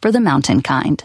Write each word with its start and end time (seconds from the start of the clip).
for 0.00 0.10
the 0.10 0.20
mountain 0.20 0.62
kind. 0.62 1.04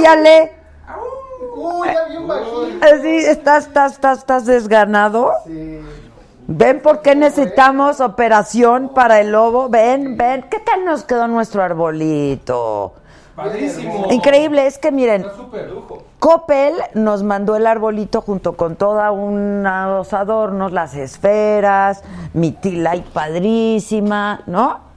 Aúllale. 0.00 0.52
Así, 2.80 3.16
¿estás, 3.16 3.66
estás, 3.66 3.92
estás, 3.92 4.18
estás 4.18 4.46
desganado? 4.46 5.32
¿Ven 6.46 6.80
por 6.80 7.02
qué 7.02 7.14
necesitamos 7.14 8.00
operación 8.00 8.90
para 8.94 9.20
el 9.20 9.32
lobo? 9.32 9.68
Ven, 9.68 10.16
ven. 10.16 10.46
¿Qué 10.50 10.58
tal 10.58 10.84
nos 10.84 11.04
quedó 11.04 11.28
nuestro 11.28 11.62
arbolito? 11.62 12.94
Padrísimo. 13.36 14.08
Increíble, 14.10 14.66
es 14.66 14.78
que 14.78 14.90
miren. 14.90 15.24
Coppel 16.18 16.74
nos 16.94 17.22
mandó 17.22 17.56
el 17.56 17.66
arbolito 17.66 18.20
junto 18.20 18.54
con 18.54 18.76
toda 18.76 19.12
unos 19.12 20.12
adornos, 20.12 20.72
las 20.72 20.94
esferas, 20.94 22.02
mi 22.34 22.52
tilay 22.52 23.02
padrísima, 23.02 24.42
¿no? 24.46 24.89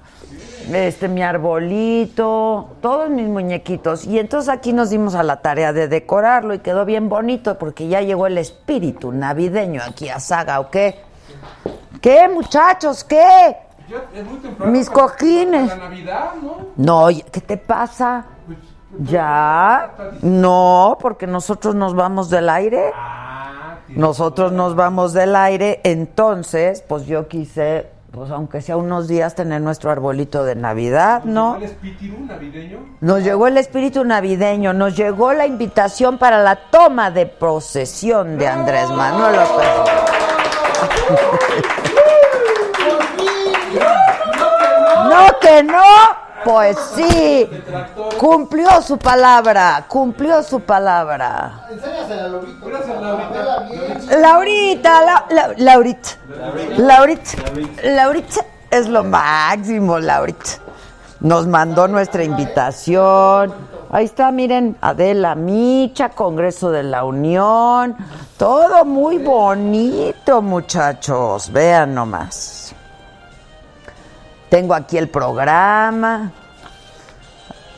Este, 0.71 1.07
mi 1.09 1.21
arbolito, 1.21 2.69
todos 2.81 3.09
mis 3.09 3.27
muñequitos. 3.27 4.05
Y 4.05 4.19
entonces 4.19 4.49
aquí 4.49 4.71
nos 4.73 4.89
dimos 4.89 5.15
a 5.15 5.23
la 5.23 5.41
tarea 5.41 5.73
de 5.73 5.87
decorarlo 5.87 6.53
y 6.53 6.59
quedó 6.59 6.85
bien 6.85 7.09
bonito 7.09 7.57
porque 7.57 7.87
ya 7.87 8.01
llegó 8.01 8.27
el 8.27 8.37
espíritu 8.37 9.11
navideño 9.11 9.81
aquí 9.85 10.09
a 10.09 10.19
Saga, 10.19 10.59
¿o 10.59 10.69
qué? 10.69 10.99
¿Qué, 12.01 12.27
muchachos? 12.29 13.03
¿Qué? 13.03 13.57
Es 14.15 14.25
muy 14.25 14.37
temprano 14.39 14.71
Mis 14.71 14.89
para- 14.89 15.01
cojines. 15.07 15.69
para 15.69 15.81
La 15.83 15.89
Navidad, 15.89 16.29
¿no? 16.41 16.57
No, 16.77 17.07
¿qué 17.31 17.41
te 17.41 17.57
pasa? 17.57 18.25
¿Ya? 18.99 19.91
No, 20.21 20.97
porque 21.01 21.27
nosotros 21.27 21.75
nos 21.75 21.93
vamos 21.95 22.29
del 22.29 22.49
aire. 22.49 22.91
Ah, 22.95 23.77
Nosotros 23.89 24.51
nos 24.51 24.75
vamos 24.75 25.13
del 25.13 25.35
aire, 25.35 25.81
entonces, 25.83 26.81
pues 26.87 27.05
yo 27.05 27.27
quise, 27.27 27.87
pues 28.13 28.29
aunque 28.29 28.61
sea 28.61 28.77
unos 28.77 29.07
días, 29.07 29.33
tener 29.33 29.59
nuestro 29.59 29.89
arbolito 29.89 30.43
de 30.43 30.55
Navidad, 30.55 31.23
¿no? 31.23 31.53
¿Cuál 31.53 31.63
es 31.63 31.71
Pitirú 31.71 32.23
navideño? 32.23 32.77
Nos 33.01 33.23
llegó 33.23 33.47
el 33.47 33.57
espíritu 33.57 34.03
navideño, 34.03 34.71
nos 34.71 34.95
llegó 34.95 35.33
la 35.33 35.47
invitación 35.47 36.19
para 36.19 36.43
la 36.43 36.55
toma 36.69 37.09
de 37.09 37.25
procesión 37.25 38.37
de 38.37 38.47
Andrés 38.47 38.87
Manuel 38.91 39.35
López. 39.35 39.67
No 45.09 45.39
que 45.41 45.63
no, 45.63 45.83
pues 46.43 46.77
sí, 46.95 47.49
cumplió 48.19 48.81
su 48.81 48.97
palabra, 48.97 49.85
cumplió 49.87 50.41
su 50.43 50.59
palabra. 50.59 51.67
Laurita, 54.19 55.01
la- 55.05 55.25
la- 55.29 55.53
Laurita, 55.57 56.09
Laurita, 56.77 57.31
Laurita 57.83 58.41
es 58.69 58.87
lo 58.87 59.03
máximo, 59.03 59.99
Laurita. 59.99 60.51
Nos 61.19 61.47
mandó 61.47 61.87
nuestra 61.87 62.23
invitación. 62.23 63.53
Ahí 63.91 64.05
está, 64.05 64.31
miren, 64.31 64.75
Adela 64.81 65.35
Micha, 65.35 66.09
Congreso 66.09 66.71
de 66.71 66.83
la 66.83 67.03
Unión. 67.05 67.95
Todo 68.37 68.83
muy 68.83 69.19
bonito, 69.19 70.41
muchachos. 70.41 71.51
Vean 71.51 71.93
nomás. 71.93 72.75
Tengo 74.53 74.75
aquí 74.75 74.99
el 74.99 75.09
programa. 75.09 76.31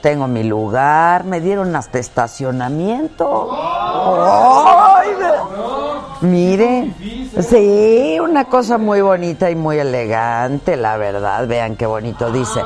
Tengo 0.02 0.28
mi 0.28 0.44
lugar. 0.44 1.24
Me 1.24 1.40
dieron 1.40 1.74
hasta 1.74 2.00
estacionamiento. 2.00 3.50
¡Ay! 3.50 5.08
ve- 5.18 6.28
Miren. 6.28 6.94
Sí, 7.42 8.18
una 8.22 8.50
cosa 8.50 8.78
muy 8.78 9.00
bonita 9.00 9.50
y 9.50 9.56
muy 9.56 9.80
elegante, 9.80 10.76
la 10.76 10.98
verdad. 10.98 11.48
Vean 11.48 11.78
qué 11.78 11.86
bonito 11.86 12.30
dice. 12.30 12.62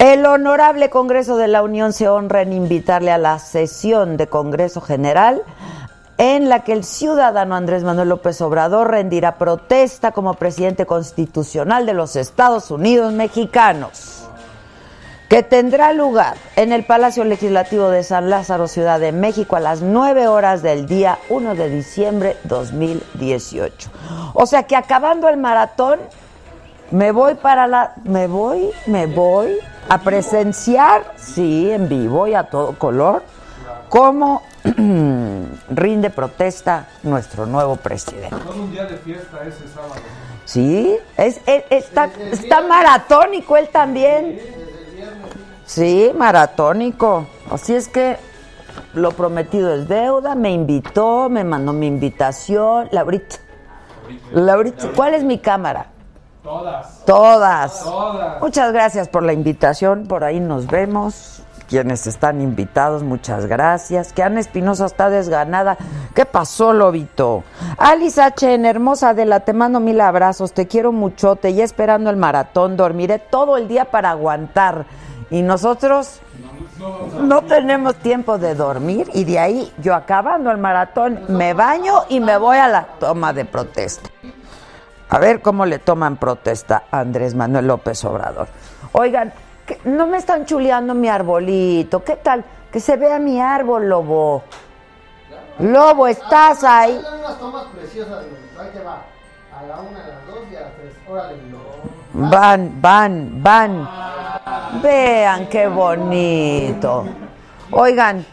El 0.00 0.26
Honorable 0.26 0.90
Congreso 0.90 1.36
de 1.36 1.46
la 1.46 1.62
Unión 1.62 1.92
se 1.92 2.08
honra 2.08 2.42
en 2.42 2.52
invitarle 2.52 3.12
a 3.12 3.18
la 3.18 3.38
sesión 3.38 4.16
de 4.16 4.26
Congreso 4.26 4.80
General 4.80 5.40
en 6.20 6.50
la 6.50 6.60
que 6.60 6.74
el 6.74 6.84
ciudadano 6.84 7.54
Andrés 7.54 7.82
Manuel 7.82 8.10
López 8.10 8.42
Obrador 8.42 8.90
rendirá 8.90 9.38
protesta 9.38 10.12
como 10.12 10.34
presidente 10.34 10.84
constitucional 10.84 11.86
de 11.86 11.94
los 11.94 12.14
Estados 12.14 12.70
Unidos 12.70 13.14
mexicanos, 13.14 14.28
que 15.30 15.42
tendrá 15.42 15.94
lugar 15.94 16.36
en 16.56 16.72
el 16.72 16.84
Palacio 16.84 17.24
Legislativo 17.24 17.88
de 17.88 18.02
San 18.02 18.28
Lázaro, 18.28 18.68
Ciudad 18.68 19.00
de 19.00 19.12
México, 19.12 19.56
a 19.56 19.60
las 19.60 19.80
9 19.80 20.28
horas 20.28 20.60
del 20.60 20.86
día 20.86 21.18
1 21.30 21.54
de 21.54 21.70
diciembre 21.70 22.36
2018. 22.44 23.90
O 24.34 24.44
sea 24.44 24.64
que 24.64 24.76
acabando 24.76 25.26
el 25.26 25.38
maratón, 25.38 26.00
me 26.90 27.12
voy 27.12 27.34
para 27.36 27.66
la. 27.66 27.94
Me 28.04 28.26
voy, 28.26 28.68
me 28.84 29.06
voy 29.06 29.56
a 29.88 29.96
presenciar, 30.02 31.14
sí, 31.16 31.70
en 31.70 31.88
vivo 31.88 32.26
y 32.26 32.34
a 32.34 32.42
todo 32.42 32.78
color, 32.78 33.22
cómo 33.88 34.42
rinde 35.70 36.10
protesta 36.10 36.86
nuestro 37.02 37.46
nuevo 37.46 37.76
presidente. 37.76 38.36
Todo 38.36 38.62
un 38.62 38.70
día 38.70 38.84
de 38.84 38.96
fiesta 38.98 39.38
ese 39.46 39.68
sábado. 39.68 39.94
Sí, 40.44 40.96
es, 41.16 41.40
es- 41.46 41.64
está, 41.70 42.10
está 42.32 42.60
maratónico 42.62 43.56
él 43.56 43.68
también. 43.68 44.40
Sí, 45.64 46.10
maratónico. 46.16 47.26
Así 47.50 47.74
es 47.74 47.88
que 47.88 48.16
lo 48.94 49.12
prometido 49.12 49.72
es 49.74 49.86
deuda, 49.88 50.34
me 50.34 50.50
invitó, 50.50 51.28
me 51.28 51.44
mandó 51.44 51.72
mi 51.72 51.86
invitación. 51.86 52.88
Laurita, 52.90 53.36
Laurita, 54.32 54.88
¿cuál 54.96 55.14
es 55.14 55.22
mi 55.22 55.38
cámara? 55.38 55.86
Todas. 56.42 57.04
Todas. 57.04 57.84
Todas. 57.84 58.40
Muchas 58.40 58.72
gracias 58.72 59.08
por 59.08 59.22
la 59.22 59.32
invitación. 59.32 60.06
Por 60.08 60.24
ahí 60.24 60.40
nos 60.40 60.66
vemos. 60.66 61.42
Quienes 61.70 62.08
están 62.08 62.40
invitados, 62.40 63.04
muchas 63.04 63.46
gracias. 63.46 64.12
Que 64.12 64.24
Ana 64.24 64.40
Espinosa 64.40 64.86
está 64.86 65.08
desganada. 65.08 65.78
¿Qué 66.16 66.26
pasó, 66.26 66.72
Lobito? 66.72 67.44
Alice 67.78 68.20
H. 68.20 68.56
hermosa 68.68 69.10
Adela, 69.10 69.38
te 69.38 69.52
mando 69.52 69.78
mil 69.78 70.00
abrazos. 70.00 70.52
Te 70.52 70.66
quiero 70.66 70.90
muchote. 70.90 71.54
Ya 71.54 71.62
esperando 71.62 72.10
el 72.10 72.16
maratón. 72.16 72.76
Dormiré 72.76 73.20
todo 73.20 73.56
el 73.56 73.68
día 73.68 73.84
para 73.84 74.10
aguantar. 74.10 74.84
Y 75.30 75.42
nosotros 75.42 76.18
no 77.20 77.42
tenemos 77.42 77.94
tiempo 77.94 78.36
de 78.36 78.56
dormir. 78.56 79.08
Y 79.14 79.22
de 79.22 79.38
ahí, 79.38 79.72
yo 79.78 79.94
acabando 79.94 80.50
el 80.50 80.58
maratón, 80.58 81.20
me 81.28 81.54
baño 81.54 82.02
y 82.08 82.18
me 82.18 82.36
voy 82.36 82.56
a 82.56 82.66
la 82.66 82.84
toma 82.98 83.32
de 83.32 83.44
protesta. 83.44 84.10
A 85.08 85.18
ver 85.20 85.40
cómo 85.40 85.64
le 85.66 85.78
toman 85.78 86.16
protesta 86.16 86.82
a 86.90 86.98
Andrés 86.98 87.36
Manuel 87.36 87.68
López 87.68 88.04
Obrador. 88.04 88.48
Oigan, 88.90 89.32
¿qué- 89.70 89.80
no 89.88 90.06
me 90.06 90.18
están 90.18 90.44
chuleando 90.46 90.94
mi 90.94 91.08
arbolito. 91.08 92.02
¿Qué 92.02 92.16
tal? 92.16 92.44
Que 92.72 92.80
se 92.80 92.96
vea 92.96 93.18
mi 93.18 93.40
árbol, 93.40 93.88
lobo. 93.88 94.42
Lobo, 95.58 96.06
¿estás 96.06 96.64
ahí? 96.64 96.92
Hay 96.92 97.18
unas 97.20 97.38
tomas 97.38 97.64
preciosas, 97.66 98.24
güey. 98.26 98.66
Ahí 98.66 98.72
te 98.72 98.82
va. 98.82 99.02
A 99.56 99.62
la 99.66 99.80
una, 99.80 100.04
a 100.04 100.08
las 100.08 100.26
dos 100.26 100.38
y 100.50 100.56
a 100.56 100.60
las 100.60 100.72
tres. 100.74 100.92
Órale, 101.08 101.36
lobo. 101.50 102.30
Van, 102.30 102.80
van, 102.80 103.42
van. 103.42 103.88
Vean 104.82 105.46
qué 105.48 105.66
bonito. 105.68 107.04
Oigan, 107.72 108.24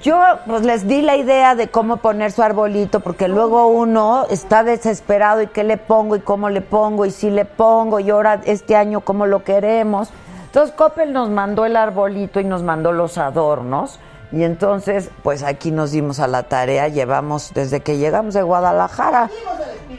yo 0.00 0.20
pues 0.46 0.62
les 0.62 0.86
di 0.86 1.02
la 1.02 1.16
idea 1.16 1.54
de 1.54 1.68
cómo 1.68 1.98
poner 1.98 2.32
su 2.32 2.42
arbolito 2.42 3.00
porque 3.00 3.28
luego 3.28 3.68
uno 3.68 4.26
está 4.30 4.64
desesperado 4.64 5.42
y 5.42 5.46
qué 5.46 5.64
le 5.64 5.76
pongo 5.76 6.16
y 6.16 6.20
cómo 6.20 6.50
le 6.50 6.60
pongo 6.60 7.06
y 7.06 7.10
si 7.10 7.30
le 7.30 7.44
pongo 7.44 8.00
y 8.00 8.10
ahora 8.10 8.40
este 8.44 8.76
año 8.76 9.00
cómo 9.00 9.26
lo 9.26 9.44
queremos. 9.44 10.10
Entonces 10.46 10.74
Coppel 10.74 11.12
nos 11.12 11.30
mandó 11.30 11.64
el 11.64 11.76
arbolito 11.76 12.40
y 12.40 12.44
nos 12.44 12.62
mandó 12.62 12.92
los 12.92 13.18
adornos 13.18 13.98
y 14.30 14.42
entonces 14.42 15.10
pues 15.22 15.42
aquí 15.42 15.70
nos 15.70 15.90
dimos 15.90 16.20
a 16.20 16.26
la 16.26 16.42
tarea, 16.42 16.88
llevamos 16.88 17.52
desde 17.54 17.80
que 17.80 17.96
llegamos 17.96 18.34
de 18.34 18.42
Guadalajara. 18.42 19.30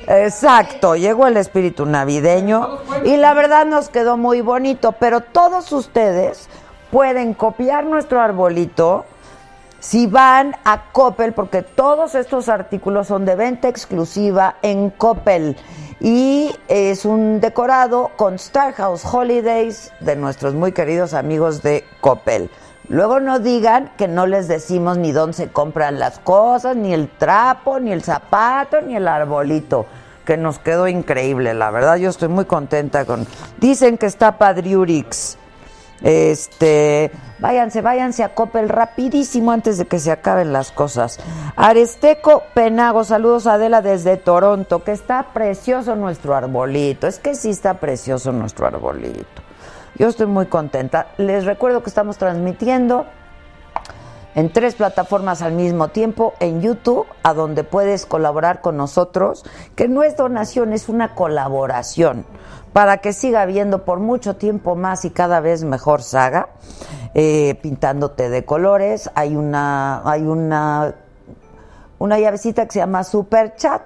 Exacto, 0.07 0.95
llegó 0.95 1.27
el 1.27 1.37
espíritu 1.37 1.85
navideño 1.85 2.79
y 3.05 3.17
la 3.17 3.33
verdad 3.33 3.65
nos 3.65 3.89
quedó 3.89 4.17
muy 4.17 4.41
bonito, 4.41 4.91
pero 4.93 5.21
todos 5.21 5.71
ustedes 5.71 6.47
pueden 6.91 7.33
copiar 7.33 7.85
nuestro 7.85 8.19
arbolito 8.19 9.05
si 9.79 10.07
van 10.07 10.55
a 10.65 10.91
Coppel, 10.91 11.33
porque 11.33 11.61
todos 11.61 12.15
estos 12.15 12.49
artículos 12.49 13.07
son 13.07 13.25
de 13.25 13.35
venta 13.35 13.67
exclusiva 13.67 14.55
en 14.61 14.89
Coppel. 14.89 15.55
Y 16.01 16.55
es 16.67 17.05
un 17.05 17.41
decorado 17.41 18.11
con 18.15 18.35
Star 18.35 18.73
House 18.73 19.03
Holidays 19.05 19.91
de 19.99 20.15
nuestros 20.15 20.53
muy 20.53 20.71
queridos 20.71 21.13
amigos 21.13 21.61
de 21.61 21.83
Coppel. 21.99 22.49
Luego 22.87 23.19
no 23.19 23.39
digan 23.39 23.91
que 23.97 24.07
no 24.07 24.25
les 24.25 24.47
decimos 24.47 24.97
ni 24.97 25.11
dónde 25.11 25.33
se 25.33 25.49
compran 25.49 25.99
las 25.99 26.17
cosas, 26.19 26.75
ni 26.75 26.93
el 26.93 27.07
trapo, 27.07 27.79
ni 27.79 27.91
el 27.91 28.01
zapato, 28.01 28.81
ni 28.81 28.95
el 28.95 29.07
arbolito, 29.07 29.85
que 30.25 30.37
nos 30.37 30.57
quedó 30.57 30.87
increíble, 30.87 31.53
la 31.53 31.69
verdad 31.69 31.97
yo 31.97 32.09
estoy 32.09 32.29
muy 32.29 32.45
contenta 32.45 33.05
con... 33.05 33.27
Dicen 33.59 33.97
que 33.97 34.07
está 34.07 34.37
Padriurix. 34.39 35.37
Este, 36.01 37.11
váyanse, 37.39 37.81
váyanse 37.81 38.23
a 38.23 38.33
Coppel 38.33 38.69
rapidísimo 38.69 39.51
antes 39.51 39.77
de 39.77 39.85
que 39.85 39.99
se 39.99 40.11
acaben 40.11 40.53
las 40.53 40.71
cosas. 40.71 41.19
Aresteco 41.55 42.43
Penago, 42.53 43.03
saludos 43.03 43.47
a 43.47 43.53
Adela 43.53 43.81
desde 43.81 44.17
Toronto, 44.17 44.83
que 44.83 44.91
está 44.91 45.33
precioso 45.33 45.95
nuestro 45.95 46.35
arbolito. 46.35 47.07
Es 47.07 47.19
que 47.19 47.35
sí 47.35 47.49
está 47.49 47.75
precioso 47.75 48.31
nuestro 48.31 48.65
arbolito. 48.67 49.41
Yo 49.95 50.07
estoy 50.07 50.27
muy 50.27 50.45
contenta. 50.45 51.07
Les 51.17 51.45
recuerdo 51.45 51.83
que 51.83 51.89
estamos 51.89 52.17
transmitiendo 52.17 53.05
en 54.35 54.51
tres 54.51 54.75
plataformas 54.75 55.41
al 55.41 55.53
mismo 55.53 55.87
tiempo, 55.87 56.33
en 56.39 56.61
YouTube, 56.61 57.05
a 57.23 57.33
donde 57.33 57.63
puedes 57.63 58.05
colaborar 58.05 58.61
con 58.61 58.77
nosotros, 58.77 59.43
que 59.75 59.87
no 59.87 60.03
es 60.03 60.15
donación, 60.17 60.73
es 60.73 60.89
una 60.89 61.15
colaboración 61.15 62.25
para 62.73 62.97
que 62.97 63.13
siga 63.13 63.41
habiendo 63.41 63.83
por 63.83 63.99
mucho 63.99 64.35
tiempo 64.35 64.75
más 64.75 65.05
y 65.05 65.09
cada 65.09 65.39
vez 65.39 65.63
mejor 65.63 66.01
saga, 66.01 66.49
eh, 67.13 67.55
pintándote 67.61 68.29
de 68.29 68.45
colores. 68.45 69.09
Hay 69.15 69.35
una, 69.35 70.01
hay 70.09 70.21
una, 70.21 70.95
una 71.97 72.19
llavecita 72.19 72.65
que 72.65 72.73
se 72.73 72.79
llama 72.79 73.03
Super 73.03 73.55
Chat. 73.55 73.81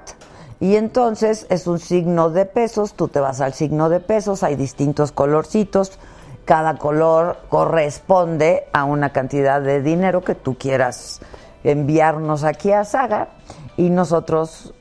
Y 0.60 0.76
entonces 0.76 1.46
es 1.50 1.68
un 1.68 1.80
signo 1.80 2.30
de 2.30 2.46
pesos, 2.46 2.94
tú 2.94 3.10
te 3.10 3.20
vas 3.20 3.42
al 3.42 3.54
signo 3.54 3.90
de 3.90 4.00
pesos, 4.00 4.44
hay 4.44 4.56
distintos 4.56 5.12
colorcitos, 5.12 6.00
cada 6.46 6.78
color 6.78 7.38
corresponde 7.50 8.66
a 8.74 8.84
una 8.84 9.12
cantidad 9.12 9.62
de 9.62 9.82
dinero 9.82 10.24
que 10.24 10.36
tú 10.36 10.58
quieras 10.58 11.22
enviarnos 11.64 12.44
aquí 12.44 12.72
a 12.72 12.84
Saga 12.84 13.30
y 13.78 13.90
nosotros 13.90 14.74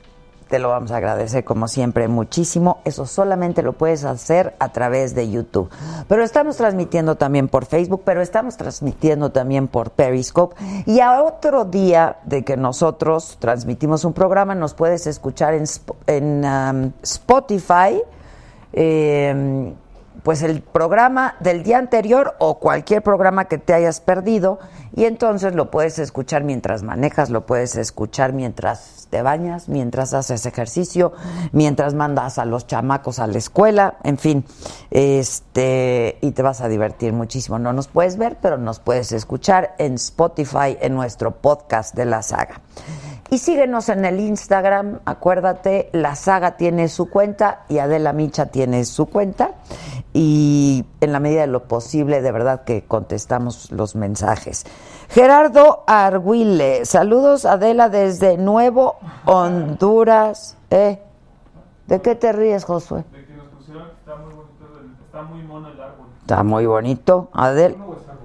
te 0.49 0.59
lo 0.59 0.69
vamos 0.69 0.91
a 0.91 0.97
agradecer 0.97 1.43
como 1.43 1.67
siempre 1.67 2.07
muchísimo. 2.07 2.79
Eso 2.85 3.07
solamente 3.07 3.63
lo 3.63 3.73
puedes 3.73 4.03
hacer 4.03 4.53
a 4.59 4.69
través 4.71 5.15
de 5.15 5.31
YouTube. 5.31 5.71
Pero 6.07 6.23
estamos 6.23 6.57
transmitiendo 6.57 7.15
también 7.15 7.47
por 7.47 7.65
Facebook, 7.65 8.03
pero 8.05 8.21
estamos 8.21 8.55
transmitiendo 8.55 9.31
también 9.31 9.67
por 9.67 9.89
Periscope. 9.89 10.55
Y 10.85 10.99
a 10.99 11.23
otro 11.23 11.65
día 11.65 12.17
de 12.25 12.43
que 12.43 12.55
nosotros 12.55 13.37
transmitimos 13.39 14.05
un 14.05 14.13
programa, 14.13 14.53
nos 14.53 14.75
puedes 14.75 15.07
escuchar 15.07 15.55
en, 15.55 15.63
en 16.05 16.45
um, 16.45 16.91
Spotify. 17.01 18.03
Eh, 18.73 19.73
pues 20.23 20.41
el 20.41 20.61
programa 20.61 21.35
del 21.39 21.63
día 21.63 21.77
anterior 21.77 22.35
o 22.39 22.59
cualquier 22.59 23.03
programa 23.03 23.45
que 23.45 23.57
te 23.57 23.73
hayas 23.73 23.99
perdido 24.01 24.59
y 24.95 25.05
entonces 25.05 25.55
lo 25.55 25.69
puedes 25.71 25.99
escuchar 25.99 26.43
mientras 26.43 26.83
manejas, 26.83 27.29
lo 27.29 27.45
puedes 27.45 27.75
escuchar 27.75 28.33
mientras 28.33 29.07
te 29.09 29.21
bañas, 29.21 29.69
mientras 29.69 30.13
haces 30.13 30.45
ejercicio, 30.45 31.13
mientras 31.51 31.93
mandas 31.93 32.39
a 32.39 32.45
los 32.45 32.65
chamacos 32.67 33.19
a 33.19 33.27
la 33.27 33.37
escuela, 33.37 33.97
en 34.03 34.17
fin, 34.17 34.45
este 34.91 36.17
y 36.21 36.31
te 36.31 36.41
vas 36.41 36.61
a 36.61 36.67
divertir 36.67 37.13
muchísimo. 37.13 37.59
No 37.59 37.73
nos 37.73 37.87
puedes 37.87 38.17
ver, 38.17 38.37
pero 38.41 38.57
nos 38.57 38.79
puedes 38.79 39.11
escuchar 39.11 39.75
en 39.77 39.95
Spotify 39.95 40.77
en 40.79 40.95
nuestro 40.95 41.31
podcast 41.31 41.95
de 41.95 42.05
la 42.05 42.21
saga. 42.21 42.61
Y 43.29 43.39
síguenos 43.39 43.89
en 43.89 44.05
el 44.05 44.19
Instagram, 44.19 44.99
acuérdate, 45.05 45.89
la 45.91 46.15
saga 46.15 46.55
tiene 46.55 46.87
su 46.87 47.09
cuenta 47.09 47.65
y 47.67 47.79
Adela 47.79 48.13
Micha 48.13 48.47
tiene 48.47 48.85
su 48.85 49.07
cuenta. 49.07 49.51
Y 50.13 50.85
en 51.01 51.11
la 51.11 51.19
medida 51.19 51.41
de 51.41 51.47
lo 51.47 51.63
posible, 51.63 52.21
de 52.21 52.31
verdad 52.31 52.63
que 52.63 52.85
contestamos 52.85 53.71
los 53.71 53.95
mensajes. 53.95 54.65
Gerardo 55.09 55.83
Arguile, 55.87 56.85
saludos 56.85 57.45
Adela 57.45 57.89
desde 57.89 58.37
Nuevo 58.37 58.97
Honduras. 59.25 60.57
¿Eh? 60.69 61.01
¿De 61.87 62.01
qué 62.01 62.15
te 62.15 62.31
ríes, 62.31 62.63
Josué? 62.65 63.03
De 63.11 63.25
que 63.25 63.33
nos 63.33 63.47
pusieron 63.47 63.87
que 63.87 63.93
está 63.93 64.15
muy 64.15 64.33
bonito, 64.33 64.65
está 65.05 65.21
muy 65.23 65.43
mono 65.43 65.67
el 65.69 65.81
árbol. 65.81 66.05
Está 66.21 66.43
muy 66.43 66.65
bonito, 66.67 67.29
Adel. 67.33 67.77
¿Mono 67.77 67.91
o 67.91 67.97
es 67.97 68.07
árbol? 68.07 68.23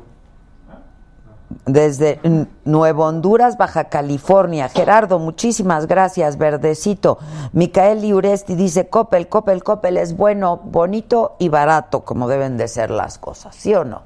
Desde 1.64 2.20
Nuevo 2.64 3.06
Honduras, 3.06 3.56
Baja 3.56 3.84
California. 3.84 4.68
Gerardo, 4.68 5.18
muchísimas 5.18 5.86
gracias, 5.86 6.36
verdecito. 6.36 7.18
Micael 7.52 8.02
Liuresti 8.02 8.54
dice, 8.54 8.88
Coppel, 8.88 9.28
Coppel, 9.28 9.62
Coppel 9.62 9.96
es 9.96 10.16
bueno, 10.16 10.58
bonito 10.64 11.36
y 11.38 11.48
barato, 11.48 12.04
como 12.04 12.28
deben 12.28 12.58
de 12.58 12.68
ser 12.68 12.90
las 12.90 13.18
cosas, 13.18 13.54
¿sí 13.54 13.74
o 13.74 13.84
no? 13.84 14.02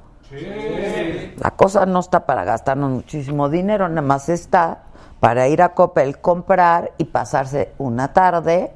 La 1.37 1.51
cosa 1.51 1.85
no 1.85 1.99
está 1.99 2.25
para 2.25 2.43
gastarnos 2.43 2.91
muchísimo 2.91 3.49
dinero, 3.49 3.87
nada 3.89 4.01
más 4.01 4.29
está 4.29 4.83
para 5.19 5.47
ir 5.47 5.61
a 5.61 5.73
Coppel, 5.73 6.19
comprar 6.19 6.91
y 6.97 7.05
pasarse 7.05 7.73
una 7.77 8.13
tarde. 8.13 8.73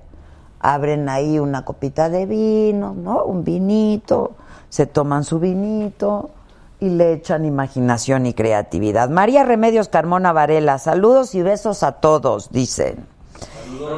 Abren 0.60 1.08
ahí 1.08 1.40
una 1.40 1.63
copita 1.66 2.10
de 2.10 2.25
vino, 2.25 2.94
¿no? 2.94 3.24
Un 3.25 3.44
vinito, 3.44 4.31
se 4.70 4.88
toman 4.88 5.24
su 5.24 5.40
vinito 5.40 6.31
y 6.79 6.89
le 6.89 7.13
echan 7.13 7.45
imaginación 7.45 8.25
y 8.25 8.33
creatividad. 8.33 9.09
María 9.09 9.44
Remedios 9.44 9.89
Carmona 9.89 10.31
Varela, 10.34 10.77
saludos 10.77 11.34
y 11.36 11.41
besos 11.41 11.84
a 11.84 11.93
todos, 11.93 12.51
dicen. 12.51 13.07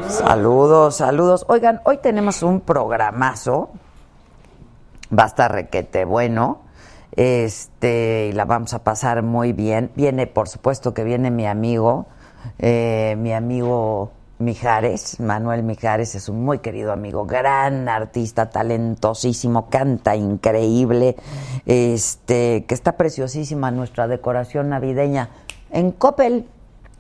Saludos, 0.08 0.96
saludos. 0.96 1.46
Oigan, 1.48 1.82
hoy 1.86 1.98
tenemos 1.98 2.44
un 2.44 2.62
programazo, 2.62 3.70
va 5.18 5.24
a 5.24 5.28
estar 5.28 5.52
requete 5.52 6.06
bueno, 6.06 6.62
este, 7.16 8.30
y 8.30 8.34
la 8.34 8.46
vamos 8.46 8.74
a 8.74 8.84
pasar 8.84 9.24
muy 9.24 9.54
bien. 9.54 9.92
Viene, 9.96 10.28
por 10.28 10.50
supuesto 10.50 10.94
que 10.94 11.04
viene 11.04 11.32
mi 11.32 11.46
amigo, 11.46 12.08
eh, 12.58 13.16
mi 13.20 13.34
amigo 13.34 14.12
Mijares, 14.40 15.20
Manuel 15.20 15.64
Mijares 15.64 16.16
es 16.16 16.30
un 16.30 16.46
muy 16.46 16.60
querido 16.60 16.94
amigo, 16.94 17.26
gran 17.26 17.90
artista, 17.90 18.50
talentosísimo, 18.50 19.70
canta 19.70 20.16
increíble, 20.16 21.18
este, 21.66 22.64
que 22.66 22.74
está 22.74 22.94
preciosísima 22.96 23.70
nuestra 23.70 24.08
decoración 24.08 24.70
navideña. 24.70 25.30
En 25.72 25.92
Coppel, 25.92 26.48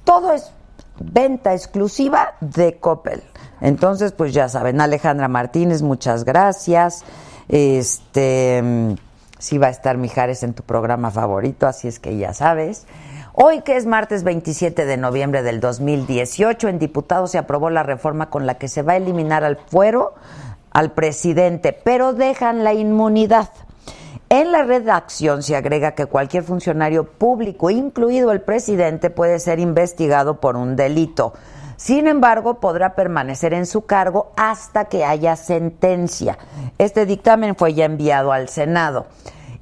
todo 0.04 0.34
es 0.34 0.52
venta 1.00 1.54
exclusiva 1.54 2.34
de 2.42 2.78
Coppel. 2.78 3.24
Entonces, 3.62 4.12
pues 4.12 4.34
ya 4.34 4.50
saben, 4.50 4.82
Alejandra 4.82 5.30
Martínez, 5.30 5.82
muchas 5.82 6.26
gracias. 6.26 7.06
Este, 7.48 8.62
mm, 8.62 8.94
sí 9.38 9.58
va 9.58 9.68
a 9.68 9.72
estar 9.72 9.98
Mijares 9.98 10.44
en 10.44 10.54
tu 10.54 10.64
programa 10.64 11.10
favorito, 11.10 11.68
así 11.68 11.88
es 11.88 12.00
que 12.00 12.18
ya 12.18 12.34
sabes. 12.34 12.86
Hoy 13.42 13.62
que 13.62 13.78
es 13.78 13.86
martes 13.86 14.26
27 14.26 14.86
de 14.86 14.98
noviembre 14.98 15.44
del 15.44 15.62
2018, 15.62 16.68
en 16.68 16.78
diputados 16.78 17.32
se 17.32 17.38
aprobó 17.38 17.70
la 17.70 17.84
reforma 17.84 18.30
con 18.30 18.46
la 18.46 18.56
que 18.56 18.68
se 18.68 18.82
va 18.82 18.92
a 18.92 18.98
eliminar 18.98 19.46
al 19.46 19.56
fuero 19.56 20.14
al 20.72 20.92
presidente, 20.92 21.72
pero 21.72 22.12
dejan 22.12 22.66
la 22.66 22.74
inmunidad. 22.74 23.48
En 24.28 24.52
la 24.52 24.64
redacción 24.64 25.42
se 25.42 25.56
agrega 25.56 25.96
que 25.96 26.06
cualquier 26.06 26.44
funcionario 26.44 27.06
público, 27.06 27.70
incluido 27.70 28.34
el 28.34 28.42
presidente, 28.42 29.10
puede 29.10 29.40
ser 29.40 29.60
investigado 29.60 30.42
por 30.42 30.58
un 30.58 30.76
delito. 30.76 31.32
Sin 31.78 32.08
embargo, 32.08 32.60
podrá 32.60 32.94
permanecer 32.94 33.54
en 33.54 33.68
su 33.68 33.86
cargo 33.86 34.34
hasta 34.36 34.90
que 34.90 35.06
haya 35.06 35.38
sentencia. 35.38 36.38
Este 36.78 37.06
dictamen 37.06 37.56
fue 37.56 37.74
ya 37.74 37.86
enviado 37.86 38.34
al 38.34 38.50
Senado. 38.50 39.06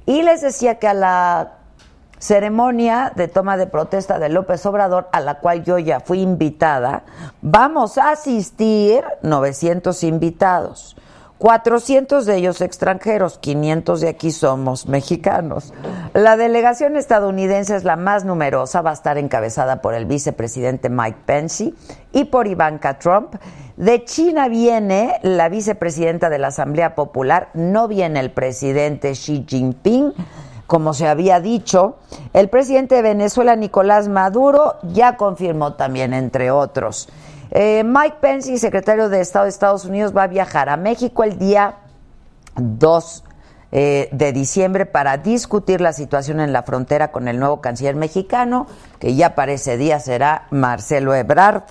Y 0.04 0.22
les 0.22 0.40
decía 0.40 0.80
que 0.80 0.88
a 0.88 0.94
la 0.94 1.57
ceremonia 2.18 3.12
de 3.14 3.28
toma 3.28 3.56
de 3.56 3.66
protesta 3.66 4.18
de 4.18 4.28
López 4.28 4.64
Obrador, 4.66 5.08
a 5.12 5.20
la 5.20 5.38
cual 5.40 5.64
yo 5.64 5.78
ya 5.78 6.00
fui 6.00 6.20
invitada, 6.20 7.04
vamos 7.42 7.98
a 7.98 8.10
asistir 8.10 9.04
900 9.22 10.02
invitados. 10.04 10.96
400 11.38 12.26
de 12.26 12.34
ellos 12.34 12.60
extranjeros, 12.60 13.38
500 13.38 14.00
de 14.00 14.08
aquí 14.08 14.32
somos 14.32 14.86
mexicanos. 14.88 15.72
La 16.12 16.36
delegación 16.36 16.96
estadounidense 16.96 17.76
es 17.76 17.84
la 17.84 17.94
más 17.94 18.24
numerosa, 18.24 18.82
va 18.82 18.90
a 18.90 18.94
estar 18.94 19.18
encabezada 19.18 19.80
por 19.80 19.94
el 19.94 20.04
vicepresidente 20.04 20.90
Mike 20.90 21.18
Pence 21.26 21.72
y 22.12 22.24
por 22.24 22.48
Ivanka 22.48 22.98
Trump. 22.98 23.36
De 23.76 24.04
China 24.04 24.48
viene 24.48 25.20
la 25.22 25.48
vicepresidenta 25.48 26.28
de 26.28 26.38
la 26.38 26.48
Asamblea 26.48 26.96
Popular, 26.96 27.50
no 27.54 27.86
viene 27.86 28.18
el 28.18 28.32
presidente 28.32 29.12
Xi 29.12 29.44
Jinping, 29.46 30.12
como 30.68 30.92
se 30.92 31.08
había 31.08 31.40
dicho. 31.40 31.96
El 32.34 32.50
presidente 32.50 32.94
de 32.94 33.02
Venezuela, 33.02 33.56
Nicolás 33.56 34.06
Maduro, 34.06 34.76
ya 34.82 35.16
confirmó 35.16 35.72
también, 35.72 36.12
entre 36.12 36.52
otros. 36.52 37.08
Eh, 37.50 37.82
Mike 37.84 38.18
Pence, 38.20 38.56
secretario 38.58 39.08
de 39.08 39.20
Estado 39.20 39.46
de 39.46 39.48
Estados 39.48 39.86
Unidos, 39.86 40.14
va 40.16 40.24
a 40.24 40.26
viajar 40.26 40.68
a 40.68 40.76
México 40.76 41.24
el 41.24 41.38
día 41.38 41.76
2 42.56 43.24
eh, 43.72 44.10
de 44.12 44.32
diciembre 44.32 44.84
para 44.84 45.16
discutir 45.16 45.80
la 45.80 45.94
situación 45.94 46.38
en 46.38 46.52
la 46.52 46.62
frontera 46.62 47.12
con 47.12 47.28
el 47.28 47.38
nuevo 47.38 47.62
canciller 47.62 47.96
mexicano, 47.96 48.66
que 48.98 49.14
ya 49.14 49.34
para 49.34 49.52
ese 49.52 49.78
día 49.78 49.98
será 50.00 50.48
Marcelo 50.50 51.14
Ebrard. 51.14 51.62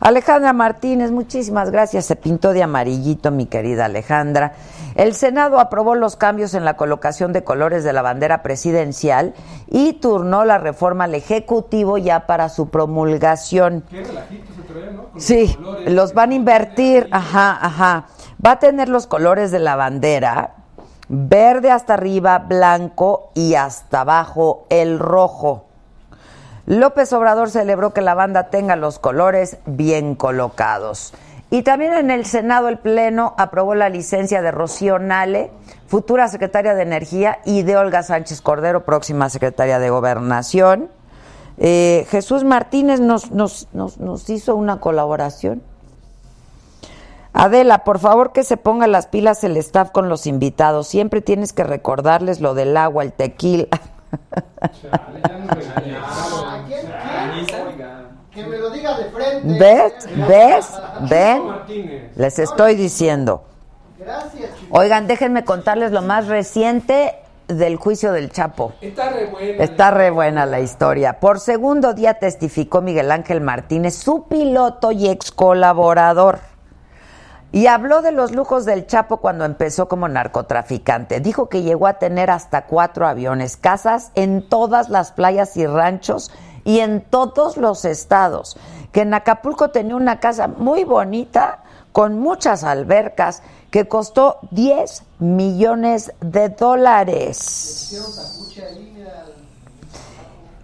Alejandra 0.00 0.52
Martínez, 0.52 1.10
muchísimas 1.10 1.70
gracias. 1.70 2.06
Se 2.06 2.16
pintó 2.16 2.52
de 2.52 2.62
amarillito, 2.62 3.30
mi 3.30 3.46
querida 3.46 3.86
Alejandra. 3.86 4.52
El 4.94 5.14
Senado 5.14 5.58
aprobó 5.60 5.94
los 5.94 6.16
cambios 6.16 6.54
en 6.54 6.64
la 6.64 6.76
colocación 6.76 7.32
de 7.32 7.44
colores 7.44 7.84
de 7.84 7.92
la 7.92 8.02
bandera 8.02 8.42
presidencial 8.42 9.34
y 9.66 9.94
turnó 9.94 10.44
la 10.44 10.58
reforma 10.58 11.04
al 11.04 11.14
Ejecutivo 11.14 11.98
ya 11.98 12.26
para 12.26 12.48
su 12.48 12.68
promulgación. 12.68 13.84
Qué 13.90 14.02
relajito 14.04 14.52
se 14.54 14.62
trae, 14.72 14.90
¿no? 14.92 15.04
Con 15.10 15.20
Sí, 15.20 15.54
colores. 15.54 15.92
los 15.92 16.14
van 16.14 16.30
a 16.30 16.34
invertir, 16.34 17.08
ajá, 17.10 17.58
ajá. 17.60 18.06
Va 18.44 18.52
a 18.52 18.58
tener 18.58 18.88
los 18.88 19.06
colores 19.06 19.50
de 19.50 19.58
la 19.58 19.74
bandera, 19.76 20.54
verde 21.08 21.70
hasta 21.72 21.94
arriba, 21.94 22.38
blanco 22.38 23.30
y 23.34 23.54
hasta 23.54 24.02
abajo 24.02 24.66
el 24.70 24.98
rojo. 24.98 25.67
López 26.68 27.10
Obrador 27.14 27.48
celebró 27.48 27.94
que 27.94 28.02
la 28.02 28.12
banda 28.12 28.50
tenga 28.50 28.76
los 28.76 28.98
colores 28.98 29.56
bien 29.64 30.14
colocados. 30.14 31.14
Y 31.50 31.62
también 31.62 31.94
en 31.94 32.10
el 32.10 32.26
Senado 32.26 32.68
el 32.68 32.78
Pleno 32.78 33.32
aprobó 33.38 33.74
la 33.74 33.88
licencia 33.88 34.42
de 34.42 34.50
Rocío 34.50 34.98
Nale, 34.98 35.50
futura 35.86 36.28
secretaria 36.28 36.74
de 36.74 36.82
Energía, 36.82 37.38
y 37.46 37.62
de 37.62 37.78
Olga 37.78 38.02
Sánchez 38.02 38.42
Cordero, 38.42 38.84
próxima 38.84 39.30
secretaria 39.30 39.78
de 39.78 39.88
Gobernación. 39.88 40.90
Eh, 41.56 42.06
Jesús 42.10 42.44
Martínez 42.44 43.00
nos, 43.00 43.30
nos, 43.32 44.28
hizo 44.28 44.54
una 44.54 44.78
colaboración. 44.78 45.62
Adela, 47.32 47.82
por 47.82 47.98
favor 47.98 48.32
que 48.32 48.44
se 48.44 48.58
ponga 48.58 48.86
las 48.86 49.06
pilas 49.06 49.42
el 49.42 49.56
staff 49.56 49.90
con 49.90 50.10
los 50.10 50.26
invitados. 50.26 50.86
Siempre 50.86 51.22
tienes 51.22 51.54
que 51.54 51.64
recordarles 51.64 52.42
lo 52.42 52.52
del 52.52 52.76
agua, 52.76 53.04
el 53.04 53.14
tequila. 53.14 53.68
Chale, 54.80 55.22
ya 55.28 55.38
nos 55.38 55.50
regañaron. 55.56 56.48
¿A 56.48 56.64
quién? 56.66 57.46
Chale, 57.46 57.62
oigan. 57.68 58.08
Que 58.30 58.46
me 58.46 58.58
lo 58.58 58.70
diga 58.70 58.96
de 58.96 59.04
frente. 59.10 59.58
¿Ves? 59.58 59.92
¿Ves? 60.28 60.72
¿Ven? 61.08 62.10
Les 62.16 62.38
estoy 62.38 62.74
diciendo. 62.74 63.44
Gracias. 63.98 64.50
Oigan, 64.70 65.06
déjenme 65.06 65.44
contarles 65.44 65.92
lo 65.92 66.02
más 66.02 66.28
reciente 66.28 67.16
del 67.48 67.76
juicio 67.76 68.12
del 68.12 68.30
Chapo. 68.30 68.74
Está 68.80 69.10
re 69.10 69.26
buena. 69.26 69.64
Está 69.64 69.90
re 69.90 70.10
buena 70.10 70.46
la 70.46 70.60
historia. 70.60 71.18
Por 71.18 71.40
segundo 71.40 71.94
día 71.94 72.14
testificó 72.14 72.80
Miguel 72.82 73.10
Ángel 73.10 73.40
Martínez, 73.40 73.94
su 73.96 74.28
piloto 74.28 74.92
y 74.92 75.08
ex 75.08 75.32
colaborador. 75.32 76.40
Y 77.50 77.66
habló 77.66 78.02
de 78.02 78.12
los 78.12 78.32
lujos 78.32 78.64
del 78.64 78.86
Chapo 78.86 79.18
cuando 79.18 79.44
empezó 79.44 79.88
como 79.88 80.06
narcotraficante. 80.06 81.20
Dijo 81.20 81.48
que 81.48 81.62
llegó 81.62 81.86
a 81.86 81.98
tener 81.98 82.30
hasta 82.30 82.66
cuatro 82.66 83.06
aviones, 83.06 83.56
casas 83.56 84.10
en 84.14 84.46
todas 84.46 84.90
las 84.90 85.12
playas 85.12 85.56
y 85.56 85.66
ranchos 85.66 86.30
y 86.64 86.80
en 86.80 87.00
todos 87.00 87.56
los 87.56 87.84
estados. 87.86 88.56
Que 88.92 89.00
en 89.02 89.14
Acapulco 89.14 89.70
tenía 89.70 89.96
una 89.96 90.20
casa 90.20 90.46
muy 90.46 90.84
bonita 90.84 91.60
con 91.92 92.18
muchas 92.18 92.64
albercas 92.64 93.42
que 93.70 93.88
costó 93.88 94.38
10 94.50 95.02
millones 95.18 96.12
de 96.20 96.50
dólares 96.50 97.94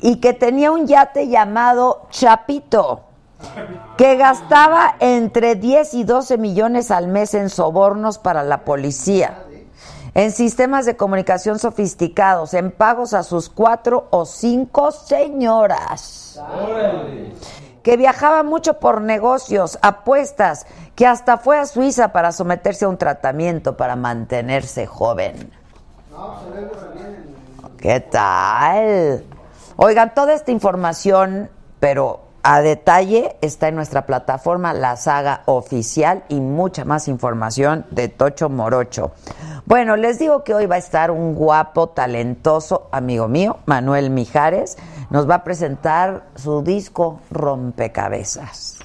y 0.00 0.16
que 0.16 0.34
tenía 0.34 0.70
un 0.70 0.86
yate 0.86 1.28
llamado 1.28 2.06
Chapito, 2.10 3.00
que 3.96 4.16
gastaba 4.16 4.96
entre 5.00 5.54
10 5.54 5.94
y 5.94 6.04
12 6.04 6.38
millones 6.38 6.90
al 6.90 7.08
mes 7.08 7.34
en 7.34 7.50
sobornos 7.50 8.18
para 8.18 8.42
la 8.42 8.64
policía, 8.64 9.44
en 10.14 10.32
sistemas 10.32 10.86
de 10.86 10.96
comunicación 10.96 11.58
sofisticados, 11.58 12.54
en 12.54 12.70
pagos 12.70 13.14
a 13.14 13.22
sus 13.22 13.48
cuatro 13.48 14.08
o 14.10 14.24
cinco 14.24 14.90
señoras, 14.92 16.40
que 17.82 17.96
viajaba 17.96 18.42
mucho 18.42 18.80
por 18.80 19.00
negocios, 19.00 19.78
apuestas, 19.82 20.66
que 20.94 21.06
hasta 21.06 21.38
fue 21.38 21.58
a 21.58 21.66
Suiza 21.66 22.12
para 22.12 22.32
someterse 22.32 22.84
a 22.84 22.88
un 22.88 22.96
tratamiento 22.96 23.76
para 23.76 23.96
mantenerse 23.96 24.86
joven. 24.86 25.52
¿Qué 27.78 28.00
tal? 28.00 29.24
Oigan, 29.76 30.14
toda 30.14 30.32
esta 30.32 30.52
información, 30.52 31.50
pero 31.80 32.23
a 32.44 32.60
detalle, 32.60 33.36
está 33.40 33.68
en 33.68 33.74
nuestra 33.74 34.04
plataforma 34.04 34.74
La 34.74 34.96
Saga 34.96 35.42
Oficial 35.46 36.24
y 36.28 36.40
mucha 36.40 36.84
más 36.84 37.08
información 37.08 37.86
de 37.90 38.08
Tocho 38.08 38.50
Morocho. 38.50 39.12
Bueno, 39.64 39.96
les 39.96 40.18
digo 40.18 40.44
que 40.44 40.54
hoy 40.54 40.66
va 40.66 40.74
a 40.74 40.78
estar 40.78 41.10
un 41.10 41.34
guapo, 41.34 41.88
talentoso 41.88 42.88
amigo 42.92 43.28
mío, 43.28 43.60
Manuel 43.64 44.10
Mijares. 44.10 44.76
Nos 45.08 45.28
va 45.28 45.36
a 45.36 45.44
presentar 45.44 46.26
su 46.34 46.62
disco 46.62 47.20
Rompecabezas. 47.30 48.78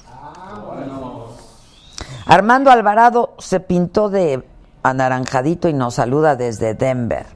Armando 2.24 2.70
Alvarado 2.70 3.34
se 3.38 3.60
pintó 3.60 4.08
de 4.08 4.42
anaranjadito 4.82 5.68
y 5.68 5.74
nos 5.74 5.96
saluda 5.96 6.34
desde 6.34 6.72
Denver. 6.72 7.26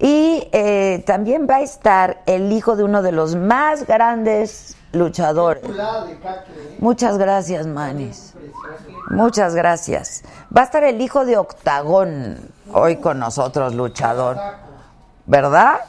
Y 0.00 0.48
eh, 0.50 1.04
también 1.06 1.46
va 1.48 1.56
a 1.56 1.60
estar 1.60 2.22
el 2.26 2.50
hijo 2.50 2.74
de 2.74 2.82
uno 2.82 3.02
de 3.02 3.12
los 3.12 3.36
más 3.36 3.86
grandes 3.86 4.76
¿eh? 4.92 5.60
Muchas 6.78 7.18
gracias, 7.18 7.66
Manis. 7.66 8.34
Muchas 9.10 9.54
gracias. 9.54 10.22
Va 10.54 10.62
a 10.62 10.64
estar 10.64 10.84
el 10.84 11.00
hijo 11.00 11.24
de 11.24 11.36
Octagón 11.36 12.38
hoy 12.72 12.96
con 12.96 13.18
nosotros, 13.18 13.74
luchador. 13.74 14.36
¿Verdad? 15.26 15.80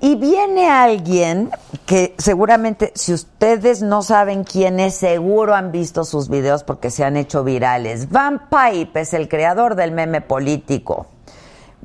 Y 0.00 0.16
viene 0.16 0.68
alguien 0.68 1.50
que 1.86 2.14
seguramente, 2.18 2.92
si 2.94 3.14
ustedes 3.14 3.80
no 3.80 4.02
saben 4.02 4.44
quién 4.44 4.78
es, 4.78 4.94
seguro 4.96 5.54
han 5.54 5.72
visto 5.72 6.04
sus 6.04 6.28
videos 6.28 6.62
porque 6.62 6.90
se 6.90 7.04
han 7.04 7.16
hecho 7.16 7.42
virales. 7.42 8.10
Van 8.10 8.48
Pipe 8.50 9.00
es 9.00 9.14
el 9.14 9.28
creador 9.28 9.76
del 9.76 9.92
meme 9.92 10.20
político. 10.20 11.06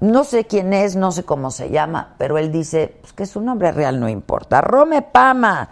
No 0.01 0.23
sé 0.23 0.45
quién 0.45 0.73
es, 0.73 0.95
no 0.95 1.11
sé 1.11 1.23
cómo 1.23 1.51
se 1.51 1.69
llama, 1.69 2.15
pero 2.17 2.37
él 2.37 2.51
dice 2.51 2.97
pues, 3.01 3.13
que 3.13 3.25
su 3.25 3.41
nombre 3.41 3.71
real 3.71 3.99
no 3.99 4.09
importa. 4.09 4.61
Rome 4.61 5.01
Pama 5.01 5.69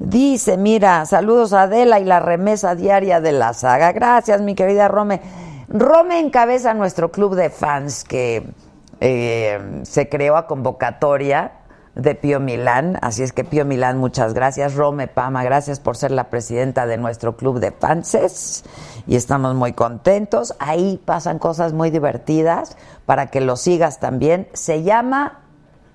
dice, 0.00 0.56
mira, 0.56 1.04
saludos 1.06 1.52
a 1.52 1.62
Adela 1.62 2.00
y 2.00 2.04
la 2.04 2.18
remesa 2.18 2.74
diaria 2.74 3.20
de 3.20 3.32
la 3.32 3.52
saga. 3.52 3.92
Gracias, 3.92 4.40
mi 4.40 4.56
querida 4.56 4.88
Rome. 4.88 5.20
Rome 5.68 6.18
encabeza 6.18 6.74
nuestro 6.74 7.12
club 7.12 7.36
de 7.36 7.50
fans 7.50 8.02
que 8.02 8.52
eh, 9.00 9.80
se 9.84 10.08
creó 10.08 10.36
a 10.36 10.48
convocatoria 10.48 11.52
de 11.94 12.14
Pío 12.14 12.40
Milán, 12.40 12.98
así 13.02 13.22
es 13.22 13.32
que 13.32 13.44
Pío 13.44 13.64
Milán, 13.64 13.98
muchas 13.98 14.32
gracias. 14.32 14.74
Rome 14.74 15.06
Pama, 15.06 15.44
gracias 15.44 15.80
por 15.80 15.96
ser 15.96 16.12
la 16.12 16.30
presidenta 16.30 16.86
de 16.86 16.96
nuestro 16.96 17.36
club 17.36 17.60
de 17.60 17.72
fanses 17.72 18.64
y 19.06 19.16
estamos 19.16 19.54
muy 19.54 19.74
contentos. 19.74 20.54
Ahí 20.58 21.00
pasan 21.04 21.38
cosas 21.38 21.72
muy 21.72 21.90
divertidas 21.90 22.76
para 23.06 23.26
que 23.26 23.40
lo 23.40 23.56
sigas 23.56 24.00
también. 24.00 24.48
Se 24.54 24.82
llama 24.82 25.40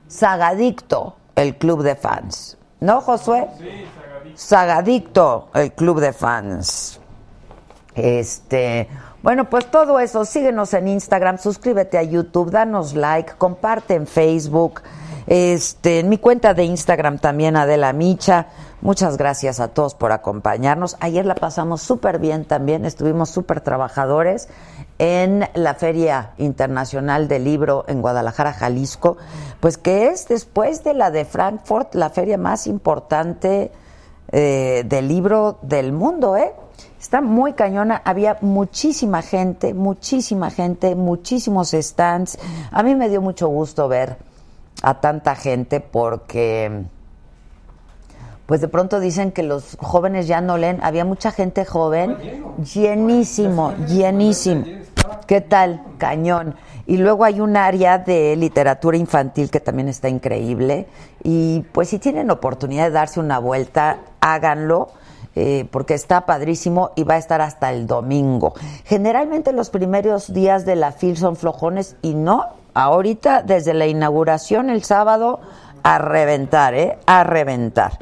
Sagadicto, 0.07 1.15
el 1.35 1.57
club 1.57 1.81
de 1.81 1.95
fans. 1.95 2.57
¿No, 2.79 3.01
Josué? 3.01 3.47
Sí. 3.57 3.85
Sagadicto, 4.35 5.47
el 5.53 5.71
club 5.73 6.01
de 6.01 6.13
fans. 6.13 6.99
Este, 7.95 8.89
bueno, 9.23 9.49
pues 9.49 9.71
todo 9.71 9.99
eso, 9.99 10.25
síguenos 10.25 10.73
en 10.73 10.89
Instagram, 10.89 11.37
suscríbete 11.37 11.97
a 11.97 12.03
YouTube, 12.03 12.51
danos 12.51 12.93
like, 12.93 13.33
comparte 13.37 13.95
en 13.95 14.05
Facebook, 14.05 14.81
este, 15.25 16.01
en 16.01 16.09
mi 16.09 16.17
cuenta 16.17 16.53
de 16.53 16.65
Instagram 16.65 17.17
también 17.17 17.55
Adela 17.55 17.93
Micha. 17.93 18.47
Muchas 18.81 19.17
gracias 19.17 19.59
a 19.59 19.69
todos 19.69 19.95
por 19.95 20.11
acompañarnos. 20.11 20.97
Ayer 20.99 21.25
la 21.25 21.33
pasamos 21.33 21.81
súper 21.81 22.19
bien 22.19 22.45
también, 22.45 22.85
estuvimos 22.85 23.29
súper 23.29 23.61
trabajadores 23.61 24.49
en 24.99 25.49
la 25.55 25.73
Feria 25.73 26.33
Internacional 26.37 27.27
del 27.27 27.45
Libro 27.45 27.85
en 27.87 28.01
Guadalajara, 28.01 28.53
Jalisco, 28.53 29.17
pues 29.61 29.77
que 29.77 30.09
es 30.09 30.27
después 30.27 30.83
de 30.83 30.93
la 30.93 31.09
de 31.09 31.25
Frankfurt 31.25 31.95
la 31.95 32.09
feria 32.09 32.37
más 32.37 32.67
importante 32.67 33.71
eh, 34.37 34.83
del 34.85 35.07
libro 35.07 35.59
del 35.61 35.93
mundo, 35.93 36.35
¿eh? 36.35 36.51
Está 36.99 37.21
muy 37.21 37.53
cañona, 37.53 38.01
había 38.03 38.37
muchísima 38.41 39.21
gente, 39.21 39.73
muchísima 39.73 40.51
gente, 40.51 40.93
muchísimos 40.93 41.71
stands. 41.71 42.37
A 42.69 42.83
mí 42.83 42.95
me 42.95 43.07
dio 43.07 43.21
mucho 43.21 43.47
gusto 43.47 43.87
ver 43.87 44.17
a 44.81 44.99
tanta 44.99 45.35
gente 45.35 45.79
porque 45.79 46.83
pues 48.45 48.59
de 48.59 48.67
pronto 48.67 48.99
dicen 48.99 49.31
que 49.31 49.41
los 49.41 49.77
jóvenes 49.79 50.27
ya 50.27 50.41
no 50.41 50.57
leen. 50.57 50.79
Había 50.83 51.05
mucha 51.05 51.31
gente 51.31 51.63
joven, 51.63 52.17
llenísimo, 52.57 53.73
llenísimo. 53.87 54.65
¿Qué 55.27 55.41
tal? 55.41 55.81
Cañón. 55.97 56.55
Y 56.87 56.97
luego 56.97 57.23
hay 57.23 57.41
un 57.41 57.57
área 57.57 57.97
de 57.97 58.35
literatura 58.35 58.95
infantil 58.97 59.49
que 59.49 59.59
también 59.59 59.87
está 59.89 60.07
increíble. 60.09 60.87
Y 61.23 61.61
pues 61.71 61.89
si 61.89 61.97
tienen 61.99 62.29
oportunidad 62.31 62.85
de 62.85 62.91
darse 62.91 63.19
una 63.19 63.39
vuelta, 63.39 63.99
háganlo. 64.21 64.89
eh, 65.37 65.67
porque 65.69 65.95
está 65.95 66.25
padrísimo 66.25 66.91
y 66.95 67.03
va 67.03 67.15
a 67.15 67.17
estar 67.17 67.41
hasta 67.41 67.69
el 67.73 67.87
domingo. 67.87 68.53
Generalmente 68.85 69.51
los 69.51 69.69
primeros 69.69 70.31
días 70.31 70.65
de 70.65 70.77
la 70.77 70.93
FIL 70.93 71.17
son 71.17 71.35
flojones 71.35 71.97
y 72.01 72.13
no. 72.13 72.45
Ahorita, 72.73 73.41
desde 73.41 73.73
la 73.73 73.85
inauguración 73.85 74.69
el 74.69 74.83
sábado, 74.85 75.41
a 75.83 75.97
reventar, 75.97 76.73
¿eh? 76.73 76.97
A 77.05 77.25
reventar. 77.25 77.99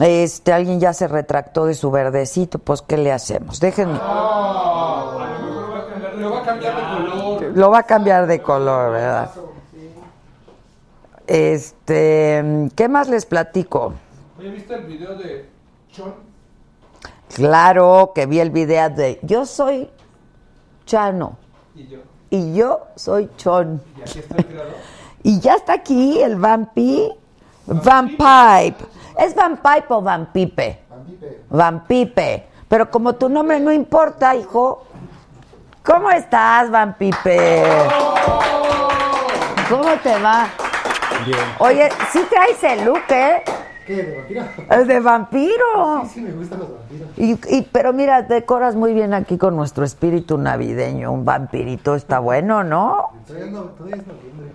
Este, 0.00 0.52
alguien 0.54 0.80
ya 0.80 0.92
se 0.94 1.06
retractó 1.06 1.66
de 1.66 1.74
su 1.74 1.90
verdecito, 1.90 2.58
pues 2.58 2.80
¿qué 2.82 2.96
le 2.96 3.12
hacemos? 3.12 3.60
Déjenme. 3.60 3.98
Lo 6.24 6.30
va 6.30 6.38
a 6.40 6.42
cambiar 6.44 6.76
de 6.76 6.82
color. 6.82 7.42
Lo 7.56 7.70
va 7.70 7.78
a 7.78 7.82
cambiar 7.82 8.26
de 8.26 8.42
color, 8.42 8.92
¿verdad? 8.92 9.30
Este, 11.26 12.68
¿qué 12.74 12.88
más 12.88 13.08
les 13.08 13.26
platico? 13.26 13.94
Oye, 14.38 14.50
¿viste 14.50 14.74
el 14.74 14.84
video 14.84 15.14
de 15.16 15.48
Chon? 15.90 16.14
Claro 17.34 18.12
que 18.14 18.26
vi 18.26 18.40
el 18.40 18.50
video 18.50 18.90
de 18.90 19.18
Yo 19.22 19.44
soy 19.46 19.90
Chano 20.86 21.36
Y 21.74 21.86
yo. 21.88 21.98
y 22.30 22.54
yo 22.54 22.86
soy 22.96 23.30
Chon. 23.36 23.80
Y 23.96 24.02
aquí 24.02 24.18
está 24.18 24.36
el 24.36 24.46
creador. 24.46 24.72
Y 25.26 25.40
ya 25.40 25.54
está 25.54 25.72
aquí 25.72 26.20
el 26.20 26.36
Vampi, 26.36 27.10
Vampipe. 27.66 28.84
¿Es 29.18 29.34
Vampipe 29.34 29.86
o 29.88 30.02
Vampipe? 30.02 30.80
Pampipe. 30.86 31.40
Vampipe. 31.48 32.46
Pero 32.68 32.90
como 32.90 33.14
tu 33.14 33.30
nombre 33.30 33.58
no 33.58 33.72
importa, 33.72 34.36
hijo. 34.36 34.82
¿Cómo 35.84 36.10
estás, 36.10 36.70
Vampipe? 36.70 37.62
¿Cómo 39.68 39.84
te 40.02 40.18
va? 40.18 40.48
Bien. 41.26 41.38
Oye, 41.58 41.88
sí 42.12 42.20
traes 42.30 42.62
el 42.64 42.84
look, 42.86 43.02
¿eh? 43.10 43.42
¿Qué? 43.86 43.96
¿De 43.96 44.14
vampiro? 44.16 44.44
Es 44.70 44.88
de 44.88 45.00
vampiro. 45.00 46.02
Sí, 46.04 46.08
sí, 46.14 46.20
me 46.22 46.30
gustan 46.32 46.58
los 46.60 46.70
vampiros. 46.72 47.08
Y, 47.18 47.32
y- 47.58 47.62
pero 47.70 47.92
mira, 47.92 48.22
decoras 48.22 48.74
muy 48.74 48.94
bien 48.94 49.12
aquí 49.12 49.36
con 49.36 49.56
nuestro 49.56 49.84
espíritu 49.84 50.38
navideño. 50.38 51.12
Un 51.12 51.24
vampirito 51.26 51.94
está 51.94 52.18
bueno, 52.18 52.64
¿no? 52.64 53.10
Todavía, 53.26 53.50
no, 53.52 53.60
todavía 53.64 53.96
es 53.96 54.06
noviembre. 54.06 54.52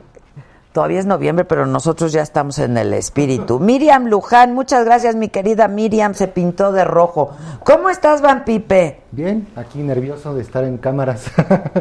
Todavía 0.71 0.99
es 0.99 1.07
noviembre, 1.07 1.45
pero 1.45 1.65
nosotros 1.65 2.11
ya 2.11 2.21
estamos 2.21 2.59
en 2.59 2.77
el 2.77 2.93
espíritu. 2.93 3.59
Miriam 3.59 4.05
Luján, 4.05 4.53
muchas 4.53 4.85
gracias, 4.85 5.15
mi 5.15 5.27
querida 5.27 5.67
Miriam, 5.67 6.13
se 6.13 6.27
pintó 6.27 6.71
de 6.71 6.85
rojo. 6.85 7.31
¿Cómo 7.63 7.89
estás, 7.89 8.21
Vampipe? 8.21 8.99
Bien, 9.11 9.47
aquí 9.55 9.79
nervioso 9.81 10.35
de 10.35 10.43
estar 10.43 10.63
en 10.63 10.77
cámaras. 10.77 11.25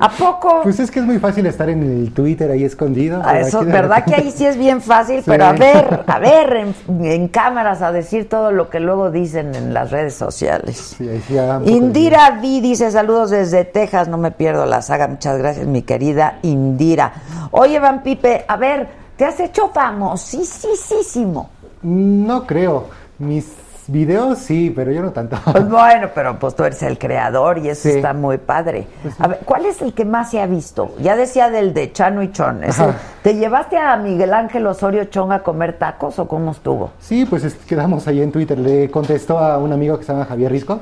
¿A 0.00 0.08
poco? 0.08 0.60
Pues 0.62 0.80
es 0.80 0.90
que 0.90 1.00
es 1.00 1.04
muy 1.04 1.18
fácil 1.18 1.44
estar 1.46 1.68
en 1.68 1.82
el 1.82 2.14
Twitter 2.14 2.50
ahí 2.50 2.64
escondido. 2.64 3.20
Ah, 3.22 3.38
Eso, 3.40 3.62
¿verdad 3.62 4.04
que 4.06 4.14
ahí 4.14 4.30
sí 4.30 4.46
es 4.46 4.56
bien 4.56 4.80
fácil? 4.80 5.18
Sí. 5.18 5.24
Pero 5.26 5.44
a 5.44 5.52
ver, 5.52 6.04
a 6.06 6.18
ver, 6.18 6.52
en, 6.56 6.74
en 7.04 7.28
cámaras, 7.28 7.82
a 7.82 7.92
decir 7.92 8.26
todo 8.30 8.50
lo 8.52 8.70
que 8.70 8.80
luego 8.80 9.10
dicen 9.10 9.54
en 9.54 9.74
las 9.74 9.90
redes 9.90 10.14
sociales. 10.14 10.94
Sí, 10.96 11.06
ahí 11.06 11.22
sí 11.28 11.34
de- 11.34 11.70
Indira 11.70 12.38
V 12.40 12.62
dice 12.62 12.90
saludos 12.90 13.28
desde 13.28 13.66
Texas, 13.66 14.08
no 14.08 14.16
me 14.16 14.30
pierdo 14.30 14.64
la 14.64 14.80
saga, 14.80 15.06
muchas 15.08 15.36
gracias 15.36 15.66
mi 15.66 15.82
querida 15.82 16.38
Indira. 16.40 17.12
Oye, 17.50 17.78
Van 17.78 18.02
Pipe, 18.02 18.44
a 18.48 18.56
ver, 18.56 18.87
te 19.18 19.26
has 19.26 19.38
hecho 19.40 19.68
famosísimo. 19.68 21.50
No 21.82 22.46
creo. 22.46 22.86
Mis 23.18 23.52
videos 23.88 24.38
sí, 24.38 24.70
pero 24.74 24.92
yo 24.92 25.02
no 25.02 25.10
tanto. 25.12 25.36
Pues 25.50 25.68
bueno, 25.68 26.08
pero 26.14 26.38
pues 26.38 26.54
tú 26.54 26.62
eres 26.64 26.82
el 26.82 26.98
creador 26.98 27.58
y 27.58 27.68
eso 27.70 27.82
Sí. 27.82 27.88
Pues 27.88 27.96
está 27.96 28.12
muy 28.12 28.38
padre. 28.38 28.86
A 29.18 29.28
ver, 29.28 29.40
¿cuál 29.44 29.66
es 29.66 29.80
el 29.82 29.92
que 29.94 30.04
más 30.04 30.30
se 30.30 30.40
ha 30.40 30.46
visto? 30.46 30.94
Ya 31.00 31.16
decía 31.16 31.50
del 31.50 31.74
de 31.74 31.92
Chano 31.92 32.22
y 32.22 32.30
Chon. 32.30 32.62
ese. 32.64 32.84
¿Te 33.22 33.34
llevaste 33.34 33.76
a 33.76 33.96
Miguel 33.96 34.32
Ángel 34.34 34.66
Osorio 34.66 35.04
Chong 35.06 35.32
a 35.32 35.42
comer 35.42 35.78
tacos 35.78 36.18
o 36.18 36.28
cómo 36.28 36.52
estuvo? 36.52 36.90
Sí, 37.00 37.24
pues 37.24 37.44
es- 37.44 37.54
quedamos 37.54 38.06
ahí 38.06 38.20
en 38.22 38.30
Twitter. 38.30 38.58
Le 38.58 38.90
contestó 38.90 39.38
a 39.38 39.58
un 39.58 39.72
amigo 39.72 39.98
que 39.98 40.04
se 40.04 40.12
llama 40.12 40.26
Javier 40.26 40.52
Risco. 40.52 40.80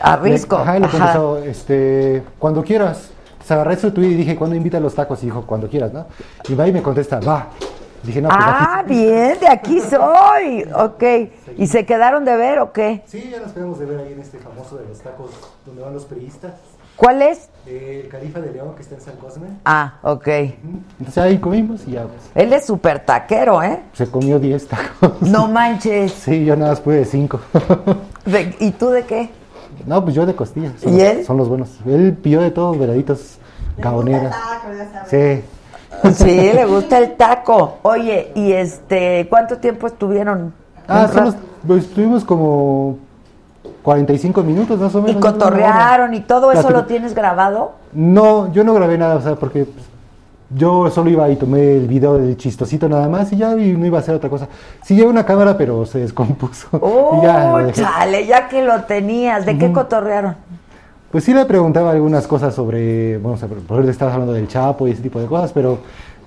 A 0.00 0.16
Risco. 0.16 0.56
Le, 0.56 0.62
ajá, 0.62 0.78
le 0.78 0.86
Ajá. 0.86 0.96
contestó, 0.98 1.38
este, 1.38 2.22
cuando 2.38 2.62
quieras. 2.62 3.10
Se 3.46 3.54
agarré 3.54 3.76
su 3.76 3.92
tweet 3.92 4.08
y 4.08 4.14
dije, 4.14 4.34
¿cuándo 4.34 4.56
invita 4.56 4.78
a 4.78 4.80
los 4.80 4.94
tacos? 4.94 5.22
Y 5.22 5.26
dijo, 5.26 5.42
cuando 5.46 5.68
quieras, 5.68 5.92
¿no? 5.92 6.06
Y 6.48 6.54
va 6.54 6.66
y 6.66 6.72
me 6.72 6.82
contesta, 6.82 7.20
va. 7.20 7.46
Dije, 8.02 8.20
no, 8.20 8.28
pues 8.28 8.40
Ah, 8.42 8.80
aquí- 8.80 8.94
bien, 8.94 9.38
de 9.40 9.48
aquí 9.48 9.80
soy. 9.80 10.66
Ok. 10.74 11.02
¿Y 11.56 11.66
se 11.68 11.86
quedaron 11.86 12.24
de 12.24 12.36
ver 12.36 12.58
o 12.58 12.72
qué? 12.72 13.02
Sí, 13.06 13.28
ya 13.30 13.40
nos 13.40 13.52
quedamos 13.52 13.78
de 13.78 13.86
ver 13.86 14.00
ahí 14.00 14.12
en 14.12 14.20
este 14.20 14.38
famoso 14.38 14.76
de 14.76 14.86
los 14.88 14.98
tacos 14.98 15.30
donde 15.64 15.82
van 15.82 15.94
los 15.94 16.04
periodistas. 16.06 16.54
¿Cuál 16.96 17.20
es? 17.22 17.48
El 17.66 18.08
Califa 18.08 18.40
de 18.40 18.52
León 18.52 18.74
que 18.74 18.82
está 18.82 18.94
en 18.94 19.00
San 19.02 19.16
Cosme. 19.16 19.46
Ah, 19.64 19.94
ok. 20.02 20.26
Entonces 20.98 21.18
ahí 21.18 21.38
comimos 21.38 21.86
y 21.86 21.92
ya 21.92 22.02
pues, 22.04 22.20
Él 22.34 22.52
es 22.52 22.64
súper 22.64 23.00
taquero, 23.04 23.62
¿eh? 23.62 23.80
se 23.92 24.10
comió 24.10 24.38
10 24.38 24.66
tacos. 24.66 25.20
No 25.22 25.46
manches. 25.46 26.12
Sí, 26.12 26.44
yo 26.44 26.56
nada 26.56 26.70
más 26.72 26.80
pude 26.80 27.04
5. 27.04 27.38
De- 28.24 28.56
¿Y 28.60 28.70
tú 28.72 28.88
de 28.90 29.04
qué? 29.04 29.30
No, 29.84 30.02
pues 30.02 30.14
yo 30.14 30.24
de 30.26 30.34
costillas. 30.34 30.72
Son, 30.80 30.92
¿Y 30.94 30.98
los- 30.98 31.02
él? 31.08 31.24
son 31.24 31.36
los 31.36 31.48
buenos. 31.48 31.70
Él 31.86 32.16
pidió 32.20 32.40
de 32.40 32.50
todos, 32.50 32.78
veraditos, 32.78 33.38
caboneras. 33.80 34.34
Sí. 35.08 35.42
Sí, 36.14 36.24
le 36.54 36.64
gusta 36.66 36.98
el 36.98 37.14
taco. 37.16 37.78
Oye, 37.82 38.32
¿y 38.34 38.52
este 38.52 39.26
cuánto 39.28 39.58
tiempo 39.58 39.86
estuvieron? 39.86 40.52
Ah, 40.88 41.08
rato. 41.12 41.34
pues, 41.66 41.84
estuvimos 41.84 42.24
como 42.24 42.98
45 43.82 44.42
minutos 44.42 44.78
más 44.78 44.94
o 44.94 45.00
menos. 45.02 45.16
Y 45.16 45.20
cotorrearon 45.20 46.14
y 46.14 46.20
todo 46.20 46.52
eso 46.52 46.62
Platico- 46.62 46.72
lo 46.72 46.84
tienes 46.86 47.14
grabado. 47.14 47.72
No, 47.92 48.52
yo 48.52 48.62
no 48.64 48.74
grabé 48.74 48.98
nada, 48.98 49.16
o 49.16 49.20
sea, 49.20 49.36
porque 49.36 49.64
pues, 49.64 49.86
yo 50.50 50.90
solo 50.90 51.10
iba 51.10 51.28
y 51.28 51.36
tomé 51.36 51.72
el 51.76 51.88
video 51.88 52.18
del 52.18 52.36
chistosito 52.36 52.88
nada 52.88 53.08
más 53.08 53.32
y 53.32 53.36
ya 53.36 53.56
y 53.56 53.72
no 53.72 53.84
iba 53.84 53.98
a 53.98 54.00
hacer 54.00 54.14
otra 54.14 54.30
cosa. 54.30 54.48
Sí 54.82 54.94
llevé 54.94 55.08
una 55.08 55.26
cámara, 55.26 55.58
pero 55.58 55.84
se 55.86 55.98
descompuso. 55.98 56.68
¡Oh, 56.80 57.20
ya, 57.22 57.72
chale! 57.72 58.26
Ya 58.26 58.48
que 58.48 58.62
lo 58.62 58.84
tenías, 58.84 59.44
¿de 59.44 59.58
qué 59.58 59.72
cotorrearon? 59.72 60.36
Pues 61.10 61.24
sí 61.24 61.32
le 61.32 61.44
preguntaba 61.46 61.92
algunas 61.92 62.26
cosas 62.26 62.54
sobre, 62.54 63.18
bueno, 63.18 63.38
por 63.38 63.76
ejemplo, 63.76 63.90
estabas 63.90 64.14
hablando 64.14 64.34
del 64.34 64.48
Chapo 64.48 64.86
y 64.86 64.90
ese 64.90 65.02
tipo 65.02 65.20
de 65.20 65.26
cosas, 65.26 65.52
pero 65.52 65.78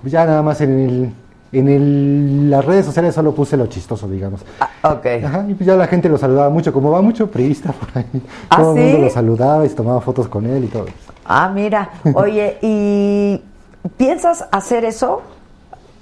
ya 0.02 0.24
nada 0.24 0.42
más 0.42 0.60
en 0.62 0.78
el, 0.78 1.12
en 1.52 1.68
el, 1.68 2.50
las 2.50 2.64
redes 2.64 2.86
sociales 2.86 3.14
solo 3.14 3.34
puse 3.34 3.56
lo 3.56 3.66
chistoso, 3.66 4.08
digamos. 4.08 4.40
Ah, 4.58 4.94
ok. 4.94 5.06
Ajá, 5.24 5.44
y 5.48 5.54
pues 5.54 5.66
ya 5.66 5.76
la 5.76 5.86
gente 5.86 6.08
lo 6.08 6.18
saludaba 6.18 6.50
mucho, 6.50 6.72
como 6.72 6.90
va 6.90 7.02
mucho 7.02 7.30
priista 7.30 7.72
por 7.72 7.88
ahí. 7.94 8.04
¿Ah, 8.48 8.56
todo 8.56 8.76
el 8.76 8.82
mundo 8.82 8.98
lo 8.98 9.10
saludaba 9.10 9.64
y 9.64 9.68
se 9.68 9.74
tomaba 9.74 10.00
fotos 10.00 10.28
con 10.28 10.46
él 10.46 10.64
y 10.64 10.68
todo. 10.68 10.86
Ah, 11.24 11.50
mira. 11.54 11.90
Oye, 12.14 12.58
¿y 12.62 13.40
piensas 13.96 14.46
hacer 14.52 14.84
eso? 14.84 15.22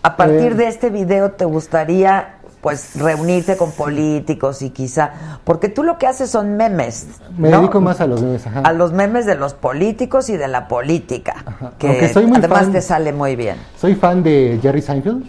A 0.03 0.17
partir 0.17 0.53
Eh. 0.53 0.55
de 0.55 0.69
este 0.69 0.91
video, 0.91 1.33
¿te 1.33 1.45
gustaría 1.45 2.35
pues 2.61 2.97
reunirte 3.01 3.57
con 3.57 3.71
políticos 3.71 4.63
y 4.63 4.71
quizá, 4.71 5.13
porque 5.45 5.69
tú 5.69 5.85
lo 5.85 5.97
que 5.97 6.09
haces 6.09 6.29
son 6.29 6.57
memes. 6.57 7.07
Me 7.37 7.51
¿no? 7.51 7.59
dedico 7.61 7.81
más 7.81 8.01
a 8.01 8.07
los 8.09 8.21
memes, 8.21 8.45
ajá. 8.49 8.63
a 8.65 8.73
los 8.73 8.93
memes 8.93 9.27
de 9.27 9.37
los 9.37 9.55
políticos 9.55 10.29
y 10.29 10.37
de 10.37 10.49
la 10.49 10.67
política, 10.67 11.37
que 11.79 11.87
Aunque 11.89 12.13
soy 12.13 12.27
muy 12.27 12.39
además 12.39 12.63
fan- 12.65 12.73
te 12.73 12.83
sale 12.83 13.13
muy 13.13 13.37
bien. 13.37 13.57
Soy 13.81 13.95
fan 13.95 14.25
de 14.25 14.59
Jerry 14.61 14.83
Seinfeld 14.83 15.25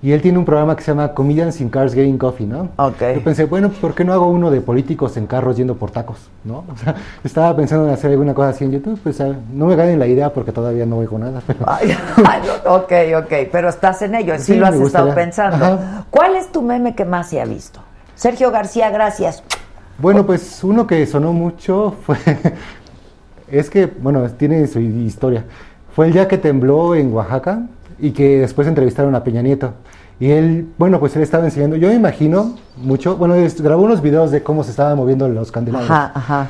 y 0.00 0.12
él 0.12 0.22
tiene 0.22 0.38
un 0.38 0.44
programa 0.44 0.76
que 0.76 0.82
se 0.84 0.92
llama 0.92 1.12
Comedians 1.12 1.60
in 1.60 1.70
Cars 1.70 1.92
Getting 1.92 2.18
Coffee, 2.18 2.46
¿no? 2.46 2.68
Ok. 2.76 3.00
Yo 3.16 3.24
pensé, 3.24 3.46
bueno, 3.46 3.68
¿por 3.70 3.96
qué 3.96 4.04
no 4.04 4.12
hago 4.12 4.28
uno 4.28 4.48
de 4.50 4.60
políticos 4.60 5.16
en 5.16 5.26
carros 5.26 5.56
yendo 5.56 5.74
por 5.74 5.90
tacos, 5.90 6.30
¿no? 6.44 6.64
O 6.72 6.76
sea, 6.76 6.94
estaba 7.24 7.56
pensando 7.56 7.88
en 7.88 7.94
hacer 7.94 8.12
alguna 8.12 8.32
cosa 8.32 8.50
así 8.50 8.64
en 8.64 8.70
YouTube, 8.72 9.00
pues 9.02 9.20
no 9.52 9.66
me 9.66 9.74
ganen 9.74 9.98
la 9.98 10.06
idea 10.06 10.32
porque 10.32 10.52
todavía 10.52 10.86
no 10.86 10.98
oigo 10.98 11.18
nada. 11.18 11.42
Pero... 11.44 11.60
Ay, 11.66 11.96
ay, 12.24 12.42
ok, 12.64 12.92
ok, 13.24 13.48
pero 13.50 13.68
estás 13.68 14.02
en 14.02 14.14
ello, 14.14 14.34
sí, 14.38 14.52
Sí, 14.52 14.54
lo 14.54 14.66
has 14.66 14.76
estado 14.76 15.12
pensando. 15.14 15.64
Ajá. 15.64 16.04
¿Cuál 16.10 16.36
es 16.36 16.52
tu 16.52 16.62
meme 16.62 16.94
que 16.94 17.04
más 17.04 17.28
se 17.30 17.40
ha 17.40 17.44
visto? 17.44 17.80
Sergio 18.14 18.52
García, 18.52 18.90
gracias. 18.90 19.42
Bueno, 19.98 20.24
pues 20.24 20.62
uno 20.62 20.86
que 20.86 21.04
sonó 21.06 21.32
mucho 21.32 21.96
fue. 22.06 22.18
es 23.50 23.68
que, 23.68 23.86
bueno, 23.86 24.28
tiene 24.30 24.64
su 24.68 24.78
historia. 24.78 25.44
Fue 25.92 26.06
el 26.06 26.12
día 26.12 26.28
que 26.28 26.38
tembló 26.38 26.94
en 26.94 27.12
Oaxaca 27.12 27.62
y 27.98 28.12
que 28.12 28.38
después 28.38 28.68
entrevistaron 28.68 29.14
a 29.14 29.24
Peña 29.24 29.42
Nieto. 29.42 29.72
Y 30.20 30.30
él, 30.30 30.68
bueno, 30.78 30.98
pues 30.98 31.14
él 31.16 31.22
estaba 31.22 31.44
enseñando. 31.44 31.76
Yo 31.76 31.88
me 31.88 31.94
imagino 31.94 32.56
mucho. 32.76 33.16
Bueno, 33.16 33.34
grabó 33.58 33.82
unos 33.82 34.02
videos 34.02 34.30
de 34.30 34.42
cómo 34.42 34.64
se 34.64 34.70
estaban 34.70 34.96
moviendo 34.96 35.28
los 35.28 35.52
candelabros. 35.52 35.90
Ajá, 35.90 36.12
ajá. 36.14 36.46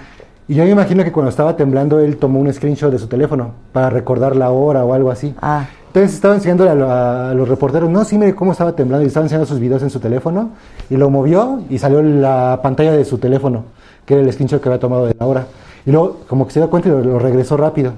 Y 0.46 0.54
yo 0.54 0.64
me 0.64 0.70
imagino 0.70 1.04
que 1.04 1.12
cuando 1.12 1.28
estaba 1.28 1.56
temblando 1.56 2.00
él 2.00 2.16
tomó 2.16 2.40
un 2.40 2.50
screenshot 2.50 2.90
de 2.90 2.98
su 2.98 3.06
teléfono 3.06 3.52
para 3.72 3.90
recordar 3.90 4.34
la 4.34 4.50
hora 4.50 4.84
o 4.84 4.94
algo 4.94 5.10
así. 5.10 5.34
Ah. 5.42 5.66
Entonces 5.88 6.14
estaba 6.14 6.34
enseñándole 6.34 6.70
a, 6.70 7.30
a 7.30 7.34
los 7.34 7.48
reporteros, 7.48 7.90
no, 7.90 8.04
sí, 8.04 8.16
mire 8.16 8.34
cómo 8.34 8.52
estaba 8.52 8.72
temblando 8.72 9.04
y 9.04 9.08
estaba 9.08 9.24
enseñando 9.24 9.46
sus 9.46 9.58
videos 9.58 9.82
en 9.82 9.90
su 9.90 10.00
teléfono 10.00 10.50
y 10.88 10.96
lo 10.96 11.10
movió 11.10 11.62
y 11.68 11.78
salió 11.78 12.02
la 12.02 12.60
pantalla 12.62 12.92
de 12.92 13.04
su 13.04 13.18
teléfono, 13.18 13.64
que 14.06 14.14
era 14.14 14.22
el 14.22 14.32
screenshot 14.32 14.62
que 14.62 14.68
había 14.68 14.80
tomado 14.80 15.06
de 15.06 15.14
la 15.18 15.26
hora. 15.26 15.46
Y 15.84 15.90
luego 15.90 16.20
como 16.26 16.46
que 16.46 16.54
se 16.54 16.60
dio 16.60 16.70
cuenta 16.70 16.88
y 16.88 16.92
lo, 16.92 17.00
lo 17.00 17.18
regresó 17.18 17.58
rápido. 17.58 17.92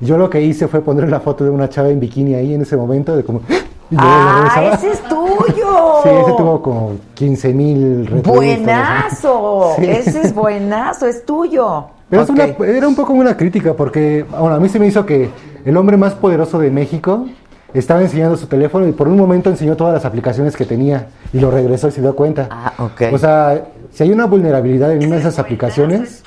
Yo 0.00 0.16
lo 0.16 0.30
que 0.30 0.40
hice 0.40 0.68
fue 0.68 0.80
poner 0.80 1.08
la 1.08 1.20
foto 1.20 1.44
de 1.44 1.50
una 1.50 1.68
chava 1.68 1.88
en 1.88 1.98
bikini 2.00 2.34
ahí 2.34 2.54
en 2.54 2.62
ese 2.62 2.76
momento, 2.76 3.16
de 3.16 3.24
como... 3.24 3.40
¡Ah, 3.96 4.70
ese 4.74 4.90
es 4.92 5.00
tuyo! 5.02 5.24
Sí, 6.02 6.08
ese 6.10 6.32
tuvo 6.36 6.62
como 6.62 6.92
15 7.14 7.54
mil 7.54 8.22
Buenazo, 8.24 9.72
Sí. 9.78 9.84
ese 9.86 10.20
es 10.22 10.34
buenazo, 10.34 11.06
es 11.06 11.24
tuyo. 11.24 11.86
Pero 12.08 12.22
es 12.22 12.30
una- 12.30 12.44
era 12.44 12.86
un 12.86 12.94
poco 12.94 13.12
una 13.12 13.36
crítica 13.36 13.74
porque, 13.74 14.24
bueno, 14.30 14.54
a 14.54 14.60
mí 14.60 14.68
se 14.68 14.78
me 14.78 14.86
hizo 14.86 15.04
que 15.04 15.28
el 15.64 15.76
hombre 15.76 15.96
más 15.96 16.14
poderoso 16.14 16.58
de 16.58 16.70
México 16.70 17.26
estaba 17.74 18.00
enseñando 18.00 18.36
su 18.36 18.46
teléfono 18.46 18.86
y 18.86 18.92
por 18.92 19.08
un 19.08 19.16
momento 19.16 19.50
enseñó 19.50 19.76
todas 19.76 19.92
las 19.94 20.04
aplicaciones 20.04 20.56
que 20.56 20.64
tenía 20.64 21.08
y 21.32 21.40
lo 21.40 21.50
regresó 21.50 21.88
y 21.88 21.92
se 21.92 22.00
dio 22.00 22.14
cuenta. 22.14 22.46
Ah, 22.50 22.72
ok. 22.78 23.02
O 23.12 23.18
sea, 23.18 23.62
si 23.92 24.04
hay 24.04 24.12
una 24.12 24.26
vulnerabilidad 24.26 24.92
en 24.92 25.04
una 25.06 25.16
de 25.16 25.20
esas 25.22 25.38
aplicaciones 25.38 26.22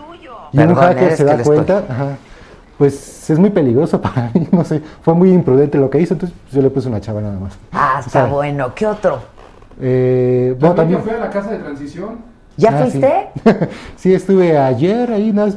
y 0.51 0.59
un 0.59 0.75
hacker 0.75 1.11
es 1.13 1.17
se 1.17 1.23
da 1.23 1.37
cuenta, 1.41 1.83
ajá, 1.89 2.17
pues 2.81 3.29
es 3.29 3.37
muy 3.37 3.51
peligroso 3.51 4.01
para 4.01 4.31
mí, 4.33 4.47
no 4.51 4.65
sé, 4.65 4.81
fue 5.03 5.13
muy 5.13 5.31
imprudente 5.31 5.77
lo 5.77 5.87
que 5.91 6.01
hizo, 6.01 6.15
entonces 6.15 6.35
pues, 6.41 6.55
yo 6.55 6.63
le 6.63 6.71
puse 6.71 6.87
una 6.89 6.99
chava 6.99 7.21
nada 7.21 7.39
más. 7.39 7.53
Ah, 7.71 7.97
está 7.99 8.07
O 8.07 8.11
sea, 8.11 8.25
bueno. 8.25 8.73
¿Qué 8.73 8.87
otro? 8.87 9.19
Eh, 9.79 10.55
bueno, 10.59 10.73
También 10.73 11.03
fui 11.03 11.11
a 11.11 11.19
la 11.19 11.29
casa 11.29 11.51
de 11.51 11.59
transición. 11.59 12.15
¿Ya 12.57 12.69
Ah, 12.69 12.77
fuiste? 12.81 13.27
Sí, 13.97 14.11
estuve 14.15 14.57
ayer 14.57 15.11
ahí, 15.11 15.31
nada 15.31 15.51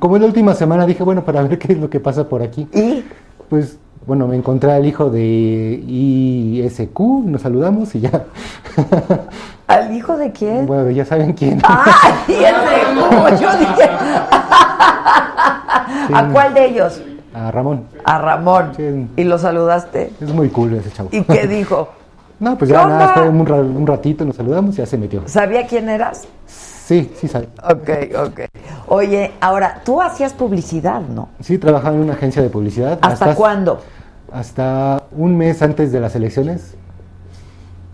como 0.00 0.16
es 0.16 0.22
la 0.22 0.26
última 0.26 0.52
semana, 0.56 0.84
dije, 0.84 1.04
bueno, 1.04 1.24
para 1.24 1.42
ver 1.44 1.60
qué 1.60 1.74
es 1.74 1.78
lo 1.78 1.88
que 1.88 2.00
pasa 2.00 2.28
por 2.28 2.42
aquí. 2.42 2.66
¿Y? 2.72 3.04
Pues, 3.48 3.78
bueno, 4.04 4.26
me 4.26 4.34
encontré 4.34 4.72
al 4.72 4.84
hijo 4.84 5.10
de 5.10 5.80
ISQ, 5.86 6.98
nos 7.24 7.42
saludamos 7.42 7.94
y 7.94 8.00
ya. 8.00 8.24
¿Al 9.68 9.94
hijo 9.94 10.16
de 10.16 10.32
quién? 10.32 10.66
bueno, 10.66 10.90
ya 10.90 11.04
saben 11.04 11.34
quién. 11.34 11.60
¡Ay, 11.62 12.34
ese! 12.34 12.98
¿Cómo? 12.98 13.28
Yo 13.28 13.58
dije. 13.60 13.90
¿A 16.12 16.28
cuál 16.32 16.54
de 16.54 16.66
ellos? 16.66 17.00
A 17.34 17.50
Ramón. 17.50 17.84
A 18.04 18.18
Ramón. 18.18 18.72
Sí. 18.76 19.08
¿Y 19.16 19.24
lo 19.24 19.38
saludaste? 19.38 20.12
Es 20.20 20.32
muy 20.32 20.48
cool 20.50 20.74
ese 20.74 20.90
chavo. 20.90 21.08
¿Y 21.12 21.22
qué 21.22 21.46
dijo? 21.48 21.88
No, 22.40 22.58
pues 22.58 22.68
¿Qué 22.70 22.76
ya 22.76 22.86
nada, 22.86 23.08
fue 23.14 23.28
un, 23.28 23.40
un 23.40 23.86
ratito, 23.86 24.24
nos 24.24 24.36
saludamos 24.36 24.74
y 24.74 24.78
ya 24.78 24.86
se 24.86 24.98
metió. 24.98 25.22
¿Sabía 25.26 25.66
quién 25.66 25.88
eras? 25.88 26.26
Sí, 26.46 27.10
sí, 27.16 27.28
sabe. 27.28 27.48
Ok, 27.62 27.90
ok. 28.18 28.40
Oye, 28.88 29.32
ahora, 29.40 29.80
tú 29.84 30.02
hacías 30.02 30.34
publicidad, 30.34 31.00
¿no? 31.00 31.30
Sí, 31.40 31.58
trabajaba 31.58 31.94
en 31.94 32.02
una 32.02 32.12
agencia 32.12 32.42
de 32.42 32.50
publicidad. 32.50 32.98
¿Hasta 33.00 33.34
cuándo? 33.34 33.80
Hasta 34.32 35.04
un 35.12 35.36
mes 35.38 35.62
antes 35.62 35.92
de 35.92 36.00
las 36.00 36.14
elecciones. 36.14 36.76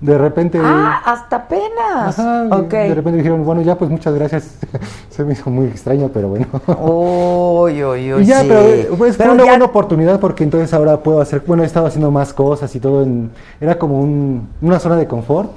De 0.00 0.16
repente... 0.16 0.58
Ah, 0.62 1.02
hasta 1.04 1.36
apenas. 1.36 2.18
Ajá, 2.18 2.46
y 2.48 2.52
ok. 2.52 2.70
De 2.70 2.94
repente 2.94 3.18
dijeron, 3.18 3.44
bueno, 3.44 3.60
ya, 3.60 3.76
pues 3.76 3.90
muchas 3.90 4.14
gracias. 4.14 4.54
Se 5.10 5.24
me 5.24 5.34
hizo 5.34 5.50
muy 5.50 5.66
extraño, 5.66 6.08
pero 6.12 6.28
bueno. 6.28 6.46
Uy, 6.80 7.84
uy, 7.84 8.14
uy. 8.14 8.22
y 8.22 8.24
ya, 8.24 8.40
sí. 8.40 8.46
pero 8.48 8.96
pues, 8.96 9.16
fue 9.16 9.24
Pero 9.24 9.34
una 9.34 9.44
ya- 9.44 9.50
buena 9.50 9.64
oportunidad 9.66 10.18
porque 10.18 10.42
entonces 10.44 10.72
ahora 10.72 10.96
puedo 11.02 11.20
hacer, 11.20 11.42
bueno, 11.46 11.62
he 11.62 11.66
estado 11.66 11.86
haciendo 11.86 12.10
más 12.10 12.32
cosas 12.32 12.74
y 12.74 12.80
todo. 12.80 13.02
En, 13.02 13.30
era 13.60 13.78
como 13.78 14.00
un- 14.00 14.48
una 14.62 14.78
zona 14.78 14.96
de 14.96 15.06
confort 15.06 15.50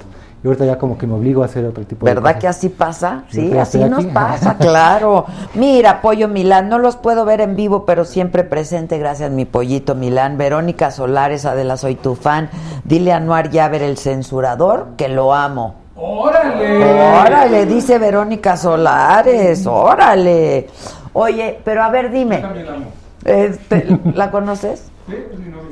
y 0.44 0.46
ahorita 0.46 0.66
ya 0.66 0.76
como 0.78 0.98
que 0.98 1.06
me 1.06 1.14
obligo 1.14 1.42
a 1.42 1.46
hacer 1.46 1.64
otro 1.64 1.84
tipo 1.86 2.04
de 2.04 2.12
¿Verdad 2.12 2.32
cosas. 2.32 2.40
que 2.42 2.48
así 2.48 2.68
pasa? 2.68 3.24
Sí, 3.30 3.48
Yo 3.50 3.60
así 3.62 3.78
nos 3.78 4.00
aquí. 4.04 4.08
pasa, 4.14 4.58
claro. 4.58 5.24
Mira, 5.54 6.02
Pollo 6.02 6.28
Milán, 6.28 6.68
no 6.68 6.78
los 6.78 6.96
puedo 6.96 7.24
ver 7.24 7.40
en 7.40 7.56
vivo, 7.56 7.86
pero 7.86 8.04
siempre 8.04 8.44
presente, 8.44 8.98
gracias 8.98 9.30
mi 9.30 9.46
pollito 9.46 9.94
Milán. 9.94 10.36
Verónica 10.36 10.90
Solares, 10.90 11.46
Adela, 11.46 11.78
soy 11.78 11.94
tu 11.94 12.14
fan. 12.14 12.50
Dile 12.84 13.12
a 13.14 13.16
Anuar 13.16 13.48
Yaver, 13.48 13.80
el 13.82 13.96
censurador, 13.96 14.88
que 14.98 15.08
lo 15.08 15.32
amo. 15.32 15.76
¡Órale! 15.96 16.84
Órale, 17.22 17.64
dice 17.66 17.98
Verónica 17.98 18.58
Solares, 18.58 19.66
órale. 19.66 20.68
Oye, 21.14 21.58
pero 21.64 21.82
a 21.84 21.88
ver, 21.88 22.10
dime, 22.10 22.38
También 22.38 22.66
la 22.66 22.72
amo. 22.74 22.86
este, 23.24 23.98
¿la 24.14 24.30
conoces? 24.30 24.90
Sí, 25.08 25.14
es 25.32 25.38
mi 25.38 25.46
novia. 25.50 25.62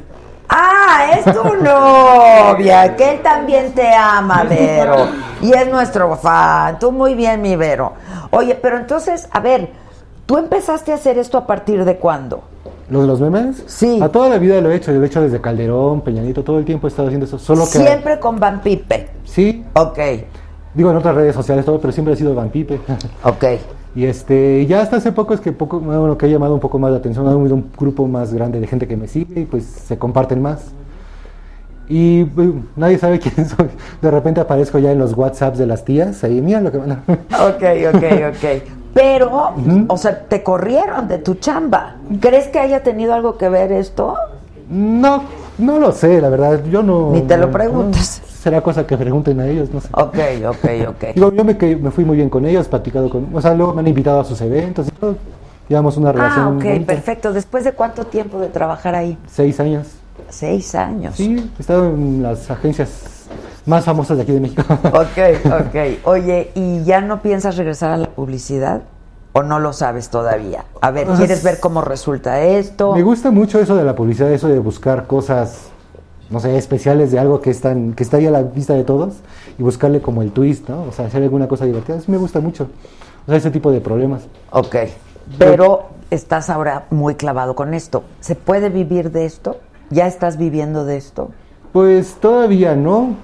Ah, 0.49 1.13
es 1.17 1.25
tu 1.25 1.55
novia, 1.63 2.95
que 2.97 3.13
él 3.15 3.23
también 3.23 3.73
te 3.73 3.89
ama, 3.95 4.45
Vero. 4.45 5.09
Y 5.41 5.53
es 5.53 5.69
nuestro 5.69 6.17
fan. 6.17 6.79
Tú 6.79 6.93
muy 6.93 7.15
bien, 7.15 7.41
mi 7.41 7.57
Vero. 7.57 7.93
Oye, 8.31 8.55
pero 8.55 8.79
entonces, 8.79 9.29
a 9.31 9.41
ver, 9.41 9.71
¿tú 10.27 10.39
empezaste 10.39 10.93
a 10.93 10.97
hacer 10.97 11.19
esto 11.19 11.39
a 11.39 11.47
partir 11.47 11.85
de 11.85 11.97
cuándo? 11.97 12.43
¿Lo 12.91 13.01
de 13.01 13.07
los 13.07 13.21
memes? 13.21 13.63
Sí. 13.67 14.01
A 14.03 14.09
toda 14.11 14.29
la 14.29 14.39
vida 14.39 14.61
lo 14.61 14.71
he 14.71 14.77
hecho, 14.77 14.93
lo 14.93 15.03
he 15.03 15.07
hecho 15.07 15.23
desde 15.23 15.41
Calderón, 15.41 16.03
Peñanito, 16.03 16.43
todo 16.45 16.59
el 16.59 16.65
tiempo 16.65 16.87
he 16.87 16.91
estado 16.91 17.09
haciendo 17.09 17.27
eso. 17.27 17.39
Solo 17.39 17.65
que... 17.65 17.79
Siempre 17.79 18.19
con 18.19 18.39
Van 18.39 18.61
Pipe. 18.61 19.09
Sí, 19.25 19.65
Ok, 19.75 19.99
digo 20.75 20.91
en 20.91 20.97
otras 20.97 21.15
redes 21.15 21.35
sociales 21.35 21.65
todo, 21.65 21.81
pero 21.81 21.93
siempre 21.93 22.13
ha 22.15 22.17
sido 22.17 22.35
Van 22.35 22.51
Pipe. 22.51 22.81
ok. 23.25 23.45
Y 23.95 24.07
este, 24.07 24.65
ya 24.67 24.81
hasta 24.81 24.97
hace 24.97 25.13
poco 25.13 25.35
es 25.35 25.41
que 25.41 25.53
poco, 25.53 25.79
bueno, 25.81 26.17
que 26.17 26.27
ha 26.27 26.29
llamado 26.29 26.55
un 26.55 26.61
poco 26.61 26.79
más 26.79 26.91
la 26.91 26.99
atención, 26.99 27.27
ha 27.27 27.33
habido 27.33 27.55
un 27.55 27.71
grupo 27.79 28.07
más 28.07 28.33
grande 28.33 28.59
de 28.59 28.67
gente 28.67 28.89
que 28.89 28.97
me 28.97 29.07
sigue 29.07 29.41
y 29.41 29.45
pues 29.45 29.65
se 29.65 29.99
comparten 29.99 30.41
más. 30.41 30.73
Y 31.89 32.25
pues, 32.25 32.49
nadie 32.75 32.99
sabe 32.99 33.19
quién 33.21 33.47
soy. 33.47 33.69
De 34.01 34.11
repente 34.11 34.41
aparezco 34.41 34.79
ya 34.79 34.93
en 34.93 34.99
los 34.99 35.17
WhatsApps 35.17 35.59
de 35.59 35.67
las 35.67 35.85
tías, 35.85 36.25
ahí 36.25 36.41
mira 36.41 36.61
lo 36.61 36.73
que 36.73 36.79
van 36.79 36.93
Ok, 37.09 37.63
ok, 37.95 38.05
ok. 38.31 38.63
Pero, 38.95 39.55
o 39.89 39.97
sea, 39.97 40.21
te 40.21 40.43
corrieron 40.43 41.09
de 41.09 41.19
tu 41.19 41.37
chamba. 41.37 41.97
¿Crees 42.21 42.49
que 42.49 42.59
haya 42.59 42.83
tenido 42.83 43.15
algo 43.15 43.39
que 43.39 43.49
ver 43.49 43.73
esto? 43.73 44.17
No, 44.69 45.23
no 45.59 45.79
lo 45.79 45.93
sé, 45.93 46.21
la 46.21 46.29
verdad, 46.29 46.63
yo 46.71 46.83
no... 46.83 47.11
Ni 47.13 47.23
te 47.23 47.37
lo 47.37 47.51
preguntas. 47.51 48.21
no, 48.23 48.29
será 48.29 48.61
cosa 48.61 48.87
que 48.87 48.97
pregunten 48.97 49.41
a 49.41 49.47
ellos, 49.47 49.71
no 49.73 49.81
sé. 49.81 49.89
Ok, 49.93 50.19
ok, 50.49 50.89
ok. 50.89 51.15
Digo, 51.15 51.33
yo 51.33 51.45
me, 51.45 51.55
me 51.55 51.91
fui 51.91 52.05
muy 52.05 52.17
bien 52.17 52.29
con 52.31 52.47
ellos, 52.47 52.69
platicado 52.69 53.09
con... 53.11 53.29
O 53.35 53.41
sea, 53.41 53.55
luego 53.55 53.75
me 53.75 53.81
han 53.81 53.89
invitado 53.89 54.21
a 54.21 54.25
sus 54.25 54.41
eventos 54.41 54.89
y 54.89 54.91
todo. 54.91 55.17
Llevamos 55.69 55.97
una 55.97 56.13
relación... 56.13 56.45
Ah, 56.45 56.49
ok, 56.49 56.65
bonita. 56.65 56.87
perfecto. 56.87 57.33
¿Después 57.33 57.65
de 57.65 57.73
cuánto 57.73 58.05
tiempo 58.05 58.39
de 58.41 58.49
trabajar 58.49 58.95
ahí? 58.95 59.17
Seis 59.27 59.61
años. 59.61 59.89
Seis 60.29 60.75
años. 60.75 61.15
Sí, 61.17 61.51
he 61.59 61.61
estado 61.61 61.87
en 61.87 62.23
las 62.23 62.51
agencias 62.51 63.27
más 63.67 63.85
famosas 63.85 64.17
de 64.17 64.25
aquí 64.25 64.33
de 64.33 64.41
México. 64.41 64.63
Ok, 64.93 65.47
ok. 65.47 66.05
Oye, 66.05 66.51
¿y 66.55 66.83
ya 66.85 67.01
no 67.01 67.23
piensas 67.23 67.57
regresar 67.57 67.91
a 67.93 67.97
la 67.97 68.09
publicidad? 68.09 68.83
¿O 69.35 69.43
no 69.43 69.59
lo 69.59 69.73
sabes 69.73 70.11
todavía? 70.11 70.65
A 70.81 70.91
ver, 70.91 71.07
¿quieres 71.07 71.43
ver 71.43 71.59
cómo 71.59 71.81
resulta 71.81 72.43
esto? 72.43 72.95
Me 72.95 73.03
gusta 73.03 73.31
mucho 73.31 73.59
eso 73.59 73.75
de 73.77 73.85
la 73.85 73.95
publicidad, 73.95 74.31
eso 74.31 74.49
de 74.49 74.59
buscar 74.59 75.07
cosas, 75.07 75.71
no 76.29 76.39
sé, 76.39 76.57
especiales 76.59 77.11
de 77.13 77.19
algo 77.19 77.41
que 77.41 77.51
están, 77.51 77.95
que 77.95 78.03
está 78.03 78.19
ahí 78.19 78.27
a 78.27 78.31
la 78.31 78.43
vista 78.43 78.75
de 78.75 78.85
todos 78.85 79.15
y 79.59 79.63
buscarle 79.63 80.03
como 80.03 80.21
el 80.21 80.33
twist, 80.33 80.69
¿no? 80.69 80.83
O 80.83 80.93
sea, 80.93 81.07
hacer 81.07 81.23
alguna 81.23 81.49
cosa 81.49 81.65
divertida. 81.65 81.97
Eso 81.97 82.13
me 82.13 82.19
gusta 82.19 82.41
mucho. 82.41 82.69
O 83.27 83.31
sea, 83.31 83.37
ese 83.37 83.51
tipo 83.51 83.71
de 83.71 83.81
problemas. 83.81 84.23
Ok. 84.51 84.77
Pero 85.39 85.87
estás 86.11 86.51
ahora 86.51 86.85
muy 86.91 87.15
clavado 87.15 87.55
con 87.55 87.73
esto. 87.73 88.05
¿Se 88.21 88.35
puede 88.35 88.69
vivir 88.69 89.13
de 89.13 89.25
esto? 89.25 89.57
¿Ya 89.89 90.07
estás 90.07 90.37
viviendo 90.37 90.85
de 90.85 90.99
esto? 90.99 91.31
Pues 91.73 92.15
todavía 92.15 92.77
no. 92.77 93.17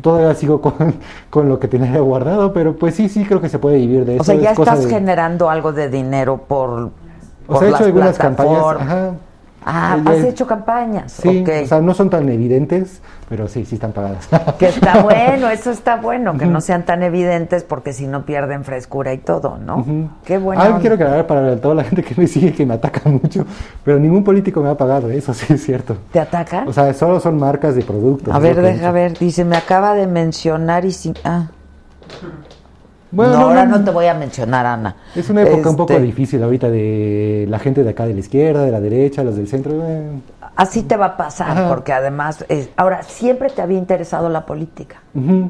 Todavía 0.00 0.34
sigo 0.34 0.60
con, 0.60 0.74
con 1.30 1.48
lo 1.48 1.58
que 1.58 1.68
tenía 1.68 1.98
guardado, 2.00 2.52
pero 2.52 2.74
pues 2.76 2.94
sí, 2.94 3.08
sí 3.08 3.24
creo 3.24 3.40
que 3.40 3.48
se 3.48 3.58
puede 3.58 3.76
vivir 3.76 4.04
de 4.04 4.14
eso. 4.14 4.22
O 4.22 4.24
sea, 4.24 4.34
ya 4.36 4.52
es 4.52 4.58
estás 4.58 4.84
de- 4.84 4.90
generando 4.90 5.50
algo 5.50 5.72
de 5.72 5.88
dinero 5.90 6.38
por, 6.48 6.70
O 6.70 6.90
por 7.46 7.58
sea, 7.58 7.68
he 7.68 7.70
las 7.72 7.80
hecho 7.80 7.86
algunas 7.88 8.18
campañas. 8.18 8.64
Ajá. 8.80 9.10
Ah, 9.64 9.98
has 10.04 10.24
hecho 10.24 10.46
campañas. 10.46 11.12
Sí, 11.12 11.42
Ok. 11.42 11.50
o 11.64 11.66
sea, 11.66 11.80
no 11.80 11.94
son 11.94 12.10
tan 12.10 12.28
evidentes, 12.28 13.00
pero 13.28 13.48
sí, 13.48 13.64
sí 13.64 13.76
están 13.76 13.92
pagadas. 13.92 14.28
Que 14.58 14.66
está 14.68 15.02
bueno, 15.02 15.48
eso 15.50 15.70
está 15.70 15.96
bueno, 15.96 16.36
que 16.36 16.46
no 16.46 16.60
sean 16.60 16.84
tan 16.84 17.02
evidentes 17.02 17.64
porque 17.64 17.92
si 17.92 18.06
no 18.06 18.24
pierden 18.26 18.64
frescura 18.64 19.12
y 19.12 19.18
todo, 19.18 19.58
¿no? 19.58 19.84
Qué 20.24 20.38
bueno. 20.38 20.60
Algo 20.60 20.78
quiero 20.80 20.96
aclarar 20.96 21.26
para 21.26 21.56
toda 21.60 21.74
la 21.74 21.84
gente 21.84 22.02
que 22.02 22.14
me 22.20 22.26
sigue, 22.26 22.52
que 22.52 22.66
me 22.66 22.74
ataca 22.74 23.08
mucho, 23.10 23.44
pero 23.84 23.98
ningún 23.98 24.24
político 24.24 24.60
me 24.62 24.68
ha 24.68 24.76
pagado, 24.76 25.10
eso 25.10 25.32
sí 25.34 25.52
es 25.52 25.64
cierto. 25.64 25.96
¿Te 26.12 26.20
atacan? 26.20 26.68
O 26.68 26.72
sea, 26.72 26.92
solo 26.94 27.20
son 27.20 27.38
marcas 27.38 27.74
de 27.74 27.82
productos. 27.82 28.34
a 28.34 28.38
ver, 28.38 28.60
deja 28.60 28.90
ver. 28.92 29.18
Dice, 29.18 29.44
me 29.44 29.56
acaba 29.56 29.94
de 29.94 30.06
mencionar 30.06 30.84
y 30.84 30.92
sin... 30.92 31.14
Ah. 31.24 31.46
Bueno, 33.12 33.32
no, 33.34 33.38
no, 33.40 33.44
ahora 33.48 33.66
no, 33.66 33.78
no 33.78 33.84
te 33.84 33.90
voy 33.90 34.06
a 34.06 34.14
mencionar, 34.14 34.64
Ana. 34.66 34.96
Es 35.14 35.28
una 35.30 35.42
época 35.42 35.70
un 35.70 35.76
poco 35.76 35.92
Este, 35.92 36.04
difícil 36.04 36.42
ahorita 36.42 36.70
de 36.70 37.46
la 37.48 37.58
gente 37.58 37.84
de 37.84 37.90
acá 37.90 38.06
de 38.06 38.14
la 38.14 38.20
izquierda, 38.20 38.64
de 38.64 38.70
la 38.72 38.80
derecha, 38.80 39.22
los 39.22 39.36
del 39.36 39.46
centro. 39.48 39.72
eh, 39.86 40.10
Así 40.54 40.82
te 40.82 40.96
va 40.96 41.06
a 41.06 41.16
pasar, 41.16 41.50
Ajá. 41.52 41.68
porque 41.68 41.92
además... 41.92 42.44
es- 42.48 42.68
ahora, 42.76 43.02
siempre 43.04 43.48
te 43.50 43.62
había 43.62 43.78
interesado 43.78 44.28
la 44.28 44.44
política. 44.46 44.96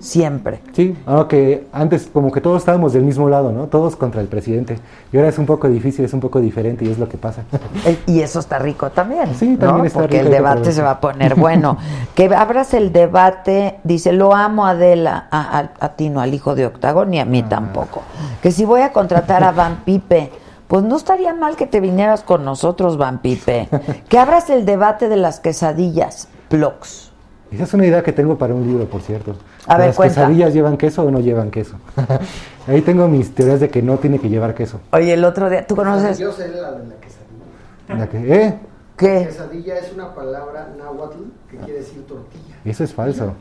Siempre. 0.01 0.61
Sí, 0.73 0.97
aunque 1.07 1.67
antes 1.73 2.09
como 2.13 2.33
que 2.33 2.41
todos 2.41 2.59
estábamos 2.63 2.93
del 2.93 3.03
mismo 3.05 3.29
lado, 3.29 3.53
¿no? 3.53 3.67
Todos 3.67 3.95
contra 3.97 4.21
el 4.21 4.27
presidente. 4.29 4.79
Y 5.13 5.17
ahora 5.17 5.29
es 5.29 5.39
un 5.39 5.47
poco 5.47 5.69
difícil, 5.69 6.05
es 6.05 6.13
un 6.13 6.21
poco 6.21 6.41
diferente 6.41 6.85
y 6.85 6.91
es 6.91 6.99
lo 6.99 7.09
que 7.09 7.17
pasa. 7.19 7.43
Eh, 7.87 7.99
Y 8.07 8.21
eso 8.21 8.39
está 8.41 8.59
rico 8.59 8.91
también. 8.91 9.35
Sí, 9.35 9.57
también 9.57 9.79
¿no? 9.79 9.85
está 9.85 9.99
Porque 10.01 10.19
rico, 10.19 10.27
el 10.27 10.33
debate 10.33 10.73
se 10.73 10.83
va 10.83 10.93
a 10.93 11.01
poner 11.01 11.35
bueno. 11.35 11.79
que 12.15 12.27
abras 12.35 12.75
el 12.75 12.93
debate, 12.93 13.79
dice, 13.85 14.13
lo 14.13 14.35
amo 14.35 14.67
Adela, 14.67 15.27
a, 15.31 15.59
a, 15.59 15.71
a 15.81 15.89
ti 15.91 16.11
no, 16.11 16.21
al 16.21 16.33
hijo 16.35 16.55
de 16.55 16.67
Octagon, 16.67 17.11
ni 17.11 17.19
a 17.19 17.23
Ah. 17.23 17.27
mí 17.27 17.43
tampoco. 17.45 18.03
Que 18.43 18.51
si 18.53 18.65
voy 18.65 18.81
a 18.83 18.93
contratar 18.93 19.43
a 19.45 19.53
Van 19.53 19.79
Pipe, 19.85 20.31
Pues 20.73 20.85
no 20.85 20.97
estaría 20.97 21.35
mal 21.35 21.55
que 21.55 21.67
te 21.67 21.81
vinieras 21.81 22.23
con 22.23 22.47
nosotros, 22.47 22.97
Van 22.97 23.21
Pipe. 23.21 23.69
que 24.09 24.19
abras 24.19 24.49
el 24.49 24.65
debate 24.65 25.11
de 25.11 25.17
las 25.17 25.39
quesadillas, 25.39 26.29
blogs. 26.49 27.13
Esa 27.51 27.65
es 27.65 27.75
una 27.75 27.85
idea 27.85 28.03
que 28.03 28.15
tengo 28.15 28.39
para 28.39 28.55
un 28.55 28.67
libro, 28.67 28.87
por 28.87 29.03
cierto. 29.03 29.35
A 29.67 29.77
ver, 29.77 29.89
¿Las 29.89 29.97
cuenta. 29.97 30.15
quesadillas 30.15 30.55
llevan 30.55 30.79
queso 30.79 31.03
o 31.03 31.11
no 31.11 31.21
llevan 31.21 31.51
queso? 31.51 31.77
Ahí 32.67 32.81
tengo 32.81 33.07
mis 33.07 33.35
teorías 33.35 33.61
de 33.61 33.69
que 33.69 33.83
no 33.83 33.99
tiene 33.99 34.19
que 34.19 34.31
llevar 34.31 34.55
queso. 34.55 34.81
Oye, 34.93 35.13
el 35.13 35.23
otro 35.27 35.51
día, 35.51 35.67
¿tú 35.67 35.77
conoces 35.77 36.17
Yo 36.19 36.33
sé 36.33 36.49
la 36.49 36.73
de 36.73 36.87
la 36.87 36.95
quesadilla. 36.95 37.95
La 37.99 38.09
que- 38.09 38.35
¿Eh? 38.47 38.59
qué? 38.97 39.25
Quesadilla 39.27 39.77
es 39.77 39.93
una 39.93 40.15
palabra 40.15 40.73
náhuatl 40.79 41.19
que 41.51 41.59
quiere 41.59 41.81
decir 41.81 42.07
tortilla. 42.07 42.57
Eso 42.65 42.83
es 42.83 42.95
falso, 42.95 43.35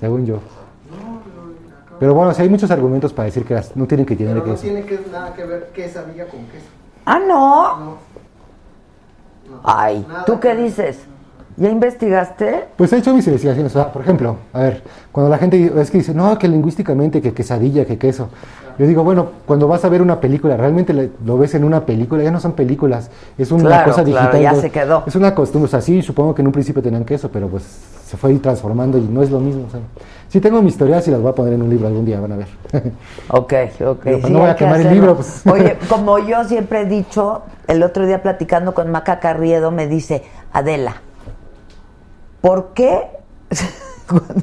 según 0.00 0.26
yo. 0.26 0.40
Pero 1.98 2.14
bueno, 2.14 2.32
sí 2.34 2.42
hay 2.42 2.48
muchos 2.48 2.70
argumentos 2.70 3.12
para 3.12 3.26
decir 3.26 3.44
que 3.44 3.54
las 3.54 3.76
no 3.76 3.86
tienen 3.86 4.06
que 4.06 4.16
tener 4.16 4.34
Pero 4.34 4.46
no 4.46 4.52
queso. 4.52 4.62
tiene 4.62 4.82
que, 4.84 5.00
nada 5.10 5.32
que 5.34 5.44
ver 5.44 5.70
quesadilla 5.74 6.26
con 6.26 6.40
queso. 6.46 6.66
Ah, 7.04 7.18
no. 7.18 7.78
No. 7.78 7.84
No. 9.50 9.60
Ay, 9.62 10.04
Nada 10.08 10.24
¿tú 10.24 10.40
qué 10.40 10.54
dices? 10.54 10.98
¿Ya 11.56 11.68
investigaste? 11.68 12.64
Pues 12.76 12.92
he 12.92 12.98
hecho 12.98 13.14
mis 13.14 13.26
investigaciones. 13.26 13.74
O 13.76 13.78
sea, 13.78 13.92
por 13.92 14.02
ejemplo, 14.02 14.36
a 14.52 14.60
ver, 14.60 14.82
cuando 15.12 15.30
la 15.30 15.38
gente 15.38 15.72
es 15.80 15.90
que 15.90 15.98
dice, 15.98 16.12
no, 16.14 16.36
que 16.38 16.48
lingüísticamente, 16.48 17.20
que 17.22 17.32
quesadilla, 17.32 17.84
que 17.84 17.96
queso. 17.98 18.28
Yo 18.78 18.86
digo, 18.86 19.04
bueno, 19.04 19.28
cuando 19.46 19.68
vas 19.68 19.84
a 19.84 19.88
ver 19.88 20.02
una 20.02 20.20
película, 20.20 20.56
realmente 20.56 21.10
lo 21.24 21.38
ves 21.38 21.54
en 21.54 21.64
una 21.64 21.86
película, 21.86 22.22
ya 22.22 22.30
no 22.30 22.40
son 22.40 22.52
películas, 22.52 23.10
es 23.38 23.52
una 23.52 23.64
Claro, 23.64 23.90
cosa 23.90 24.04
claro, 24.04 24.32
digital. 24.32 24.40
ya 24.56 24.60
se 24.60 24.70
quedó. 24.70 25.04
Es 25.06 25.14
una 25.14 25.34
costumbre, 25.34 25.66
o 25.66 25.70
sea, 25.70 25.80
sí, 25.80 26.02
supongo 26.02 26.34
que 26.34 26.42
en 26.42 26.46
un 26.48 26.52
principio 26.52 26.82
tenían 26.82 27.04
queso, 27.04 27.30
pero 27.30 27.48
pues 27.48 27.62
se 28.06 28.16
fue 28.16 28.34
transformando 28.34 28.98
y 28.98 29.02
no 29.02 29.22
es 29.22 29.30
lo 29.30 29.40
mismo. 29.40 29.66
o 29.66 29.70
sea. 29.70 29.80
Sí 30.28 30.40
tengo 30.40 30.60
mis 30.62 30.76
teorías 30.76 31.06
y 31.06 31.10
las 31.12 31.20
voy 31.20 31.30
a 31.30 31.34
poner 31.34 31.52
en 31.54 31.62
un 31.62 31.70
libro 31.70 31.86
algún 31.86 32.04
día, 32.04 32.18
van 32.20 32.32
a 32.32 32.36
ver. 32.36 32.48
Ok, 33.28 33.52
ok. 33.86 33.98
Pero, 34.02 34.20
pues, 34.20 34.30
no 34.30 34.40
voy 34.40 34.48
a 34.50 34.56
que 34.56 34.64
quemar 34.64 34.80
el 34.80 34.90
libro, 34.92 35.14
pues. 35.16 35.46
Oye, 35.46 35.78
como 35.88 36.18
yo 36.18 36.44
siempre 36.44 36.80
he 36.80 36.84
dicho, 36.86 37.42
el 37.68 37.82
otro 37.82 38.06
día 38.06 38.22
platicando 38.22 38.74
con 38.74 38.90
Maca 38.90 39.20
Carriedo 39.20 39.70
me 39.70 39.86
dice, 39.86 40.24
Adela, 40.52 40.96
¿por 42.40 42.72
qué 42.74 43.08
cuando, 44.08 44.34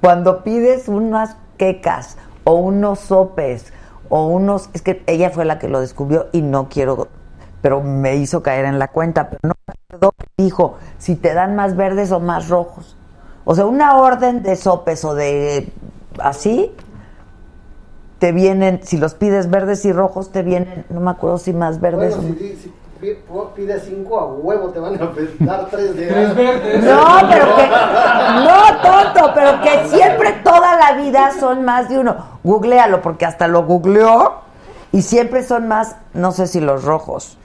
cuando 0.00 0.44
pides 0.44 0.88
unas 0.88 1.36
quecas 1.56 2.16
o 2.44 2.54
unos 2.54 3.00
sopes 3.00 3.72
o 4.08 4.26
unos... 4.26 4.70
Es 4.72 4.82
que 4.82 5.02
ella 5.06 5.30
fue 5.30 5.44
la 5.44 5.58
que 5.58 5.68
lo 5.68 5.80
descubrió 5.80 6.28
y 6.32 6.42
no 6.42 6.68
quiero... 6.68 7.08
Pero 7.60 7.80
me 7.80 8.16
hizo 8.16 8.42
caer 8.42 8.64
en 8.64 8.78
la 8.78 8.88
cuenta, 8.88 9.30
pero 9.30 9.40
no 9.44 9.54
me 9.66 9.74
acuerdo, 9.94 10.14
dijo, 10.36 10.78
si 10.98 11.14
te 11.14 11.32
dan 11.32 11.54
más 11.54 11.76
verdes 11.76 12.10
o 12.10 12.18
más 12.18 12.48
rojos. 12.48 12.96
O 13.44 13.54
sea, 13.54 13.66
una 13.66 13.96
orden 13.96 14.42
de 14.42 14.56
sopes 14.56 15.04
o 15.04 15.14
de 15.14 15.72
así, 16.18 16.74
te 18.18 18.32
vienen, 18.32 18.80
si 18.82 18.98
los 18.98 19.14
pides 19.14 19.48
verdes 19.48 19.84
y 19.84 19.92
rojos, 19.92 20.32
te 20.32 20.42
vienen, 20.42 20.84
no 20.90 21.00
me 21.00 21.10
acuerdo 21.12 21.38
si 21.38 21.52
más 21.52 21.80
verdes 21.80 22.16
Bueno, 22.16 22.34
o 22.34 22.38
si, 22.38 22.56
si 22.56 22.72
pi- 23.02 23.18
pides 23.56 23.82
cinco 23.84 24.18
a 24.20 24.26
huevo, 24.26 24.68
te 24.70 24.78
van 24.78 24.94
a 24.94 24.98
dar 25.44 25.66
tres 25.70 25.96
de 25.96 26.06
Tres 26.06 26.34
verdes. 26.36 26.84
No, 26.84 27.04
pero 27.28 27.56
que. 27.56 27.68
No, 27.68 28.80
tonto, 28.82 29.32
pero 29.34 29.60
que 29.60 29.88
siempre 29.88 30.32
toda 30.44 30.76
la 30.76 30.92
vida 30.92 31.32
son 31.38 31.64
más 31.64 31.88
de 31.88 31.98
uno. 31.98 32.16
Googlealo, 32.44 33.02
porque 33.02 33.26
hasta 33.26 33.48
lo 33.48 33.64
googleó 33.64 34.34
y 34.92 35.02
siempre 35.02 35.42
son 35.42 35.66
más, 35.68 35.96
no 36.14 36.32
sé 36.32 36.46
si 36.46 36.60
los 36.60 36.84
rojos. 36.84 37.36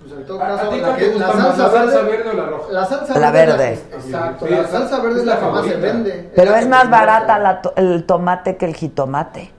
Pues 0.00 0.12
en 0.12 0.26
todo 0.26 0.40
¿A- 0.40 0.46
a 0.46 0.56
caso, 0.58 0.76
la, 0.76 0.96
que- 0.96 1.18
salsa 1.18 1.36
la 1.36 1.54
salsa 1.56 1.68
verde, 2.02 2.02
verde 2.16 2.30
o 2.30 2.32
la 2.34 2.46
roja? 2.46 2.72
La 2.72 2.84
salsa 2.86 3.18
La 3.18 3.30
verde. 3.32 3.72
es 3.72 4.04
exacto. 4.06 4.46
Sí, 4.46 4.54
la 4.54 4.66
salsa 4.68 5.00
verde 5.00 5.14
es 5.16 5.20
es 5.20 5.26
la 5.26 5.38
que 5.40 5.46
más 5.46 5.64
se 5.66 5.76
vende. 5.76 6.32
Pero 6.36 6.54
es 6.54 6.62
que 6.64 6.68
más 6.70 6.88
barata 6.90 7.34
vende. 7.34 7.42
la 7.42 7.62
to- 7.62 7.72
el 7.76 8.04
tomate 8.06 8.56
que 8.56 8.64
el 8.66 8.74
jitomate. 8.76 9.52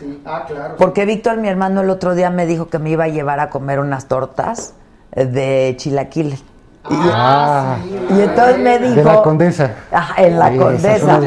Sí, 0.00 0.22
ah, 0.24 0.44
claro. 0.48 0.76
Porque 0.78 1.04
Víctor, 1.04 1.36
mi 1.36 1.48
hermano, 1.48 1.82
el 1.82 1.90
otro 1.90 2.14
día 2.14 2.30
me 2.30 2.46
dijo 2.46 2.68
que 2.68 2.78
me 2.78 2.88
iba 2.90 3.04
a 3.04 3.08
llevar 3.08 3.38
a 3.38 3.50
comer 3.50 3.80
unas 3.80 4.06
tortas 4.06 4.72
de 5.14 5.74
chilaquiles. 5.76 6.42
Ah, 6.84 7.76
sí. 7.82 7.98
Y 8.16 8.20
entonces 8.22 8.58
me 8.58 8.78
dijo. 8.78 8.94
De 8.94 9.04
la 9.04 9.22
condesa. 9.22 9.74
En 10.16 10.38
la 10.38 10.50
Sí, 10.50 10.56
condesa. 10.56 11.20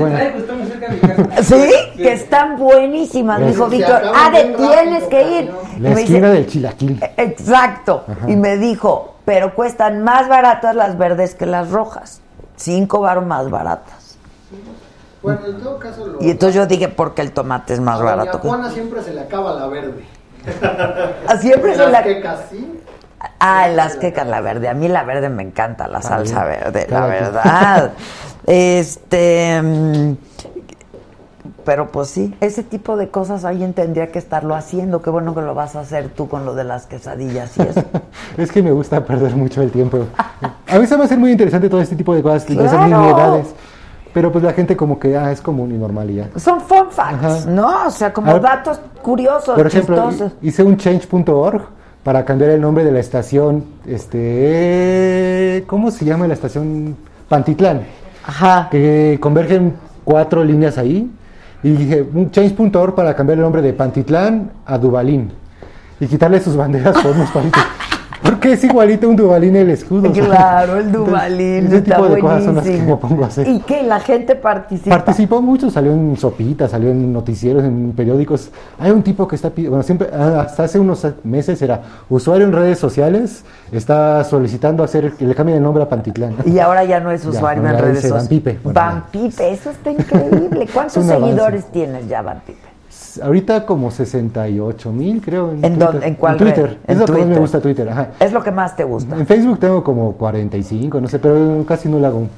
¿Sí? 1.43 1.69
Que 1.95 2.13
están 2.13 2.57
buenísimas. 2.57 3.39
Me 3.39 3.47
dijo 3.49 3.67
Víctor, 3.67 4.01
ah, 4.15 4.31
de 4.31 4.43
tienes 4.45 5.03
que 5.03 5.21
ir. 5.39 5.51
Y 5.77 5.79
La 5.79 5.89
me 5.91 6.01
esquina 6.01 6.27
dice, 6.27 6.33
del 6.33 6.47
chilaquil. 6.47 7.03
Exacto. 7.17 8.05
Y 8.27 8.35
me 8.35 8.57
dijo, 8.57 9.17
pero 9.25 9.53
cuestan 9.53 10.03
más 10.03 10.27
baratas 10.27 10.75
las 10.75 10.97
verdes 10.97 11.35
que 11.35 11.45
las 11.45 11.69
rojas. 11.69 12.21
Cinco 12.55 13.01
baros 13.01 13.25
más 13.25 13.49
baratas. 13.51 14.17
Bueno, 15.23 15.39
en 15.47 15.57
todo 15.61 15.79
caso. 15.79 16.05
Lo, 16.05 16.21
Y 16.21 16.29
entonces 16.29 16.53
yo 16.55 16.65
dije, 16.67 16.89
porque 16.89 17.21
el 17.21 17.31
tomate 17.31 17.73
es 17.73 17.79
más 17.79 17.99
a 17.99 18.03
barato. 18.03 18.37
Juana 18.39 18.69
siempre 18.69 19.01
se 19.01 19.13
le 19.13 19.21
acaba 19.21 19.53
la 19.53 19.67
verde. 19.67 20.03
Ah, 21.27 21.37
Siempre 21.37 21.73
son 21.75 21.91
Las 21.91 22.01
la... 22.01 22.03
quecas, 22.03 22.39
sí. 22.51 22.79
Ah, 23.39 23.69
las 23.69 23.95
quecas, 23.95 24.27
la 24.27 24.41
verde. 24.41 24.67
A 24.67 24.73
mí 24.73 24.89
la 24.89 25.03
verde 25.05 25.29
me 25.29 25.41
encanta, 25.43 25.87
la 25.87 26.01
salsa 26.01 26.43
verde, 26.43 26.85
la 26.89 27.05
verdad. 27.07 27.91
Este. 28.45 29.61
mm, 29.61 30.13
Pero 31.63 31.87
pues 31.87 32.09
sí, 32.09 32.35
ese 32.41 32.61
tipo 32.63 32.97
de 32.97 33.07
cosas 33.07 33.45
alguien 33.45 33.73
tendría 33.73 34.11
que 34.11 34.19
estarlo 34.19 34.53
haciendo. 34.55 35.01
Qué 35.01 35.09
bueno 35.09 35.33
que 35.33 35.41
lo 35.41 35.55
vas 35.55 35.77
a 35.77 35.79
hacer 35.81 36.09
tú 36.09 36.27
con 36.27 36.45
lo 36.45 36.53
de 36.55 36.65
las 36.65 36.85
quesadillas 36.85 37.57
y 37.57 37.61
eso. 37.61 37.83
Es 38.37 38.51
que 38.51 38.61
me 38.61 38.71
gusta 38.71 39.05
perder 39.05 39.33
mucho 39.37 39.61
el 39.61 39.71
tiempo. 39.71 40.05
A 40.67 40.77
mí 40.79 40.85
se 40.87 40.95
me 40.95 40.97
va 40.97 41.03
a 41.03 41.05
hacer 41.05 41.17
muy 41.19 41.31
interesante 41.31 41.69
todo 41.69 41.79
este 41.81 41.95
tipo 41.95 42.13
de 42.13 42.21
cosas, 42.21 42.45
de 42.47 42.53
esas 42.55 42.71
Claro. 42.71 42.87
nimiedades. 42.87 43.47
Pero 44.13 44.31
pues 44.31 44.43
la 44.43 44.53
gente 44.53 44.77
como 44.77 44.99
que, 44.99 45.17
ah, 45.17 45.31
es 45.31 45.41
común 45.41 45.71
y 45.73 45.77
normal 45.77 46.09
y 46.11 46.15
ya. 46.15 46.29
Son 46.37 46.61
fun 46.61 46.87
facts, 46.91 47.23
Ajá. 47.23 47.49
¿no? 47.49 47.87
O 47.87 47.91
sea, 47.91 48.13
como 48.13 48.33
ver, 48.33 48.41
datos 48.41 48.79
curiosos, 49.01 49.55
Por 49.55 49.65
ejemplo, 49.67 50.09
chistosos. 50.09 50.33
hice 50.41 50.63
un 50.63 50.77
change.org 50.77 51.61
para 52.03 52.23
cambiar 52.25 52.51
el 52.51 52.61
nombre 52.61 52.83
de 52.83 52.91
la 52.91 52.99
estación, 52.99 53.63
este, 53.87 55.63
¿cómo 55.67 55.89
se 55.91 56.05
llama 56.05 56.27
la 56.27 56.33
estación? 56.33 56.95
Pantitlán, 57.29 57.81
Ajá. 58.25 58.67
que 58.69 59.17
convergen 59.21 59.73
cuatro 60.03 60.43
líneas 60.43 60.77
ahí. 60.77 61.09
Y 61.63 61.69
dije, 61.71 62.05
un 62.13 62.29
change.org 62.29 62.93
para 62.93 63.15
cambiar 63.15 63.37
el 63.37 63.43
nombre 63.43 63.61
de 63.61 63.71
Pantitlán 63.73 64.51
a 64.65 64.77
Dubalín. 64.77 65.31
Y 65.99 66.07
quitarle 66.07 66.41
sus 66.41 66.57
banderas 66.57 66.97
por 67.01 67.11
unos 67.11 67.29
palitos. 67.31 67.63
Porque 68.23 68.53
es 68.53 68.63
igualito 68.63 69.09
un 69.09 69.15
Dubalín 69.15 69.55
el 69.55 69.69
escudo. 69.69 70.11
Claro, 70.11 70.77
el 70.77 70.87
Entonces, 70.87 71.11
Dubalín. 71.11 71.67
Ese 71.67 71.77
está 71.77 71.95
tipo 71.95 72.09
de 72.09 72.21
cosas 72.21 72.43
son 72.45 72.55
las 72.55 72.65
que 72.65 72.81
me 72.81 72.95
pongo 72.95 73.23
a 73.23 73.27
hacer. 73.27 73.47
Y 73.47 73.59
que 73.59 73.83
la 73.83 73.99
gente 73.99 74.35
participa. 74.35 74.95
Participó 74.95 75.41
mucho, 75.41 75.69
salió 75.69 75.91
en 75.91 76.15
sopitas, 76.17 76.71
salió 76.71 76.89
en 76.89 77.11
noticieros, 77.11 77.63
en 77.63 77.91
periódicos. 77.95 78.49
Hay 78.79 78.91
un 78.91 79.03
tipo 79.03 79.27
que 79.27 79.35
está 79.35 79.49
pidiendo, 79.49 79.71
bueno, 79.71 79.83
siempre, 79.83 80.09
ah, 80.13 80.45
hasta 80.47 80.63
hace 80.63 80.79
unos 80.79 81.05
meses 81.23 81.61
era 81.61 81.81
usuario 82.09 82.45
en 82.45 82.53
redes 82.53 82.79
sociales, 82.79 83.43
está 83.71 84.23
solicitando 84.23 84.83
hacer 84.83 85.11
que 85.13 85.25
le 85.25 85.35
cambien 85.35 85.57
el 85.57 85.63
nombre 85.63 85.83
a 85.83 85.89
Pantitlán. 85.89 86.35
Y 86.45 86.59
ahora 86.59 86.83
ya 86.85 86.99
no 86.99 87.11
es 87.11 87.25
usuario 87.25 87.67
en 87.67 87.77
redes 87.77 87.95
dice 87.95 88.11
Van 88.11 88.21
sociales. 88.21 88.27
Pipe. 88.29 88.59
Bueno, 88.63 88.79
Van 88.79 89.03
Pipe, 89.11 89.51
eso 89.51 89.69
está 89.69 89.91
increíble. 89.91 90.67
¿Cuántos 90.73 90.97
Es 90.97 91.03
un 91.03 91.11
avance. 91.11 91.25
seguidores 91.27 91.65
tienes 91.71 92.07
ya, 92.07 92.21
Van 92.21 92.41
Pipe? 92.45 92.72
Ahorita 93.21 93.65
como 93.65 93.91
68 93.91 94.91
mil, 94.91 95.21
creo. 95.21 95.51
En, 95.51 95.57
¿En 95.57 95.61
Twitter. 95.73 95.91
dónde? 95.91 96.07
¿En 96.07 96.15
cuál 96.15 96.37
Twitter. 96.37 96.63
red? 96.65 96.77
Es 96.87 96.89
En 96.89 96.99
lo 96.99 97.05
que 97.05 97.11
más 97.11 97.19
me 97.19 97.25
Twitter. 97.25 97.39
gusta 97.41 97.59
Twitter. 97.61 97.89
Ajá. 97.89 98.07
Es 98.19 98.31
lo 98.33 98.43
que 98.43 98.51
más 98.51 98.75
te 98.75 98.83
gusta. 98.83 99.15
En 99.15 99.27
Facebook 99.27 99.59
tengo 99.59 99.83
como 99.83 100.13
45, 100.13 101.01
no 101.01 101.07
sé, 101.07 101.19
pero 101.19 101.63
casi 101.67 101.89
no 101.89 101.99
le 101.99 102.07
hago. 102.07 102.27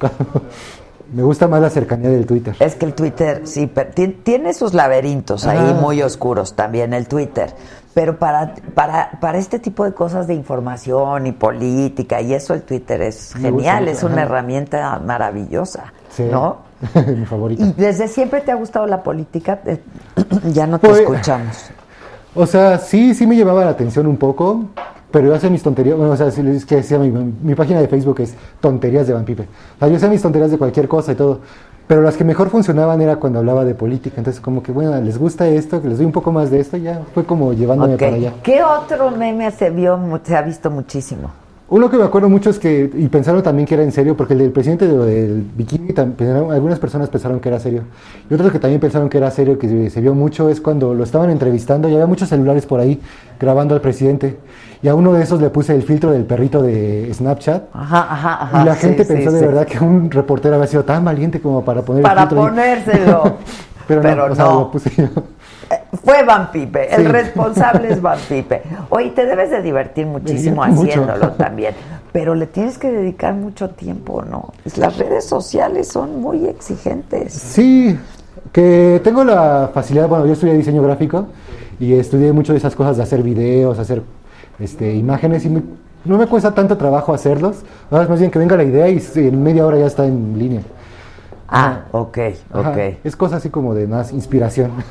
Me 1.14 1.22
gusta 1.22 1.46
más 1.46 1.60
la 1.60 1.70
cercanía 1.70 2.10
del 2.10 2.26
Twitter. 2.26 2.56
Es 2.58 2.74
que 2.74 2.84
el 2.84 2.92
Twitter, 2.92 3.42
sí, 3.44 3.70
pero 3.72 3.90
ti- 3.94 4.08
tiene 4.24 4.52
sus 4.52 4.74
laberintos 4.74 5.46
ahí 5.46 5.72
muy 5.80 6.02
oscuros 6.02 6.54
también 6.56 6.92
el 6.94 7.06
Twitter. 7.06 7.54
Pero 7.94 8.18
para, 8.18 8.56
para, 8.74 9.12
para 9.20 9.38
este 9.38 9.60
tipo 9.60 9.84
de 9.84 9.94
cosas 9.94 10.26
de 10.26 10.34
información 10.34 11.28
y 11.28 11.32
política 11.32 12.20
y 12.20 12.34
eso 12.34 12.54
el 12.54 12.62
Twitter 12.62 13.02
es 13.02 13.36
Me 13.36 13.42
genial, 13.42 13.86
es 13.86 14.02
una 14.02 14.14
ajá. 14.14 14.22
herramienta 14.24 14.98
maravillosa, 14.98 15.92
Sí. 16.10 16.24
¿no? 16.24 16.65
Mi 17.06 17.24
favorita. 17.24 17.64
¿Y 17.64 17.72
desde 17.72 18.08
siempre 18.08 18.40
te 18.40 18.52
ha 18.52 18.54
gustado 18.54 18.86
la 18.86 19.02
política? 19.02 19.60
Eh, 19.64 19.80
ya 20.52 20.66
no 20.66 20.78
te 20.78 20.88
Pues- 20.88 21.00
escuchamos. 21.00 21.70
O 22.34 22.44
sea, 22.46 22.76
sí, 22.78 23.14
sí 23.14 23.26
me 23.26 23.34
llamaba 23.34 23.64
la 23.64 23.70
atención 23.70 24.06
un 24.06 24.18
poco, 24.18 24.64
pero 25.10 25.28
yo 25.28 25.34
hacía 25.34 25.48
mis 25.48 25.62
tonterías, 25.62 25.96
bueno, 25.96 26.12
o 26.12 26.16
sea, 26.18 26.26
es 26.26 26.66
que 26.66 26.76
decía 26.76 26.98
mi, 26.98 27.10
mi 27.10 27.54
página 27.54 27.80
de 27.80 27.88
Facebook 27.88 28.20
es 28.20 28.34
tonterías 28.60 29.06
de 29.06 29.14
Van 29.14 29.24
Pipe. 29.24 29.44
O 29.76 29.78
sea, 29.78 29.88
yo 29.88 29.96
hacía 29.96 30.10
mis 30.10 30.20
tonterías 30.20 30.50
de 30.50 30.58
cualquier 30.58 30.86
cosa 30.86 31.12
y 31.12 31.14
todo, 31.14 31.40
pero 31.86 32.02
las 32.02 32.14
que 32.14 32.24
mejor 32.24 32.50
funcionaban 32.50 33.00
era 33.00 33.16
cuando 33.16 33.38
hablaba 33.38 33.64
de 33.64 33.74
política. 33.74 34.16
Entonces, 34.18 34.42
como 34.42 34.62
que, 34.62 34.70
bueno, 34.70 35.00
les 35.00 35.16
gusta 35.16 35.48
esto, 35.48 35.80
que 35.80 35.88
les 35.88 35.96
doy 35.96 36.04
un 36.06 36.12
poco 36.12 36.30
más 36.30 36.50
de 36.50 36.60
esto, 36.60 36.76
y 36.76 36.82
ya 36.82 37.00
fue 37.14 37.24
como 37.24 37.54
llevándome 37.54 37.96
para 37.96 38.16
allá. 38.16 38.34
¿Qué 38.42 38.62
otro 38.62 39.10
meme 39.12 39.50
se 39.52 39.70
vio, 39.70 39.98
se 40.22 40.36
ha 40.36 40.42
visto 40.42 40.70
muchísimo? 40.70 41.30
Uno 41.68 41.90
que 41.90 41.96
me 41.96 42.04
acuerdo 42.04 42.28
mucho 42.28 42.48
es 42.50 42.60
que, 42.60 42.88
y 42.94 43.08
pensaron 43.08 43.42
también 43.42 43.66
que 43.66 43.74
era 43.74 43.82
en 43.82 43.90
serio, 43.90 44.16
porque 44.16 44.34
el 44.34 44.38
del 44.38 44.50
presidente 44.52 44.86
de 44.86 44.96
del 44.96 45.42
bikini, 45.56 45.88
tam- 45.88 46.12
pensaron- 46.14 46.52
algunas 46.52 46.78
personas 46.78 47.08
pensaron 47.08 47.40
que 47.40 47.48
era 47.48 47.58
serio. 47.58 47.82
Y 48.30 48.34
otros 48.34 48.52
que 48.52 48.60
también 48.60 48.80
pensaron 48.80 49.08
que 49.08 49.18
era 49.18 49.32
serio, 49.32 49.58
que 49.58 49.68
se, 49.68 49.90
se 49.90 50.00
vio 50.00 50.14
mucho, 50.14 50.48
es 50.48 50.60
cuando 50.60 50.94
lo 50.94 51.02
estaban 51.02 51.28
entrevistando 51.28 51.88
y 51.88 51.94
había 51.94 52.06
muchos 52.06 52.28
celulares 52.28 52.66
por 52.66 52.78
ahí 52.78 53.00
grabando 53.40 53.74
al 53.74 53.80
presidente. 53.80 54.36
Y 54.80 54.86
a 54.86 54.94
uno 54.94 55.12
de 55.12 55.24
esos 55.24 55.40
le 55.40 55.50
puse 55.50 55.74
el 55.74 55.82
filtro 55.82 56.12
del 56.12 56.24
perrito 56.24 56.62
de 56.62 57.10
Snapchat. 57.12 57.64
Ajá, 57.72 58.06
ajá, 58.12 58.42
ajá. 58.44 58.62
y 58.62 58.64
la 58.64 58.74
gente 58.76 59.04
sí, 59.04 59.12
pensó 59.12 59.32
de 59.32 59.40
sí. 59.40 59.46
verdad 59.46 59.66
que 59.66 59.80
un 59.82 60.08
reportero 60.08 60.54
había 60.54 60.68
sido 60.68 60.84
tan 60.84 61.04
valiente 61.04 61.40
como 61.40 61.64
para 61.64 61.82
poner 61.82 62.02
Para 62.04 62.22
el 62.22 62.28
filtro. 62.28 62.44
ahí. 62.44 62.50
ponérselo. 62.50 63.22
Pero, 63.88 64.02
Pero 64.02 64.14
no, 64.28 64.32
o 64.32 64.36
sea, 64.36 64.44
no. 64.44 64.54
lo 64.60 64.70
puse 64.70 64.90
yo. 64.96 65.08
Fue 66.04 66.22
Van 66.24 66.50
Pipe, 66.52 66.94
el 66.94 67.02
Sí. 67.02 67.08
responsable 67.08 67.88
es 67.92 68.00
Van 68.02 68.18
Pipe. 68.28 68.62
Oye, 68.90 69.10
te 69.10 69.26
debes 69.26 69.50
de 69.50 69.62
divertir 69.62 70.06
muchísimo 70.06 70.62
haciéndolo 70.62 71.32
también, 71.32 71.74
pero 72.12 72.34
le 72.34 72.46
tienes 72.46 72.78
que 72.78 72.90
dedicar 72.90 73.34
mucho 73.34 73.70
tiempo, 73.70 74.22
¿no? 74.22 74.52
Las 74.76 74.96
redes 74.98 75.24
sociales 75.24 75.88
son 75.88 76.20
muy 76.20 76.46
exigentes. 76.46 77.32
Sí, 77.32 77.98
que 78.52 79.00
tengo 79.02 79.24
la 79.24 79.70
facilidad, 79.74 80.08
bueno, 80.08 80.26
yo 80.26 80.32
estudié 80.34 80.54
diseño 80.54 80.82
gráfico 80.82 81.26
y 81.80 81.94
estudié 81.94 82.32
mucho 82.32 82.52
de 82.52 82.58
esas 82.58 82.74
cosas 82.74 82.96
de 82.96 83.02
hacer 83.02 83.22
videos, 83.22 83.78
hacer 83.78 84.02
este, 84.60 84.94
imágenes 84.94 85.44
y 85.44 85.50
me- 85.50 85.62
no 86.04 86.16
me 86.18 86.26
cuesta 86.26 86.54
tanto 86.54 86.76
trabajo 86.76 87.12
hacerlos, 87.12 87.56
ahora 87.90 88.04
es 88.04 88.10
más 88.10 88.20
bien 88.20 88.30
que 88.30 88.38
venga 88.38 88.56
la 88.56 88.62
idea 88.64 88.88
y 88.88 89.02
en 89.16 89.42
media 89.42 89.66
hora 89.66 89.76
ya 89.78 89.86
está 89.86 90.06
en 90.06 90.38
línea. 90.38 90.62
Ah, 91.48 91.84
ok, 91.92 92.18
Ajá, 92.52 92.70
ok. 92.70 92.78
Es 93.04 93.16
cosa 93.16 93.36
así 93.36 93.50
como 93.50 93.74
de 93.74 93.86
más 93.86 94.12
inspiración. 94.12 94.72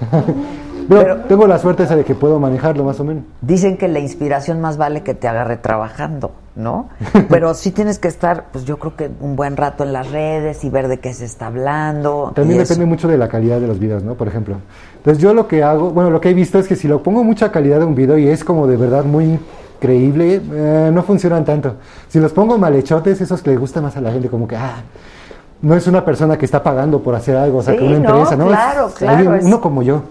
Pero, 0.87 1.01
Pero- 1.01 1.15
tengo 1.21 1.47
la 1.47 1.57
suerte 1.57 1.83
esa 1.83 1.95
de 1.95 2.03
que 2.03 2.13
puedo 2.13 2.39
manejarlo 2.39 2.83
más 2.83 2.99
o 2.99 3.03
menos. 3.03 3.23
Dicen 3.41 3.75
que 3.77 3.87
la 3.87 3.99
inspiración 3.99 4.61
más 4.61 4.77
vale 4.77 5.01
que 5.01 5.15
te 5.15 5.27
agarre 5.27 5.57
trabajando, 5.57 6.31
¿no? 6.55 6.89
Pero 7.29 7.55
sí 7.55 7.71
tienes 7.71 7.97
que 7.97 8.07
estar, 8.07 8.45
pues 8.51 8.65
yo 8.65 8.77
creo 8.77 8.95
que 8.95 9.09
un 9.19 9.35
buen 9.35 9.57
rato 9.57 9.83
en 9.83 9.93
las 9.93 10.11
redes 10.11 10.63
y 10.63 10.69
ver 10.69 10.87
de 10.87 10.99
qué 10.99 11.11
se 11.13 11.25
está 11.25 11.47
hablando. 11.47 12.31
También 12.35 12.61
eso. 12.61 12.73
depende 12.73 12.85
mucho 12.87 13.07
de 13.07 13.17
la 13.17 13.27
calidad 13.27 13.59
de 13.59 13.67
los 13.67 13.79
videos, 13.79 14.03
¿no? 14.03 14.13
Por 14.13 14.27
ejemplo. 14.27 14.57
Entonces 14.97 15.21
yo 15.21 15.33
lo 15.33 15.47
que 15.47 15.63
hago, 15.63 15.89
bueno, 15.89 16.11
lo 16.11 16.21
que 16.21 16.29
he 16.29 16.33
visto 16.35 16.59
es 16.59 16.67
que 16.67 16.75
si 16.75 16.87
lo 16.87 17.01
pongo 17.01 17.23
mucha 17.23 17.51
calidad 17.51 17.79
de 17.79 17.85
un 17.85 17.95
video 17.95 18.17
y 18.19 18.27
es 18.27 18.43
como 18.43 18.67
de 18.67 18.77
verdad 18.77 19.05
muy 19.05 19.39
creíble, 19.79 20.39
eh, 20.53 20.91
no 20.93 21.01
funcionan 21.03 21.43
tanto. 21.45 21.75
Si 22.07 22.19
los 22.19 22.31
pongo 22.31 22.57
malhechotes, 22.59 23.21
esos 23.21 23.41
que 23.41 23.49
le 23.51 23.57
gusta 23.57 23.81
más 23.81 23.97
a 23.97 24.01
la 24.01 24.11
gente, 24.11 24.29
como 24.29 24.47
que, 24.47 24.55
ah, 24.55 24.83
no 25.61 25.75
es 25.75 25.87
una 25.87 26.03
persona 26.05 26.37
que 26.37 26.45
está 26.45 26.61
pagando 26.61 27.01
por 27.01 27.15
hacer 27.15 27.35
algo, 27.37 27.59
o 27.59 27.61
sea, 27.63 27.73
Sí, 27.73 27.79
que 27.79 27.85
una 27.85 27.99
no, 27.99 28.09
empresa, 28.09 28.35
¿no? 28.35 28.47
claro, 28.47 28.87
Es 28.87 28.93
claro, 28.95 29.35
es- 29.35 29.45
Uno 29.45 29.61
como 29.61 29.81
yo. 29.83 30.01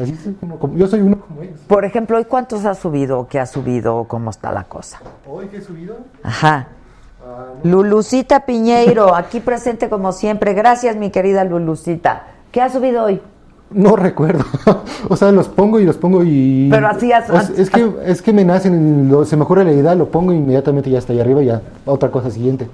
Así 0.00 0.16
uno 0.40 0.56
como- 0.56 0.76
yo 0.76 0.86
soy 0.86 1.00
uno 1.00 1.18
como 1.20 1.42
ellos. 1.42 1.60
Por 1.66 1.84
ejemplo, 1.84 2.16
¿hoy 2.16 2.24
cuántos 2.24 2.64
has 2.64 2.78
subido? 2.78 3.26
¿Qué 3.28 3.38
has 3.38 3.50
subido? 3.50 4.04
¿Cómo 4.04 4.30
está 4.30 4.50
la 4.52 4.64
cosa? 4.64 5.00
¿Hoy 5.28 5.46
qué 5.48 5.58
he 5.58 5.60
subido? 5.60 5.96
Ajá. 6.22 6.68
Lulucita 7.64 8.40
Piñeiro, 8.46 9.14
aquí 9.14 9.40
presente 9.40 9.88
como 9.88 10.12
siempre. 10.12 10.54
Gracias, 10.54 10.96
mi 10.96 11.10
querida 11.10 11.44
Lulucita. 11.44 12.24
¿Qué 12.50 12.60
has 12.62 12.72
subido 12.72 13.04
hoy? 13.04 13.20
No 13.70 13.94
recuerdo. 13.94 14.44
o 15.08 15.16
sea, 15.16 15.30
los 15.30 15.48
pongo 15.48 15.78
y 15.78 15.84
los 15.84 15.96
pongo 15.96 16.24
y. 16.24 16.68
Pero 16.70 16.88
hacías 16.88 17.28
O 17.28 17.32
sea, 17.32 17.40
antes- 17.42 17.58
es, 17.58 17.70
que, 17.70 17.92
es 18.06 18.22
que 18.22 18.32
me 18.32 18.44
nacen, 18.44 19.08
lo- 19.10 19.24
se 19.24 19.36
me 19.36 19.42
ocurre 19.44 19.64
la 19.64 19.72
idea, 19.72 19.94
lo 19.94 20.08
pongo 20.10 20.32
y 20.32 20.36
inmediatamente 20.36 20.90
ya 20.90 20.98
está 20.98 21.12
ahí 21.12 21.20
arriba 21.20 21.42
y 21.42 21.46
ya 21.46 21.60
otra 21.84 22.10
cosa 22.10 22.30
siguiente. 22.30 22.68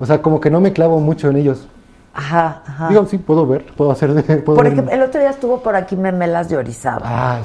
O 0.00 0.06
sea, 0.06 0.22
como 0.22 0.40
que 0.40 0.50
no 0.50 0.60
me 0.60 0.72
clavo 0.72 1.00
mucho 1.00 1.28
en 1.30 1.36
ellos. 1.36 1.66
Ajá, 2.14 2.62
ajá. 2.66 2.88
Digo, 2.88 3.06
sí, 3.06 3.18
puedo 3.18 3.46
ver, 3.46 3.64
puedo 3.76 3.90
hacer. 3.92 4.10
Puedo 4.44 4.56
Por 4.56 4.64
ver- 4.64 4.72
ejemplo, 4.72 4.92
el 4.94 5.02
otro 5.02 5.20
día 5.20 5.30
estuvo 5.30 5.60
por 5.60 5.76
aquí 5.76 5.96
Memelas 5.96 6.48
de 6.48 6.56
Orizaba. 6.56 7.02
Ah, 7.04 7.40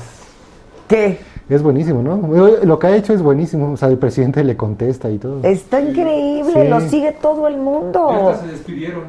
¿Qué? 0.88 1.20
es, 1.50 1.62
buenísimo, 1.62 2.02
¿no? 2.02 2.18
Lo 2.64 2.80
que 2.80 2.88
ha 2.88 2.96
hecho 2.96 3.14
es 3.14 3.22
buenísimo. 3.22 3.74
O 3.74 3.78
sea, 3.78 3.90
el 3.90 3.98
presidente 3.98 4.44
le 4.44 4.56
contesta 4.58 5.10
y 5.10 5.18
todo. 5.20 5.40
Está 5.44 5.80
increíble, 5.82 6.64
Sí. 6.64 6.68
lo 6.68 6.80
sigue 6.82 7.12
todo 7.12 7.48
el 7.48 7.56
Ya 7.56 7.60
mundo. 7.62 8.30
hasta 8.32 8.46
se 8.46 8.52
despidieron. 8.52 9.04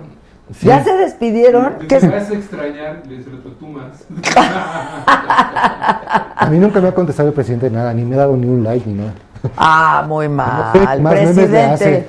Sí. 0.54 0.66
¿Ya 0.66 0.85
se 0.85 0.92
despidieron? 0.94 1.74
¿Qué 1.88 1.96
es- 1.96 2.11
vas 2.11 2.30
a 2.30 2.35
extrañar, 2.35 3.02
les 3.09 3.24
retutumas. 3.24 4.04
A 6.37 6.48
mí 6.50 6.59
nunca 6.59 6.80
me 6.80 6.88
ha 6.88 6.94
contestado 6.94 7.28
el 7.30 7.35
presidente 7.35 7.70
nada, 7.70 7.94
ni 7.94 8.04
me 8.04 8.14
ha 8.16 8.18
dado 8.18 8.37
ni 8.37 8.46
un 8.46 8.62
like 8.62 8.87
ni 8.88 8.94
nada. 8.94 9.12
Ah, 9.57 10.04
muy 10.07 10.28
mal. 10.40 10.72
Más 11.00 11.14
memes 11.14 11.28
le 11.28 11.35
presidente. 11.35 11.62
hace. 11.64 12.07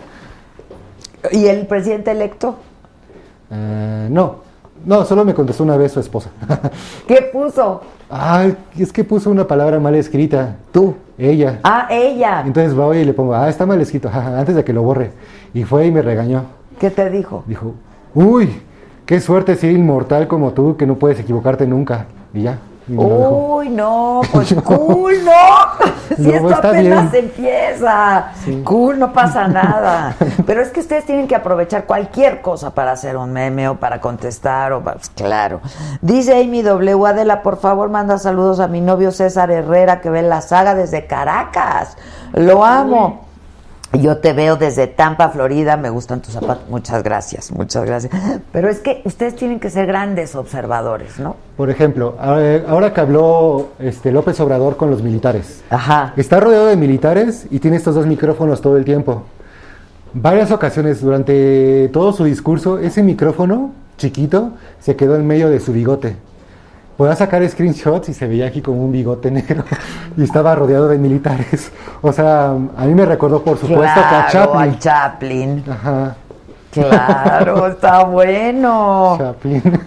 ¿Y 1.31 1.47
el 1.47 1.67
presidente 1.67 2.11
electo? 2.11 2.55
Ah, 3.51 4.07
no, 4.09 4.37
no, 4.85 5.05
solo 5.05 5.25
me 5.25 5.33
contestó 5.33 5.63
una 5.63 5.77
vez 5.77 5.91
su 5.91 5.99
esposa. 5.99 6.29
¿Qué 7.07 7.29
puso? 7.33 7.81
Ay, 8.09 8.55
es 8.77 8.93
que 8.93 9.03
puso 9.03 9.29
una 9.31 9.47
palabra 9.47 9.79
mal 9.79 9.95
escrita. 9.95 10.57
Tú, 10.71 10.95
ella. 11.17 11.59
Ah, 11.63 11.87
ella. 11.89 12.43
Entonces 12.45 12.73
voy 12.73 12.97
y 12.99 13.05
le 13.05 13.13
pongo, 13.13 13.33
ah, 13.33 13.49
está 13.49 13.65
mal 13.65 13.81
escrito, 13.81 14.09
antes 14.13 14.55
de 14.55 14.63
que 14.63 14.73
lo 14.73 14.83
borre. 14.83 15.11
Y 15.53 15.63
fue 15.63 15.87
y 15.87 15.91
me 15.91 16.01
regañó. 16.01 16.43
¿Qué 16.79 16.91
te 16.91 17.09
dijo? 17.09 17.43
Dijo, 17.47 17.73
uy, 18.13 18.61
qué 19.05 19.19
suerte 19.19 19.55
ser 19.55 19.71
inmortal 19.71 20.27
como 20.27 20.51
tú, 20.51 20.77
que 20.77 20.85
no 20.85 20.95
puedes 20.95 21.19
equivocarte 21.19 21.65
nunca. 21.65 22.05
Y 22.33 22.43
ya. 22.43 22.59
Uy, 22.87 23.69
no, 23.69 24.21
pues 24.31 24.53
cool, 24.63 25.13
no. 25.25 25.31
Si 26.15 26.21
No, 26.21 26.29
esto 26.35 26.49
está 26.51 26.67
apenas 26.69 27.11
bien. 27.11 27.25
empieza. 27.25 28.27
Cool, 28.63 28.99
no 28.99 29.11
pasa 29.11 29.47
nada. 29.49 30.15
Pero 30.45 30.61
es 30.61 30.69
que 30.69 30.79
ustedes 30.81 31.03
tienen 31.05 31.27
que 31.27 31.35
aprovechar 31.35 31.85
cualquier 31.85 32.41
cosa 32.41 32.75
para 32.75 32.91
hacer 32.91 33.17
un 33.17 33.33
meme 33.33 33.67
o 33.69 33.75
para 33.75 33.99
contestar 33.99 34.71
o 34.73 34.83
para- 34.83 34.97
pues, 34.97 35.09
claro. 35.09 35.61
Dice 36.01 36.39
Amy 36.39 36.61
W. 36.61 37.07
Adela, 37.07 37.41
por 37.41 37.57
favor, 37.57 37.89
manda 37.89 38.19
saludos 38.19 38.59
a 38.59 38.67
mi 38.67 38.81
novio 38.81 39.11
César 39.11 39.49
Herrera 39.49 39.99
que 39.99 40.11
ve 40.11 40.21
la 40.21 40.41
saga 40.41 40.75
desde 40.75 41.07
Caracas. 41.07 41.97
Lo 42.33 42.63
amo. 42.63 43.24
Yo 43.93 44.17
te 44.17 44.33
veo 44.33 44.57
desde 44.57 44.87
Tampa, 44.87 45.29
Florida, 45.29 45.77
me 45.77 45.89
gustan 45.89 46.21
tus 46.21 46.33
zapatos. 46.33 46.67
Muchas 46.69 47.01
gracias, 47.03 47.51
muchas 47.51 47.85
gracias. 47.85 48.13
Pero 48.51 48.69
es 48.69 48.79
que 48.79 49.01
ustedes 49.05 49.35
tienen 49.35 49.59
que 49.59 49.69
ser 49.69 49.85
grandes 49.85 50.35
observadores, 50.35 51.19
¿no? 51.19 51.37
Por 51.55 51.69
ejemplo, 51.69 52.15
ahora 52.19 52.93
que 52.93 53.01
habló 53.01 53.69
este, 53.79 54.11
López 54.11 54.39
Obrador 54.39 54.75
con 54.75 54.89
los 54.89 55.01
militares. 55.01 55.63
Ajá. 55.69 56.13
Está 56.17 56.39
rodeado 56.39 56.67
de 56.67 56.75
militares 56.75 57.47
y 57.49 57.59
tiene 57.59 57.77
estos 57.77 57.95
dos 57.95 58.05
micrófonos 58.05 58.59
todo 58.59 58.77
el 58.77 58.83
tiempo. 58.83 59.23
Varias 60.13 60.51
ocasiones 60.51 61.01
durante 61.01 61.89
todo 61.89 62.13
su 62.13 62.23
discurso, 62.23 62.79
ese 62.79 63.03
micrófono 63.03 63.71
chiquito 63.97 64.51
se 64.79 64.95
quedó 64.95 65.15
en 65.15 65.25
medio 65.25 65.49
de 65.49 65.59
su 65.59 65.73
bigote. 65.73 66.15
Podía 66.97 67.15
sacar 67.15 67.47
screenshots 67.47 68.09
y 68.09 68.13
se 68.13 68.25
veía 68.25 68.47
aquí 68.47 68.61
como 68.61 68.83
un 68.83 68.91
bigote 68.91 69.29
negro 69.29 69.65
y 70.17 70.23
estaba 70.23 70.55
rodeado 70.55 70.87
de 70.87 70.97
militares. 70.97 71.71
O 72.01 72.13
sea, 72.13 72.51
a 72.51 72.85
mí 72.85 72.93
me 72.93 73.05
recordó 73.05 73.43
por 73.43 73.57
supuesto 73.57 73.99
que 74.09 74.15
a 74.15 74.27
Claro, 74.27 74.29
Chaplin. 74.31 74.61
al 74.61 74.79
Chaplin. 74.79 75.63
Ajá, 75.69 76.15
Claro, 76.75 77.67
está 77.71 78.03
bueno. 78.03 79.17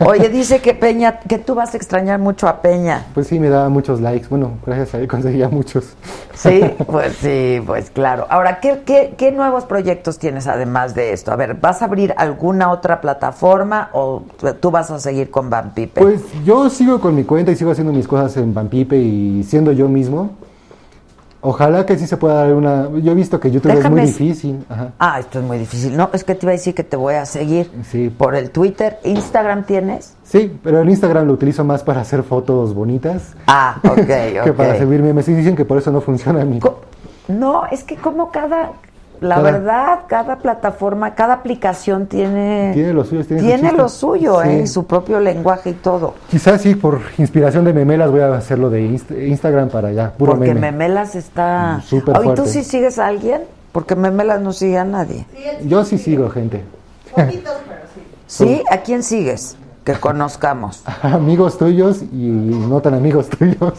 Oye, 0.06 0.28
dice 0.28 0.60
que 0.60 0.74
Peña, 0.74 1.20
que 1.20 1.38
tú 1.38 1.54
vas 1.54 1.74
a 1.74 1.76
extrañar 1.76 2.18
mucho 2.18 2.48
a 2.48 2.60
Peña. 2.62 3.06
Pues 3.14 3.26
sí, 3.26 3.38
me 3.38 3.48
daba 3.48 3.68
muchos 3.68 4.00
likes. 4.00 4.26
Bueno, 4.28 4.52
gracias 4.64 4.94
a 4.94 4.98
él 4.98 5.08
conseguía 5.08 5.48
muchos. 5.48 5.94
Sí, 6.34 6.62
pues 6.86 7.16
sí, 7.16 7.62
pues 7.66 7.90
claro. 7.90 8.26
Ahora, 8.30 8.60
¿qué, 8.60 8.82
qué, 8.84 9.14
qué 9.16 9.32
nuevos 9.32 9.64
proyectos 9.64 10.18
tienes 10.18 10.46
además 10.46 10.94
de 10.94 11.12
esto? 11.12 11.32
A 11.32 11.36
ver, 11.36 11.54
¿vas 11.54 11.82
a 11.82 11.84
abrir 11.84 12.14
alguna 12.16 12.70
otra 12.70 13.00
plataforma 13.00 13.90
o 13.92 14.22
tú 14.60 14.70
vas 14.70 14.90
a 14.90 14.98
seguir 14.98 15.30
con 15.30 15.50
Van 15.50 15.74
Pipe? 15.74 16.00
Pues 16.00 16.22
yo 16.44 16.70
sigo 16.70 17.00
con 17.00 17.14
mi 17.14 17.24
cuenta 17.24 17.52
y 17.52 17.56
sigo 17.56 17.70
haciendo 17.70 17.92
mis 17.92 18.08
cosas 18.08 18.36
en 18.36 18.54
Vampipe 18.54 18.96
y 18.96 19.44
siendo 19.44 19.72
yo 19.72 19.88
mismo. 19.88 20.30
Ojalá 21.40 21.86
que 21.86 21.96
sí 21.96 22.06
se 22.06 22.16
pueda 22.16 22.34
dar 22.34 22.52
una... 22.52 22.88
Yo 23.00 23.12
he 23.12 23.14
visto 23.14 23.38
que 23.38 23.50
YouTube 23.50 23.72
es 23.78 23.88
muy 23.90 24.00
difícil. 24.02 24.64
Ajá. 24.68 24.88
Ah, 24.98 25.20
esto 25.20 25.38
es 25.38 25.44
muy 25.44 25.58
difícil. 25.58 25.96
No, 25.96 26.10
es 26.12 26.24
que 26.24 26.34
te 26.34 26.44
iba 26.46 26.50
a 26.50 26.56
decir 26.56 26.74
que 26.74 26.82
te 26.84 26.96
voy 26.96 27.14
a 27.14 27.26
seguir 27.26 27.70
Sí. 27.90 28.10
por 28.10 28.34
el 28.34 28.50
Twitter. 28.50 28.98
¿Instagram 29.04 29.64
tienes? 29.64 30.14
Sí, 30.24 30.58
pero 30.64 30.80
en 30.82 30.90
Instagram 30.90 31.26
lo 31.28 31.34
utilizo 31.34 31.62
más 31.64 31.82
para 31.84 32.00
hacer 32.00 32.22
fotos 32.24 32.74
bonitas 32.74 33.34
Ah, 33.46 33.76
ok, 33.84 33.94
que 34.06 34.40
ok. 34.50 34.56
para 34.56 34.78
subir 34.78 35.00
memes. 35.02 35.28
Y 35.28 35.34
dicen 35.34 35.54
que 35.54 35.64
por 35.64 35.78
eso 35.78 35.92
no 35.92 36.00
funciona 36.00 36.44
mi... 36.44 36.58
Co- 36.58 36.80
No, 37.28 37.66
es 37.70 37.84
que 37.84 37.94
como 37.96 38.30
cada, 38.32 38.72
la 39.20 39.36
Cada- 39.36 39.50
verdad, 39.50 39.98
cada 40.08 40.36
plataforma, 40.38 41.14
cada 41.14 41.34
aplicación 41.34 42.06
tiene 42.06 42.70
Tiene 42.74 42.92
lo 42.92 43.04
suyo, 43.04 43.24
tiene 43.24 43.40
su 43.42 43.46
tiene 43.48 43.62
chiste. 43.62 43.76
lo 43.76 43.88
suyo, 43.88 44.42
Sí. 44.42 44.48
¿eh? 44.50 44.66
su 44.66 44.86
propio 44.86 45.20
lenguaje 45.20 45.70
y 45.70 45.74
todo. 45.74 46.14
Quizás 46.30 46.60
sí, 46.62 46.74
por 46.74 47.00
inspiración 47.18 47.64
de 47.64 47.72
memelas 47.72 48.10
voy 48.10 48.20
a 48.20 48.34
hacerlo 48.34 48.70
de 48.70 48.82
Inst- 48.88 49.26
Instagram 49.28 49.68
para 49.68 49.88
allá, 49.88 50.12
puro 50.16 50.32
Porque 50.32 50.54
meme. 50.54 50.72
Memelas 50.72 51.14
está... 51.14 51.78
Mm, 51.78 51.82
súper 51.82 52.16
Oye, 52.18 52.28
¿tú 52.30 52.34
fuerte. 52.42 52.52
sí 52.52 52.64
sigues 52.64 52.98
a 52.98 53.06
alguien? 53.06 53.42
Porque 53.72 53.94
Memelas 53.96 54.40
no 54.40 54.52
sigue 54.52 54.78
a 54.78 54.84
nadie. 54.84 55.26
Yo 55.64 55.84
sí 55.84 55.98
sigo 55.98 56.30
gente. 56.30 56.64
¿Sí? 58.26 58.62
¿A 58.70 58.78
quién 58.78 59.02
sigues? 59.02 59.56
Que 59.88 59.94
conozcamos. 59.94 60.82
amigos 61.02 61.56
tuyos 61.56 62.02
y 62.12 62.26
no 62.68 62.78
tan 62.82 62.92
amigos 62.92 63.30
tuyos. 63.30 63.72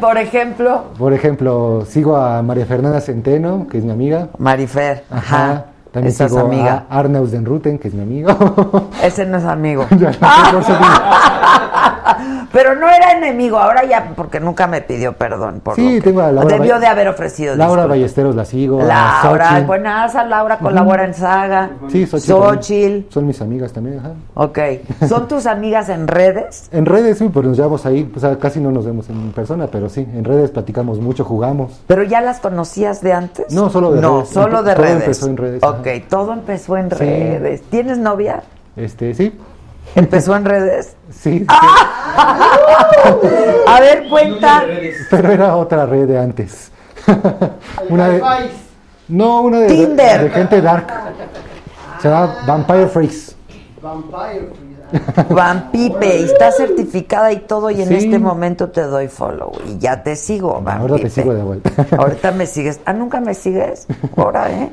Por 0.00 0.18
ejemplo, 0.18 0.86
Por 0.98 1.12
ejemplo, 1.12 1.84
sigo 1.88 2.16
a 2.16 2.42
María 2.42 2.66
Fernanda 2.66 3.00
Centeno, 3.00 3.68
que 3.70 3.78
es 3.78 3.84
mi 3.84 3.92
amiga. 3.92 4.26
Marifer. 4.38 5.04
Ajá. 5.08 5.66
También 5.92 6.12
sigo 6.12 6.40
amiga. 6.40 6.86
a 6.90 6.98
Arnaus 6.98 7.30
Den 7.30 7.44
Ruten, 7.44 7.78
que 7.78 7.86
es 7.86 7.94
mi 7.94 8.02
amigo. 8.02 8.88
Ese 9.04 9.24
no 9.24 9.38
es 9.38 9.44
amigo. 9.44 9.86
Ya. 10.00 10.10
Pero 12.52 12.74
no 12.74 12.88
era 12.88 13.12
enemigo, 13.12 13.58
ahora 13.58 13.84
ya, 13.84 14.12
porque 14.16 14.40
nunca 14.40 14.66
me 14.66 14.80
pidió 14.82 15.12
perdón. 15.14 15.60
Por 15.60 15.74
Sí, 15.76 15.82
lo 15.84 15.90
que- 15.90 16.00
tengo 16.02 16.20
a 16.22 16.32
Laura 16.32 16.56
Debió 16.56 16.78
de 16.78 16.86
haber 16.86 17.08
ofrecido 17.08 17.54
Laura 17.56 17.66
disculpas. 17.82 17.88
Ballesteros 17.88 18.34
la 18.36 18.44
sigo. 18.44 18.80
a 18.80 18.84
Laura, 18.84 19.48
Xochitl. 19.48 19.66
buenaza, 19.66 20.24
Laura 20.24 20.58
colabora 20.58 21.04
en 21.04 21.14
Saga. 21.14 21.70
Sí, 21.88 22.06
Xochitl. 22.06 23.10
Son 23.12 23.26
mis 23.26 23.40
amigas 23.40 23.72
también, 23.72 23.98
ajá. 23.98 24.12
Ok. 24.34 24.58
¿Son 25.08 25.28
tus 25.28 25.46
amigas 25.46 25.88
en 25.88 26.08
redes? 26.08 26.68
En 26.72 26.86
redes, 26.86 27.18
sí, 27.18 27.28
pues 27.28 27.46
nos 27.46 27.56
llevamos 27.56 27.86
ahí. 27.86 28.10
O 28.14 28.20
sea, 28.20 28.38
casi 28.38 28.60
no 28.60 28.70
nos 28.70 28.84
vemos 28.86 29.08
en 29.10 29.32
persona, 29.32 29.66
pero 29.66 29.88
sí, 29.88 30.00
en 30.12 30.24
redes 30.24 30.50
platicamos 30.50 31.00
mucho, 31.00 31.24
jugamos. 31.24 31.80
¿Pero 31.86 32.02
ya 32.02 32.20
las 32.20 32.40
conocías 32.40 33.00
de 33.02 33.12
antes? 33.12 33.52
No, 33.52 33.70
solo 33.70 33.92
de 33.92 34.00
no, 34.00 34.18
redes. 34.18 34.28
solo 34.30 34.62
de 34.62 34.74
Todo 34.74 34.82
redes. 34.84 35.02
empezó 35.02 35.26
en 35.26 35.36
redes, 35.36 35.62
Ok, 35.62 35.86
ajá. 35.86 36.06
todo 36.08 36.32
empezó 36.32 36.76
en 36.76 36.90
Sí. 36.90 36.96
redes. 36.98 37.62
¿Tienes 37.62 37.98
novia? 37.98 38.42
Este, 38.76 39.14
sí. 39.14 39.38
¿Empezó 39.94 40.34
en 40.36 40.44
redes? 40.44 40.96
Sí, 41.10 41.40
sí, 41.40 41.46
A 43.66 43.80
ver, 43.80 44.08
cuenta. 44.08 44.64
pero 45.10 45.30
era 45.30 45.56
otra 45.56 45.86
red 45.86 46.06
de 46.08 46.18
antes. 46.18 46.70
Una 47.88 48.08
de, 48.08 48.22
no, 49.08 49.42
una 49.42 49.60
de, 49.60 49.66
Tinder. 49.68 50.22
de 50.24 50.30
gente 50.30 50.60
dark. 50.62 50.86
Se 52.00 52.08
llama 52.08 52.36
Vampire 52.46 52.86
Freaks. 52.88 53.36
Vampire. 53.80 54.50
Van 55.30 55.70
Pipe, 55.70 56.18
y 56.20 56.24
está 56.24 56.52
certificada 56.52 57.32
y 57.32 57.38
todo, 57.40 57.70
y 57.70 57.80
en 57.80 57.88
Sí. 57.88 57.94
este 57.94 58.18
momento 58.18 58.68
te 58.70 58.82
doy 58.82 59.08
follow. 59.08 59.50
Y 59.66 59.78
ya 59.78 60.02
te 60.02 60.16
sigo, 60.16 60.60
Van 60.60 60.80
Ahora 60.82 60.96
te 60.96 61.08
sigo 61.08 61.32
de 61.32 61.42
vuelta. 61.42 61.70
Ahorita 61.96 62.30
me 62.32 62.44
sigues. 62.46 62.78
Ah, 62.84 62.92
nunca 62.92 63.18
me 63.20 63.32
sigues. 63.34 63.86
Ahora, 64.16 64.50
¿eh? 64.50 64.70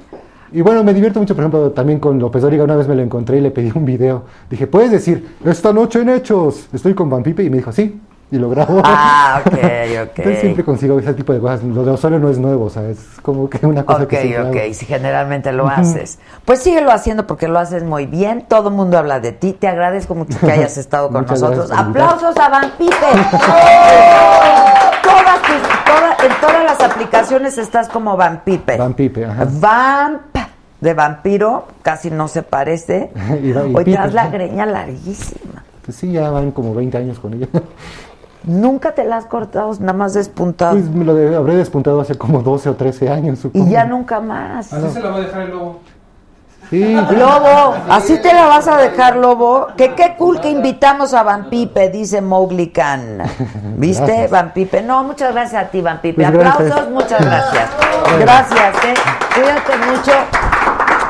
Y 0.52 0.62
bueno, 0.62 0.84
me 0.84 0.94
divierto 0.94 1.20
mucho, 1.20 1.36
por 1.36 1.44
ejemplo, 1.44 1.72
también 1.72 2.00
con 2.00 2.20
López 2.20 2.42
Dóriga. 2.42 2.64
Una 2.64 2.76
vez 2.76 2.88
me 2.88 2.96
lo 2.96 3.02
encontré 3.02 3.38
y 3.38 3.42
le 3.42 3.52
pedí 3.52 3.72
un 3.76 3.86
video. 3.86 4.24
Dije, 4.50 4.68
¿puedes 4.68 4.92
decir, 4.92 5.36
esta 5.46 5.74
noche 5.74 6.02
en 6.02 6.10
Hechos, 6.10 6.68
estoy 6.74 6.94
con 6.94 7.10
Van 7.10 7.24
Pipe? 7.24 7.44
Y 7.44 7.50
me 7.50 7.58
dijo, 7.58 7.72
sí. 7.72 8.00
Y 8.32 8.38
lo 8.38 8.48
grabo. 8.52 8.80
Ah, 8.86 9.42
ok, 9.44 9.54
Entonces 9.58 10.40
siempre 10.42 10.62
ok. 10.62 10.66
consigo 10.68 11.00
ese 11.00 11.16
tipo 11.16 11.34
de 11.34 11.40
cosas. 11.40 11.64
Lo 11.64 11.84
de 11.84 11.90
Osorio 11.90 12.20
no 12.20 12.30
es 12.30 12.38
nuevo, 12.38 12.66
o 12.66 12.70
sea, 12.70 12.88
es 12.88 13.00
como 13.24 13.50
que 13.50 13.66
una 13.66 13.84
cosa 13.84 14.04
Ok, 14.04 14.10
que 14.10 14.40
ok, 14.40 14.56
hago. 14.56 14.74
si 14.74 14.86
generalmente 14.86 15.52
lo 15.52 15.68
haces. 15.68 16.20
Pues 16.46 16.60
síguelo 16.62 16.92
haciendo 16.92 17.26
porque 17.26 17.48
lo 17.48 17.58
haces 17.58 17.84
muy 17.84 18.06
bien. 18.06 18.46
Todo 18.48 18.70
el 18.70 18.76
mundo 18.76 19.00
habla 19.00 19.20
de 19.20 19.32
ti. 19.32 19.54
Te 19.54 19.68
agradezco 19.68 20.14
mucho 20.14 20.38
que 20.40 20.52
hayas 20.52 20.78
estado 20.78 21.10
con 21.10 21.22
Muchas 21.22 21.42
nosotros. 21.42 21.72
Aplausos 21.72 22.38
a 22.38 22.50
Van 22.50 22.72
Pipe. 22.78 22.96
En 26.24 26.32
todas 26.42 26.64
las 26.64 26.80
aplicaciones 26.82 27.58
estás 27.58 27.88
como 27.90 28.18
Van 28.18 28.42
Pipe. 28.44 28.78
Van 28.78 28.94
Pipe, 28.94 29.26
ajá. 29.26 29.48
Vamp 29.60 30.22
de 30.82 30.94
vampiro, 30.94 31.68
casi 31.82 32.10
no 32.12 32.28
se 32.28 32.44
parece. 32.44 33.12
Y 33.44 33.52
va- 33.52 33.66
y 33.68 33.76
Hoy 33.76 33.86
Pipe. 33.86 33.98
traes 33.98 34.14
la 34.14 34.28
greña 34.28 34.66
larguísima. 34.66 35.64
Pues 35.86 35.98
sí, 35.98 36.12
ya 36.12 36.30
van 36.30 36.52
como 36.52 36.74
20 36.76 36.98
años 36.98 37.20
con 37.20 37.34
ella. 37.34 37.48
Nunca 38.44 38.94
te 38.96 39.04
la 39.04 39.18
has 39.18 39.26
cortado, 39.26 39.72
nada 39.80 39.94
más 39.94 40.14
despuntado. 40.14 40.74
Pues 40.74 40.90
me 40.90 41.04
lo 41.04 41.14
de- 41.16 41.36
habré 41.36 41.56
despuntado 41.56 42.00
hace 42.00 42.16
como 42.16 42.42
12 42.42 42.70
o 42.70 42.76
13 42.76 43.10
años, 43.10 43.40
supongo. 43.40 43.68
y 43.68 43.72
ya 43.72 43.86
nunca 43.86 44.20
más. 44.22 44.72
Así 44.72 44.90
se 44.94 45.00
la 45.02 45.10
va 45.10 45.18
a 45.18 45.20
dejar 45.22 45.42
el 45.44 45.52
lobo. 45.52 45.80
Sí, 46.70 46.94
Lobo, 46.94 47.76
así 47.90 48.20
te 48.22 48.32
la 48.32 48.46
vas 48.46 48.68
a 48.68 48.78
dejar, 48.78 49.16
Lobo. 49.16 49.68
Que 49.76 49.96
qué 49.96 50.16
cool 50.18 50.40
que 50.40 50.52
invitamos 50.52 51.16
a 51.16 51.24
Van 51.24 51.50
Pipe, 51.50 51.90
dice 51.90 52.22
Mowgli 52.22 52.70
Khan. 52.70 53.24
¿Viste, 53.78 54.06
Gracias. 54.06 54.32
Van 54.32 54.54
Pipe? 54.54 54.82
No, 54.84 55.04
muchas 55.04 55.34
gracias 55.34 55.64
a 55.64 55.68
ti, 55.70 55.82
Van 55.82 56.00
Pipe. 56.00 56.16
Pues 56.24 56.32
gracias. 56.32 56.72
Aplausos, 56.72 56.90
muchas 56.92 57.26
gracias. 57.26 57.70
Gracias, 58.20 58.86
¿eh? 58.86 58.94
Cuídate 59.34 59.78
mucho. 59.78 60.12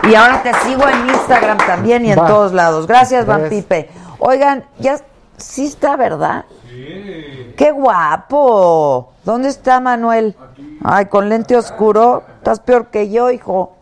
Y 0.09 0.15
ahora 0.15 0.41
te 0.41 0.53
sigo 0.65 0.87
en 0.87 1.09
Instagram 1.09 1.57
también 1.57 2.05
y 2.05 2.13
en 2.13 2.19
Va. 2.19 2.25
todos 2.25 2.53
lados. 2.53 2.87
Gracias, 2.87 3.25
Van. 3.25 3.49
Pipe. 3.49 3.89
Oigan, 4.19 4.63
ya 4.79 4.97
sí 5.35 5.65
está, 5.65 5.97
¿verdad? 5.97 6.45
Sí. 6.69 7.53
¡Qué 7.57 7.71
guapo! 7.71 9.11
¿Dónde 9.25 9.49
está 9.49 9.81
Manuel? 9.81 10.37
Ay, 10.83 11.07
con 11.07 11.27
lente 11.27 11.57
oscuro. 11.57 12.23
Estás 12.37 12.61
peor 12.61 12.87
que 12.87 13.09
yo, 13.09 13.29
hijo. 13.29 13.75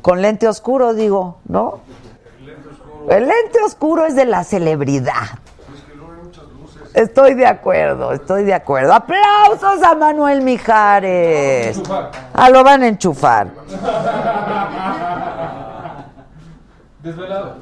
Con 0.00 0.22
lente 0.22 0.48
oscuro, 0.48 0.94
digo, 0.94 1.38
¿no? 1.46 1.80
El 3.08 3.26
lente 3.26 3.60
oscuro 3.64 4.06
es 4.06 4.14
de 4.14 4.24
la 4.24 4.44
celebridad. 4.44 5.38
Estoy 6.94 7.34
de 7.34 7.46
acuerdo, 7.46 8.12
estoy 8.12 8.44
de 8.44 8.54
acuerdo. 8.54 8.92
Aplausos 8.92 9.82
a 9.82 9.94
Manuel 9.94 10.42
Mijares. 10.42 11.80
Ah, 12.34 12.50
lo 12.50 12.62
van 12.62 12.82
a 12.82 12.88
enchufar. 12.88 13.48
Desvelado. 17.02 17.56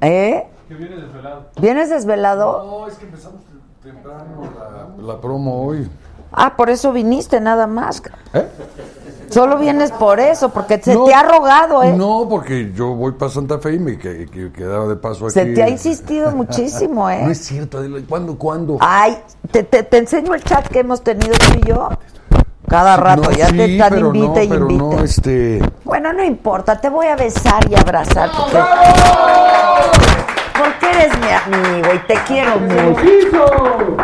¿Eh? 0.00 0.46
Que 0.68 0.74
viene 0.74 0.96
desvelado. 0.96 1.46
¿Vienes 1.60 1.90
desvelado? 1.90 2.64
No, 2.64 2.88
es 2.88 2.94
que 2.94 3.04
empezamos 3.04 3.40
temprano 3.82 4.50
la, 4.98 5.14
la 5.14 5.20
promo 5.20 5.66
hoy. 5.66 5.90
Ah, 6.32 6.56
por 6.56 6.70
eso 6.70 6.90
viniste 6.90 7.40
nada 7.40 7.66
más. 7.66 8.02
¿Eh? 8.32 8.48
Solo 9.34 9.58
vienes 9.58 9.90
por 9.92 10.20
eso, 10.20 10.48
porque 10.50 10.80
se 10.82 10.94
No, 10.94 11.04
te 11.04 11.12
ha 11.14 11.22
rogado, 11.22 11.82
¿eh? 11.82 11.92
No, 11.92 12.26
porque 12.30 12.72
yo 12.74 12.94
voy 12.94 13.12
para 13.12 13.30
Santa 13.30 13.58
Fe 13.58 13.74
y 13.74 13.78
me 13.78 13.98
que, 13.98 14.26
que- 14.26 14.50
quedaba 14.52 14.86
de 14.86 14.96
paso 14.96 15.24
aquí. 15.26 15.34
Se 15.34 15.46
te 15.46 15.62
ha 15.62 15.68
insistido 15.68 16.30
muchísimo, 16.36 17.02
No 17.04 17.10
¿eh? 17.10 17.30
es 17.30 17.38
cierto, 17.44 17.78
Adela. 17.78 17.98
¿Cuándo, 18.08 18.38
cuándo? 18.38 18.78
Ay, 18.80 19.18
te, 19.50 19.62
te, 19.64 19.82
te 19.82 19.98
enseño 19.98 20.32
el 20.34 20.42
chat 20.44 20.66
que 20.68 20.78
hemos 20.80 21.02
tenido 21.02 21.32
tú 21.34 21.58
y 21.62 21.68
yo. 21.68 21.88
Cada 22.66 22.96
rato, 22.96 23.24
No, 23.24 23.30
ya 23.36 23.48
te 23.48 23.66
sí, 23.66 23.72
están 23.74 23.90
pero 23.90 24.08
no, 24.12 24.14
invite 24.14 24.44
y 24.44 24.48
pero 24.48 24.70
invite. 24.70 24.96
no, 24.96 25.04
este... 25.04 25.62
Bueno, 25.84 26.12
no 26.14 26.24
importa, 26.24 26.80
te 26.80 26.88
voy 26.88 27.08
a 27.08 27.14
besar 27.16 27.62
y 27.70 27.74
abrazar 27.74 28.30
porque, 28.34 28.58
porque 30.58 30.90
eres 30.90 31.18
mi 31.18 31.54
amigo 31.56 31.88
y 31.94 31.98
te 32.06 32.14
quiero 32.26 32.58
mucho. 32.58 33.96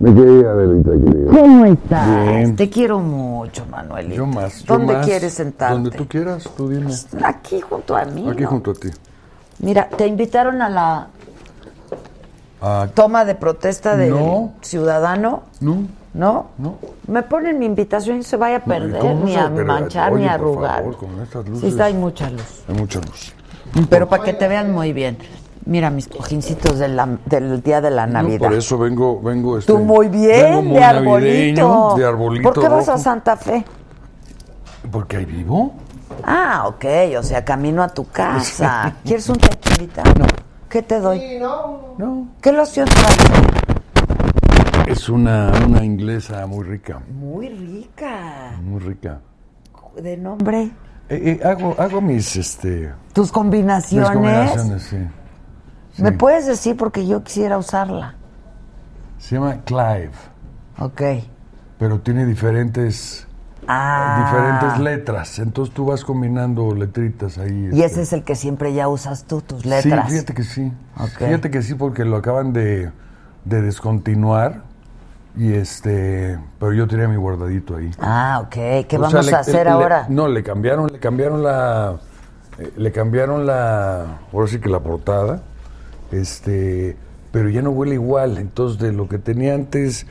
Me 0.00 0.14
quedé, 0.14 0.48
Adelita, 0.48 0.90
querida. 0.90 1.30
¿Cómo 1.30 1.64
estás? 1.64 2.26
Bien. 2.26 2.56
Te 2.56 2.70
quiero 2.70 3.00
mucho, 3.00 3.66
Manuelito. 3.66 4.14
Yo 4.14 4.26
más, 4.26 4.62
yo 4.62 4.78
¿Dónde 4.78 4.94
más. 4.94 5.06
quieres 5.06 5.34
sentarte? 5.34 5.74
Donde 5.74 5.90
tú 5.90 6.06
quieras, 6.06 6.48
tú 6.56 6.68
dime. 6.68 6.92
Aquí 7.24 7.60
junto 7.60 7.96
a 7.96 8.04
mí. 8.04 8.28
Aquí 8.30 8.42
¿no? 8.42 8.48
junto 8.48 8.70
a 8.70 8.74
ti. 8.74 8.88
Mira, 9.58 9.88
te 9.88 10.06
invitaron 10.06 10.62
a 10.62 10.68
la 10.68 11.06
Ah, 12.60 12.88
toma 12.92 13.24
de 13.24 13.34
protesta 13.36 13.96
del 13.96 14.10
No. 14.10 14.52
ciudadano. 14.62 15.42
no, 15.60 15.82
¿No? 16.14 16.46
no. 16.58 16.74
Me 17.06 17.22
ponen 17.22 17.58
mi 17.58 17.66
invitación 17.66 18.18
y 18.18 18.22
se 18.24 18.36
vaya 18.36 18.56
a 18.56 18.64
perder, 18.64 18.98
¿cómo 19.00 19.14
no 19.20 19.24
ni 19.26 19.36
a 19.36 19.44
perder? 19.48 19.64
manchar, 19.64 20.12
Oye, 20.12 20.22
ni 20.22 20.28
a 20.28 20.32
por 20.38 20.40
arrugar. 20.48 20.78
favor, 20.78 20.96
con 20.96 21.20
estas 21.22 21.44
Sí, 21.60 21.68
está, 21.68 21.84
hay 21.84 21.94
mucha 21.94 22.28
luz. 22.30 22.64
Hay 22.68 22.74
mucha 22.74 23.00
luz. 23.00 23.32
Pero 23.88 24.08
para 24.08 24.24
que 24.24 24.32
te 24.32 24.48
vean 24.48 24.72
muy 24.72 24.92
bien. 24.92 25.18
Mira 25.68 25.90
mis 25.90 26.08
cojincitos 26.08 26.78
de 26.78 26.88
la- 26.88 27.18
del 27.26 27.62
día 27.62 27.82
de 27.82 27.90
la 27.90 28.06
No, 28.06 28.14
Navidad. 28.14 28.38
por 28.48 28.54
eso 28.54 28.78
vengo, 28.78 29.20
vengo 29.20 29.58
este, 29.58 29.70
Tú 29.70 29.78
muy 29.78 30.08
bien, 30.08 30.42
vengo 30.44 30.62
muy 30.62 30.78
de 30.78 30.84
arbolito. 30.84 31.94
de 31.94 32.04
arbolito 32.06 32.52
¿Por 32.54 32.62
qué 32.62 32.68
vas 32.70 32.88
a. 32.88 32.96
Santa 32.96 33.36
Fe? 33.36 33.62
Porque 34.90 35.18
ahí 35.18 35.24
vivo. 35.26 35.74
Ah, 36.24 36.64
ok, 36.68 36.84
o 37.18 37.22
sea, 37.22 37.44
camino 37.44 37.82
a 37.82 37.88
tu 37.88 38.06
casa. 38.08 38.94
¿Quieres 39.04 39.28
un 39.28 39.36
tequilita? 39.36 40.02
No. 40.18 40.24
¿Qué 40.70 40.80
te 40.82 41.00
doy? 41.00 41.20
Sí, 41.20 41.38
no. 41.38 41.94
No. 41.98 42.28
¿Qué 42.40 42.50
loción 42.52 42.88
traes? 42.88 43.18
Es 44.86 45.08
una, 45.10 45.52
una 45.66 45.84
inglesa 45.84 46.46
muy 46.46 46.64
rica, 46.64 46.98
Muy 47.10 47.50
rica. 47.50 48.52
muy 48.62 48.80
rica. 48.80 49.20
¿De 50.02 50.16
nombre? 50.16 50.70
Eh, 51.10 51.38
eh, 51.42 51.46
hago, 51.46 51.74
hago 51.78 52.00
mis, 52.00 52.36
este, 52.36 52.90
¿Tus 53.12 53.26
mis 53.26 53.32
combinaciones? 53.32 54.10
combinaciones, 54.10 54.94
sí. 55.98 56.02
¿Me 56.02 56.12
puedes 56.12 56.46
decir 56.46 56.76
porque 56.76 57.06
yo 57.06 57.22
quisiera 57.22 57.58
usarla? 57.58 58.14
Se 59.18 59.34
llama 59.34 59.58
Clive, 59.64 60.10
Ok. 60.78 61.02
pero 61.78 62.00
tiene 62.00 62.24
diferentes, 62.24 63.26
Ah. 63.66 64.24
diferentes 64.24 64.78
letras. 64.80 65.38
Entonces 65.40 65.74
tú 65.74 65.84
vas 65.86 66.04
combinando 66.04 66.74
letritas 66.74 67.36
ahí. 67.38 67.68
Y 67.72 67.82
este. 67.82 67.84
ese 67.84 68.02
es 68.02 68.12
el 68.14 68.22
que 68.24 68.34
siempre 68.36 68.72
ya 68.72 68.88
usas 68.88 69.24
tú, 69.24 69.40
tus 69.42 69.66
letras. 69.66 70.06
Sí, 70.08 70.12
fíjate 70.14 70.34
que 70.34 70.42
sí. 70.44 70.72
Fíjate 71.18 71.50
que 71.50 71.62
sí, 71.62 71.74
porque 71.74 72.04
lo 72.04 72.16
acaban 72.16 72.52
de, 72.52 72.90
de 73.44 73.62
descontinuar. 73.62 74.62
Y 75.36 75.52
este, 75.52 76.38
pero 76.58 76.72
yo 76.72 76.88
tenía 76.88 77.06
mi 77.06 77.14
guardadito 77.16 77.76
ahí. 77.76 77.90
Ah, 78.00 78.40
ok. 78.44 78.86
¿Qué 78.88 78.96
O 78.96 79.00
vamos 79.00 79.12
sea, 79.12 79.22
le- 79.22 79.36
a 79.36 79.40
hacer 79.40 79.66
le- 79.66 79.70
ahora? 79.72 80.06
no, 80.08 80.26
le 80.26 80.42
cambiaron, 80.42 80.88
le 80.90 80.98
cambiaron 80.98 81.42
la, 81.44 81.96
eh, 82.58 82.72
le 82.76 82.90
cambiaron 82.90 83.46
la, 83.46 84.18
ahora 84.32 84.48
sí 84.48 84.58
que 84.58 84.68
la 84.68 84.80
portada, 84.80 85.42
este, 86.12 86.96
pero 87.32 87.48
ya 87.48 87.62
no 87.62 87.70
huele 87.70 87.94
igual. 87.94 88.38
Entonces 88.38 88.78
de 88.78 88.92
lo 88.92 89.08
que 89.08 89.18
tenía 89.18 89.54
antes, 89.54 90.06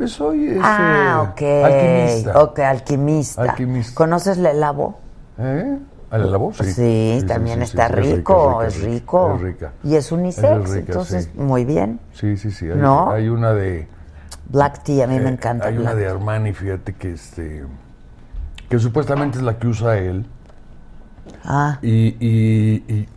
eh, 0.00 0.08
soy 0.08 0.46
este, 0.48 0.60
ah, 0.62 1.30
ok. 1.32 1.42
alquimista. 1.64 2.42
Ok, 2.42 2.58
alquimista. 2.60 3.42
Alquimista. 3.42 3.94
¿Conoces 3.94 4.38
Lelabo? 4.38 4.98
¿Eh? 5.38 5.78
¿A 6.10 6.16
la 6.18 6.36
voz? 6.38 6.56
Sí, 6.56 6.72
Sí, 6.72 7.24
también 7.26 7.58
sí, 7.58 7.64
está 7.64 7.88
rico, 7.88 8.62
es 8.62 8.80
rico. 8.80 9.34
Es 9.34 9.40
rica. 9.42 9.72
Y 9.84 9.94
es 9.94 10.10
unisex, 10.10 10.42
Es 10.64 10.70
rica, 10.70 10.84
entonces 10.86 11.34
muy 11.34 11.66
bien. 11.66 12.00
Sí, 12.14 12.36
sí, 12.38 12.50
sí. 12.50 12.64
Hay, 12.70 12.78
¿No? 12.78 13.10
hay 13.10 13.28
una 13.28 13.52
de. 13.52 13.86
Black 14.48 14.82
tea, 14.84 15.04
a 15.04 15.06
mí 15.06 15.18
me 15.20 15.28
eh, 15.28 15.32
encanta. 15.32 15.66
Hay 15.68 15.76
una 15.76 15.94
de 15.94 16.08
Armani, 16.08 16.54
fíjate 16.54 16.94
que 16.94 17.12
este. 17.12 17.64
Que 18.70 18.78
supuestamente 18.78 19.36
es 19.38 19.44
la 19.44 19.58
que 19.58 19.66
usa 19.68 19.98
él. 19.98 20.26
Ah, 21.44 21.78
Y, 21.82 22.16
y- 22.20 22.84
y 22.88 23.08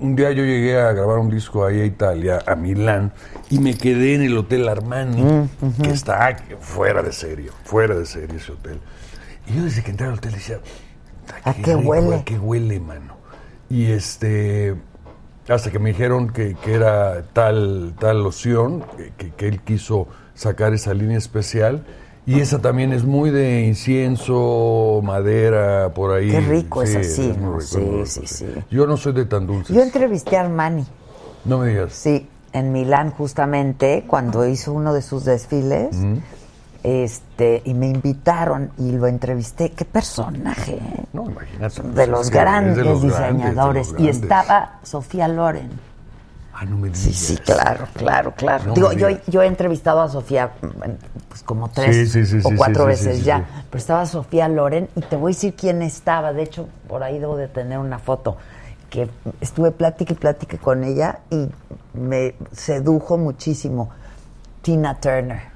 un 0.00 0.16
día 0.16 0.30
yo 0.32 0.44
llegué 0.44 0.78
a 0.78 0.92
grabar 0.92 1.18
un 1.18 1.30
disco 1.30 1.64
ahí 1.64 1.80
a 1.80 1.84
Italia, 1.84 2.38
a 2.46 2.54
Milán, 2.54 3.12
y 3.50 3.58
me 3.58 3.74
quedé 3.76 4.14
en 4.14 4.22
el 4.22 4.36
Hotel 4.36 4.68
Armani, 4.68 5.22
Mm, 5.22 5.82
que 5.82 5.90
está 5.90 6.36
fuera 6.60 7.02
de 7.02 7.12
serio, 7.12 7.52
fuera 7.64 7.94
de 7.94 8.04
serio 8.06 8.36
ese 8.36 8.52
hotel. 8.52 8.78
Y 9.46 9.56
yo 9.56 9.64
desde 9.64 9.82
que 9.82 9.90
entré 9.92 10.06
al 10.06 10.14
hotel 10.14 10.32
decía, 10.32 10.58
¿A 11.44 11.54
qué 11.54 11.74
rico, 11.76 11.88
huele? 11.88 12.16
¿A 12.16 12.24
qué 12.24 12.38
huele, 12.38 12.80
mano? 12.80 13.16
Y 13.70 13.86
este, 13.90 14.74
hasta 15.48 15.70
que 15.70 15.78
me 15.78 15.90
dijeron 15.90 16.28
que, 16.30 16.54
que 16.62 16.74
era 16.74 17.22
tal, 17.32 17.94
tal 17.98 18.22
loción, 18.22 18.84
que- 19.16 19.30
que 19.30 19.48
él 19.48 19.60
quiso 19.60 20.08
sacar 20.34 20.72
esa 20.74 20.92
línea 20.94 21.18
especial. 21.18 21.84
Y 22.26 22.40
esa 22.40 22.58
también 22.60 22.92
es 22.92 23.04
muy 23.04 23.30
de 23.30 23.66
incienso, 23.66 25.00
madera, 25.04 25.90
por 25.94 26.12
ahí. 26.12 26.28
Qué 26.30 26.40
rico 26.40 26.82
es 26.82 26.96
así, 26.96 27.28
muy 27.28 27.36
¿no? 27.36 27.50
rico, 27.58 27.60
Sí, 27.60 27.78
muy 27.78 27.90
rico, 27.98 28.06
sí, 28.06 28.22
sí. 28.26 28.46
Yo 28.70 28.86
no 28.86 28.96
soy 28.96 29.12
de 29.12 29.26
tan 29.26 29.46
dulces. 29.46 29.74
yo 29.76 29.82
entrevisté 29.82 30.36
a 30.36 30.40
Armani. 30.40 30.84
No 31.44 31.58
me 31.58 31.68
digas. 31.68 31.92
Sí, 31.92 32.28
en 32.52 32.72
Milán 32.72 33.12
justamente, 33.12 34.04
cuando 34.08 34.44
hizo 34.46 34.72
uno 34.72 34.92
de 34.92 35.02
sus 35.02 35.24
desfiles, 35.24 35.96
este, 36.82 37.62
y 37.64 37.74
me 37.74 37.88
invitaron 37.88 38.70
y 38.78 38.92
lo 38.92 39.06
entrevisté. 39.06 39.70
Qué 39.70 39.84
personaje, 39.84 40.74
¿eh? 40.74 41.04
No, 41.12 41.30
imagínate. 41.30 41.82
de 41.82 42.06
los 42.08 42.20
es 42.22 42.26
es 42.26 42.32
grandes 42.32 42.76
de 42.76 42.84
los 42.84 43.02
diseñadores. 43.02 43.54
grandes, 43.54 43.92
de 43.92 43.98
los 43.98 44.00
y 44.00 44.08
estaba 44.08 44.80
Sofía 44.82 45.28
Loren. 45.28 45.70
Ah, 46.58 46.64
no 46.64 46.78
me 46.78 46.88
digas. 46.88 47.00
Sí, 47.00 47.12
sí, 47.12 47.36
claro, 47.36 47.86
claro, 47.92 48.32
claro. 48.34 48.64
No 48.68 48.72
Digo, 48.72 48.92
yo, 48.92 49.08
yo 49.26 49.42
he 49.42 49.46
entrevistado 49.46 50.00
a 50.00 50.08
Sofía 50.08 50.52
mm, 50.62 50.68
pues 51.28 51.42
como 51.42 51.68
tres 51.68 52.10
Sí, 52.10 52.24
sí, 52.24 52.40
sí, 52.40 52.48
o 52.48 52.56
cuatro 52.56 52.86
veces 52.86 53.24
ya, 53.24 53.44
pero 53.68 53.78
estaba 53.78 54.06
Sofía 54.06 54.48
Loren 54.48 54.88
y 54.96 55.02
te 55.02 55.16
voy 55.16 55.32
a 55.32 55.34
decir 55.34 55.54
quién 55.54 55.82
estaba. 55.82 56.32
De 56.32 56.42
hecho, 56.42 56.66
por 56.88 57.02
ahí 57.02 57.18
debo 57.18 57.36
de 57.36 57.48
tener 57.48 57.78
una 57.78 57.98
foto 57.98 58.38
que 58.88 59.10
estuve 59.42 59.70
plática 59.70 60.14
y 60.14 60.16
plática 60.16 60.56
con 60.56 60.82
ella 60.82 61.18
y 61.30 61.48
me 61.92 62.34
sedujo 62.52 63.18
muchísimo. 63.18 63.90
Tina 64.62 64.98
Turner. 64.98 65.55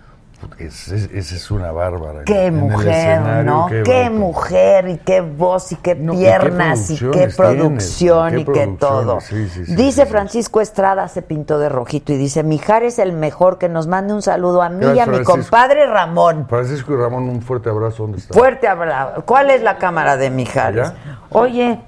Esa 0.58 0.94
es, 0.94 1.50
una 1.50 1.72
bárbara. 1.72 2.24
Qué 2.24 2.46
En 2.46 2.58
mujer, 2.58 3.44
¿no? 3.44 3.68
Qué, 3.68 4.10
mujer 4.10 4.88
y 4.88 4.98
qué 4.98 5.20
voz 5.20 5.72
y 5.72 5.76
qué 5.76 5.94
No, 5.94 6.14
y 6.14 6.18
qué 6.18 6.22
piernas 6.22 6.90
y 6.90 6.98
qué, 6.98 7.28
producción 7.28 8.28
tienes, 8.28 8.48
y 8.48 8.52
qué 8.52 8.66
todo. 8.78 9.20
sí, 9.20 9.48
sí, 9.48 9.66
sí, 9.66 9.74
dice. 9.74 10.06
Francisco 10.06 10.60
Estrada, 10.60 11.08
se 11.08 11.22
pintó 11.22 11.58
de 11.58 11.68
rojito 11.68 12.12
y 12.12 12.16
dice, 12.16 12.42
Mijar 12.42 12.82
es 12.82 12.98
el 12.98 13.12
mejor, 13.12 13.58
que 13.58 13.68
nos 13.68 13.86
mande 13.86 14.12
un 14.12 14.22
saludo 14.22 14.62
a 14.62 14.68
mí 14.68 14.86
y 14.94 14.98
a 14.98 15.06
mi 15.06 15.22
compadre 15.22 15.86
Ramón. 15.86 16.46
Francisco 16.48 16.92
y 16.94 16.96
Ramón, 16.96 17.28
un 17.28 17.42
fuerte 17.42 17.68
abrazo. 17.68 18.04
¿Dónde 18.04 18.18
está? 18.18 18.34
Fuerte 18.34 18.68
abrazo. 18.68 19.22
¿Cuál 19.24 19.50
es 19.50 19.62
la 19.62 19.78
cámara 19.78 20.16
de 20.16 20.30
Mijares? 20.30 20.88
Allá. 20.88 21.20
Oye, 21.30 21.80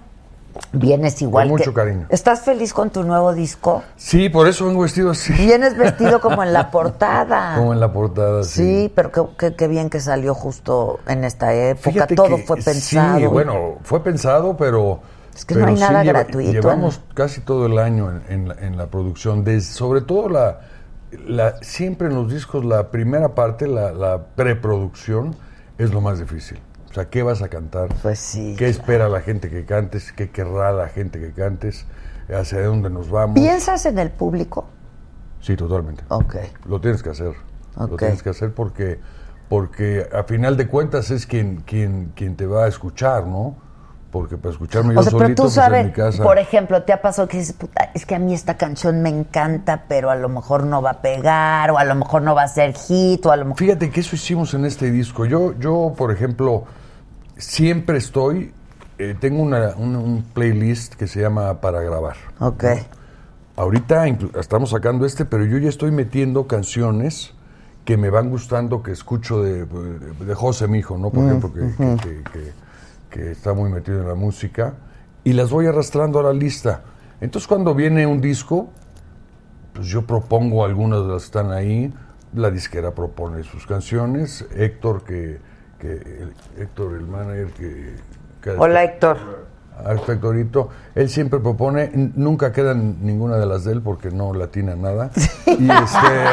vienes 0.72 1.20
igual 1.22 1.48
Con 1.48 1.56
que- 1.56 1.62
mucho 1.64 1.74
cariño. 1.74 2.06
¿Estás 2.08 2.40
feliz 2.42 2.72
con 2.74 2.90
tu 2.90 3.02
nuevo 3.04 3.32
disco? 3.32 3.82
Sí, 3.96 4.28
por 4.28 4.48
eso 4.48 4.66
vengo 4.66 4.82
vestido 4.82 5.10
así. 5.10 5.32
Vienes 5.32 5.76
vestido 5.76 6.20
como 6.20 6.42
en 6.42 6.52
la 6.52 6.70
portada. 6.70 7.56
Como 7.56 7.72
en 7.72 7.80
la 7.80 7.92
portada, 7.92 8.42
Sí, 8.44 8.84
sí. 8.84 8.92
pero 8.94 9.10
qué, 9.36 9.54
qué- 9.54 9.68
bien 9.68 9.88
que 9.90 10.00
salió 10.00 10.34
justo 10.34 11.00
en 11.06 11.24
esta 11.24 11.54
época. 11.54 11.90
Fíjate 11.90 12.14
Todo 12.14 12.36
que 12.36 12.42
fue 12.44 12.56
pensado. 12.58 13.18
Sí, 13.18 13.26
bueno, 13.26 13.78
fue 13.82 14.02
pensado, 14.02 14.56
pero. 14.56 15.00
Es 15.34 15.46
que 15.46 15.54
no 15.54 15.66
hay 15.66 15.74
nada 15.76 16.02
gratuito, 16.04 16.52
Llevamos 16.52 17.00
¿no? 17.08 17.14
casi 17.14 17.40
todo 17.40 17.64
el 17.66 17.78
año 17.78 18.10
en, 18.10 18.22
en 18.28 18.48
la, 18.48 18.54
en 18.54 18.76
la 18.76 18.86
producción. 18.88 19.44
Sobre 19.62 20.02
todo 20.02 20.28
la, 20.28 20.60
la. 21.26 21.54
Siempre 21.62 22.08
en 22.08 22.14
los 22.14 22.30
discos, 22.30 22.64
la 22.66 22.90
primera 22.90 23.34
parte, 23.34 23.66
la, 23.66 23.92
la 23.92 24.18
preproducción, 24.36 25.34
es 25.78 25.90
lo 25.92 26.02
más 26.02 26.18
difícil. 26.18 26.60
O 26.92 26.94
sea, 26.94 27.08
¿qué 27.08 27.22
vas 27.22 27.40
a 27.40 27.48
cantar? 27.48 27.88
Pues 28.02 28.18
sí, 28.18 28.54
¿Qué 28.58 28.68
espera 28.68 29.08
la 29.08 29.22
gente 29.22 29.48
que 29.48 29.64
cantes? 29.64 30.12
¿Qué 30.12 30.28
querrá 30.28 30.72
la 30.72 30.88
gente 30.88 31.18
que 31.18 31.32
cantes? 31.32 31.86
¿Hacia 32.28 32.66
dónde 32.66 32.90
nos 32.90 33.10
vamos? 33.10 33.34
¿Piensas 33.34 33.86
en 33.86 33.98
el 33.98 34.10
público? 34.10 34.66
Sí, 35.40 35.56
totalmente. 35.56 36.04
Ok. 36.08 36.36
Lo 36.66 36.82
tienes 36.82 37.02
que 37.02 37.08
hacer. 37.08 37.32
Ok. 37.76 37.92
Lo 37.92 37.96
tienes 37.96 38.22
que 38.22 38.28
hacer 38.28 38.52
porque, 38.52 39.00
porque 39.48 40.06
a 40.12 40.24
final 40.24 40.58
de 40.58 40.68
cuentas 40.68 41.10
es 41.10 41.26
quien, 41.26 41.62
quien, 41.62 42.12
quien 42.14 42.36
te 42.36 42.44
va 42.44 42.66
a 42.66 42.68
escuchar, 42.68 43.26
¿no? 43.26 43.56
Porque 44.10 44.36
para 44.36 44.52
escucharme 44.52 44.92
yo 44.92 45.00
O 45.00 45.02
sea, 45.02 45.12
pero 45.12 45.24
solito 45.24 45.42
tú 45.44 45.48
pues, 45.48 45.56
en 45.56 45.62
sabes, 45.62 45.86
mi 45.86 45.92
casa. 45.92 46.22
por 46.22 46.38
ejemplo, 46.38 46.82
te 46.82 46.92
ha 46.92 47.00
pasado 47.00 47.26
que 47.26 47.38
dices, 47.38 47.54
puta, 47.54 47.90
es 47.94 48.04
que 48.04 48.16
a 48.16 48.18
mí 48.18 48.34
esta 48.34 48.58
canción 48.58 49.00
me 49.00 49.08
encanta, 49.08 49.84
pero 49.88 50.10
a 50.10 50.14
lo 50.14 50.28
mejor 50.28 50.64
no 50.64 50.82
va 50.82 50.90
a 50.90 51.00
pegar, 51.00 51.70
o 51.70 51.78
a 51.78 51.84
lo 51.84 51.94
mejor 51.94 52.20
no 52.20 52.34
va 52.34 52.42
a 52.42 52.48
ser 52.48 52.74
hit, 52.74 53.24
o 53.24 53.32
a 53.32 53.36
lo 53.38 53.46
mejor... 53.46 53.58
Fíjate 53.58 53.88
que 53.88 54.00
eso 54.00 54.14
hicimos 54.14 54.52
en 54.52 54.66
este 54.66 54.90
disco. 54.90 55.24
Yo, 55.24 55.58
yo 55.58 55.94
por 55.96 56.12
ejemplo, 56.12 56.66
siempre 57.42 57.98
estoy, 57.98 58.52
eh, 58.98 59.14
tengo 59.18 59.42
una, 59.42 59.74
un, 59.76 59.96
un 59.96 60.22
playlist 60.22 60.94
que 60.94 61.06
se 61.06 61.20
llama 61.20 61.60
Para 61.60 61.80
Grabar. 61.80 62.16
Ok. 62.38 62.64
Ahorita 63.56 64.06
estamos 64.38 64.70
sacando 64.70 65.04
este, 65.04 65.24
pero 65.24 65.44
yo 65.44 65.58
ya 65.58 65.68
estoy 65.68 65.90
metiendo 65.90 66.46
canciones 66.46 67.34
que 67.84 67.96
me 67.96 68.10
van 68.10 68.30
gustando, 68.30 68.82
que 68.82 68.92
escucho 68.92 69.42
de, 69.42 69.66
de 69.66 70.34
José, 70.34 70.68
mi 70.68 70.78
hijo, 70.78 70.96
¿no? 70.96 71.10
Por 71.10 71.24
ejemplo, 71.26 71.52
que, 71.52 71.60
que- 71.76 71.96
que- 71.96 72.22
que- 72.32 72.52
que 73.10 73.30
está 73.32 73.52
muy 73.52 73.70
metido 73.70 74.00
en 74.00 74.08
la 74.08 74.14
música, 74.14 74.74
y 75.22 75.34
las 75.34 75.50
voy 75.50 75.66
arrastrando 75.66 76.18
a 76.18 76.22
la 76.22 76.32
lista. 76.32 76.82
Entonces, 77.20 77.46
cuando 77.46 77.74
viene 77.74 78.06
un 78.06 78.22
disco, 78.22 78.70
pues 79.74 79.86
yo 79.88 80.06
propongo 80.06 80.64
algunas 80.64 81.00
de 81.02 81.08
las 81.08 81.22
que 81.22 81.26
están 81.26 81.50
ahí, 81.52 81.92
la 82.34 82.50
disquera 82.50 82.92
propone 82.94 83.42
sus 83.42 83.66
canciones, 83.66 84.46
Héctor, 84.56 85.04
que, 85.04 85.38
que 85.82 85.92
el- 85.94 86.32
Héctor, 86.62 86.94
el 86.94 87.06
manager, 87.08 87.48
que... 87.58 87.96
que 88.40 88.50
Hola, 88.50 88.84
Héctor. 88.84 89.16
a 89.84 89.92
este 89.94 90.12
Héctorito, 90.12 90.68
él 90.94 91.08
siempre 91.10 91.40
propone, 91.40 91.90
nunca 91.94 92.52
quedan 92.52 93.04
ninguna 93.04 93.36
de 93.36 93.46
las 93.46 93.64
de 93.64 93.72
él 93.72 93.82
porque 93.82 94.10
no 94.12 94.32
latina 94.32 94.76
nada. 94.76 95.10
Y 95.46 95.68
este, 95.70 96.24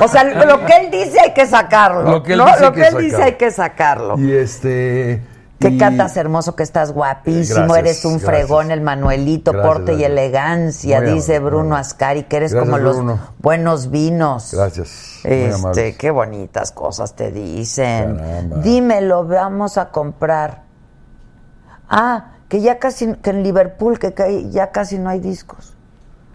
O 0.04 0.08
sea, 0.08 0.24
lo 0.24 0.64
que 0.66 0.72
él 0.76 0.90
dice 0.90 1.20
hay 1.20 1.32
que 1.32 1.46
sacarlo. 1.46 2.02
Lo 2.10 2.22
que 2.22 2.32
él 2.32 2.38
¿no? 2.38 2.46
dice 2.46 2.60
Lo 2.60 2.72
que 2.72 2.82
hay 3.22 3.34
que 3.34 3.50
sacarlo. 3.52 4.18
y 4.18 4.32
este. 4.32 5.22
Que 5.58 5.68
y- 5.68 5.78
cantas 5.78 6.16
hermoso, 6.18 6.54
que 6.54 6.62
estás 6.62 6.92
guapísimo, 6.92 7.60
Gracias, 7.72 7.78
eres 7.78 8.04
un 8.04 8.18
gracias. 8.18 8.30
fregón, 8.30 8.70
el 8.70 8.82
Manuelito, 8.82 9.52
Gracias, 9.52 9.72
porte 9.74 9.94
y 9.94 10.04
elegancia, 10.04 11.00
Muy 11.00 11.12
dice 11.12 11.36
amable, 11.36 11.56
Bruno. 11.56 11.76
Ascari, 11.76 12.24
que 12.24 12.36
eres 12.36 12.54
como 12.54 12.76
los 12.76 12.96
Bruno. 12.96 13.18
buenos 13.38 13.90
vinos. 13.90 14.50
Gracias. 14.52 15.20
Este, 15.24 15.96
qué 15.96 16.10
bonitas 16.10 16.72
cosas 16.72 17.14
te 17.16 17.32
dicen. 17.32 18.16
Caramba. 18.16 18.56
Dímelo, 18.58 19.24
vamos 19.26 19.78
a 19.78 19.88
comprar. 19.90 20.64
Ah, 21.88 22.32
que 22.48 22.60
ya 22.60 22.78
casi, 22.78 23.14
que 23.14 23.30
en 23.30 23.42
Liverpool, 23.42 23.98
que 23.98 24.12
ca- 24.12 24.28
ya 24.28 24.70
casi 24.72 24.98
no 24.98 25.08
hay 25.08 25.20
discos. 25.20 25.75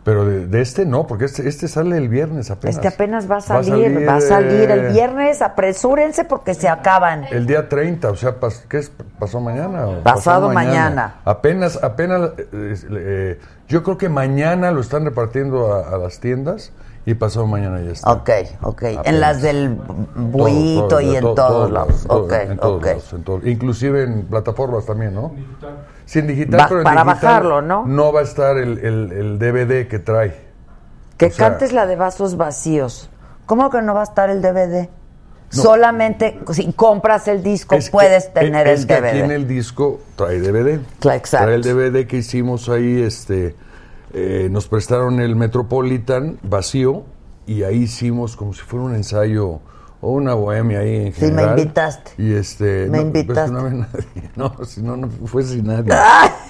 Pero 0.04 0.26
de, 0.26 0.47
de 0.47 0.62
este 0.62 0.86
no, 0.86 1.06
porque 1.06 1.26
este, 1.26 1.47
este 1.47 1.68
sale 1.68 1.95
el 1.97 2.10
viernes 2.10 2.49
apenas. 2.49 2.76
Este 2.76 2.88
apenas 2.88 3.30
va 3.30 3.38
a 3.38 3.41
salir, 3.41 4.08
va 4.08 4.16
a 4.16 4.22
salir, 4.22 4.72
el 4.72 4.86
eh, 4.86 4.89
viernes, 4.93 5.43
apresúrense 5.43 6.24
porque 6.26 6.56
se 6.56 6.68
acaban. 6.70 7.26
El 7.30 7.45
día 7.45 7.70
30, 7.70 8.10
o 8.10 8.16
sea, 8.16 8.39
pas- 8.39 8.64
¿qué 8.68 8.80
es? 8.80 8.91
¿Pasó 9.20 9.39
mañana? 9.39 9.86
o 9.88 10.02
Pasado 10.02 10.49
mañana. 10.49 11.18
Apenas, 11.24 11.82
apenas, 11.84 12.32
eh, 12.52 12.76
eh, 12.91 13.39
yo 13.68 13.84
creo 13.84 13.97
que 13.99 14.10
mañana 14.10 14.72
lo 14.72 14.82
están 14.82 15.06
repartiendo 15.06 15.72
a, 15.72 15.93
a 15.93 15.97
las 15.99 16.20
tiendas 16.20 16.72
y 17.06 17.14
pasado 17.14 17.45
mañana 17.45 17.80
ya 17.82 17.91
está. 17.91 18.12
Ok, 18.12 18.30
ok. 18.64 18.84
En 19.06 19.20
las 19.20 19.41
del 19.43 19.78
buito 20.16 20.88
Todo, 20.88 20.88
todo, 20.88 21.02
y 21.02 21.16
en 21.16 21.22
todo, 21.22 21.36
todos 21.36 21.49
todo, 21.52 21.70
lados. 21.70 22.06
Ok, 22.08 22.34
en 22.34 22.58
todos 22.58 22.78
ok. 22.78 22.86
lados, 22.86 23.14
en 23.14 23.24
todo- 23.24 23.41
inclusive 23.47 24.04
en 24.04 24.24
plataformas 24.24 24.86
también, 24.86 25.14
¿no? 25.14 25.32
Digital. 25.36 25.78
Sí, 26.12 26.20
en 26.20 26.28
digital, 26.28 26.59
Va- 26.59 26.68
pero 26.68 26.80
en 26.82 26.84
para 26.84 27.03
digital 27.05 27.24
bajarlo, 27.30 27.62
¿no? 27.62 27.86
No 27.88 28.12
va 28.12 28.20
a 28.20 28.24
estar 28.24 28.57
el, 28.57 28.80
el- 28.80 29.12
el 29.14 29.39
DVD 29.39 29.88
que 29.88 29.97
trae. 29.99 30.36
Que 31.16 31.28
O 31.28 31.32
sea, 31.32 31.49
cantes 31.51 31.72
la 31.72 31.86
de 31.86 31.95
vasos 31.95 32.36
vacíos. 32.36 33.09
¿Cómo 33.45 33.70
que 33.70 33.82
no 33.82 33.93
va 33.93 34.01
a 34.01 34.03
estar 34.03 34.30
el 34.30 34.41
DVD? 34.41 34.89
Solamente 35.49 36.39
si 36.51 36.72
compras 36.74 37.28
el 37.30 37.41
disco 37.43 37.78
que- 37.78 37.89
puedes 37.91 38.34
tener 38.34 38.68
es 38.68 38.82
el 38.82 38.88
que 38.88 38.95
DVD. 38.95 39.07
aquí 39.09 39.20
en 39.20 39.32
el 39.32 39.47
disco 39.47 40.01
trae 40.18 40.39
DVD. 40.39 40.80
Exacto. 41.14 41.45
Trae 41.45 41.55
el 41.55 41.64
DVD 41.64 42.05
que 42.07 42.18
hicimos 42.18 42.68
ahí, 42.68 43.01
este, 43.01 43.55
eh, 44.14 44.49
nos 44.51 44.68
prestaron 44.68 45.22
el 45.22 45.36
Metropolitan 45.38 46.39
vacío 46.43 47.03
y 47.45 47.64
ahí 47.64 47.84
hicimos 47.84 48.36
como 48.36 48.53
si 48.53 48.62
fuera 48.62 48.86
un 48.86 48.95
ensayo 48.95 49.59
o 50.02 50.12
una 50.14 50.34
bohemia 50.34 50.80
ahí 50.80 50.95
en 51.08 51.14
Sí, 51.14 51.22
me 51.22 51.28
general. 51.30 51.60
invitaste. 51.60 52.12
Y 52.18 52.34
este, 52.34 52.88
Me 52.89 52.97
no, 53.04 53.12
pues, 53.12 53.24
invitaste. 53.24 53.52
no 53.52 53.60
había 53.60 53.72
nadie. 53.93 54.30
No, 54.36 54.66
si 54.66 54.82
no, 54.82 54.97
no 54.97 55.08
fue 55.26 55.43
sin 55.43 55.66
nadie. 55.68 55.91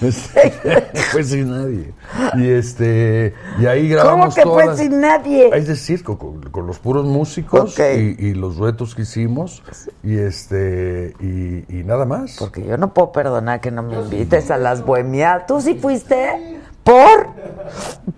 fue 1.12 1.24
sin 1.24 1.50
nadie. 1.50 1.92
Y 2.36 2.48
este, 2.48 3.34
y 3.60 3.66
ahí 3.66 3.88
¿Cómo 3.90 4.02
grabamos 4.02 4.34
que 4.34 4.42
fue 4.42 4.76
sin 4.76 5.00
nadie? 5.00 5.50
es 5.54 5.66
decir, 5.66 6.02
con, 6.02 6.16
con- 6.16 6.66
los 6.66 6.78
puros 6.78 7.04
músicos 7.04 7.78
y, 7.78 8.16
y 8.18 8.34
los 8.34 8.56
duetos 8.56 8.94
que 8.94 9.02
hicimos 9.02 9.62
y 10.02 10.16
este 10.16 11.14
y, 11.20 11.64
y 11.68 11.84
nada 11.84 12.04
más. 12.04 12.36
Porque 12.38 12.64
yo 12.64 12.76
no 12.76 12.94
puedo 12.94 13.12
perdonar 13.12 13.60
que 13.60 13.70
no 13.70 13.82
me 13.82 14.00
invites 14.00 14.50
a 14.50 14.56
las 14.56 14.84
bohemias. 14.84 15.46
¿Tú 15.46 15.60
sí 15.60 15.74
fuiste? 15.74 16.60
¿Por? 16.84 17.28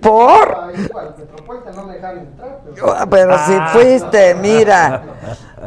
¿Por? 0.01 0.73
Igual, 0.79 1.15
Metropolitan 1.19 1.77
no 1.77 1.93
entrar, 1.93 3.09
pero 3.11 3.35
Ah, 3.35 3.71
si 3.73 3.79
fuiste, 3.79 4.35
mira. 4.37 5.03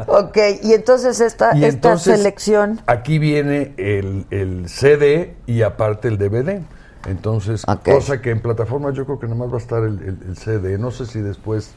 Ok, 0.06 0.36
y 0.62 0.72
entonces 0.74 1.20
esta, 1.20 1.54
Y 1.56 1.64
esta 1.64 1.68
entonces, 1.68 2.16
selección. 2.18 2.80
Aquí 2.86 3.18
viene 3.18 3.74
el, 3.76 4.26
el 4.30 4.68
CD 4.68 5.36
y 5.46 5.62
aparte 5.62 6.08
el 6.08 6.18
DVD. 6.18 6.62
Entonces, 7.06 7.64
cosa 7.84 8.20
que 8.20 8.30
en 8.30 8.42
plataformas 8.42 8.94
yo 8.94 9.04
creo 9.06 9.18
que 9.20 9.28
nomás 9.28 9.50
va 9.50 9.54
a 9.54 9.58
estar 9.60 9.82
el, 9.84 9.98
el- 10.02 10.18
el 10.28 10.36
CD. 10.36 10.76
No 10.78 10.90
sé 10.90 11.06
si 11.06 11.20
después, 11.20 11.70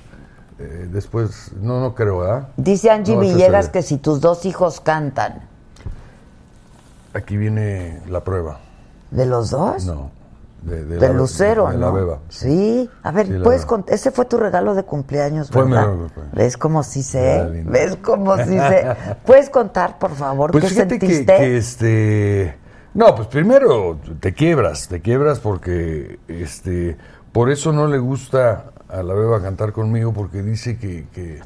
eh, 0.60 0.88
después, 0.92 1.52
no, 1.62 1.80
no 1.80 1.94
creo, 1.96 2.20
¿verdad? 2.20 2.50
Dice 2.58 2.90
Angie 2.90 3.14
No, 3.16 3.22
Villegas 3.22 3.70
que 3.70 3.82
si 3.84 3.98
tus 3.98 4.20
dos 4.22 4.46
hijos 4.46 4.82
cantan. 4.82 5.48
Aquí 7.14 7.38
viene 7.38 8.02
la 8.08 8.24
prueba. 8.24 8.60
¿De 9.12 9.26
los 9.26 9.52
dos? 9.52 9.86
No. 9.86 10.12
De, 10.62 10.86
de 10.86 10.98
De 10.98 11.08
la- 11.08 11.14
Lucero, 11.14 11.68
de 11.70 11.78
¿no? 11.78 11.88
la 11.88 11.92
beba. 11.92 12.20
Sí. 12.30 12.88
A 13.02 13.12
ver, 13.12 13.26
Sí, 13.28 13.34
puedes 13.44 13.66
cont- 13.68 13.90
ese 13.90 14.12
fue 14.12 14.26
tu 14.26 14.38
regalo 14.38 14.76
de 14.76 14.84
cumpleaños, 14.84 15.50
Fue 15.50 15.66
mi 15.66 15.72
¿verdad? 15.72 15.88
regalo. 15.88 16.10
¿Ves 16.34 16.56
cómo 16.58 16.84
sí 16.84 17.00
Era 17.16 17.48
sé? 17.50 17.64
¿Ves 17.66 17.98
cómo 18.04 18.38
sí 18.38 18.44
sé? 18.60 18.86
¿Puedes 19.26 19.50
contar, 19.50 19.98
por 19.98 20.12
favor, 20.12 20.52
Pues 20.52 20.64
qué 20.66 20.70
que, 20.70 20.76
sentiste? 20.76 21.26
que, 21.26 21.58
este 21.58 22.58
no, 22.94 23.16
pues 23.16 23.28
primero 23.30 23.98
te 24.20 24.34
quiebras, 24.34 24.88
te 24.88 25.02
quiebras 25.02 25.40
porque 25.40 26.20
este 26.28 26.98
Por 27.32 27.50
eso 27.50 27.72
no 27.72 27.88
le 27.88 27.98
gusta 27.98 28.66
a 28.90 29.02
la 29.02 29.14
beba 29.14 29.42
cantar 29.42 29.72
conmigo, 29.72 30.12
porque 30.14 30.44
dice 30.44 30.78
que, 30.78 31.08
que, 31.14 31.40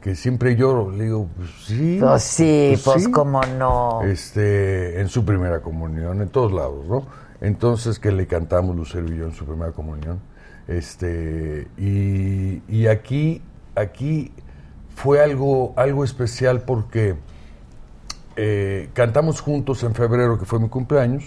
que 0.00 0.14
siempre 0.16 0.56
lloro. 0.56 0.90
Le 0.90 1.04
digo, 1.04 1.28
pues 1.36 1.50
sí. 1.66 1.98
Pues 2.00 2.22
sí, 2.22 2.80
pues 2.84 3.04
sí. 3.04 3.10
cómo 3.12 3.42
no. 3.58 4.00
Este, 4.02 4.98
en 5.00 5.08
su 5.08 5.22
primera 5.24 5.60
comunión, 5.60 6.22
en 6.22 6.28
todos 6.30 6.52
lados, 6.52 6.86
¿no? 6.88 7.06
Entonces 7.40 7.98
que 7.98 8.12
le 8.12 8.26
cantamos 8.26 8.74
Lucero 8.76 9.12
y 9.12 9.16
yo 9.18 9.24
en 9.26 9.32
su 9.34 9.44
primera 9.44 9.72
comunión. 9.72 10.20
Este, 10.68 11.68
y, 11.78 12.86
aquí, 12.88 13.42
aquí 13.74 14.32
fue 14.94 15.22
algo, 15.22 15.72
algo 15.76 16.02
especial 16.04 16.62
porque 16.62 17.14
eh, 18.36 18.88
cantamos 18.94 19.40
juntos 19.40 19.82
en 19.84 19.94
febrero, 19.94 20.38
que 20.38 20.44
fue 20.44 20.58
mi 20.58 20.68
cumpleaños, 20.68 21.24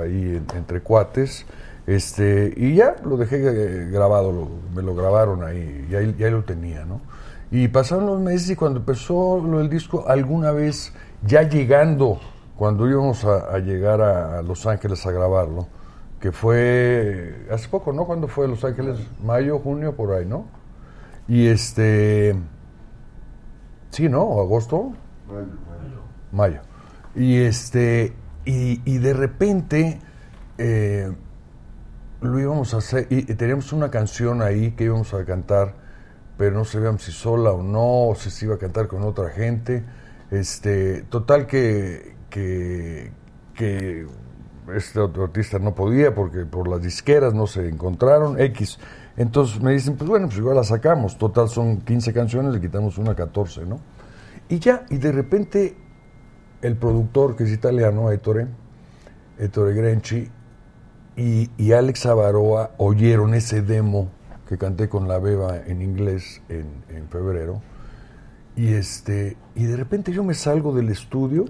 ahí 0.00 0.36
en- 0.36 0.46
entre 0.56 0.80
cuates, 0.80 1.46
este, 1.86 2.52
y 2.56 2.74
ya 2.76 2.96
lo 3.04 3.16
dejé 3.16 3.36
eh, 3.38 3.88
grabado, 3.90 4.48
me 4.74 4.82
lo 4.82 4.94
grabaron 4.94 5.42
ahí, 5.42 5.86
y 5.90 5.94
ahí, 5.96 6.14
y 6.18 6.24
ahí 6.24 6.30
lo 6.30 6.44
tenía, 6.44 6.84
¿no? 6.84 7.00
Y 7.50 7.66
pasaron 7.68 8.06
los 8.06 8.20
meses 8.20 8.50
y 8.50 8.56
cuando 8.56 8.78
empezó 8.78 9.42
del 9.58 9.68
disco, 9.68 10.04
alguna 10.06 10.52
vez, 10.52 10.92
ya 11.26 11.42
llegando, 11.42 12.20
cuando 12.60 12.86
íbamos 12.86 13.24
a, 13.24 13.54
a 13.54 13.58
llegar 13.58 14.02
a, 14.02 14.38
a 14.38 14.42
Los 14.42 14.66
Ángeles 14.66 15.06
a 15.06 15.10
grabarlo, 15.10 15.66
que 16.20 16.30
fue 16.30 17.46
hace 17.50 17.70
poco, 17.70 17.90
¿no? 17.94 18.04
¿Cuándo 18.04 18.28
fue 18.28 18.46
Los 18.48 18.62
Ángeles? 18.66 18.98
Mayo, 19.24 19.60
junio, 19.60 19.96
por 19.96 20.12
ahí, 20.12 20.26
¿no? 20.26 20.44
Y 21.26 21.46
este... 21.46 22.36
Sí, 23.88 24.10
¿no? 24.10 24.24
¿O 24.24 24.42
agosto? 24.42 24.92
Mayo. 26.32 26.60
Y 27.14 27.38
este, 27.38 28.12
y, 28.44 28.82
y 28.84 28.98
de 28.98 29.14
repente 29.14 29.98
eh, 30.58 31.10
lo 32.20 32.38
íbamos 32.38 32.74
a 32.74 32.76
hacer, 32.76 33.06
y, 33.08 33.20
y 33.20 33.36
teníamos 33.36 33.72
una 33.72 33.90
canción 33.90 34.42
ahí 34.42 34.72
que 34.72 34.84
íbamos 34.84 35.14
a 35.14 35.24
cantar, 35.24 35.76
pero 36.36 36.58
no 36.58 36.66
sabíamos 36.66 37.04
si 37.04 37.12
sola 37.12 37.52
o 37.52 37.62
no, 37.62 38.08
o 38.08 38.14
si 38.16 38.30
se 38.30 38.44
iba 38.44 38.56
a 38.56 38.58
cantar 38.58 38.86
con 38.86 39.02
otra 39.02 39.30
gente. 39.30 39.82
Este, 40.30 41.04
total 41.04 41.46
que, 41.46 42.19
que, 42.30 43.12
que 43.54 44.06
este 44.74 45.00
otro 45.00 45.24
artista 45.24 45.58
no 45.58 45.74
podía 45.74 46.14
porque 46.14 46.46
por 46.46 46.68
las 46.68 46.82
disqueras 46.82 47.34
no 47.34 47.46
se 47.46 47.68
encontraron, 47.68 48.40
X. 48.40 48.78
Entonces 49.16 49.60
me 49.60 49.72
dicen, 49.72 49.96
pues 49.96 50.08
bueno, 50.08 50.28
pues 50.28 50.38
igual 50.38 50.56
la 50.56 50.64
sacamos. 50.64 51.18
Total 51.18 51.48
son 51.48 51.80
15 51.80 52.12
canciones, 52.12 52.54
le 52.54 52.60
quitamos 52.60 52.96
una 52.98 53.14
14, 53.14 53.66
¿no? 53.66 53.80
Y 54.48 54.58
ya, 54.58 54.84
y 54.88 54.96
de 54.96 55.12
repente 55.12 55.76
el 56.62 56.76
productor, 56.76 57.36
que 57.36 57.44
es 57.44 57.50
italiano, 57.50 58.10
Ettore, 58.10 58.46
Ettore 59.38 59.74
Grenci, 59.74 60.30
y, 61.16 61.50
y 61.56 61.72
Alex 61.72 62.06
Avaroa 62.06 62.70
oyeron 62.78 63.34
ese 63.34 63.62
demo 63.62 64.10
que 64.48 64.58
canté 64.58 64.88
con 64.88 65.06
la 65.06 65.18
beba 65.18 65.58
en 65.66 65.82
inglés 65.82 66.42
en, 66.48 66.66
en 66.88 67.08
febrero. 67.08 67.60
Y, 68.56 68.72
este, 68.72 69.36
y 69.54 69.64
de 69.64 69.76
repente 69.76 70.12
yo 70.12 70.24
me 70.24 70.34
salgo 70.34 70.74
del 70.74 70.88
estudio 70.88 71.44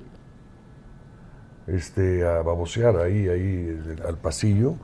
este, 1.75 2.27
a 2.27 2.43
babosear 2.43 2.97
ahí, 2.99 3.29
ahí 3.29 3.99
al 4.07 4.17
pasillo. 4.17 4.75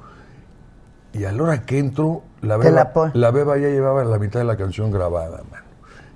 Y 1.12 1.24
a 1.24 1.32
la 1.32 1.43
hora 1.43 1.62
que 1.64 1.78
entro, 1.78 2.22
la 2.43 2.49
la 2.49 2.57
beba, 2.59 2.93
pon- 2.93 3.11
la 3.14 3.30
beba 3.30 3.57
ya 3.57 3.68
llevaba 3.68 4.05
la 4.05 4.18
mitad 4.18 4.41
de 4.41 4.45
la 4.45 4.57
canción 4.57 4.91
grabada, 4.91 5.43
mano. 5.51 5.64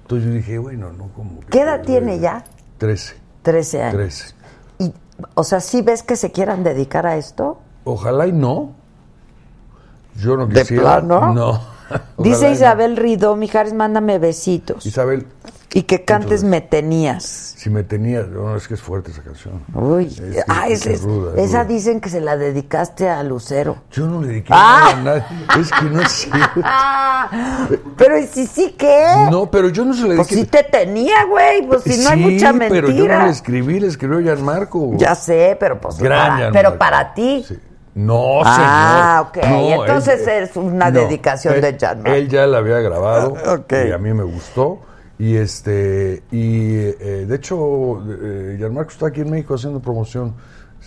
Entonces 0.02 0.28
yo 0.28 0.34
dije, 0.34 0.58
bueno, 0.58 0.92
no, 0.92 1.08
como 1.14 1.40
que... 1.40 1.46
¿Qué 1.46 1.62
edad 1.62 1.80
tiene 1.82 2.18
ya? 2.18 2.44
13, 2.78 3.14
13 3.42 3.82
años. 3.82 3.94
13. 3.94 4.34
Y, 4.80 4.94
o 5.34 5.44
sea, 5.44 5.60
¿sí 5.60 5.82
ves 5.82 6.02
que 6.02 6.16
se 6.16 6.32
quieran 6.32 6.62
dedicar 6.64 7.06
a 7.06 7.16
esto? 7.16 7.60
Ojalá 7.84 8.26
y 8.26 8.32
no. 8.32 8.72
Yo 10.16 10.36
no 10.36 10.46
¿De 10.46 10.60
quisiera. 10.60 10.82
plano? 11.00 11.32
No. 11.32 11.60
Dice. 12.18 12.50
Isabel 12.50 12.96
Ridó, 12.96 13.36
Mijares, 13.36 13.72
mándame 13.72 14.18
besitos. 14.18 14.84
Isabel, 14.84 15.26
Y 15.72 15.84
que 15.84 16.04
cantes 16.04 16.42
Entonces- 16.42 16.50
Me 16.50 16.60
Tenías. 16.62 17.22
si 17.56 17.70
me 17.70 17.84
tenía. 17.84 18.22
No, 18.22 18.56
es 18.56 18.66
que 18.66 18.74
es 18.74 18.80
fuerte 18.82 19.12
esa 19.12 19.22
canción. 19.22 19.62
Uy, 19.72 20.06
Es 20.06 20.44
ah, 20.48 20.66
es 20.68 20.84
es- 20.84 21.02
ruda, 21.02 21.40
esa 21.40 21.62
ruda. 21.62 21.64
dicen 21.64 22.00
que 22.00 22.08
se 22.08 22.20
la 22.20 22.36
dedicaste 22.36 23.08
a 23.08 23.22
Lucero. 23.22 23.76
Yo 23.92 24.06
no 24.06 24.20
le 24.20 24.26
dediqué 24.28 24.52
Ah. 24.52 24.94
nada 24.96 25.16
a 25.16 25.20
nadie. 25.20 25.60
Es 25.62 25.70
que 25.70 25.84
no 25.84 26.00
es 26.02 26.10
cierto. 26.10 26.60
Ah, 26.64 27.28
pero 27.96 28.18
¿y 28.18 28.26
si 28.26 28.46
sí 28.48 28.74
qué? 28.76 29.04
No, 29.30 29.48
pero 29.48 29.68
yo 29.68 29.84
no 29.84 29.94
se 29.94 30.08
le 30.08 30.16
pues 30.16 30.28
dediqué. 30.28 30.44
sí 30.44 30.50
te 30.50 30.64
tenía, 30.64 31.24
güey, 31.26 31.64
pues 31.66 31.84
si 31.84 32.02
no 32.02 32.10
hay 32.10 32.18
mucha 32.18 32.52
mentira. 32.52 32.68
pero 32.68 32.90
yo 32.90 33.06
no 33.06 33.24
le 33.26 33.30
escribí, 33.30 33.78
le 33.78 33.86
escribió 33.86 34.18
Gianmarco. 34.20 34.90
Ya 34.96 35.14
sé, 35.14 35.56
pero 35.60 35.80
pues 35.80 35.98
Gran 35.98 36.36
para, 36.38 36.50
pero 36.52 36.78
para 36.78 37.14
ti. 37.14 37.44
Sí. 37.46 37.56
No, 37.94 38.40
Ah, 38.44 39.24
ok. 39.28 39.34
señor. 39.40 39.76
No, 39.78 39.84
Entonces 39.84 40.26
él- 40.26 40.44
es 40.44 40.56
una 40.56 40.90
no, 40.90 41.00
dedicación 41.00 41.54
él- 41.54 41.60
de 41.60 41.76
Gianmarco. 41.78 42.12
Él 42.16 42.28
ya 42.28 42.46
la 42.46 42.58
había 42.58 42.78
grabado 42.80 43.34
Ok. 43.54 43.72
y 43.88 43.92
a 43.92 43.98
mí 43.98 44.12
me 44.12 44.24
gustó. 44.24 44.80
Y 45.20 45.36
este 45.36 46.22
y 46.32 46.76
eh, 46.78 47.26
de 47.28 47.36
hecho 47.36 48.02
eh, 48.10 48.54
Gianmarco 48.58 48.90
está 48.90 49.08
aquí 49.08 49.20
en 49.20 49.30
México 49.30 49.54
haciendo 49.54 49.78
promoción. 49.78 50.32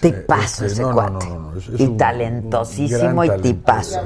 Tipazo 0.02 0.66
Este, 0.66 0.66
ese 0.66 0.82
no, 0.82 0.88
no, 0.90 0.94
cuate. 0.96 1.30
no, 1.30 1.40
no, 1.52 1.56
es- 1.56 1.70
es 1.70 1.80
y 1.80 1.86
un 1.86 1.98
talentosísimo 1.98 3.24
y 3.26 3.30
tipazo. 3.42 4.00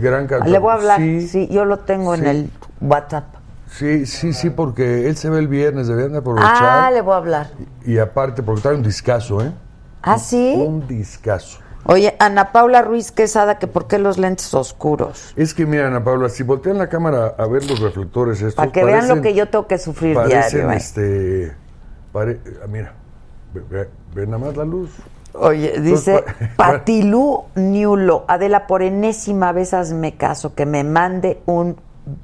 Gran 0.00 0.26
cantor. 0.26 0.48
Le 0.48 0.58
voy 0.58 0.70
a 0.70 0.74
hablar, 0.74 0.98
sí, 0.98 1.28
Sí, 1.28 1.48
yo 1.48 1.66
lo 1.66 1.80
tengo 1.80 2.14
en 2.14 2.26
el 2.26 2.50
WhatsApp. 2.80 3.24
sí, 3.70 4.06
sí, 4.06 4.32
sí, 4.32 4.48
porque 4.48 5.08
él 5.10 5.16
se 5.18 5.28
ve 5.28 5.40
el 5.40 5.48
viernes, 5.48 5.88
deberían 5.88 6.12
de 6.12 6.18
aprovechar. 6.18 6.84
Ah, 6.86 6.90
le 6.90 7.02
voy 7.02 7.12
a 7.12 7.16
hablar. 7.18 7.50
Y 7.84 7.98
aparte, 7.98 8.42
porque 8.42 8.62
trae 8.62 8.76
un 8.76 8.82
discazo, 8.82 9.42
¿eh? 9.44 9.52
¿Ah, 10.02 10.18
sí? 10.18 10.54
Un 10.56 10.86
discazo. 10.88 11.58
Oye, 11.88 12.16
Ana 12.18 12.50
Paula 12.52 12.82
Ruiz 12.82 13.12
Quesada, 13.12 13.58
que 13.58 13.66
por 13.68 13.86
qué 13.86 13.98
los 13.98 14.18
lentes 14.18 14.52
oscuros. 14.54 15.32
Es 15.36 15.54
que 15.54 15.66
mira, 15.66 15.86
Ana 15.86 16.02
Paula, 16.02 16.28
si 16.28 16.42
voltean 16.42 16.78
la 16.78 16.88
cámara 16.88 17.34
a 17.38 17.46
ver 17.46 17.64
los 17.70 17.78
reflectores 17.80 18.38
estos... 18.38 18.54
Para 18.56 18.72
que 18.72 18.84
vean 18.84 19.06
lo 19.08 19.14
parecen- 19.16 19.22
que 19.22 19.34
yo 19.34 19.48
tengo 19.48 19.66
que 19.68 19.78
sufrir 19.78 20.14
parecen, 20.14 20.50
diario. 20.62 20.70
¿eh? 20.72 20.76
este... 20.76 21.52
pare- 22.12 22.40
ah, 22.62 22.66
mira, 22.68 22.92
ve, 23.54 23.62
ve- 23.70 23.88
ve 24.14 24.26
nada 24.26 24.38
más 24.38 24.56
la 24.56 24.64
luz. 24.64 24.90
Oye, 25.34 25.78
dice 25.80 26.24
pa- 26.56 26.72
Patilú 26.72 27.44
Niulo, 27.54 28.24
Adela, 28.26 28.66
por 28.66 28.82
enésima 28.82 29.52
vez 29.52 29.72
hazme 29.72 30.16
caso, 30.16 30.54
que 30.54 30.66
me 30.66 30.82
mande 30.82 31.40
un 31.46 31.76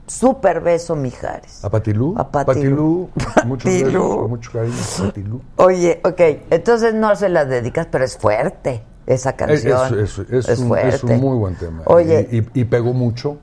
super 0.08 0.60
beso, 0.60 0.96
Mijares. 0.96 1.64
¿A 1.64 1.70
Patilú? 1.70 2.14
A 2.16 2.28
Patilú. 2.28 3.10
muchos 3.44 3.64
Patilú. 3.70 4.08
besos, 4.08 4.28
mucho 4.28 4.50
cariño. 4.52 4.74
Patilú. 5.06 5.40
Oye, 5.56 6.00
ok, 6.04 6.20
entonces 6.50 6.94
no 6.94 7.14
se 7.16 7.28
las 7.28 7.48
dedicas, 7.48 7.86
pero 7.90 8.04
es 8.04 8.16
fuerte 8.18 8.82
esa 9.06 9.30
Es, 9.30 9.36
canción. 9.36 9.98
es- 10.00 10.18
es- 10.18 10.48
es 10.48 10.58
un, 10.58 10.68
fuerte. 10.68 10.88
es 10.96 11.04
un 11.04 11.20
muy 11.20 11.36
buen 11.36 11.54
tema. 11.56 11.82
Oye, 11.86 12.28
Y, 12.30 12.38
y- 12.38 12.50
y 12.54 12.64
pegó 12.64 12.92
mucho, 12.92 13.38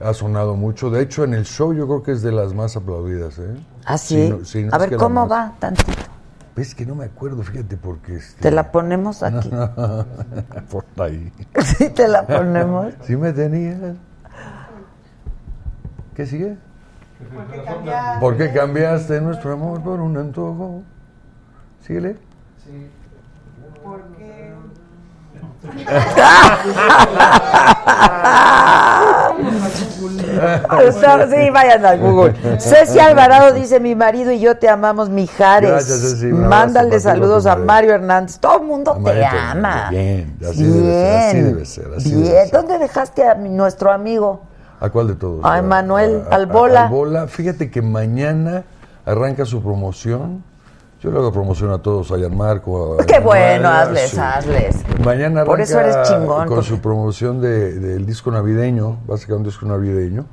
ha 0.00 0.14
sonado 0.14 0.54
mucho. 0.56 0.90
De 0.90 1.02
hecho, 1.02 1.24
en 1.24 1.34
el 1.34 1.44
show 1.44 1.72
yo 1.72 1.86
creo 1.86 2.02
que 2.02 2.12
es 2.12 2.22
de 2.22 2.32
las 2.32 2.54
más 2.54 2.76
aplaudidas. 2.76 3.38
¿eh? 3.38 3.54
¿ah, 3.84 3.98
sí? 3.98 4.24
Si 4.24 4.30
no- 4.30 4.44
si 4.44 4.62
no 4.64 4.72
A 4.72 4.76
es 4.84 4.90
ver, 4.90 4.98
¿cómo 4.98 5.26
va 5.28 5.54
tantito? 5.58 5.92
Es 6.54 6.74
que 6.74 6.84
no 6.84 6.94
me 6.94 7.06
acuerdo, 7.06 7.42
fíjate, 7.42 7.78
porque... 7.78 8.16
Este... 8.16 8.42
Te 8.42 8.50
la 8.50 8.70
ponemos 8.70 9.22
aquí. 9.22 9.48
Por 10.70 10.84
ahí. 10.98 11.32
sí, 11.78 11.88
te 11.90 12.06
la 12.08 12.26
ponemos. 12.26 12.92
Si 13.06 13.16
me 13.16 13.32
tenías. 13.32 13.78
¿Qué 16.14 16.26
sigue? 16.26 16.56
¿Por 18.20 18.36
qué 18.36 18.52
cambiaste 18.52 19.20
nuestro 19.22 19.52
amor 19.54 19.80
por 19.82 20.00
un 20.00 20.16
antojo? 20.18 20.82
Síguele. 21.86 22.16
Sí, 31.30 31.50
vayan 31.50 31.84
al 31.84 31.98
Google. 32.00 32.34
Ceci 32.58 32.98
Alvarado 32.98 33.52
dice, 33.52 33.80
mi 33.80 33.94
marido 33.94 34.32
y 34.32 34.40
yo 34.40 34.56
te 34.56 34.68
amamos, 34.68 35.08
Mijares. 35.08 35.70
Gracias, 35.70 36.00
Ceci, 36.00 36.26
Mándale 36.26 37.00
saludos 37.00 37.46
a 37.46 37.56
Mario 37.56 37.94
Hernández. 37.94 38.38
Todo 38.38 38.58
el 38.60 38.66
mundo 38.66 38.98
te 39.04 39.24
ama. 39.24 39.88
bien, 39.90 40.36
así 40.48 40.64
debe 40.64 40.84
ser, 40.92 41.28
así 41.28 41.40
debe 41.40 41.64
ser, 41.66 41.86
así 41.96 42.10
bien. 42.10 42.24
debe 42.24 42.40
ser. 42.42 42.50
¿Dónde 42.52 42.78
dejaste 42.78 43.28
a 43.28 43.34
mi- 43.34 43.48
nuestro 43.48 43.90
amigo? 43.92 44.42
¿A 44.80 44.90
cuál 44.90 45.08
de 45.08 45.14
todos? 45.14 45.44
A 45.44 45.58
Emanuel 45.58 46.22
Albola. 46.30 46.84
Albola. 46.86 47.26
Fíjate 47.28 47.70
que 47.70 47.82
mañana 47.82 48.64
arranca 49.06 49.44
su 49.44 49.62
promoción. 49.62 50.42
Yo 51.02 51.10
le 51.10 51.18
hago 51.18 51.32
promoción 51.32 51.70
a 51.72 51.78
todos, 51.78 52.10
a 52.12 52.16
Gianmarco. 52.16 53.00
a 53.00 53.04
Qué 53.06 53.18
bueno, 53.18 53.68
hazles, 53.68 54.16
hazles. 54.16 54.76
Mañana 55.04 55.40
arranca 55.40 55.44
Por 55.46 55.60
eso 55.60 55.80
eres 55.80 55.96
chingón, 56.08 56.46
con 56.46 56.48
porque- 56.56 56.68
su 56.68 56.78
promoción 56.80 57.40
de- 57.40 57.72
del 57.78 58.06
disco 58.06 58.30
navideño, 58.30 58.98
básicamente 59.06 59.48
un 59.48 59.50
disco 59.52 59.66
navideño. 59.66 60.26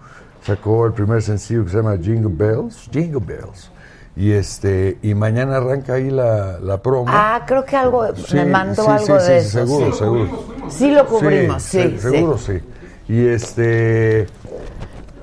Sacó 0.45 0.85
el 0.85 0.93
primer 0.93 1.21
sencillo 1.21 1.63
que 1.65 1.71
se 1.71 1.77
llama 1.77 1.97
Jingle 2.01 2.31
Bells, 2.33 2.87
Jingle 2.91 3.19
Bells. 3.25 3.71
Y 4.15 4.31
este 4.31 4.97
y 5.01 5.13
mañana 5.15 5.57
arranca 5.57 5.93
ahí 5.93 6.09
la, 6.09 6.59
la 6.59 6.81
promo. 6.81 7.05
Ah, 7.07 7.41
creo 7.47 7.63
que 7.65 7.75
algo 7.75 8.05
Sí, 8.15 8.35
me 8.35 8.45
mandó 8.45 8.83
sí, 8.83 8.89
algo 8.89 9.19
sí, 9.19 9.31
de 9.31 9.41
sí, 9.41 9.47
eso. 9.47 9.59
seguro, 9.59 9.91
sí. 9.91 9.97
seguro. 9.97 10.29
Sí 10.69 10.91
lo 10.91 11.05
cubrimos, 11.07 11.63
sí, 11.63 11.81
se- 11.81 11.89
sí. 11.91 11.99
seguro 11.99 12.37
sí. 12.37 12.59
Y 13.07 13.25
este 13.27 14.27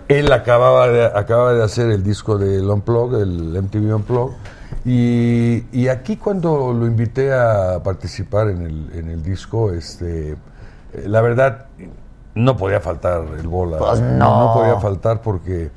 él 0.09 0.33
acababa 0.33 0.89
de, 0.89 1.05
acaba 1.07 1.53
de 1.53 1.63
hacer 1.63 1.91
el 1.91 2.03
disco 2.03 2.37
del 2.39 2.69
Unplug, 2.69 3.15
el 3.21 3.61
MTV 3.63 3.95
Unplug. 3.97 4.33
Y, 4.89 5.65
y 5.73 5.89
aquí 5.89 6.17
cuando 6.17 6.73
lo 6.73 6.87
invité 6.87 7.33
a 7.35 7.83
participar 7.83 8.51
en 8.51 8.63
el, 8.63 8.91
en 8.95 9.11
el 9.11 9.21
disco, 9.21 9.73
este, 9.73 10.31
eh, 10.33 10.37
la 11.07 11.21
verdad, 11.23 11.67
no 12.37 12.57
podía 12.57 12.79
faltar 12.81 13.25
el 13.37 13.49
bola. 13.49 13.79
Pues 13.79 14.01
no. 14.01 14.47
No 14.47 14.55
podía 14.55 14.77
faltar 14.79 15.23
porque, 15.23 15.73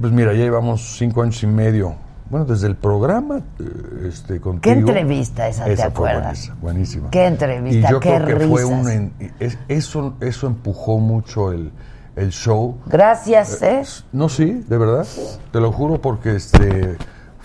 pues 0.00 0.12
mira, 0.12 0.32
ya 0.32 0.40
llevamos 0.40 0.96
cinco 0.98 1.22
años 1.22 1.40
y 1.44 1.46
medio. 1.46 1.94
Bueno, 2.28 2.44
desde 2.44 2.66
el 2.66 2.74
programa 2.74 3.38
eh, 3.60 4.08
este, 4.08 4.40
contigo. 4.40 4.62
¿Qué 4.62 4.72
entrevista 4.72 5.46
esa, 5.48 5.64
te 5.66 5.80
acuerdas? 5.80 6.22
buenísima, 6.22 6.56
buenísima. 6.60 7.10
¿Qué 7.10 7.26
entrevista? 7.26 7.88
Y 7.88 7.92
yo 7.92 8.00
¿Qué 8.00 8.16
creo 8.16 8.38
que 8.38 8.46
fue 8.48 8.64
un... 8.64 9.12
es- 9.38 9.58
eso, 9.68 10.14
eso 10.20 10.46
empujó 10.48 10.98
mucho 10.98 11.52
el, 11.52 11.70
el 12.16 12.30
show. 12.30 12.78
Gracias, 12.86 13.62
¿eh? 13.62 13.82
No, 14.12 14.28
sí, 14.28 14.64
de 14.68 14.76
verdad. 14.76 15.06
Te 15.52 15.60
lo 15.60 15.70
juro 15.70 16.00
porque 16.00 16.34
este 16.34 16.96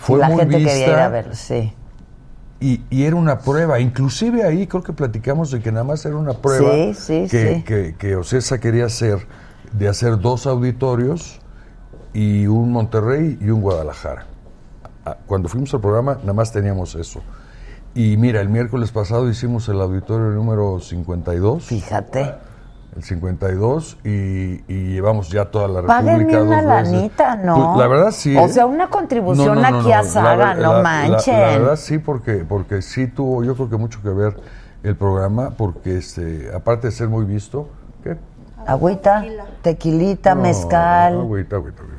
fue 0.06 0.18
la 0.18 0.28
muy 0.28 0.38
gente 0.38 0.56
vista 0.56 0.72
quería 0.72 0.88
ir 0.88 0.98
a 1.00 1.08
verlo, 1.08 1.34
sí. 1.34 1.72
y, 2.60 2.82
y 2.90 3.04
era 3.04 3.16
una 3.16 3.38
prueba. 3.40 3.80
Inclusive 3.80 4.44
ahí 4.44 4.66
creo 4.66 4.82
que 4.82 4.92
platicamos 4.92 5.50
de 5.50 5.60
que 5.60 5.72
nada 5.72 5.84
más 5.84 6.04
era 6.06 6.16
una 6.16 6.34
prueba 6.34 6.72
Sí, 6.72 6.94
sí, 6.94 7.26
que, 7.30 7.54
sí. 7.56 7.62
que, 7.64 7.94
que 7.98 8.16
Ocesa 8.16 8.58
quería 8.58 8.86
hacer 8.86 9.26
de 9.72 9.88
hacer 9.88 10.18
dos 10.20 10.46
auditorios 10.46 11.40
y 12.14 12.46
un 12.46 12.72
Monterrey 12.72 13.38
y 13.40 13.50
un 13.50 13.60
Guadalajara. 13.60 14.26
Ah, 15.04 15.16
Cuando 15.26 15.48
fuimos 15.48 15.72
al 15.74 15.80
programa 15.80 16.14
nada 16.20 16.32
más 16.32 16.52
teníamos 16.52 16.94
eso. 16.94 17.22
Y 17.94 18.16
mira, 18.16 18.40
el 18.42 18.48
miércoles 18.50 18.90
pasado 18.92 19.28
hicimos 19.30 19.68
el 19.68 19.80
auditorio 19.80 20.26
número 20.30 20.80
52 20.80 21.64
Fíjate. 21.64 22.34
El 22.96 23.02
52 23.02 23.98
y, 24.04 24.08
y 24.72 24.92
llevamos 24.94 25.28
ya 25.30 25.44
toda 25.50 25.68
la 25.68 25.80
República 25.82 26.42
una 26.42 26.62
dos 26.62 26.66
veces. 26.76 26.92
lanita, 26.92 27.36
¿no? 27.36 27.74
Pues, 27.74 27.78
la 27.78 27.86
verdad 27.88 28.10
sí. 28.10 28.36
O 28.36 28.46
¿eh? 28.46 28.48
sea, 28.48 28.66
una 28.66 28.88
contribución 28.88 29.64
aquí 29.64 29.92
a 29.92 30.02
La 30.02 30.04
Saga, 30.08 30.36
ver- 30.54 30.56
no 30.56 30.62
la- 30.72 30.76
la- 30.78 30.82
manchen. 30.82 31.40
La, 31.40 31.46
verdad 31.58 31.76
sí, 31.76 31.98
porque, 31.98 32.44
porque 32.48 32.80
sí 32.82 33.06
tuvo, 33.06 33.44
yo 33.44 33.54
creo 33.54 33.68
que 33.68 33.76
mucho 33.76 34.00
que 34.02 34.08
ver 34.08 34.36
el 34.82 34.96
programa, 34.96 35.50
porque 35.50 35.98
este, 35.98 36.50
aparte 36.54 36.86
de 36.88 36.92
ser 36.92 37.08
muy 37.08 37.24
visto, 37.26 37.68
¿qué? 38.02 38.16
Agüita, 38.66 39.24
tequilita, 39.62 40.34
No, 40.34 40.42
mezcal. 40.42 41.14
agüita, 41.20 41.56
agüita, 41.56 41.82
agüita. 41.82 41.95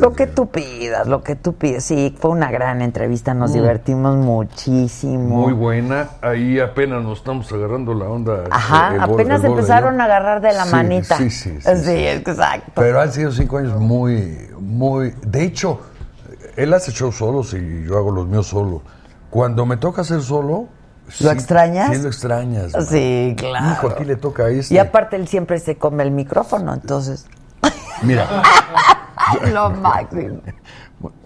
Lo 0.00 0.12
que 0.12 0.26
tú 0.26 0.50
pidas, 0.50 1.06
lo 1.06 1.22
que 1.22 1.36
tú 1.36 1.54
pides. 1.54 1.84
Sí, 1.84 2.14
fue 2.18 2.30
una 2.30 2.50
gran 2.50 2.82
entrevista, 2.82 3.34
nos 3.34 3.52
divertimos 3.52 4.16
muchísimo. 4.16 5.40
Muy 5.40 5.52
buena, 5.52 6.08
ahí 6.20 6.58
apenas 6.60 7.02
nos 7.02 7.18
estamos 7.18 7.50
agarrando 7.52 7.94
la 7.94 8.06
onda. 8.06 8.44
Ajá, 8.50 8.94
el 8.94 9.00
bol- 9.00 9.14
apenas 9.14 9.44
el 9.44 9.50
empezaron 9.52 10.00
a 10.00 10.04
agarrar 10.04 10.40
de 10.40 10.52
la 10.52 10.64
Sí, 10.64 10.70
manita. 10.72 11.16
Sí, 11.16 11.30
sí, 11.30 11.58
sí. 11.60 11.76
Sí, 11.84 12.06
exacto. 12.06 12.72
Pero 12.74 13.00
han 13.00 13.12
sido 13.12 13.30
cinco 13.32 13.58
años 13.58 13.78
muy, 13.80 14.48
muy... 14.58 15.14
De 15.26 15.44
hecho, 15.44 15.80
él 16.56 16.72
hace 16.74 16.92
shows 16.92 17.16
solos 17.16 17.54
y 17.54 17.84
yo 17.84 17.96
hago 17.98 18.10
los 18.10 18.26
míos 18.26 18.46
solos. 18.48 18.82
Cuando 19.30 19.66
me 19.66 19.76
toca 19.76 20.02
hacer 20.02 20.22
solo... 20.22 20.68
¿Lo 21.20 21.30
extrañas? 21.32 21.94
Sí, 21.94 22.00
lo 22.02 22.08
extrañas. 22.08 22.72
man. 22.72 22.86
Sí, 22.86 23.34
claro. 23.36 23.72
Hijo, 23.72 23.88
aquí 23.88 24.04
le 24.04 24.16
toca 24.16 24.44
a 24.44 24.48
este. 24.48 24.72
Y 24.74 24.78
aparte 24.78 25.16
él 25.16 25.28
siempre 25.28 25.58
se 25.58 25.76
come 25.76 26.02
el 26.02 26.10
micrófono, 26.10 26.72
entonces. 26.72 27.26
Mira, 28.02 28.26
Lo 29.52 29.70
máximo. 29.70 30.40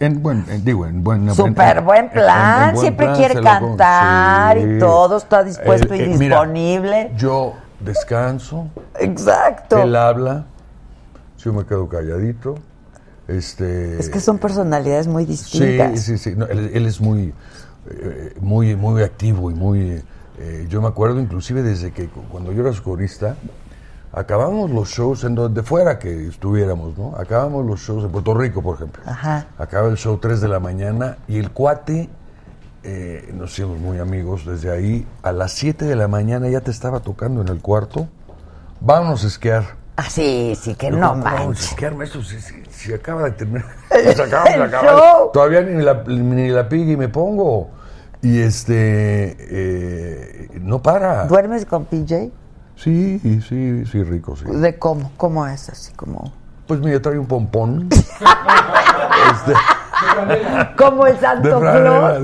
en 0.01 0.23
buen, 0.23 0.45
en- 0.49 0.65
digo, 0.65 0.87
en 0.87 1.03
buen... 1.05 1.35
Súper 1.35 1.79
en- 1.79 1.85
buen 1.85 2.05
en- 2.07 2.11
plan, 2.11 2.69
en 2.69 2.75
buen 2.75 2.81
siempre 2.81 3.07
plan 3.07 3.17
quiere 3.17 3.41
cantar 3.41 4.59
y 4.59 4.79
todo, 4.79 5.17
está 5.17 5.45
dispuesto 5.45 5.95
y 5.95 6.01
Eh, 6.01 6.05
eh, 6.05 6.17
mira, 6.19 6.37
disponible. 6.41 7.13
yo 7.17 7.55
descanso, 7.81 8.69
Exacto. 8.99 9.79
él 9.83 9.95
habla, 9.97 10.47
yo 11.39 11.53
me 11.53 11.65
quedo 11.65 11.89
calladito. 11.89 12.57
Este, 13.29 13.99
Es 13.99 14.09
que 14.09 14.21
son 14.21 14.39
personalidades 14.39 15.07
muy 15.07 15.25
Sí, 15.25 15.31
distintas. 15.33 16.01
sí, 16.01 16.17
sí. 16.19 16.35
No, 16.35 16.47
él, 16.47 16.71
él 16.73 16.87
es 16.87 17.01
muy, 17.01 17.35
eh, 17.91 18.35
muy, 18.41 18.75
muy 18.75 19.03
activo 19.03 19.51
y 19.51 19.55
muy. 19.55 20.03
yo 20.69 20.81
me 20.81 20.89
acuerdo 20.89 21.21
inclusive 21.21 21.63
desde 21.63 21.91
que 21.93 22.07
cu- 22.09 22.23
cuando 22.31 22.53
yo 22.53 22.63
era 22.63 22.73
su 22.73 22.83
corista, 22.83 23.37
acabamos 24.13 24.71
los 24.71 24.89
shows 24.89 25.25
en 25.25 25.35
donde 25.35 25.63
fuera 25.63 25.99
que 25.99 26.27
estuviéramos, 26.29 26.97
¿no? 26.99 27.15
Acabamos 27.17 27.65
los 27.67 27.81
shows 27.81 28.05
en 28.05 28.11
Puerto 28.11 28.35
Rico, 28.35 28.63
por 28.63 28.77
ejemplo. 28.77 29.03
Ajá. 29.07 29.47
Acaba 29.59 29.89
el 29.89 29.97
show 29.97 30.19
3 30.19 30.41
de 30.41 30.49
la 30.49 30.61
mañana 30.61 31.19
y 31.29 31.39
el 31.39 31.51
cuate, 31.51 32.09
eh, 32.85 33.33
nos 33.35 33.53
hicimos 33.53 33.79
muy 33.79 33.99
amigos 33.99 34.47
desde 34.47 34.71
ahí, 34.71 35.07
a 35.23 35.33
las 35.33 35.53
7 35.53 35.85
de 35.85 35.97
la 35.97 36.09
mañana 36.09 36.49
ya 36.49 36.61
te 36.61 36.71
estaba 36.71 37.01
tocando 37.01 37.41
en 37.43 37.49
el 37.49 37.61
cuarto. 37.61 38.09
Vámonos 38.81 39.25
a 39.25 39.27
esquiar. 39.27 39.65
Ah, 39.97 40.09
sí, 40.09 40.57
sí, 40.61 40.77
que 40.77 40.91
Yo, 40.91 40.97
no 40.97 41.09
¿cómo 41.11 41.25
vamos 41.25 41.41
a 41.41 41.45
manches. 41.47 41.97
maestro? 41.97 42.23
Si, 42.23 42.41
si- 42.41 42.63
si 42.71 42.93
acaba 42.95 43.25
de 43.25 43.33
terminar. 43.33 43.65
Acabamos 43.91 44.45
de 44.51 44.55
El 44.55 44.63
acabar. 44.63 44.95
show. 44.95 45.31
Todavía 45.33 45.61
ni 45.63 45.83
la, 45.83 46.05
ni 46.07 46.49
la 46.51 46.69
y 46.71 46.97
me 46.97 47.09
pongo. 47.09 47.71
Y 48.23 48.39
este. 48.41 49.37
eh, 49.41 50.49
no 50.61 50.81
para. 50.81 51.27
¿Duermes 51.27 51.67
con 51.67 51.85
PJ? 51.87 52.31
Sí, 52.79 53.19
sí, 53.41 53.85
sí, 53.87 54.03
rico, 54.05 54.37
sí. 54.37 54.45
¿De 54.47 54.79
cómo? 54.79 55.11
¿Cómo 55.17 55.47
es 55.47 55.69
así? 55.69 55.93
Como, 55.95 56.33
Pues 56.67 56.81
mira, 56.81 57.01
trae 57.03 57.19
un 57.19 57.27
pompón. 57.27 57.89
Este, 59.33 59.53
como 60.77 61.07
el 61.07 61.19
Santo 61.19 61.59
Claus. 61.61 62.19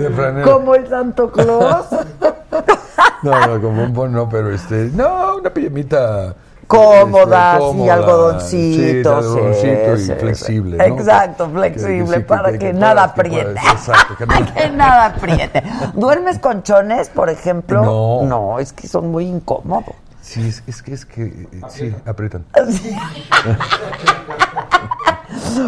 Como 0.44 0.74
el 0.74 0.88
Santo 0.88 1.30
Claus. 1.32 1.86
no, 3.22 3.46
no, 3.46 3.60
con 3.60 3.76
pompón 3.76 4.12
no, 4.12 4.28
pero 4.28 4.52
este. 4.54 4.90
No, 4.94 5.36
una 5.38 5.50
pijamita. 5.50 6.34
Cómoda, 6.66 7.52
este, 7.52 7.58
sí, 7.58 7.68
cómoda, 7.68 7.94
algodoncito, 7.94 8.40
sí, 8.40 8.80
sí, 8.80 9.68
algodoncito 9.68 9.94
y 9.94 9.98
sí, 9.98 10.12
flexible. 10.18 10.86
Exacto, 10.86 11.46
que 11.46 11.52
flexible, 11.52 12.20
para 12.20 12.56
que, 12.56 12.72
nada 12.72 13.04
que 13.12 13.20
apriete. 13.20 13.60
Exacto, 13.70 14.16
que 14.16 14.26
nada- 14.26 14.54
que 14.54 14.70
nada 14.70 15.04
apriete. 15.06 15.62
¿Duermes 15.92 16.38
con 16.38 16.62
chones, 16.62 17.10
por 17.10 17.28
ejemplo? 17.28 17.82
No. 17.82 18.22
No, 18.22 18.58
es 18.60 18.72
que 18.72 18.88
son 18.88 19.10
muy 19.10 19.26
incómodos. 19.26 19.94
Sí, 20.24 20.48
es, 20.48 20.62
es 20.66 20.82
que 20.82 20.94
es 20.94 21.04
que 21.04 21.22
eh, 21.22 21.48
sí, 21.68 21.94
aprietan. 22.06 22.46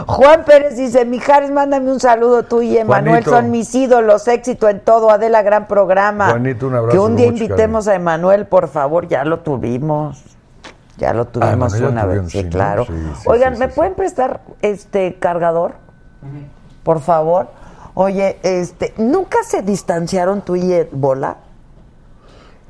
Juan 0.06 0.44
Pérez 0.46 0.76
dice, 0.76 1.04
Mijares, 1.04 1.50
mándame 1.50 1.92
un 1.92 2.00
saludo 2.00 2.44
tú 2.44 2.62
y 2.62 2.78
Emanuel, 2.78 3.22
Juanito. 3.22 3.30
son 3.32 3.50
mis 3.50 3.74
ídolos, 3.74 4.26
éxito 4.28 4.70
en 4.70 4.80
todo, 4.80 5.10
Adela, 5.10 5.42
gran 5.42 5.68
programa. 5.68 6.30
Juanito, 6.30 6.68
un 6.68 6.74
abrazo 6.74 6.92
Que 6.92 6.98
un 6.98 7.16
día 7.16 7.30
mucho 7.30 7.44
invitemos 7.44 7.86
a 7.86 7.96
Emanuel, 7.96 8.46
por 8.46 8.68
favor, 8.68 9.06
ya 9.08 9.26
lo 9.26 9.40
tuvimos. 9.40 10.24
Ya 10.96 11.12
lo 11.12 11.26
tuvimos 11.26 11.72
bueno, 11.72 11.76
ya 11.76 11.88
una 11.92 12.06
vez, 12.06 12.16
tuvimos, 12.16 12.32
sí, 12.32 12.48
claro. 12.48 12.86
Sí, 12.86 12.92
sí, 12.94 13.22
Oigan, 13.26 13.54
sí, 13.56 13.60
¿me 13.60 13.68
sí, 13.68 13.72
pueden 13.76 13.94
prestar 13.94 14.40
este 14.62 15.16
cargador? 15.18 15.74
Por 16.82 17.00
favor. 17.00 17.48
Oye, 17.92 18.38
este, 18.42 18.94
¿nunca 18.96 19.36
se 19.44 19.60
distanciaron 19.60 20.40
tú 20.40 20.56
y 20.56 20.88
Bola? 20.92 21.36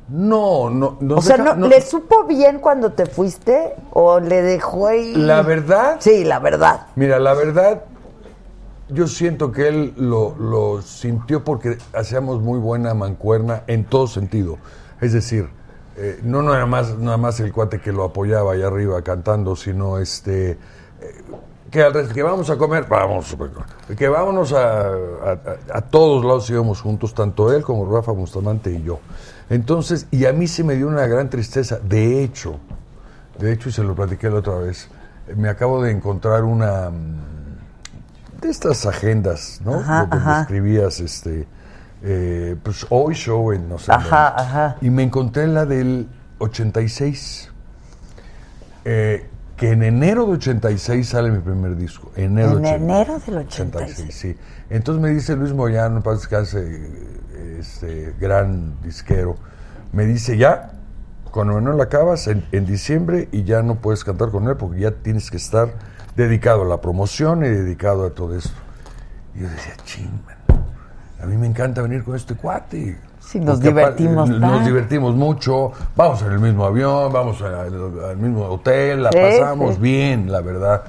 No, 0.09 0.69
no, 0.69 0.97
no. 1.01 1.15
O 1.17 1.21
sea, 1.21 1.37
deja- 1.37 1.55
no, 1.55 1.67
¿le 1.67 1.81
supo 1.81 2.23
bien 2.25 2.59
cuando 2.59 2.91
te 2.93 3.05
fuiste 3.05 3.73
o 3.91 4.19
le 4.19 4.41
dejó 4.41 4.87
ahí? 4.87 5.13
La 5.15 5.41
verdad, 5.41 5.97
Sí, 5.99 6.23
la 6.23 6.39
verdad. 6.39 6.87
mira, 6.95 7.19
la 7.19 7.33
verdad, 7.33 7.83
yo 8.89 9.07
siento 9.07 9.51
que 9.51 9.67
él 9.67 9.93
lo, 9.97 10.33
lo 10.39 10.81
sintió 10.81 11.43
porque 11.43 11.77
hacíamos 11.93 12.41
muy 12.41 12.57
buena 12.59 12.93
mancuerna 12.93 13.63
en 13.67 13.83
todo 13.83 14.07
sentido. 14.07 14.57
Es 15.01 15.11
decir, 15.11 15.49
eh, 15.97 16.19
no 16.23 16.41
nada 16.41 16.65
más, 16.65 16.97
nada 16.97 17.17
más 17.17 17.39
el 17.41 17.51
cuate 17.51 17.81
que 17.81 17.91
lo 17.91 18.05
apoyaba 18.05 18.53
allá 18.53 18.67
arriba 18.67 19.01
cantando, 19.01 19.55
sino 19.57 19.97
este. 19.97 20.51
eh, 20.51 20.57
que, 21.69 21.83
al 21.83 22.13
que 22.13 22.23
vamos 22.23 22.49
a 22.49 22.57
comer, 22.57 22.85
vamos, 22.87 23.35
que 23.97 24.07
vámonos 24.07 24.53
a, 24.53 24.83
a- 24.87 25.31
a- 25.73 25.77
a 25.77 25.81
todos 25.81 26.23
lados 26.23 26.49
íbamos 26.49 26.79
juntos, 26.81 27.13
tanto 27.13 27.51
él 27.51 27.61
como 27.61 27.93
Rafa 27.93 28.13
Bustamante 28.13 28.71
y 28.71 28.83
yo. 28.83 28.99
Entonces, 29.49 30.07
y 30.11 30.25
a 30.25 30.33
mí 30.33 30.47
se 30.47 30.63
me 30.63 30.75
dio 30.75 30.87
una 30.87 31.07
gran 31.07 31.29
tristeza, 31.29 31.79
de 31.79 32.23
hecho, 32.23 32.59
de 33.39 33.53
hecho, 33.53 33.69
y 33.69 33.71
se 33.71 33.83
lo 33.83 33.95
platiqué 33.95 34.29
la 34.29 34.37
otra 34.37 34.55
vez, 34.55 34.89
me 35.35 35.49
acabo 35.49 35.81
de 35.81 35.91
encontrar 35.91 36.43
una 36.43 36.89
mm, 36.89 38.41
de 38.41 38.49
estas 38.49 38.85
agendas, 38.85 39.61
¿no? 39.63 39.75
Ajá, 39.79 40.01
Donde 40.01 40.17
ajá. 40.17 40.41
escribías, 40.41 40.99
este, 40.99 41.47
eh, 42.03 42.55
pues 42.61 42.85
hoy 42.89 43.15
show 43.15 43.51
en 43.53 43.69
no 43.69 43.77
sé. 43.79 43.91
Ajá, 43.91 44.33
dónde. 44.37 44.43
ajá. 44.43 44.75
Y 44.81 44.89
me 44.89 45.03
encontré 45.03 45.47
la 45.47 45.65
del 45.65 46.07
86. 46.39 47.49
eh, 48.85 49.29
que 49.57 49.71
en 49.71 49.81
enero 49.83 50.25
de 50.27 50.33
86 50.33 51.07
sale 51.09 51.31
mi 51.31 51.39
primer 51.39 51.75
disco. 51.75 52.11
Enero 52.15 52.57
En 52.57 52.61
de 52.61 52.69
80- 52.69 52.75
enero 52.75 53.19
del 53.25 53.37
86. 53.39 54.15
sí. 54.15 54.37
Entonces 54.69 55.01
me 55.01 55.09
dice 55.09 55.35
Luis 55.35 55.51
Moyano, 55.53 56.01
para 56.01 56.15
descanse, 56.17 56.91
este 57.59 58.13
gran 58.19 58.79
disquero, 58.83 59.35
me 59.91 60.05
dice 60.05 60.37
ya, 60.37 60.73
cuando 61.31 61.53
Manuel 61.53 61.81
acabas 61.81 62.27
en, 62.27 62.45
en 62.51 62.65
diciembre 62.65 63.29
y 63.31 63.43
ya 63.43 63.63
no 63.63 63.75
puedes 63.75 64.03
cantar 64.03 64.29
con 64.29 64.47
él 64.47 64.57
porque 64.57 64.79
ya 64.81 64.91
tienes 64.91 65.29
que 65.31 65.37
estar 65.37 65.69
dedicado 66.15 66.61
a 66.63 66.65
la 66.65 66.79
promoción 66.81 67.43
y 67.43 67.49
dedicado 67.49 68.05
a 68.05 68.11
todo 68.11 68.35
esto. 68.37 68.51
Y 69.35 69.41
yo 69.41 69.49
decía, 69.49 69.73
ching, 69.85 70.21
man, 70.25 70.63
a 71.21 71.25
mí 71.25 71.35
me 71.37 71.47
encanta 71.47 71.81
venir 71.81 72.03
con 72.03 72.15
este 72.15 72.35
cuate. 72.35 72.97
Sí, 73.27 73.41
nos 73.41 73.55
Porque 73.59 73.69
aparte, 73.81 74.03
divertimos 74.03 74.29
Nos 74.29 74.65
divertimos 74.65 75.15
mucho, 75.15 75.73
vamos 75.97 76.21
en 76.21 76.31
el 76.31 76.39
mismo 76.39 76.63
avión, 76.65 77.11
vamos 77.11 77.41
al, 77.41 78.17
mismo 78.17 78.45
hotel, 78.45 79.03
la 79.03 79.11
Sí, 79.11 79.17
pasamos 79.19 79.75
sí. 79.75 79.81
bien, 79.81 80.31
la 80.31 80.39
verdad. 80.39 80.83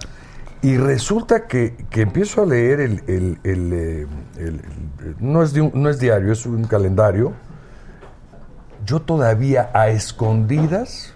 Y 0.62 0.76
resulta 0.76 1.48
que, 1.48 1.74
que 1.90 2.02
empiezo 2.02 2.42
a 2.42 2.46
leer 2.46 2.78
el, 2.80 3.02
el- 3.08 3.38
el, 3.42 3.72
eh, 3.72 4.06
el- 4.36 4.44
el- 4.44 5.16
no, 5.18 5.42
es 5.42 5.52
un- 5.54 5.72
no 5.74 5.88
es 5.88 5.98
diario, 5.98 6.32
es 6.32 6.46
un 6.46 6.62
calendario. 6.64 7.32
Yo 8.86 9.00
todavía 9.00 9.70
a 9.74 9.88
escondidas 9.88 11.14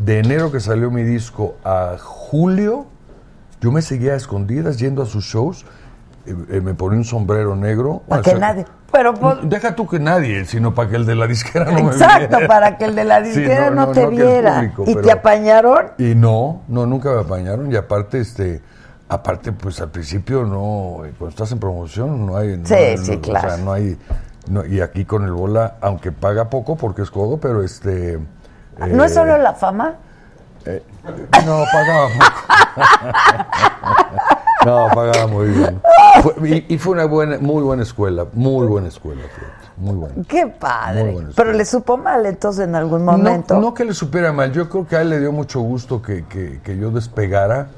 de 0.00 0.18
enero 0.18 0.50
que 0.50 0.58
salió 0.58 0.90
mi 0.90 1.04
disco 1.04 1.54
a 1.64 1.96
julio, 2.00 2.86
yo 3.60 3.70
me 3.70 3.80
seguía 3.82 4.14
a 4.14 4.16
escondidas 4.16 4.78
yendo 4.78 5.02
a 5.02 5.06
sus 5.06 5.24
shows, 5.24 5.64
eh, 6.26 6.34
eh, 6.50 6.60
me 6.60 6.74
ponía 6.74 6.98
un 6.98 7.04
sombrero 7.04 7.54
negro. 7.56 8.02
Para 8.08 8.22
que 8.22 8.30
sea, 8.30 8.38
nadie. 8.38 8.64
Pero 8.92 9.14
pues, 9.14 9.36
Deja 9.44 9.74
tú 9.74 9.86
que 9.88 9.98
nadie, 9.98 10.44
sino 10.44 10.74
para 10.74 10.90
que 10.90 10.96
el 10.96 11.06
de 11.06 11.14
la 11.14 11.26
disquera 11.26 11.64
no 11.66 11.72
me 11.72 11.80
exacto, 11.92 12.36
viera. 12.36 12.46
para 12.46 12.76
que 12.78 12.84
el 12.84 12.94
de 12.94 13.04
la 13.04 13.20
Sí, 13.24 13.30
disquera 13.40 13.70
no, 13.70 13.88
te 13.88 14.06
viera. 14.06 14.54
público, 14.56 14.84
¿Y 14.86 14.94
te 15.02 15.10
apañaron? 15.12 15.92
Y 15.98 16.14
no, 16.14 16.62
no, 16.68 16.84
nunca 16.86 17.10
me 17.12 17.20
apañaron. 17.22 17.72
Y 17.72 17.76
aparte, 17.76 18.20
este, 18.20 18.60
aparte, 19.08 19.52
pues 19.52 19.80
al 19.80 19.90
principio 19.90 20.44
no, 20.44 21.04
eh, 21.06 21.12
cuando 21.18 21.28
estás 21.30 21.52
en 21.52 21.58
promoción 21.58 22.26
no 22.26 22.36
hay. 22.36 22.58
no 22.58 22.66
Sí, 22.66 22.74
hay- 22.74 22.98
sí, 22.98 23.18
claro. 23.18 23.48
O 23.48 23.50
sea, 23.50 23.64
no 23.64 23.72
hay. 23.72 23.98
y 24.70 24.80
aquí 24.80 25.04
con 25.06 25.24
el 25.24 25.32
bola, 25.32 25.76
aunque 25.80 26.12
paga 26.12 26.50
poco 26.50 26.76
porque 26.76 27.02
es 27.02 27.10
codo, 27.10 27.38
pero 27.38 27.62
este. 27.62 28.18
¿No 28.88 29.04
es 29.04 29.12
eh, 29.12 29.14
solo 29.14 29.38
la 29.38 29.54
fama? 29.54 29.94
No, 31.46 31.64
pagaba 31.72 32.08
poco. 32.08 32.26
no, 34.64 34.88
pagaba 34.94 35.26
muy 35.26 35.48
bien. 35.48 35.80
Fue- 36.22 36.48
y, 36.48 36.74
y 36.74 36.78
fue 36.78 36.92
una 36.92 37.04
buena, 37.06 37.38
muy 37.38 37.62
buena 37.62 37.82
escuela, 37.82 38.26
muy 38.32 38.66
buena 38.66 38.88
escuela, 38.88 39.22
muy 39.76 39.94
buena. 39.94 40.14
Qué 40.28 40.46
padre. 40.46 41.12
Buena 41.12 41.30
Pero 41.34 41.52
le 41.52 41.64
supo 41.64 41.96
mal 41.96 42.24
entonces 42.26 42.66
en 42.66 42.74
algún 42.74 43.04
momento. 43.04 43.54
No, 43.54 43.60
no 43.60 43.74
que 43.74 43.84
le 43.84 43.94
supiera 43.94 44.32
mal, 44.32 44.52
yo 44.52 44.68
creo 44.68 44.86
que 44.86 44.96
a 44.96 45.00
él 45.02 45.10
le 45.10 45.20
dio 45.20 45.32
mucho 45.32 45.60
gusto 45.60 46.00
que, 46.02 46.24
que- 46.26 46.60
que 46.62 46.76
yo 46.76 46.90
despegara. 46.90 47.68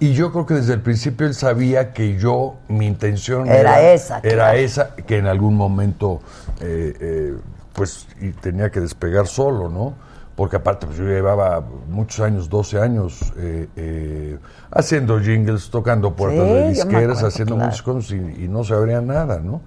Y 0.00 0.14
yo 0.14 0.32
creo 0.32 0.46
que 0.46 0.54
desde 0.54 0.72
el 0.74 0.80
principio 0.80 1.28
él 1.28 1.34
sabía 1.34 1.92
que 1.92 2.18
yo, 2.18 2.56
mi 2.66 2.86
intención 2.88 3.46
Era 3.48 3.80
esa, 3.92 4.16
era 4.18 4.32
claro. 4.46 4.58
esa, 4.58 4.96
que 4.96 5.16
en 5.18 5.26
algún 5.28 5.54
momento, 5.54 6.20
eh, 6.60 6.92
eh, 7.00 7.34
pues, 7.72 8.08
y 8.20 8.30
tenía 8.32 8.70
que 8.70 8.80
despegar 8.80 9.28
solo, 9.28 9.68
¿no? 9.68 9.94
Porque 10.36 10.56
aparte, 10.56 10.86
pues 10.86 10.98
yo 10.98 11.04
llevaba 11.04 11.62
muchos 11.88 12.20
años, 12.20 12.48
12 12.48 12.80
años, 12.80 13.32
eh, 13.36 13.68
eh, 13.76 14.38
haciendo 14.70 15.20
jingles, 15.20 15.68
tocando 15.70 16.16
puertas 16.16 16.46
Sí, 16.46 16.52
de 16.54 16.68
disqueras, 16.70 16.94
acuerdo, 17.18 17.26
haciendo 17.26 17.54
claro. 17.56 17.72
cosas 17.84 18.10
y, 18.12 18.44
y 18.44 18.48
no 18.48 18.64
sabría 18.64 19.02
nada, 19.02 19.40
¿no? 19.40 19.60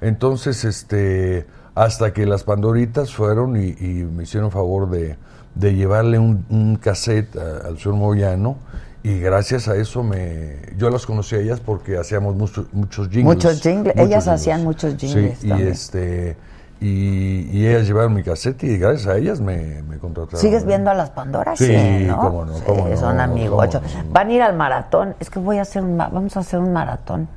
Entonces, 0.00 0.64
este, 0.64 1.46
hasta 1.74 2.12
que 2.12 2.26
las 2.26 2.44
Pandoritas 2.44 3.12
fueron 3.14 3.56
y, 3.56 3.70
y 3.78 4.04
me 4.04 4.22
hicieron 4.24 4.50
favor 4.50 4.90
de, 4.90 5.16
de 5.54 5.74
llevarle 5.74 6.18
un, 6.18 6.44
un 6.50 6.76
cassette 6.76 7.36
a- 7.36 7.66
al 7.66 7.78
señor 7.78 7.98
Moyano 7.98 8.56
y 9.02 9.18
gracias 9.18 9.66
a 9.68 9.74
eso 9.76 10.02
me, 10.04 10.56
yo 10.76 10.88
las 10.90 11.04
conocí 11.06 11.34
a 11.34 11.38
ellas 11.38 11.60
porque 11.60 11.98
hacíamos 11.98 12.36
mucho- 12.36 12.66
muchos 12.72 13.08
jingles. 13.08 13.24
Muchos 13.36 13.60
jingles, 13.60 13.94
ellas 13.96 14.28
hacían 14.28 14.62
muchos 14.62 14.94
jingles 14.96 15.38
Sí, 15.40 15.46
y 15.46 15.48
también. 15.50 15.68
este, 15.72 16.36
y, 16.82 17.48
y 17.52 17.66
ellas 17.66 17.86
llevaron 17.86 18.14
mi 18.14 18.22
cassette 18.22 18.64
y 18.64 18.76
gracias 18.78 19.06
a 19.06 19.16
ellas 19.16 19.40
me, 19.40 19.82
me 19.82 19.98
contrataron. 19.98 20.40
¿Sigues 20.40 20.62
¿no? 20.62 20.68
viendo 20.68 20.90
a 20.90 20.94
las 20.94 21.10
Pandoras? 21.10 21.58
Sí, 21.58 22.04
¿no? 22.08 22.18
cómo 22.18 22.44
no, 22.44 22.54
Sí, 22.54 22.62
cómo 22.66 22.88
no, 22.88 22.96
son 22.96 23.20
amigos. 23.20 23.74
no. 23.74 23.80
Van 24.10 24.28
a 24.28 24.32
ir 24.32 24.42
al 24.42 24.56
maratón. 24.56 25.14
Es 25.20 25.30
que 25.30 25.38
voy 25.38 25.58
a 25.58 25.62
hacer 25.62 25.82
un, 25.82 25.96
vamos 25.96 26.36
a 26.36 26.40
hacer 26.40 26.58
un 26.58 26.72
maratón. 26.72 27.28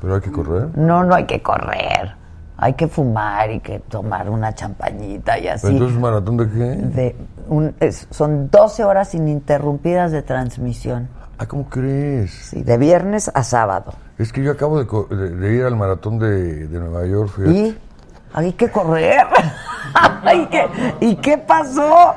Pero 0.00 0.14
hay 0.16 0.20
que 0.20 0.32
correr. 0.32 0.68
No, 0.76 1.04
no 1.04 1.14
hay 1.14 1.24
que 1.24 1.42
correr. 1.42 2.14
Hay 2.56 2.74
que 2.74 2.86
fumar 2.88 3.50
y 3.50 3.60
que 3.60 3.80
tomar 3.80 4.30
una 4.30 4.54
champañita 4.54 5.38
y 5.38 5.48
así. 5.48 5.66
Entonces, 5.66 5.98
¿maratón 5.98 6.36
de 6.36 6.48
qué? 6.48 6.58
De 6.58 7.16
un- 7.48 7.74
es- 7.80 8.06
son 8.10 8.48
12 8.50 8.84
horas 8.84 9.14
ininterrumpidas 9.14 10.12
de 10.12 10.22
transmisión. 10.22 11.08
Ah, 11.38 11.46
¿cómo 11.46 11.68
crees? 11.68 12.30
Sí, 12.30 12.62
de 12.62 12.78
viernes 12.78 13.30
a 13.34 13.42
sábado. 13.42 13.92
Es 14.18 14.32
que 14.32 14.40
yo 14.42 14.52
acabo 14.52 14.78
de, 14.82 15.16
de- 15.16 15.30
de 15.36 15.54
ir 15.56 15.64
al 15.64 15.74
maratón 15.74 16.18
de, 16.20 16.68
de 16.68 16.78
Nueva 16.78 17.04
York, 17.06 17.30
fíjate. 17.34 17.52
Y 17.58 17.78
hay 18.34 18.52
que 18.52 18.70
correr. 18.70 19.26
¿Y, 20.34 20.46
qué, 20.46 20.66
¿Y 21.00 21.16
qué 21.16 21.38
pasó? 21.38 22.14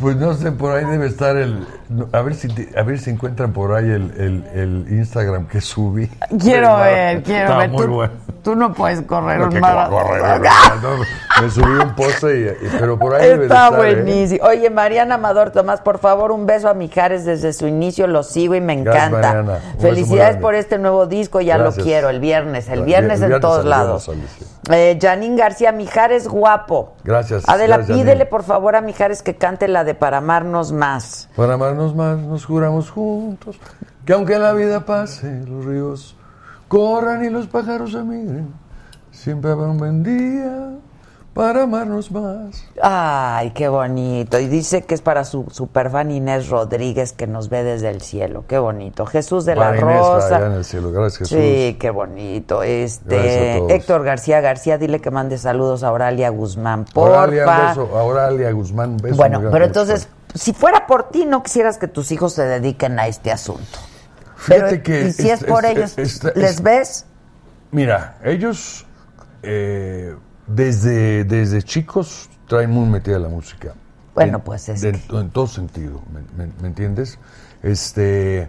Pues 0.00 0.16
no 0.16 0.34
sé, 0.34 0.50
por 0.50 0.74
ahí 0.74 0.84
debe 0.84 1.06
estar 1.06 1.36
el... 1.36 1.66
a, 2.12 2.20
ver 2.22 2.34
si 2.34 2.48
te- 2.48 2.78
a 2.78 2.82
ver 2.82 2.98
si 2.98 3.10
encuentran 3.10 3.52
por 3.52 3.74
ahí 3.74 3.84
el, 3.90 4.12
el- 4.18 4.44
el 4.54 4.86
Instagram 4.98 5.46
que 5.46 5.60
subí. 5.60 6.08
Quiero 6.40 6.76
ver, 6.78 7.22
quiero 7.22 7.40
Estaba 7.42 7.60
ver. 7.60 7.70
muy 7.70 7.86
tú, 7.86 7.92
bueno. 7.94 8.12
tú 8.42 8.54
no 8.56 8.72
puedes 8.74 9.02
correr 9.02 9.38
No, 9.40 9.48
un 9.48 9.60
maratón. 9.60 10.02
no, 10.82 11.42
me 11.42 11.50
subí 11.50 11.70
un 11.82 11.94
poste, 11.94 12.40
y, 12.62 12.66
y- 12.66 12.70
pero 12.78 12.98
por 12.98 13.14
ahí 13.14 13.28
Está 13.30 13.68
¿eh? 13.68 13.76
buenísimo. 13.76 14.44
Oye, 14.46 14.70
Mariana 14.70 15.14
Amador 15.16 15.50
Tomás, 15.50 15.80
por 15.80 15.98
favor, 15.98 16.30
un 16.32 16.46
beso 16.46 16.68
a 16.68 16.74
Mijares 16.74 17.24
desde 17.24 17.52
su 17.52 17.66
inicio, 17.66 18.06
lo 18.06 18.22
sigo 18.22 18.54
y 18.54 18.60
me 18.60 18.72
encanta. 18.74 19.60
Felicidades 19.78 20.36
por 20.36 20.54
este 20.54 20.78
nuevo 20.78 21.06
disco, 21.06 21.40
ya 21.40 21.56
Gracias. 21.56 21.78
lo 21.78 21.84
quiero, 21.84 22.08
el 22.10 22.20
viernes, 22.20 22.68
el 22.68 22.80
El 22.80 22.84
viernes 22.84 23.20
en 23.22 23.40
todos 23.40 23.64
lados. 23.64 24.10
Eh, 24.70 24.98
Janine 25.00 25.36
García, 25.36 25.72
Mijares 25.72 26.28
guapo. 26.28 26.92
Gracias, 27.02 27.48
Adela, 27.48 27.76
gracias, 27.78 27.96
pídele 27.96 28.10
Janine. 28.18 28.26
por 28.26 28.42
favor 28.42 28.76
a 28.76 28.82
Mijares 28.82 29.22
que 29.22 29.34
cante 29.36 29.66
la 29.66 29.82
de 29.84 29.94
Para 29.94 30.18
amarnos 30.18 30.72
más. 30.72 31.30
Para 31.34 31.54
amarnos 31.54 31.77
más 31.94 32.18
nos 32.18 32.44
juramos 32.44 32.90
juntos 32.90 33.58
que 34.04 34.12
aunque 34.12 34.38
la 34.38 34.52
vida 34.52 34.84
pase, 34.86 35.42
los 35.46 35.64
ríos 35.64 36.16
corran 36.68 37.24
y 37.24 37.30
los 37.30 37.46
pájaros 37.46 37.94
emigren, 37.94 38.48
siempre 39.10 39.50
habrá 39.50 39.66
un 39.66 39.78
buen 39.78 40.02
día 40.02 40.70
para 41.34 41.62
amarnos 41.62 42.10
más. 42.10 42.64
Ay, 42.82 43.50
qué 43.52 43.68
bonito. 43.68 44.40
Y 44.40 44.48
dice 44.48 44.82
que 44.82 44.94
es 44.94 45.02
para 45.02 45.24
su 45.24 45.46
superfan 45.52 46.10
Inés 46.10 46.48
Rodríguez 46.48 47.12
que 47.12 47.26
nos 47.28 47.48
ve 47.48 47.62
desde 47.62 47.90
el 47.90 48.00
cielo. 48.00 48.44
Qué 48.48 48.58
bonito. 48.58 49.06
Jesús 49.06 49.44
de 49.44 49.54
Para 49.54 49.70
la 49.70 49.76
Inés, 49.80 49.98
Rosa. 49.98 50.36
allá 50.36 50.46
en 50.46 50.52
el 50.52 50.64
cielo. 50.64 50.90
Gracias, 50.90 51.28
Jesús. 51.28 51.38
Sí, 51.38 51.76
qué 51.78 51.90
bonito. 51.90 52.62
Este. 52.64 53.58
Héctor 53.72 54.02
García 54.02 54.40
García, 54.40 54.78
dile 54.78 55.00
que 55.00 55.10
mande 55.12 55.38
saludos 55.38 55.84
a 55.84 55.92
Oralia 55.92 56.30
Guzmán, 56.30 56.86
porfa. 56.86 57.22
Oralia, 57.24 57.68
beso. 57.68 57.88
A 57.96 58.02
Oralia 58.02 58.50
Guzmán, 58.50 58.96
beso. 58.96 59.16
bueno, 59.16 59.40
pero 59.52 59.64
entonces, 59.66 60.08
si 60.34 60.52
fuera 60.52 60.86
por 60.86 61.10
ti, 61.10 61.24
no 61.26 61.42
quisieras 61.42 61.78
que 61.78 61.88
tus 61.88 62.10
hijos 62.12 62.32
se 62.34 62.42
dediquen 62.44 62.98
a 62.98 63.06
este 63.06 63.30
asunto. 63.32 63.78
Pero, 64.46 64.66
Fíjate 64.68 64.82
que 64.82 65.08
y 65.08 65.12
si 65.12 65.28
es, 65.30 65.42
es- 65.42 65.48
por 65.48 65.64
es- 65.64 65.70
ellos, 65.76 65.98
es- 65.98 66.24
es- 66.24 66.36
¿les 66.36 66.62
ves? 66.62 67.06
Mira, 67.72 68.18
ellos 68.24 68.86
eh, 69.42 70.14
desde, 70.46 71.24
desde 71.24 71.62
chicos 71.62 72.28
traen 72.48 72.70
muy 72.70 72.88
metida 72.88 73.18
la 73.18 73.28
música. 73.28 73.74
Bueno, 74.14 74.38
En- 74.38 74.44
pues 74.44 74.68
es 74.68 74.80
de- 74.80 74.92
que- 74.92 75.16
En 75.18 75.30
todo 75.30 75.46
sentido, 75.46 76.02
¿me, 76.12 76.20
me- 76.46 76.52
me 76.60 76.68
entiendes? 76.68 77.18
Este, 77.62 78.48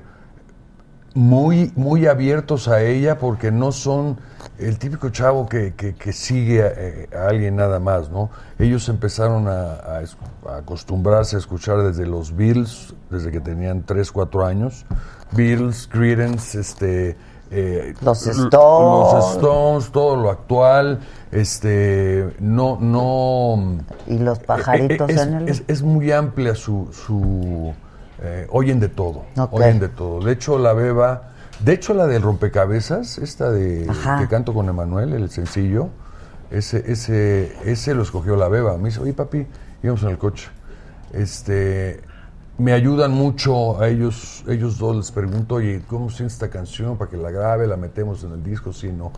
muy, 1.13 1.71
muy 1.75 2.05
abiertos 2.07 2.67
a 2.67 2.81
ella 2.83 3.17
porque 3.17 3.51
no 3.51 3.71
son 3.71 4.17
el 4.57 4.77
típico 4.77 5.09
chavo 5.09 5.47
que, 5.47 5.73
que- 5.75 5.95
que 5.95 6.13
sigue 6.13 6.63
a, 6.63 6.67
eh, 6.75 7.09
a 7.17 7.27
alguien 7.29 7.55
nada 7.55 7.79
más, 7.79 8.09
¿no? 8.09 8.29
Ellos 8.59 8.87
empezaron 8.89 9.47
a, 9.47 9.73
a 9.95 10.01
es- 10.01 10.17
a 10.47 10.57
acostumbrarse 10.57 11.35
a 11.35 11.39
escuchar 11.39 11.81
desde 11.81 12.05
los 12.05 12.35
Beatles, 12.35 12.93
desde 13.09 13.31
que 13.31 13.39
tenían 13.39 13.83
3, 13.83 14.11
4 14.11 14.45
años. 14.45 14.85
Beatles, 15.31 15.87
Creedence, 15.87 16.59
este... 16.59 17.15
eh, 17.51 17.93
Los 18.01 18.25
Stones. 18.27 18.53
Los 18.53 19.35
Stones, 19.35 19.91
todo 19.91 20.15
lo 20.15 20.29
actual, 20.29 20.99
este... 21.31 22.35
No, 22.39 22.77
no... 22.79 23.77
Y 24.07 24.17
los 24.19 24.39
pajaritos 24.39 25.09
Eh, 25.09 25.13
es, 25.13 25.21
en 25.21 25.33
el... 25.33 25.49
es- 25.49 25.63
es 25.67 25.81
muy 25.81 26.11
amplia 26.11 26.53
su... 26.55 26.89
su 26.91 27.73
eh, 28.21 28.47
oyen 28.49 28.79
de 28.79 28.89
todo. 28.89 29.23
Oyen 29.51 29.79
de 29.79 29.89
todo. 29.89 30.23
De 30.23 30.31
hecho, 30.31 30.57
la 30.59 30.73
beba... 30.73 31.23
De 31.59 31.73
hecho, 31.73 31.93
la 31.93 32.07
del 32.07 32.21
rompecabezas, 32.21 33.17
esta 33.17 33.51
de 33.51 33.85
Ajá. 33.89 34.19
que 34.19 34.29
canto 34.29 34.53
con 34.53 34.69
Emanuel, 34.69 35.11
el 35.11 35.29
sencillo, 35.29 35.89
ese, 36.51 36.89
ese, 36.89 37.53
ese 37.65 37.93
lo 37.93 38.03
escogió 38.03 38.37
la 38.37 38.47
beba. 38.47 38.77
Me 38.77 38.85
dice, 38.85 39.01
oye 39.01 39.11
papi, 39.11 39.45
íbamos 39.83 40.01
en 40.03 40.09
el 40.09 40.17
coche. 40.17 40.47
Este, 41.11 41.99
me 42.57 42.71
ayudan 42.71 43.11
mucho 43.11 43.81
a 43.81 43.89
ellos, 43.89 44.45
ellos 44.47 44.77
dos 44.77 44.95
les 44.95 45.11
pregunto, 45.11 45.55
oye, 45.55 45.81
¿cómo 45.85 46.09
sientes 46.09 46.35
esta 46.35 46.49
canción? 46.49 46.97
Para 46.97 47.11
que 47.11 47.17
la 47.17 47.29
grabe, 47.29 47.67
la 47.67 47.75
metemos 47.75 48.23
en 48.23 48.31
el 48.31 48.43
disco, 48.43 48.71
sí, 48.71 48.93
no. 48.93 49.11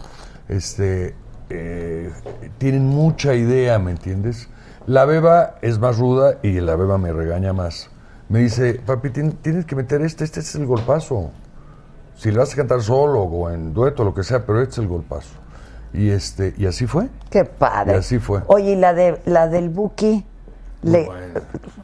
Este, 0.49 1.13
eh, 1.49 2.11
tienen 2.57 2.87
mucha 2.87 3.35
idea, 3.35 3.77
¿me 3.77 3.91
entiendes? 3.91 4.49
La 4.87 5.05
beba 5.05 5.57
es 5.61 5.77
más 5.77 5.99
ruda 5.99 6.39
y 6.41 6.59
la 6.59 6.75
beba 6.75 6.97
me 6.97 7.13
regaña 7.13 7.53
más. 7.53 7.89
Me 8.31 8.39
dice, 8.39 8.75
papi, 8.85 9.09
tien- 9.09 9.35
tienes 9.41 9.65
que 9.65 9.75
meter 9.75 10.01
este, 10.01 10.23
este 10.23 10.39
es 10.39 10.55
el 10.55 10.65
golpazo. 10.65 11.31
Si 12.15 12.31
le 12.31 12.37
vas 12.39 12.53
a 12.53 12.55
cantar 12.55 12.81
solo 12.81 13.23
o 13.23 13.49
en 13.49 13.73
dueto, 13.73 14.03
lo 14.05 14.13
que 14.13 14.23
sea, 14.23 14.45
pero 14.45 14.61
este 14.61 14.73
es 14.73 14.77
el 14.79 14.87
golpazo. 14.87 15.35
Y 15.93 16.09
este, 16.09 16.53
y 16.57 16.65
así 16.65 16.87
fue. 16.87 17.09
Qué 17.29 17.43
padre. 17.43 17.93
Y 17.93 17.95
así 17.97 18.19
fue. 18.19 18.41
Oye, 18.47 18.71
y 18.71 18.75
la 18.77 18.93
de 18.93 19.21
la 19.25 19.47
del 19.49 19.67
Buki, 19.69 20.25
le- 20.83 21.09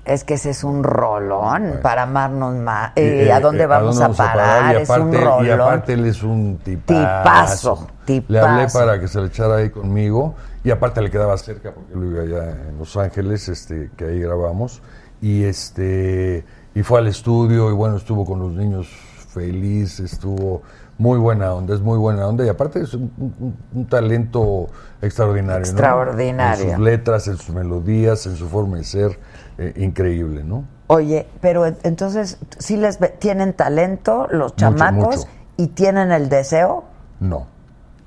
es 0.05 0.23
que 0.23 0.35
ese 0.35 0.51
es 0.51 0.63
un 0.63 0.83
rolón 0.85 1.63
bueno. 1.63 1.81
para 1.81 2.03
amarnos 2.03 2.55
más. 2.55 2.93
Eh, 2.95 3.25
eh, 3.27 3.31
¿A 3.33 3.41
dónde 3.41 3.63
eh, 3.63 3.67
vamos 3.67 3.99
a, 3.99 4.03
dónde 4.03 4.17
parar? 4.17 4.75
Es 4.77 4.89
un 4.89 5.11
rolón. 5.13 5.45
y 5.45 5.49
aparte 5.49 5.93
él 5.93 6.05
es 6.05 6.23
un 6.23 6.59
tipazo. 6.63 7.87
Tipazo, 8.05 8.23
Le 8.29 8.39
hablé 8.39 8.59
tipazo. 8.67 8.79
para 8.79 8.99
que 9.01 9.09
se 9.09 9.19
le 9.19 9.27
echara 9.27 9.57
ahí 9.57 9.69
conmigo 9.69 10.35
y 10.63 10.71
aparte 10.71 11.01
le 11.01 11.11
quedaba 11.11 11.37
cerca 11.37 11.73
porque 11.73 11.91
él 11.93 11.99
vive 11.99 12.21
allá 12.21 12.51
en 12.69 12.77
Los 12.77 12.95
Ángeles, 12.95 13.49
este, 13.49 13.91
que 13.97 14.05
ahí 14.05 14.19
grabamos 14.21 14.81
y 15.21 15.43
este 15.43 16.45
y 16.75 16.83
fue 16.83 16.99
al 16.99 17.07
estudio 17.07 17.69
y 17.69 17.73
bueno 17.73 17.97
estuvo 17.97 18.25
con 18.25 18.39
los 18.39 18.51
niños 18.53 18.87
feliz, 19.29 19.99
estuvo 19.99 20.61
muy 20.99 21.19
buena 21.19 21.53
onda, 21.53 21.75
es 21.75 21.81
muy 21.81 21.97
buena 21.97 22.27
onda 22.27 22.43
y 22.45 22.49
aparte 22.49 22.81
es 22.81 22.93
un, 22.95 23.11
un- 23.17 23.55
un 23.73 23.85
talento 23.87 24.67
extraordinario, 25.01 25.59
¿no? 25.59 25.69
Extraordinario. 25.71 26.63
En 26.65 26.71
sus 26.71 26.79
letras, 26.79 27.27
en 27.27 27.37
sus 27.37 27.53
melodías, 27.53 28.25
en 28.25 28.35
su 28.35 28.47
forma 28.47 28.77
de 28.77 28.83
ser, 28.83 29.19
eh, 29.59 29.73
increíble, 29.77 30.43
¿no? 30.43 30.65
Oye, 30.87 31.27
pero 31.39 31.65
en- 31.67 31.77
entonces, 31.83 32.39
¿sí 32.57 32.77
les 32.77 32.97
ve- 32.99 33.09
tienen 33.19 33.53
talento 33.53 34.27
los 34.31 34.55
chamacos 34.55 35.17
mucho. 35.17 35.27
y 35.57 35.67
tienen 35.67 36.11
el 36.11 36.29
deseo? 36.29 36.85
No. 37.19 37.45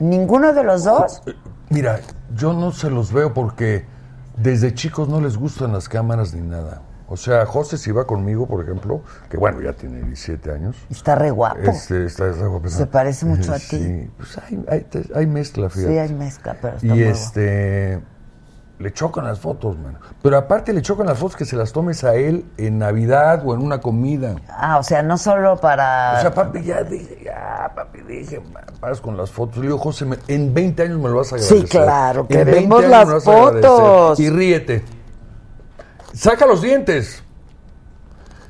¿Ninguno 0.01 0.53
de 0.53 0.65
los 0.65 0.83
dos? 0.85 1.23
Eh, 1.27 1.35
Mira, 1.69 2.01
yo 2.35 2.53
no 2.55 2.73
se 2.73 2.91
los 2.91 3.13
veo 3.13 3.33
porque 3.33 3.85
desde 4.37 4.75
chicos 4.75 5.09
no 5.09 5.21
les 5.21 5.37
gustan 5.37 5.73
las 5.73 5.89
cámaras 5.89 6.35
ni 6.35 6.41
nada. 6.41 6.83
O 7.13 7.17
sea, 7.17 7.45
José 7.45 7.77
si 7.77 7.91
va 7.91 8.07
conmigo, 8.07 8.47
por 8.47 8.63
ejemplo, 8.63 9.03
que 9.29 9.37
bueno, 9.37 9.61
ya 9.61 9.73
tiene 9.73 9.99
17 9.99 10.53
años. 10.53 10.77
Está 10.89 11.17
re 11.17 11.31
guapo. 11.33 11.59
Este, 11.61 12.07
está, 12.07 12.29
está 12.29 12.47
guapo. 12.47 12.69
Se 12.69 12.87
parece 12.87 13.27
mucho 13.27 13.53
a 13.53 13.57
ti. 13.59 13.65
Sí, 13.67 14.11
pues 14.17 14.39
hay, 14.39 14.65
hay, 14.69 14.87
hay 15.17 15.27
mezcla, 15.27 15.69
fíjate. 15.69 15.93
Sí, 15.93 15.99
hay 15.99 16.13
mezcla, 16.15 16.57
pero 16.63 16.77
está 16.77 16.87
Y 16.87 16.91
muy 16.91 17.03
este 17.03 18.01
le 18.79 18.93
chocan 18.95 19.25
las 19.27 19.39
fotos, 19.41 19.77
man. 19.79 19.99
Pero 20.23 20.39
aparte 20.39 20.73
le 20.73 20.81
chocan 20.81 21.05
las 21.07 21.19
fotos 21.19 21.37
que 21.37 21.45
se 21.45 21.55
las 21.55 21.71
tomes 21.71 22.03
a 22.03 22.15
él 22.15 22.47
en 22.57 22.79
Navidad 22.79 23.43
o 23.45 23.53
en 23.55 23.61
una 23.61 23.79
comida. 23.83 24.37
Ah, 24.49 24.79
o 24.79 24.83
sea, 24.83 25.03
no 25.03 25.19
solo 25.19 25.57
para... 25.59 26.15
O 26.17 26.21
sea, 26.23 26.33
papi, 26.33 26.63
ya 26.63 26.83
dije, 26.83 27.19
ya, 27.23 27.71
papi, 27.77 28.01
dije, 28.09 28.41
paras 28.81 29.03
con 29.03 29.19
las 29.19 29.31
fotos. 29.31 29.59
Le 29.59 29.65
digo, 29.65 29.77
José, 29.77 30.07
me- 30.07 30.17
en 30.29 30.55
20 30.55 30.83
años 30.85 30.99
me 30.99 31.11
lo 31.11 31.17
vas 31.17 31.31
a 31.35 31.39
Sí, 31.39 31.45
agradecer. 31.57 31.69
claro, 31.83 32.21
En 32.31 32.37
20 32.37 32.45
queremos 32.53 32.85
años 32.85 33.09
las 33.13 33.25
fotos. 33.25 34.19
Y 34.21 34.31
ríete. 34.31 34.83
Saca 36.13 36.47
los 36.47 36.63
dientes. 36.63 37.23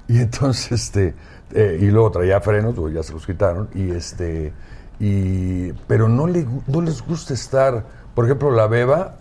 Y 0.08 0.18
entonces, 0.20 0.72
este, 0.72 1.14
eh, 1.52 1.78
y 1.80 1.86
luego 1.86 2.10
traía 2.10 2.40
frenos, 2.40 2.74
pues 2.74 2.94
ya 2.94 3.02
se 3.02 3.12
los 3.12 3.24
quitaron, 3.26 3.68
y 3.74 3.90
este, 3.90 4.52
y, 4.98 5.72
pero 5.86 6.08
no, 6.08 6.26
le, 6.26 6.46
no 6.66 6.80
les 6.82 7.00
gusta 7.02 7.32
estar, 7.34 7.84
por 8.14 8.24
ejemplo, 8.24 8.50
la 8.50 8.66
Beba, 8.66 9.16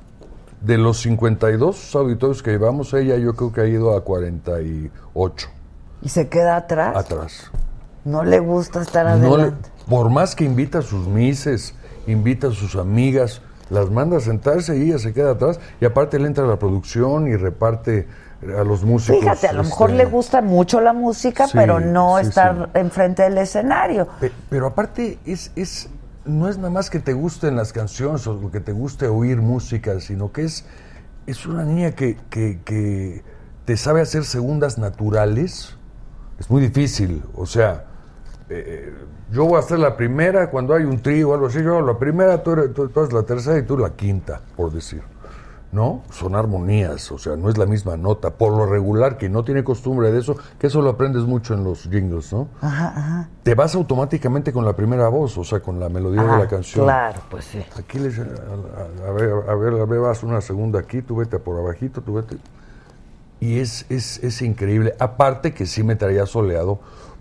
de 0.61 0.77
los 0.77 0.99
52 1.01 1.95
auditorios 1.95 2.41
que 2.43 2.51
llevamos, 2.51 2.93
ella 2.93 3.17
yo 3.17 3.33
creo 3.35 3.53
que 3.53 3.61
ha 3.61 3.65
ido 3.67 3.95
a 3.95 4.03
48 4.03 5.47
¿Y 6.01 6.09
se 6.09 6.27
queda 6.27 6.57
atrás? 6.57 6.97
atrás. 6.97 7.51
No 8.03 8.23
le 8.23 8.39
gusta 8.39 8.81
estar 8.81 9.05
No 9.05 9.37
le- 9.37 9.43
adelante. 9.43 9.69
por 9.87 10.09
más 10.09 10.35
que 10.35 10.43
invita 10.43 10.79
a 10.79 10.81
sus 10.81 11.07
mises, 11.07 11.75
invita 12.07 12.47
a 12.47 12.51
sus 12.51 12.75
amigas, 12.75 13.41
las 13.69 13.89
manda 13.91 14.17
a 14.17 14.19
sentarse 14.21 14.75
y 14.77 14.89
ella 14.89 14.97
se 14.99 15.13
queda 15.13 15.31
atrás, 15.31 15.59
y 15.79 15.85
aparte 15.85 16.17
le 16.19 16.27
entra 16.27 16.43
a 16.43 16.47
la 16.47 16.57
producción 16.59 17.27
y 17.27 17.35
reparte 17.35 18.07
a 18.41 18.63
los 18.63 18.83
músicos. 18.83 19.19
Fíjate, 19.19 19.47
a 19.47 19.53
lo 19.53 19.63
mejor 19.63 19.89
este, 19.91 20.03
le 20.03 20.09
gusta 20.09 20.41
mucho 20.41 20.79
la 20.81 20.93
música, 20.93 21.47
Sí, 21.47 21.53
pero 21.57 21.79
no 21.79 22.17
sí, 22.19 22.27
estar 22.27 22.69
enfrente 22.73 23.23
del 23.23 23.37
escenario. 23.37 24.07
Pe- 24.19 24.31
Pero 24.49 24.67
aparte 24.67 25.19
es, 25.25 25.51
es 25.55 25.89
no 26.25 26.47
es 26.47 26.57
nada 26.57 26.69
más 26.69 26.89
que 26.89 26.99
te 26.99 27.13
gusten 27.13 27.55
las 27.55 27.73
canciones 27.73 28.25
o 28.27 28.49
que 28.51 28.59
te 28.59 28.71
guste 28.71 29.07
oír 29.07 29.37
música, 29.41 29.99
sino 29.99 30.31
que 30.31 30.43
es, 30.45 30.65
es 31.27 31.45
una 31.45 31.63
niña 31.63 31.91
que, 31.91 32.17
que- 32.29 32.59
que 32.63 33.23
te 33.65 33.75
sabe 33.77 34.01
hacer 34.01 34.23
segundas 34.23 34.77
naturales. 34.77 35.75
Es 36.39 36.49
muy 36.49 36.61
difícil, 36.61 37.23
o 37.35 37.45
sea, 37.45 37.85
eh, 38.49 38.93
yo 39.31 39.45
voy 39.45 39.57
a 39.57 39.59
hacer 39.59 39.77
la 39.79 39.97
primera 39.97 40.49
cuando 40.49 40.73
hay 40.73 40.83
un 40.85 40.99
trío 41.01 41.29
o 41.29 41.33
algo 41.33 41.47
así, 41.47 41.61
yo 41.61 41.77
hago 41.77 41.85
la 41.87 41.99
primera, 41.99 42.41
tú 42.41 42.51
eres, 42.53 42.73
tú- 42.73 42.87
tú 42.89 43.01
eres 43.01 43.11
la 43.13 43.23
tercera 43.23 43.57
y 43.59 43.63
tú 43.63 43.77
la 43.77 43.89
quinta, 43.91 44.39
por 44.55 44.71
decir. 44.71 45.01
¿No? 45.71 46.01
Son 46.11 46.35
armonías, 46.35 47.11
o 47.11 47.19
sea, 47.19 47.35
no 47.35 47.47
es 47.47 47.57
la 47.59 47.67
misma 47.67 47.95
nota. 47.95 48.31
Por 48.31 48.57
lo 48.57 48.65
regular, 48.65 49.17
que 49.17 49.29
no 49.29 49.43
tiene 49.43 49.63
costumbre 49.63 50.11
de 50.11 50.19
eso, 50.19 50.35
que 50.57 50.65
eso 50.65 50.81
lo 50.81 50.89
aprendes 50.89 51.25
mucho 51.25 51.53
en 51.53 51.63
los 51.63 51.83
jingles, 51.83 52.33
¿no? 52.33 52.47
Ajá, 52.59 52.87
ajá. 52.95 53.29
te 53.43 53.53
vas 53.53 53.75
automáticamente 53.75 54.51
con 54.51 54.65
la 54.65 54.75
primera 54.75 55.07
voz, 55.09 55.37
o 55.37 55.43
sea, 55.43 55.59
con 55.59 55.79
la 55.79 55.87
melodía 55.87 56.23
de 56.23 56.37
la 56.39 56.47
canción. 56.47 56.85
Claro, 56.85 57.21
pues 57.29 57.45
sí. 57.45 57.63
Aquí 57.77 57.99
les, 57.99 58.17
a 58.17 59.11
ver, 59.11 59.31
a 59.47 59.55
ver, 59.55 59.73
a 59.79 59.85
ver, 59.85 59.99
vas 59.99 60.23
una 60.23 60.41
segunda 60.41 60.79
aquí, 60.79 61.03
tú 61.03 61.17
vete 61.17 61.37
por 61.37 61.59
abajito, 61.59 62.01
tú 62.01 62.15
vete. 62.15 62.37
Y 63.39 63.59
es, 63.59 63.85
es, 63.89 64.21
es 64.23 64.41
increíble. 64.41 64.95
Aparte 64.99 65.53
que 65.53 65.65
sí 65.67 65.83
me 65.83 65.95
traía 65.95 66.25
soleado 66.25 66.79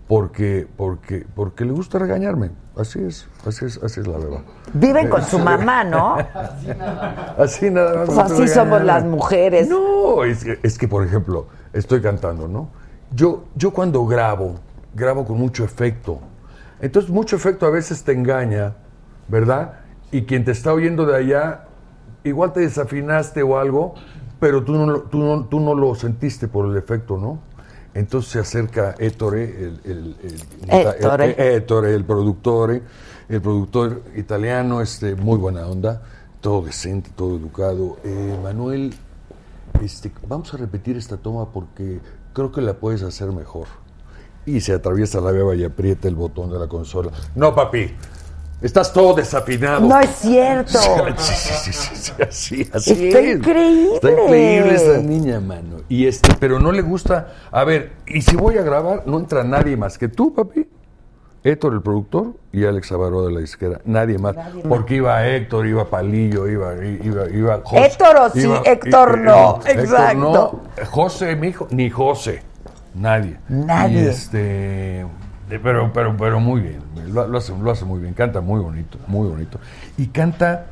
porque, 0.09 0.67
porque, 0.75 1.23
porque 1.35 1.63
le 1.65 1.71
gusta 1.71 1.99
regañarme. 1.99 2.49
Así 2.75 2.99
es, 2.99 3.27
así 3.45 3.65
es, 3.65 3.77
así 3.83 3.99
es 3.99 4.07
la 4.07 4.17
beba. 4.17 4.41
Viven 4.73 5.07
con 5.07 5.21
su 5.21 5.37
mamá, 5.37 5.83
¿no? 5.83 6.17
Así 7.37 7.69
nada 7.69 7.93
más. 7.93 8.05
Pues 8.07 8.17
así 8.17 8.33
regaña. 8.33 8.53
somos 8.55 8.83
las 8.83 9.05
mujeres. 9.05 9.69
No, 9.69 10.23
es 10.23 10.43
que, 10.43 10.59
es 10.63 10.79
que, 10.79 10.87
por 10.87 11.05
ejemplo, 11.05 11.45
estoy 11.73 12.01
cantando, 12.01 12.47
¿no? 12.47 12.69
Yo, 13.11 13.43
yo 13.53 13.71
cuando 13.71 14.03
grabo, 14.07 14.55
grabo 14.95 15.25
con 15.25 15.37
mucho 15.37 15.63
efecto. 15.63 16.19
Entonces, 16.81 17.11
mucho 17.11 17.35
efecto 17.35 17.67
a 17.67 17.69
veces 17.69 18.03
te 18.03 18.11
engaña, 18.11 18.73
¿verdad? 19.27 19.81
Y 20.11 20.23
quien 20.23 20.43
te 20.43 20.53
está 20.53 20.73
oyendo 20.73 21.05
de 21.05 21.17
allá, 21.17 21.65
igual 22.23 22.51
te 22.51 22.61
desafinaste 22.61 23.43
o 23.43 23.59
algo, 23.59 23.93
pero 24.39 24.63
tú 24.63 24.73
no, 24.73 25.01
tú 25.01 25.19
no, 25.19 25.45
tú 25.45 25.59
no 25.59 25.75
lo 25.75 25.93
sentiste 25.93 26.47
por 26.47 26.65
el 26.65 26.77
efecto, 26.77 27.17
¿no? 27.17 27.47
Entonces 27.99 28.31
se 28.31 28.39
acerca 28.39 28.95
Ettore, 28.97 29.43
el, 29.43 29.81
el, 29.83 30.15
el- 30.23 30.87
Ettore. 30.87 31.35
el- 31.37 31.53
Ettore, 31.57 31.93
el 31.93 32.05
productor, 32.05 32.81
el 33.27 33.41
productor 33.41 34.01
italiano, 34.15 34.81
este, 34.81 35.15
muy 35.15 35.37
buena 35.37 35.67
onda, 35.67 36.01
todo 36.39 36.61
decente, 36.61 37.11
todo 37.15 37.35
educado. 37.37 37.97
Eh, 38.05 38.39
Manuel, 38.41 38.93
este, 39.83 40.11
vamos 40.27 40.53
a 40.53 40.57
repetir 40.57 40.95
esta 40.95 41.17
toma 41.17 41.51
porque 41.51 41.99
creo 42.33 42.51
que 42.53 42.61
la 42.61 42.73
puedes 42.75 43.03
hacer 43.03 43.31
mejor. 43.33 43.67
Y 44.45 44.61
se 44.61 44.73
atraviesa 44.73 45.19
la 45.19 45.31
beba 45.31 45.53
y 45.55 45.65
aprieta 45.65 46.07
el 46.07 46.15
botón 46.15 46.49
de 46.51 46.57
la 46.57 46.67
consola. 46.67 47.11
No, 47.35 47.53
papi, 47.53 47.91
estás 48.61 48.91
todo 48.93 49.13
desafinado. 49.15 49.87
No 49.87 49.99
es 49.99 50.09
cierto. 50.15 50.77
Sí, 51.17 51.33
sí, 51.33 51.33
sí, 51.35 51.73
sí, 51.73 51.95
sí, 51.95 52.11
así, 52.21 52.69
así 52.73 53.07
Está 53.07 53.19
es. 53.19 53.37
increíble. 53.37 53.95
Está 53.95 54.11
increíble 54.11 54.75
esta 54.75 54.97
niña, 54.97 55.39
mano. 55.39 55.77
Y 55.87 56.07
este, 56.07 56.33
pero 56.39 56.59
no 56.59 56.71
le 56.71 56.81
gusta. 56.81 57.33
A 57.51 57.63
ver, 57.63 57.93
y 58.07 58.21
si 58.21 58.35
voy 58.35 58.57
a 58.57 58.61
grabar, 58.61 59.03
no 59.05 59.19
entra 59.19 59.43
nadie 59.43 59.77
más 59.77 59.97
que 59.97 60.07
tú, 60.07 60.33
papi. 60.33 60.67
Héctor, 61.41 61.73
el 61.73 61.81
productor, 61.81 62.33
y 62.51 62.65
Alex 62.65 62.91
Avaro 62.91 63.25
de 63.25 63.31
la 63.33 63.39
disquera. 63.39 63.79
Nadie 63.85 64.17
más. 64.17 64.35
Porque 64.67 64.95
iba 64.95 65.25
Héctor, 65.25 65.67
iba 65.67 65.89
Palillo, 65.89 66.49
iba, 66.49 66.73
iba, 66.83 67.29
iba 67.29 67.61
José. 67.63 67.85
Héctor 67.85 68.15
o 68.17 68.29
sí, 68.29 68.51
Héctor 68.65 69.19
no. 69.19 69.59
Héctor 69.65 69.79
Exacto. 69.79 70.15
no, 70.17 70.85
José, 70.87 71.37
mi 71.37 71.47
hijo, 71.47 71.67
ni 71.71 71.89
José. 71.89 72.43
Nadie. 72.93 73.39
Nadie. 73.47 74.01
Y 74.03 74.07
este, 74.07 75.05
pero, 75.57 75.91
pero, 75.93 76.15
pero 76.17 76.39
muy 76.39 76.61
bien. 76.61 76.79
Lo, 77.11 77.27
lo 77.27 77.37
hace, 77.39 77.57
lo 77.57 77.71
hace 77.71 77.85
muy 77.85 77.99
bien. 77.99 78.13
Canta 78.13 78.41
muy 78.41 78.59
bonito, 78.61 78.97
muy 79.07 79.27
bonito. 79.27 79.59
Y 79.97 80.07
canta, 80.07 80.65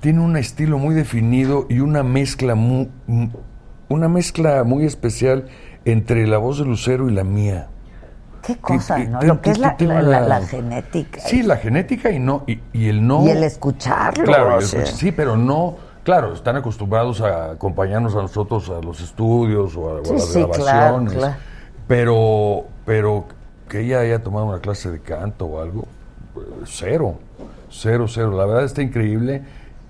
tiene 0.00 0.20
un 0.20 0.36
estilo 0.36 0.78
muy 0.78 0.94
definido 0.94 1.66
y 1.68 1.78
una 1.80 2.02
mezcla 2.02 2.54
muy, 2.56 2.90
una 3.88 4.08
mezcla 4.08 4.64
muy 4.64 4.84
especial 4.84 5.46
entre 5.84 6.26
la 6.26 6.38
voz 6.38 6.58
de 6.58 6.64
Lucero 6.64 7.08
y 7.08 7.12
la 7.12 7.24
mía. 7.24 7.68
Qué 8.42 8.56
cosa, 8.56 8.98
¿no? 8.98 9.20
Lo 9.20 9.40
que 9.42 9.50
es 9.50 9.58
la, 9.58 9.76
tiene 9.76 9.94
la- 9.94 10.02
la- 10.02 10.08
una- 10.08 10.40
la 10.40 10.46
genética. 10.46 11.20
Sí, 11.20 11.42
la 11.42 11.58
genética 11.58 12.10
y 12.10 12.18
no 12.18 12.42
y, 12.46 12.58
y 12.72 12.88
el 12.88 13.06
no. 13.06 13.22
Y 13.24 13.30
el 13.30 13.44
escucharlo. 13.44 14.24
Claro, 14.24 14.56
o 14.56 14.58
el 14.58 14.64
sí, 14.86 15.12
pero 15.12 15.36
no. 15.36 15.76
Claro, 16.02 16.32
están 16.32 16.56
acostumbrados 16.56 17.20
a 17.20 17.50
acompañarnos 17.52 18.14
a 18.16 18.22
nosotros 18.22 18.70
a 18.70 18.80
los 18.84 19.00
estudios 19.02 19.76
o 19.76 19.90
a, 19.90 19.98
las 19.98 20.24
sí, 20.32 20.42
claro, 20.42 20.64
grabaciones. 20.64 21.12
claro. 21.12 21.34
Pero, 21.86 22.64
pero 22.86 23.26
que 23.70 23.80
ella 23.80 24.00
haya 24.00 24.22
tomado 24.22 24.46
una 24.46 24.58
clase 24.58 24.90
de 24.90 24.98
canto 25.00 25.46
o 25.46 25.62
algo, 25.62 25.86
pues, 26.34 26.46
cero, 26.66 27.18
cero, 27.70 28.04
cero. 28.08 28.32
La 28.36 28.44
verdad 28.44 28.64
está 28.64 28.82
increíble. 28.82 29.42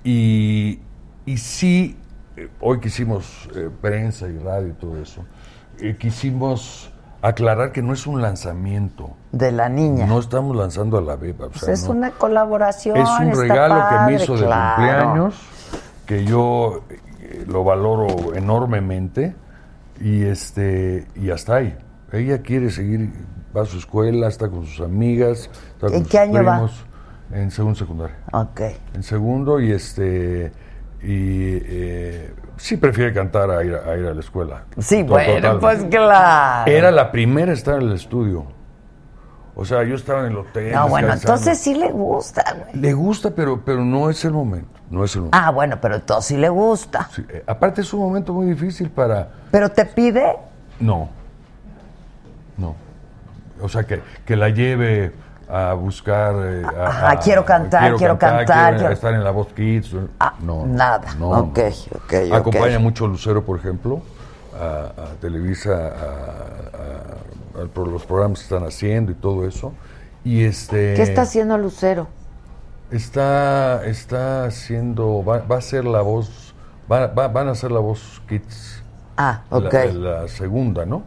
Y, 0.05 0.79
y 1.27 1.37
sí, 1.39 1.97
eh, 2.37 2.49
hoy 2.61 2.79
que 2.79 2.89
hicimos 2.89 3.49
eh, 3.57 3.69
prensa 3.81 4.29
y 4.29 4.39
radio 4.39 4.69
y 4.69 4.73
todo 4.73 5.01
eso, 5.03 5.25
eh, 5.81 5.97
quisimos 5.99 6.93
aclarar 7.23 7.73
que 7.73 7.83
no 7.83 7.93
es 7.95 8.07
un 8.07 8.21
lanzamiento. 8.23 9.11
De 9.33 9.51
la 9.51 9.69
niña. 9.69 10.07
No 10.07 10.19
estamos 10.19 10.55
lanzando 10.55 10.99
a 10.99 11.01
la 11.03 11.17
beba. 11.17 11.47
o 11.47 11.51
Pues 11.51 11.63
sea, 11.63 11.75
es 11.75 11.85
no. 11.85 11.93
una 11.93 12.11
colaboración. 12.13 12.97
Es 12.99 13.09
un 13.09 13.33
regalo 13.35 13.75
que 13.77 13.81
padre, 13.97 14.17
me 14.17 14.23
hizo 14.23 14.37
de 14.37 14.45
claro. 14.47 14.77
cumpleaños, 14.77 15.35
que 16.07 16.25
yo 16.25 16.83
eh, 16.91 17.45
lo 17.49 17.65
valoro 17.65 18.35
enormemente 18.35 19.35
y 20.01 20.23
este 20.25 21.07
y 21.15 21.31
hasta 21.31 21.57
ahí. 21.57 21.77
Ella 22.13 22.43
quiere 22.43 22.71
seguir, 22.71 23.13
va 23.57 23.63
a 23.63 23.67
su 23.67 23.79
escuela, 23.79 24.29
está 24.29 24.49
con 24.49 24.67
sus 24.67 24.81
amigas, 24.81 25.51
está 25.75 25.87
con 25.89 25.95
¿En 25.95 26.03
sus 26.03 26.11
qué 26.11 26.19
año 26.19 26.45
va? 26.45 26.71
En 27.33 27.51
segundo 27.51 27.79
secundaria. 27.79 28.17
Ok. 28.33 28.61
En 28.95 29.03
segundo 29.03 29.61
y 29.61 29.71
este 29.73 30.53
y 31.03 31.57
eh, 31.63 32.35
sí 32.57 32.77
prefiere 32.77 33.13
cantar 33.13 33.51
a 33.51 33.65
ir 33.65 33.75
a, 33.75 33.91
a 33.91 33.97
ir 33.97 34.07
a 34.07 34.15
la 34.15 34.21
escuela. 34.21 34.65
Sí, 34.79 35.03
bueno, 35.03 35.35
totalmente. 35.35 35.61
pues 35.61 35.85
claro. 35.91 36.71
Era 36.71 36.91
la 36.91 37.11
primera 37.11 37.53
a 37.53 37.55
estar 37.55 37.81
en 37.81 37.89
el 37.89 37.95
estudio. 37.95 38.47
O 39.55 39.65
sea, 39.65 39.83
yo 39.85 39.95
estaba 39.95 40.21
en 40.21 40.27
el 40.33 40.39
hotel. 40.39 40.73
No, 40.73 40.89
bueno, 40.89 41.13
entonces 41.13 41.59
sí 41.59 41.75
le 41.75 41.91
gusta, 41.91 42.45
güey. 42.57 42.77
Le 42.83 42.93
gusta, 42.95 43.31
pero, 43.31 43.63
pero 43.65 43.85
no 43.85 44.09
es 44.09 44.25
el 44.25 44.33
momento. 44.33 44.81
No 44.91 45.05
es 45.05 45.15
el 45.15 45.23
momento. 45.23 45.39
Ah, 45.39 45.51
bueno, 45.51 45.79
pero 45.81 45.97
entonces 45.97 46.27
sí 46.27 46.37
le 46.37 46.49
gusta. 46.49 47.09
Sí, 47.15 47.25
eh, 47.29 47.45
aparte 47.47 47.83
es 47.83 47.93
un 47.93 48.01
momento 48.01 48.33
muy 48.33 48.47
difícil 48.47 48.91
para... 48.91 49.29
Pero 49.51 49.69
te 49.71 49.85
pide, 49.85 50.37
No. 50.79 51.09
No. 52.57 52.75
O 53.63 53.69
sea, 53.69 53.85
que, 53.85 54.01
que 54.25 54.37
la 54.37 54.49
lleve 54.49 55.13
a 55.49 55.73
buscar... 55.75 56.35
eh, 56.39 56.63
a- 56.65 56.87
Ajá, 56.87 57.11
a- 57.13 57.19
quiero 57.19 57.45
cantar, 57.45 57.95
quiero 57.97 58.19
cantar, 58.19 58.77
quiero- 58.77 58.93
estar 58.93 59.15
en 59.15 59.25
la 59.25 59.31
voz 59.31 59.49
Kids. 59.53 59.95
Ah, 60.21 60.35
no. 60.41 60.65
nada. 60.67 61.15
No. 61.19 61.31
Ok, 61.31 61.59
ok. 61.95 62.15
Acompaña 62.33 62.79
mucho 62.79 63.05
a 63.05 63.09
Lucero, 63.09 63.45
por 63.45 63.59
ejemplo. 63.59 64.01
a, 64.53 64.93
a 65.03 65.07
Televisa 65.21 65.71
a- 65.73 65.89
a- 65.89 67.63
a- 67.63 67.67
por 67.73 67.89
los 67.89 68.05
programas 68.05 68.41
que 68.41 68.45
están 68.45 68.65
haciendo 68.67 69.11
y 69.13 69.15
todo 69.15 69.47
eso. 69.47 69.73
Y 70.23 70.45
este 70.45 70.95
¿Qué 70.95 71.03
está 71.03 71.23
haciendo 71.23 71.57
Lucero? 71.57 72.09
está 72.91 73.85
está 73.87 74.45
haciendo 74.45 75.25
va, 75.25 75.39
va 75.39 75.57
a 75.59 75.61
ser 75.61 75.85
la 75.85 76.03
voz 76.03 76.55
va- 76.91 77.07
va- 77.07 77.29
van 77.29 77.49
a 77.49 77.55
ser 77.55 77.71
la 77.71 77.79
voz 77.81 78.21
Kids 78.29 78.83
Ah, 79.17 79.43
ok. 79.51 79.73
la, 79.73 79.85
la 80.23 80.29
segunda, 80.29 80.85
¿no? 80.87 81.03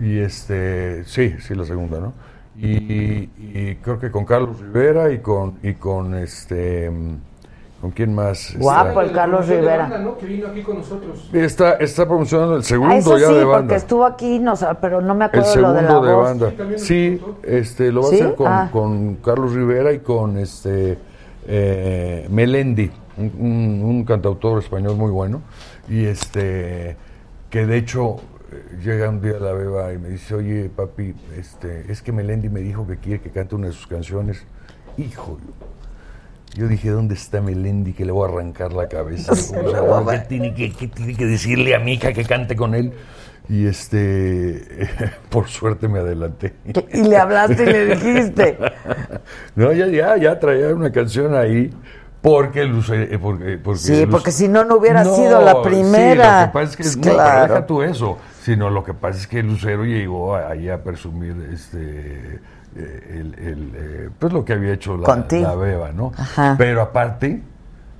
Y 0.00 0.18
este, 0.18 1.04
sí, 1.04 1.34
sí, 1.40 1.54
la 1.54 1.64
segunda, 1.64 2.00
¿no? 2.00 2.12
Y, 2.56 3.30
y 3.38 3.78
creo 3.82 3.98
que 4.00 4.10
con 4.10 4.24
Carlos 4.24 4.58
Rivera 4.60 5.12
y 5.12 5.18
con 5.18 5.58
y 5.62 5.74
con 5.74 6.14
este 6.16 6.90
con 7.80 7.92
quién 7.92 8.12
más 8.12 8.56
Guapo, 8.58 8.88
está, 8.88 9.02
el 9.04 9.12
Carlos 9.12 9.46
Rivera. 9.48 9.78
banda, 9.84 9.98
¿no? 9.98 10.18
Que 10.18 10.26
vino 10.26 10.48
aquí 10.48 10.62
con 10.62 10.78
nosotros. 10.78 11.30
está, 11.32 11.74
está 11.74 12.06
promocionando 12.08 12.56
el 12.56 12.64
segundo 12.64 12.94
Ah, 12.94 12.98
eso 12.98 13.16
ya 13.18 13.28
sí, 13.28 13.34
de 13.34 13.40
porque 13.42 13.52
banda. 13.56 13.76
estuvo 13.76 14.04
aquí, 14.04 14.38
no, 14.40 14.54
pero 14.80 15.00
no 15.00 15.14
me 15.14 15.26
El 15.26 15.28
acuerdo 15.30 15.56
lo 15.60 15.72
de 15.74 15.82
la 15.82 15.88
segundo 15.88 16.08
de, 16.08 16.14
banda. 16.14 16.52
Sí, 16.78 17.20
este, 17.44 17.92
lo 17.92 18.02
va 18.02 18.08
¿Sí? 18.08 18.20
a 18.20 18.24
hacer 18.24 18.34
con, 18.34 18.46
Ah. 18.48 18.68
con 18.72 19.14
Carlos 19.16 19.52
Rivera 19.54 19.92
y 19.92 20.00
con 20.00 20.36
este 20.38 20.98
eh, 21.46 22.26
Melendi, 22.30 22.90
un, 23.16 23.32
un- 23.38 23.82
un 23.84 24.04
cantautor 24.04 24.58
español 24.60 24.96
muy 24.96 25.12
bueno. 25.12 25.40
Y 25.88 26.04
este, 26.06 26.96
que 27.48 27.64
de 27.64 27.76
hecho 27.76 28.16
llega 28.82 29.08
un 29.08 29.20
día 29.20 29.38
la 29.40 29.52
beba 29.52 29.92
y 29.92 29.98
me 29.98 30.08
dice, 30.08 30.34
oye 30.34 30.70
papi, 30.74 31.14
este, 31.36 31.90
es 31.90 32.02
que 32.02 32.12
Melendi 32.12 32.48
me 32.48 32.60
dijo 32.60 32.86
que 32.86 32.96
quiere 32.96 33.20
que 33.20 33.30
cante 33.30 33.54
una 33.54 33.66
de 33.68 33.72
sus 33.72 33.86
canciones. 33.86 34.42
Hijo, 34.96 35.38
yo 36.54 36.66
dije, 36.66 36.90
¿dónde 36.90 37.14
está 37.14 37.40
Melendi? 37.40 37.92
Que 37.92 38.04
le 38.04 38.12
voy 38.12 38.28
a 38.28 38.32
arrancar 38.32 38.72
la 38.72 38.88
cabeza. 38.88 39.32
O 39.32 39.36
sea, 39.36 40.20
¿qué, 40.22 40.26
tiene 40.28 40.54
que, 40.54 40.72
qué 40.72 40.88
tiene 40.88 41.14
que 41.14 41.26
decirle 41.26 41.74
a 41.74 41.78
mi 41.78 41.94
hija 41.94 42.12
que 42.12 42.24
cante 42.24 42.56
con 42.56 42.74
él? 42.74 42.92
Y 43.48 43.66
este, 43.66 44.88
por 45.30 45.48
suerte 45.48 45.88
me 45.88 46.00
adelanté. 46.00 46.54
Y 46.92 47.02
le 47.02 47.16
hablaste 47.16 47.62
y 47.62 47.66
le 47.66 47.86
dijiste. 47.96 48.58
No, 49.56 49.72
ya, 49.72 49.86
ya, 49.88 50.16
ya 50.16 50.38
traía 50.38 50.68
una 50.74 50.90
canción 50.92 51.34
ahí. 51.34 51.70
Porque, 52.20 52.64
Luce- 52.64 53.08
eh, 53.14 53.18
porque, 53.18 53.58
porque 53.58 53.78
Sí, 53.80 53.92
Luce- 53.92 54.06
porque 54.08 54.32
si 54.32 54.48
no, 54.48 54.64
no 54.64 54.76
hubiera 54.76 55.04
sido 55.04 55.40
la 55.40 55.62
primera. 55.62 56.40
Sí, 56.40 56.46
lo 56.46 56.46
que 56.46 56.52
pasa 56.52 56.70
es 56.70 56.76
que, 56.76 56.82
Pues 56.82 56.96
no, 56.96 57.02
claro. 57.14 57.42
deja 57.54 57.66
tú 57.66 57.82
eso, 57.82 58.18
sino 58.48 58.70
lo 58.70 58.82
que 58.82 58.94
pasa 58.94 59.18
es 59.18 59.26
que 59.26 59.42
Lucero 59.42 59.84
llegó 59.84 60.34
ahí 60.34 60.70
a 60.70 60.82
presumir 60.82 61.50
este, 61.52 62.40
eh, 62.76 63.20
el, 63.20 63.34
el, 63.38 63.72
eh, 63.74 64.10
pues 64.18 64.32
lo 64.32 64.42
que 64.42 64.54
había 64.54 64.72
hecho 64.72 64.96
la, 64.96 65.26
la 65.28 65.54
beba, 65.54 65.92
¿no? 65.92 66.12
Ajá. 66.16 66.54
Pero 66.56 66.80
aparte, 66.80 67.42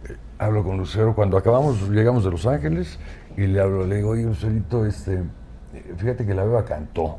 eh, 0.08 0.16
hablo 0.38 0.64
con 0.64 0.78
Lucero 0.78 1.14
cuando 1.14 1.36
acabamos, 1.36 1.90
llegamos 1.90 2.24
de 2.24 2.30
Los 2.30 2.46
Ángeles 2.46 2.98
y 3.36 3.46
le 3.46 3.60
hablo, 3.60 3.86
le 3.86 3.96
digo, 3.96 4.08
oye, 4.08 4.22
Lucerito, 4.22 4.86
este, 4.86 5.22
fíjate 5.98 6.24
que 6.24 6.32
la 6.32 6.44
beba 6.44 6.64
cantó 6.64 7.18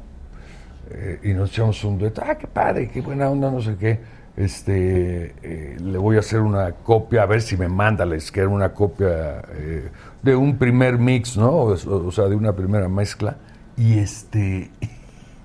eh, 0.89 1.19
y 1.21 1.33
nos 1.33 1.51
echamos 1.51 1.83
un 1.83 1.99
dueto, 1.99 2.23
ah, 2.25 2.33
qué 2.33 2.47
padre, 2.47 2.89
qué 2.89 3.01
buena 3.01 3.29
onda, 3.29 3.51
no 3.51 3.61
sé 3.61 3.75
qué. 3.75 3.99
Este, 4.35 5.35
eh, 5.43 5.77
le 5.79 5.97
voy 5.99 6.15
a 6.15 6.21
hacer 6.21 6.39
una 6.39 6.71
copia, 6.71 7.21
a 7.21 7.25
ver 7.27 7.43
si 7.43 7.57
me 7.57 7.67
manda, 7.67 8.05
les 8.05 8.31
queda 8.31 8.47
una 8.47 8.69
copia 8.69 9.43
eh, 9.53 9.89
de 10.21 10.35
un 10.35 10.57
primer 10.57 10.97
mix, 10.97 11.37
¿no? 11.37 11.53
O, 11.53 12.11
sea, 12.11 12.25
de 12.25 12.35
una 12.35 12.53
primera 12.53 12.87
mezcla. 12.87 13.37
Y 13.77 13.99
este, 13.99 14.71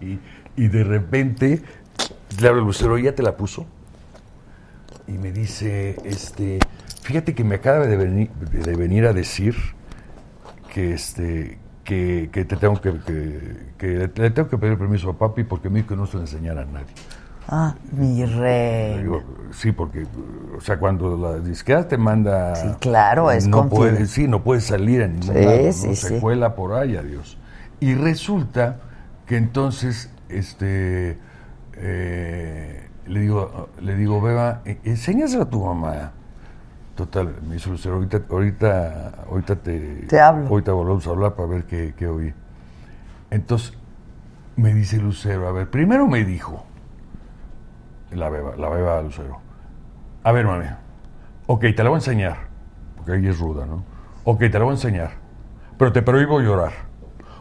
y, 0.01 0.69
de 0.69 0.85
repente, 0.85 1.63
le 2.41 2.49
hablo 2.49 2.63
Lucero, 2.63 2.99
¿ya 2.99 3.15
te 3.15 3.23
la 3.23 3.37
puso? 3.37 3.67
Y 5.07 5.13
me 5.13 5.33
dice, 5.33 5.97
este, 6.05 6.59
fíjate 7.03 7.35
que 7.35 7.45
me 7.45 7.57
acaba 7.57 7.87
de 7.87 7.97
venir, 7.97 8.31
de 8.31 8.77
venir 8.77 9.07
a 9.07 9.13
decir 9.13 9.55
que 10.73 10.93
este 10.93 11.59
que, 11.85 12.31
que 12.33 12.45
te 12.47 12.57
tengo 12.57 12.81
que, 12.81 12.95
que, 13.07 13.73
que 13.79 14.11
le 14.17 14.31
tengo 14.31 14.49
que 14.49 14.57
pedir 14.57 14.79
permiso 14.79 15.11
a 15.11 15.19
papi 15.19 15.45
porque 15.45 15.69
me 15.69 15.77
dijo 15.77 15.91
que 15.91 15.97
no 15.97 16.07
se 16.07 16.17
lo 16.17 16.23
enseñara 16.23 16.63
a 16.63 16.65
nadie. 16.65 16.95
Ah, 17.49 17.75
mi 17.93 18.25
rey. 18.25 19.03
digo, 19.03 19.23
sí, 19.53 19.73
porque, 19.73 20.07
o 20.57 20.61
sea, 20.61 20.79
cuando 20.79 21.17
la 21.17 21.39
disquera 21.41 21.87
te 21.87 21.99
manda... 21.99 22.55
Sí, 22.57 22.69
claro, 22.81 23.31
es 23.31 23.47
no 23.47 23.69
puede, 23.69 24.07
Sí, 24.07 24.27
no 24.29 24.43
puedes 24.43 24.65
salir 24.65 25.03
en 25.03 25.21
ningún 25.21 25.35
Sí, 25.37 25.45
lado, 25.45 25.57
¿no? 25.67 25.73
sí, 25.73 25.95
se 25.97 26.09
sí. 26.09 26.21
cuela 26.21 26.55
por 26.55 26.73
ahí, 26.73 26.97
adiós. 26.97 27.37
Y 27.81 27.95
resulta 27.95 28.79
que 29.27 29.37
entonces, 29.37 30.11
este, 30.31 31.19
eh, 31.75 32.89
le 33.07 33.21
digo, 33.21 33.69
le 33.81 33.95
digo, 33.97 34.21
Beba, 34.23 34.63
eh, 34.65 34.79
enséñaselo 34.85 35.43
a 35.43 35.51
tu 35.51 35.65
mamá. 35.65 36.13
Total, 36.95 37.35
me 37.47 37.55
dice 37.55 37.69
Lucero, 37.71 37.97
ahorita, 37.97 38.23
ahorita, 38.31 39.15
ahorita 39.29 39.57
te, 39.57 39.79
Te 40.09 40.21
hablo. 40.21 40.47
Ahorita 40.49 40.73
volvemos 40.73 41.07
a 41.07 41.11
hablar 41.11 41.35
para 41.35 41.49
ver 41.49 41.65
qué, 41.65 41.93
qué 41.97 42.07
oí. 42.07 42.33
Entonces, 43.31 43.75
me 44.57 44.73
dice 44.73 44.99
Lucero, 44.99 45.49
a 45.49 45.53
ver, 45.53 45.69
primero 45.69 46.07
me 46.07 46.25
dijo, 46.25 46.65
la 48.15 48.29
beba, 48.29 48.53
la 48.57 48.69
beba 48.69 49.03
Lucero. 49.03 49.39
A 50.23 50.33
ver, 50.33 50.47
mami. 50.47 50.65
Ok, 51.47 51.61
te 51.77 51.83
la 51.83 51.91
voy 51.91 51.97
a 51.97 51.99
enseñar. 51.99 52.37
Porque 52.97 53.17
ella 53.17 53.31
es 53.31 53.39
ruda, 53.39 53.67
¿no? 53.67 53.85
Ok, 54.25 54.41
te 54.41 54.51
la 54.59 54.61
voy 54.61 54.71
a 54.71 54.75
enseñar. 54.75 55.11
Pero 55.77 55.93
te 55.93 56.03
prohíbo 56.03 56.41
llorar. 56.41 56.73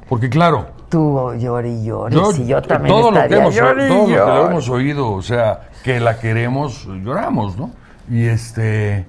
Porque 0.09 0.29
claro, 0.29 0.67
Tú 0.89 1.33
llori 1.39 1.69
y 1.69 1.85
llori. 1.85 2.13
yo- 2.15 2.31
si 2.33 2.45
yo 2.45 2.61
también 2.61 2.93
todo 2.95 3.09
lo 3.11 3.27
que 3.27 3.35
hemos, 3.35 3.55
y 3.55 3.57
todo 3.59 3.73
lo 3.73 4.05
que 4.05 4.15
lo 4.15 4.47
hemos 4.49 4.69
oído, 4.69 5.11
o 5.11 5.21
sea, 5.21 5.69
que 5.83 5.99
la 5.99 6.19
queremos, 6.19 6.85
lloramos, 6.85 7.57
¿no? 7.57 7.71
Y 8.09 8.25
este, 8.25 9.05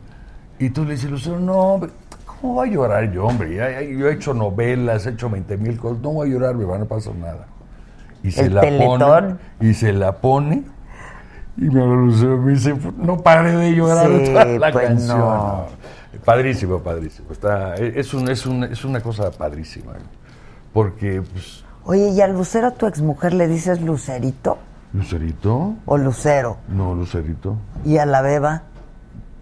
y 0.58 0.70
tú 0.70 0.84
le 0.84 0.92
dices, 0.92 1.10
Lucero, 1.10 1.40
no, 1.40 1.52
hombre, 1.54 1.90
¿cómo 2.24 2.54
voy 2.54 2.68
a 2.68 2.72
llorar 2.72 3.10
yo, 3.10 3.26
hombre? 3.26 3.54
Ya- 3.54 3.70
ya- 3.70 3.82
yo 3.82 4.08
he 4.08 4.14
hecho 4.14 4.32
novelas, 4.32 5.04
he 5.06 5.10
hecho 5.10 5.28
20 5.28 5.56
mil 5.56 5.78
cosas, 5.78 5.98
no 6.00 6.10
voy 6.12 6.28
a 6.30 6.32
llorar, 6.32 6.54
me 6.54 6.64
van 6.64 6.82
a 6.82 6.84
pasar 6.86 7.14
nada. 7.16 7.46
Y 8.22 8.30
se 8.30 8.48
la 8.48 8.60
pone, 8.62 9.36
y 9.60 9.74
se 9.74 9.92
la 9.92 10.12
pone, 10.12 10.62
y 11.56 11.62
me 11.64 11.82
habla 11.82 11.94
Lucero, 11.96 12.38
me 12.38 12.52
dice, 12.52 12.74
no 12.96 13.16
pare 13.22 13.52
de 13.52 13.74
llorar 13.74 14.08
Sí, 14.08 14.24
toda 14.32 14.44
la 14.46 14.72
pues 14.72 14.86
canción. 14.88 15.18
no. 15.18 15.66
Padrísimo, 16.24 16.78
padrísimo. 16.80 17.32
Está, 17.32 17.74
es, 17.74 18.14
un, 18.14 18.28
es, 18.30 18.46
un, 18.46 18.64
es 18.64 18.84
una 18.84 19.00
cosa 19.00 19.30
padrísima. 19.30 19.92
Porque, 20.72 21.22
pues, 21.32 21.64
Oye, 21.84 22.08
¿y 22.08 22.20
a 22.20 22.28
Lucero, 22.28 22.72
tu 22.72 22.86
exmujer, 22.86 23.34
le 23.34 23.46
dices 23.46 23.80
Lucerito 23.82 24.56
Lucerito, 24.92 25.74
o 25.86 25.98
Lucero? 25.98 26.56
no, 26.68 26.94
Lucerito, 26.94 27.56
¿Y 27.84 27.98
a 27.98 28.06
la 28.06 28.22
beba? 28.22 28.62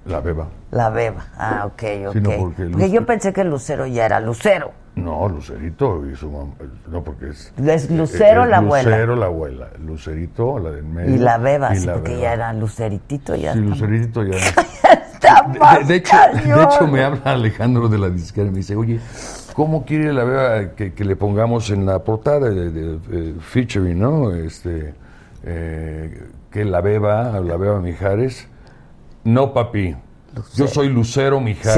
la 0.07 0.21
beba. 0.21 0.49
La 0.73 0.91
beba. 0.91 1.27
Ah, 1.37 1.65
ok, 1.67 1.83
ok. 2.09 2.13
Porque 2.39 2.65
porque 2.71 2.91
yo 2.91 3.07
pensé 3.07 3.33
que 3.33 3.45
Lucero 3.45 3.87
ya 3.87 4.07
era 4.07 4.19
Lucero. 4.21 4.73
No, 4.95 5.27
Lucerito 5.29 6.07
y 6.07 6.15
su 6.15 6.31
mamá. 6.31 6.53
No, 6.91 7.03
porque 7.03 7.31
es. 7.31 7.53
Es 7.57 7.91
Lucero 7.91 8.45
es 8.45 8.51
la 8.51 8.59
abuela. 8.59 8.91
Lucero 8.91 9.17
la 9.17 9.27
abuela. 9.27 9.69
Lucerito, 9.85 10.59
la 10.59 10.71
de 10.71 10.81
en 10.81 10.93
medio. 10.95 11.15
Y 11.15 11.19
la 11.19 11.39
beba, 11.39 11.75
y 11.75 11.79
sí, 11.79 11.87
la 11.87 11.95
porque 11.95 12.11
beba. 12.11 12.23
ya 12.23 12.33
era 12.35 12.53
Luceritito. 12.53 13.35
Ya 13.35 13.55
Sí, 13.55 13.59
está- 13.61 13.71
Lucerito 13.71 14.23
ya. 14.25 14.37
está 15.15 15.49
De, 15.51 15.59
más 15.59 15.89
de 15.89 15.97
hecho, 15.97 16.17
de 16.35 16.63
hecho, 16.63 16.87
me 16.87 17.03
habla 17.03 17.23
Alejandro 17.33 17.89
de 17.89 17.99
la 17.99 18.11
disquera 18.11 18.49
y 18.49 18.51
me 18.51 18.59
dice, 18.59 18.77
oye, 18.77 19.01
¿cómo 19.55 19.85
quiere 19.87 20.13
la 20.13 20.25
beba 20.25 20.75
que, 20.75 20.93
que 20.93 21.05
le 21.07 21.17
pongamos 21.17 21.71
en 21.71 21.87
la 21.87 22.01
portada 22.01 22.51
de 22.51 23.35
featuring, 23.41 23.99
no? 23.99 24.31
Este, 24.35 24.93
eh, 25.45 26.23
que 26.51 26.65
la 26.67 26.83
beba, 26.83 27.41
la 27.41 27.57
beba 27.57 27.81
Mijares. 27.81 28.47
No, 29.25 29.55
papi. 29.55 29.97
Yo 30.55 30.67
soy 30.67 30.89
Lucero 30.89 31.41
Mijares. 31.41 31.75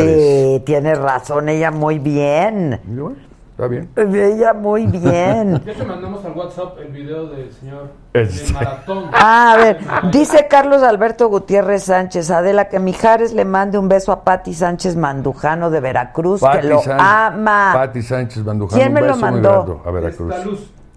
Sí, 0.57 0.63
tiene 0.65 0.95
razón, 0.95 1.49
ella 1.49 1.71
muy 1.71 1.99
bien. 1.99 2.81
Bueno, 2.85 3.17
está 3.51 3.67
bien. 3.67 3.89
Ella 3.97 4.53
muy 4.55 4.87
bien. 4.87 5.61
Ya 5.65 5.75
te 5.75 5.85
mandamos 5.85 6.25
al 6.25 6.33
WhatsApp 6.33 6.79
el 6.79 6.89
video 6.93 7.27
del 7.29 7.53
señor 7.53 7.91
Este. 8.13 8.45
del 8.45 8.53
maratón. 8.55 9.05
Ah, 9.13 9.53
a 9.53 9.57
ver, 9.57 9.79
dice 10.13 10.47
Carlos 10.49 10.83
Alberto 10.83 11.29
Gutiérrez 11.29 11.85
Sánchez, 11.85 12.31
Adela, 12.31 12.69
que 12.69 12.79
Mijares 12.79 13.33
le 13.33 13.45
mande 13.45 13.77
un 13.79 13.89
beso 13.89 14.13
a 14.13 14.23
Patti 14.25 14.55
Sánchez 14.55 14.95
Mandujano 14.97 15.71
de 15.71 15.81
Veracruz, 15.81 16.41
que 16.41 16.47
Pati 16.47 16.67
lo 16.69 16.81
Sánchez- 16.81 16.97
ama. 17.01 17.71
Pati 17.75 18.03
Sánchez 18.03 18.45
Mandujano. 18.45 18.81
¿Quién 18.81 18.93
me 18.93 19.01
un 19.03 19.07
lo 19.09 19.15
beso 19.15 19.27
muy 19.27 19.33
mandó? 19.33 19.65
grande 19.65 19.83
A 19.89 19.91
Veracruz. 19.91 20.35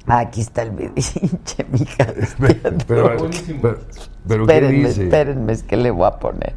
Aquí 0.10 0.42
está 0.42 0.62
el 0.62 0.72
video, 0.72 0.94
pinche 0.96 1.66
Mijares. 1.72 2.36
pero, 2.40 2.78
pero, 2.88 3.18
Buenísimo. 3.18 3.60
pero- 3.62 3.80
pero 4.28 4.46
¿qué 4.46 4.54
Espérenme, 4.54 4.88
dice? 4.90 5.04
espérenme, 5.04 5.54
es 5.54 5.64
que 5.64 5.76
le 5.78 5.92
voy 5.92 6.06
a 6.08 6.12
poner. 6.12 6.54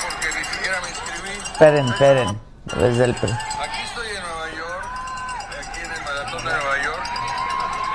porque 0.02 0.28
ni 0.38 0.44
siquiera 0.46 0.78
me 0.82 0.90
inscribí. 0.90 1.32
Esperen, 1.52 1.88
esperen. 1.88 2.40
Desde 2.66 3.04
el 3.06 3.16
pri- 3.16 3.32
Aquí 3.32 3.82
estoy 3.86 4.08
en 4.10 4.22
Nueva 4.24 4.50
York, 4.52 4.86
aquí 5.60 5.80
en 5.80 5.92
el 5.92 6.02
maratón 6.04 6.38
de 6.46 6.52
Nueva 6.52 6.78
York, 6.84 7.06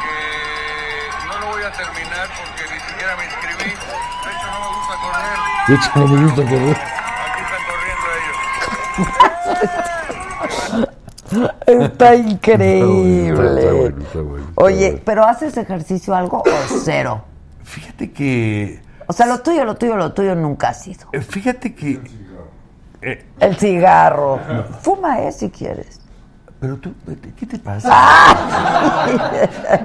que 0.02 1.26
no 1.28 1.38
lo 1.40 1.46
voy 1.52 1.62
a 1.62 1.72
terminar 1.72 2.28
porque 2.38 2.62
ni 2.72 2.80
siquiera 2.80 3.16
me 3.16 3.24
inscribí. 3.26 3.70
De 3.70 4.30
hecho, 4.32 4.46
no 4.50 4.58
me 4.60 4.68
gusta 4.76 4.94
correr. 5.02 5.38
De 5.68 5.74
hecho, 5.74 5.90
no 5.96 6.06
me 6.08 6.16
gusta 6.24 6.42
correr. 6.42 6.76
Aquí 6.76 7.40
están 7.42 7.62
corriendo 7.68 8.06
ellos. 8.18 9.31
Está 11.66 12.14
increíble. 12.14 13.28
Está 13.28 13.32
bueno, 13.36 13.58
está 13.58 13.72
bueno, 13.72 14.02
está 14.04 14.20
bueno. 14.20 14.46
Oye, 14.56 15.02
¿pero 15.04 15.24
haces 15.24 15.56
ejercicio 15.56 16.14
algo 16.14 16.38
o 16.38 16.44
cero? 16.84 17.24
Fíjate 17.64 18.10
que. 18.12 18.80
O 19.06 19.12
sea, 19.14 19.26
lo 19.26 19.40
tuyo, 19.40 19.64
lo 19.64 19.76
tuyo, 19.76 19.96
lo 19.96 20.12
tuyo 20.12 20.34
nunca 20.34 20.68
ha 20.70 20.74
sido. 20.74 21.06
eh, 21.12 21.20
Fíjate 21.20 21.74
que. 21.74 22.00
eh, 23.00 23.24
El 23.40 23.56
cigarro. 23.56 24.38
Fuma, 24.82 25.20
¿eh? 25.22 25.32
Si 25.32 25.48
quieres. 25.50 26.00
pero 26.60 26.76
tú, 26.76 26.92
¿qué 27.38 27.46
te 27.46 27.58
pasa? 27.58 27.88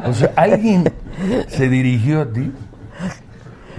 O 0.05 0.13
sea, 0.13 0.31
alguien 0.35 0.91
se 1.47 1.69
dirigió 1.69 2.21
a 2.21 2.25
ti. 2.25 2.51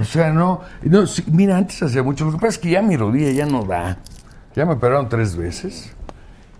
O 0.01 0.05
sea, 0.05 0.31
no, 0.31 0.61
no 0.83 1.07
sí, 1.07 1.23
mira, 1.27 1.57
antes 1.59 1.83
hacía 1.83 2.03
mucho. 2.03 2.25
Lo 2.25 2.33
que 2.33 2.39
pasa 2.39 2.49
es 2.49 2.59
que 2.59 2.71
ya 2.71 2.81
mi 2.83 2.97
rodilla 2.97 3.31
ya 3.33 3.45
no 3.47 3.63
da. 3.65 3.99
Ya 4.59 4.67
me 4.67 4.73
operaron 4.73 5.09
tres 5.09 5.37
veces 5.37 5.95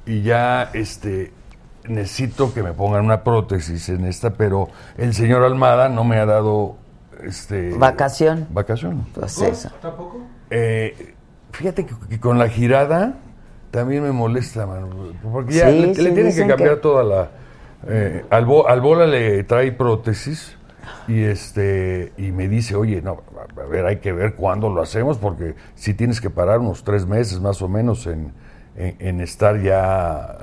y 0.07 0.23
ya 0.23 0.71
este 0.73 1.33
necesito 1.89 2.55
que 2.55 2.63
me 2.63 2.73
pongan 2.73 3.05
una 3.05 3.25
prótesis 3.25 3.89
en 3.89 4.05
esta, 4.05 4.31
pero 4.35 4.69
el 4.97 5.15
señor 5.15 5.43
Almada 5.43 5.89
no 5.89 6.05
me 6.05 6.17
ha 6.19 6.25
dado 6.25 6.77
este 7.25 7.73
Vacación. 7.77 8.47
Vacación. 8.51 9.05
Pues 9.15 9.41
eso. 9.43 9.71
Eh, 10.49 11.15
fíjate 11.51 11.87
que, 11.87 11.95
que 12.09 12.21
con 12.21 12.39
la 12.39 12.49
girada 12.49 13.15
también 13.73 14.05
me 14.05 14.13
molesta, 14.13 14.65
mano, 14.65 14.91
porque 15.33 15.55
ya 15.55 15.69
Sí, 15.69 15.81
le, 15.81 15.95
sí, 15.97 16.03
le 16.03 16.11
tienes 16.13 16.37
que 16.37 16.47
cambiar 16.47 16.75
que- 16.77 16.81
toda 16.81 17.03
la... 17.03 17.29
eh, 17.89 18.25
al, 18.31 18.45
bo- 18.47 18.69
al 18.69 18.81
bola 18.81 19.07
le 19.09 19.43
trae 19.43 19.73
prótesis 19.73 20.57
y 21.07 21.23
este 21.23 22.13
y 22.17 22.33
me 22.33 22.49
dice, 22.49 22.75
oye, 22.77 23.01
no, 23.03 23.19
a 23.59 23.65
ver, 23.65 23.87
hay 23.87 23.97
que 23.99 24.13
ver 24.13 24.35
cuándo 24.35 24.69
lo 24.69 24.83
hacemos 24.83 25.19
porque 25.19 25.55
si 25.75 25.95
tienes 25.95 26.21
que 26.21 26.31
parar 26.31 26.59
unos 26.61 26.85
tres 26.85 27.07
meses 27.07 27.41
más 27.41 27.61
o 27.63 27.69
menos 27.69 28.07
en, 28.07 28.33
en- 28.77 28.97
en 28.99 29.21
estar 29.21 29.61
ya 29.61 30.37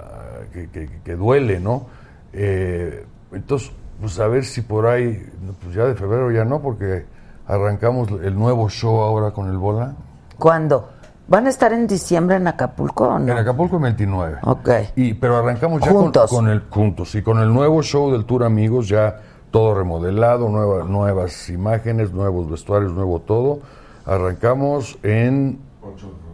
que, 0.53 0.69
que- 0.69 0.89
que 1.03 1.15
duele, 1.15 1.59
¿no? 1.59 1.88
Eh, 2.34 3.05
entonces, 3.31 3.72
pues 3.99 4.19
a 4.19 4.27
ver 4.27 4.43
si 4.45 4.61
por 4.61 4.88
ahí, 4.88 5.26
pues 5.63 5.76
ya 5.76 5.85
de 5.85 5.95
febrero 5.95 6.31
ya 6.31 6.43
no, 6.45 6.61
porque 6.61 7.05
arrancamos 7.47 8.09
el 8.23 8.35
nuevo 8.35 8.69
show 8.69 8.99
ahora 9.01 9.31
con 9.31 9.49
el 9.49 9.57
bola. 9.57 9.93
¿Cuándo? 10.38 10.89
¿Van 11.27 11.47
a 11.47 11.49
estar 11.49 11.73
en 11.73 11.88
diciembre 11.88 12.35
en 12.35 12.47
Acapulco 12.47 13.07
o 13.07 13.17
no? 13.19 13.31
En 13.31 13.38
Acapulco 13.38 13.77
el 13.77 13.84
29. 13.84 14.38
Ok. 14.43 14.69
Y, 14.95 15.13
pero 15.15 15.38
arrancamos 15.38 15.81
ya 15.81 15.91
Juntos. 15.91 16.30
Con, 16.30 16.45
con 16.45 16.49
el 16.49 16.61
juntos 16.69 17.15
y 17.15 17.23
con 17.23 17.39
el 17.39 17.51
nuevo 17.51 17.81
show 17.81 18.11
del 18.11 18.26
Tour 18.26 18.43
Amigos, 18.43 18.88
ya 18.89 19.15
todo 19.56 19.73
remodelado, 19.73 20.49
nueva- 20.49 20.84
nuevas 20.84 21.49
imágenes, 21.49 22.11
nuevos 22.11 22.49
vestuarios, 22.49 22.91
nuevo 22.91 23.22
todo. 23.22 23.61
Arrancamos 24.06 24.99
en 25.02 25.60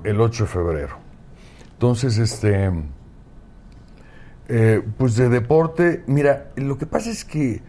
el 0.04 0.20
8 0.20 0.46
de 0.46 0.50
febrero. 0.50 0.96
Entonces, 1.74 2.18
este, 2.18 2.72
eh, 4.48 4.82
pues 4.98 5.16
de 5.18 5.30
deporte, 5.30 6.04
mira, 6.08 6.48
lo 6.56 6.80
que 6.80 6.88
pasa 6.88 7.12
es 7.12 7.24
que 7.24 7.62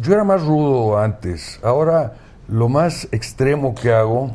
yo 0.00 0.14
era 0.14 0.24
más 0.24 0.44
rudo 0.44 0.98
antes. 0.98 1.60
Ahora 1.62 2.14
lo 2.48 2.68
más 2.68 3.06
extremo 3.12 3.72
que 3.72 3.92
hago 3.94 4.32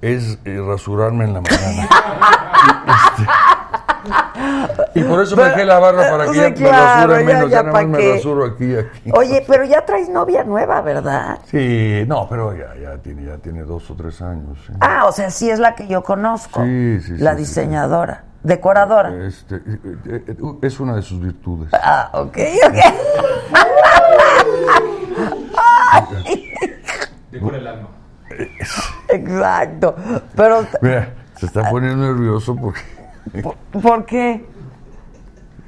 es 0.00 0.38
eh, 0.46 0.62
rasurarme 0.66 1.26
en 1.26 1.34
la 1.34 1.42
mañana. 1.42 1.88
este, 3.18 3.28
y 4.94 5.02
por 5.02 5.22
eso 5.22 5.36
me 5.36 5.44
dejé 5.44 5.64
la 5.64 5.78
barba 5.78 6.08
para 6.10 6.24
que 6.26 6.32
Sí, 6.32 6.38
ya 6.38 6.54
claro, 6.54 6.72
me 6.72 6.82
rasure 6.82 7.20
ya- 7.20 7.26
menos. 7.26 7.50
ya 7.50 7.56
Ya, 7.56 7.62
nada 7.62 7.72
más 7.72 7.86
me 7.86 8.12
rasuro 8.14 8.44
aquí, 8.44 8.76
aquí. 8.76 9.10
Oye, 9.14 9.44
pero 9.46 9.64
ya 9.64 9.84
traes 9.84 10.08
novia 10.08 10.44
nueva, 10.44 10.80
¿verdad? 10.82 11.38
Sí, 11.46 12.04
no, 12.06 12.26
pero 12.28 12.54
ya, 12.56 12.74
ya, 12.80 12.96
tiene, 12.98 13.24
ya 13.24 13.38
tiene 13.38 13.62
dos 13.62 13.90
o 13.90 13.94
tres 13.94 14.20
años. 14.22 14.58
sí. 14.66 14.72
Ah, 14.80 15.06
o 15.06 15.12
sea, 15.12 15.30
sí 15.30 15.50
es 15.50 15.58
la 15.58 15.74
que 15.74 15.86
yo 15.88 16.02
conozco. 16.02 16.62
Sí, 16.62 17.00
sí, 17.00 17.16
sí, 17.16 17.22
La 17.22 17.32
sí, 17.32 17.38
diseñadora. 17.38 18.24
Decoradora. 18.42 19.12
Este, 19.26 19.56
eh, 19.56 19.62
eh, 19.84 20.24
eh, 20.28 20.36
es 20.62 20.78
una 20.80 20.94
de 20.94 21.02
sus 21.02 21.20
virtudes. 21.20 21.70
Ah, 21.74 22.08
ok, 22.12 22.38
ok. 22.66 22.78
Decora 27.30 27.56
el 27.58 27.66
alma. 27.66 27.88
Exacto. 29.08 29.94
Pero, 30.36 30.66
Mira, 30.80 31.08
se 31.36 31.46
está 31.46 31.68
poniendo 31.70 32.06
nervioso 32.06 32.54
porque 32.56 32.80
¿por 33.82 34.04
qué? 34.06 34.44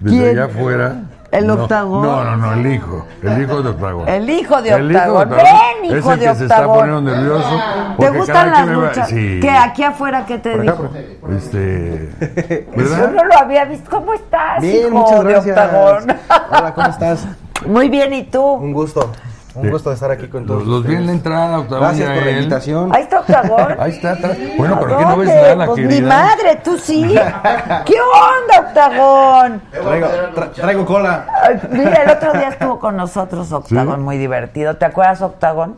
desde 0.01 0.19
¿Quién? 0.19 0.39
allá 0.39 0.45
afuera. 0.47 1.03
¿El 1.31 1.47
no, 1.47 1.55
octagón? 1.55 2.03
No, 2.03 2.25
no, 2.25 2.37
no, 2.39 2.53
el 2.55 2.67
hijo. 2.75 3.07
El 3.23 3.43
hijo 3.43 3.63
de 3.63 3.69
octagón. 3.71 4.09
El 4.09 4.29
hijo 4.31 4.63
de 4.63 4.71
El 4.71 4.91
hijo 4.91 5.01
de 5.01 5.09
Octagón. 5.11 5.29
Octagón 5.33 5.45
Ven, 5.83 5.85
hijo 5.85 5.97
es 5.97 6.07
el 6.15 6.19
de 6.21 6.27
que 6.27 6.35
se 6.35 6.43
está 6.43 6.55
Octagón. 6.57 6.79
poniendo 6.81 7.11
nervioso. 7.17 7.61
¿Te 8.01 8.11
gustan 8.11 8.51
las 8.51 8.61
que 8.61 8.67
me 8.71 8.77
va- 8.77 8.87
luchas? 8.89 9.09
Sí. 9.09 9.39
¿Qué? 9.41 9.51
¿Aquí 9.51 9.83
afuera 9.85 10.27
qué 10.27 10.39
te 10.39 10.59
dijo? 10.59 10.89
Este. 11.37 12.11
Yo 12.77 12.83
¿Verdad? 12.83 13.13
no 13.13 13.25
lo 13.25 13.39
había 13.39 13.65
visto. 13.67 13.89
¿Cómo 13.91 14.13
estás, 14.15 14.61
Bien, 14.61 14.89
hijo 14.89 14.91
muchas 14.99 15.25
de 15.25 15.31
gracias. 15.31 15.57
Octagón? 15.59 16.17
Hola, 16.51 16.75
¿cómo 16.75 16.87
estás? 16.89 17.29
Muy 17.67 17.89
bien, 17.89 18.13
¿y 18.13 18.25
tú? 18.25 18.43
Un 18.43 18.73
gusto. 18.73 19.13
Un 19.55 19.69
gusto 19.71 19.91
de 19.91 19.95
estar 19.95 20.11
aquí 20.13 20.29
con 20.29 20.47
todos. 20.47 20.61
Los, 20.61 20.69
los 20.69 20.87
vi 20.87 20.95
en 20.95 21.07
la 21.07 21.13
entrada, 21.13 21.59
Octagón. 21.59 21.81
Gracias 21.89 22.11
por 22.11 22.25
la 22.25 22.31
invitación. 22.31 22.95
Ahí 22.95 23.03
está 23.03 23.21
Octagón. 23.21 23.77
Ahí 23.81 23.91
está 23.91 24.13
atrás. 24.13 24.37
Bueno, 24.57 24.75
¿A 24.77 24.81
pero 24.81 24.99
¿qué 24.99 25.05
no 25.05 25.17
ves 25.17 25.29
nada, 25.29 25.55
la 25.57 25.67
Pues 25.67 25.77
querida? 25.77 26.01
mi 26.01 26.07
madre, 26.07 26.61
tú 26.63 26.79
sí. 26.79 27.03
¿Qué 27.85 27.95
onda, 28.01 28.61
Octagón? 28.69 29.63
Traigo, 29.73 30.07
tra- 30.35 30.53
traigo 30.53 30.87
cola. 30.87 31.27
Ay, 31.43 31.61
Mira, 31.71 32.03
el 32.05 32.11
otro 32.11 32.33
día 32.33 32.49
estuvo 32.49 32.79
con 32.79 32.97
nosotros 32.97 33.51
Octagón, 33.51 34.03
muy 34.03 34.19
divertido. 34.19 34.77
¿Te 34.77 34.85
acuerdas, 34.85 35.21
Octagón? 35.21 35.77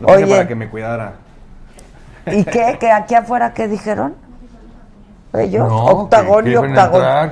Lo 0.00 0.06
puse 0.08 0.24
Oye. 0.24 0.32
para 0.34 0.48
que 0.48 0.54
me 0.56 0.68
cuidara. 0.68 1.12
¿Y 2.26 2.44
qué? 2.44 2.76
¿Que 2.80 2.90
aquí 2.90 3.14
afuera 3.14 3.54
qué 3.54 3.68
dijeron? 3.68 4.14
Ellos, 5.34 5.68
No, 5.68 5.84
Octagón 5.84 6.44
que, 6.44 6.50
y 6.50 6.54
que 6.54 6.60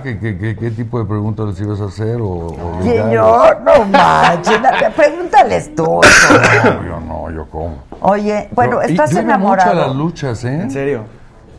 que, 0.03 0.19
que- 0.19 0.39
que- 0.39 0.57
¿Qué 0.57 0.71
tipo 0.71 0.99
de 0.99 1.07
preguntas 1.07 1.47
les 1.47 1.61
ibas 1.61 1.81
a 1.81 1.87
hacer? 1.87 2.21
O, 2.21 2.27
o 2.49 2.83
Señor, 2.83 3.63
no 3.63 3.85
manches, 3.87 4.61
pregúntales 4.95 5.75
tú. 5.75 6.01
No, 6.65 6.85
yo 6.87 7.01
no, 7.01 7.31
yo 7.31 7.47
como. 7.51 7.79
Oye, 8.01 8.49
bueno, 8.53 8.83
estás 8.83 9.11
yo 9.13 9.23
iba 9.23 9.39
mucho 9.39 9.53
a 9.53 9.55
enamorado. 9.63 9.75
las 9.89 9.97
luchas, 9.97 10.45
¿eh? 10.45 10.61
¿En 10.63 10.71
serio? 10.71 11.05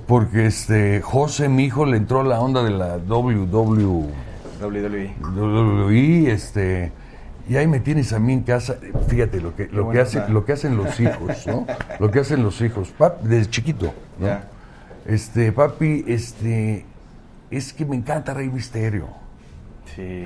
Porque 0.05 0.45
este 0.45 1.01
José, 1.01 1.49
mi 1.49 1.65
hijo, 1.65 1.85
le 1.85 1.97
entró 1.97 2.21
la 2.23 2.39
onda 2.39 2.61
de 2.63 2.69
la 2.71 2.97
WW, 2.97 4.05
WWE. 4.61 5.15
WWE, 5.35 6.31
este, 6.31 6.91
y 7.49 7.55
ahí 7.57 7.67
me 7.67 7.79
tienes 7.79 8.13
a 8.13 8.19
mí 8.19 8.33
en 8.33 8.43
casa. 8.43 8.75
Fíjate 9.07 9.41
lo 9.41 9.55
que 9.55 9.63
lo 9.65 9.69
que 9.71 9.81
bueno 9.81 10.01
hace, 10.01 10.19
está. 10.19 10.31
lo 10.31 10.45
que 10.45 10.53
hacen 10.53 10.77
los 10.77 10.99
hijos, 10.99 11.47
¿no? 11.47 11.65
Lo 11.99 12.11
que 12.11 12.19
hacen 12.19 12.43
los 12.43 12.61
hijos, 12.61 12.93
pap- 12.97 13.19
desde 13.21 13.49
chiquito, 13.49 13.93
¿no? 14.19 14.27
Ya. 14.27 14.43
Este, 15.07 15.51
papi, 15.51 16.03
este, 16.07 16.85
es 17.49 17.73
que 17.73 17.85
me 17.85 17.95
encanta 17.95 18.33
Rey 18.33 18.49
Misterio. 18.49 19.07
Sí. 19.95 20.25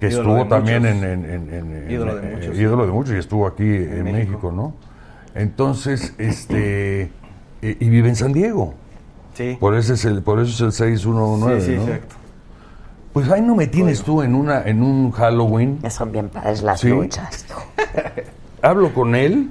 Que 0.00 0.08
Ídolo 0.08 0.36
estuvo 0.38 0.48
también 0.48 0.84
en, 0.86 1.04
en- 1.04 1.24
en- 1.24 1.52
en- 1.54 1.90
Ídolo 1.90 2.16
de 2.16 2.26
en- 2.28 2.34
muchos. 2.34 2.56
eh, 2.58 2.62
ídolo 2.62 2.86
de 2.86 2.92
muchos 2.92 3.14
y 3.14 3.18
estuvo 3.18 3.46
aquí 3.46 3.62
en, 3.64 4.04
México. 4.04 4.12
México. 4.12 4.52
¿no? 4.52 4.74
Entonces, 5.34 6.14
este, 6.18 7.02
eh, 7.02 7.10
y 7.80 7.88
vive 7.88 8.08
en 8.08 8.16
San 8.16 8.32
Diego. 8.32 8.74
Sí. 9.34 9.56
Por 9.60 9.76
eso 9.76 9.94
es 9.94 10.04
el, 10.04 10.22
por 10.22 10.40
eso 10.40 10.50
es 10.52 10.60
el 10.60 10.72
619, 10.72 11.60
sí, 11.60 11.66
sí, 11.66 11.76
¿no? 11.76 11.82
exacto. 11.82 12.16
Pues 13.12 13.30
ahí 13.30 13.40
no 13.40 13.54
me 13.56 13.66
tienes 13.68 14.02
tú 14.02 14.22
en 14.22 14.34
una, 14.34 14.62
en 14.62 14.82
un 14.82 15.10
Halloween. 15.12 15.78
Ya 15.82 15.90
son 15.90 16.12
bien 16.12 16.28
padres 16.28 16.62
las 16.62 16.80
Sí. 16.80 16.88
luchas. 16.88 17.46
Hablo 18.62 18.92
con 18.92 19.14
él, 19.14 19.50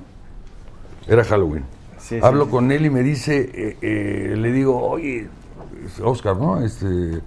era 1.08 1.24
Halloween. 1.24 1.64
Sí, 2.08 2.20
Hablo 2.22 2.46
sí. 2.46 2.52
con 2.52 2.72
él 2.72 2.86
y 2.86 2.90
me 2.90 3.04
dice, 3.04 3.50
eh, 3.54 3.78
eh, 3.82 4.36
le 4.38 4.52
digo, 4.54 4.82
oye, 4.82 5.28
Oscar, 6.04 6.38
¿no? 6.38 6.62
Este, 6.62 7.22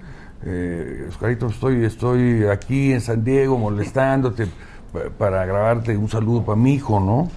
eh, 0.45 1.07
Oscarito, 1.09 1.49
estoy, 1.49 1.85
estoy 1.85 2.45
aquí 2.47 2.93
en 2.93 3.03
San 3.03 3.23
Diego 3.23 3.59
molestándote 3.59 4.47
pa- 4.93 5.11
para 5.19 5.45
grabarte 5.45 5.95
un 5.97 6.09
saludo 6.09 6.45
para 6.47 6.57
mi 6.57 6.73
hijo, 6.75 6.99
¿no? 6.99 7.29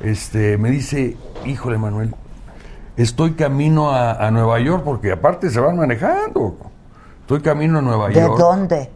Este, 0.00 0.58
me 0.58 0.70
dice, 0.70 1.16
híjole, 1.46 1.78
Manuel, 1.78 2.14
estoy 2.98 3.32
camino 3.32 3.90
a, 3.90 4.12
a 4.26 4.30
Nueva 4.30 4.60
York 4.60 4.82
porque 4.84 5.12
aparte 5.12 5.48
se 5.48 5.60
van 5.60 5.76
manejando. 5.78 6.58
Estoy 7.22 7.40
camino 7.40 7.78
a 7.78 7.82
Nueva 7.82 8.08
¿De 8.08 8.14
York. 8.20 8.38
dónde? 8.38 8.90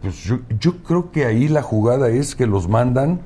Pues 0.00 0.14
yo, 0.24 0.38
yo 0.60 0.78
creo 0.82 1.10
que 1.10 1.26
ahí 1.26 1.48
la 1.48 1.60
jugada 1.62 2.08
es 2.08 2.34
que 2.34 2.46
los 2.46 2.68
mandan, 2.68 3.20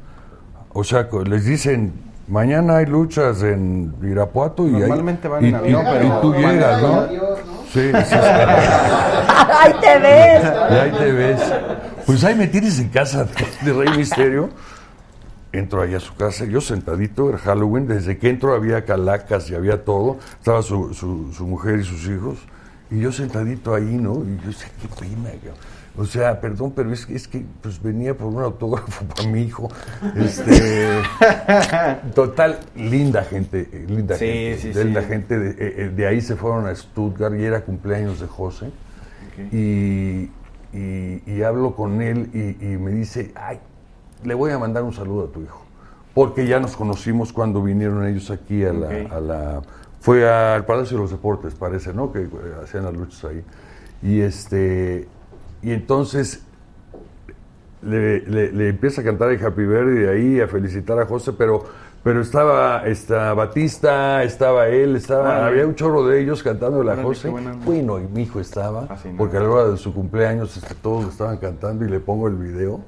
o 0.72 0.82
sea, 0.82 1.08
les 1.26 1.44
dicen, 1.44 1.92
mañana 2.30 2.76
hay 2.78 2.86
luchas 2.86 3.42
en 3.42 3.94
Irapuato 4.02 4.66
y 4.68 4.74
ahí- 4.74 4.80
Normalmente 4.80 5.28
van 5.28 5.44
y, 5.44 5.48
en 5.48 5.54
avión, 5.56 5.82
y- 5.82 5.90
pero- 5.90 6.04
y 6.06 6.20
tú 6.20 6.34
llegas, 6.34 6.82
¿no? 6.82 7.06
Sí, 7.72 7.90
sí, 7.92 8.04
sí. 8.04 8.16
¡Ahí 9.60 9.72
te 9.80 9.98
ves! 9.98 10.42
Y 10.70 10.74
ahí 10.74 10.92
te 10.92 11.12
ves. 11.12 11.40
Pues 12.06 12.24
ahí 12.24 12.34
me 12.34 12.46
tienes 12.48 12.78
en 12.80 12.88
casa 12.88 13.24
de, 13.24 13.32
de 13.70 13.72
Rey 13.72 13.96
Misterio. 13.96 14.48
Entro 15.52 15.82
ahí 15.82 15.94
a 15.96 16.00
su 16.00 16.14
casa, 16.14 16.44
yo 16.44 16.60
sentadito, 16.60 17.28
era 17.28 17.38
Halloween, 17.38 17.88
desde 17.88 18.18
que 18.18 18.30
entro 18.30 18.54
había 18.54 18.84
calacas 18.84 19.50
y 19.50 19.56
había 19.56 19.84
todo, 19.84 20.18
estaba 20.38 20.62
su, 20.62 20.94
su, 20.94 21.32
su 21.32 21.44
mujer 21.44 21.80
y 21.80 21.84
sus 21.84 22.06
hijos, 22.06 22.38
y 22.88 23.00
yo 23.00 23.10
sentadito 23.10 23.74
ahí, 23.74 23.98
¿no? 24.00 24.22
Y 24.24 24.38
yo 24.42 24.46
decía, 24.46 24.68
qué 24.80 24.86
pena, 24.88 25.30
cabrón. 25.30 25.58
O 25.96 26.04
sea, 26.04 26.40
perdón, 26.40 26.72
pero 26.74 26.92
es 26.92 27.04
que, 27.06 27.14
es 27.16 27.26
que 27.28 27.44
pues 27.62 27.82
venía 27.82 28.16
por 28.16 28.28
un 28.28 28.42
autógrafo 28.42 29.04
para 29.14 29.28
mi 29.28 29.42
hijo. 29.42 29.68
Este, 30.16 31.00
total, 32.14 32.58
linda 32.76 33.22
gente, 33.24 33.68
eh, 33.72 33.86
linda 33.88 34.16
Sí, 34.16 34.26
gente, 34.26 34.58
sí, 34.74 34.84
linda 34.84 35.02
sí. 35.02 35.06
gente, 35.08 35.38
de, 35.38 35.50
eh, 35.50 35.74
eh, 35.84 35.92
de 35.94 36.06
ahí 36.06 36.20
se 36.20 36.36
fueron 36.36 36.66
a 36.66 36.74
Stuttgart 36.74 37.34
y 37.38 37.44
era 37.44 37.62
cumpleaños 37.62 38.20
de 38.20 38.26
José. 38.26 38.70
y, 39.52 40.30
y- 40.72 41.22
y 41.26 41.42
hablo 41.42 41.74
con 41.74 42.00
él 42.02 42.30
y, 42.32 42.64
y 42.64 42.76
me 42.78 42.92
dice, 42.92 43.32
ay, 43.34 43.58
le 44.22 44.34
voy 44.34 44.50
a 44.52 44.58
mandar 44.58 44.82
un 44.84 44.92
saludo 44.92 45.24
a 45.24 45.32
tu 45.32 45.42
hijo. 45.42 45.64
Porque 46.14 46.46
ya 46.46 46.60
nos 46.60 46.76
conocimos 46.76 47.32
cuando 47.32 47.62
vinieron 47.62 48.06
ellos 48.06 48.30
aquí 48.30 48.64
a 48.64 48.72
la... 48.72 48.88
A 49.16 49.20
la- 49.20 49.62
fue 50.00 50.28
al 50.28 50.64
Palacio 50.64 50.96
de 50.96 51.02
los 51.02 51.10
Deportes, 51.10 51.54
parece, 51.54 51.92
¿no? 51.92 52.10
Que 52.12 52.26
hacían 52.62 52.84
las 52.84 52.94
luchas 52.94 53.24
ahí. 53.24 53.44
Y 54.02 54.20
este... 54.20 55.08
Y 55.62 55.72
entonces 55.72 56.42
le, 57.82 58.20
le- 58.20 58.52
le 58.52 58.68
empieza 58.68 59.00
a 59.00 59.04
cantar 59.04 59.30
el 59.30 59.44
Happy 59.44 59.62
Birthday 59.64 59.98
de 60.04 60.10
ahí, 60.10 60.40
a 60.40 60.46
felicitar 60.48 60.98
a 61.00 61.06
José, 61.06 61.32
pero, 61.36 61.64
pero 62.02 62.20
estaba 62.20 62.82
esta 62.86 63.32
Batista, 63.34 64.22
estaba 64.22 64.68
él, 64.68 64.96
estaba, 64.96 65.46
había 65.46 65.66
un 65.66 65.74
chorro 65.74 66.06
de 66.06 66.20
ellos 66.20 66.42
cantándole 66.42 66.92
a 66.92 66.96
José. 67.02 67.28
Bueno, 67.64 67.98
y 67.98 68.02
mi 68.06 68.22
hijo 68.22 68.40
estaba, 68.40 68.86
Ah, 68.90 68.96
porque 69.16 69.38
a 69.38 69.40
la 69.40 69.48
hora 69.48 69.68
de 69.70 69.76
su 69.76 69.94
cumpleaños 69.94 70.56
este, 70.56 70.74
todos 70.74 71.06
estaban 71.10 71.38
cantando 71.38 71.84
y 71.84 71.88
le 71.88 72.00
pongo 72.00 72.28
el 72.28 72.36
video. 72.36 72.80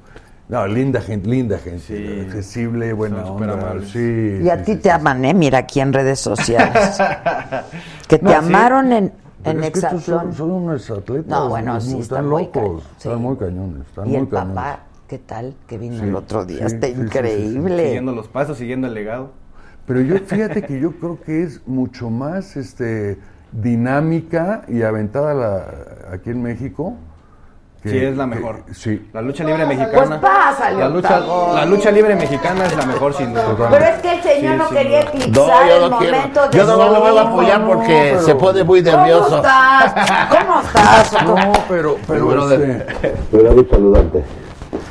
No, 0.48 0.66
linda 0.66 1.00
gente, 1.00 1.28
linda 1.30 1.56
gente, 1.58 1.80
Sí. 1.80 2.20
accesible, 2.26 2.92
buena 2.92 3.24
onda. 3.24 3.74
Sí, 3.90 4.40
Y 4.42 4.50
a 4.50 4.58
sí, 4.58 4.64
ti 4.64 4.72
sí, 4.72 4.78
te 4.78 4.82
sí. 4.82 4.88
aman, 4.90 5.24
¿eh? 5.24 5.32
Mira 5.32 5.58
aquí 5.58 5.80
en 5.80 5.94
redes 5.94 6.20
sociales. 6.20 6.98
que 8.08 8.18
te 8.18 8.24
No, 8.24 8.30
sí. 8.32 8.36
amaron 8.36 8.92
en, 8.92 9.12
Pero 9.44 9.58
en 9.58 9.64
es 9.64 9.70
que 9.72 9.78
estos 9.80 9.92
Exatlón. 9.94 10.20
son, 10.20 10.34
son 10.34 10.50
unos 10.50 10.90
atletas. 10.90 11.26
No, 11.26 11.48
bueno, 11.48 11.72
muy- 11.72 11.80
sí, 11.80 11.88
están 11.98 12.00
están 12.00 12.28
muy 12.28 12.42
locos, 12.44 12.52
cañones, 12.62 12.86
están 12.98 13.12
sí. 13.16 13.20
muy 13.22 13.36
cañones. 13.36 13.86
Están 13.88 14.06
Y 14.06 14.08
muy 14.10 14.16
el 14.20 14.28
cañones. 14.28 14.54
papá, 14.54 14.78
¿qué 15.08 15.18
tal? 15.18 15.54
Que 15.66 15.78
vino 15.78 15.98
Sí, 15.98 16.04
el 16.04 16.14
otro 16.14 16.44
día. 16.44 16.68
sí, 16.68 16.74
Está 16.74 16.86
sí, 16.86 16.92
sí, 16.92 16.98
sí, 16.98 17.00
sí. 17.00 17.06
increíble. 17.06 17.84
Siguiendo 17.84 18.12
los 18.12 18.28
pasos, 18.28 18.58
siguiendo 18.58 18.86
el 18.86 18.94
legado. 18.94 19.30
Pero 19.86 20.00
yo, 20.00 20.18
fíjate 20.18 20.62
que 20.62 20.80
yo 20.80 20.92
creo 20.92 21.20
que 21.20 21.42
es 21.42 21.66
mucho 21.66 22.08
más 22.08 22.56
este, 22.56 23.18
dinámica 23.50 24.62
y 24.68 24.82
aventada 24.82 25.34
la, 25.34 25.64
aquí 26.12 26.30
en 26.30 26.42
México. 26.42 26.94
Que- 27.82 27.90
Sí, 27.90 27.98
es 27.98 28.16
la 28.16 28.24
que- 28.24 28.30
mejor. 28.36 28.62
sí. 28.72 29.08
La 29.12 29.20
lucha 29.22 29.42
libre 29.44 29.66
Pues 29.66 29.78
mexicana. 29.78 30.20
pásale, 30.20 30.78
la 30.78 30.88
lucha, 30.88 31.20
la 31.54 31.64
lucha 31.66 31.90
libre 31.90 32.14
mexicana 32.14 32.64
es 32.66 32.76
la 32.76 32.86
mejor 32.86 33.14
sin 33.14 33.34
duda. 33.34 33.68
Pero 33.70 33.84
es 33.84 34.00
que 34.00 34.12
el 34.12 34.22
señor 34.22 34.52
Sí, 34.52 34.58
no 34.58 34.68
quería 34.70 35.00
eclipsar 35.00 35.34
No, 35.34 35.66
yo 35.66 35.84
el 35.84 35.90
no 35.90 35.98
quiero. 35.98 36.16
momento 36.16 36.48
de 36.48 36.58
Yo 36.58 36.64
no 36.66 36.72
su 36.72 36.78
lo 36.78 37.00
voy 37.00 37.18
a 37.18 37.22
apoyar 37.22 37.66
porque 37.66 38.08
pero- 38.12 38.22
se 38.22 38.34
pone 38.36 38.64
muy 38.64 38.84
¿Cómo 38.84 38.96
nervioso. 38.96 39.36
estás? 39.36 39.94
¿Cómo 40.30 40.60
estás? 40.60 41.12
No, 41.26 41.36
pero, 41.68 41.96
pero, 42.06 42.52
este, 42.52 42.86
Pero 43.32 43.54
gusto 43.54 43.74
saludarte. 43.74 44.24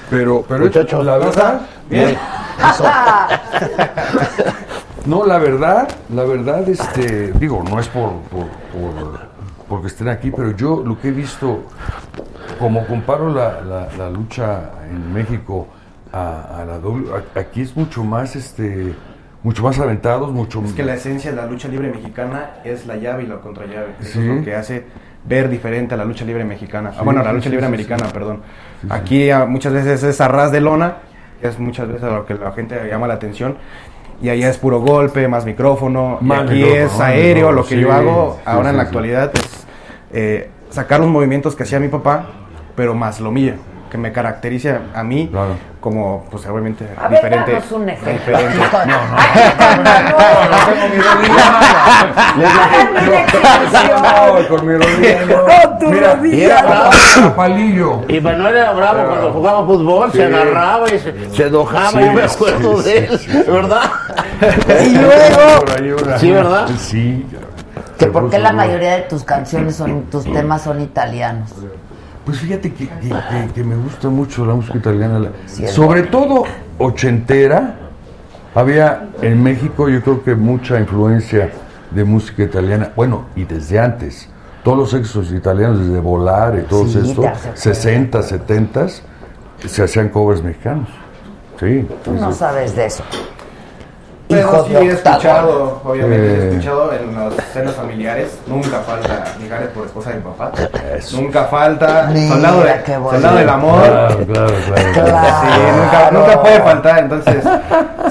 pero, 0.09 0.43
pero 0.47 0.63
Muchacho. 0.65 1.03
la 1.03 1.18
verdad, 1.18 1.61
Bien. 1.89 2.18
no, 5.05 5.26
la 5.26 5.38
verdad, 5.39 5.88
la 6.13 6.23
verdad, 6.23 6.68
este, 6.69 7.31
digo, 7.34 7.63
no 7.69 7.80
es 7.80 7.88
por, 7.88 8.11
por, 8.30 8.47
por- 8.47 9.31
porque 9.68 9.88
estén 9.88 10.09
aquí, 10.09 10.31
pero 10.31 10.51
yo 10.51 10.84
lo 10.85 10.99
que 10.99 11.07
he 11.07 11.11
visto, 11.11 11.61
como 12.61 12.85
comparo 12.88 13.29
la, 13.33 13.59
la- 13.61 13.88
la 13.97 14.09
lucha 14.09 14.71
en 14.89 15.11
México 15.13 15.67
a, 16.13 16.59
a 16.61 16.65
la 16.65 16.77
doble, 16.77 17.07
a- 17.35 17.39
aquí 17.39 17.61
es 17.61 17.75
mucho 17.75 18.03
más, 18.03 18.35
este, 18.35 18.93
mucho 19.43 19.63
más 19.63 19.79
aventados, 19.79 20.31
mucho 20.31 20.61
Es 20.65 20.73
que 20.73 20.83
la 20.83 20.93
esencia 20.93 21.31
de 21.31 21.38
la 21.38 21.45
lucha 21.47 21.67
libre 21.67 21.89
mexicana 21.89 22.51
es 22.63 22.85
la 22.85 22.95
llave 22.97 23.23
y 23.23 23.27
la 23.27 23.38
contrallave. 23.38 23.95
Eso 23.99 24.13
Sí. 24.13 24.19
es 24.19 24.25
lo 24.38 24.43
que 24.43 24.55
hace 24.55 24.85
ver 25.25 25.49
diferente 25.49 25.93
a 25.95 25.97
la 25.97 26.05
lucha 26.05 26.23
libre 26.25 26.43
mexicana. 26.45 26.89
Ah, 26.93 26.97
Sí, 26.99 27.05
bueno, 27.05 27.21
a 27.21 27.23
la 27.23 27.33
lucha 27.33 27.45
sí, 27.45 27.49
libre 27.51 27.65
americana, 27.65 28.05
perdón. 28.13 28.41
Aquí 28.89 29.29
ah, 29.31 29.45
muchas 29.45 29.73
veces 29.73 30.03
es 30.03 30.21
arras 30.21 30.51
de 30.51 30.61
lona, 30.61 30.97
que 31.41 31.47
es 31.47 31.57
muchas 31.59 31.88
veces 31.88 32.03
a 32.03 32.09
lo 32.11 32.25
que 32.25 32.35
la 32.35 32.51
gente 32.51 32.75
llama 32.89 33.07
la 33.07 33.15
atención. 33.15 33.57
Y 34.21 34.29
allá 34.29 34.49
es 34.49 34.57
puro 34.59 34.79
golpe, 34.81 35.27
más 35.27 35.45
micrófono. 35.45 36.19
y 36.21 36.31
aquí 36.31 36.53
micrófono, 36.55 36.75
es 36.85 36.99
aéreo. 36.99 37.51
Lo 37.51 37.65
que 37.65 37.79
yo 37.79 37.91
hago 37.91 38.39
ahora 38.45 38.69
en 38.69 38.77
la 38.77 38.83
actualidad 38.83 39.31
es 39.33 39.65
eh, 40.13 40.49
sacar 40.69 40.99
los 40.99 41.09
movimientos 41.09 41.55
que 41.55 41.63
hacía 41.63 41.79
mi 41.79 41.88
papá, 41.88 42.25
pero 42.76 42.93
más 42.95 43.19
lo 43.19 43.31
mío, 43.31 43.53
que 43.89 43.98
me 43.98 44.11
caracteriza 44.11 44.80
a 44.95 45.03
mí 45.03 45.27
Claro. 45.31 45.56
como, 45.81 46.26
pues 46.31 46.45
obviamente, 46.48 46.88
A 46.98 47.10
diferente. 47.10 47.60
un 47.72 47.89
ejemplo. 47.89 48.11
diferente. 48.14 48.60
No, 54.02 54.48
con 54.48 54.68
mi 54.68 54.73
rodilla 54.76 55.26
no. 55.26 55.45
Con 55.80 57.23
no. 57.23 57.35
palillo. 57.35 58.02
Y 58.07 58.19
Manuel 58.22 58.56
era 58.56 58.72
bravo 58.73 59.06
cuando 59.07 59.31
jugaba 59.34 59.65
fútbol, 59.65 60.11
se 60.11 60.26
agarraba 60.26 60.85
y 60.93 60.99
se, 60.99 61.48
enojaba, 61.48 62.02
yo 62.02 62.14
me 62.14 62.23
acuerdo 62.23 62.81
de 62.81 62.98
él. 63.06 63.19
¿verdad? 63.48 63.81
Y 64.85 64.95
luego, 64.95 66.18
Sí, 66.18 66.31
¿verdad? 66.31 66.68
Sí. 66.77 67.26
que 67.98 68.07
por 68.07 68.30
qué 68.30 68.38
la 68.39 68.49
Pues, 68.52 68.57
mayoría 68.68 68.95
de 68.98 69.02
tus 69.03 69.23
canciones 69.23 69.76
son, 69.76 70.03
tus 70.03 70.23
temas 70.31 70.61
son 70.64 70.81
italianos. 70.81 71.49
Pues 72.26 72.38
fíjate 72.39 72.72
que, 72.73 72.88
que- 72.88 73.10
que- 73.10 73.53
que 73.56 73.64
me 73.64 73.76
gusta 73.76 74.10
mucho 74.10 74.45
la 74.45 74.53
música 74.53 74.77
italiana. 74.77 75.19
la- 75.19 75.31
Sí, 75.48 75.65
es 75.65 75.72
sobre 75.72 76.03
todo 76.03 76.43
ochentera. 76.77 77.76
Había 78.53 79.10
en 79.22 79.41
México 79.41 79.88
yo 79.89 80.02
creo 80.02 80.23
que 80.23 80.35
mucha 80.35 80.80
influencia 80.80 81.52
de 81.89 82.03
música 82.03 82.43
italiana. 82.43 82.91
Bueno, 82.95 83.26
y 83.35 83.45
desde 83.45 83.80
antes. 83.80 84.27
Todos 84.64 84.77
los 84.77 84.93
éxitos 84.93 85.31
italianos, 85.31 85.80
desde 85.80 85.99
Volar 85.99 86.56
y 86.60 86.68
todo 86.68 86.85
Sí, 86.85 86.99
esto, 86.99 87.22
te 87.22 87.27
hace 87.30 87.39
acuerdo. 87.49 87.57
60, 87.61 88.22
70, 88.22 88.88
se 89.65 89.84
hacían 89.84 90.10
covers 90.10 90.43
mexicanos. 90.43 90.88
Sí. 91.60 91.88
Tú 92.03 92.11
no 92.14 92.31
sabes 92.31 92.76
de 92.76 92.85
eso. 92.85 93.03
Pero 94.31 94.47
Hijo 94.49 94.65
sí 94.65 94.73
de 94.73 94.79
he 94.81 94.87
escuchado, 94.91 95.81
obviamente 95.83 96.25
Eh. 96.25 96.35
he 96.43 96.49
escuchado 96.49 96.93
en 96.93 97.13
las 97.15 97.33
cenas 97.53 97.75
familiares, 97.75 98.37
nunca 98.47 98.79
falta 98.79 99.25
migares 99.41 99.67
por 99.69 99.85
esposa 99.85 100.09
de 100.11 100.15
mi 100.17 100.21
papá. 100.23 100.51
Eso. 100.97 101.21
Nunca 101.21 101.43
falta 101.45 102.09
Mira, 102.13 102.27
soldado, 102.33 102.63
de, 102.63 102.85
soldado 103.11 103.35
del 103.37 103.49
amor. 103.49 103.81
Claro, 103.83 104.17
claro, 104.25 104.53
claro. 104.67 104.91
Claro. 104.93 105.27
Sí, 105.41 105.61
nunca, 105.81 106.11
nunca 106.11 106.41
puede 106.41 106.61
faltar, 106.61 106.99
entonces 106.99 107.43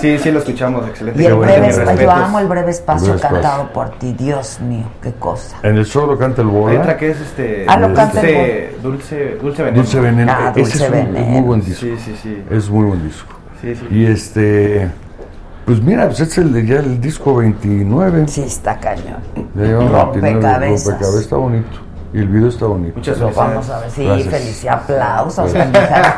sí, 0.01 0.19
sí 0.19 0.31
lo 0.31 0.39
escuchamos, 0.41 0.87
excelente. 0.89 1.23
Y 1.23 1.27
el 1.27 1.35
bueno, 1.35 1.53
breve 1.53 1.69
espacio, 1.69 2.01
yo 2.03 2.11
amo 2.11 2.39
el 2.41 2.47
breve 2.49 2.71
espacio 2.71 3.13
El 3.15 3.19
breve 3.19 3.27
espacio. 3.27 3.43
cantado 3.43 3.73
por 3.73 3.91
ti, 3.99 4.13
Dios 4.13 4.61
mío, 4.61 4.87
qué 5.03 5.13
cosa. 5.15 5.57
En 5.63 5.77
el 5.77 5.87
solo 5.87 6.19
canta 6.19 6.43
el 6.43 6.49
Hay 6.49 6.55
bola. 6.55 6.81
otra 6.81 6.97
que 6.97 7.11
es 7.11 7.21
este 7.21 7.67
Ah, 7.69 7.77
lo 7.79 7.93
canta 7.95 8.21
dulce, 8.21 8.75
dulce, 8.83 9.39
dulce 9.43 9.63
veneno. 9.63 9.83
Dulce 9.83 10.01
Veneno. 10.01 10.33
Ah, 10.35 10.53
Ese 10.57 10.61
Dulce 10.61 10.77
es 10.85 10.91
un, 10.91 10.97
es 10.97 11.03
muy 11.05 11.13
Veneno. 11.21 11.43
buen 11.47 11.61
disco. 11.65 11.81
Sí, 11.87 11.97
sí, 12.05 12.17
sí. 12.23 12.45
Es 12.51 12.69
muy 12.71 12.85
buen 12.87 13.03
disco. 13.07 13.35
Sí, 13.61 13.75
sí. 13.75 13.87
Y 13.91 14.07
este, 14.07 14.91
pues 15.71 15.83
mira, 15.83 16.07
pues 16.07 16.21
es 16.21 16.37
el, 16.39 16.53
de- 16.53 16.67
ya 16.67 16.77
el 16.81 17.01
disco 17.01 17.37
29. 17.37 18.27
Sí, 18.29 18.43
está 18.43 18.79
cañón. 18.79 19.19
Ya 19.55 19.63
llevamos 19.65 19.93
29, 19.93 20.33
Rompecabezas. 20.33 20.87
rompecabezas, 20.87 21.21
está 21.23 21.37
bonito. 21.37 21.69
Y 22.13 22.19
el 22.19 22.29
video 22.29 22.49
está 22.49 22.67
bonito. 22.67 22.95
Muchas 22.97 23.19
Lo 23.19 23.27
felicidades. 23.29 23.55
vamos 23.55 23.71
a 23.71 23.81
ver. 23.81 23.91
Sí, 23.91 24.05
Gracias. 24.05 24.29
felicidad, 24.35 24.75
aplausos. 24.83 25.53
Gracias. 25.53 26.15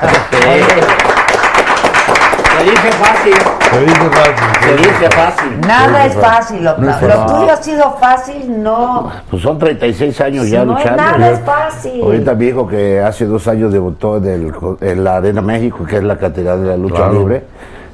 Se 2.58 2.64
dice 2.70 2.92
fácil, 2.92 3.32
Te 3.72 3.80
dice 3.80 4.10
fácil, 4.10 4.76
dice 4.76 5.10
fácil. 5.10 5.60
Nada 5.66 6.06
es 6.06 6.14
fácil, 6.14 6.62
No 6.62 6.70
es. 6.70 6.78
Lo 6.78 6.92
fácil. 6.92 7.36
tuyo 7.36 7.52
ha 7.52 7.56
sido 7.62 7.96
fácil, 7.98 8.62
no. 8.62 9.10
Pues 9.30 9.42
son 9.42 9.58
36 9.58 10.20
años 10.20 10.48
ya 10.48 10.64
no 10.64 10.72
luchando. 10.74 10.96
nada 11.02 11.30
es 11.30 11.40
fácil. 11.40 12.02
Ahorita 12.02 12.34
mi 12.34 12.46
hijo 12.46 12.66
que 12.68 13.00
hace 13.00 13.24
dos 13.26 13.48
años 13.48 13.72
debutó 13.72 14.18
en, 14.18 14.26
el- 14.26 14.52
en 14.80 15.04
la 15.04 15.16
Arena 15.16 15.40
México, 15.42 15.84
que 15.84 15.96
es 15.96 16.04
la 16.04 16.16
categoría 16.18 16.56
de 16.56 16.68
la 16.68 16.76
lucha 16.76 16.96
Claro. 16.96 17.12
libre, 17.14 17.44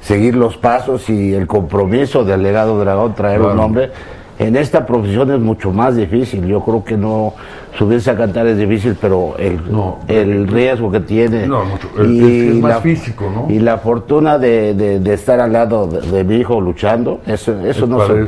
seguir 0.01 0.35
los 0.37 0.57
pasos 0.57 1.09
y 1.11 1.35
el 1.35 1.47
compromiso 1.47 2.25
del 2.25 2.43
legado 2.43 2.79
dragón, 2.81 3.15
traer 3.15 3.39
Claro. 3.41 3.53
un 3.53 3.59
nombre. 3.59 3.91
En 4.39 4.55
esta 4.55 4.87
profesión 4.87 5.33
es 5.33 5.41
mucho 5.41 5.73
más 5.73 5.97
difícil. 5.97 6.47
Yo 6.47 6.61
creo 6.61 6.85
que 6.85 6.97
no 6.97 7.35
subirse 7.77 8.11
a 8.13 8.17
cantar 8.17 8.47
es 8.47 8.57
difícil, 8.57 8.97
pero 9.01 9.35
el, 9.37 9.61
No. 9.71 9.99
el 10.07 10.47
riesgo 10.47 10.93
que 10.93 11.01
tiene. 11.01 11.47
No, 11.49 11.65
mucho. 11.65 11.89
Es- 11.99 12.07
es- 12.09 12.55
es 12.55 12.61
más 12.61 12.81
físico, 12.81 13.29
¿no? 13.35 13.53
Y 13.53 13.59
la 13.59 13.79
fortuna 13.79 14.39
de, 14.39 14.75
de- 14.75 15.01
de 15.01 15.15
estar 15.15 15.41
al 15.41 15.53
lado 15.53 15.89
de, 15.89 16.01
de 16.09 16.23
mi 16.25 16.37
hijo 16.37 16.61
luchando, 16.61 17.21
eso, 17.27 17.53
eso 17.67 17.85
Es 17.85 17.89
no 17.89 18.07
se. 18.07 18.27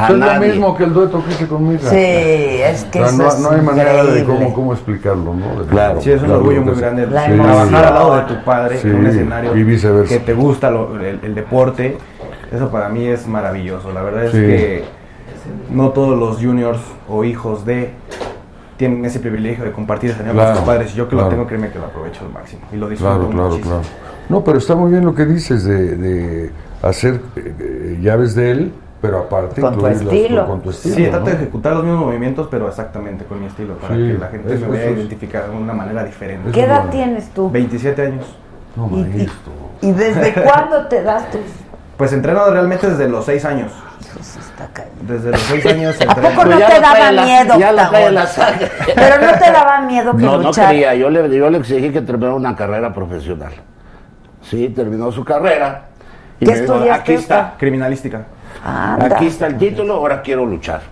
A 0.00 0.06
es 0.06 0.10
lo 0.12 0.16
nadie. 0.18 0.48
mismo 0.48 0.76
que 0.76 0.84
el 0.84 0.92
dueto 0.92 1.24
que 1.24 1.30
hice 1.32 1.46
con 1.46 1.68
mi 1.68 1.74
hija. 1.74 1.88
Sí, 1.90 1.96
es 1.96 2.84
que 2.84 3.00
O 3.02 3.08
sea, 3.08 3.12
eso 3.14 3.22
no, 3.22 3.28
es 3.28 3.38
no 3.40 3.50
hay 3.50 3.60
manera 3.62 4.04
de 4.04 4.24
cómo, 4.24 4.54
cómo 4.54 4.72
explicarlo, 4.72 5.34
¿no? 5.34 5.62
De- 5.62 5.68
Claro. 5.68 6.00
Sí, 6.00 6.10
es 6.12 6.20
un 6.20 6.26
Claro, 6.26 6.40
orgullo 6.40 6.62
muy 6.62 6.74
sí. 6.74 6.80
grande 6.80 7.04
Sí. 7.04 7.10
trabajar 7.10 7.84
al 7.86 7.94
lado 7.94 8.16
de 8.16 8.22
tu 8.22 8.44
padre 8.44 8.78
Sí, 8.78 8.88
en 8.88 8.94
un 8.96 9.06
escenario 9.06 9.56
y 9.56 9.62
viceversa. 9.64 10.14
que 10.14 10.20
te 10.20 10.34
gusta 10.34 10.70
lo- 10.70 11.00
el, 11.00 11.20
el 11.22 11.34
deporte. 11.34 11.98
Eso 12.52 12.70
para 12.70 12.88
mí 12.88 13.06
es 13.06 13.26
maravilloso. 13.28 13.92
La 13.92 14.02
verdad 14.02 14.24
es 14.24 14.32
Sí. 14.32 14.38
que 14.38 14.84
no 15.70 15.90
todos 15.90 16.18
los 16.18 16.36
juniors 16.44 16.80
o 17.08 17.24
hijos 17.24 17.64
de 17.64 17.90
tienen 18.76 19.04
ese 19.04 19.20
privilegio 19.20 19.64
de 19.64 19.72
compartir 19.72 20.10
escenario 20.10 20.34
Claro, 20.34 20.48
con 20.50 20.56
sus 20.56 20.66
padres. 20.66 20.92
Y 20.94 20.96
yo 20.96 21.04
que 21.04 21.10
claro. 21.10 21.26
lo 21.26 21.30
tengo, 21.30 21.46
créeme 21.46 21.68
que 21.70 21.78
lo 21.78 21.84
aprovecho 21.84 22.24
al 22.24 22.32
máximo 22.32 22.62
y 22.72 22.76
lo 22.76 22.88
disfruto 22.88 23.14
Claro, 23.14 23.30
claro, 23.30 23.48
muchísimo. 23.50 23.74
claro. 23.80 23.88
No, 24.30 24.44
pero 24.44 24.58
está 24.58 24.74
muy 24.74 24.90
bien 24.90 25.04
lo 25.04 25.14
que 25.14 25.26
dices 25.26 25.64
de, 25.64 25.96
de 25.96 26.50
hacer 26.82 27.20
eh, 27.36 27.54
eh, 27.60 27.98
llaves 28.00 28.34
de 28.34 28.50
él, 28.52 28.72
pero 29.00 29.18
aparte 29.20 29.60
Con 29.60 29.78
tu 29.78 29.86
estilo. 29.86 30.46
con 30.46 30.60
tu 30.60 30.70
estilo. 30.70 30.94
Sí, 30.96 31.02
¿no? 31.04 31.10
trato 31.10 31.26
de 31.26 31.32
ejecutar 31.32 31.72
los 31.74 31.84
mismos 31.84 32.06
movimientos, 32.06 32.48
pero 32.50 32.68
exactamente 32.68 33.24
con 33.24 33.40
mi 33.40 33.46
estilo, 33.46 33.74
para 33.76 33.94
Sí, 33.94 34.00
que 34.12 34.18
la 34.18 34.26
gente 34.28 34.54
eso- 34.54 34.66
me 34.66 34.78
vea 34.78 34.90
identificar 34.90 35.50
de 35.50 35.56
una 35.56 35.72
manera 35.72 36.04
diferente. 36.04 36.50
¿Qué 36.50 36.62
edad 36.64 36.76
bueno. 36.84 36.90
tienes 36.90 37.28
tú? 37.30 37.50
27 37.50 38.02
años. 38.02 38.26
No, 38.76 38.88
¿Y, 38.92 39.00
y- 39.00 39.04
maestro. 39.04 39.52
y 39.80 39.92
desde 39.92 40.32
cuándo 40.44 40.86
te 40.86 41.02
das 41.02 41.30
tus...? 41.30 41.40
Pues 41.96 42.12
entreno 42.12 42.44
realmente 42.50 42.88
desde 42.90 43.08
los 43.08 43.24
6 43.24 43.44
años. 43.44 43.72
Desde 45.02 45.30
los 45.30 45.40
seis 45.40 45.64
años 45.66 45.96
¿A 46.06 46.14
poco 46.14 46.44
no 46.44 46.56
Pues 46.56 46.66
te 46.66 46.80
daba 46.80 47.10
la- 47.12 47.24
miedo? 47.24 47.58
ya 47.58 47.72
la. 47.72 47.90
Pero 48.94 49.18
no 49.26 49.38
te 49.38 49.50
daba 49.50 49.80
miedo 49.82 50.14
que 50.14 50.22
No, 50.22 50.32
no 50.36 50.48
luchar. 50.48 50.70
quería. 50.70 50.94
Yo 50.94 51.08
le, 51.08 51.34
yo 51.34 51.48
le 51.48 51.58
exigí 51.58 51.90
que 51.90 52.02
terminara 52.02 52.34
una 52.34 52.54
carrera 52.54 52.92
profesional. 52.92 53.52
Sí, 54.42 54.68
terminó 54.68 55.10
su 55.12 55.24
carrera. 55.24 55.84
Y 56.38 56.44
¿Qué 56.44 56.52
me 56.52 56.60
dijo, 56.60 56.74
aquí 56.92 57.12
está. 57.14 57.54
Criminalística. 57.58 58.24
Anda. 58.64 59.16
Aquí 59.16 59.26
está 59.26 59.46
el 59.46 59.58
título, 59.58 59.94
ahora 59.94 60.22
quiero 60.22 60.44
luchar. 60.46 60.82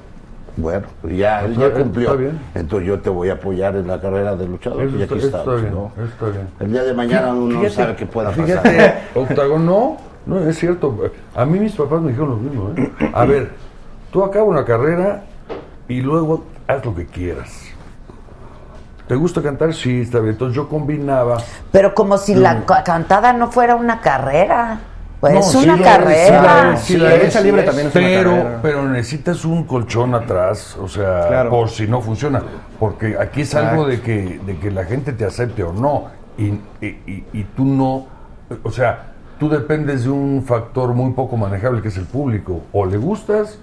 Bueno, 0.56 0.86
pues 1.02 1.16
ya, 1.16 1.44
él 1.44 1.56
ya 1.56 1.70
cumplió. 1.72 2.08
está 2.08 2.20
bien. 2.20 2.38
Entonces 2.54 2.88
yo 2.88 2.98
te 2.98 3.10
voy 3.10 3.28
a 3.30 3.34
apoyar 3.34 3.76
en 3.76 3.86
la 3.86 4.00
carrera 4.00 4.34
de 4.34 4.46
luchador. 4.48 4.82
Eso 4.82 4.96
y 4.96 5.02
aquí 5.02 5.14
está 5.18 5.38
estamos, 5.38 5.60
bien, 5.62 5.72
¿no? 5.74 5.92
eso 5.96 6.04
está 6.04 6.26
bien. 6.26 6.48
El 6.58 6.72
día 6.72 6.82
de 6.82 6.94
mañana 6.94 7.32
uno 7.32 7.62
no 7.62 7.70
sabe 7.70 7.94
qué 7.94 8.06
pueda 8.06 8.30
pasar. 8.30 8.44
Fíjate, 8.46 8.94
Octagón, 9.14 9.66
no, 9.66 9.96
no, 10.26 10.38
es 10.40 10.58
cierto. 10.58 11.10
A 11.36 11.44
mí 11.44 11.60
mis 11.60 11.74
papás 11.76 12.00
me 12.00 12.08
dijeron 12.08 12.30
lo 12.30 12.36
mismo. 12.38 12.70
¿eh? 12.76 13.10
A 13.14 13.24
ver, 13.24 13.52
tú 14.10 14.24
acaba 14.24 14.44
una 14.46 14.64
carrera 14.64 15.22
y 15.86 16.00
luego 16.00 16.44
haz 16.66 16.84
lo 16.84 16.92
que 16.94 17.06
quieras. 17.06 17.62
¿Te 19.06 19.14
gusta 19.14 19.40
cantar? 19.40 19.72
Sí, 19.72 20.00
está 20.00 20.18
bien. 20.18 20.32
Entonces 20.32 20.56
yo 20.56 20.68
combinaba. 20.68 21.38
Pero 21.72 21.94
como 21.94 22.18
si 22.18 22.34
la 22.34 22.66
ca- 22.66 22.82
cantada 22.82 23.32
no 23.32 23.50
fuera 23.50 23.74
una 23.76 24.00
carrera. 24.00 24.80
Pues 25.20 25.32
No, 25.34 25.40
es 25.40 25.54
una 25.56 25.78
carrera. 25.82 26.76
sí 26.76 26.92
Sí, 26.94 26.98
la 26.98 27.16
la 27.16 27.30
sí 27.30 27.42
libre 27.42 27.60
es, 27.62 27.66
también 27.66 27.88
es 27.88 27.94
una 27.94 28.04
pero, 28.06 28.30
carrera. 28.30 28.58
pero 28.62 28.82
necesitas 28.88 29.44
un 29.44 29.64
colchón 29.64 30.14
atrás, 30.14 30.76
o 30.80 30.86
sea, 30.86 31.26
Claro. 31.28 31.50
por 31.50 31.68
si 31.70 31.88
no 31.88 32.00
funciona. 32.00 32.40
Porque 32.78 33.16
aquí 33.18 33.40
es 33.40 33.54
algo 33.54 33.86
de 33.86 34.00
que, 34.00 34.38
de 34.46 34.56
que 34.58 34.70
la 34.70 34.84
gente 34.84 35.12
te 35.12 35.24
acepte 35.24 35.64
o 35.64 35.72
no. 35.72 36.04
Y, 36.36 36.44
y, 36.80 36.86
y- 37.06 37.24
y 37.32 37.44
tú 37.56 37.64
no, 37.64 38.06
o 38.62 38.70
sea, 38.70 39.06
tú 39.40 39.48
dependes 39.48 40.04
de 40.04 40.10
un 40.10 40.44
factor 40.46 40.94
muy 40.94 41.10
poco 41.12 41.36
manejable 41.36 41.82
que 41.82 41.88
es 41.88 41.96
el 41.96 42.04
público. 42.06 42.60
O 42.72 42.86
le 42.86 42.96
gustas 42.96 43.58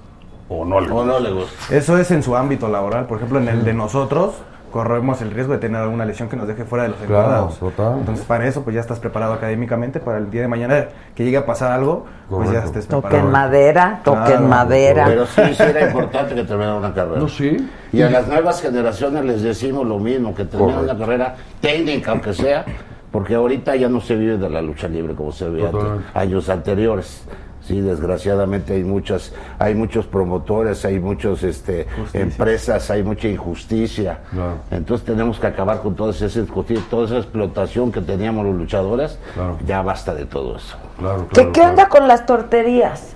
o 0.49 0.65
no 0.65 0.81
le 0.81 0.89
O 0.91 0.95
gustas. 0.95 1.07
no 1.07 1.19
le 1.21 1.31
gusta. 1.31 1.73
Eso 1.75 1.97
es 1.97 2.11
en 2.11 2.21
su 2.21 2.35
ámbito 2.35 2.67
laboral. 2.67 3.05
Por 3.05 3.17
ejemplo, 3.17 3.39
en 3.39 3.47
el 3.47 3.63
de 3.63 3.73
nosotros, 3.73 4.33
corremos 4.75 5.21
el 5.21 5.31
riesgo 5.31 5.53
de 5.53 5.59
tener 5.59 5.79
alguna 5.79 6.03
lesión 6.03 6.27
que 6.27 6.35
nos 6.35 6.49
deje 6.49 6.65
fuera 6.65 6.83
de 6.83 6.89
los 6.89 6.97
Claro, 6.97 7.49
total. 7.57 7.99
Entonces, 7.99 8.25
para 8.25 8.45
eso, 8.45 8.61
pues 8.61 8.73
ya 8.73 8.81
estás 8.81 8.99
preparado 8.99 9.31
académicamente 9.31 10.01
para 10.01 10.17
el 10.17 10.29
día 10.29 10.41
de 10.41 10.49
mañana 10.49 10.87
que 11.15 11.23
llegue 11.23 11.37
a 11.37 11.45
pasar 11.45 11.71
algo, 11.71 12.05
pues 12.29 12.51
ya 12.51 12.59
estés 12.59 12.85
preparado. 12.85 13.19
Toquen 13.19 13.31
madera, 13.31 14.01
toquen 14.03 14.25
Claro, 14.25 14.47
madera. 14.49 15.05
Pero 15.07 15.25
sí, 15.27 15.41
sí 15.55 15.63
era 15.63 15.87
importante 15.87 16.35
que 16.35 16.43
terminara 16.43 16.75
una 16.75 16.93
carrera. 16.93 17.19
No, 17.19 17.29
sí. 17.29 17.55
Y 17.93 18.01
a 18.01 18.09
las 18.09 18.27
nuevas 18.27 18.61
generaciones 18.61 19.23
les 19.23 19.43
decimos 19.43 19.87
lo 19.87 19.97
mismo, 19.97 20.35
que 20.35 20.43
terminen 20.43 20.79
una 20.79 20.97
carrera 20.97 21.37
técnica, 21.61 22.11
aunque 22.11 22.33
sea, 22.33 22.65
porque 23.13 23.35
ahorita 23.35 23.77
ya 23.77 23.87
no 23.87 24.01
se 24.01 24.17
vive 24.17 24.37
de 24.37 24.49
la 24.49 24.61
lucha 24.61 24.89
libre 24.89 25.15
como 25.15 25.31
se 25.31 25.47
veía 25.47 25.71
años 26.13 26.49
anteriores. 26.49 27.25
Sí, 27.67 27.81
desgraciadamente 27.81 28.73
hay 28.73 28.83
muchas, 28.83 29.33
hay 29.57 29.73
muchos 29.73 30.05
promotores, 30.05 30.85
hay 30.85 30.99
muchos 30.99 31.41
este, 31.41 31.87
empresas, 32.13 32.91
hay 32.91 33.01
mucha 33.01 33.27
injusticia. 33.27 34.19
Claro. 34.31 34.57
Entonces 34.69 35.03
tenemos 35.05 35.39
que 35.39 35.47
acabar 35.47 35.81
con 35.81 35.95
toda 35.95 36.11
esa 36.11 36.25
injusticia, 36.39 36.83
toda 36.91 37.05
esa 37.07 37.17
explotación 37.17 37.91
que 37.91 38.01
teníamos 38.01 38.45
los 38.45 38.55
luchadores. 38.55 39.17
Claro. 39.33 39.57
Ya 39.65 39.81
basta 39.81 40.13
de 40.13 40.25
todo 40.25 40.57
eso. 40.57 40.75
Claro, 40.99 41.27
¿Qué, 41.29 41.33
claro, 41.35 41.51
qué 41.53 41.61
onda 41.61 41.89
con 41.89 42.07
las 42.07 42.25
torterías? 42.27 43.13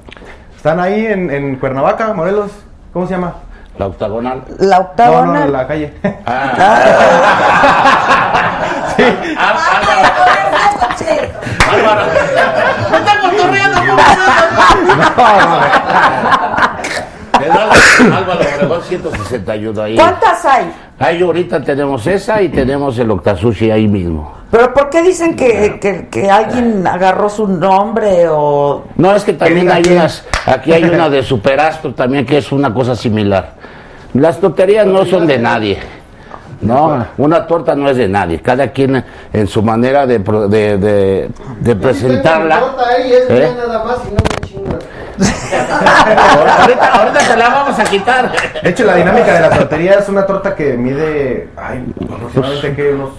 Están 0.55 0.79
ahí 0.79 1.05
en, 1.05 1.29
en 1.29 1.55
Cuernavaca, 1.57 2.11
Morelos. 2.13 2.51
¿Cómo 2.91 3.05
se 3.05 3.13
llama? 3.13 3.35
La 3.77 3.85
octagonal. 3.87 4.43
La 4.57 4.77
No, 4.79 4.81
octagonal. 4.85 5.33
no, 5.39 5.45
en 5.45 5.51
la 5.53 5.67
calle. 5.67 5.93
Álvaro. 11.69 12.01
¡Me 12.07 12.17
está 12.17 12.43
cotorreando, 12.43 12.78
Álvaro 17.33 18.39
Obregón 18.57 18.81
161 18.83 19.81
ahí. 19.81 19.95
¿Cuántas 19.95 20.45
hay? 20.45 20.71
Ahí 20.99 21.21
ahorita 21.21 21.61
tenemos 21.61 22.05
esa 22.07 22.41
y 22.41 22.49
tenemos 22.49 22.97
el 22.99 23.09
Octasushi 23.11 23.71
ahí 23.71 23.87
mismo. 23.87 24.33
¿Pero 24.51 24.73
por 24.73 24.89
qué 24.89 25.01
dicen 25.03 25.35
que, 25.35 25.79
que, 25.79 26.07
que 26.09 26.29
alguien 26.29 26.85
agarró 26.85 27.29
su 27.29 27.47
nombre 27.47 28.27
o...? 28.29 28.83
No, 28.97 29.15
es 29.15 29.23
que 29.23 29.33
también 29.33 29.71
hay 29.71 29.83
unas, 29.91 30.25
aquí 30.45 30.73
hay 30.73 30.83
una 30.83 31.07
de 31.09 31.23
Superastro 31.23 31.93
también 31.93 32.25
que 32.25 32.39
es 32.39 32.51
una 32.51 32.73
cosa 32.73 32.95
similar. 32.95 33.53
Las 34.15 34.39
tonterías 34.39 34.85
no 34.87 35.05
son 35.05 35.27
de 35.27 35.37
nadie. 35.37 35.77
No, 36.61 37.05
una 37.17 37.47
torta 37.47 37.73
no 37.73 37.89
es 37.89 37.95
de 37.95 38.09
nadie. 38.09 38.41
Cada 38.41 38.67
quien 38.69 39.01
en 39.31 39.47
su 39.47 39.61
manera 39.63 40.05
de, 40.05 40.19
pro- 40.19 40.49
de, 40.49 40.77
de, 40.77 41.29
de 41.61 41.75
presentarla. 41.77 42.59
ahí, 42.97 43.13
es 43.13 43.29
¿Eh? 43.29 43.49
Ahorita, 45.19 46.87
ahorita 46.93 47.19
te 47.19 47.37
la 47.37 47.49
vamos 47.49 47.79
a 47.79 47.83
quitar. 47.83 48.31
De 48.63 48.69
hecho, 48.69 48.83
la 48.85 48.95
dinámica 48.95 49.33
de 49.33 49.39
la 49.41 49.49
tortería 49.49 49.93
es 49.95 50.09
una 50.09 50.25
torta 50.25 50.55
que 50.55 50.73
mide, 50.77 51.49
ay, 51.57 51.85
aproximadamente, 52.13 52.75
¿qué? 52.75 52.93
Unos 52.93 53.09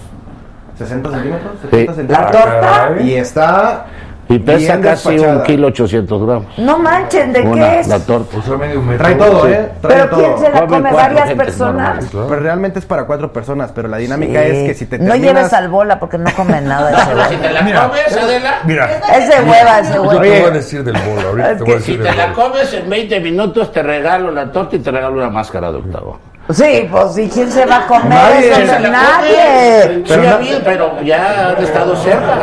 60 0.77 1.09
centímetros, 1.11 1.51
70 1.61 1.77
Sí. 1.77 1.85
¿La 1.87 1.93
centímetros. 1.93 2.31
torta? 2.31 2.91
Y 3.01 3.15
está 3.15 3.85
Y 4.31 4.39
pesa 4.39 4.79
casi 4.79 5.19
un 5.19 5.43
kilo 5.43 5.67
800 5.67 6.25
gramos. 6.25 6.57
No 6.57 6.77
manchen, 6.79 7.33
¿de 7.33 7.41
Una, 7.41 7.71
qué 7.71 7.79
es? 7.81 7.87
la 7.87 7.99
torta. 7.99 8.37
O 8.37 8.41
sea, 8.41 8.57
medio 8.57 8.81
metro. 8.81 9.03
Trae 9.05 9.15
todo. 9.15 9.47
¿eh? 9.47 9.71
Trae 9.81 9.93
¿Pero 9.95 10.09
todo. 10.09 10.19
quién 10.21 10.37
se 10.37 10.49
la 10.51 10.67
come? 10.67 10.91
¿Varias 10.91 11.33
personas? 11.33 11.73
normales. 12.05 12.09
Pues 12.27 12.41
realmente 12.41 12.79
es 12.79 12.85
para 12.85 13.05
cuatro 13.05 13.31
personas, 13.33 13.71
pero 13.73 13.87
la 13.87 13.97
dinámica 13.97 14.41
Sí. 14.43 14.49
es 14.51 14.63
que 14.67 14.73
si 14.73 14.85
te 14.85 14.97
No 14.99 15.11
terminas... 15.11 15.35
lleves 15.35 15.53
al 15.53 15.69
bola 15.69 15.99
porque 15.99 16.17
no 16.17 16.31
come 16.35 16.61
nada 16.61 16.91
ese 16.91 17.01
Pero 17.11 17.25
si 17.29 17.35
te 17.35 17.51
la 17.51 17.61
Mira. 17.61 17.87
comes, 17.87 18.17
Adela, 18.17 18.53
Mira, 18.65 18.89
Es 19.17 19.27
de 19.29 19.43
hueva 19.49 19.79
ese 19.79 19.93
yo 19.93 20.03
güey. 20.03 20.19
te 20.21 20.39
voy 20.39 20.49
a 20.49 20.51
decir 20.51 20.83
del 20.83 20.95
bolo. 20.97 21.27
Ahorita 21.29 21.51
Es 21.51 21.57
te 21.57 21.63
voy 21.63 21.73
a 21.73 21.75
que 21.77 21.81
si 21.83 21.97
decir 21.97 22.11
te 22.11 22.15
la 22.17 22.33
comes 22.33 22.73
en 22.73 22.89
20 22.89 23.19
minutos, 23.19 23.71
te 23.71 23.83
regalo 23.83 24.31
la 24.31 24.51
torta 24.51 24.75
y 24.75 24.79
te 24.79 24.91
regalo 24.91 25.17
una 25.17 25.29
máscara 25.29 25.71
de 25.71 25.77
octavo. 25.79 26.19
Sí, 26.49 26.87
pues 26.91 27.17
¿y 27.17 27.29
quién 27.29 27.49
se 27.49 27.65
va 27.65 27.77
a 27.85 27.87
comer 27.87 28.09
Nadie. 28.09 28.51
eso? 28.63 28.73
Se 28.73 28.89
Nadie. 28.89 30.03
Pero 30.07 30.21
Sí, 30.23 30.27
no- 30.27 30.35
a 30.35 30.39
mí, 30.39 30.49
pero 30.65 31.01
ya 31.01 31.49
han 31.51 31.63
estado 31.63 31.95
cerca, 31.95 32.35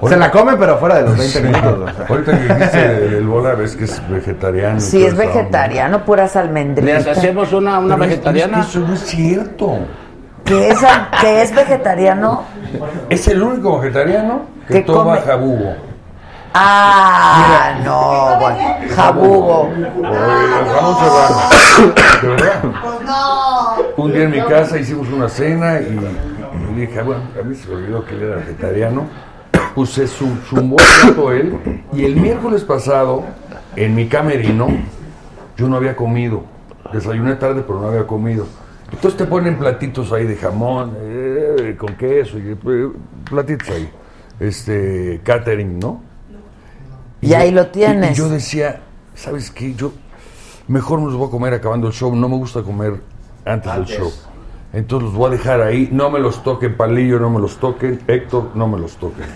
¿no? 0.00 0.08
Se 0.08 0.16
la 0.16 0.30
come, 0.30 0.56
pero 0.56 0.76
fuera 0.76 0.96
de 0.96 1.02
los 1.04 1.16
20 1.16 1.40
minutos. 1.42 1.90
o 1.90 1.96
sea. 1.96 2.06
Ahorita 2.08 2.32
que 2.32 2.54
dijiste 2.54 2.78
del 3.08 3.26
bola, 3.26 3.54
ves 3.54 3.74
que 3.76 3.84
es 3.84 4.02
vegetariano. 4.10 4.80
Sí, 4.80 5.04
es 5.04 5.16
vegetariano, 5.16 6.04
puras 6.04 6.34
Les 6.34 6.44
almendritas. 6.44 7.06
hacemos 7.06 7.52
una, 7.52 7.78
una 7.78 7.96
Pero 7.96 8.08
vegetariana. 8.10 8.60
es 8.60 8.66
que 8.66 8.70
eso 8.78 8.80
no 8.86 8.94
es 8.94 9.00
cierto. 9.00 9.78
¿Que 10.44 10.68
es, 10.70 10.78
que 11.20 11.42
es 11.42 11.54
vegetariano? 11.54 12.44
Es 13.08 13.28
el 13.28 13.42
único 13.42 13.78
vegetariano 13.80 14.42
que 14.66 14.74
¿Qué 14.74 14.80
toma 14.82 15.16
come? 15.16 15.20
jabugo. 15.26 15.74
Ah, 16.54 17.80
no, 17.84 18.40
bueno. 18.40 18.94
Jabugo. 18.94 19.60
O 19.60 19.68
el 19.68 19.84
jamón 20.68 20.96
serrano. 20.98 21.92
De 22.22 22.28
verdad. 22.28 22.62
Un 23.96 24.12
día 24.12 24.24
en 24.24 24.30
mi 24.30 24.40
casa 24.42 24.78
hicimos 24.78 25.08
una 25.08 25.28
cena 25.28 25.80
y, 25.80 25.98
le 26.74 26.80
dije, 26.80 27.02
bueno, 27.02 27.22
a 27.38 27.44
mí 27.44 27.54
se 27.54 27.68
me 27.68 27.76
olvidó 27.76 28.04
que 28.04 28.14
él 28.14 28.22
era 28.22 28.36
vegetariano. 28.36 29.06
Puse 29.74 30.06
su, 30.06 30.36
su 30.48 30.76
plato 30.76 31.32
él. 31.32 31.82
Y 31.92 32.04
el 32.04 32.16
miércoles 32.16 32.64
pasado, 32.64 33.24
en 33.76 33.94
mi 33.94 34.08
camerino, 34.08 34.68
yo 35.56 35.68
no 35.68 35.76
había 35.76 35.94
comido. 35.94 36.44
Desayuné 36.92 37.34
tarde, 37.36 37.62
pero 37.66 37.80
no 37.80 37.88
había 37.88 38.06
comido. 38.06 38.46
Entonces 38.90 39.18
te 39.18 39.26
ponen 39.26 39.58
platitos 39.58 40.12
ahí 40.12 40.26
de 40.26 40.36
jamón, 40.36 40.96
eh, 41.00 41.76
con 41.78 41.94
queso, 41.96 42.38
y, 42.38 42.52
eh, 42.52 42.88
platitos 43.28 43.68
ahí. 43.68 43.90
Este, 44.40 45.20
catering, 45.22 45.78
¿no? 45.78 46.07
Y 47.20 47.34
ahí 47.34 47.50
lo 47.50 47.66
tienes. 47.68 48.12
Y 48.12 48.14
yo 48.14 48.28
decía, 48.28 48.80
¿sabes 49.14 49.50
qué? 49.50 49.74
Yo 49.74 49.92
mejor 50.68 51.00
me 51.00 51.06
los 51.06 51.16
voy 51.16 51.28
a 51.28 51.30
comer 51.30 51.54
acabando 51.54 51.86
el 51.88 51.92
show. 51.92 52.14
No 52.14 52.28
me 52.28 52.36
gusta 52.36 52.62
comer 52.62 53.00
antes, 53.44 53.72
del 53.74 53.84
show. 53.86 54.12
Entonces 54.72 55.08
los 55.08 55.14
voy 55.16 55.28
a 55.28 55.30
dejar 55.36 55.60
ahí. 55.62 55.88
No 55.90 56.10
me 56.10 56.18
los 56.20 56.42
toquen, 56.44 56.76
Palillo, 56.76 57.18
no 57.18 57.30
me 57.30 57.40
los 57.40 57.56
toquen. 57.58 58.00
Héctor, 58.06 58.50
no 58.54 58.68
me 58.68 58.78
los 58.78 58.96
toquen. 58.96 59.26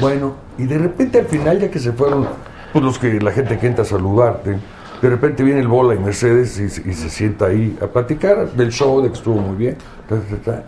Bueno, 0.00 0.34
y 0.56 0.64
de 0.64 0.78
repente 0.78 1.18
al 1.18 1.26
final, 1.26 1.58
ya 1.60 1.70
que 1.70 1.78
se 1.78 1.92
fueron, 1.92 2.26
pues 2.72 2.84
los 2.84 2.98
que 2.98 3.20
la 3.20 3.32
gente 3.32 3.58
que 3.58 3.66
entra 3.66 3.82
a 3.82 3.86
saludarte, 3.86 4.58
de 5.02 5.10
repente 5.10 5.42
viene 5.42 5.60
el 5.60 5.68
bola 5.68 5.94
y 5.94 5.98
Mercedes 5.98 6.58
y, 6.58 6.70
se- 6.70 6.88
y 6.88 6.94
se 6.94 7.10
sienta 7.10 7.46
ahí 7.46 7.76
a 7.82 7.86
platicar 7.88 8.52
del 8.52 8.70
show, 8.70 9.02
de 9.02 9.08
que 9.08 9.14
estuvo 9.14 9.34
muy 9.40 9.56
bien. 9.56 9.76
ta, 10.08 10.16
ta, 10.20 10.36
ta. 10.52 10.64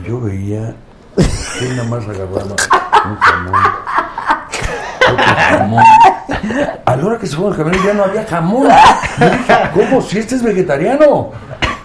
Y 0.00 0.08
yo 0.08 0.20
veía 0.20 0.74
que 1.58 1.68
nada 1.70 1.88
más 1.88 2.04
agarraba 2.08 2.42
un 2.44 3.16
jamón. 3.16 3.62
Jamón. 5.16 5.84
A 6.84 6.96
la 6.96 7.06
hora 7.06 7.18
que 7.18 7.26
se 7.26 7.36
fue 7.36 7.48
el 7.48 7.54
jamón 7.54 7.72
ya 7.84 7.94
no 7.94 8.04
había 8.04 8.24
jamón. 8.24 8.68
Yo 9.18 9.30
dije, 9.30 9.54
¿cómo? 9.74 10.02
Si 10.02 10.18
este 10.18 10.34
es 10.36 10.42
vegetariano. 10.42 11.30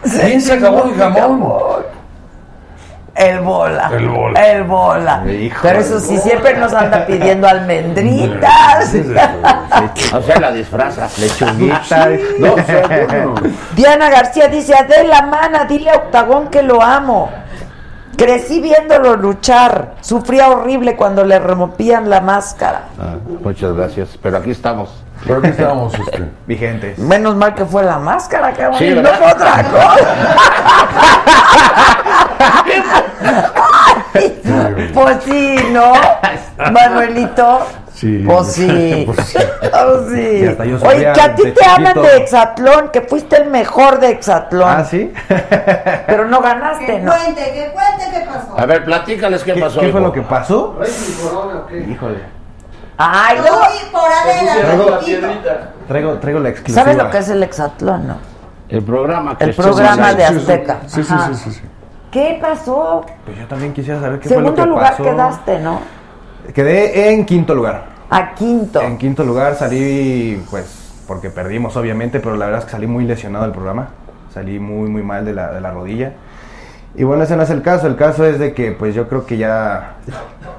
¿Quién 0.02 0.42
se 0.42 0.54
acabó 0.54 0.86
el 0.86 0.96
jamón? 0.96 1.86
El 3.18 3.40
bola. 3.40 3.90
El 3.92 4.10
bola. 4.10 4.48
El 4.48 4.64
bola. 4.64 5.24
Hijo 5.28 5.60
Pero 5.64 5.80
eso 5.80 6.00
sí, 6.00 6.18
siempre 6.18 6.56
nos 6.56 6.72
anda 6.72 7.04
pidiendo 7.08 7.48
almendritas. 7.48 8.94
O 10.14 10.22
sea, 10.22 10.40
la 10.40 10.52
disfraza. 10.52 11.10
Lechuguita. 11.20 12.10
No, 12.38 12.54
o 12.54 12.64
sea, 12.64 13.08
yo 13.08 13.26
no. 13.26 13.36
Diana 13.76 14.12
García 14.12 14.48
dice, 14.50 14.76
Adela, 14.76 15.24
mana, 15.24 15.66
dile 15.66 15.90
a 15.90 15.96
Octagón 15.96 16.50
que 16.50 16.62
lo 16.62 16.82
amo. 16.82 17.32
Crecí 18.16 18.62
viéndolo 18.62 19.16
luchar. 19.16 19.96
Sufría 20.02 20.50
horrible 20.50 20.96
cuando 20.96 21.24
le 21.24 21.40
removían 21.40 22.10
la 22.10 22.22
máscara. 22.22 22.84
Ah, 23.00 23.16
muchas 23.44 23.74
gracias. 23.74 24.18
Pero 24.22 24.38
aquí 24.38 24.52
estamos. 24.52 24.90
Pero 25.26 25.40
aquí 25.40 25.48
estábamos, 25.48 25.94
este. 25.94 26.30
Vigentes. 26.48 26.98
Menos 27.00 27.36
mal 27.36 27.54
que 27.54 27.66
fue 27.66 27.84
la 27.84 27.98
máscara, 28.00 28.54
que 28.54 28.64
Sí, 28.78 28.94
no 28.96 29.10
fue 29.10 29.32
otra 29.32 29.64
cosa. 29.64 30.08
pues 34.94 35.18
sí, 35.24 35.58
¿no? 35.72 35.94
Manuelito. 36.72 37.68
Sí. 38.02 38.24
Pues 38.24 38.52
sí. 38.54 39.04
Pues 39.08 39.28
sí. 39.28 39.38
Oh, 39.74 40.08
sí. 40.10 40.22
Y 40.44 40.46
hasta 40.46 40.66
yo 40.66 40.78
Oye, 40.86 41.12
que 41.14 41.22
a 41.22 41.34
ti 41.36 41.52
te 41.52 41.66
hablan 41.66 42.00
de 42.00 42.18
Exatlón, 42.18 42.90
que 42.94 43.02
fuiste 43.02 43.38
el 43.42 43.50
mejor 43.50 44.00
de 44.00 44.12
Exatlón. 44.12 44.70
Ah, 44.70 44.86
¿sí? 44.86 45.12
Pero 46.08 46.26
no 46.26 46.40
ganaste, 46.42 46.86
Que 46.86 47.00
¿no? 47.00 47.12
cuente, 47.12 47.42
que 47.42 47.72
cuente 47.74 48.06
qué 48.20 48.26
pasó. 48.28 48.60
A 48.60 48.66
ver, 48.68 48.84
platícales 48.86 49.44
qué, 49.44 49.54
¿Qué, 49.56 49.62
pasó. 49.62 49.80
qué 49.80 49.90
fue 49.90 50.00
hijo. 50.00 50.08
lo 50.10 50.14
que 50.14 50.22
pasó? 50.22 50.76
¿Traes 50.78 51.10
mi 51.10 51.24
corona 51.28 51.64
qué? 51.68 51.80
Híjole. 51.80 52.20
Ay, 53.00 53.38
no. 53.40 53.44
Uy, 53.46 53.92
por 53.92 54.12
Adela. 54.12 55.40
Traigo, 55.88 56.14
traigo 56.20 56.40
la 56.40 56.50
exclusiva. 56.50 56.84
¿Sabes 56.84 56.98
lo 56.98 57.10
que 57.10 57.18
es 57.18 57.30
el 57.30 57.42
Exatlón, 57.42 58.08
no? 58.08 58.18
El 58.70 58.84
programa 58.84 59.38
que 59.38 59.44
El 59.46 59.56
programa 59.56 60.14
de 60.14 60.24
Azteca. 60.26 60.78
Sí, 60.86 61.04
sí, 61.04 61.14
sí, 61.30 61.36
sí, 61.36 61.52
sí. 61.52 61.62
¿Qué 62.12 62.38
pasó? 62.42 63.06
Pues 63.26 63.38
yo 63.40 63.48
también 63.48 63.74
quisiera 63.74 64.00
saber 64.00 64.20
qué 64.20 64.30
Segundo 64.30 64.52
fue 64.52 64.58
lo 64.58 64.64
que 64.64 64.70
lugar 64.70 64.92
pasó. 64.92 65.04
quedaste, 65.04 65.60
¿no? 65.60 65.97
Quedé 66.54 67.12
en 67.12 67.26
quinto 67.26 67.54
lugar. 67.54 67.86
A 68.10 68.34
quinto. 68.34 68.82
En 68.82 68.98
quinto 68.98 69.24
lugar 69.24 69.56
salí, 69.56 70.42
pues, 70.50 70.94
porque 71.08 71.30
perdimos 71.30 71.76
obviamente, 71.76 72.20
pero 72.20 72.36
la 72.36 72.46
verdad 72.46 72.60
es 72.62 72.66
que 72.66 72.72
salí 72.72 72.88
muy 72.88 73.06
lesionado 73.06 73.46
del 73.46 73.54
programa. 73.54 73.90
Salí 74.34 74.60
muy, 74.60 74.90
muy 74.90 75.04
mal 75.04 75.26
de 75.26 75.34
la, 75.34 75.52
de 75.52 75.62
la 75.62 75.72
rodilla. 75.72 76.14
Y 76.96 77.04
bueno, 77.04 77.24
ese 77.24 77.36
no 77.36 77.44
es 77.44 77.50
el 77.50 77.62
caso. 77.62 77.88
El 77.88 77.96
caso 77.96 78.26
es 78.26 78.40
de 78.40 78.54
que, 78.54 78.72
pues, 78.72 78.96
yo 78.96 79.08
creo 79.08 79.26
que 79.26 79.38
ya, 79.38 79.96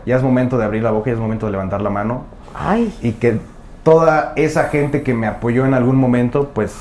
ya 0.05 0.17
es 0.17 0.23
momento 0.23 0.59
de 0.59 0.65
abrir 0.65 0.83
la 0.83 0.91
boca, 0.91 1.11
ya 1.11 1.15
es 1.15 1.21
momento 1.21 1.47
de 1.47 1.53
levantar 1.53 1.81
la 1.81 1.91
mano. 1.91 2.25
Ay, 2.55 2.95
Y 3.03 3.13
que 3.13 3.39
toda 3.83 4.33
esa 4.37 4.65
gente 4.65 5.03
que 5.03 5.15
me 5.15 5.27
apoyó 5.27 5.65
en 5.65 5.75
algún 5.75 5.97
momento, 5.97 6.51
pues, 6.55 6.75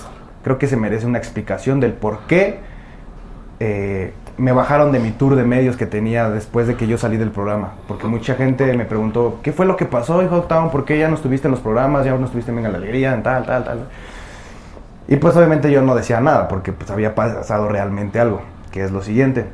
creo 0.44 0.58
que 0.58 0.68
se 0.68 0.78
merece 0.78 1.06
una 1.06 1.18
explicación 1.18 1.80
del 1.80 1.94
por 1.94 2.20
qué 2.28 2.60
eh, 3.60 4.14
me 4.38 4.52
bajaron 4.52 4.92
de 4.92 5.00
mi 5.00 5.12
tour 5.12 5.36
de 5.36 5.44
medios 5.44 5.78
que 5.78 5.86
tenía 5.86 6.30
después 6.30 6.68
de 6.68 6.76
que 6.76 6.88
yo 6.88 6.98
salí 6.98 7.18
del 7.18 7.32
programa. 7.32 7.74
Porque 7.88 8.08
mucha 8.08 8.36
gente 8.36 8.72
me 8.78 8.86
preguntó, 8.86 9.40
¿qué 9.42 9.52
fue 9.52 9.66
lo 9.66 9.76
que 9.76 9.86
pasó, 9.86 10.22
hijo? 10.24 10.48
¿Por 10.48 10.86
qué 10.86 11.00
ya 11.00 11.08
no 11.08 11.16
estuviste 11.16 11.48
en 11.48 11.52
los 11.52 11.60
programas? 11.60 12.06
¿Ya 12.06 12.16
no 12.16 12.26
estuviste 12.26 12.52
en 12.52 12.64
la 12.64 12.70
Alegría? 12.70 13.20
Tal, 13.24 13.46
tal, 13.46 13.64
tal. 13.64 13.88
Y 15.08 15.16
pues 15.16 15.36
obviamente 15.36 15.72
yo 15.72 15.82
no 15.82 15.96
decía 15.96 16.20
nada, 16.20 16.48
porque 16.48 16.74
pues 16.74 16.92
había 16.92 17.16
pasado 17.16 17.70
realmente 17.70 18.20
algo, 18.20 18.42
que 18.72 18.84
es 18.84 18.92
lo 18.92 19.02
siguiente. 19.02 19.46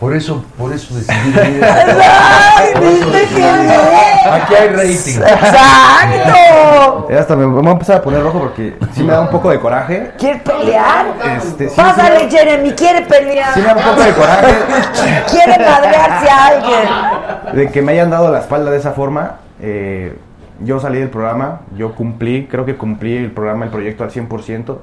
Por 0.00 0.14
eso, 0.14 0.44
por 0.58 0.72
eso 0.72 0.94
decidí 0.94 1.30
venir. 1.34 1.64
Ay, 1.64 2.72
¿viste 2.80 3.34
que 3.34 3.44
Aquí 4.30 4.54
hay 4.54 4.68
rating. 4.68 5.20
¡Exacto! 5.22 7.08
Ya 7.10 7.20
hasta 7.20 7.36
me, 7.36 7.46
voy 7.46 7.66
a 7.66 7.70
empezar 7.70 7.96
a 7.98 8.02
poner 8.02 8.22
rojo 8.22 8.40
porque 8.40 8.76
sí 8.92 9.02
me 9.02 9.12
da 9.12 9.20
un 9.20 9.28
poco 9.28 9.50
de 9.50 9.60
coraje. 9.60 10.12
¿Quieres 10.18 10.42
pelear? 10.42 11.06
Este, 11.36 11.68
sí, 11.68 11.74
Pásale, 11.76 12.28
sí, 12.28 12.36
Jeremy, 12.36 12.72
quiere 12.72 13.02
pelear. 13.02 13.54
sí 13.54 13.60
me 13.60 13.66
da 13.66 13.76
un 13.76 13.82
poco 13.82 14.02
de 14.02 14.12
coraje. 14.12 14.54
Quiere 15.30 15.64
madrearse 15.64 16.30
a 16.30 16.46
alguien. 16.46 17.56
de 17.56 17.70
que 17.70 17.82
me 17.82 17.92
hayan 17.92 18.10
dado 18.10 18.30
la 18.32 18.40
espalda 18.40 18.70
de 18.70 18.78
esa 18.78 18.92
forma. 18.92 19.36
eh, 19.60 20.16
yo 20.60 20.78
salí 20.78 20.98
del 21.00 21.08
programa, 21.10 21.62
yo 21.76 21.94
cumplí, 21.96 22.46
creo 22.46 22.64
que 22.64 22.76
cumplí 22.76 23.16
el 23.16 23.32
programa, 23.32 23.64
el 23.64 23.72
proyecto 23.72 24.04
al 24.04 24.10
100% 24.10 24.78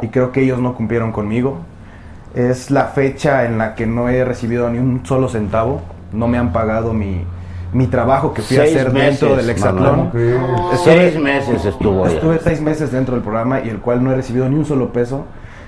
y 0.00 0.08
creo 0.08 0.32
que 0.32 0.40
ellos 0.40 0.58
no 0.58 0.74
cumplieron 0.74 1.12
conmigo. 1.12 1.58
Es 2.34 2.70
la 2.70 2.84
fecha 2.84 3.44
en 3.44 3.58
la 3.58 3.74
que 3.74 3.86
no 3.86 4.08
he 4.08 4.24
recibido 4.24 4.70
ni 4.70 4.78
un 4.78 5.04
solo 5.04 5.28
centavo, 5.28 5.80
no 6.12 6.28
me 6.28 6.38
han 6.38 6.52
pagado 6.52 6.92
mi, 6.92 7.24
mi 7.72 7.86
trabajo 7.88 8.32
que 8.32 8.42
fui 8.42 8.56
a 8.56 8.60
hacer 8.70 8.92
dentro 8.92 9.28
del 9.36 9.50
Hexatlón. 9.50 10.10
Estuve- 10.72 11.10
Seis 11.10 11.18
meses 11.20 11.64
estuvo. 11.64 12.06
Estuve 12.06 12.38
seis 12.38 12.60
meses 12.60 12.92
dentro 12.92 13.14
del 13.14 13.22
programa 13.24 13.60
y 13.60 13.68
el 13.68 13.78
cual 13.80 14.02
no 14.04 14.12
he 14.12 14.14
recibido 14.16 14.48
ni 14.48 14.54
un 14.54 14.64
solo 14.64 14.92
peso. 14.92 15.24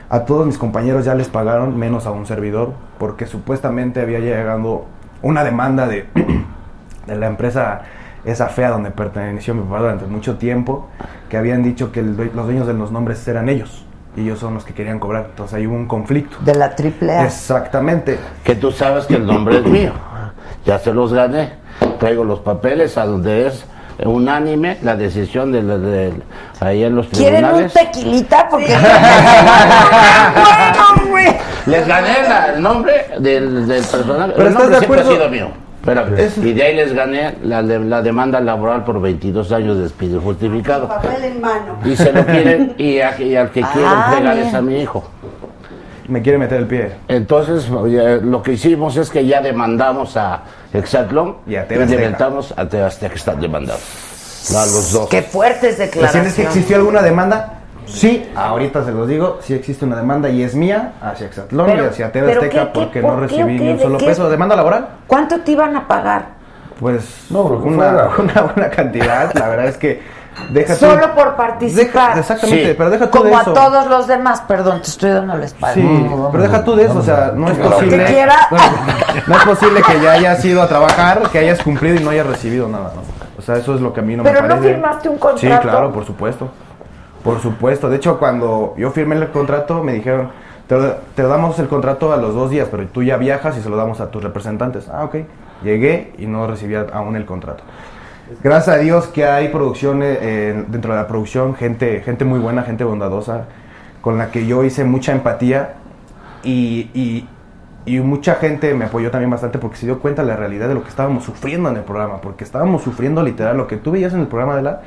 A 0.08 0.20
todos 0.20 0.46
mis 0.46 0.58
compañeros 0.58 1.04
ya 1.04 1.14
les 1.14 1.28
pagaron, 1.28 1.76
menos 1.78 2.06
a 2.06 2.10
un 2.10 2.26
servidor, 2.26 2.74
porque 2.98 3.26
supuestamente 3.26 4.00
había 4.00 4.18
llegado 4.20 4.84
una 5.22 5.42
demanda 5.42 5.86
de, 5.88 6.06
de 7.06 7.16
la 7.16 7.26
empresa 7.26 7.82
esa 8.24 8.46
fea 8.48 8.70
donde 8.70 8.90
perteneció 8.92 9.52
mi 9.54 9.62
papá 9.62 9.80
durante 9.80 10.06
mucho 10.06 10.36
tiempo, 10.36 10.88
que 11.28 11.36
habían 11.38 11.62
dicho 11.64 11.90
que 11.90 12.00
el 12.00 12.14
los 12.16 12.44
dueños 12.46 12.66
de 12.68 12.74
los 12.74 12.92
nombres 12.92 13.26
eran 13.26 13.48
ellos 13.48 13.84
y 14.16 14.22
ellos 14.22 14.38
son 14.38 14.54
los 14.54 14.64
que 14.64 14.74
querían 14.74 14.98
cobrar. 14.98 15.26
Entonces 15.30 15.54
ahí 15.54 15.66
hubo 15.66 15.74
un 15.76 15.86
conflicto. 15.86 16.36
De 16.44 16.54
la 16.54 16.74
triple 16.74 17.12
A. 17.12 17.24
Exactamente. 17.24 18.18
Que 18.44 18.54
tú 18.54 18.70
sabes 18.72 19.06
que 19.06 19.14
el 19.16 19.26
nombre 19.26 19.58
es 19.58 19.64
mío. 19.64 19.92
Ya 20.66 20.78
se 20.78 20.92
los 20.92 21.12
gané. 21.12 21.54
Traigo 21.98 22.24
los 22.24 22.40
papeles 22.40 22.96
a 22.98 23.06
donde 23.06 23.46
es 23.48 23.64
unánime 24.04 24.78
la 24.82 24.96
decisión 24.96 25.52
de, 25.52 25.62
la- 25.62 25.78
de- 25.78 26.12
ahí 26.60 26.82
en 26.84 26.96
los 26.96 27.06
¿Quieren 27.08 27.44
un 27.44 27.50
tribunales. 27.68 27.72
tequilita? 27.72 28.48
Porque. 28.48 28.76
bueno, 28.76 28.90
güey. 31.10 31.26
Les 31.66 31.86
gané 31.86 32.22
la- 32.28 32.46
el 32.54 32.62
nombre 32.62 33.06
del, 33.18 33.66
del 33.66 33.84
personaje. 33.84 34.32
Pero 34.36 34.48
el 34.48 34.52
¿estás 34.52 34.54
nombre 34.54 34.68
de 34.68 34.78
siempre 34.78 35.00
ha 35.00 35.02
acuerdo? 35.04 35.12
sido 35.12 35.28
mío. 35.30 35.48
Eso- 36.16 36.42
Y 36.44 36.52
de 36.52 36.62
ahí 36.62 36.76
les 36.76 36.92
gané 36.94 37.36
la, 37.42 37.62
de- 37.62 37.80
la 37.80 38.02
demanda 38.02 38.40
laboral 38.40 38.84
por 38.84 39.00
22 39.00 39.50
años 39.52 39.76
de 39.76 39.82
despido 39.84 40.20
justificado. 40.20 40.86
Papel 40.88 41.24
en 41.24 41.40
mano. 41.40 41.78
Y 41.84 41.96
se 41.96 42.12
lo 42.12 42.24
quieren, 42.24 42.74
y, 42.78 43.00
a- 43.00 43.20
y 43.20 43.34
al 43.36 43.48
que 43.50 43.62
quieren 43.62 43.84
Ah, 43.84 44.14
pegar 44.16 44.36
bien. 44.36 44.48
es 44.48 44.54
a 44.54 44.62
mi 44.62 44.80
hijo. 44.80 45.04
Me 46.08 46.20
quiere 46.20 46.38
meter 46.38 46.58
el 46.60 46.66
pie. 46.66 46.92
Entonces, 47.08 47.70
oye, 47.70 48.20
lo 48.20 48.42
que 48.42 48.52
hicimos 48.52 48.96
es 48.96 49.08
que 49.10 49.24
ya 49.24 49.40
demandamos 49.40 50.16
a 50.16 50.42
Exatlón 50.72 51.36
Y 51.46 51.54
a 51.56 51.64
y 51.64 51.78
demandamos 51.86 52.52
a 52.56 52.68
que 52.68 53.14
están 53.14 53.40
demandados. 53.40 53.82
A 54.54 54.66
los 54.66 54.92
dos. 54.92 55.08
Qué 55.08 55.22
fuertes 55.22 55.76
¿Sientes 55.76 55.90
que 55.90 56.00
declaraciones. 56.00 56.38
existió 56.38 56.76
alguna 56.76 57.02
demanda? 57.02 57.61
Sí, 57.86 58.30
ahorita 58.34 58.84
se 58.84 58.92
los 58.92 59.06
digo, 59.08 59.38
sí 59.42 59.54
existe 59.54 59.84
una 59.84 59.96
demanda 59.96 60.28
y 60.30 60.42
es 60.42 60.54
mía 60.54 60.92
hacia 61.02 61.26
Exatlón 61.26 61.66
Pero- 61.66 61.84
y 61.84 61.86
hacia 61.88 62.10
TV 62.12 62.26
pero 62.28 62.40
Azteca 62.40 62.58
¿qué- 62.66 62.72
qué- 62.72 62.78
porque 62.80 63.00
por 63.02 63.12
no 63.14 63.20
recibí 63.20 63.56
qué? 63.58 63.64
ni 63.64 63.70
un 63.70 63.76
¿De 63.76 63.82
solo 63.82 63.98
qué? 63.98 64.06
peso. 64.06 64.30
¿Demanda 64.30 64.56
laboral? 64.56 64.88
¿Cuánto 65.06 65.40
te 65.40 65.52
iban 65.52 65.76
a 65.76 65.86
pagar? 65.86 66.26
Pues 66.80 67.26
No, 67.30 67.48
que 67.48 67.68
una, 67.68 68.08
una 68.18 68.42
buena 68.42 68.70
cantidad, 68.70 69.32
la 69.34 69.48
verdad 69.48 69.66
es 69.66 69.76
que 69.76 70.02
deja 70.50 70.74
tú- 70.74 70.86
Solo 70.86 71.14
por 71.14 71.36
participar. 71.36 72.14
Deja- 72.14 72.18
exactamente, 72.20 72.68
Sí. 72.70 72.74
pero 72.78 72.90
deja 72.90 73.04
tú 73.10 73.18
Como 73.18 73.30
de 73.30 73.36
a 73.36 73.40
eso. 73.42 73.52
todos 73.52 73.86
los 73.86 74.06
demás, 74.06 74.40
perdón, 74.48 74.80
te 74.82 74.88
estoy 74.88 75.10
dando 75.10 75.36
la 75.36 75.44
espalda. 75.44 75.74
Sí, 75.74 76.06
pero 76.32 76.42
deja 76.42 76.64
tú 76.64 76.74
de 76.76 76.84
eso, 76.84 76.98
o 76.98 77.02
sea, 77.02 77.32
no 77.34 77.48
es 77.48 77.58
Lo 77.58 77.64
que 77.64 77.70
posible. 77.70 78.04
quiera. 78.06 78.36
No, 78.50 78.58
no 79.26 79.36
es 79.36 79.44
posible 79.44 79.82
que 79.82 80.00
ya 80.00 80.12
hayas 80.12 80.44
ido 80.44 80.62
a 80.62 80.68
trabajar, 80.68 81.22
que 81.30 81.38
hayas 81.38 81.62
cumplido 81.62 81.96
y 82.00 82.04
no 82.04 82.10
hayas 82.10 82.26
recibido 82.26 82.66
nada, 82.68 82.92
¿no? 82.94 83.02
O 83.38 83.42
sea, 83.42 83.56
eso 83.56 83.74
es 83.74 83.80
lo 83.80 83.92
que 83.92 84.00
a 84.00 84.02
mí 84.02 84.16
no 84.16 84.22
Pero 84.22 84.40
me 84.42 84.48
no 84.48 84.54
parece. 84.54 84.72
firmaste 84.74 85.08
un 85.08 85.14
Sí, 85.16 85.20
contrato. 85.20 85.62
claro, 85.68 85.92
por 85.92 86.04
supuesto. 86.06 86.48
Por 87.24 87.40
supuesto. 87.40 87.88
De 87.88 87.96
hecho, 87.96 88.18
cuando 88.18 88.74
yo 88.76 88.90
firmé 88.90 89.16
el 89.16 89.28
contrato, 89.30 89.82
me 89.82 89.92
dijeron, 89.92 90.30
te, 90.66 91.22
damos 91.22 91.58
el 91.58 91.68
contrato 91.68 92.12
a 92.12 92.16
los 92.16 92.34
dos 92.34 92.50
días, 92.50 92.68
pero 92.70 92.86
tú 92.88 93.02
ya 93.02 93.16
viajas 93.16 93.56
y 93.56 93.60
se 93.60 93.68
lo 93.68 93.76
damos 93.76 94.00
a 94.00 94.10
tus 94.10 94.22
representantes. 94.22 94.88
Ah, 94.88 95.04
ok. 95.04 95.16
Llegué 95.62 96.12
y 96.18 96.26
no 96.26 96.46
recibía 96.46 96.86
aún 96.92 97.14
el 97.16 97.24
contrato. 97.24 97.62
Gracias 98.42 98.76
a 98.76 98.78
Dios 98.78 99.06
que 99.08 99.26
hay 99.26 99.48
producción, 99.48 100.00
eh, 100.02 100.64
dentro 100.68 100.92
de 100.94 100.98
la 101.00 101.06
producción, 101.06 101.54
gente, 101.54 102.00
gente 102.00 102.24
muy 102.24 102.38
buena, 102.38 102.62
gente 102.62 102.82
bondadosa, 102.82 103.44
con 104.00 104.16
la 104.18 104.30
que 104.30 104.46
yo 104.46 104.64
hice 104.64 104.84
mucha 104.84 105.12
empatía 105.12 105.74
y- 106.42 107.28
y 107.84 107.98
mucha 108.00 108.34
gente 108.36 108.74
me 108.74 108.84
apoyó 108.84 109.10
también 109.10 109.30
bastante 109.30 109.58
porque 109.58 109.76
se 109.76 109.86
dio 109.86 109.98
cuenta 109.98 110.22
de 110.22 110.28
la 110.28 110.36
realidad 110.36 110.68
de 110.68 110.74
lo 110.74 110.82
que 110.82 110.88
estábamos 110.88 111.24
sufriendo 111.24 111.68
en 111.68 111.76
el 111.76 111.82
programa, 111.82 112.20
porque 112.20 112.44
estábamos 112.44 112.82
sufriendo 112.82 113.22
literal, 113.22 113.56
lo 113.56 113.66
que 113.66 113.76
tú 113.76 113.90
veías 113.90 114.12
en 114.14 114.20
el 114.20 114.26
programa 114.28 114.56
de 114.56 114.62
la 114.62 114.80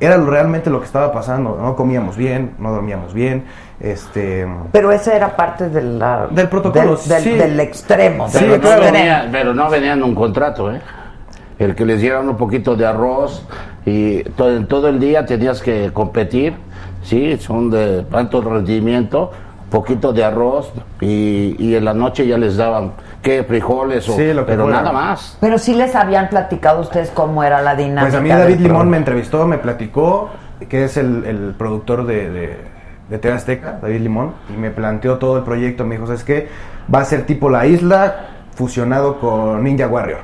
era 0.00 0.16
lo- 0.16 0.30
realmente 0.30 0.70
lo 0.70 0.78
que 0.80 0.86
estaba 0.86 1.12
pasando, 1.12 1.58
no 1.60 1.76
comíamos 1.76 2.16
bien, 2.16 2.52
no 2.58 2.70
dormíamos 2.72 3.12
bien, 3.12 3.44
este... 3.80 4.46
Pero 4.72 4.90
esa 4.92 5.14
era 5.14 5.36
parte 5.36 5.68
de 5.68 5.82
la- 5.82 6.26
Del 6.30 6.48
protocolo, 6.48 6.96
del, 6.96 7.08
del- 7.08 7.22
sí. 7.22 7.30
del 7.32 7.60
extremo. 7.60 8.28
Del 8.28 8.40
pero, 8.42 8.54
no 8.56 8.60
claro. 8.62 8.82
extremo. 8.82 8.98
venía, 8.98 9.28
pero 9.30 9.54
no 9.54 9.68
venían 9.70 10.02
un 10.02 10.14
contrato, 10.14 10.72
¿eh? 10.72 10.80
El 11.58 11.74
que 11.74 11.84
les 11.84 12.00
dieran 12.00 12.28
un 12.28 12.36
poquito 12.36 12.76
de 12.76 12.86
arroz 12.86 13.44
y 13.84 14.22
todo, 14.22 14.64
todo 14.66 14.88
el 14.88 15.00
día 15.00 15.26
tenías 15.26 15.60
que 15.60 15.90
competir, 15.92 16.54
¿sí? 17.02 17.36
Son 17.38 17.68
de 17.68 18.04
alto 18.12 18.40
rendimiento, 18.40 19.32
poquito 19.70 20.12
de 20.12 20.24
arroz 20.24 20.72
y, 21.00 21.56
y 21.58 21.74
en 21.76 21.84
la 21.84 21.94
noche 21.94 22.26
ya 22.26 22.38
les 22.38 22.56
daban, 22.56 22.92
¿qué? 23.22 23.44
Frijoles 23.44 24.08
o... 24.08 24.16
Sí, 24.16 24.32
lo 24.32 24.44
que 24.46 24.52
pero 24.52 24.64
fuera. 24.64 24.78
nada 24.78 24.92
más. 24.92 25.36
Pero 25.40 25.58
sí 25.58 25.74
les 25.74 25.94
habían 25.94 26.28
platicado 26.28 26.80
ustedes 26.80 27.10
cómo 27.10 27.44
era 27.44 27.60
la 27.62 27.74
dinámica. 27.76 28.02
Pues 28.02 28.14
a 28.14 28.20
mí 28.20 28.28
David 28.28 28.60
Limón 28.60 28.88
me 28.88 28.96
entrevistó, 28.96 29.46
me 29.46 29.58
platicó, 29.58 30.30
que 30.68 30.84
es 30.84 30.96
el, 30.96 31.24
el 31.24 31.54
productor 31.56 32.06
de, 32.06 32.30
de, 32.30 32.56
de 33.08 33.18
TV 33.18 33.34
Azteca, 33.34 33.78
David 33.82 34.00
Limón, 34.00 34.32
y 34.52 34.58
me 34.58 34.70
planteó 34.70 35.18
todo 35.18 35.36
el 35.36 35.44
proyecto. 35.44 35.84
Me 35.84 35.96
dijo, 35.96 36.06
¿sabes 36.06 36.24
qué? 36.24 36.48
Va 36.92 37.00
a 37.00 37.04
ser 37.04 37.26
tipo 37.26 37.50
La 37.50 37.66
Isla 37.66 38.26
fusionado 38.54 39.20
con 39.20 39.62
Ninja 39.62 39.86
Warrior. 39.86 40.20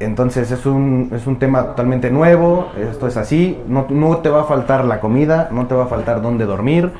Entonces 0.00 0.50
es 0.50 0.66
un, 0.66 1.10
es 1.14 1.26
un 1.26 1.38
tema 1.38 1.66
totalmente 1.66 2.10
nuevo, 2.10 2.72
esto 2.76 3.06
es 3.06 3.16
así, 3.16 3.62
no, 3.68 3.86
no 3.90 4.16
te 4.18 4.28
va 4.28 4.40
a 4.40 4.44
faltar 4.44 4.84
la 4.84 4.98
comida, 4.98 5.48
no 5.52 5.66
te 5.68 5.74
va 5.76 5.84
a 5.84 5.86
faltar 5.86 6.20
dónde 6.20 6.46
dormir, 6.46 6.90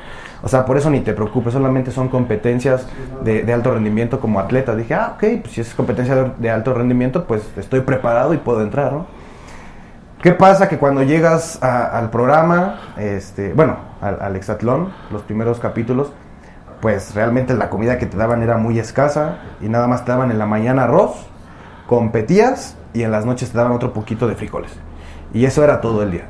o 0.45 0.47
sea, 0.47 0.63
por 0.63 0.77
eso 0.77 0.91
ni 0.91 0.99
te 0.99 1.13
preocupes, 1.13 1.53
solamente 1.53 1.89
son 1.89 2.07
competencias 2.07 2.85
de, 3.23 3.51
alto 3.51 3.73
rendimiento 3.73 4.19
como 4.19 4.39
atleta. 4.39 4.75
Dije, 4.75 4.93
ah, 4.93 5.13
ok, 5.15 5.41
pues 5.41 5.55
si 5.55 5.61
es 5.61 5.73
competencia 5.73 6.33
de, 6.37 6.49
alto 6.51 6.71
rendimiento, 6.71 7.25
pues 7.25 7.51
estoy 7.57 7.81
preparado 7.81 8.31
y 8.35 8.37
puedo 8.37 8.61
entrar, 8.61 8.93
¿no? 8.93 9.07
¿Qué 10.21 10.33
pasa? 10.33 10.69
Que 10.69 10.77
cuando 10.77 11.01
llegas 11.01 11.61
a- 11.63 11.97
al 11.97 12.11
programa, 12.11 12.79
este, 12.95 13.53
bueno, 13.53 13.77
al, 14.01 14.21
al 14.21 14.35
Exatlón, 14.35 14.93
los 15.11 15.23
primeros 15.23 15.59
capítulos, 15.59 16.11
pues 16.79 17.15
realmente 17.15 17.55
la 17.55 17.71
comida 17.71 17.97
que 17.97 18.05
te 18.05 18.15
daban 18.15 18.43
era 18.43 18.57
muy 18.57 18.77
escasa 18.77 19.39
y 19.61 19.67
nada 19.67 19.87
más 19.87 20.05
te 20.05 20.11
daban 20.11 20.29
en 20.29 20.37
la 20.37 20.45
mañana 20.45 20.83
arroz, 20.83 21.25
competías 21.87 22.77
y 22.93 23.01
en 23.01 23.09
las 23.09 23.25
noches 23.25 23.49
te 23.49 23.57
daban 23.57 23.71
otro 23.71 23.93
poquito 23.93 24.27
de 24.27 24.35
frijoles. 24.35 24.71
Y 25.33 25.45
eso 25.45 25.63
era 25.63 25.81
todo 25.81 26.03
el 26.03 26.11
día. 26.11 26.25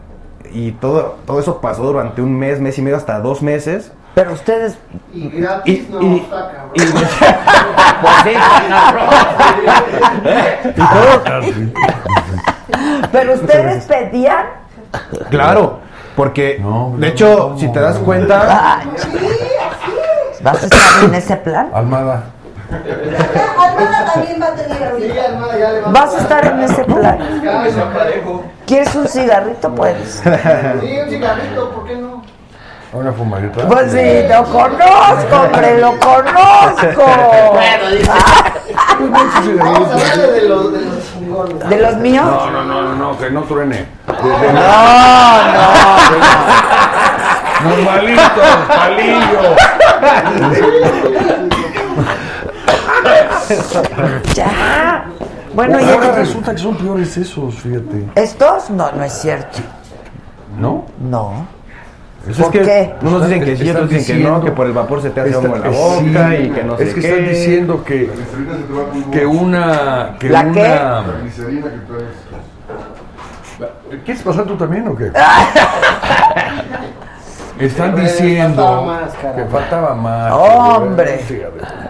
Y 0.54 0.72
todo, 0.72 1.18
todo 1.26 1.42
eso 1.42 1.60
pasó 1.60 1.84
durante 1.84 2.22
un 2.22 2.40
mes, 2.40 2.62
mes 2.62 2.78
y 2.78 2.82
medio, 2.82 2.96
hasta 2.96 3.20
dos 3.20 3.42
meses. 3.42 3.92
Pero 4.16 4.32
ustedes. 4.34 4.78
Y 5.14 5.30
gratis 5.30 5.86
Y- 5.88 5.92
no, 5.92 6.02
y- 6.02 6.18
está 6.20 6.52
cabrón. 6.52 6.72
y- 6.74 6.80
Pues 8.02 8.14
sí, 8.24 8.32
y 10.76 10.82
todo, 10.82 11.24
Pero 13.12 13.34
ustedes 13.34 13.86
pedían. 13.86 14.46
Claro, 15.30 15.80
porque 16.16 16.58
No, 16.62 16.94
de 16.96 17.00
no, 17.00 17.06
hecho, 17.14 17.50
no, 17.54 17.58
si 17.60 17.72
te 17.72 17.80
das 17.80 17.98
cuenta, 18.00 18.82
¿Vas 20.42 20.62
a 20.64 20.66
estar 20.66 21.04
en 21.04 21.16
ese 21.16 21.36
plan? 21.38 21.70
Almada. 21.74 22.24
Almada 23.60 24.14
también 24.14 24.42
va 24.42 24.48
a 24.48 24.56
tener 24.56 24.78
Sí, 24.78 24.84
ahorita. 24.84 25.26
Almada, 25.26 25.58
ya 25.60 25.72
le 25.72 25.82
va 25.82 25.90
¿Vas 25.92 26.14
a 26.16 26.18
estar 26.20 26.46
en 26.46 26.62
ese 26.62 26.84
plan? 26.84 27.18
¿Quieres 28.66 28.96
un 28.96 29.08
cigarrito? 29.08 29.74
Puedes. 29.76 30.22
Sí, 30.24 30.30
un 31.04 31.10
cigarrito, 31.10 31.72
¿por 31.72 31.86
qué 31.86 31.96
no? 31.98 32.15
Una 32.96 33.12
fumadita. 33.12 33.68
Pues 33.68 33.92
sí, 33.92 34.24
lo 34.30 34.44
conozco, 34.46 35.36
hombre, 35.44 35.80
lo 35.82 36.00
conozco. 36.00 37.04
Vamos 39.60 39.90
a 39.90 39.94
hablar 39.94 40.18
de 40.32 40.42
los, 40.48 40.72
de 40.74 40.80
los. 40.82 41.70
¿De 41.70 41.78
los 41.82 41.96
míos? 41.98 42.26
No, 42.26 42.50
no, 42.52 42.64
no, 42.64 42.82
no, 42.84 42.96
no, 42.96 43.18
que 43.18 43.30
no 43.30 43.42
truene. 43.44 43.76
De- 43.76 43.86
de- 44.14 44.54
No, 44.54 44.62
Normalito, 47.70 48.42
palillo. 48.68 49.42
no. 50.40 50.50
Ya. 54.34 55.06
Bueno, 55.54 55.80
y 55.80 55.90
ahora 55.90 56.12
resulta 56.14 56.52
que 56.54 56.58
son 56.62 56.76
peores 56.76 57.16
esos, 57.18 57.56
fíjate. 57.56 58.08
¿Estos? 58.16 58.70
No, 58.70 58.92
no 58.92 59.04
es 59.04 59.14
cierto. 59.14 59.60
¿No? 60.58 60.86
No. 61.00 61.48
Pues 62.26 62.38
¿Por 62.38 62.46
es 62.48 62.52
que 62.52 62.62
qué? 62.62 62.94
unos 63.02 63.28
dicen 63.28 63.44
que 63.46 63.56
sí, 63.56 63.64
Están 63.68 63.76
otros 63.84 63.90
dicen 63.92 64.18
que 64.18 64.24
no, 64.24 64.30
diciendo- 64.30 64.46
que 64.46 64.52
por 64.52 64.66
el 64.68 64.74
vapor 64.74 65.02
se 65.02 65.10
te 65.12 65.22
hace 65.22 65.30
Está- 65.30 65.42
algo 65.42 65.56
en 65.56 65.62
la 65.62 65.70
sí, 65.72 65.76
boca 66.10 66.36
y 66.36 66.50
que 66.50 66.64
no 66.64 66.78
sé 66.78 66.84
Es 66.84 66.94
que 66.94 67.02
qué. 67.02 67.08
están 67.10 67.26
diciendo 67.30 67.84
que, 67.84 68.10
que 69.12 69.26
una. 69.26 70.16
Que 70.20 70.30
¿La 70.30 70.42
una 70.42 70.52
qué? 70.54 70.80
¿Quieres 74.04 74.24
pasar 74.24 74.44
tú 74.46 74.56
también 74.58 74.88
o 74.88 74.96
qué? 74.96 75.12
Están 77.60 77.96
diciendo 77.96 78.86
que 79.36 79.46
faltaba 79.46 79.96
más. 79.96 80.34
Hombre. 80.34 81.22
Sí. 81.26 81.42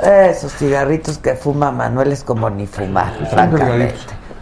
Esos 0.04 0.54
cigarritos 0.54 1.18
que 1.18 1.34
fuma 1.34 1.72
Manuel 1.72 2.12
es 2.12 2.24
como 2.24 2.50
ni 2.52 2.68
fumar, 2.68 3.12
francamente. 3.32 3.96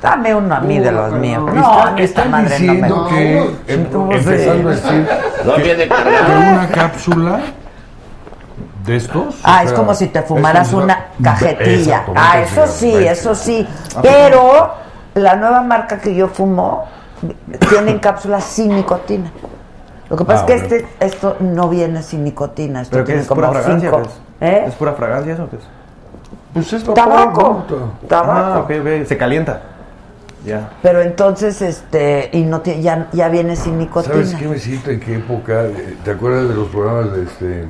Dame 0.04 0.36
uno 0.36 0.54
a 0.54 0.60
mí 0.60 0.80
de 0.80 0.92
los 0.92 1.14
míos. 1.14 1.44
No, 1.54 1.92
mí 1.94 2.02
esta 2.02 2.26
madre 2.26 2.60
no 2.60 2.74
me 2.74 2.90
gusta. 2.90 3.16
que, 3.16 3.38
em- 3.68 3.88
empezando 4.12 4.70
a 4.70 4.72
decir, 4.74 5.10
No 5.46 5.56
viene 5.56 5.86
una 5.86 6.68
cápsula 6.70 7.40
de 8.86 8.96
estos. 8.98 9.40
Ah, 9.46 9.60
o 9.60 9.64
es 9.64 9.70
sea, 9.70 9.78
como 9.78 9.96
si 9.96 10.08
te 10.08 10.20
es 10.20 10.26
fumaras 10.26 10.74
una 10.74 11.06
cajetilla. 11.24 12.00
Exacto, 12.00 12.14
Ah, 12.18 12.40
eso 12.42 12.68
sí, 12.68 12.94
eso 12.94 13.34
sí. 13.34 13.66
Pero 14.02 14.74
la 15.16 15.38
nueva 15.38 15.62
marca 15.62 15.98
que 16.00 16.14
yo 16.14 16.28
fumo 16.28 16.84
tienen 17.70 18.00
cápsulas 18.00 18.44
sin 18.44 18.76
nicotina. 18.76 19.32
Lo 20.10 20.18
que 20.18 20.26
pasa 20.26 20.42
Ah, 20.46 20.54
es 20.54 20.62
que 20.64 20.68
bueno. 20.68 20.86
este, 21.00 21.06
esto 21.06 21.38
no 21.40 21.70
viene 21.70 22.04
sin 22.04 22.26
nicotina. 22.26 22.82
Esto 22.82 22.92
¿Pero 22.92 23.06
qué 23.06 23.12
tiene 23.14 23.22
es 23.22 23.28
como 23.30 23.40
pura 23.40 23.54
fragancia? 23.54 23.90
cinco. 23.90 24.04
pues? 24.04 24.16
¿Eh? 24.52 24.66
¿Es 24.68 24.76
pura 24.76 24.92
fragancia 24.92 25.34
eso 25.34 25.44
es? 25.54 25.60
Pues 26.54 26.74
es 26.74 26.86
vapor, 26.86 27.04
Tabaco. 27.06 27.64
¿no? 27.70 28.08
Tabaco. 28.10 28.32
Ah, 28.34 28.60
ok, 28.60 28.72
ok, 28.82 29.08
se 29.08 29.18
calienta. 29.18 29.62
Ya. 30.46 30.72
Pero 30.82 31.02
entonces, 31.02 31.62
este, 31.62 32.30
y 32.34 32.42
no 32.44 32.62
tie- 32.64 32.82
ya, 32.82 33.08
ya 33.14 33.30
viene 33.30 33.56
sin 33.56 33.78
nicotina. 33.80 34.14
¿Sabes 34.16 34.36
qué 34.36 34.48
me 34.48 34.58
siento? 34.58 34.92
¿En 34.92 35.00
qué 35.00 35.16
época? 35.16 35.64
Eh, 35.66 35.96
¿Te 36.04 36.12
acuerdas 36.12 36.50
de 36.50 36.56
los 36.56 36.68
programas 36.68 37.14
de 37.14 37.24
este 37.24 37.66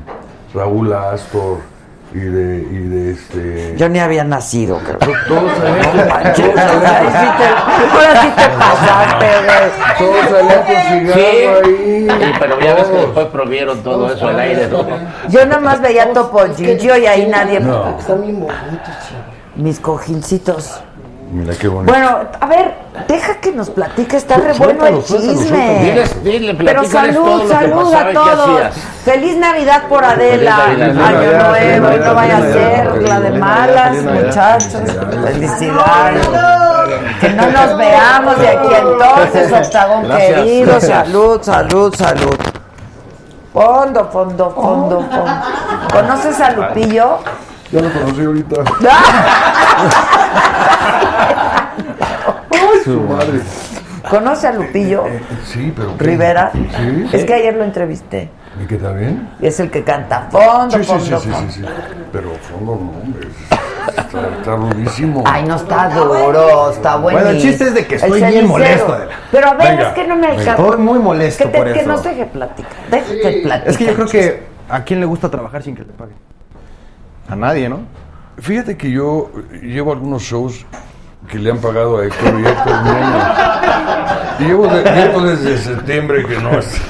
Raúl 0.55 0.91
Astor 0.93 1.59
y 2.13 2.19
de, 2.19 2.57
y 2.71 2.77
de 2.87 3.11
este. 3.11 3.75
Yo 3.77 3.89
ni 3.89 3.99
había 3.99 4.23
nacido, 4.23 4.79
creo. 4.79 4.97
Todos 5.27 5.51
salían, 5.57 6.35
sí 6.35 6.41
salían, 6.41 7.37
te, 7.37 7.45
ahora 7.91 8.21
sí 8.21 8.27
te 8.35 8.49
pasaste, 8.59 9.25
güey. 9.45 9.99
todos 9.99 10.29
salían 10.29 10.63
con 10.63 10.75
cigarro 11.15 11.65
ahí. 11.65 12.07
Sí, 12.09 12.33
pero 12.39 12.59
ya 12.59 12.73
ves 12.75 12.83
que 12.85 12.97
después 12.97 13.25
prohibieron 13.27 13.83
todo 13.83 14.11
eso 14.13 14.27
al 14.27 14.39
aire, 14.39 14.67
¿no? 14.67 14.85
Yo 15.29 15.45
nada 15.45 15.59
más 15.61 15.81
veía 15.81 16.11
Topo 16.13 16.39
Gigio 16.55 16.97
y 16.97 17.05
ahí 17.05 17.27
nadie. 17.27 17.59
No. 17.59 17.97
Están 17.99 18.21
bien 18.21 18.39
bonitos. 18.39 18.95
Mis 19.55 19.79
cojincitos. 19.79 20.81
Mira 21.33 21.55
qué 21.55 21.67
bonito. 21.67 21.91
Bueno, 21.91 22.19
a 22.39 22.45
ver, 22.45 22.75
deja 23.07 23.39
que 23.39 23.51
nos 23.51 23.71
platique, 23.71 24.17
está 24.17 24.37
re 24.37 24.53
bueno 24.53 24.85
el 24.85 25.03
chisme. 25.03 25.95
Diles, 26.23 26.55
Pero 26.63 26.83
salud, 26.83 27.49
salud 27.49 27.91
a 27.91 28.11
y 28.11 28.13
todos. 28.13 28.75
Feliz 29.03 29.37
Navidad 29.37 29.87
por 29.89 30.05
Adela. 30.05 30.65
Año 30.65 30.93
Nuevo, 30.93 31.87
Navidad, 31.87 32.05
no 32.05 32.13
vaya 32.13 32.37
a 32.37 32.41
ser 32.41 33.01
la 33.01 33.19
de 33.19 33.31
malas, 33.31 34.03
muchachos. 34.03 34.81
Felicidades. 35.25 36.27
Que 37.19 37.29
no 37.29 37.49
nos 37.49 37.77
veamos 37.77 38.39
de 38.39 38.49
aquí 38.49 38.69
entonces, 38.75 39.51
Octagón 39.51 40.15
querido. 40.15 40.79
Salud, 40.79 41.41
salud, 41.41 41.95
salud. 41.95 42.35
Fondo, 43.51 44.07
fondo, 44.11 44.51
fondo, 44.51 45.01
fondo. 45.01 45.31
¿Conoces 45.91 46.39
a 46.39 46.51
Lupillo? 46.51 47.17
Ya 47.71 47.81
lo 47.81 47.91
conocí 47.91 48.23
ahorita. 48.23 48.55
Su 52.83 52.99
madre. 53.01 53.39
¿Conoce 54.09 54.47
a 54.47 54.51
Lupillo 54.53 55.05
Sí, 55.45 55.71
pero. 55.75 55.97
¿qué? 55.97 56.03
Rivera? 56.03 56.51
Sí. 56.53 57.07
Es 57.13 57.23
que 57.25 57.33
ayer 57.33 57.55
lo 57.55 57.63
entrevisté. 57.63 58.29
¿Y 58.61 58.67
qué 58.67 58.75
tal 58.77 58.97
bien? 58.97 59.29
Y 59.41 59.47
es 59.47 59.59
el 59.59 59.71
que 59.71 59.83
canta 59.83 60.27
fondo, 60.29 60.77
Sí, 60.77 60.83
sí, 60.83 60.89
fondo, 60.89 61.03
sí, 61.05 61.11
sí, 61.25 61.29
fondo. 61.31 61.51
sí, 61.51 61.59
sí. 61.61 61.65
Pero 62.11 62.29
fondo 62.35 62.75
no, 62.75 63.01
hombre. 63.01 63.27
Está, 63.87 64.27
está 64.37 64.55
rudísimo. 64.55 65.23
Ay, 65.25 65.43
no 65.45 65.55
está 65.55 65.89
duro, 65.89 66.69
está 66.71 66.97
bueno. 66.97 67.19
Bueno, 67.19 67.31
el 67.35 67.41
chiste 67.41 67.63
es 67.65 67.73
de 67.73 67.85
que 67.87 67.95
estoy 67.95 68.21
bien 68.23 68.47
molesto, 68.47 68.93
Adela. 68.93 69.11
Pero 69.31 69.47
a 69.47 69.53
ver, 69.55 69.67
Venga, 69.71 69.87
es 69.89 69.93
que 69.95 70.07
no 70.07 70.15
me 70.17 70.27
alcanza. 70.27 70.51
Estoy 70.63 70.77
muy 70.77 70.99
molesto 70.99 71.45
que, 71.45 71.49
te- 71.51 71.57
por 71.57 71.73
que 71.73 71.79
eso. 71.79 71.89
nos 71.89 72.03
deje 72.03 72.25
platicar. 72.25 72.71
Déjate 72.91 73.41
platicar. 73.41 73.67
Es 73.67 73.77
que 73.77 73.85
yo 73.85 73.93
creo 73.95 74.07
que 74.07 74.43
a 74.69 74.83
quién 74.83 74.99
le 74.99 75.05
gusta 75.05 75.29
trabajar 75.31 75.63
sin 75.63 75.75
que 75.75 75.81
le 75.83 75.93
paguen. 75.93 76.15
A 77.29 77.35
nadie, 77.35 77.69
¿no? 77.69 77.79
Fíjate 78.37 78.77
que 78.77 78.91
yo 78.91 79.31
llevo 79.61 79.91
algunos 79.93 80.21
shows 80.21 80.65
que 81.29 81.39
le 81.39 81.51
han 81.51 81.57
pagado 81.59 81.97
a 81.99 82.05
Héctor 82.05 82.39
y 82.39 82.45
Héctor 82.45 82.73
llevo, 84.39 84.67
de- 84.67 84.83
llevo 84.83 85.21
desde 85.21 85.57
septiembre 85.57 86.25
que 86.25 86.37
no 86.39 86.51
es. 86.59 86.81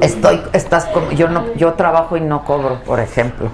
Estoy, 0.00 0.42
estás 0.52 0.88
yo 1.14 1.28
no, 1.28 1.44
yo 1.54 1.74
trabajo 1.74 2.16
y 2.16 2.20
no 2.20 2.44
cobro, 2.44 2.80
por 2.84 3.00
ejemplo. 3.00 3.48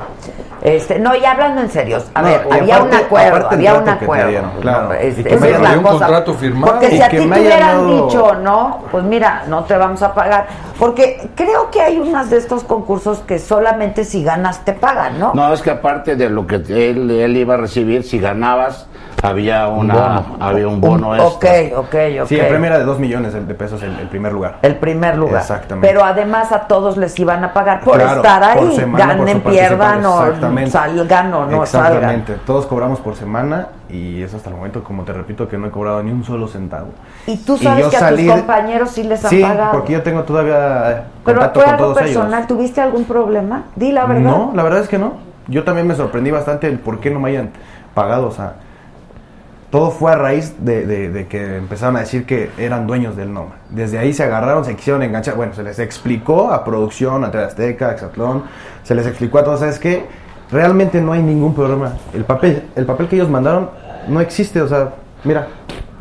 Este, 0.69 0.99
no, 0.99 1.15
y 1.16 1.24
hablando 1.24 1.62
en 1.62 1.70
serio, 1.70 1.99
a 2.15 2.20
No, 2.23 2.28
ver, 2.28 2.47
había 2.51 2.77
aparte- 2.77 2.97
un 2.97 3.03
acuerdo, 3.05 3.49
había 3.51 3.74
un 3.74 3.89
acuerdo. 3.89 4.28
dieron, 4.28 4.51
claro. 4.61 4.89
No, 4.89 4.95
Y 5.09 5.23
que 5.24 5.36
me 5.36 5.47
hayan 5.49 5.78
un 5.78 5.85
cosa. 5.85 5.99
contrato 5.99 6.35
firmado. 6.35 6.73
Porque 6.73 6.86
Y 6.89 6.90
si 6.97 7.03
a 7.03 7.09
que 7.09 7.19
ti 7.20 7.28
te 7.28 7.40
hubieran 7.40 7.61
dado- 7.61 8.07
dicho, 8.07 8.35
no, 8.35 8.78
pues 8.90 9.05
mira, 9.05 9.45
no 9.49 9.65
te 9.65 9.77
vamos 9.77 10.03
a 10.03 10.12
pagar. 10.15 10.47
Porque 10.78 11.31
creo 11.35 11.70
que 11.70 11.81
hay 11.81 11.99
unas 11.99 12.31
de 12.31 12.36
estos 12.36 12.65
concursos 12.65 13.19
que 13.20 13.39
solamente 13.39 14.05
si 14.05 14.23
ganas 14.23 14.65
te 14.65 14.73
pagan, 14.74 15.19
¿no? 15.19 15.32
No, 15.35 15.53
es 15.53 15.62
que 15.62 15.70
aparte 15.70 16.15
de 16.16 16.28
lo 16.28 16.47
que 16.47 16.57
él, 16.57 17.11
él 17.11 17.36
iba 17.36 17.55
a 17.55 17.57
recibir, 17.57 18.05
si 18.05 18.19
ganabas, 18.19 18.86
había 19.20 19.66
una 19.66 20.23
había 20.39 20.69
un 20.69 20.81
bono 20.81 21.11
Ok, 21.11 21.43
extra. 21.43 21.81
ok, 21.81 21.95
ok. 22.23 22.28
Sí, 22.28 22.39
el 22.39 22.47
premio 22.47 22.66
era 22.69 22.78
de 22.78 22.85
2 22.85 23.01
millones 23.01 23.32
de 23.35 23.55
pesos 23.55 23.82
el, 23.82 23.99
el 23.99 24.07
primer 24.07 24.32
lugar. 24.32 24.59
El 24.62 24.77
primer 24.77 25.16
lugar. 25.16 25.40
Exactamente. 25.40 25.89
Pero 25.89 26.05
además 26.05 26.53
a 26.53 26.61
todos 26.69 26.97
les 26.97 27.19
iban 27.19 27.43
a 27.43 27.53
pagar 27.53 27.81
por 27.81 27.97
Claro, 27.97 28.19
estar 28.19 28.45
ahí. 28.45 28.59
por 28.61 28.73
semana, 28.77 29.16
por 29.16 29.27
Ganen, 29.27 29.40
pierdan 29.40 30.07
o 30.07 30.23
exactamente. 30.66 31.09
salgan 31.09 31.35
o 31.35 31.47
no 31.47 31.66
salgan. 31.66 31.93
Exactamente. 31.94 32.35
Todos 32.47 32.66
cobramos 32.66 33.01
por 33.01 33.14
semana 33.16 33.68
y 33.89 34.22
eso 34.22 34.36
hasta 34.36 34.51
el 34.51 34.56
momento, 34.56 34.82
como 34.85 35.05
te 35.05 35.12
repito, 35.12 35.48
que 35.48 35.56
no 35.59 35.66
he 35.66 35.70
cobrado 35.70 36.02
ni 36.02 36.10
un 36.10 36.24
solo 36.24 36.48
centavo. 36.48 36.89
Y 37.26 37.36
tú 37.39 37.56
sabes 37.56 37.86
que 37.89 37.97
a 37.97 38.09
tus 38.10 38.20
compañeros 38.26 38.90
sí 38.90 39.02
les 39.05 39.24
han 39.24 39.30
Sí, 39.30 39.40
pagado. 39.43 39.72
porque 39.72 39.93
yo 39.94 40.02
tengo 40.02 40.22
todavía 40.24 40.90
eh, 40.90 41.02
Pero 41.24 41.39
contacto 41.40 41.60
fue 41.60 41.64
con 41.64 41.74
algo 41.74 41.85
todos 41.86 41.98
personal. 41.98 42.32
ellos. 42.35 42.47
¿Tuviste 42.48 42.80
algún 42.80 43.05
problema? 43.05 43.64
Di 43.76 43.93
la 43.93 44.06
verdad. 44.06 44.22
No, 44.22 44.52
la 44.55 44.62
verdad 44.62 44.80
es 44.80 44.89
que 44.89 44.98
no. 44.98 45.14
Yo 45.48 45.64
también 45.64 45.86
me 45.86 45.94
sorprendí 45.94 46.30
bastante 46.30 46.66
el 46.68 46.78
por 46.78 47.01
qué 47.01 47.10
no 47.10 47.20
me 47.20 47.30
hayan 47.30 47.51
pagado. 47.94 48.26
O 48.26 48.30
sea, 48.32 48.55
todo 49.70 49.90
fue 49.90 50.12
a 50.12 50.16
raíz 50.16 50.55
de, 50.64 50.86
de- 50.86 51.10
de 51.10 51.26
que 51.26 51.56
empezaron 51.59 51.97
a 51.97 52.01
decir 52.01 52.24
que 52.24 52.51
eran 52.56 52.86
dueños 52.86 53.16
del 53.16 53.32
NOMA. 53.35 53.52
Desde 53.68 53.98
ahí 53.98 54.14
se 54.14 54.24
agarraron, 54.24 54.64
se 54.64 54.74
quisieron 54.76 55.02
enganchar. 55.02 55.35
Bueno, 55.36 55.52
se 55.52 55.62
les 55.62 55.78
explicó 55.78 56.51
a 56.52 56.64
producción, 56.64 57.22
a 57.24 57.30
TV 57.30 57.44
Azteca, 57.44 57.89
a 57.89 57.93
Exatlón, 57.93 58.44
se 58.82 58.94
les 58.94 59.06
explicó 59.06 59.39
a 59.39 59.44
todos, 59.44 59.60
¿sabes 59.60 59.78
qué? 59.78 60.06
Realmente 60.51 61.01
no 61.01 61.12
hay 61.12 61.23
ningún 61.23 61.55
problema. 61.55 61.93
El 62.15 62.25
papel, 62.25 62.65
el 62.75 62.87
papel 62.87 63.09
que 63.09 63.16
ellos 63.16 63.29
mandaron 63.29 63.70
no 64.09 64.20
existe, 64.20 64.62
o 64.62 64.69
sea, 64.69 64.95
mira, 65.25 65.47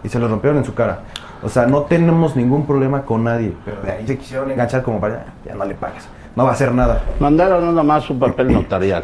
y 0.03 0.09
se 0.09 0.19
lo 0.19 0.27
rompieron 0.27 0.57
en 0.57 0.65
su 0.65 0.73
cara. 0.73 0.99
O 1.43 1.49
sea, 1.49 1.67
no 1.67 1.83
tenemos 1.83 2.35
ningún 2.35 2.65
problema 2.65 3.03
con 3.03 3.23
nadie. 3.23 3.53
Pero 3.65 3.81
de 3.81 3.91
ahí 3.91 4.07
se 4.07 4.17
quisieron 4.17 4.49
enganchar 4.49 4.81
como 4.81 4.99
para, 4.99 5.25
ya 5.45 5.53
no 5.53 5.65
le 5.65 5.75
pagues. 5.75 6.07
No 6.35 6.45
va 6.45 6.51
a 6.51 6.53
hacer 6.53 6.73
nada. 6.73 7.01
Mandaron 7.19 7.65
nada 7.65 7.83
más 7.83 8.09
un 8.09 8.19
papel 8.19 8.51
notarial. 8.53 9.03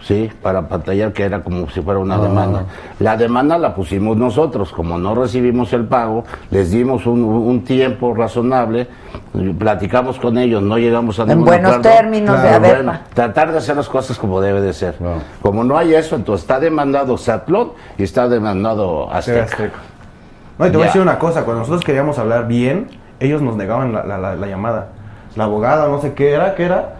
Sí, 0.00 0.30
para 0.42 0.68
pantallar 0.68 1.12
que 1.12 1.24
era 1.24 1.40
como 1.42 1.68
si 1.70 1.80
fuera 1.80 1.98
una 1.98 2.14
Ah. 2.14 2.20
demanda. 2.20 2.62
La 3.00 3.16
demanda 3.16 3.58
la 3.58 3.74
pusimos 3.74 4.16
nosotros, 4.16 4.70
como 4.72 4.96
no 4.96 5.14
recibimos 5.14 5.72
el 5.72 5.86
pago, 5.86 6.24
les 6.50 6.70
dimos 6.70 7.04
un, 7.06 7.22
un 7.24 7.64
tiempo 7.64 8.14
razonable, 8.14 8.86
platicamos 9.58 10.18
con 10.18 10.38
ellos, 10.38 10.62
no 10.62 10.78
llegamos 10.78 11.18
a 11.18 11.22
En 11.22 11.28
ningún 11.30 11.46
buenos 11.46 11.74
acuerdo. 11.76 11.90
términos, 11.98 12.42
de, 12.42 12.48
a 12.48 12.58
ver, 12.58 12.76
Bueno, 12.76 12.98
tratar 13.12 13.50
de 13.52 13.58
hacer 13.58 13.76
las 13.76 13.88
cosas 13.88 14.18
como 14.18 14.40
debe 14.40 14.60
de 14.60 14.72
ser. 14.72 14.94
Como 15.42 15.64
no 15.64 15.76
hay 15.76 15.94
eso, 15.94 16.16
entonces 16.16 16.42
está 16.44 16.60
demandado 16.60 17.16
Satlón 17.18 17.72
y 17.98 18.04
está 18.04 18.28
demandado 18.28 19.10
Azteca. 19.12 19.44
Azteca. 19.44 19.78
No, 20.58 20.66
y 20.66 20.70
te 20.70 20.76
voy 20.76 20.84
a 20.84 20.86
decir 20.86 21.02
una 21.02 21.18
cosa, 21.18 21.44
cuando 21.44 21.60
nosotros 21.60 21.84
queríamos 21.84 22.18
hablar 22.18 22.46
bien, 22.46 22.88
ellos 23.20 23.42
nos 23.42 23.56
negaban 23.56 23.92
la, 23.92 24.04
la- 24.04 24.18
la- 24.18 24.36
la 24.36 24.46
llamada. 24.46 24.88
La 25.36 25.44
abogada, 25.44 25.88
no 25.88 26.00
sé 26.00 26.14
qué 26.14 26.32
era, 26.32 26.54
¿qué 26.54 26.64
era? 26.64 26.97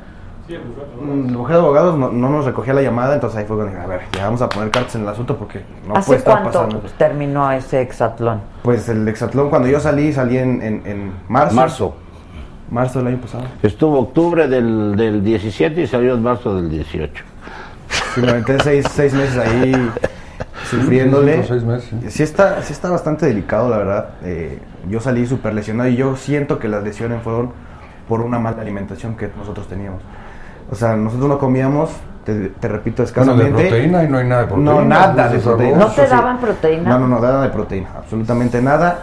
Sí, 0.49 0.55
el 0.55 0.63
bufete. 0.63 0.97
Mm, 1.01 1.29
El 1.29 1.35
abogado 1.35 1.61
de 1.61 1.67
abogados 1.67 1.99
no, 1.99 2.11
no 2.11 2.31
nos 2.31 2.45
recogía 2.47 2.73
la 2.75 2.83
llamada, 2.83 3.15
entonces 3.15 3.39
ahí 3.39 3.45
fue 3.45 3.57
cuando 3.57 3.73
dije, 3.75 3.85
a 3.85 3.87
ver, 3.87 4.01
ya 4.17 4.25
vamos 4.25 4.43
a 4.43 4.49
poner 4.49 4.71
cartas 4.71 4.95
en 4.97 5.03
el 5.03 5.09
asunto 5.09 5.37
porque 5.37 5.63
no 5.87 5.95
¿Hace 5.95 6.07
puede 6.07 6.19
estar 6.19 6.41
cuánto 6.43 6.59
pasando. 6.65 6.83
terminó 6.99 7.53
ese 7.53 7.83
exatlón? 7.83 8.41
Pues 8.63 8.89
el 8.89 9.07
exatlón, 9.07 9.51
cuando 9.51 9.69
yo 9.69 9.79
salí, 9.79 10.13
salí 10.13 10.39
en, 10.39 10.61
en, 10.63 10.83
en 10.87 11.13
marzo. 11.29 11.55
Marzo. 11.55 11.95
Marzo 12.71 12.99
del 12.99 13.09
año 13.09 13.19
pasado. 13.19 13.45
Estuvo 13.63 13.99
octubre 14.01 14.49
del, 14.49 14.97
del 14.97 15.23
17 15.23 15.83
y 15.83 15.87
salió 15.87 16.15
en 16.15 16.23
marzo 16.23 16.57
del 16.57 16.69
18. 16.71 17.25
Sí, 18.15 18.21
me 18.23 18.31
aventé 18.31 18.59
seis, 18.63 18.87
seis 18.91 19.13
meses 19.15 19.37
ahí 19.39 19.73
sufriéndole. 20.69 21.35
Cinco, 21.35 21.47
seis 21.49 21.63
meses, 21.65 21.89
sí. 22.03 22.11
Sí 22.11 22.23
está, 22.23 22.63
sí 22.63 22.73
está 22.73 22.91
bastante 22.91 23.27
delicado, 23.27 23.69
la 23.71 23.79
verdad. 23.79 24.09
Eh, 24.23 24.59
yo 24.89 25.01
salí 25.01 25.27
súper 25.27 25.55
lesionado 25.55 25.89
y 25.89 25.97
yo 25.97 26.17
siento 26.17 26.59
que 26.59 26.69
las 26.69 26.83
lesiones 26.83 27.23
fueron 27.23 27.53
por 28.09 28.21
una 28.21 28.39
mala 28.39 28.61
alimentación 28.63 29.17
que 29.17 29.31
nosotros 29.37 29.67
teníamos. 29.69 30.03
O 30.71 30.75
sea, 30.75 30.97
nosotros 30.97 31.29
no 31.29 31.39
comíamos, 31.39 31.91
te, 32.25 32.49
te 32.51 32.69
repito, 32.69 33.03
Bueno, 33.15 33.35
de 33.37 33.45
escasamente. 33.45 33.69
proteína 33.69 34.05
y 34.05 34.09
no 34.09 34.19
hay 34.19 34.27
nada 34.27 34.43
de 34.43 34.49
proteína. 34.49 34.73
No, 34.73 34.85
nada 34.85 35.29
de 35.29 35.39
proteína. 35.39 35.79
¿No 35.79 35.87
te 35.89 36.07
daban 36.07 36.39
proteína? 36.39 36.91
No, 36.91 36.99
no, 36.99 37.09
no, 37.09 37.21
nada 37.21 37.43
de 37.43 37.49
proteína, 37.49 37.89
absolutamente 37.97 38.61
nada. 38.61 39.03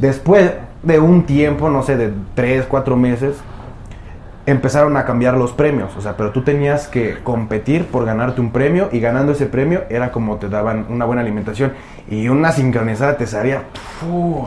Después 0.00 0.52
de 0.82 0.98
un 0.98 1.24
tiempo, 1.24 1.68
no 1.68 1.82
sé, 1.82 1.96
de 1.96 2.12
tres, 2.34 2.66
cuatro 2.68 2.96
meses, 2.96 3.36
empezaron 4.46 4.96
a 4.96 5.04
cambiar 5.04 5.36
los 5.36 5.52
premios. 5.52 5.96
O 5.96 6.00
sea, 6.00 6.16
pero 6.16 6.30
tú 6.30 6.42
tenías 6.42 6.88
que 6.88 7.18
competir 7.22 7.86
por 7.86 8.04
ganarte 8.04 8.40
un 8.40 8.50
premio 8.50 8.88
y 8.92 9.00
ganando 9.00 9.32
ese 9.32 9.46
premio 9.46 9.84
era 9.88 10.12
como 10.12 10.36
te 10.36 10.48
daban 10.48 10.86
una 10.90 11.04
buena 11.04 11.22
alimentación. 11.22 11.72
Y 12.10 12.28
una 12.28 12.52
sincronizada 12.52 13.16
te 13.16 13.26
salía... 13.26 13.62
¡fu! 14.00 14.46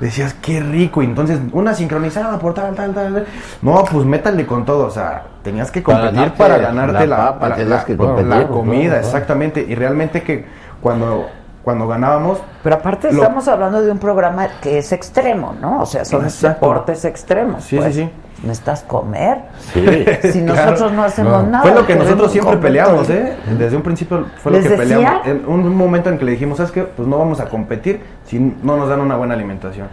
Decías, 0.00 0.34
qué 0.34 0.60
rico. 0.60 1.02
Y 1.02 1.06
entonces, 1.06 1.40
una 1.52 1.74
sincronizada 1.74 2.38
por 2.38 2.54
tal, 2.54 2.74
tal, 2.74 2.92
tal. 2.94 3.14
tal. 3.14 3.26
No, 3.62 3.84
pues 3.90 4.04
métale 4.04 4.46
con 4.46 4.64
todo. 4.64 4.86
O 4.86 4.90
sea, 4.90 5.22
tenías 5.42 5.70
que 5.70 5.82
competir 5.82 6.32
para 6.32 6.58
ganarte 6.58 7.06
la 7.06 8.46
comida. 8.48 8.98
Exactamente. 8.98 9.64
Y 9.66 9.74
realmente 9.74 10.22
que 10.22 10.44
cuando, 10.80 11.28
cuando 11.62 11.88
ganábamos, 11.88 12.38
Pero 12.62 12.76
aparte 12.76 13.12
Lo- 13.12 13.22
estamos 13.22 13.48
hablando 13.48 13.82
de 13.82 13.90
un 13.90 13.98
programa 13.98 14.48
que 14.60 14.78
es 14.78 14.92
extremo, 14.92 15.54
¿no? 15.60 15.80
O 15.82 15.86
sea, 15.86 16.04
son 16.04 16.24
Exacto. 16.24 16.66
deportes 16.66 17.04
extremos. 17.04 17.64
Sí, 17.64 17.76
pues. 17.76 17.94
sí, 17.94 18.02
sí. 18.04 18.10
Necesitas 18.42 18.82
comer. 18.82 19.38
Sí. 19.72 19.80
Si 20.30 20.42
Claro, 20.42 20.70
nosotros 20.72 20.92
no 20.92 21.04
hacemos 21.04 21.44
nada. 21.48 21.62
Fue 21.62 21.74
lo 21.74 21.86
que 21.86 21.94
nosotros 21.96 22.30
siempre 22.32 22.54
comer 22.56 22.68
peleamos. 22.68 23.10
¿eh? 23.10 23.34
Desde 23.58 23.76
un 23.76 23.82
principio 23.82 24.26
fue 24.42 24.52
lo 24.52 24.58
¿Les 24.58 24.68
que 24.68 24.76
decía? 24.76 24.96
peleamos. 25.22 25.26
En 25.26 25.46
un 25.46 25.74
momento 25.74 26.10
en 26.10 26.18
que 26.18 26.24
le 26.24 26.32
dijimos, 26.32 26.58
¿sabes 26.58 26.72
qué? 26.72 26.82
Pues 26.82 27.08
no 27.08 27.18
vamos 27.18 27.40
a 27.40 27.48
competir 27.48 28.00
si 28.26 28.38
no 28.38 28.76
nos 28.76 28.88
dan 28.88 29.00
una 29.00 29.16
buena 29.16 29.34
alimentación. 29.34 29.88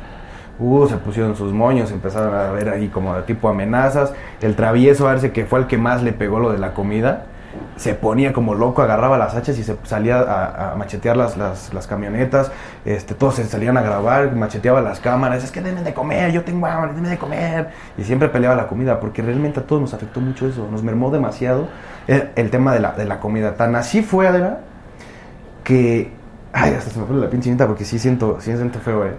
Uh, 0.60 0.88
se 0.88 0.98
pusieron 0.98 1.36
sus 1.36 1.52
moños, 1.52 1.92
empezaron 1.92 2.34
a 2.36 2.52
ver 2.52 2.70
ahí 2.70 2.88
como 2.88 3.16
de 3.16 3.24
tipo 3.24 3.50
amenazas. 3.50 4.14
El 4.42 4.56
travieso, 4.56 5.08
a 5.08 5.12
verse 5.14 5.32
que 5.32 5.46
fue 5.46 5.60
el 5.60 5.68
que 5.68 5.78
más 5.78 6.04
le 6.04 6.14
pegó 6.14 6.40
lo 6.40 6.52
de 6.52 6.60
la 6.60 6.74
comida. 6.74 7.24
Se 7.76 7.94
ponía 7.94 8.34
como 8.34 8.54
loco, 8.54 8.82
agarraba 8.82 9.18
las 9.18 9.36
hachas 9.36 9.58
y 9.58 9.64
se 9.64 9.76
salía 9.84 10.72
a, 10.72 10.76
machetear 10.76 11.18
las, 11.18 11.88
camionetas. 11.88 12.52
Este, 12.86 13.16
todos 13.16 13.36
se 13.36 13.46
salían 13.46 13.78
a 13.78 13.82
grabar, 13.82 14.36
macheteaba 14.36 14.82
las 14.82 15.00
cámaras. 15.00 15.44
Es 15.44 15.52
que 15.52 15.62
denme 15.62 15.82
de 15.82 15.94
comer, 15.94 16.32
yo 16.32 16.44
tengo 16.44 16.66
hambre, 16.68 16.94
denme 16.94 17.10
de 17.10 17.18
comer. 17.18 17.70
Y 17.98 18.04
siempre 18.04 18.30
peleaba 18.30 18.56
la 18.56 18.68
comida, 18.68 19.00
porque 19.00 19.22
realmente 19.22 19.60
a 19.60 19.64
todos 19.64 19.82
nos 19.82 19.94
afectó 19.94 20.20
mucho 20.20 20.48
eso. 20.48 20.68
Nos 20.72 20.84
mermó 20.84 21.12
demasiado 21.12 21.68
el, 22.08 22.50
tema 22.50 22.74
de 22.74 22.80
la, 22.80 23.20
comida. 23.20 23.56
Tan 23.56 23.76
así 23.76 24.02
fue, 24.02 24.28
Adela, 24.28 24.60
que. 25.64 26.12
Ay, 26.52 26.74
hasta 26.76 26.92
se 26.92 27.00
me 27.00 27.06
pone 27.06 27.20
la 27.20 27.30
pinche 27.30 27.56
porque 27.66 27.84
sí 27.84 27.98
siento, 27.98 28.40
siento 28.40 28.80
feo, 28.80 29.06
eh. 29.06 29.16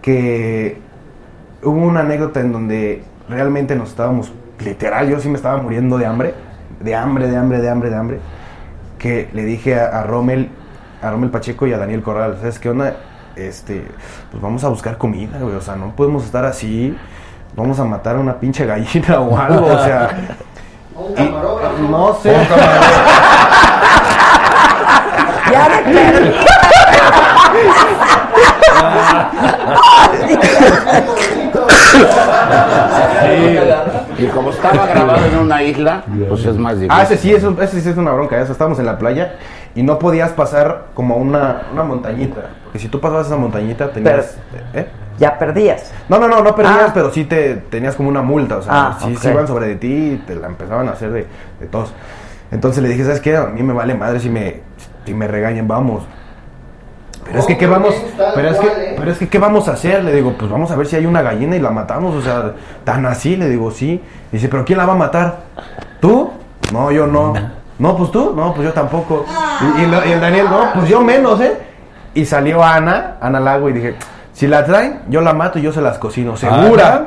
Que 0.00 0.78
hubo 1.62 1.80
una 1.80 2.00
anécdota 2.00 2.40
en 2.40 2.52
donde 2.52 3.02
realmente 3.28 3.74
nos 3.74 3.90
estábamos, 3.90 4.32
literal, 4.60 5.08
yo 5.08 5.20
sí 5.20 5.28
me 5.28 5.36
estaba 5.36 5.60
muriendo 5.60 5.98
de 5.98 6.06
hambre, 6.06 6.34
de 6.80 6.94
hambre, 6.94 7.28
de 7.28 7.36
hambre, 7.36 7.60
de 7.60 7.70
hambre, 7.70 7.90
de 7.90 7.96
hambre, 7.96 8.20
que 8.98 9.28
le 9.32 9.44
dije 9.44 9.78
a, 9.80 9.86
a 10.00 10.02
Rommel, 10.02 10.50
a 11.02 11.10
Rommel 11.10 11.30
Pacheco 11.30 11.66
y 11.66 11.72
a 11.72 11.78
Daniel 11.78 12.02
Corral, 12.02 12.36
¿sabes 12.40 12.58
qué 12.58 12.70
onda? 12.70 12.96
Este, 13.36 13.86
pues 14.30 14.42
vamos 14.42 14.64
a 14.64 14.68
buscar 14.68 14.96
comida, 14.98 15.38
güey, 15.38 15.54
o 15.54 15.60
sea, 15.60 15.76
no 15.76 15.94
podemos 15.94 16.24
estar 16.24 16.44
así, 16.44 16.96
vamos 17.54 17.78
a 17.78 17.84
matar 17.84 18.16
a 18.16 18.20
una 18.20 18.38
pinche 18.40 18.64
gallina 18.64 19.20
o 19.20 19.36
algo, 19.38 19.66
o 19.66 19.84
sea, 19.84 20.10
Un 20.96 21.12
camarógrafo. 21.12 21.82
no 21.82 22.14
sé. 22.22 22.34
Ya 25.52 25.68
de 25.68 26.34
Y 34.18 34.26
como 34.26 34.50
estaba 34.50 34.86
grabado 34.86 35.26
en 35.26 35.38
una 35.38 35.62
isla, 35.62 36.02
pues 36.28 36.44
es 36.46 36.56
más 36.56 36.74
difícil. 36.74 36.90
Ah, 36.92 37.02
ese 37.02 37.16
sí, 37.18 37.32
eso, 37.34 37.54
ese 37.60 37.80
sí 37.80 37.88
es 37.88 37.96
una 37.96 38.12
bronca. 38.12 38.40
Eso, 38.40 38.52
estábamos 38.52 38.78
en 38.78 38.86
la 38.86 38.98
playa 38.98 39.34
y 39.74 39.82
no 39.82 39.98
podías 39.98 40.30
pasar 40.32 40.86
como 40.94 41.16
una, 41.16 41.62
una 41.72 41.82
montañita. 41.82 42.42
Porque 42.64 42.78
si 42.78 42.88
tú 42.88 43.00
pasabas 43.00 43.26
esa 43.26 43.36
montañita 43.36 43.90
tenías... 43.90 44.38
¿eh? 44.74 44.86
Ya 45.18 45.38
perdías. 45.38 45.92
No, 46.08 46.18
no, 46.18 46.28
no, 46.28 46.42
no 46.42 46.54
perdías, 46.54 46.88
Ah. 46.88 46.90
pero 46.92 47.10
sí 47.10 47.24
te 47.24 47.54
tenías 47.56 47.94
como 47.94 48.08
una 48.08 48.22
multa. 48.22 48.58
O 48.58 48.62
sea, 48.62 48.72
Ah, 48.88 48.98
sí, 49.00 49.28
iban 49.28 49.46
sobre 49.46 49.68
de 49.68 49.76
ti 49.76 50.12
y 50.12 50.22
te 50.26 50.34
la 50.34 50.46
empezaban 50.46 50.88
a 50.88 50.92
hacer 50.92 51.10
de, 51.10 51.26
de 51.60 51.66
todos. 51.70 51.92
Entonces 52.50 52.82
le 52.82 52.88
dije, 52.90 53.02
¿sabes 53.04 53.20
qué? 53.20 53.36
A 53.36 53.46
mí 53.46 53.62
me 53.62 53.72
vale 53.72 53.94
madre 53.94 54.20
si 54.20 54.28
me, 54.30 54.60
si 55.04 55.14
me 55.14 55.26
regañan, 55.26 55.66
vamos. 55.66 56.04
Pero 57.28 57.38
es 57.40 57.46
que, 57.46 57.58
¿qué 57.58 57.66
vamos? 57.66 57.94
Pero 58.34 58.48
es 58.50 58.58
que, 58.58 58.66
¿eh? 58.66 58.94
pero 58.98 59.10
es 59.10 59.18
que, 59.18 59.28
¿qué 59.28 59.38
vamos 59.38 59.68
a 59.68 59.72
hacer? 59.72 60.04
Le 60.04 60.12
digo, 60.12 60.34
pues 60.38 60.50
vamos 60.50 60.70
a 60.70 60.76
ver 60.76 60.86
si 60.86 60.96
hay 60.96 61.06
una 61.06 61.22
gallina 61.22 61.56
y 61.56 61.60
la 61.60 61.70
matamos. 61.70 62.14
O 62.14 62.22
sea, 62.22 62.52
tan 62.84 63.04
así, 63.06 63.36
le 63.36 63.48
digo, 63.48 63.70
sí. 63.70 64.00
Dice, 64.32 64.48
¿pero 64.48 64.64
quién 64.64 64.78
la 64.78 64.86
va 64.86 64.92
a 64.92 64.96
matar? 64.96 65.36
¿Tú? 66.00 66.30
No, 66.72 66.90
yo 66.90 67.06
no. 67.06 67.34
No, 67.78 67.96
pues 67.96 68.10
tú. 68.10 68.32
No, 68.34 68.54
pues 68.54 68.66
yo 68.68 68.72
tampoco. 68.72 69.24
Y, 69.78 69.82
y 69.82 69.86
lo- 69.86 70.04
y 70.06 70.12
el 70.12 70.20
Daniel, 70.20 70.46
no, 70.50 70.72
pues 70.74 70.88
yo 70.88 71.00
menos, 71.02 71.40
¿eh? 71.40 71.56
Y 72.14 72.24
salió 72.24 72.62
Ana, 72.62 73.16
Ana 73.20 73.40
Lago, 73.40 73.68
y 73.68 73.72
dije, 73.74 73.96
si 74.32 74.46
la 74.46 74.64
traen, 74.64 75.00
yo 75.08 75.20
la 75.20 75.34
mato 75.34 75.58
y 75.58 75.62
yo 75.62 75.72
se 75.72 75.82
las 75.82 75.98
cocino. 75.98 76.36
¿Segura? 76.36 77.06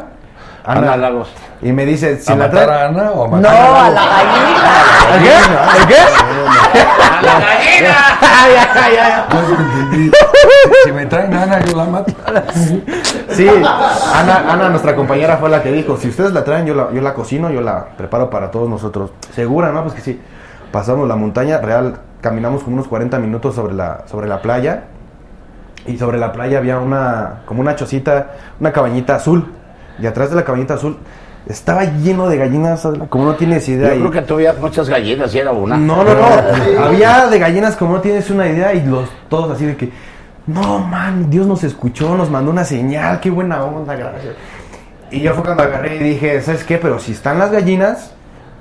Ana 0.78 0.98
Lagos. 0.98 1.30
Y 1.62 1.72
me 1.72 1.86
dice, 1.86 2.20
si 2.20 2.32
¿A 2.32 2.36
la 2.36 2.46
matar 2.48 2.66
traen... 2.66 2.82
a 2.82 3.02
Ana 3.02 3.12
o 3.12 3.26
a 3.26 3.28
No, 3.28 3.36
matar 3.38 3.56
a 3.56 3.86
a 3.86 3.90
la 3.90 4.06
gallina. 4.06 5.60
¿El 5.78 5.88
qué? 5.88 5.96
¡A 6.80 7.22
la 7.22 7.40
gallina! 7.40 7.96
Ay, 8.22 8.54
ay, 8.76 8.98
ay, 8.98 9.24
No, 9.34 9.50
yo 9.50 9.56
entendí. 9.56 10.12
Si 10.86 10.92
me 10.92 11.06
traen 11.08 11.34
a 11.34 11.44
Ana, 11.44 11.60
yo 11.66 11.76
la 11.76 11.86
mato. 11.86 12.14
Sí, 13.30 13.48
Ana, 13.50 14.54
Ana, 14.54 14.70
nuestra 14.70 14.96
compañera, 14.96 15.38
fue 15.38 15.50
la 15.50 15.62
que 15.62 15.72
dijo, 15.72 15.98
si 15.98 16.10
ustedes 16.10 16.32
la 16.32 16.44
traen, 16.44 16.66
yo 16.66 16.76
la, 16.76 16.92
yo 16.92 17.02
la 17.02 17.14
cocino, 17.14 17.50
yo 17.50 17.62
la 17.62 17.86
preparo 17.98 18.30
para 18.30 18.52
todos 18.52 18.70
nosotros. 18.70 19.12
Segura, 19.34 19.72
¿no? 19.72 19.84
Pues 19.84 19.96
que 19.96 20.02
sí. 20.02 20.22
Pasamos 20.72 21.08
la 21.08 21.16
montaña, 21.16 21.58
real, 21.60 21.98
caminamos 22.22 22.64
como 22.64 22.76
unos 22.76 22.88
40 22.88 23.18
minutos 23.20 23.56
sobre 23.56 23.74
la, 23.74 24.04
sobre 24.06 24.28
la 24.28 24.42
playa. 24.42 24.84
Y 25.88 25.98
sobre 25.98 26.20
la 26.20 26.32
playa 26.32 26.60
había 26.60 26.78
una, 26.78 27.42
como 27.46 27.62
una 27.62 27.76
chocita, 27.76 28.28
una 28.60 28.72
cabañita 28.72 29.16
azul. 29.16 29.52
Y 30.02 30.06
atrás 30.08 30.30
de 30.30 30.36
la 30.36 30.44
cabañita 30.44 30.76
azul 30.76 30.98
estaba 31.48 31.84
lleno 31.84 32.28
de 32.30 32.38
gallinas, 32.38 32.88
como 33.10 33.26
no 33.26 33.36
tienes 33.36 33.66
Yo 33.68 33.74
idea. 33.74 33.96
y- 33.96 34.00
creo 34.00 34.12
que 34.12 34.22
tuviera 34.22 34.54
muchas 34.60 34.88
gallinas 34.90 35.34
y 35.34 35.40
era 35.40 35.52
una. 35.52 35.78
no, 35.78 36.04
no, 36.04 36.14
no. 36.14 36.84
Había 36.86 37.28
de 37.28 37.40
gallinas 37.40 37.76
como 37.76 37.94
no 37.96 38.02
tienes 38.02 38.30
una 38.30 38.48
idea 38.48 38.74
y 38.74 38.86
los 38.86 39.10
todos 39.30 39.52
así 39.52 39.66
de 39.66 39.76
que, 39.76 39.92
no, 40.48 40.80
man, 40.80 41.30
Dios 41.30 41.46
nos 41.48 41.64
escuchó, 41.64 42.16
nos 42.16 42.30
mandó 42.30 42.52
una 42.52 42.64
señal, 42.66 43.20
qué 43.20 43.30
buena 43.30 43.64
onda, 43.64 43.96
gracias. 43.96 44.34
Y 45.12 45.22
yo 45.22 45.34
fue 45.34 45.44
cuando 45.44 45.64
agarré 45.64 45.96
y 45.96 46.00
dije, 46.00 46.40
¿sabes 46.42 46.64
qué? 46.64 46.78
Pero 46.78 47.00
si 47.00 47.14
están 47.14 47.40
las 47.40 47.52
gallinas, 47.52 48.14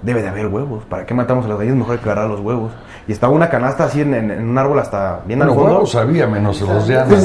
debe 0.03 0.23
de 0.23 0.29
haber 0.29 0.47
huevos. 0.47 0.85
¿Para 0.85 1.05
qué 1.05 1.13
matamos 1.15 1.45
a 1.45 1.49
las 1.49 1.59
gallinas? 1.59 1.79
Mejor 1.79 1.93
hay 1.93 1.99
que 1.99 2.11
agarrar 2.11 2.31
los 2.31 2.41
huevos. 2.41 2.73
Y 3.09 3.13
estaba 3.13 3.33
una 3.33 3.49
canasta 3.49 3.85
así 3.85 4.03
en, 4.03 4.13
en- 4.13 4.31
en 4.31 4.49
un 4.51 4.59
árbol 4.59 4.79
hasta 4.79 5.21
bien 5.25 5.39
Bueno, 5.39 5.53
al 5.53 5.59
fondo. 5.59 5.73
huevos 5.75 5.91
sabía, 5.93 6.27
menos 6.27 6.61
los 6.61 6.87
de 6.87 6.99
Ana. 6.99 7.07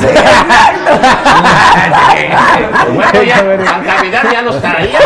Bueno, 2.96 3.24
ya, 3.24 3.40
al 3.40 3.86
caminar 3.86 4.32
ya 4.32 4.42
los 4.42 4.62
traía. 4.62 5.00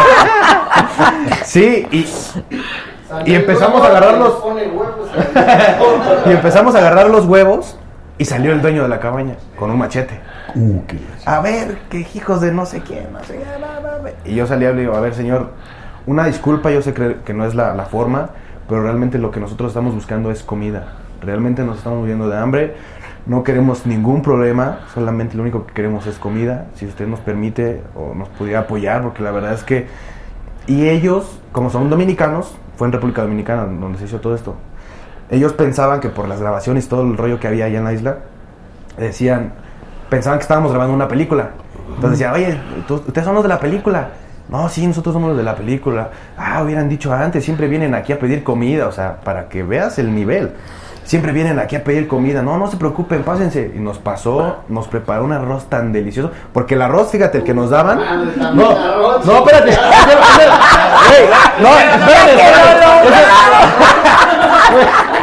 Sí, 1.44 1.88
y, 1.92 2.06
Y 3.26 3.36
empezamos 3.36 3.82
a 3.82 3.88
pone 4.42 4.68
huevos. 4.68 5.10
y 6.26 6.30
empezamos 6.32 6.76
a 6.76 6.78
agarrar 6.80 7.10
los 7.10 7.26
huevos 7.26 7.78
y 8.18 8.26
salió 8.26 8.52
el 8.52 8.62
dueño 8.62 8.84
de 8.84 8.90
la 8.90 9.00
cabaña 9.00 9.36
con 9.58 9.72
un 9.72 9.78
machete. 9.80 10.20
Uh, 10.56 10.82
qué 10.88 11.00
a 11.26 11.40
ver, 11.42 11.78
que 11.90 12.06
hijos 12.14 12.42
de 12.42 12.52
no 12.52 12.66
sé 12.66 12.82
quién, 12.82 13.12
no 13.14 13.24
sé 13.24 13.34
qué, 13.38 13.58
bla, 13.58 13.80
bla, 13.80 13.98
bla". 14.00 14.12
Y 14.26 14.36
yo 14.36 14.46
salía 14.48 14.72
y 14.72 14.76
le 14.76 14.82
digo, 14.82 14.96
a 14.96 15.00
ver, 15.00 15.14
señor, 15.14 15.52
una 16.06 16.26
disculpa, 16.26 16.70
yo 16.72 16.82
sé 16.82 16.94
que, 16.94 17.18
que 17.26 17.34
no 17.34 17.46
es 17.46 17.54
la, 17.56 17.74
la 17.74 17.86
forma, 17.86 18.30
pero 18.68 18.82
realmente 18.84 19.18
lo 19.18 19.32
que 19.32 19.40
nosotros 19.40 19.70
estamos 19.70 19.94
buscando 19.94 20.32
es 20.32 20.44
comida. 20.44 20.94
Realmente 21.22 21.64
nos 21.64 21.78
estamos 21.78 22.00
muriendo 22.00 22.30
de 22.30 22.38
hambre, 22.38 22.76
no 23.26 23.44
queremos 23.44 23.86
ningún 23.86 24.22
problema, 24.22 24.80
solamente 24.94 25.36
lo 25.36 25.44
único 25.44 25.66
que 25.66 25.74
queremos 25.74 26.06
es 26.08 26.18
comida. 26.18 26.68
Si 26.76 26.86
usted 26.86 27.08
nos 27.08 27.20
permite 27.20 27.82
o 27.96 28.14
nos 28.14 28.30
pudiera 28.30 28.62
apoyar, 28.62 29.02
porque 29.04 29.24
la 29.24 29.32
verdad 29.32 29.54
es 29.54 29.64
que... 29.64 29.88
Y 30.68 30.88
ellos, 30.90 31.40
como 31.52 31.70
son 31.70 31.90
dominicanos, 31.90 32.56
fue 32.76 32.88
en 32.88 32.94
República 32.94 33.22
Dominicana 33.24 33.64
donde 33.66 33.98
se 34.00 34.06
hizo 34.06 34.20
todo 34.20 34.36
esto. 34.36 34.56
Ellos 35.30 35.54
pensaban 35.54 36.00
que 36.00 36.10
por 36.10 36.28
las 36.28 36.40
grabaciones 36.40 36.88
todo 36.88 37.02
el 37.04 37.18
rollo 37.18 37.40
que 37.40 37.48
había 37.48 37.66
allá 37.66 37.80
en 37.80 37.84
la 37.86 37.94
isla, 37.94 38.18
decían, 38.98 39.54
pensaban 40.10 40.40
que 40.40 40.44
estábamos 40.44 40.72
grabando 40.72 40.94
una 40.96 41.08
película. 41.08 41.50
Entonces 41.96 42.20
decían, 42.20 42.34
oye, 42.34 42.58
¿tú- 42.88 42.96
ustedes 42.96 43.26
son 43.26 43.34
los 43.36 43.44
de 43.44 43.50
la 43.50 43.60
película. 43.60 44.10
No, 44.50 44.70
sí, 44.70 44.88
nosotros 44.88 45.14
somos 45.14 45.30
los 45.30 45.38
de 45.38 45.44
la 45.44 45.56
película. 45.56 46.10
Ah, 46.38 46.64
hubieran 46.64 46.88
dicho 46.88 47.14
antes, 47.14 47.44
siempre 47.44 47.68
vienen 47.68 47.94
aquí 47.94 48.14
a 48.14 48.20
pedir 48.20 48.44
comida, 48.44 48.88
o 48.88 48.92
sea, 48.92 49.18
para 49.18 49.50
que 49.50 49.64
veas 49.64 50.00
el 50.00 50.16
nivel. 50.16 50.54
Siempre 51.04 51.32
vienen 51.32 51.58
aquí 51.58 51.78
a 51.78 51.84
pedir 51.86 52.06
comida. 52.06 52.42
No, 52.42 52.58
no 52.58 52.68
se 52.68 52.76
preocupen, 52.76 53.24
pásense. 53.24 53.72
Y 53.74 53.80
nos 53.80 53.98
pasó, 53.98 54.58
nos 54.68 54.90
preparó 54.90 55.24
un 55.24 55.32
arroz 55.32 55.70
tan 55.70 55.94
delicioso. 55.94 56.32
Porque 56.52 56.76
el 56.76 56.82
arroz, 56.82 57.12
fíjate, 57.12 57.38
el 57.38 57.44
que 57.46 57.54
nos 57.54 57.70
daban. 57.70 58.00
No, 58.38 59.20
no, 59.24 59.38
espérate. 59.38 59.72
No, 61.62 61.70
espérate. 61.80 62.44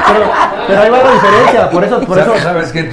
Pero, 0.06 0.24
pero 0.66 0.80
ahí 0.80 0.90
va 0.90 0.98
la 1.02 1.12
diferencia, 1.12 1.70
por 1.70 1.84
eso, 1.84 2.00
por 2.00 2.18
eso, 2.18 2.32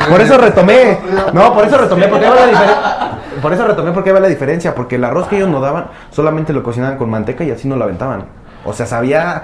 por 0.10 0.22
eso 0.22 0.38
retomé. 0.38 1.00
No, 1.34 1.54
por 1.54 1.66
eso 1.66 1.78
retomé, 1.78 2.08
porque 2.08 2.26
ahí 2.26 2.32
va 2.32 2.36
la 2.36 2.48
diferencia. 2.48 3.21
Por 3.42 3.54
eso 3.54 3.66
retomé 3.66 3.92
porque 3.92 4.12
va 4.12 4.20
la 4.20 4.28
diferencia, 4.28 4.76
porque 4.76 4.96
el 4.96 5.04
arroz 5.04 5.28
que 5.28 5.38
ellos 5.38 5.50
nos 5.50 5.62
daban 5.62 5.88
solamente 6.12 6.54
lo 6.54 6.64
cocinaban 6.64 6.98
con 6.98 7.10
manteca 7.10 7.44
y 7.44 7.52
así 7.52 7.68
no 7.68 7.76
lo 7.76 7.84
aventaban. 7.84 8.26
O 8.66 8.74
sea, 8.74 8.86
sabía 8.86 9.44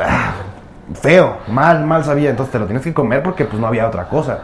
ah, 0.00 0.34
feo, 0.94 1.38
mal, 1.48 1.84
mal 1.84 2.04
sabía, 2.04 2.30
entonces 2.30 2.52
te 2.52 2.58
lo 2.58 2.66
tienes 2.66 2.84
que 2.84 2.94
comer 2.94 3.22
porque 3.22 3.44
pues 3.44 3.60
no 3.60 3.66
había 3.66 3.86
otra 3.86 4.08
cosa. 4.08 4.40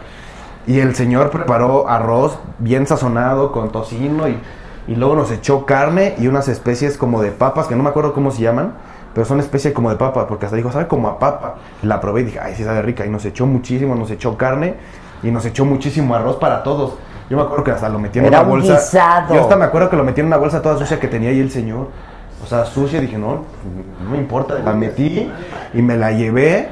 Y 0.67 0.79
el 0.79 0.95
señor 0.95 1.31
preparó 1.31 1.89
arroz 1.89 2.39
bien 2.59 2.87
sazonado 2.87 3.53
con 3.53 3.73
tocino 3.73 4.29
y, 4.29 4.39
y 4.87 4.95
luego 4.95 5.17
nos 5.17 5.31
echó 5.31 5.67
carne 5.67 6.15
y 6.19 6.29
unas 6.29 6.49
especies 6.49 6.97
como 6.97 7.21
de 7.23 7.31
papas, 7.31 7.67
que 7.67 7.77
no 7.77 7.83
me 7.83 7.91
acuerdo 7.91 8.13
cómo 8.13 8.31
se 8.31 8.43
llaman, 8.43 8.75
pero 9.15 9.27
son 9.27 9.41
especies 9.41 9.75
como 9.75 9.91
de 9.91 9.97
papa, 9.97 10.27
porque 10.27 10.47
hasta 10.47 10.57
dijo, 10.57 10.73
sabe 10.73 10.87
como 10.87 11.09
a 11.09 11.19
papa. 11.19 11.57
La 11.83 12.01
probé 12.01 12.23
y 12.23 12.25
dije, 12.25 12.41
ay, 12.41 12.55
sí 12.55 12.65
sabe 12.65 12.81
rica. 12.83 13.05
Y 13.05 13.11
nos 13.11 13.25
echó 13.25 13.47
muchísimo, 13.47 13.95
nos 13.95 14.11
echó 14.11 14.37
carne 14.37 14.75
y 15.23 15.31
nos 15.31 15.45
echó 15.45 15.65
muchísimo 15.65 16.15
arroz 16.15 16.37
para 16.37 16.63
todos. 16.63 16.95
Yo 17.31 17.36
me 17.36 17.43
acuerdo 17.44 17.65
que 17.65 17.70
hasta 17.70 17.89
lo 17.89 17.99
metí 17.99 18.19
en 18.19 18.27
Era 18.27 18.40
una 18.40 18.49
un 18.49 18.61
bolsa. 18.61 18.74
guisado. 18.74 19.35
Yo 19.35 19.40
hasta 19.40 19.57
me 19.57 19.65
acuerdo 19.65 19.89
que 19.90 19.97
lo 19.97 20.05
metí 20.05 20.20
en 20.20 20.27
una 20.27 20.36
bolsa 20.36 20.61
toda 20.61 20.78
sucia 20.78 21.01
que 21.01 21.09
tenía 21.09 21.31
ahí 21.31 21.40
el 21.40 21.51
señor. 21.51 21.89
O 22.43 22.47
sea, 22.47 22.65
sucia, 22.65 23.01
dije, 23.01 23.16
no, 23.19 23.44
no 24.05 24.11
me 24.11 24.19
importa. 24.19 24.59
La 24.59 24.73
metí 24.73 25.31
y 25.73 25.82
me 25.82 25.97
la 25.97 26.11
llevé 26.12 26.69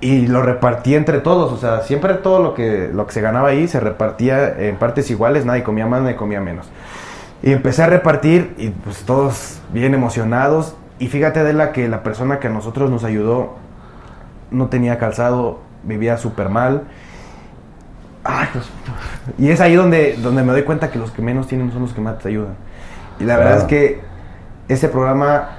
y 0.00 0.26
lo 0.26 0.42
repartí 0.42 0.94
entre 0.94 1.18
todos. 1.20 1.52
O 1.52 1.56
sea, 1.58 1.82
siempre 1.82 2.14
todo 2.14 2.42
lo 2.42 2.54
que, 2.54 2.90
lo 2.92 3.06
que 3.06 3.12
se 3.12 3.20
ganaba 3.20 3.48
ahí 3.50 3.68
se 3.68 3.78
repartía 3.78 4.48
en 4.58 4.76
partes 4.76 5.10
iguales. 5.10 5.44
Nadie 5.44 5.62
comía 5.62 5.86
más, 5.86 6.02
nadie 6.02 6.16
comía 6.16 6.40
menos. 6.40 6.66
Y 7.42 7.52
empecé 7.52 7.82
a 7.82 7.86
repartir 7.86 8.54
y 8.56 8.70
pues 8.70 9.04
todos 9.04 9.60
bien 9.72 9.92
emocionados. 9.94 10.74
Y 10.98 11.08
fíjate, 11.08 11.40
Adela, 11.40 11.72
que 11.72 11.88
la 11.88 12.02
persona 12.02 12.38
que 12.40 12.46
a 12.46 12.50
nosotros 12.50 12.90
nos 12.90 13.04
ayudó 13.04 13.54
no 14.50 14.68
tenía 14.68 14.98
calzado, 14.98 15.58
vivía 15.82 16.16
súper 16.16 16.48
mal. 16.48 16.84
Ay. 18.28 18.48
Y 19.38 19.50
es 19.50 19.60
ahí 19.60 19.74
donde, 19.74 20.16
donde 20.16 20.42
me 20.42 20.52
doy 20.52 20.62
cuenta 20.62 20.90
que 20.90 20.98
los 20.98 21.10
que 21.10 21.22
menos 21.22 21.46
tienen 21.46 21.72
son 21.72 21.82
los 21.82 21.92
que 21.92 22.00
más 22.00 22.18
te 22.18 22.28
ayudan. 22.28 22.54
Y 23.20 23.24
la 23.24 23.36
verdad 23.36 23.58
es 23.58 23.64
que 23.64 24.00
ese 24.68 24.88
programa 24.88 25.50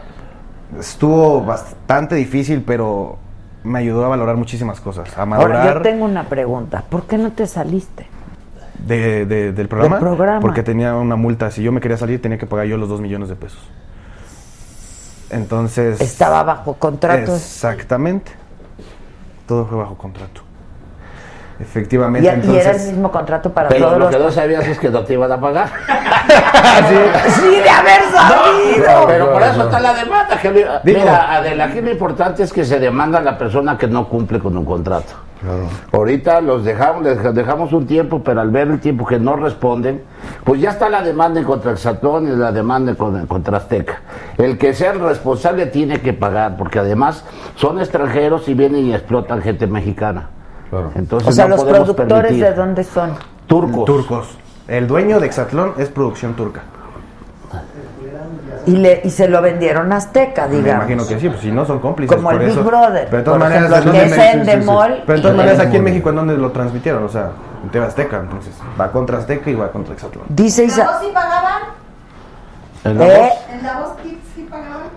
estuvo 0.80 1.44
bastante 1.44 2.15
difícil, 2.15 2.64
pero 2.65 3.18
me 3.64 3.80
ayudó 3.80 4.06
a 4.06 4.10
valorar 4.10 4.35
muchísimas 4.35 4.80
cosas. 4.80 5.18
A 5.18 5.22
Ahora, 5.22 5.35
yo 5.35 5.49
madurar 5.49 5.81
tengo 5.81 6.06
una 6.06 6.23
pregunta. 6.30 6.84
¿Por 6.89 7.03
qué 7.03 7.18
no 7.18 7.31
te 7.31 7.48
saliste? 7.48 8.07
de- 8.80 9.26
de- 9.26 9.52
del, 9.52 9.68
programa, 9.68 9.95
Del 9.95 10.06
programa. 10.06 10.39
Porque 10.39 10.64
tenía 10.64 10.95
una 10.95 11.15
multa. 11.15 11.52
Si 11.52 11.61
yo 11.64 11.72
me 11.72 11.81
quería 11.81 11.98
salir, 11.98 12.22
tenía 12.22 12.38
que 12.38 12.45
pagar 12.45 12.68
yo 12.68 12.77
los 12.77 12.88
dos 12.88 13.02
millones 13.02 13.30
de 13.30 13.35
pesos. 13.35 13.60
Entonces... 15.30 15.99
Estaba 15.99 16.44
bajo 16.44 16.73
contrato. 16.76 17.35
Exactamente. 17.35 18.31
Todo 19.45 19.65
fue 19.65 19.77
bajo 19.77 19.98
contrato. 19.98 20.41
Y, 21.60 21.64
Efectivamente. 21.64 22.26
y 22.26 22.28
era 22.30 22.36
el 22.38 22.44
entonces, 22.46 22.88
mismo 22.92 23.12
contrato 23.12 23.52
para 23.52 23.70
Pero 23.70 23.86
todos 23.88 23.98
lo 24.00 24.06
los... 24.06 24.16
que 24.16 24.22
no 24.24 24.32
sabías 24.32 24.68
es 24.68 24.78
que 24.80 24.90
no 24.90 25.04
te 25.04 25.14
iban 25.14 25.32
a 25.32 25.40
pagar. 25.40 25.68
¡Sí, 27.30 27.46
de 27.46 27.70
haber 27.70 28.02
sabido! 28.14 29.08
Pero 29.08 29.32
por 29.34 29.42
eso 29.44 29.64
está 29.64 29.80
la 29.80 29.94
demanda. 29.94 30.38
que 30.42 30.50
mira, 30.52 30.82
Digo- 30.84 31.00
mira, 31.00 31.36
Adela, 31.36 31.66
aquí 31.66 31.82
lo 31.82 31.92
importante 31.92 32.44
es 32.44 32.54
que 32.54 32.64
se 32.66 32.80
demanda 32.80 33.20
a 33.20 33.22
la 33.22 33.38
persona 33.38 33.78
que 33.78 33.88
no 33.88 34.08
cumple 34.08 34.40
con 34.40 34.56
un 34.58 34.66
contrato. 34.66 35.14
Ahorita 35.92 36.42
los 36.42 36.64
dejamos, 36.64 37.04
les 37.04 37.36
dejamos 37.36 37.72
un 37.72 37.86
tiempo, 37.86 38.24
pero 38.24 38.42
al 38.42 38.50
ver 38.50 38.68
el 38.70 38.80
tiempo 38.80 39.06
que 39.06 39.20
no 39.20 39.36
responden, 39.36 40.04
pues 40.44 40.60
ya 40.60 40.72
está 40.72 40.90
la 40.90 41.02
demanda 41.04 41.40
en 41.40 41.46
contra 41.46 41.74
y 41.74 42.26
la 42.36 42.52
demanda 42.52 42.92
en 42.92 42.98
con- 42.98 43.28
contra 43.28 43.58
Azteca. 43.58 44.02
El 44.38 44.58
que 44.58 44.74
sea 44.74 44.92
el 44.92 45.00
responsable 45.00 45.68
tiene 45.68 46.02
que 46.02 46.14
pagar, 46.14 46.58
porque 46.58 46.80
además 46.80 47.24
son 47.56 47.80
extranjeros 47.80 48.48
y 48.50 48.56
vienen 48.56 48.86
y 48.88 48.94
explotan 48.96 49.42
gente 49.42 49.68
mexicana. 49.68 50.30
Claro. 50.69 50.91
Entonces 50.95 51.30
O 51.30 51.31
sea, 51.31 51.48
no 51.48 51.56
los 51.56 51.64
productores 51.65 52.31
permitir. 52.31 52.44
de 52.49 52.53
dónde 52.53 52.84
son. 52.84 53.11
Turcos. 53.48 53.85
turcos. 53.85 54.38
El 54.68 54.88
dueño 54.88 55.19
de 55.19 55.27
Exatlón 55.27 55.73
es 55.77 55.89
producción 55.89 56.34
turca. 56.35 56.61
Y, 58.65 58.72
le, 58.72 58.99
y 59.06 59.10
se 59.11 59.30
lo 59.30 59.41
vendieron 59.41 59.94
a 59.94 59.95
Azteca, 59.95 60.45
Me 60.48 60.57
digamos. 60.57 60.89
imagino 60.89 61.07
que 61.07 61.18
sí, 61.22 61.30
pues 61.30 61.39
si 61.39 61.52
no 61.52 61.65
son 61.65 61.80
cómplices. 61.80 62.14
Como 62.18 62.31
el 62.31 62.38
por 62.38 62.45
Big 62.45 62.53
eso. 62.53 62.64
Brother, 62.65 63.06
Pero 63.06 63.18
de 63.19 63.23
todas 63.23 63.39
maneras, 63.39 63.72
ejemplo, 63.72 63.94
¿en 63.94 63.99
que 64.10 64.30
es 64.31 64.35
me- 64.38 64.44
Demol 64.45 65.03
Pero 65.06 65.15
de 65.18 65.22
todas 65.22 65.38
maneras, 65.38 65.60
aquí 65.61 65.77
en 65.77 65.84
México, 65.85 66.10
¿en 66.10 66.15
dónde 66.18 66.38
lo 66.38 66.52
transmitieron? 66.52 67.03
O 67.06 67.10
sea, 67.10 67.31
en 67.64 67.69
TV 67.69 67.85
Azteca. 67.85 68.18
Entonces, 68.19 68.53
va 68.80 68.91
contra 68.91 69.19
Azteca 69.19 69.49
y 69.49 69.56
va 69.56 69.72
contra 69.72 69.94
Exatlón. 69.94 70.26
Dice 70.27 70.65
¿En 70.65 70.69
la 70.77 70.84
voz 70.85 70.95
sí 70.99 71.07
pagaban? 71.14 71.61
En 72.84 72.98
la 72.98 73.07
¿Eh? 73.07 73.18
voz. 73.22 73.56
¿En 73.56 73.64
la 73.64 73.80
voz 73.80 73.89
sí 74.35 74.48
pagaban? 74.49 74.89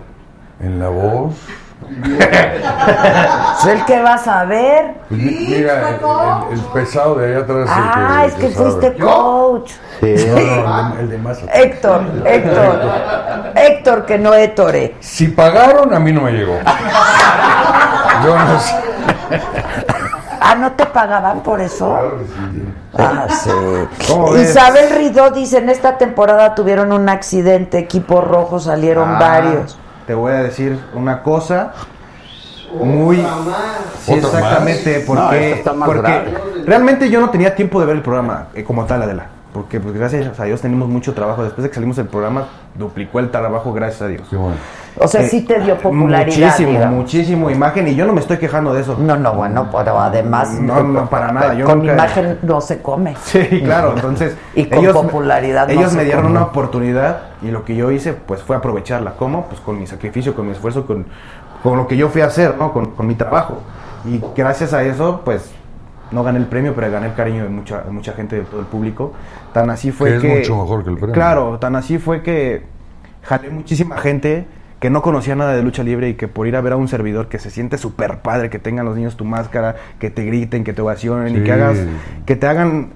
En 0.59 0.79
la 0.79 0.89
voz. 0.89 1.33
¿Es 3.59 3.65
el 3.65 3.85
que 3.85 4.01
vas 4.01 4.27
a 4.27 4.45
ver? 4.45 4.95
Pues 5.09 5.21
mira, 5.21 5.89
el, 5.89 5.95
el- 5.95 6.59
el 6.59 6.65
pesado 6.73 7.15
de 7.15 7.27
allá 7.35 7.43
atrás. 7.43 7.69
Ah, 7.69 8.21
el 8.23 8.29
es 8.29 8.35
que 8.35 8.51
sabe. 8.51 8.71
fuiste 8.71 8.97
coach. 9.03 9.71
Sí. 9.99 10.15
No, 10.27 10.33
no, 10.35 10.89
el 10.91 10.95
de, 10.97 11.01
el 11.03 11.09
de 11.09 11.17
más 11.17 11.37
atrás. 11.43 11.55
Héctor, 11.57 12.01
Héctor. 12.25 12.81
Héctor, 13.55 14.05
que 14.05 14.17
no 14.17 14.33
Héctore. 14.33 14.95
Si 14.99 15.27
pagaron, 15.27 15.93
a 15.93 15.99
mí 15.99 16.11
no 16.11 16.21
me 16.21 16.31
llegó. 16.31 16.57
Yo 18.23 18.37
no 18.37 18.59
sé. 18.59 18.75
Ah, 20.43 20.55
¿no 20.55 20.71
te 20.71 20.85
pagaban 20.87 21.41
por 21.41 21.61
eso? 21.61 21.95
Ah, 22.97 23.27
sí. 23.29 23.49
¿Cómo 24.07 24.31
ves? 24.31 24.49
Isabel 24.49 24.89
Ridó 24.95 25.29
dice, 25.29 25.59
en 25.59 25.69
esta 25.69 25.97
temporada 25.99 26.55
tuvieron 26.55 26.91
un 26.91 27.07
accidente, 27.09 27.77
equipo 27.77 28.21
rojo, 28.21 28.59
salieron 28.59 29.15
Ah, 29.15 29.19
varios. 29.19 29.77
Te 30.11 30.15
voy 30.15 30.33
a 30.33 30.43
decir 30.43 30.77
una 30.93 31.23
cosa 31.23 31.71
muy 32.83 33.15
sí, 33.15 34.11
¿Otra 34.11 34.27
exactamente 34.27 35.05
porque, 35.07 35.63
porque 35.85 36.33
realmente 36.65 37.09
yo 37.09 37.21
no 37.21 37.29
tenía 37.29 37.55
tiempo 37.55 37.79
de 37.79 37.85
ver 37.85 37.95
el 37.95 38.01
programa 38.01 38.47
eh, 38.53 38.65
como 38.65 38.83
tal 38.83 39.03
Adela 39.03 39.27
porque 39.53 39.79
pues, 39.79 39.93
gracias 39.93 40.39
a 40.39 40.43
Dios 40.45 40.61
tenemos 40.61 40.87
mucho 40.87 41.13
trabajo 41.13 41.43
después 41.43 41.63
de 41.63 41.69
que 41.69 41.75
salimos 41.75 41.97
del 41.97 42.07
programa 42.07 42.45
duplicó 42.75 43.19
el 43.19 43.29
trabajo 43.31 43.73
gracias 43.73 44.01
a 44.03 44.07
Dios 44.07 44.21
Qué 44.29 44.35
bueno. 44.37 44.55
O 44.97 45.07
sea, 45.07 45.21
Eh, 45.21 45.27
sí 45.29 45.41
te 45.45 45.59
dio 45.59 45.77
popularidad. 45.77 46.45
muchísimo 46.47 46.69
digamos. 46.71 46.95
muchísimo 46.97 47.49
imagen 47.49 47.87
y 47.87 47.95
yo 47.95 48.05
no 48.05 48.13
me 48.13 48.19
estoy 48.21 48.37
quejando 48.37 48.73
de 48.73 48.81
eso 48.81 48.95
No, 48.99 49.15
no, 49.17 49.33
bueno, 49.33 49.67
pero 49.71 49.99
además... 49.99 50.51
No, 50.59 50.83
no, 50.83 51.09
para 51.09 51.31
nada, 51.31 51.53
yo 51.53 51.65
con 51.65 51.79
nunca- 51.79 51.93
imagen 51.93 52.39
no 52.43 52.61
se 52.61 52.81
come. 52.81 53.15
Sí, 53.23 53.61
claro, 53.63 53.93
entonces 53.95 54.35
Y 54.55 54.65
con 54.65 54.85
popularidad 54.93 55.67
no 55.67 55.73
ellos 55.73 55.91
se 55.91 55.97
me 55.97 56.03
dieron 56.05 56.23
come. 56.23 56.37
una 56.37 56.45
oportunidad 56.45 57.21
y 57.41 57.51
lo 57.51 57.65
que 57.65 57.75
yo 57.75 57.91
hice 57.91 58.13
pues 58.13 58.41
fue 58.43 58.55
aprovecharla. 58.55 59.15
¿Cómo? 59.17 59.45
Pues 59.47 59.59
con 59.61 59.79
mi 59.79 59.87
sacrificio, 59.87 60.33
con 60.35 60.45
mi 60.45 60.51
esfuerzo, 60.53 60.85
con, 60.85 61.05
con 61.63 61.77
lo 61.77 61.87
que 61.87 61.97
yo 61.97 62.09
fui 62.09 62.21
a 62.21 62.25
hacer, 62.27 62.55
¿no? 62.57 62.71
Con, 62.71 62.87
con 62.91 63.05
mi 63.07 63.15
trabajo. 63.15 63.57
Y 64.05 64.21
gracias 64.35 64.73
a 64.73 64.83
eso 64.83 65.21
pues 65.25 65.51
no 66.11 66.23
gané 66.23 66.39
el 66.39 66.45
premio, 66.45 66.73
pero 66.75 66.91
gané 66.91 67.07
el 67.07 67.13
cariño 67.13 67.43
de 67.43 67.49
mucha, 67.49 67.81
de 67.81 67.91
mucha 67.91 68.13
gente, 68.13 68.37
de 68.37 68.41
todo 68.43 68.59
el 68.59 68.65
público. 68.67 69.13
Tan 69.53 69.69
así 69.69 69.91
fue 69.91 70.19
Que 70.19 70.33
es 70.33 70.39
mucho 70.39 70.57
mejor 70.61 70.83
que 70.83 70.89
el 70.89 70.97
premio. 70.97 71.13
Claro, 71.13 71.57
tan 71.59 71.75
así 71.75 71.97
fue 71.97 72.21
que 72.21 72.63
jalé 73.23 73.49
muchísima 73.49 73.97
gente 73.97 74.45
que 74.79 74.89
no 74.89 75.01
conocía 75.03 75.35
nada 75.35 75.53
de 75.53 75.61
lucha 75.61 75.83
libre 75.83 76.09
y 76.09 76.13
que 76.15 76.27
por 76.27 76.47
ir 76.47 76.55
a 76.55 76.61
ver 76.61 76.73
a 76.73 76.75
un 76.75 76.87
servidor 76.87 77.27
que 77.27 77.37
se 77.37 77.51
siente 77.51 77.77
súper 77.77 78.19
padre, 78.21 78.49
que 78.49 78.57
tengan 78.57 78.85
los 78.85 78.95
niños 78.95 79.15
tu 79.15 79.25
máscara, 79.25 79.75
que 79.99 80.09
te 80.09 80.23
griten, 80.25 80.63
que 80.63 80.73
te 80.73 80.81
ovacionen 80.81 81.35
y 81.35 81.37
Sí. 81.37 81.43
que 81.43 81.51
hagas, 81.51 81.77
que 82.25 82.35
te 82.35 82.47
hagan, 82.47 82.89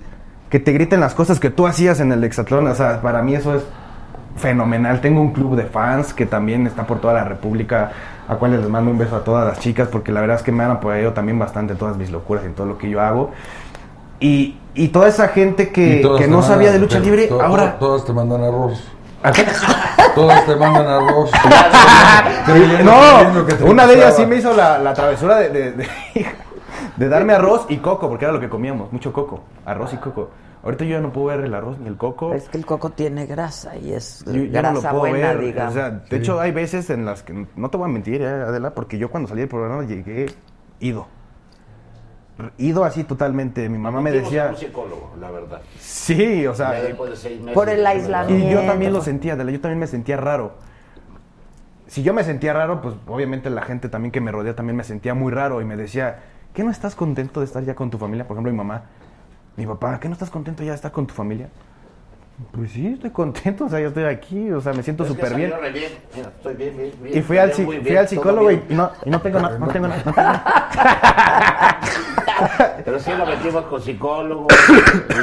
que 0.49 0.59
te 0.59 0.71
griten 0.73 0.99
las 0.99 1.13
cosas 1.13 1.39
que 1.39 1.51
tú 1.51 1.67
hacías 1.67 1.99
en 1.99 2.11
el 2.11 2.23
Exatlón, 2.23 2.65
o 2.67 2.73
sea, 2.73 3.01
para 3.01 3.21
mí 3.21 3.35
eso 3.35 3.53
es 3.55 3.63
fenomenal. 4.37 4.99
Tengo 4.99 5.21
un 5.21 5.31
club 5.31 5.55
de 5.55 5.63
fans 5.65 6.13
que 6.13 6.25
también 6.25 6.65
está 6.67 6.85
por 6.87 6.99
toda 6.99 7.13
la 7.13 7.23
República, 7.23 7.91
a 8.27 8.35
cuales 8.35 8.59
les 8.59 8.69
mando 8.69 8.91
un 8.91 8.97
beso 8.97 9.15
a 9.15 9.23
todas 9.23 9.45
las 9.47 9.59
chicas, 9.59 9.87
porque 9.91 10.11
la 10.11 10.21
verdad 10.21 10.37
es 10.37 10.43
que 10.43 10.51
me 10.51 10.63
han 10.63 10.71
apoyado 10.71 11.13
también 11.13 11.37
bastante 11.39 11.73
en 11.73 11.79
todas 11.79 11.95
mis 11.97 12.09
locuras 12.11 12.43
y 12.43 12.47
en 12.47 12.53
todo 12.55 12.67
lo 12.67 12.77
que 12.77 12.89
yo 12.89 13.01
hago. 13.01 13.31
Y, 14.19 14.57
y 14.73 14.87
toda 14.89 15.07
esa 15.07 15.27
gente 15.29 15.71
que, 15.71 16.01
que 16.17 16.27
no 16.27 16.41
sabía 16.41 16.71
de 16.71 16.79
lucha 16.79 16.99
libre, 16.99 17.27
ahora... 17.45 17.73
to- 17.73 17.85
Todas 17.87 18.05
te 18.05 18.13
mandan 18.13 18.43
arroz. 18.43 18.83
Todas 20.15 20.45
te 20.45 20.55
mandan 20.55 20.87
arroz. 20.87 21.29
No, 22.83 23.45
que 23.45 23.63
una 23.63 23.85
de 23.87 23.95
ellas 23.95 24.15
sí 24.15 24.25
me 24.25 24.35
hizo 24.37 24.53
la, 24.53 24.77
la 24.79 24.93
travesura 24.93 25.37
de, 25.37 25.49
de, 25.49 25.71
de- 25.73 25.87
de 26.95 27.09
darme 27.09 27.33
arroz 27.33 27.65
y 27.69 27.77
coco, 27.77 28.07
porque 28.09 28.25
era 28.25 28.33
lo 28.33 28.39
que 28.39 28.49
comíamos, 28.49 28.91
mucho 28.91 29.11
coco, 29.11 29.41
arroz 29.65 29.93
y 29.93 29.97
coco. 29.97 30.29
Ahorita 30.65 30.83
yo 30.83 30.91
ya 30.91 30.99
no 31.01 31.13
puedo 31.13 31.27
ver 31.27 31.41
el 31.41 31.53
arroz 31.53 31.77
ni 31.79 31.87
el 31.87 31.95
coco. 31.95 32.33
Es 32.33 32.49
que 32.49 32.57
el 32.57 32.65
coco 32.65 32.89
tiene 32.89 33.25
grasa 33.27 33.77
y 33.77 33.93
es 33.93 34.25
Yo- 34.25 34.33
yo 34.33 34.45
no 34.45 34.51
grasa 34.51 34.73
lo 34.91 34.99
puedo 34.99 35.11
buena, 35.13 35.33
ver. 35.33 35.39
digamos. 35.41 35.71
O 35.71 35.75
sea, 35.75 35.89
de 35.91 36.17
hecho, 36.17 36.39
hay 36.41 36.51
veces 36.51 36.89
en 36.89 37.05
las 37.05 37.21
que, 37.23 37.45
no 37.55 37.69
te 37.69 37.77
voy 37.77 37.87
a 37.87 37.93
mentir, 37.93 38.21
eh, 38.21 38.27
Adela, 38.27 38.71
porque 38.73 38.97
yo 38.97 39.09
cuando 39.11 39.29
salí 39.29 39.41
del 39.41 39.49
programa 39.49 39.83
llegué 39.85 40.25
ido. 40.79 41.07
Ido 42.57 42.83
así 42.83 43.03
totalmente. 43.05 43.69
Mi 43.69 43.77
mamá 43.77 44.01
me 44.01 44.11
decía. 44.11 44.47
un 44.49 44.57
psicólogo, 44.57 45.13
la 45.21 45.31
verdad. 45.31 45.61
Sí, 45.79 46.45
o 46.47 46.53
sea. 46.53 46.71
De 46.71 46.95
seis 47.15 47.39
meses. 47.39 47.53
Por 47.53 47.69
el 47.69 47.81
Y 47.81 47.85
aislamiento. 47.85 48.49
yo 48.49 48.61
también 48.65 48.91
lo 48.91 49.01
sentía, 49.01 49.33
Adela, 49.33 49.51
yo 49.51 49.61
también 49.61 49.79
me 49.79 49.87
sentía 49.87 50.17
raro. 50.17 50.53
Si 51.87 52.01
yo 52.03 52.13
me 52.13 52.23
sentía 52.23 52.51
raro, 52.53 52.81
pues 52.81 52.95
obviamente 53.07 53.49
la 53.51 53.61
gente 53.61 53.87
también 53.87 54.11
que 54.11 54.19
me 54.19 54.31
rodea 54.31 54.55
también 54.55 54.75
me 54.75 54.83
sentía 54.83 55.13
muy 55.13 55.31
raro 55.31 55.61
y 55.61 55.65
me 55.65 55.77
decía, 55.77 56.19
¿qué 56.53 56.63
no 56.63 56.71
estás 56.71 56.95
contento 56.95 57.39
de 57.39 57.45
estar 57.45 57.63
ya 57.63 57.75
con 57.75 57.89
tu 57.91 57.97
familia? 57.99 58.25
Por 58.27 58.35
ejemplo, 58.35 58.51
mi 58.51 58.57
mamá, 58.57 58.85
mi 59.57 59.65
papá, 59.65 59.99
¿qué 59.99 60.07
no 60.07 60.13
estás 60.13 60.29
contento 60.29 60.63
ya 60.63 60.73
estar 60.73 60.91
con 60.91 61.07
tu 61.07 61.13
familia? 61.13 61.49
Pues 62.51 62.71
sí, 62.71 62.87
estoy 62.87 63.11
contento, 63.11 63.65
o 63.65 63.69
sea, 63.69 63.79
yo 63.79 63.87
estoy 63.87 64.03
aquí, 64.03 64.51
o 64.51 64.59
sea, 64.59 64.73
me 64.73 64.83
siento 64.83 65.05
súper 65.05 65.33
bien. 65.35 65.53
bien. 65.71 65.91
Mira, 66.15 66.27
estoy 66.27 66.53
bien, 66.55 66.75
bien, 66.75 66.91
bien. 67.01 67.17
Y 67.17 67.21
fui 67.21 67.37
al, 67.37 67.51
fui 67.53 67.95
al 67.95 68.07
psicólogo 68.09 68.51
y 68.51 68.61
no, 68.69 68.91
y 69.05 69.09
no 69.09 69.21
tengo 69.21 69.39
nada, 69.39 69.57
no 69.57 69.67
tengo 69.67 69.87
nada. 69.87 70.03
no. 70.05 70.13
Pero 72.83 72.99
sí 72.99 73.11
lo 73.17 73.25
metimos 73.25 73.63
con 73.65 73.81
psicólogo 73.81 74.47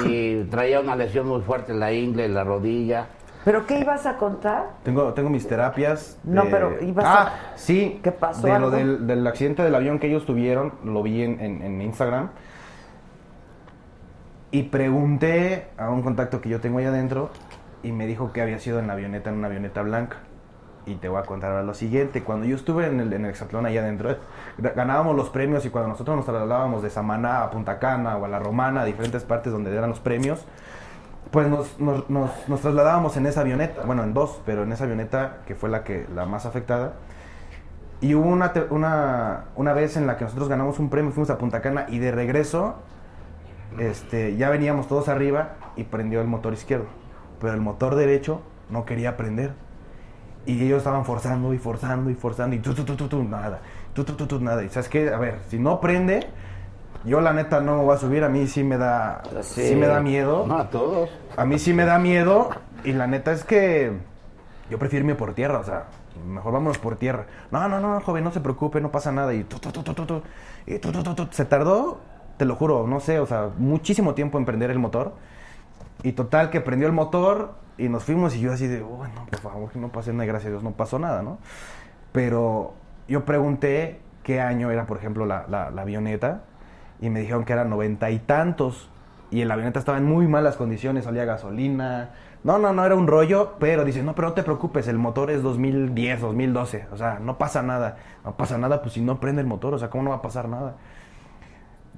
y 0.09 0.45
traía 0.45 0.81
una 0.81 0.97
lesión 0.97 1.29
muy 1.29 1.43
fuerte 1.43 1.73
en 1.73 1.81
la 1.81 1.93
ingle, 1.93 2.25
en 2.25 2.35
la 2.35 2.45
rodilla. 2.45 3.07
¿Pero 3.45 3.67
qué 3.67 3.81
ibas 3.81 4.07
a 4.07 4.17
contar? 4.17 4.71
Tengo, 4.83 5.13
tengo 5.13 5.29
mis 5.29 5.47
terapias. 5.47 6.17
No, 6.25 6.45
pero 6.45 6.81
ibas 6.81 7.05
Ah, 7.07 7.23
a- 7.55 7.59
sí. 7.59 8.01
¿Qué 8.03 8.13
pasó, 8.13 8.47
De 8.47 8.59
lo 8.59 8.71
del, 8.71 9.07
del 9.07 9.27
accidente 9.27 9.63
del 9.63 9.75
avión 9.75 9.99
que 9.99 10.07
ellos 10.07 10.25
tuvieron, 10.25 10.73
lo 10.85 11.03
vi 11.03 11.23
en, 11.23 11.39
en- 11.41 11.63
en 11.63 11.83
Instagram. 11.83 12.31
Y 14.53 14.65
pregunté 14.65 15.69
a 15.79 15.89
un 15.89 16.03
contacto 16.03 16.43
que 16.43 16.51
yo 16.51 16.61
tengo 16.61 16.79
ahí 16.79 16.85
adentro 16.85 17.31
y 17.83 17.91
me 17.91 18.07
dijo 18.07 18.35
que 18.35 18.43
había 18.43 18.59
sido 18.59 18.79
en 18.81 18.87
la 18.87 18.93
avioneta, 18.93 19.31
en 19.31 19.37
una 19.37 19.47
avioneta 19.47 19.81
blanca. 19.81 20.19
Y 20.85 20.97
te 20.97 21.09
voy 21.09 21.19
a 21.19 21.25
contar 21.25 21.53
ahora 21.53 21.63
lo 21.63 21.73
siguiente. 21.73 22.23
Cuando 22.23 22.45
yo 22.45 22.55
estuve 22.55 22.87
en 22.87 23.01
el, 23.01 23.11
en 23.15 23.25
el 23.25 23.31
Hexatlón 23.31 23.65
ahí 23.65 23.79
adentro, 23.79 24.11
eh, 24.11 24.19
ganábamos 24.59 25.17
los 25.17 25.31
premios 25.31 25.65
y 25.65 25.71
cuando 25.71 25.89
nosotros 25.89 26.17
nos 26.17 26.27
trasladábamos 26.27 26.83
de 26.83 26.91
Samaná 26.91 27.45
a 27.45 27.51
Punta 27.51 27.79
Cana 27.79 28.19
o 28.19 28.27
a 28.27 28.29
La 28.29 28.41
Romana, 28.41 28.83
a 28.83 28.85
diferentes 28.85 29.23
partes 29.25 29.55
donde 29.55 29.75
eran 29.75 29.89
los 29.89 30.01
premios, 30.01 30.45
pues 31.31 31.49
nos, 31.49 31.81
nos, 31.81 32.11
nos, 32.11 32.31
nos 32.47 32.61
trasladábamos 32.61 33.17
en 33.17 33.25
esa 33.25 33.41
avioneta, 33.41 33.85
bueno, 33.87 34.05
en 34.05 34.13
dos, 34.13 34.43
pero 34.45 34.65
en 34.65 34.73
esa 34.73 34.85
avioneta 34.85 35.39
que 35.47 35.55
fue 35.55 35.71
la, 35.71 35.83
que, 35.83 36.07
la 36.15 36.27
más 36.27 36.45
afectada. 36.45 36.93
Y 38.03 38.15
hubo 38.15 38.29
una, 38.29 38.53
una, 38.69 39.45
una 39.57 39.73
vez 39.73 39.97
en 39.97 40.07
la 40.07 40.19
que 40.19 40.25
nosotros 40.25 40.51
ganamos 40.51 40.79
un 40.79 40.91
premio, 40.91 41.11
fuimos 41.11 41.31
a 41.31 41.39
Punta 41.39 41.63
Cana 41.63 41.87
y 41.89 42.01
de 42.01 42.11
regreso 42.11 42.77
este, 43.79 44.37
ya 44.37 44.51
veníamos 44.51 44.89
todos 44.89 45.09
arriba 45.09 45.55
y 45.77 45.85
prendió 45.85 46.21
el 46.21 46.27
motor 46.27 46.53
izquierdo. 46.53 46.87
Pero 47.41 47.55
el 47.55 47.61
motor 47.61 47.95
derecho 47.95 48.41
no 48.71 48.85
quería 48.85 49.17
prender. 49.17 49.53
Y 50.45 50.63
ellos 50.65 50.79
estaban 50.79 51.05
forzando 51.05 51.55
y 51.55 51.59
forzando 51.59 52.11
y 52.11 52.15
forzando 52.15 52.57
y 52.57 52.59
tu, 52.59 52.75
tu, 52.75 52.85
tu, 52.85 53.09
tu, 53.09 53.23
nada. 53.23 53.61
Tu, 53.95 54.05
tu, 54.05 54.15
tu, 54.15 54.27
tu, 54.27 54.41
nada. 54.41 54.65
Y 54.65 54.69
sabes 54.69 54.89
qué, 54.89 55.13
a 55.13 55.19
ver, 55.19 55.39
si 55.49 55.59
no 55.59 55.81
prende, 55.81 56.27
yo 57.05 57.21
la 57.21 57.33
neta 57.33 57.61
no 57.61 57.77
me 57.77 57.85
voy 57.85 57.95
a 57.95 57.99
subir. 57.99 58.25
A 58.25 58.29
mí 58.29 58.47
sí 58.47 58.65
me 58.65 58.77
da, 58.77 59.23
sí. 59.43 59.75
me 59.77 59.87
da 59.87 60.01
miedo. 60.01 60.45
No, 60.47 60.59
a 60.59 60.71
todos. 60.71 61.11
A 61.37 61.45
mí 61.45 61.59
sí 61.59 61.73
me 61.73 61.85
da 61.85 61.99
miedo. 61.99 62.51
Y 62.85 62.93
la 62.93 63.07
neta 63.07 63.33
es 63.33 63.45
que 63.45 63.93
yo 64.71 64.79
prefiero 64.79 65.05
irme 65.05 65.15
por 65.15 65.35
tierra, 65.35 65.59
o 65.59 65.65
sea, 65.65 65.85
mejor 66.27 66.53
vámonos 66.53 66.79
por 66.79 66.97
tierra. 66.97 67.27
No, 67.51 67.69
no, 67.69 67.79
no, 67.79 68.01
joven, 68.01 68.25
no 68.25 68.33
se 68.33 68.41
preocupe, 68.41 68.81
no 68.81 68.91
pasa 68.91 69.13
nada. 69.13 69.35
Y, 69.35 69.45
tu, 69.45 69.59
tu, 69.59 69.71
tu, 69.71 70.23
y 70.67 70.81
se 71.31 71.45
tardó, 71.45 72.01
te 72.43 72.47
lo 72.47 72.57
juro, 72.57 72.89
no 72.89 72.99
sé, 72.99 73.21
o 73.21 73.27
sea, 73.27 73.51
muchísimo 73.57 74.15
tiempo 74.15 74.37
en 74.37 74.45
prender 74.45 74.73
el 74.73 74.81
motor. 74.81 75.13
Y 76.03 76.11
total, 76.11 76.51
que 76.51 76.61
prendió 76.61 76.89
el 76.89 76.93
motor 76.93 77.53
y 77.79 77.89
nos 77.89 78.03
fuimos 78.03 78.35
y 78.35 78.41
yo 78.41 78.53
así 78.53 78.67
de, 78.67 78.81
bueno, 78.81 79.29
por 79.31 79.39
favor, 79.39 79.71
que 79.71 79.79
no 79.79 79.91
pase 79.93 80.13
nada, 80.13 80.25
gracias 80.25 80.49
a 80.49 80.51
Dios, 80.51 80.65
no 80.65 80.73
pasó 80.73 80.99
nada, 80.99 81.23
¿no? 81.23 81.39
Pero 82.11 82.75
yo 83.07 83.25
pregunté 83.25 84.01
qué 84.25 84.41
año 84.41 84.73
era, 84.73 84.87
por 84.87 84.97
ejemplo, 84.97 85.25
la, 85.25 85.45
avioneta 85.69 86.43
y 87.01 87.11
me 87.11 87.21
dijeron 87.21 87.45
que 87.45 87.53
eran 87.53 87.71
noventa 87.71 88.11
y 88.11 88.19
tantos 88.19 88.91
y 89.31 89.45
la 89.45 89.55
avioneta 89.55 89.79
estaba 89.79 89.99
en 89.99 90.05
muy 90.05 90.27
malas 90.27 90.57
condiciones, 90.57 91.05
salía 91.05 91.25
gasolina. 91.25 92.11
No, 92.43 92.59
no, 92.59 92.73
no 92.73 92.85
era 92.85 92.97
un 92.97 93.07
rollo, 93.07 93.53
pero 93.61 93.85
dice, 93.85 94.03
no, 94.03 94.17
pero 94.17 94.31
no 94.31 94.35
te 94.35 94.43
preocupes, 94.43 94.89
el 94.89 94.99
motor 94.99 95.31
es 95.31 95.45
2010, 95.45 96.23
2012, 96.23 96.89
o 96.91 96.97
sea, 96.97 97.21
no 97.21 97.39
pasa 97.39 97.63
nada, 97.63 97.99
no 98.25 98.37
pasa 98.37 98.59
nada, 98.59 98.83
pues 98.83 98.95
si 98.95 99.01
no 99.01 99.21
prende 99.21 99.43
el 99.43 99.47
motor, 99.47 99.75
o 99.75 99.79
sea, 99.79 99.91
¿cómo 99.91 100.03
no 100.03 100.11
va 100.11 100.17
a 100.17 100.23
pasar 100.23 100.49
nada? 100.49 100.75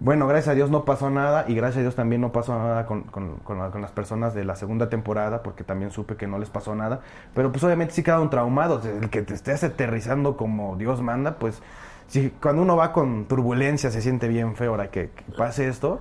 Bueno, 0.00 0.26
gracias 0.26 0.48
a 0.52 0.54
Dios 0.54 0.70
no 0.70 0.84
pasó 0.84 1.08
nada 1.08 1.44
y 1.48 1.54
gracias 1.54 1.78
a 1.78 1.82
Dios 1.82 1.94
también 1.94 2.20
no 2.20 2.32
pasó 2.32 2.58
nada 2.58 2.84
con, 2.84 3.02
con- 3.04 3.36
con 3.38 3.58
la- 3.58 3.70
con 3.70 3.80
las 3.80 3.92
personas 3.92 4.34
de 4.34 4.44
la 4.44 4.56
segunda 4.56 4.88
temporada 4.90 5.42
porque 5.42 5.62
también 5.64 5.92
supe 5.92 6.16
que 6.16 6.26
no 6.26 6.38
les 6.38 6.50
pasó 6.50 6.74
nada. 6.74 7.00
Pero 7.34 7.52
pues 7.52 7.62
obviamente 7.64 7.94
sí 7.94 8.02
quedaron 8.02 8.28
traumados. 8.28 8.84
El 8.84 9.08
que 9.08 9.22
te 9.22 9.34
estés 9.34 9.62
aterrizando 9.64 10.36
como 10.36 10.76
Dios 10.76 11.00
manda, 11.00 11.36
pues 11.38 11.62
si 12.08 12.30
cuando 12.30 12.62
uno 12.62 12.76
va 12.76 12.92
con 12.92 13.26
turbulencia 13.26 13.90
se 13.90 14.02
siente 14.02 14.28
bien 14.28 14.56
feo 14.56 14.72
ahora 14.72 14.90
que, 14.90 15.10
que 15.10 15.24
pase 15.32 15.68
esto, 15.68 16.00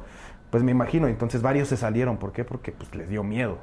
pues 0.50 0.64
me 0.64 0.72
imagino. 0.72 1.08
Entonces 1.08 1.42
varios 1.44 1.68
se 1.70 1.78
salieron. 1.78 2.18
¿Por 2.18 2.32
qué? 2.34 2.44
Porque 2.44 2.72
pues 2.72 2.94
les 2.96 3.08
dio 3.10 3.24
miedo. 3.24 3.58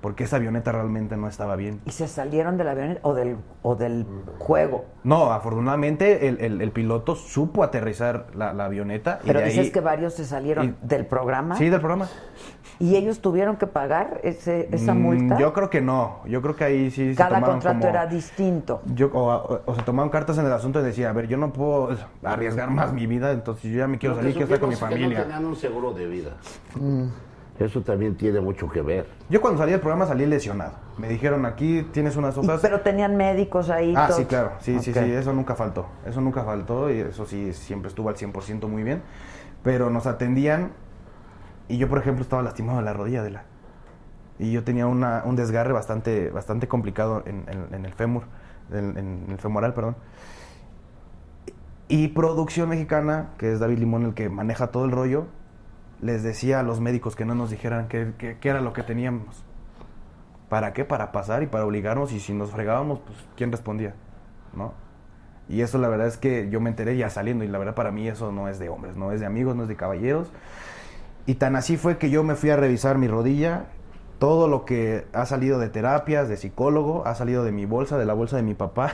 Porque 0.00 0.24
esa 0.24 0.36
avioneta 0.36 0.70
realmente 0.70 1.16
no 1.16 1.26
estaba 1.26 1.56
bien. 1.56 1.80
¿Y 1.84 1.90
se 1.90 2.06
salieron 2.06 2.56
del 2.56 2.68
avión 2.68 2.98
o 3.02 3.14
del, 3.14 3.36
o 3.62 3.74
del 3.74 4.06
juego? 4.38 4.84
No, 5.02 5.32
afortunadamente 5.32 6.28
el, 6.28 6.40
el- 6.40 6.60
el 6.60 6.70
piloto 6.70 7.16
supo 7.16 7.64
aterrizar 7.64 8.26
la, 8.34 8.52
la 8.52 8.66
avioneta. 8.66 9.18
y 9.24 9.26
Pero 9.26 9.40
de 9.40 9.46
dices 9.46 9.66
ahí- 9.66 9.70
que 9.72 9.80
varios 9.80 10.14
se 10.14 10.24
salieron 10.24 10.66
y- 10.66 10.86
del 10.86 11.04
programa. 11.06 11.56
Sí, 11.56 11.68
del 11.68 11.80
programa. 11.80 12.08
¿Y 12.80 12.94
ellos 12.94 13.20
tuvieron 13.20 13.56
que 13.56 13.66
pagar 13.66 14.20
ese, 14.22 14.68
esa 14.70 14.94
Mm, 14.94 15.02
multa? 15.02 15.38
Yo 15.38 15.52
creo 15.52 15.68
que 15.68 15.80
no. 15.80 16.18
Yo 16.26 16.40
creo 16.42 16.54
que 16.54 16.62
ahí 16.62 16.90
sí 16.92 17.10
se 17.10 17.16
Cada 17.16 17.30
tomaron 17.36 17.56
contrato 17.56 17.78
como- 17.80 17.90
era 17.90 18.06
distinto. 18.06 18.82
Yo, 18.94 19.10
o, 19.12 19.34
o- 19.34 19.60
o 19.66 19.74
se 19.74 19.82
tomaban 19.82 20.10
cartas 20.10 20.38
en 20.38 20.46
el 20.46 20.52
asunto 20.52 20.78
y 20.80 20.84
decía, 20.84 21.10
a 21.10 21.12
ver, 21.12 21.26
yo 21.26 21.36
no 21.38 21.52
puedo 21.52 21.88
arriesgar 22.22 22.70
más 22.70 22.92
mi 22.92 23.08
vida, 23.08 23.32
entonces 23.32 23.68
yo 23.72 23.78
ya 23.78 23.88
me 23.88 23.98
quiero 23.98 24.14
Lo 24.14 24.20
salir, 24.20 24.34
que 24.34 24.38
quiero 24.44 24.54
estar 24.54 24.60
con 24.60 24.68
mi 24.68 24.74
es 24.74 24.78
que 24.80 24.86
familia. 24.86 25.18
No 25.18 25.24
tenían 25.24 25.44
un 25.44 25.56
seguro 25.56 25.92
de 25.92 26.06
vida. 26.06 26.30
Eso 27.58 27.82
también 27.82 28.16
tiene 28.16 28.40
mucho 28.40 28.68
que 28.68 28.82
ver. 28.82 29.08
Yo 29.28 29.40
cuando 29.40 29.58
salí 29.58 29.72
del 29.72 29.80
programa 29.80 30.06
salí 30.06 30.24
lesionado. 30.26 30.74
Me 30.96 31.08
dijeron, 31.08 31.44
aquí 31.44 31.82
tienes 31.92 32.16
unas 32.16 32.36
hojas. 32.38 32.60
pero 32.62 32.80
tenían 32.82 33.16
médicos 33.16 33.68
ahí. 33.68 33.94
Ah, 33.96 34.06
todos. 34.06 34.20
sí, 34.20 34.26
claro. 34.26 34.52
Sí, 34.60 34.78
sí, 34.80 34.92
sí, 34.92 35.00
eso 35.00 35.32
nunca 35.32 35.54
faltó. 35.56 35.86
Eso 36.06 36.20
nunca 36.20 36.44
faltó 36.44 36.88
y 36.90 37.00
eso 37.00 37.26
sí, 37.26 37.52
siempre 37.52 37.88
estuvo 37.88 38.08
al 38.08 38.14
100% 38.16 38.68
muy 38.68 38.84
bien. 38.84 39.02
Pero 39.64 39.90
nos 39.90 40.06
atendían 40.06 40.70
y 41.66 41.78
yo, 41.78 41.88
por 41.88 41.98
ejemplo, 41.98 42.22
estaba 42.22 42.42
lastimado 42.42 42.78
de 42.78 42.84
la 42.84 42.92
rodilla 42.92 43.22
de 43.24 43.30
la... 43.30 43.42
Y 44.38 44.52
yo 44.52 44.62
tenía 44.62 44.86
una- 44.86 45.22
un 45.24 45.34
desgarre 45.34 45.72
bastante, 45.72 46.30
bastante 46.30 46.68
complicado 46.68 47.24
en, 47.26 47.44
en- 47.48 47.74
en 47.74 47.84
el 47.84 47.92
fémur, 47.92 48.22
en, 48.72 48.96
en 48.96 49.26
el 49.30 49.38
femoral, 49.38 49.74
perdón. 49.74 49.96
Y 51.88 52.08
producción 52.08 52.68
mexicana, 52.68 53.30
que 53.38 53.52
es 53.52 53.58
David 53.60 53.78
Limón 53.78 54.04
el 54.04 54.14
que 54.14 54.28
maneja 54.28 54.68
todo 54.68 54.84
el 54.84 54.92
rollo, 54.92 55.26
les 56.00 56.22
decía 56.22 56.60
a 56.60 56.62
los 56.62 56.80
médicos 56.80 57.16
que 57.16 57.24
no 57.24 57.34
nos 57.34 57.50
dijeran 57.50 57.88
qué, 57.88 58.12
qué- 58.18 58.36
era 58.48 58.60
lo 58.60 58.72
que 58.72 58.82
teníamos. 58.82 59.44
¿Para 60.48 60.72
qué? 60.72 60.84
Para 60.84 61.12
pasar 61.12 61.42
y 61.42 61.46
para 61.46 61.64
obligarnos. 61.64 62.12
Y 62.12 62.20
si 62.20 62.32
nos 62.32 62.50
fregábamos, 62.50 63.00
pues 63.00 63.18
¿quién 63.36 63.50
respondía? 63.52 63.94
¿No? 64.54 64.72
Y 65.48 65.60
eso 65.62 65.78
la 65.78 65.88
verdad 65.88 66.06
es 66.06 66.16
que 66.16 66.48
yo 66.50 66.60
me 66.60 66.70
enteré 66.70 66.96
ya 66.96 67.10
saliendo. 67.10 67.44
Y 67.44 67.48
la 67.48 67.58
verdad 67.58 67.74
para 67.74 67.90
mí 67.90 68.08
eso 68.08 68.32
no 68.32 68.48
es 68.48 68.58
de 68.58 68.68
hombres, 68.68 68.96
no 68.96 69.12
es 69.12 69.20
de 69.20 69.26
amigos, 69.26 69.56
no 69.56 69.62
es 69.64 69.68
de 69.68 69.76
caballeros. 69.76 70.30
Y 71.26 71.34
tan 71.34 71.56
así 71.56 71.76
fue 71.76 71.98
que 71.98 72.08
yo 72.10 72.22
me 72.24 72.34
fui 72.34 72.50
a 72.50 72.56
revisar 72.56 72.96
mi 72.96 73.08
rodilla. 73.08 73.66
Todo 74.18 74.48
lo 74.48 74.64
que 74.64 75.06
ha 75.12 75.26
salido 75.26 75.58
de 75.58 75.68
terapias, 75.68 76.28
de 76.28 76.36
psicólogo, 76.36 77.06
ha 77.06 77.14
salido 77.14 77.44
de 77.44 77.52
mi 77.52 77.66
bolsa, 77.66 77.98
de 77.98 78.06
la 78.06 78.14
bolsa 78.14 78.36
de 78.36 78.42
mi 78.42 78.54
papá. 78.54 78.92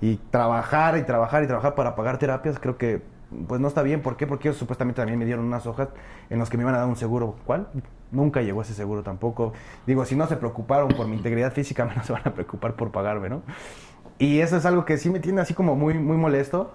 Y 0.00 0.16
trabajar 0.30 0.96
y 0.98 1.02
trabajar 1.02 1.44
y 1.44 1.46
trabajar 1.46 1.74
para 1.74 1.94
pagar 1.94 2.18
terapias, 2.18 2.58
creo 2.58 2.76
que 2.78 3.02
pues 3.48 3.60
no 3.60 3.68
está 3.68 3.82
bien. 3.82 4.02
¿Por 4.02 4.16
qué? 4.16 4.26
Porque 4.26 4.48
ellos 4.48 4.58
supuestamente 4.58 5.00
también 5.00 5.18
me 5.18 5.24
dieron 5.24 5.44
unas 5.44 5.66
hojas 5.66 5.88
en 6.30 6.38
las 6.38 6.50
que 6.50 6.56
me 6.56 6.62
iban 6.62 6.74
a 6.74 6.78
dar 6.78 6.86
un 6.88 6.96
seguro. 6.96 7.36
¿Cuál? 7.44 7.68
Nunca 8.10 8.42
llegó 8.42 8.62
ese 8.62 8.74
seguro 8.74 9.02
tampoco. 9.02 9.52
Digo, 9.86 10.04
si 10.04 10.16
no 10.16 10.26
se 10.26 10.36
preocuparon 10.36 10.88
por 10.88 11.06
mi 11.08 11.16
integridad 11.16 11.52
física, 11.52 11.84
menos 11.86 12.06
se 12.06 12.12
van 12.12 12.22
a 12.24 12.32
preocupar 12.34 12.74
por 12.74 12.90
pagarme, 12.90 13.28
¿no? 13.28 13.42
Y 14.18 14.40
eso 14.40 14.56
es 14.56 14.66
algo 14.66 14.84
que 14.84 14.98
sí 14.98 15.10
me 15.10 15.20
tiene 15.20 15.40
así 15.40 15.54
como 15.54 15.74
muy, 15.76 15.94
muy 15.94 16.16
molesto. 16.16 16.72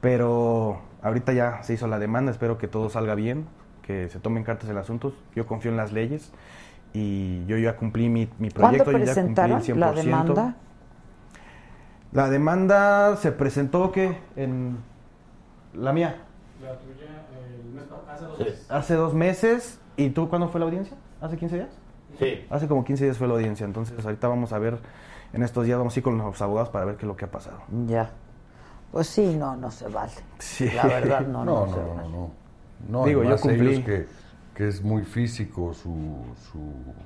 Pero 0.00 0.80
ahorita 1.02 1.32
ya 1.32 1.62
se 1.62 1.74
hizo 1.74 1.86
la 1.86 1.98
demanda, 1.98 2.30
espero 2.30 2.58
que 2.58 2.68
todo 2.68 2.90
salga 2.90 3.14
bien, 3.14 3.46
que 3.82 4.08
se 4.08 4.18
tomen 4.20 4.44
cartas 4.44 4.68
en 4.68 4.76
asuntos. 4.76 5.14
Yo 5.34 5.46
confío 5.46 5.70
en 5.70 5.76
las 5.76 5.92
leyes 5.92 6.32
y 6.92 7.44
yo 7.46 7.56
ya 7.58 7.76
cumplí 7.76 8.08
mi, 8.08 8.28
mi 8.38 8.50
¿Cuándo 8.50 8.84
proyecto. 8.84 8.92
yo 8.92 9.04
ya 9.04 9.14
cumplí 9.22 9.50
el 9.50 9.58
presentaron 9.58 9.80
la 9.80 9.92
100%. 9.92 9.94
demanda? 9.94 10.56
La 12.12 12.30
demanda 12.30 13.16
se 13.16 13.32
presentó 13.32 13.92
que 13.92 14.16
en 14.36 14.78
la 15.76 15.92
mía. 15.92 16.16
La 16.62 16.74
tuya 16.78 17.06
el 18.38 18.56
Hace 18.68 18.94
dos 18.94 19.14
meses. 19.14 19.78
¿Y 19.96 20.10
tú 20.10 20.28
cuándo 20.28 20.48
fue 20.48 20.60
la 20.60 20.66
audiencia? 20.66 20.96
¿Hace 21.20 21.36
15 21.36 21.56
días? 21.56 21.68
Sí. 22.18 22.46
Hace 22.50 22.68
como 22.68 22.84
15 22.84 23.04
días 23.04 23.18
fue 23.18 23.26
la 23.28 23.34
audiencia. 23.34 23.64
Entonces 23.64 24.04
ahorita 24.04 24.28
vamos 24.28 24.52
a 24.52 24.58
ver, 24.58 24.78
en 25.32 25.42
estos 25.42 25.64
días 25.64 25.78
vamos 25.78 25.96
a 25.96 25.98
ir 25.98 26.02
con 26.04 26.18
los 26.18 26.40
abogados 26.42 26.68
para 26.70 26.84
ver 26.84 26.96
qué 26.96 27.02
es 27.02 27.08
lo 27.08 27.16
que 27.16 27.24
ha 27.24 27.30
pasado. 27.30 27.58
Ya. 27.86 28.10
Pues 28.92 29.06
sí, 29.08 29.34
no, 29.36 29.56
no 29.56 29.70
se 29.70 29.88
vale. 29.88 30.12
Sí. 30.38 30.68
La 30.70 30.84
verdad, 30.86 31.20
no, 31.22 31.44
no, 31.46 31.66
No, 31.66 31.74
se 31.74 31.80
no, 31.80 31.88
vale. 31.94 32.02
no, 32.02 32.08
no. 32.10 32.30
No, 32.88 33.04
Digo, 33.06 33.24
yo 33.24 33.36
cumplí. 33.38 33.68
ellos 33.74 33.84
que, 33.84 34.06
que 34.56 34.68
es 34.68 34.82
muy 34.82 35.02
físico 35.02 35.74
su... 35.74 35.92
su... 36.50 36.58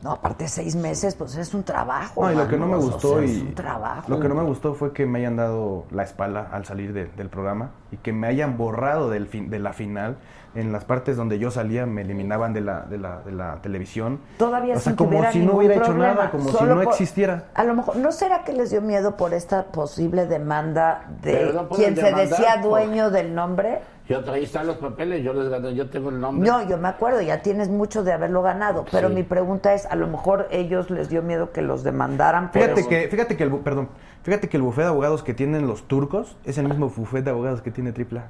No, 0.05 0.13
aparte 0.13 0.47
seis 0.47 0.77
meses, 0.77 1.17
pues 1.17 1.35
es 1.37 1.53
un 1.53 1.65
trabajo. 1.65 2.23
No, 2.25 2.33
y 2.33 2.37
lo 2.37 2.47
que 2.47 2.57
no 2.57 2.67
me 2.67 2.77
o 2.77 2.81
gustó 2.81 3.19
sea, 3.19 3.23
y 3.27 3.37
es 3.39 3.43
un 3.43 3.55
trabajo. 3.57 4.05
lo 4.09 4.21
que 4.21 4.29
no 4.29 4.37
me 4.37 4.45
gustó 4.45 4.75
fue 4.75 4.93
que 4.93 5.05
me 5.05 5.19
hayan 5.19 5.35
dado 5.35 5.85
la 5.91 6.05
espalda 6.05 6.49
al 6.53 6.65
salir 6.65 6.93
de- 6.93 7.07
del 7.07 7.29
programa 7.29 7.71
y 7.91 7.97
que 7.97 8.13
me 8.13 8.29
hayan 8.29 8.57
borrado 8.57 9.11
del 9.11 9.27
fin, 9.27 9.51
de 9.51 9.59
la 9.59 9.73
final 9.73 10.17
en 10.55 10.71
las 10.73 10.85
partes 10.85 11.17
donde 11.17 11.39
yo 11.41 11.51
salía 11.51 11.87
me 11.87 12.03
eliminaban 12.03 12.53
de 12.53 12.61
la, 12.61 12.81
de 12.83 12.99
la, 12.99 13.21
de 13.21 13.31
la 13.33 13.57
televisión 13.63 14.19
Todavía 14.37 14.77
o 14.77 14.81
sea 14.81 14.97
como 14.97 15.31
si 15.31 15.39
no 15.41 15.55
hubiera 15.55 15.77
hecho 15.77 15.95
nada 15.95 16.31
como 16.31 16.51
si 16.51 16.65
no 16.65 16.75
por- 16.75 16.85
existiera 16.85 17.45
A 17.55 17.63
lo 17.65 17.75
mejor, 17.75 17.97
¿no 17.97 18.11
será 18.13 18.43
que 18.45 18.53
les 18.53 18.71
dio 18.71 18.81
miedo 18.81 19.17
por 19.17 19.33
esta 19.35 19.67
posible 19.67 20.27
demanda 20.27 21.09
de 21.23 21.53
no 21.53 21.69
quien 21.69 21.95
se 21.97 22.13
decía 22.13 22.55
por- 22.61 22.71
dueño 22.71 23.11
del 23.11 23.35
nombre? 23.35 23.81
Yo 24.11 24.33
ahí 24.33 24.43
están 24.45 24.67
los 24.67 24.77
papeles, 24.77 25.23
yo 25.23 25.33
les 25.33 25.49
gané, 25.49 25.73
yo 25.75 25.89
tengo 25.89 26.11
el 26.11 26.21
nombre. 26.21 26.49
No, 26.49 26.69
yo 26.69 26.77
me 26.79 26.89
acuerdo, 26.89 27.21
ya 27.23 27.43
tienes 27.43 27.69
mucho 27.69 28.03
de 28.03 28.13
haberlo 28.13 28.43
ganado, 28.43 28.85
pero 28.91 29.09
Sí. 29.09 29.15
mi 29.15 29.23
pregunta 29.23 29.73
es, 29.73 29.87
a 29.87 29.95
lo 29.95 30.09
mejor 30.09 30.49
ellos 30.51 30.91
les 30.91 31.09
dio 31.09 31.23
miedo 31.23 31.53
que 31.53 31.63
los 31.63 31.85
demandaran 31.85 32.51
por 32.51 32.61
fíjate 32.61 32.81
eso. 32.81 32.89
que 32.89 33.09
fíjate 33.09 33.37
que 33.37 33.45
el 33.45 33.51
perdón 33.59 33.89
fíjate 34.25 34.49
que 34.49 34.57
el 34.57 34.63
bufete 34.65 34.83
de 34.83 34.89
abogados 34.89 35.23
que 35.23 35.33
tienen 35.33 35.67
los 35.69 35.87
turcos 35.87 36.37
es 36.45 36.59
el 36.59 36.67
mismo 36.69 36.89
bufete 36.91 37.25
de 37.27 37.31
abogados 37.31 37.63
que 37.63 37.71
tiene 37.71 37.93
Tripla 37.93 38.25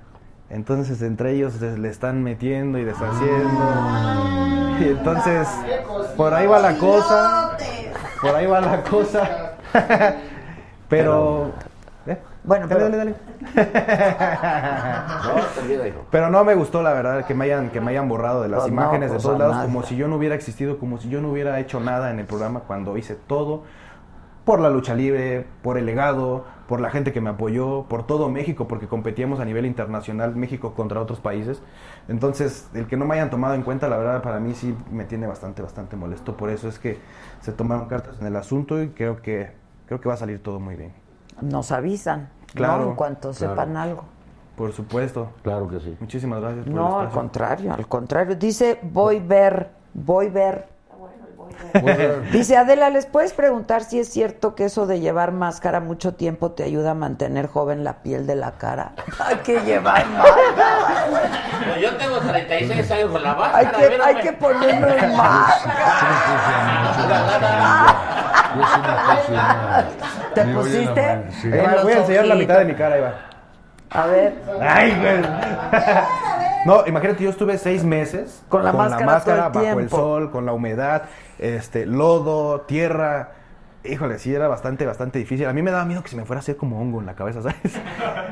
entonces 0.51 1.01
entre 1.03 1.33
ellos 1.33 1.55
se- 1.55 1.79
le 1.79 1.89
están 1.89 2.23
metiendo 2.23 2.79
y 2.79 2.85
deshaciendo 2.85 3.49
y 4.81 4.85
entonces 4.85 5.49
por 6.17 6.35
ahí 6.35 6.47
va 6.47 6.59
la 6.61 6.77
cosa 6.77 7.57
por 8.21 8.35
ahí 8.35 8.47
va 8.47 8.61
la 8.61 8.83
cosa 8.85 9.57
pero. 10.89 11.53
Bueno, 12.43 12.67
dale, 12.67 12.87
pero- 12.87 12.97
dale, 12.97 12.97
dale. 12.97 13.15
No. 15.25 16.05
Pero 16.11 16.31
no 16.31 16.45
me 16.45 16.55
gustó, 16.55 16.83
la 16.83 16.93
verdad, 16.93 17.25
que 17.27 17.35
me 17.35 17.45
hayan, 17.45 17.71
que 17.71 17.81
me 17.81 17.91
hayan 17.91 18.09
borrado 18.09 18.43
de 18.43 18.49
las 18.49 18.61
Pues 18.63 18.73
no, 18.73 18.83
imágenes 18.83 19.11
pues 19.11 19.23
de 19.23 19.29
todos 19.29 19.37
a 19.37 19.39
lados, 19.39 19.57
nadie. 19.57 19.69
como 19.69 19.83
si 19.85 19.97
yo 19.97 20.09
no 20.09 20.17
hubiera 20.17 20.35
existido, 20.35 20.79
como 20.79 20.99
si 20.99 21.09
yo 21.09 21.21
no 21.21 21.31
hubiera 21.31 21.59
hecho 21.61 21.81
nada 21.81 22.11
en 22.11 22.19
el 22.19 22.27
programa 22.27 22.61
cuando 22.61 22.97
hice 22.97 23.15
todo 23.15 23.63
por 24.45 24.59
la 24.61 24.71
lucha 24.71 24.95
libre, 24.95 25.47
por 25.63 25.77
el 25.79 25.87
legado, 25.87 26.45
por 26.67 26.81
la 26.81 26.91
gente 26.91 27.13
que 27.13 27.21
me 27.21 27.31
apoyó, 27.31 27.85
por 27.85 28.07
todo 28.07 28.29
México, 28.31 28.67
porque 28.67 28.89
competíamos 28.89 29.39
a 29.39 29.45
nivel 29.45 29.67
internacional 29.67 30.35
México 30.35 30.75
contra 30.75 31.01
otros 31.01 31.21
países. 31.21 31.63
Entonces, 32.09 32.69
el 32.75 32.87
que 32.87 32.97
no 32.97 33.05
me 33.05 33.15
hayan 33.15 33.31
tomado 33.31 33.55
en 33.55 33.63
cuenta, 33.63 33.89
la 33.89 33.99
verdad, 33.99 34.23
para 34.23 34.41
mí 34.41 34.55
sí 34.55 34.75
me 34.91 35.05
tiene 35.05 35.27
bastante, 35.27 35.63
bastante 35.63 35.95
molesto. 35.97 36.37
Por 36.37 36.51
eso 36.51 36.69
es 36.69 36.79
que 36.79 36.99
se 37.41 37.53
tomaron 37.53 37.87
cartas 37.87 38.17
en 38.21 38.27
el 38.27 38.37
asunto 38.37 38.83
y 38.83 38.89
creo 38.89 39.21
que, 39.21 39.53
creo 39.87 40.01
que 40.01 40.09
va 40.09 40.15
a 40.15 40.19
salir 40.19 40.43
todo 40.43 40.59
muy 40.59 40.75
bien. 40.75 40.93
Nos 41.43 41.73
avisan, 41.73 42.29
Claro, 42.55 42.83
¿no? 42.85 42.91
En 42.91 42.95
cuanto 42.97 43.31
claro. 43.33 43.53
sepan 43.55 43.77
algo. 43.77 44.05
Por 44.57 44.73
supuesto. 44.73 45.31
Claro 45.43 45.69
que 45.69 45.81
sí. 45.81 45.97
Muchísimas 46.01 46.41
gracias 46.41 46.65
por 46.65 46.69
el 46.69 46.75
No, 46.75 46.87
al 46.87 46.93
espacio. 47.07 47.21
contrario, 47.21 47.75
al 47.75 47.87
contrario. 47.87 48.37
Dice, 48.37 48.79
voy 48.83 49.21
ver, 49.21 49.71
voy 49.95 50.29
ver. 50.29 50.69
Dice 52.33 52.57
Adela, 52.57 52.91
¿les 52.91 53.07
puedes 53.07 53.33
preguntar 53.33 53.83
si 53.85 53.99
es 54.01 54.09
cierto 54.09 54.55
que 54.55 54.65
eso 54.65 54.87
de 54.87 55.01
llevar 55.01 55.33
máscara 55.33 55.81
mucho 55.81 56.15
tiempo 56.15 56.53
te 56.53 56.63
ayuda 56.63 56.93
a 56.93 56.95
mantener 56.95 57.49
joven 57.49 57.85
la 57.85 58.03
piel 58.03 58.27
de 58.27 58.35
la 58.37 58.53
cara? 58.53 58.93
Hay 59.25 59.37
que 59.39 59.61
llevar 59.61 60.07
máscara. 60.09 61.79
Yo 61.81 61.97
tengo 61.97 62.19
36 62.19 62.91
años 62.91 63.11
con 63.11 63.23
la 63.23 63.33
Hay 63.33 63.39
máscara. 63.67 63.79
que, 63.79 63.89
mírame. 63.91 64.05
hay 64.05 64.23
que 64.23 64.33
ponernos 64.33 64.93
Yo 68.57 68.65
sí 68.67 69.33
me 69.33 70.35
¿Te 70.35 70.45
Digo, 70.47 70.61
pusiste? 70.61 71.25
sí. 71.41 71.51
Voy 71.83 71.93
a 71.93 71.99
enseñar 71.99 72.27
la 72.27 72.35
mitad 72.35 72.59
de 72.59 72.65
mi 72.65 72.75
cara, 72.75 72.95
ahí 72.97 73.01
va. 73.01 73.15
A 73.91 74.07
ver. 74.07 74.35
Ay, 74.61 74.97
güey. 75.01 75.21
No, 76.67 76.87
imagínate, 76.87 77.25
yo 77.25 77.31
estuve 77.31 77.57
seis 77.57 77.85
meses 77.85 78.43
Con 78.51 78.63
la 78.63 78.73
máscara 78.75 79.23
todo 79.51 79.63
el 79.65 79.67
bajo 79.71 79.81
el 79.81 79.89
sol, 79.89 80.31
con 80.31 80.45
la 80.45 80.53
humedad, 80.53 81.05
este, 81.39 81.87
lodo, 81.87 82.61
tierra. 82.63 83.31
Híjole, 83.83 84.19
sí 84.19 84.35
era 84.35 84.47
bastante, 84.47 84.85
bastante 84.85 85.19
difícil. 85.19 85.47
A 85.47 85.55
mí 85.55 85.63
me 85.63 85.71
daba 85.71 85.87
miedo 85.87 86.03
que 86.03 86.11
se 86.11 86.17
me 86.17 86.27
fuera 86.27 86.41
a 86.41 86.43
hacer 86.43 86.59
como 86.59 86.79
hongo 86.79 87.01
en 87.01 87.07
la 87.07 87.15
cabeza, 87.15 87.41
¿sabes? 87.43 87.57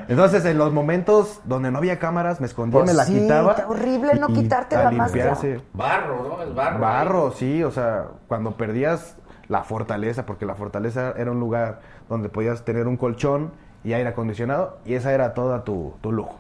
Entonces, 0.09 0.45
en 0.45 0.59
los 0.59 0.74
momentos 0.74 1.40
donde 1.45 1.70
no 1.70 1.78
había 1.78 1.99
cámaras, 1.99 2.39
me 2.39 2.47
escondía, 2.47 2.81
Pues 2.81 2.90
me 2.90 2.95
la 2.99 3.05
sí, 3.07 3.19
quitaba. 3.19 3.53
está 3.53 3.66
horrible 3.66 4.12
no 4.20 4.28
y- 4.28 4.35
quitarte 4.35 4.77
la 4.77 4.90
máscara. 4.90 5.24
limpiarse. 5.31 5.61
Barro, 5.73 6.28
¿no? 6.28 6.43
Es 6.43 6.55
barro. 6.55 6.78
Barro, 6.81 7.31
sí, 7.31 7.65
o 7.65 7.70
sea, 7.70 8.09
cuando 8.27 8.51
perdías 8.59 9.16
la 9.49 9.62
fortaleza, 9.65 10.27
porque 10.27 10.45
la 10.47 10.55
fortaleza 10.55 11.12
era 11.16 11.31
un 11.31 11.41
lugar 11.41 11.81
donde 12.09 12.29
podías 12.29 12.65
tener 12.65 12.87
un 12.87 12.97
colchón 12.97 13.53
y 13.85 13.93
aire 13.93 14.09
acondicionado, 14.11 14.79
y 14.85 14.95
esa 14.95 15.12
era 15.12 15.35
toda 15.35 15.65
tu, 15.65 15.95
tu 16.01 16.12
lujo. 16.12 16.37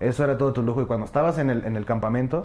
Eso 0.00 0.24
era 0.24 0.36
todo 0.38 0.52
tu 0.52 0.62
lujo. 0.62 0.82
Y 0.82 0.86
cuando 0.86 1.06
estabas 1.06 1.38
en 1.38 1.50
el, 1.50 1.64
en 1.64 1.76
el 1.76 1.84
campamento, 1.84 2.42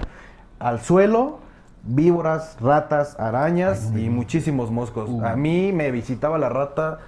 al 0.60 0.82
suelo, 0.82 1.40
víboras, 1.84 2.58
ratas, 2.62 3.18
arañas 3.20 3.92
y 3.96 4.10
muchísimos 4.10 4.70
moscos. 4.72 5.10
A 5.24 5.36
mí 5.36 5.72
me 5.74 5.92
visitaba 5.92 6.38
la 6.38 6.50
rata. 6.50 7.00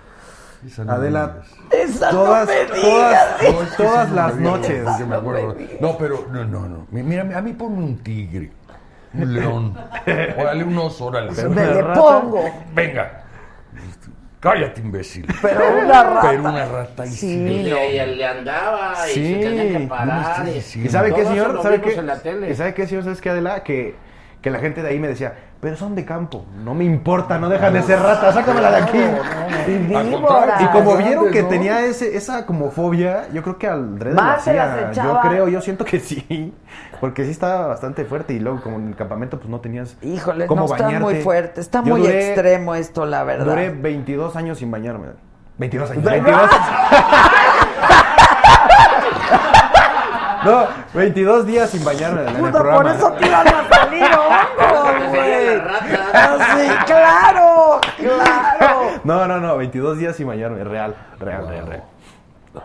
No 0.86 0.92
Adela, 0.94 1.42
todas, 2.12 2.48
no 2.48 2.54
me 2.76 2.82
todas, 2.82 3.78
todas 3.78 4.12
las 4.12 4.36
noches. 4.38 4.86
No, 5.82 5.98
pero 5.98 6.26
no, 6.32 6.46
no, 6.46 6.70
no. 6.70 6.88
Mi- 6.92 7.02
Mira, 7.04 7.24
a 7.36 7.42
mí 7.42 7.54
ponme 7.54 7.78
un 7.80 7.98
tigre, 7.98 8.52
un 9.14 9.34
león, 9.34 9.78
órale 10.38 10.64
un 10.64 10.78
oso, 10.78 11.06
órale. 11.06 11.32
Pero 11.36 11.50
Me 11.50 11.66
le 11.66 11.84
pongo. 11.84 12.44
Venga. 12.74 13.18
Cállate, 14.40 14.82
imbécil. 14.82 15.28
Pero 15.42 15.60
una 15.84 16.04
rata. 16.04 16.30
Pero 16.32 16.42
una 16.50 16.66
rata 16.66 17.06
y 17.06 17.10
Sí. 17.12 17.28
Y 17.28 17.64
le, 17.64 17.96
y 18.04 18.16
le 18.16 18.26
andaba 18.26 18.96
y 19.08 19.14
Sí. 19.14 19.34
se 19.36 19.40
tenía 19.40 19.64
que 19.74 19.80
no 19.80 19.88
parar. 19.90 20.32
estoy 20.32 20.50
y- 20.50 20.54
diciendo. 20.56 20.90
¿Y 20.90 20.92
sabe 20.92 21.14
qué, 21.14 21.26
señor? 21.26 21.62
¿Sabe 21.62 21.82
qué? 21.82 21.90
¿Y 22.50 22.56
sabe 22.56 22.74
qué, 22.74 22.88
señor? 22.88 23.04
¿Sabes 23.04 23.22
qué, 23.22 23.30
Adela? 23.30 23.64
Que, 23.64 23.96
que 24.42 24.50
la 24.50 24.60
gente 24.60 24.82
de 24.82 24.90
ahí 24.90 25.00
me 25.00 25.08
decía, 25.08 25.36
pero 25.60 25.78
son 25.78 25.94
de 25.96 26.04
campo, 26.04 26.46
no 26.64 26.74
me 26.74 26.84
importa, 26.84 27.38
no 27.38 27.48
dejan 27.48 27.74
de 27.74 27.84
ser 27.84 28.00
ratas, 28.00 28.34
sácamela 28.34 28.72
de 28.72 28.78
aquí. 28.78 29.00
Y 30.64 30.68
como 30.68 30.98
vieron 30.98 31.30
que 31.32 31.44
tenía 31.44 31.86
ese, 31.86 32.16
esa 32.18 32.46
como 32.48 32.72
fobia, 32.72 33.28
yo 33.32 33.44
creo 33.44 33.58
que 33.60 33.68
al 33.68 34.00
Dredd 34.00 34.16
lo 34.16 34.22
hacía. 34.22 34.92
Yo 34.92 35.20
creo, 35.22 35.48
yo 35.48 35.62
siento 35.62 35.86
que 35.86 36.00
sí. 36.00 36.54
Porque 37.00 37.24
sí 37.26 37.32
estaba 37.32 37.68
bastante 37.68 38.04
fuerte 38.06 38.34
y 38.34 38.40
luego 38.40 38.62
como 38.62 38.78
en 38.78 38.88
el 38.90 38.96
campamento 38.96 39.38
pues 39.40 39.50
no 39.50 39.60
tenías 39.60 39.98
Híjole, 40.02 40.46
cómo 40.48 40.68
no 40.68 40.76
está 40.76 40.90
muy 41.00 41.16
fuerte, 41.22 41.62
está 41.62 41.84
Yo 41.84 41.96
muy 41.98 42.02
duré- 42.02 42.30
extremo 42.32 42.74
esto, 42.76 43.06
la 43.06 43.24
verdad. 43.24 43.46
Duré 43.46 43.70
22 43.70 44.36
años 44.36 44.58
sin 44.60 44.72
bañarme. 44.72 45.08
22 45.58 45.92
años. 45.92 46.08
¡Ay! 46.08 46.20
22 46.22 46.50
No, 50.44 50.68
22 50.94 51.46
días 51.46 51.70
sin 51.70 51.84
bañarme 51.84 52.22
en 52.24 52.28
el 52.30 52.36
Puta, 52.38 52.52
programa. 52.52 52.78
por 52.82 52.92
eso 52.92 53.12
te 53.14 53.28
iban 53.28 53.48
a 53.48 53.70
salir 53.70 54.04
hongos, 54.14 55.10
güey. 55.10 55.58
la 55.58 55.64
rata. 55.64 56.10
Ah, 56.14 56.56
sí, 56.58 56.68
claro, 56.86 57.82
claro. 57.98 58.82
No, 59.04 59.28
no, 59.28 59.40
no, 59.40 59.58
22 59.58 59.98
días 59.98 60.16
sin 60.16 60.28
bañarme, 60.28 60.64
real, 60.64 60.96
real, 61.20 61.48
real, 61.48 61.68
real. 61.68 61.84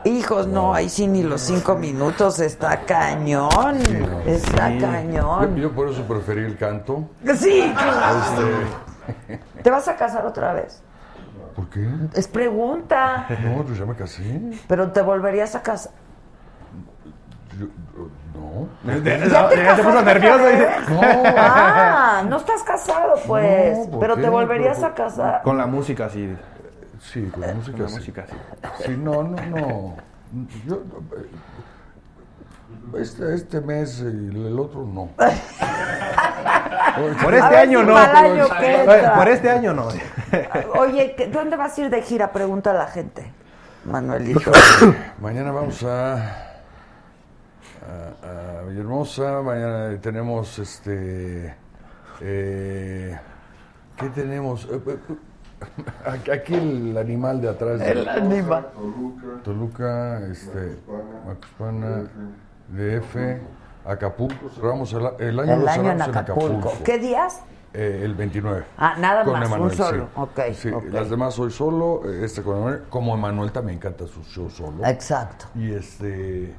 Hijos, 0.05 0.49
no, 0.49 0.75
ahí 0.75 0.89
sí 0.89 1.07
ni 1.07 1.23
los 1.23 1.41
cinco 1.43 1.77
minutos 1.77 2.41
está 2.41 2.81
cañón. 2.81 3.77
Está 4.27 4.71
Yo, 4.71 4.81
cañón. 4.81 5.57
yo 5.57 5.71
por 5.73 5.89
eso 5.89 6.03
preferí 6.03 6.45
el 6.45 6.57
canto. 6.57 7.05
Sí, 7.37 7.73
claro. 7.77 8.19
Este, 9.29 9.39
¿Te 9.63 9.71
vas 9.71 9.87
a 9.87 9.95
casar 9.95 10.27
otra 10.27 10.55
vez? 10.55 10.83
¿Por 11.55 11.69
qué? 11.71 11.87
Es 12.15 12.27
pregunta. 12.27 13.27
No, 13.45 13.63
pues 13.63 13.79
ya 13.79 13.85
me 13.87 13.95
casé. 13.95 14.41
Pero 14.67 14.91
te 14.91 15.03
volverías 15.03 15.55
a 15.55 15.63
casar. 15.63 15.93
Yo- 17.59 17.67
no. 18.35 18.69
Ya, 19.03 19.77
se 19.77 19.83
puso 19.83 20.03
nervioso. 20.03 20.47
dice. 20.47 20.69
No. 20.91 21.01
Ah, 21.39 22.23
no 22.29 22.37
estás 22.37 22.63
casado, 22.63 23.15
pues. 23.27 23.79
No, 23.79 23.91
¿por 23.91 24.01
pero 24.01 24.17
qué? 24.17 24.23
te 24.23 24.29
volverías 24.29 24.77
Pero- 24.79 24.89
a 24.89 24.95
casar. 24.95 25.43
Con 25.43 25.59
la 25.59 25.67
música, 25.67 26.09
sí. 26.09 26.35
Sí, 27.01 27.29
con 27.33 27.41
la 27.43 27.55
música. 27.55 27.73
Con 27.77 27.83
la 27.83 27.89
sí. 27.89 27.95
música, 27.97 28.25
sí. 28.29 28.37
Sí, 28.85 28.97
no, 28.99 29.23
no, 29.23 29.37
no. 29.47 29.97
Yo, 30.67 30.77
eh, 30.77 31.29
este, 33.01 33.35
este 33.35 33.61
mes 33.61 34.01
y 34.01 34.47
el 34.47 34.59
otro 34.59 34.83
no. 34.87 35.09
Por 37.23 37.35
este 37.35 37.49
ver 37.51 37.59
año 37.59 37.81
si 37.81 37.87
no. 37.87 37.97
año. 37.97 38.45
Por 39.17 39.29
este 39.29 39.51
año 39.51 39.73
no. 39.75 39.89
Oye, 40.79 41.15
¿qué- 41.17 41.27
¿dónde 41.29 41.57
vas 41.57 41.77
a 41.77 41.81
ir 41.83 41.91
de 41.91 42.03
gira? 42.03 42.33
Pregunta 42.33 42.71
a 42.71 42.75
la 42.75 42.87
gente. 42.87 43.31
Manuelito. 43.85 44.51
Mañana 45.21 45.53
vamos 45.53 45.83
a, 45.85 46.46
a, 47.87 48.61
a 48.61 48.63
Villahermosa. 48.65 49.43
Mañana 49.43 49.99
tenemos 50.01 50.59
este. 50.59 51.55
eh, 52.21 53.19
¿Qué 53.97 54.09
tenemos? 54.11 54.67
Eh, 54.71 54.81
eh, 54.87 56.33
Aquí 56.33 56.55
el 56.55 56.97
animal 56.99 57.41
de 57.41 57.49
atrás. 57.49 57.81
El 57.81 58.09
animal. 58.09 58.69
Toluca, 59.43 60.21
este, 60.31 60.77
Macuspana, 61.27 62.03
DF, 62.69 63.17
Acapulco, 63.87 64.51
cerramos 64.51 64.93
el, 64.93 65.07
el 65.19 65.41
año, 65.41 65.53
El 65.55 65.61
lo 65.65 65.71
año 65.71 65.91
en 65.93 65.99
cerramos 65.99 66.17
Acapulco. 66.17 66.73
¿Qué 66.85 66.99
días? 66.99 67.41
Eh, 67.73 68.03
el 68.05 68.15
29. 68.15 68.65
Ah, 68.79 68.97
nada 68.99 69.23
Con 69.25 69.39
más, 69.39 69.51
un 69.51 69.71
solo. 69.71 70.09
sí. 70.55 70.71
Las 70.91 71.11
demás 71.11 71.35
soy 71.35 71.51
solo, 71.51 72.03
este 72.23 72.43
con 72.43 72.57
Emanuel. 72.57 72.83
Como 72.89 73.15
Emanuel 73.15 73.53
también 73.53 73.79
canta 73.79 74.07
sus 74.07 74.27
shows 74.29 74.55
solo. 74.55 74.85
Exacto. 74.87 75.47
Y 75.55 75.73
este, 75.73 76.55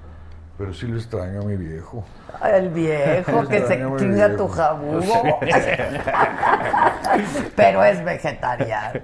pero 0.58 0.74
sí 0.74 0.88
lo 0.88 0.98
extraño 0.98 1.42
a 1.42 1.44
mi 1.44 1.56
viejo. 1.56 2.04
El 2.44 2.70
viejo 2.70 3.48
que 3.48 3.62
se 3.62 3.78
chinga 3.98 4.36
tu 4.36 4.48
jabugo. 4.48 5.40
Pero 7.56 7.84
es 7.84 8.04
vegetariano. 8.04 9.02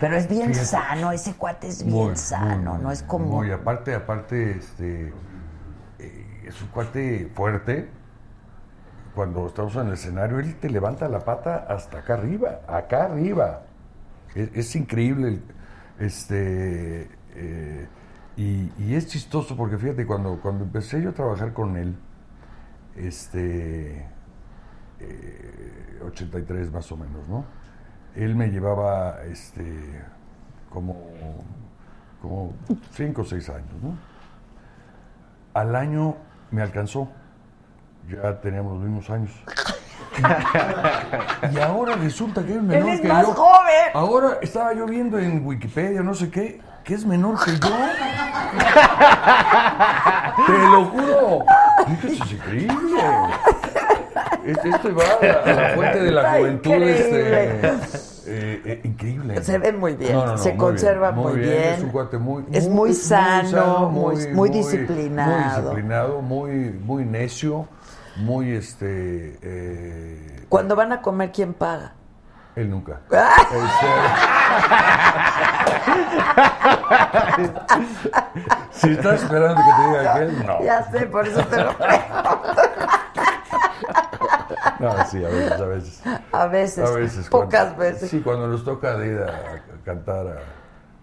Pero 0.00 0.16
es 0.16 0.28
bien 0.28 0.48
Fíjate. 0.48 0.66
sano, 0.66 1.10
ese 1.10 1.34
cuate 1.34 1.68
es 1.68 1.84
bien 1.84 1.96
Muy, 1.96 2.16
sano, 2.16 2.74
muy, 2.74 2.82
no 2.82 2.92
es 2.92 3.02
como... 3.02 3.26
Muy, 3.26 3.50
aparte, 3.50 3.94
aparte, 3.94 4.52
este, 4.52 5.12
eh, 5.98 6.44
es 6.46 6.62
un 6.62 6.68
cuate 6.68 7.30
fuerte. 7.34 7.88
Cuando 9.14 9.48
estamos 9.48 9.74
en 9.76 9.88
el 9.88 9.94
escenario, 9.94 10.38
él 10.38 10.54
te 10.56 10.70
levanta 10.70 11.08
la 11.08 11.20
pata 11.20 11.66
hasta 11.68 11.98
acá 11.98 12.14
arriba, 12.14 12.60
acá 12.68 13.06
arriba. 13.06 13.62
Es, 14.36 14.50
es 14.54 14.76
increíble. 14.76 15.40
Este, 15.98 17.08
eh, 17.34 17.88
y, 18.36 18.70
y 18.78 18.94
es 18.94 19.06
chistoso 19.08 19.56
porque 19.56 19.76
fíjate, 19.78 20.06
cuando, 20.06 20.40
cuando 20.40 20.64
empecé 20.64 21.02
yo 21.02 21.10
a 21.10 21.12
trabajar 21.12 21.52
con 21.52 21.76
él, 21.76 21.94
este, 22.96 24.06
eh, 25.00 26.00
83 26.06 26.72
más 26.72 26.90
o 26.92 26.96
menos, 26.96 27.28
¿no? 27.28 27.44
Él 28.14 28.34
me 28.34 28.48
llevaba, 28.48 29.22
este, 29.24 30.02
como, 30.70 30.96
como 32.20 32.52
5 32.92 33.22
o 33.22 33.24
6 33.24 33.48
años, 33.50 33.72
¿no? 33.82 33.96
Al 35.54 35.74
año 35.76 36.16
me 36.50 36.62
alcanzó, 36.62 37.08
ya 38.08 38.40
teníamos 38.40 38.74
los 38.74 38.82
mismos 38.82 39.10
años. 39.10 39.30
Y 41.52 41.58
ahora 41.58 41.96
resulta 41.96 42.44
que 42.44 42.54
es 42.54 42.62
menor 42.62 42.88
Él 42.88 42.94
es 42.94 43.00
que 43.00 43.08
más 43.08 43.26
yo. 43.26 43.32
joven. 43.34 43.90
Ahora 43.94 44.38
estaba 44.42 44.74
yo 44.74 44.86
viendo 44.86 45.18
en 45.18 45.44
Wikipedia, 45.44 46.02
no 46.02 46.14
sé 46.14 46.30
qué, 46.30 46.60
que 46.84 46.94
es 46.94 47.04
menor 47.06 47.42
que 47.44 47.52
yo. 47.52 47.58
Te 50.46 50.52
lo 50.52 50.84
juro. 50.86 51.44
Esto 51.88 52.06
es 52.08 52.32
increíble. 52.32 53.00
Este- 54.44 54.68
Esto 54.70 54.94
va 54.94 55.04
a 55.04 55.52
la, 55.54 55.68
fuente 55.74 56.00
de 56.00 56.10
la 56.10 56.30
juventud. 56.32 56.70
increíble. 56.70 57.70
Este, 57.72 57.98
eh, 58.26 58.62
eh, 58.64 58.80
increíble. 58.84 59.42
Se 59.42 59.58
ve 59.58 59.72
muy 59.72 59.94
bien, 59.94 60.12
No, 60.12 60.26
no, 60.26 60.32
no, 60.32 60.38
se 60.38 60.50
muy 60.50 60.58
conserva 60.58 61.10
bien, 61.12 61.22
muy 61.26 61.38
bien. 61.38 61.62
Es 61.74 61.82
un 61.82 61.90
cuate 61.90 62.18
muy, 62.18 62.44
Es 62.52 62.68
muy 62.68 62.94
sano, 62.94 63.88
muy- 63.90 64.28
muy 64.28 64.50
disciplinado. 64.50 65.32
Muy 65.32 65.44
disciplinado, 65.62 66.22
muy, 66.22 66.50
muy 66.84 67.04
necio, 67.04 67.66
muy 68.16 68.52
este. 68.52 69.38
eh, 69.42 70.44
Cuando 70.48 70.76
van 70.76 70.92
a 70.92 71.00
comer, 71.02 71.30
¿quién 71.32 71.54
paga? 71.54 71.94
él 72.54 72.68
nunca. 72.68 73.00
Si 78.72 78.90
estás 78.90 79.22
esperando 79.22 79.56
que 79.62 79.70
te 79.82 79.88
diga 79.88 80.12
aquel, 80.14 80.46
no. 80.46 80.62
Ya 80.64 80.90
sé, 80.90 81.06
por 81.06 81.26
eso 81.26 81.42
te 81.46 81.56
lo 81.62 81.74
No, 84.80 85.04
sí, 85.06 85.24
a 85.24 85.28
veces, 85.28 85.52
a 85.60 85.66
veces. 85.66 86.02
A 86.32 86.46
veces, 86.46 86.88
A 86.90 86.92
veces. 86.92 87.28
pocas 87.28 87.64
cuando- 87.66 87.78
veces. 87.82 88.10
Sí, 88.10 88.20
cuando 88.20 88.48
nos 88.48 88.64
toca 88.64 88.96
de 88.96 89.08
ir 89.08 89.18
a, 89.18 89.26
a 89.28 89.60
cantar 89.84 90.26
a, 90.26 90.36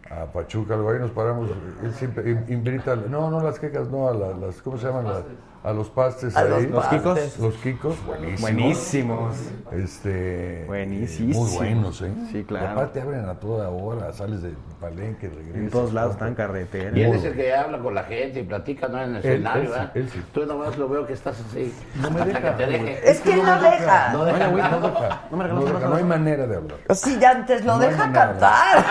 a 0.10 0.26
Pachuca, 0.26 0.73
algo 0.73 0.90
ahí 0.90 0.99
nos 0.99 1.11
paramos, 1.11 1.49
él 1.84 1.94
siempre 1.94 2.31
in- 2.31 2.45
invita, 2.49 2.95
no, 2.95 3.30
no 3.30 3.41
las 3.41 3.60
quecas, 3.60 3.88
no, 3.90 4.07
a 4.10 4.14
la- 4.14 4.34
las, 4.34 4.61
¿cómo 4.61 4.77
se 4.77 4.88
llaman? 4.88 5.06
Las- 5.06 5.23
a 5.61 5.73
los 5.73 5.90
pastes 5.90 6.38
A 6.38 6.40
ahí. 6.40 6.49
los 6.49 6.64
Los 6.64 6.86
pastes. 6.86 7.02
quicos. 7.02 7.40
Los 7.40 7.53
quicos, 7.56 8.06
buenísimos. 8.06 8.41
Buenísimos. 8.41 9.36
Este, 9.73 10.64
Buenísimos. 10.68 11.36
Muy 11.36 11.57
buenos, 11.57 12.02
¿eh? 12.02 12.14
Sí, 12.31 12.45
claro. 12.45 12.65
Y 12.65 12.69
aparte 12.69 13.02
abren 13.02 13.26
a 13.27 13.34
toda 13.36 13.69
hora, 13.69 14.14
sales 14.14 14.41
del 14.41 14.56
palenque, 14.80 15.27
regresas. 15.27 15.56
En 15.61 15.69
todos 15.69 15.91
lados 15.91 16.14
están 16.14 16.34
carreteras. 16.34 16.95
Y 16.95 17.02
él 17.03 17.14
es 17.14 17.26
el 17.26 17.34
que 17.34 17.53
habla 17.53 17.77
con 17.80 17.94
la 17.94 18.03
gente 18.03 18.40
y 18.40 18.44
platica, 18.44 18.88
¿no? 18.88 19.02
En 19.02 19.10
el 19.10 19.18
escenario, 19.18 19.64
él 19.64 19.68
¿verdad? 19.69 19.91
él 19.95 20.10
sí. 20.10 20.23
Tú 20.34 20.45
nomás 20.45 20.77
lo 20.77 20.88
veo 20.88 21.06
que 21.06 21.11
estás 21.11 21.38
así. 21.41 21.73
No 22.02 22.10
me 22.10 22.22
deja. 22.26 22.40
que 22.41 22.52
te 22.52 22.65
deje. 22.72 23.11
Es 23.11 23.19
que 23.19 23.34
él 23.34 23.44
no 23.44 23.61
deja. 23.61 24.14
No 24.14 24.23
deja. 24.26 24.38
No, 24.45 24.52
güey, 24.52 24.64
hablar. 24.64 24.80
no 24.81 24.88
deja. 24.88 25.22
No 25.30 25.38
me 25.38 25.44
No 25.44 25.49
regalas 25.49 25.65
deja, 25.65 25.77
una 25.77 25.88
no 25.90 25.95
hay 25.98 26.03
manera 26.06 26.48
de 26.48 26.56
hablar. 26.56 26.77
Sí, 26.95 27.18
ya 27.19 27.31
antes 27.31 27.65
lo 27.65 27.77
deja 27.80 28.10
cantar. 28.14 28.86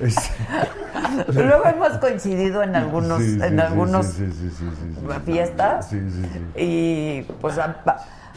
Luego 1.34 1.64
hemos 1.66 1.98
coincidido 1.98 2.62
en 2.62 2.74
algunos, 2.76 3.18
Sí, 3.20 3.34
sí, 3.38 3.44
en 3.46 3.60
algunos 3.60 4.06
sí, 4.06 4.26
sí, 4.32 4.32
sí, 4.32 4.50
sí, 4.50 4.70
sí, 4.80 4.94
sí. 5.00 5.20
fiestas. 5.24 5.88
Sí, 5.88 6.00
sí, 6.10 6.22
sí. 6.32 6.40
Y 6.56 7.22
pues 7.40 7.58
a, 7.58 7.76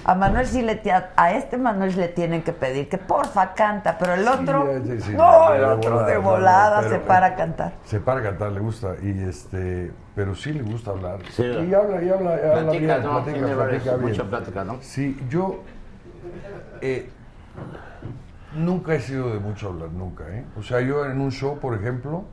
a 0.04 0.16
Manuel 0.16 0.46
sí 0.48 0.62
le 0.62 0.82
tie- 0.84 1.06
a 1.16 1.32
este 1.34 1.58
Manuel 1.58 1.96
le 1.96 2.10
tienen 2.10 2.42
que 2.44 2.52
pedir 2.52 2.90
que 2.90 2.98
porfa 2.98 3.54
canta, 3.54 3.98
pero 3.98 4.14
el 4.16 4.28
otro 4.28 4.68
Sí, 4.84 4.92
sí, 4.98 5.02
sí, 5.02 5.14
no, 5.16 5.54
el 5.54 5.64
otro 5.64 5.92
volada, 5.92 6.08
de 6.12 6.18
volada 6.18 6.78
pero- 6.82 6.90
se 6.92 7.00
para 7.00 7.26
a 7.28 7.36
cantar. 7.36 7.74
Se 7.86 8.00
para 8.00 8.20
a 8.20 8.24
cantar, 8.24 8.52
le 8.52 8.60
gusta, 8.60 8.96
y 9.02 9.24
este, 9.24 9.92
pero 10.16 10.36
sí 10.36 10.52
le 10.52 10.64
gusta 10.64 10.92
hablar. 10.92 11.20
Sí. 11.32 11.44
Y 11.44 11.74
habla, 11.74 12.02
y 12.04 12.10
habla, 12.10 12.32
y 12.36 12.50
habla 12.50 12.54
Platica, 12.64 12.98
bien, 12.98 13.04
¿no? 13.04 13.24
platica, 13.24 13.46
platica 13.56 13.96
bien. 13.96 14.02
mucha 14.10 14.24
plática, 14.26 14.64
¿no? 14.66 14.78
Sí, 14.82 15.18
yo 15.30 15.62
eh, 16.82 17.10
nunca 18.56 18.94
he 18.94 19.00
sido 19.00 19.32
de 19.34 19.40
mucho 19.40 19.70
hablar, 19.70 19.90
nunca, 19.92 20.24
¿eh? 20.30 20.46
O 20.58 20.64
sea, 20.64 20.82
yo 20.82 21.06
en 21.06 21.20
un 21.22 21.32
show, 21.32 21.60
por 21.60 21.76
ejemplo, 21.76 22.26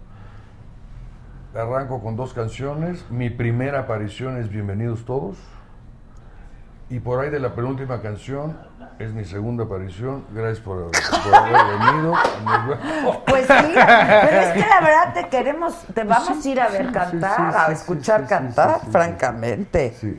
arranco 1.55 2.01
con 2.03 2.17
dos 2.17 2.33
canciones, 2.33 3.05
mi 3.11 3.31
primera 3.31 3.81
aparición 3.81 4.37
es 4.39 4.49
Bienvenidos 4.49 5.05
Todos, 5.05 5.37
y 6.89 6.99
por 6.99 7.21
ahí 7.21 7.31
de 7.31 7.39
la 7.39 7.55
penúltima 7.55 8.03
canción 8.03 8.57
es 8.99 9.13
mi 9.13 9.25
segunda 9.25 9.65
aparición, 9.65 10.25
gracias 10.33 10.59
por, 10.61 10.91
por 10.91 11.35
haber 11.35 11.79
venido. 11.79 12.15
Pues 13.27 13.47
sí, 13.47 13.73
pero 13.75 14.41
es 14.41 14.53
que 14.53 14.69
la 14.69 14.81
verdad 14.81 15.15
te 15.15 15.29
queremos, 15.29 15.75
te 15.95 16.05
vamos 16.05 16.45
a 16.45 16.49
ir 16.49 16.61
a 16.61 16.69
ver 16.69 16.91
cantar, 16.93 17.37
sí, 17.37 17.43
sí, 17.51 17.57
a 17.57 17.73
escuchar 17.73 18.21
sí, 18.21 18.27
sí, 18.27 18.29
cantar, 18.29 18.71
sí, 18.75 18.79
sí, 18.81 18.87
sí. 18.87 18.93
francamente. 18.93 19.95
Sí, 20.01 20.19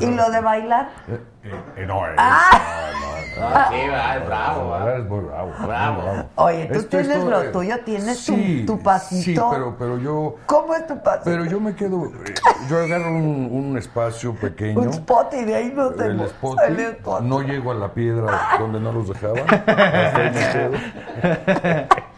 Y 0.00 0.06
lo 0.14 0.30
de 0.30 0.40
bailar, 0.40 0.88
Eh, 1.08 1.20
eh, 1.44 1.84
no, 1.86 2.06
eh, 2.06 2.14
Ah. 2.18 2.90
no, 2.92 3.00
no, 3.00 3.50
no. 3.50 3.70
Sí, 3.70 3.88
va, 3.88 4.16
es 4.16 4.26
bravo, 4.26 4.68
va. 4.70 4.96
es 4.96 5.04
muy 5.04 5.20
bravo. 5.24 5.52
muy 5.58 5.66
Bravo. 5.66 6.28
Oye, 6.36 6.66
tú 6.66 6.74
Esto- 6.74 6.88
tienes 6.88 7.08
esto, 7.16 7.30
lo 7.30 7.42
eh, 7.42 7.48
tuyo, 7.48 7.80
tienes 7.84 8.24
tu- 8.24 8.34
sí, 8.34 8.64
tu 8.66 8.78
pasito. 8.82 9.22
Sí, 9.22 9.34
pero, 9.50 9.76
pero 9.78 9.98
yo, 9.98 10.36
¿cómo 10.46 10.74
es 10.74 10.86
tu 10.86 11.02
pasito? 11.02 11.24
pero 11.24 11.44
yo 11.46 11.58
me 11.60 11.74
quedo, 11.74 12.06
eh, 12.06 12.34
yo 12.68 12.78
agarro 12.78 13.08
un, 13.08 13.48
un 13.50 13.78
espacio 13.78 14.34
pequeño. 14.34 14.80
un 14.80 14.88
spot 14.90 15.34
y 15.34 15.44
de 15.44 15.54
ahí 15.56 15.72
no 15.74 15.90
te 15.90 16.04
el 16.06 16.20
spot, 16.20 16.58
el 16.68 16.78
spot. 16.80 17.22
no 17.22 17.40
llego 17.42 17.72
a 17.72 17.74
la 17.74 17.88
piedra 17.92 18.40
donde 18.58 18.78
no 18.80 18.92
los 18.92 19.08
dejaban. 19.08 19.42
hasta 19.50 20.16
ahí 20.16 20.30
me 20.30 20.52
quedo. 20.52 20.72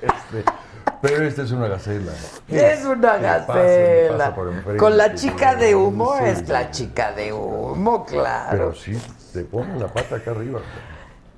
Este, 0.03 0.45
pero 1.07 1.25
esta 1.27 1.43
es 1.43 1.51
una 1.53 1.69
gacela. 1.69 2.13
Es 2.49 2.85
una 2.85 3.13
pasa, 3.13 3.19
gacela. 3.39 4.35
pasa. 4.35 4.77
Con 4.79 4.97
la 4.97 5.15
chica 5.15 5.55
de 5.55 5.75
humo 5.75 6.15
Sí, 6.19 6.25
es 6.25 6.49
la 6.49 6.71
chica 6.71 7.13
de 7.13 7.33
humo, 7.33 8.05
claro. 8.07 8.51
Pero 8.51 8.75
sí, 8.75 8.99
te 9.33 9.45
pones 9.45 9.81
la 9.81 9.89
pata 9.89 10.17
acá 10.17 10.31
arriba. 10.31 10.61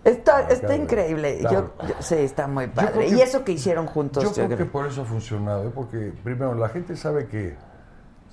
Está, 0.04 0.38
Acá 0.38 0.52
está 0.54 0.66
arriba. 0.68 0.84
increíble. 0.84 1.38
Claro. 1.40 1.72
Yo, 1.82 1.88
yo- 1.88 1.94
sí, 1.98 2.14
está 2.14 2.46
muy 2.46 2.68
padre. 2.68 3.08
y 3.08 3.20
eso 3.20 3.42
que 3.44 3.52
hicieron 3.52 3.86
juntos, 3.86 4.22
Yo 4.22 4.28
yo 4.30 4.34
creo 4.34 4.46
creo. 4.46 4.58
que 4.58 4.64
por 4.66 4.86
eso 4.86 5.02
ha 5.02 5.04
funcionado, 5.04 5.66
¿eh? 5.66 5.72
porque 5.74 6.12
primero 6.22 6.54
la 6.54 6.68
gente 6.68 6.96
sabe 6.96 7.26
que 7.26 7.56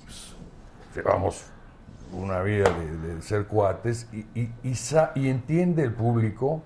pues, 0.04 0.34
llevamos 0.94 1.42
una 2.12 2.42
vida 2.42 2.66
de, 2.70 3.14
de 3.14 3.22
ser 3.22 3.46
cuates 3.46 4.06
y, 4.12 4.18
y- 4.38 4.54
y 4.62 4.74
sa- 4.76 5.10
y 5.16 5.28
entiende 5.28 5.82
el 5.82 5.92
público 5.92 6.62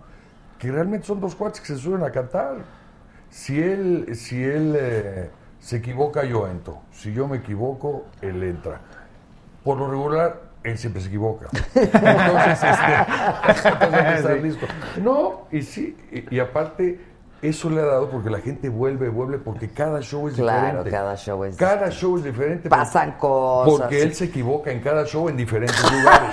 que 0.59 0.71
realmente 0.71 1.07
son 1.07 1.21
dos 1.21 1.35
cuates 1.35 1.61
que 1.63 1.69
se 1.69 1.79
suben 1.79 2.03
a 2.03 2.11
cantar. 2.11 2.57
Si 3.31 3.61
él, 3.61 4.15
si 4.15 4.43
él 4.43 4.77
eh, 4.79 5.31
se 5.61 5.77
equivoca, 5.77 6.25
yo 6.25 6.49
entro. 6.49 6.81
Si 6.93 7.13
yo 7.13 7.29
me 7.29 7.39
equivoco, 7.39 8.07
él 8.21 8.43
entra. 8.43 8.81
Por 9.65 9.79
lo 9.79 9.91
regular, 9.91 10.41
él 10.63 10.79
siempre 10.79 11.03
se 11.03 11.09
equivoca. 11.09 11.47
Entonces, 11.75 12.63
este, 12.63 13.69
entonces 13.69 13.95
hay 13.95 14.05
que 14.05 14.15
estar 14.15 14.39
listo. 14.39 14.67
No, 15.03 15.47
y 15.51 15.63
sí, 15.63 15.97
y, 16.11 16.35
y 16.35 16.41
aparte, 16.41 17.01
eso 17.41 17.71
le 17.71 17.81
ha 17.81 17.85
dado 17.85 18.11
porque 18.11 18.31
la 18.31 18.41
gente 18.41 18.69
vuelve, 18.69 19.09
vuelve, 19.09 19.39
porque 19.39 19.69
cada 19.71 20.01
show 20.01 20.29
es 20.29 20.35
Claro, 20.35 20.85
diferente. 20.85 20.91
cada 20.91 21.17
show 21.17 21.45
es 21.45 21.57
Cada 21.57 21.91
show 21.91 22.17
es 22.19 22.25
diferente. 22.25 22.69
Pasan 22.69 23.11
porque- 23.13 23.21
cosas. 23.21 23.79
Porque 23.81 24.03
él 24.03 24.15
se 24.15 24.25
equivoca 24.27 24.71
en 24.73 24.81
cada 24.81 25.05
show 25.05 25.29
en 25.29 25.37
diferentes 25.37 25.81
lugares. 25.93 26.31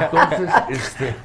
Entonces, 0.00 0.50
este. 0.70 1.16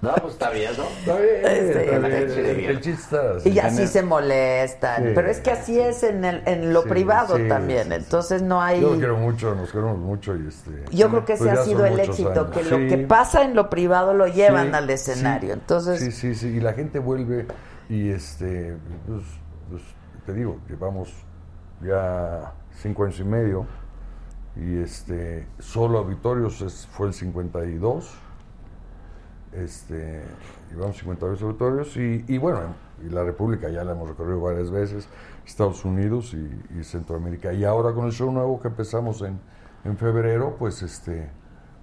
No, 0.00 0.14
pues 0.20 0.34
está 0.34 0.50
bien, 0.50 0.70
¿no? 0.76 0.84
Está 0.84 1.16
bien, 1.16 1.40
Sí, 1.42 1.78
está 1.78 1.80
está 1.96 2.08
bien. 2.08 2.26
chido. 2.28 2.38
El, 2.50 2.64
el 2.66 2.80
chiste 2.80 3.02
está 3.16 3.36
así. 3.36 3.48
Y 3.50 3.58
así 3.58 3.86
se 3.86 4.02
molestan. 4.02 5.02
Sí. 5.04 5.12
Pero 5.14 5.28
es 5.30 5.40
que 5.40 5.50
así 5.50 5.80
es 5.80 6.02
en, 6.02 6.24
el, 6.24 6.42
en 6.46 6.72
lo 6.72 6.82
Sí, 6.82 6.88
privado 6.90 7.36
sí, 7.36 7.48
también. 7.48 7.92
Entonces 7.92 8.42
no 8.42 8.60
hay. 8.62 8.80
Yo 8.80 8.90
lo 8.92 8.98
quiero 8.98 9.16
mucho, 9.16 9.54
nos 9.54 9.70
queremos 9.70 9.98
mucho 9.98 10.36
y 10.36 10.46
este. 10.48 10.70
Yo 10.92 11.08
creo 11.08 11.24
que 11.24 11.32
ese 11.34 11.44
pues 11.46 11.58
ha 11.58 11.64
sido 11.64 11.84
el 11.86 11.98
éxito, 11.98 12.30
años. 12.30 12.50
que 12.50 12.62
lo 12.64 12.76
que 12.88 12.98
pasa 13.06 13.42
en 13.42 13.54
lo 13.54 13.68
privado 13.70 14.12
lo 14.14 14.26
llevan 14.26 14.68
Sí, 14.68 14.74
al 14.74 14.90
escenario. 14.90 15.54
sí, 15.54 15.60
Sí, 15.96 16.10
sí, 16.10 16.34
sí. 16.34 16.48
Y 16.48 16.60
la 16.60 16.72
gente 16.72 16.98
vuelve 16.98 17.46
y 17.88 18.08
este. 18.10 18.76
Pues, 19.06 19.22
pues, 19.70 19.82
te 20.26 20.32
digo, 20.34 20.58
llevamos 20.68 21.12
ya 21.82 22.52
cinco 22.72 23.04
años 23.04 23.20
y 23.20 23.24
medio. 23.24 23.66
Y 24.56 24.78
este, 24.78 25.46
solo 25.58 25.98
auditorios 25.98 26.60
es- 26.62 26.86
fue 26.86 27.08
el 27.08 27.12
52. 27.14 28.16
Este, 29.52 30.22
llevamos 30.70 30.96
52 30.98 31.42
auditorios 31.42 31.96
y, 31.96 32.24
y 32.28 32.36
bueno, 32.38 32.74
y 33.04 33.08
la 33.08 33.24
República 33.24 33.68
ya 33.70 33.84
la 33.84 33.92
hemos 33.92 34.08
recorrido 34.08 34.40
varias 34.40 34.70
veces, 34.70 35.08
Estados 35.46 35.84
Unidos 35.84 36.34
y, 36.34 36.78
y 36.78 36.84
Centroamérica. 36.84 37.52
Y 37.52 37.64
ahora 37.64 37.94
con 37.94 38.06
el 38.06 38.12
show 38.12 38.30
nuevo 38.32 38.60
que 38.60 38.68
empezamos 38.68 39.22
en, 39.22 39.38
en 39.84 39.96
febrero, 39.96 40.56
pues 40.58 40.82
este, 40.82 41.30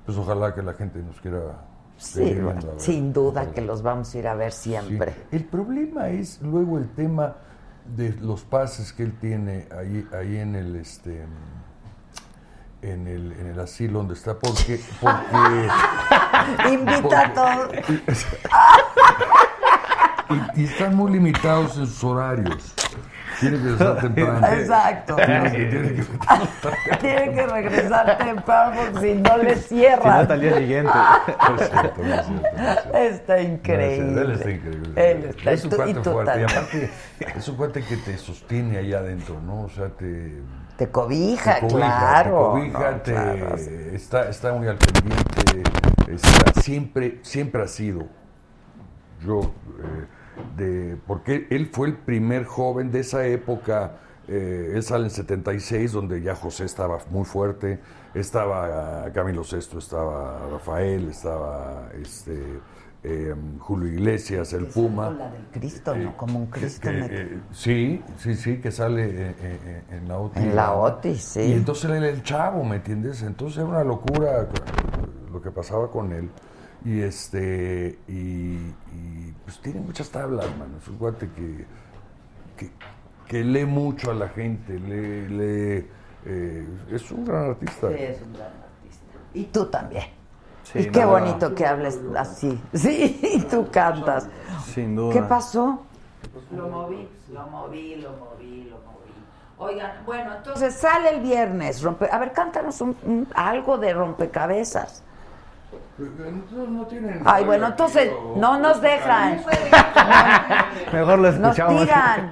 pues 0.05 0.17
ojalá 0.17 0.53
que 0.53 0.61
la 0.61 0.73
gente 0.73 0.99
nos 1.01 1.19
quiera 1.21 1.65
Sí, 2.03 2.33
bueno, 2.33 2.61
sin 2.77 3.13
duda 3.13 3.51
que 3.51 3.61
los 3.61 3.81
vamos 3.81 4.13
a 4.13 4.19
ir 4.19 4.27
a 4.27 4.35
ver 4.35 4.51
siempre. 4.51 5.13
Sí. 5.13 5.37
El 5.37 5.45
problema 5.45 6.09
es 6.09 6.41
luego 6.41 6.77
el 6.77 6.89
tema 6.89 7.37
de 7.95 8.13
los 8.21 8.43
pases 8.43 8.91
que 8.91 9.03
él 9.03 9.13
tiene 9.19 9.67
ahí, 9.75 10.05
ahí 10.13 10.37
en 10.37 10.55
el 10.55 10.75
este 10.75 11.25
en 12.81 13.07
el, 13.07 13.31
en 13.31 13.47
el 13.47 13.59
asilo 13.59 13.99
donde 13.99 14.15
está 14.15 14.37
porque 14.37 14.81
porque 14.99 15.69
Invita 16.73 17.21
a 17.21 17.33
todos. 17.33 17.69
y, 20.55 20.61
y 20.61 20.63
están 20.65 20.95
muy 20.95 21.13
limitados 21.13 21.77
en 21.77 21.87
sus 21.87 22.03
horarios. 22.03 22.73
Tiene 23.39 23.57
que 23.61 23.71
estar 23.73 23.99
temprano. 24.01 24.47
Exacto. 24.47 25.15
Tiene 27.01 27.31
que, 27.33 27.47
regresar 27.47 28.17
temprano 28.17 28.81
porque 28.93 29.13
si 29.13 29.21
no 29.21 29.37
le 29.37 29.55
cierran. 29.55 30.27
siguiente. 30.27 30.91
No 30.93 31.55
es 31.61 31.69
cierto, 31.69 32.03
no 32.03 32.13
es 32.15 32.25
cierto, 32.25 32.41
no 32.57 32.69
es 32.71 32.81
cierto. 32.83 32.97
Está 32.97 33.35
No, 33.35 33.41
increíble. 33.41 34.21
él 34.21 34.31
está 34.31 34.51
increíble. 34.51 35.11
Él 35.11 35.25
está- 35.25 35.51
es 35.51 35.63
un 35.65 35.71
cuate 35.71 35.93
fuerte. 35.95 36.39
Y 36.39 36.43
aparte, 36.43 36.89
es 37.35 37.47
un 37.47 37.55
cuate 37.57 37.81
que 37.83 37.97
te 37.97 38.17
sostiene 38.17 38.77
allá 38.77 38.99
adentro, 38.99 39.39
¿no? 39.41 39.61
O 39.63 39.69
sea, 39.69 39.89
te. 39.89 40.41
Te 40.77 40.89
cobija, 40.89 41.55
te 41.55 41.67
cobija, 41.67 41.77
claro. 41.99 42.29
Te 42.31 42.71
cobija, 42.71 42.91
No, 42.91 42.97
te- 43.01 43.11
claro. 43.13 43.55
está, 43.93 44.29
está 44.29 44.53
muy 44.53 44.67
al 44.67 44.77
pendiente. 44.77 45.63
está- 46.11 46.61
siempre, 46.61 47.19
siempre 47.21 47.61
ha 47.63 47.67
sido. 47.67 48.07
Yo. 49.25 49.53
eh, 49.79 50.05
de, 50.57 50.97
porque 51.07 51.47
él 51.49 51.69
fue 51.71 51.87
el 51.87 51.95
primer 51.95 52.45
joven 52.45 52.91
de 52.91 52.99
esa 53.01 53.25
época. 53.25 53.97
eh, 54.27 54.71
él 54.75 54.83
sale 54.83 55.05
en 55.05 55.09
76, 55.09 55.91
donde 55.91 56.21
ya 56.21 56.35
José 56.35 56.65
estaba 56.65 56.97
muy 57.09 57.25
fuerte. 57.25 57.79
Estaba 58.13 59.11
Camilo 59.13 59.41
VI, 59.43 59.77
estaba 59.77 60.47
Rafael, 60.51 61.09
estaba 61.09 61.89
este, 62.01 62.59
eh, 63.03 63.35
Julio 63.59 63.89
Iglesias, 63.91 64.53
el 64.53 64.67
Puma. 64.67 65.09
La 65.09 65.29
del 65.29 65.45
Cristo, 65.51 65.95
¿no? 65.95 66.15
Como 66.15 66.39
un 66.39 66.45
Cristo. 66.47 66.89
Que, 66.89 66.99
eh, 67.09 67.39
sí, 67.51 68.01
sí, 68.17 68.35
sí, 68.35 68.61
que 68.61 68.71
sale 68.71 69.05
eh, 69.09 69.35
eh, 69.41 69.81
en 69.91 70.07
la 70.07 70.17
OTI. 70.19 70.39
En 70.39 70.55
la 70.55 70.73
OTI, 70.73 71.15
sí. 71.15 71.41
Y 71.41 71.53
entonces 71.53 71.85
él 71.85 71.97
era 71.97 72.09
el 72.09 72.23
chavo, 72.23 72.63
¿me 72.63 72.77
entiendes? 72.77 73.21
Entonces 73.23 73.57
era 73.57 73.67
una 73.67 73.83
locura 73.83 74.47
lo 75.31 75.41
que 75.41 75.51
pasaba 75.51 75.89
con 75.91 76.13
él. 76.13 76.29
Y 76.85 77.01
este, 77.01 77.97
y, 78.07 78.13
y, 78.93 79.33
pues 79.45 79.59
tiene 79.59 79.79
muchas 79.79 80.09
tablas, 80.09 80.45
mano. 80.57 80.77
Es 80.81 80.87
un 80.87 80.97
guate 80.97 81.29
que, 81.29 81.65
que, 82.57 82.71
que 83.27 83.43
lee 83.43 83.65
mucho 83.65 84.11
a 84.11 84.13
la 84.13 84.27
gente, 84.29 84.77
lee, 84.79 85.27
lee, 85.29 85.87
eh, 86.25 86.67
es 86.91 87.09
un 87.11 87.23
gran 87.25 87.51
artista. 87.51 87.87
Sí, 87.89 87.95
es 87.97 88.21
un 88.21 88.33
gran 88.33 88.47
artista. 88.47 89.17
Y 89.33 89.43
tú 89.45 89.65
también. 89.67 90.03
Sí, 90.63 90.79
y 90.79 90.89
qué 90.89 91.05
bonito 91.05 91.53
que 91.55 91.65
hables 91.65 91.99
así. 92.17 92.61
Sí, 92.73 93.19
y 93.21 93.41
tú 93.43 93.69
cantas. 93.71 94.27
Sin 94.65 94.95
duda. 94.95 95.13
¿Qué 95.13 95.21
pasó? 95.21 95.83
Lo 96.55 96.67
moví, 96.67 97.07
lo 97.31 97.47
moví, 97.47 97.95
lo 97.95 98.09
moví, 98.11 98.63
lo 98.69 98.77
moví. 98.77 98.91
Oigan, 99.57 100.05
bueno, 100.05 100.35
entonces 100.35 100.73
sale 100.73 101.09
el 101.15 101.21
viernes. 101.21 101.81
Rompe... 101.81 102.09
A 102.11 102.17
ver, 102.19 102.33
cántanos 102.33 102.81
un- 102.81 102.97
un- 103.03 103.27
algo 103.35 103.77
de 103.77 103.93
rompecabezas. 103.93 105.03
No, 106.51 106.67
no 106.67 106.85
tienen- 106.87 107.21
Ay, 107.25 107.45
bueno, 107.45 107.67
entonces 107.67 108.11
no 108.35 108.57
nos 108.57 108.81
dejan. 108.81 109.43
Mejor 110.93 111.19
lo 111.19 111.31
Nos 111.31 111.57
escuchamos. 111.57 111.81
tiran. 111.83 112.31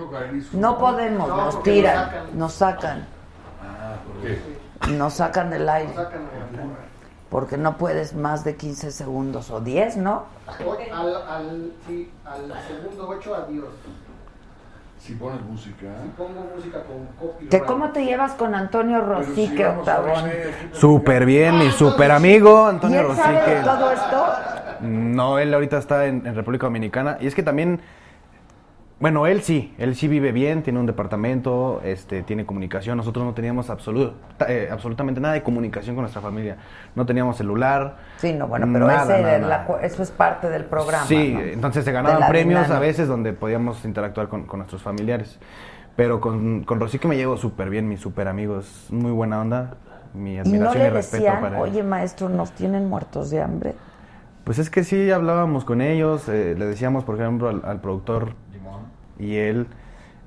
No 0.53 0.77
podemos, 0.77 1.27
nos 1.29 1.63
tiran, 1.63 2.09
nos 2.33 2.53
sacan. 2.53 3.05
Nos 4.89 5.13
sacan 5.13 5.49
del 5.49 5.69
aire. 5.69 5.93
Porque 7.29 7.55
no 7.57 7.77
puedes 7.77 8.13
más 8.13 8.43
de 8.43 8.55
15 8.57 8.91
segundos 8.91 9.51
o 9.51 9.61
10, 9.61 9.97
¿no? 9.97 10.25
Al, 10.93 11.15
al, 11.15 11.71
sí, 11.87 12.11
al 12.25 12.51
segundo 12.67 13.07
8, 13.07 13.35
adiós. 13.35 13.69
Si 15.01 15.13
pones 15.15 15.41
música. 15.41 15.87
Si 16.03 16.09
pongo 16.09 16.47
música 16.55 16.83
con 16.83 17.07
copyright. 17.19 17.49
¿Que 17.49 17.61
¿Cómo 17.61 17.89
te 17.89 18.05
llevas 18.05 18.33
con 18.33 18.53
Antonio 18.53 19.01
Rosique, 19.01 19.65
Octavón? 19.65 20.29
Súper 20.73 21.25
bien, 21.25 21.57
mi 21.57 21.71
súper 21.71 22.11
amigo 22.11 22.67
Antonio 22.67 23.01
¿Y 23.07 23.09
él 23.09 23.15
sabe 23.15 23.33
de 23.33 23.61
Rosique. 23.61 23.63
todo 23.63 23.91
esto? 23.91 24.25
No, 24.81 25.39
él 25.39 25.51
ahorita 25.53 25.79
está 25.79 26.05
en, 26.05 26.25
en 26.27 26.35
República 26.35 26.67
Dominicana. 26.67 27.17
Y 27.19 27.25
es 27.25 27.33
que 27.33 27.41
también, 27.41 27.81
bueno, 29.01 29.25
él 29.25 29.41
sí, 29.41 29.73
él 29.79 29.95
sí 29.95 30.07
vive 30.07 30.31
bien, 30.31 30.61
tiene 30.61 30.79
un 30.79 30.85
departamento, 30.85 31.81
este, 31.83 32.21
tiene 32.21 32.45
comunicación. 32.45 32.95
Nosotros 32.97 33.25
no 33.25 33.33
teníamos 33.33 33.69
absolu- 33.69 34.13
eh, 34.47 34.69
absolutamente 34.71 35.19
nada 35.19 35.33
de 35.33 35.41
comunicación 35.41 35.95
con 35.95 36.03
nuestra 36.03 36.21
familia. 36.21 36.57
No 36.95 37.05
teníamos 37.05 37.35
celular. 37.35 37.97
Sí, 38.17 38.31
no, 38.31 38.47
bueno, 38.47 38.67
pero 38.71 38.85
nada, 38.85 39.15
ese, 39.15 39.23
nada, 39.23 39.65
nada. 39.65 39.81
eso 39.81 40.03
es 40.03 40.11
parte 40.11 40.49
del 40.49 40.65
programa. 40.65 41.05
Sí, 41.05 41.33
¿no? 41.33 41.41
entonces 41.41 41.83
se 41.83 41.91
ganaban 41.91 42.29
premios 42.29 42.69
a 42.69 42.79
veces 42.79 43.07
donde 43.07 43.33
podíamos 43.33 43.83
interactuar 43.85 44.29
con, 44.29 44.43
con 44.45 44.59
nuestros 44.59 44.81
familiares. 44.83 45.39
Pero 45.95 46.21
con, 46.21 46.63
con 46.63 46.79
Rosique 46.79 47.07
me 47.07 47.17
llevo 47.17 47.35
súper 47.37 47.69
bien, 47.69 47.89
mi 47.89 47.97
súper 47.97 48.27
amigo, 48.27 48.59
es 48.59 48.87
muy 48.91 49.11
buena 49.11 49.41
onda. 49.41 49.73
Mi 50.13 50.33
Y 50.33 50.35
no 50.37 50.41
admiración 50.43 50.75
y, 50.75 50.83
le 50.83 50.89
respeto 50.91 51.23
decían, 51.23 51.41
para 51.41 51.57
él. 51.57 51.63
oye 51.63 51.83
maestro, 51.83 52.29
nos 52.29 52.51
tienen 52.51 52.87
muertos 52.87 53.29
de 53.31 53.41
hambre. 53.41 53.73
Pues 54.43 54.59
es 54.59 54.69
que 54.69 54.83
sí 54.83 55.09
hablábamos 55.11 55.65
con 55.65 55.81
ellos, 55.81 56.27
eh, 56.29 56.55
le 56.57 56.65
decíamos, 56.65 57.03
por 57.03 57.15
ejemplo, 57.19 57.49
al, 57.49 57.61
al 57.63 57.79
productor 57.81 58.33
y 59.21 59.37
él 59.37 59.67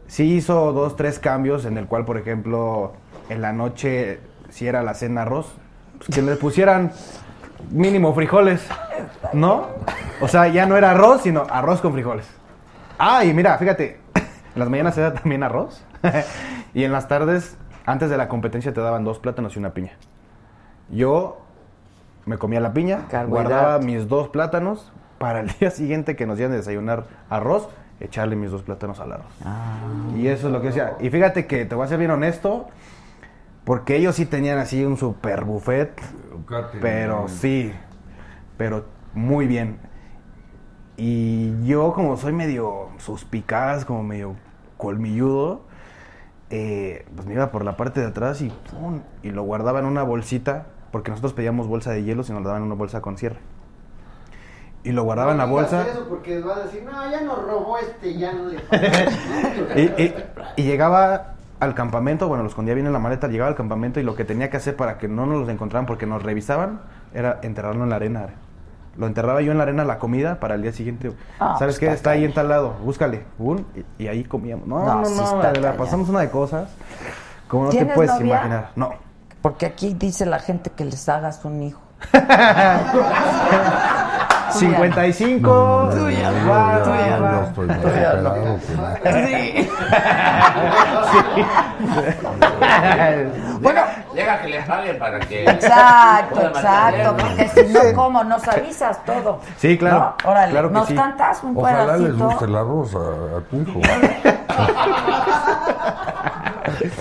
sí 0.07 0.35
hizo 0.35 0.73
dos, 0.73 0.97
tres 0.97 1.19
cambios 1.19 1.65
en 1.65 1.77
el 1.77 1.87
cual, 1.87 2.05
por 2.05 2.17
ejemplo, 2.17 2.93
en 3.29 3.43
la 3.43 3.53
noche, 3.53 4.21
si 4.51 4.67
era 4.67 4.83
la 4.83 4.95
cena 4.95 5.23
arroz, 5.23 5.53
pues 5.99 6.11
que 6.11 6.23
le 6.23 6.37
pusieran 6.37 6.93
mínimo 7.71 8.15
frijoles, 8.15 8.67
¿no? 9.33 9.67
O 10.21 10.29
sea, 10.29 10.49
ya 10.49 10.67
no 10.67 10.77
era 10.77 10.93
arroz, 10.93 11.23
sino 11.23 11.45
arroz 11.51 11.81
con 11.81 11.93
frijoles. 11.93 12.27
Ah, 12.99 13.25
y 13.25 13.35
mira, 13.35 13.59
fíjate, 13.59 14.01
en 14.15 14.61
las 14.61 14.71
mañanas 14.71 14.95
se 14.95 15.01
da 15.01 15.13
también 15.13 15.43
arroz 15.43 15.85
y 16.75 16.85
en 16.85 16.93
las 16.93 17.09
tardes, 17.09 17.57
antes 17.85 18.11
de 18.11 18.17
la 18.17 18.29
competencia, 18.29 18.73
te 18.73 18.81
daban 18.81 19.05
dos 19.05 19.19
plátanos 19.19 19.57
y 19.57 19.59
una 19.59 19.75
piña. 19.75 19.93
Yo 20.91 21.41
me 22.27 22.39
comía 22.39 22.61
la 22.61 22.73
piña, 22.73 23.01
guardaba 23.27 23.79
mis 23.81 24.09
dos 24.09 24.29
plátanos 24.29 24.93
para 25.19 25.41
el 25.41 25.49
día 25.59 25.71
siguiente 25.71 26.17
que 26.17 26.27
nos 26.27 26.39
iban 26.39 26.53
a 26.53 26.57
desayunar 26.57 27.05
arroz, 27.29 27.69
echarle 28.05 28.37
mis 28.37 28.51
dos 28.51 28.63
plátanos 28.63 29.01
al 29.01 29.13
arroz. 29.13 29.33
Y 30.17 30.29
eso 30.29 30.49
es 30.49 30.53
lo 30.53 30.61
que 30.61 30.69
decía. 30.69 30.97
Y 31.01 31.11
fíjate 31.11 31.47
que 31.47 31.65
te 31.65 31.75
voy 31.75 31.85
a 31.85 31.89
ser 31.89 31.99
bien 31.99 32.11
honesto, 32.11 32.69
porque 33.65 33.97
ellos 33.97 34.15
sí 34.17 34.27
tenían 34.27 34.59
así 34.59 34.85
un 34.85 34.97
super 34.97 35.45
buffet, 35.45 36.01
pero 36.81 37.29
sí, 37.29 37.73
pero 38.57 38.85
muy 39.15 39.47
bien. 39.47 39.79
Y 40.97 41.65
yo 41.67 41.93
como 41.93 42.17
soy 42.17 42.33
medio 42.33 42.91
suspicaz, 42.99 43.85
como 43.85 44.03
medio 44.03 44.37
colmilludo, 44.77 45.63
eh, 46.51 47.07
pues 47.15 47.27
me 47.27 47.35
iba 47.35 47.51
por 47.51 47.65
la 47.65 47.77
parte 47.77 48.01
de 48.01 48.07
atrás 48.07 48.41
y, 48.43 48.53
¡pum! 48.71 49.01
y 49.23 49.31
lo 49.31 49.43
guardaba 49.43 49.81
en 49.81 49.87
una 49.87 50.03
bolsita, 50.03 50.67
porque 50.93 51.11
nosotros 51.11 51.33
pedíamos 51.33 51.67
bolsa 51.67 51.91
de 51.91 52.05
hielo 52.05 52.23
y 52.29 52.33
nos 52.33 52.43
lo 52.43 52.49
daban 52.49 52.63
en 52.63 52.67
una 52.67 52.77
bolsa 52.77 53.01
con 53.01 53.17
cierre. 53.17 53.39
Y 54.85 54.93
lo 54.93 55.03
guardaba 55.05 55.33
en 55.33 55.39
la 55.39 55.47
bolsa. 55.47 55.87
Eso 55.89 56.07
porque 56.09 56.41
va 56.41 56.57
a 56.57 56.61
decir, 56.61 56.83
no, 56.85 57.11
ya 57.11 57.21
nos 57.23 57.43
robó 57.43 57.79
este, 57.79 58.17
ya 58.19 58.33
no 58.33 58.45
le 58.47 58.59
Y, 59.77 60.03
y- 60.03 60.15
y 60.57 60.63
llegaba 60.63 61.35
al 61.61 61.75
campamento, 61.75 62.29
bueno, 62.29 62.43
lo 62.43 62.51
escondía 62.51 62.75
bien 62.75 62.87
en 62.87 62.93
la 62.93 62.99
maleta, 62.99 63.27
llegaba 63.29 63.49
al 63.49 63.57
campamento 63.57 63.99
y 63.99 64.03
lo 64.03 64.15
que 64.15 64.25
tenía 64.27 64.51
que 64.51 64.59
hacer 64.59 64.77
para 64.77 64.99
que 64.99 65.09
no 65.09 65.25
nos 65.25 65.41
los 65.41 65.49
encontraran 65.49 65.87
porque 65.87 66.05
nos 66.07 66.23
revisaban 66.23 66.81
era 67.15 67.39
enterrarlo 67.43 67.85
en 67.85 67.91
la 67.91 67.97
arena. 67.97 68.27
Lo 68.97 69.07
enterraba 69.07 69.41
yo 69.41 69.51
en 69.53 69.59
la 69.59 69.65
arena 69.65 69.85
la 69.85 69.99
comida 69.99 70.39
para 70.39 70.55
el 70.55 70.63
día 70.63 70.73
siguiente. 70.73 71.11
Ah, 71.41 71.57
¿Sabes 71.59 71.77
pues 71.77 71.79
qué? 71.81 71.87
está 71.87 71.95
Está 71.97 72.11
ahí 72.11 72.25
en 72.25 72.35
tal 72.35 72.49
lado, 72.49 72.75
búscale. 72.85 73.25
Un, 73.39 73.67
y, 73.99 74.05
y 74.05 74.09
ahí 74.09 74.23
comíamos. 74.25 74.69
No, 74.69 74.85
No, 74.85 75.01
no, 75.01 75.05
sí 75.05 75.61
la 75.61 75.77
pasamos 75.77 76.09
una 76.11 76.21
de 76.21 76.31
cosas 76.31 76.69
como 77.49 77.65
no 77.65 77.71
te 77.71 77.79
¿Tienes 77.79 77.95
puedes 77.95 78.13
novia? 78.13 78.27
imaginar. 78.27 78.71
No. 78.77 78.91
Porque 79.43 79.67
aquí 79.67 79.95
dice 79.95 80.27
la 80.27 80.39
gente 80.39 80.71
que 80.71 80.85
les 80.85 81.09
hagas 81.09 81.45
un 81.45 81.63
hijo. 81.63 81.81
55. 84.59 85.91
Tú 85.95 86.11
ya 86.11 86.31
no, 86.31 86.51
Va, 86.51 86.83
tú 86.83 86.91
ya 86.91 87.19
va, 87.19 87.31
no. 87.31 87.37
va. 87.39 87.45
estoy 87.45 87.67
más 87.67 87.81
Tú 87.81 87.89
ya 87.89 88.13
no. 88.15 88.31
operado 88.31 88.59
que 89.03 89.65
Sí. 89.65 89.71
Bueno, 93.61 93.81
llega 94.15 94.41
que 94.41 94.49
le 94.49 94.63
paguen 94.63 94.99
para 94.99 95.21
que. 95.21 95.45
Exacto, 95.45 96.41
exacto. 96.49 97.17
Porque 97.19 97.49
si 97.49 97.73
no, 97.73 97.81
¿cómo? 97.95 98.25
Nos 98.25 98.47
avisas 98.49 99.05
todo. 99.05 99.41
Sí, 99.57 99.77
claro, 99.79 100.15
¿No? 100.25 100.31
Órale, 100.31 100.53
claro 100.53 100.69
que 100.69 100.75
nos 100.75 100.89
sí. 100.89 100.95
cantas 100.95 101.43
un 101.43 101.57
Ojalá 101.57 101.97
les 101.97 102.03
pedacito. 102.07 102.25
guste 102.27 102.45
el 102.47 102.57
arroz 102.57 102.95
a, 102.95 102.99
a 103.39 103.41
tu 103.43 103.57
hijo. 103.57 103.81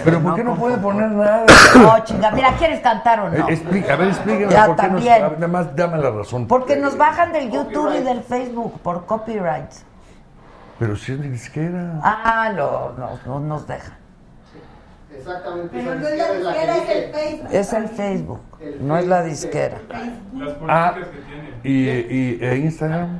Pero 0.04 0.22
¿por 0.22 0.36
qué 0.36 0.44
no 0.44 0.56
puede 0.56 0.78
poner 0.78 1.10
nada? 1.12 1.46
No, 1.76 2.04
chinga, 2.04 2.32
mira, 2.32 2.56
¿quieres 2.58 2.80
cantar 2.82 3.20
o 3.22 3.30
no? 3.30 3.36
Eh, 3.50 3.86
a 3.92 3.96
ver, 3.96 4.08
explíqueme 4.10 4.52
Ya, 4.52 4.66
por 4.68 4.76
qué 4.76 4.82
también. 4.82 5.22
Nada 5.22 5.48
más 5.48 5.76
dame 5.76 5.98
la 5.98 6.12
razón. 6.12 6.48
Porque 6.48 6.76
nos 6.76 6.98
bajan 6.98 7.32
del 7.34 7.52
YouTube 7.52 7.94
y 8.00 8.04
del 8.04 8.22
Facebook 8.24 8.80
por 8.82 9.06
copyright. 9.06 9.70
Pero 10.80 10.96
si 10.96 11.14
es 11.14 11.22
de 11.22 11.30
disquera. 11.30 12.00
Ah, 12.04 12.52
no, 12.56 12.92
no, 12.98 13.20
no 13.26 13.40
nos 13.40 13.68
dejan. 13.68 13.98
Exactamente. 15.16 15.70
Pero 15.72 15.94
esa 15.94 16.00
no 16.02 16.08
es 16.08 16.18
la 16.18 16.34
disquera 16.34 16.74
disquera, 16.74 16.74
que 16.74 16.82
es 16.82 16.90
el. 16.90 17.12
Facebook. 17.14 17.48
Es 17.52 17.74
el 17.74 17.88
Facebook, 17.90 18.42
no 18.82 18.98
es 18.98 19.08
la 19.08 19.24
disquera. 19.24 19.78
Las 20.34 20.54
Ah, 20.68 20.92
políticas 20.94 21.16
que 21.16 21.22
tiene. 21.32 21.50
y, 21.64 22.16
y 22.16 22.44
e 22.44 22.58
Instagram. 22.58 23.20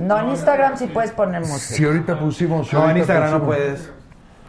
No, 0.00 0.18
en 0.20 0.28
Instagram 0.28 0.76
sí 0.76 0.86
puedes 0.86 1.10
poner 1.10 1.40
música. 1.40 1.74
Si 1.74 1.84
ahorita 1.84 2.16
pusimos... 2.20 2.68
si 2.68 2.76
No, 2.76 2.88
en 2.88 2.98
Instagram 2.98 3.30
no 3.32 3.42
puedes. 3.42 3.90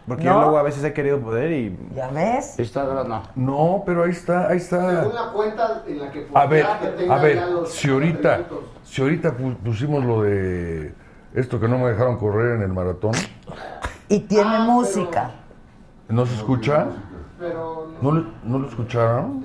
Porque 0.08 0.24
¿No? 0.24 0.32
yo 0.34 0.40
luego 0.40 0.58
a 0.58 0.62
veces 0.62 0.82
he 0.84 0.92
querido 0.92 1.20
poder 1.20 1.52
y. 1.52 1.78
¿Ya 1.94 2.08
ves? 2.08 2.58
Instagram 2.58 3.08
no. 3.08 3.22
No, 3.36 3.82
pero 3.86 4.04
ahí 4.04 4.10
está, 4.10 4.48
ahí 4.48 4.56
está. 4.56 5.02
Según 5.02 5.14
la 5.14 5.32
cuenta 5.32 5.82
en 5.86 5.98
la 6.00 6.10
que 6.10 6.26
A 6.34 6.46
ver, 6.46 6.66
que 6.98 7.10
a 7.12 7.16
ver, 7.18 7.36
ya 7.36 7.46
los 7.46 7.70
si 7.72 7.90
ahorita, 7.90 8.40
si 8.84 9.02
ahorita 9.02 9.36
pu- 9.36 9.56
pusimos 9.56 10.04
lo 10.04 10.22
de 10.22 10.94
esto 11.34 11.60
que 11.60 11.68
no 11.68 11.78
me 11.78 11.90
dejaron 11.90 12.16
correr 12.18 12.56
en 12.56 12.62
el 12.62 12.72
maratón, 12.72 13.12
Y 14.08 14.20
tiene 14.20 14.58
música. 14.60 15.30
¿no 16.08 16.26
se 16.26 16.34
escucha? 16.34 16.86
Pero 17.38 17.88
¿No, 18.02 18.10
lo- 18.12 18.26
no 18.44 18.58
lo 18.58 18.68
escucharon? 18.68 19.44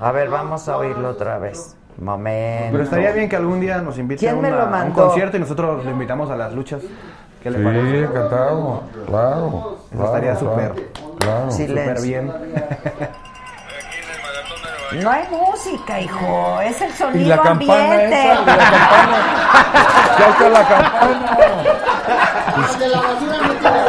A 0.00 0.10
ver, 0.10 0.28
vamos 0.28 0.68
a 0.68 0.76
oírlo 0.76 1.10
otra 1.10 1.38
vez. 1.38 1.76
Momento. 1.96 2.72
Pero 2.72 2.82
estaría 2.82 3.12
bien 3.12 3.28
que 3.28 3.36
algún 3.36 3.60
día 3.60 3.80
nos 3.80 3.96
invite 3.98 4.18
¿Quién 4.18 4.34
a, 4.44 4.64
una- 4.66 4.84
un 4.84 4.90
concierto 4.92 5.36
y 5.36 5.40
nosotros 5.40 5.84
lo 5.84 5.90
invitamos 5.92 6.28
a 6.30 6.36
las 6.36 6.52
luchas. 6.52 6.82
¿Qué 7.44 7.50
le 7.50 7.58
Sí, 7.58 7.64
parece? 7.64 7.98
encantado, 8.04 8.82
claro. 9.06 9.76
claro, 9.92 10.06
estaría 10.06 10.32
claro, 10.34 10.38
súper. 10.40 10.72
Claro. 11.18 11.50
Súper 11.52 12.00
bien. 12.00 12.32
No 15.02 15.10
hay 15.10 15.24
música, 15.30 16.00
hijo. 16.00 16.60
Es 16.62 16.80
el 16.80 16.92
sonido 16.94 17.20
Y 17.20 17.24
la 17.26 17.36
campana 17.42 17.82
ambiente. 17.84 18.32
esa, 18.32 18.34
la 18.34 18.44
campana. 18.46 19.18
Ya 20.18 20.28
está 20.28 20.48
la 20.48 20.68
campana. 20.68 21.36
La 22.88 23.00
basura 23.02 23.36
no 23.46 23.52
tiene. 23.54 23.80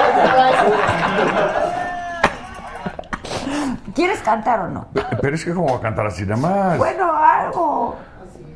¿Quieres 3.96 4.20
cantar 4.20 4.60
o 4.62 4.68
no? 4.68 4.88
Pero 5.22 5.36
es 5.36 5.46
que 5.46 5.54
como 5.54 5.80
cantar 5.80 6.08
así 6.08 6.24
nada 6.26 6.42
más. 6.42 6.78
Bueno, 6.78 7.10
algo. 7.16 7.96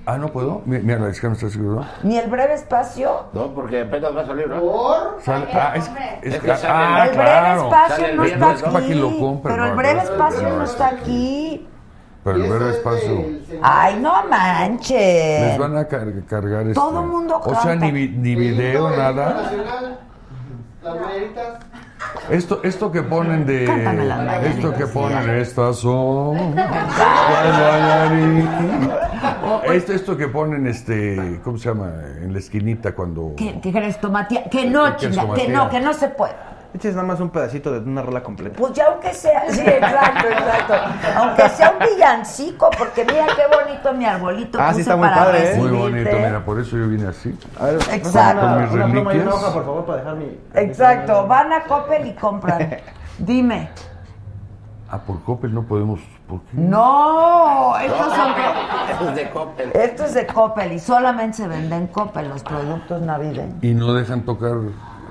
Ah, 0.06 0.18
¿no 0.18 0.28
puedo? 0.30 0.62
Mi- 0.66 0.80
Mira, 0.80 0.98
la 1.00 1.08
disquera 1.08 1.30
me 1.30 1.36
está 1.36 1.50
seguro. 1.50 1.86
Ni 2.04 2.18
el 2.18 2.30
breve 2.30 2.56
espacio. 2.56 3.26
No, 3.34 3.54
porque 3.54 3.82
apenas 3.82 4.16
va 4.16 4.22
a 4.22 4.26
salir, 4.26 4.48
¿no? 4.48 4.60
Por 4.60 5.18
Sale- 5.24 5.48
ah, 5.54 5.74
es, 5.76 5.86
es 6.24 6.34
Es 6.36 6.42
que, 6.42 6.48
que 6.48 6.58
sale- 6.58 6.74
ah, 6.74 7.06
el 7.08 7.16
breve 7.18 7.56
espacio 7.56 7.96
Sale 7.96 8.10
el 8.12 8.18
no 8.18 8.24
está 8.26 8.54
¿no? 8.54 8.60
Para 8.74 8.78
aquí. 8.80 8.88
que 8.88 8.96
lo 8.96 9.20
compre, 9.20 9.52
pero 9.52 9.64
el 9.66 9.70
no, 9.72 9.76
breve 9.78 9.94
no, 9.96 10.02
espacio 10.02 10.50
no, 10.50 10.56
no 10.58 10.64
está 10.64 10.88
aquí. 10.88 11.68
Pero 12.24 12.36
el 12.36 12.50
breve 12.50 12.70
es 12.72 12.76
espacio. 12.78 13.26
Ay, 13.62 14.00
no 14.02 14.22
Les 14.22 14.30
manches. 14.30 15.58
van 15.58 15.78
a 15.78 15.86
car- 15.88 16.08
cargar 16.28 16.62
este. 16.62 16.74
Todo 16.74 17.04
mundo 17.04 17.40
O 17.44 17.56
sea, 17.62 17.76
ni, 17.76 17.92
ni 17.92 18.34
El 18.34 18.36
video, 18.40 18.90
nada. 18.90 19.52
Las 20.84 20.96
mañanitas. 20.96 21.60
Esto, 22.30 22.62
esto 22.64 22.92
que 22.92 23.02
ponen 23.02 23.46
de. 23.46 23.66
Esto 24.46 24.74
que 24.74 24.88
ponen, 24.88 25.30
estas 25.30 25.78
son. 25.78 26.38
Esto, 29.74 29.94
esto 29.94 30.18
que 30.18 30.28
ponen, 30.28 30.68
este. 30.68 31.40
¿Cómo 31.44 31.58
se 31.58 31.70
llama? 31.70 31.92
En 32.22 32.34
la 32.34 32.40
esquinita 32.40 32.94
cuando. 32.94 33.34
¿Qué, 33.36 33.60
qué? 33.62 33.72
Que 33.72 34.70
no, 34.70 34.86
¿Qué 34.86 34.96
quieres 34.96 35.18
chinga, 35.18 35.34
que 35.34 35.48
no, 35.50 35.70
que 35.70 35.80
no 35.80 35.94
se 35.94 36.10
puede. 36.10 36.34
Este 36.72 36.90
es 36.90 36.96
nada 36.96 37.08
más 37.08 37.20
un 37.20 37.32
pedacito 37.32 37.72
de 37.72 37.80
una 37.80 38.04
rola 38.04 38.22
completa. 38.22 38.56
Pues 38.58 38.74
ya 38.74 38.86
aunque 38.88 39.12
sea, 39.14 39.44
sí, 39.50 39.62
exacto, 39.62 40.28
exacto. 40.28 40.74
Aunque 41.18 41.50
sea 41.50 41.72
un 41.72 41.80
villancico, 41.80 42.70
porque 42.78 43.04
mira 43.06 43.26
qué 43.36 43.44
bonito 43.52 43.92
mi 43.94 44.06
arbolito 44.06 44.60
Ah, 44.62 44.72
sí 44.74 44.82
está 44.82 44.96
muy 44.96 45.08
para 45.10 45.26
padre, 45.26 45.54
¿eh? 45.54 45.58
Muy 45.58 45.72
bonito, 45.72 46.12
mira, 46.16 46.46
por 46.46 46.60
eso 46.60 46.78
yo 46.78 46.88
vine 46.88 47.08
así. 47.08 47.36
A 47.60 47.66
ver, 47.66 47.76
Exacto. 47.92 48.46
Una, 48.46 48.54
Con 48.54 48.62
mis 48.62 48.72
una 48.72 48.86
pluma 48.86 49.14
y 49.14 49.16
una 49.18 49.24
reliquias. 49.26 49.34
hoja, 49.34 49.54
por 49.54 49.66
favor, 49.66 49.86
para 49.86 49.98
dejar 49.98 50.16
mi. 50.16 50.40
Exacto, 50.54 51.28
van 51.28 51.54
a 51.54 51.64
Coppel 51.64 52.06
y 52.08 52.14
compran. 52.14 52.78
Dime. 53.18 53.70
Ah, 54.92 55.00
por 55.00 55.24
Coppel 55.24 55.54
no 55.54 55.64
podemos. 55.64 56.00
¿Por 56.28 56.42
qué? 56.42 56.58
No, 56.58 57.76
estos 57.80 58.14
son 58.14 59.08
Es 59.10 59.16
de 59.16 59.30
Coppel. 59.32 59.72
esto 59.74 60.06
es 60.06 60.14
de 60.14 60.28
Coppel 60.28 60.72
y 60.74 60.80
solamente 60.80 61.38
se 61.38 61.48
venden 61.48 61.82
en 61.82 61.88
Coppel 61.88 62.30
los 62.30 62.44
productos 62.44 63.02
navideños. 63.02 63.64
Y 63.64 63.74
no 63.74 63.94
dejan 63.94 64.22
tocar 64.22 64.54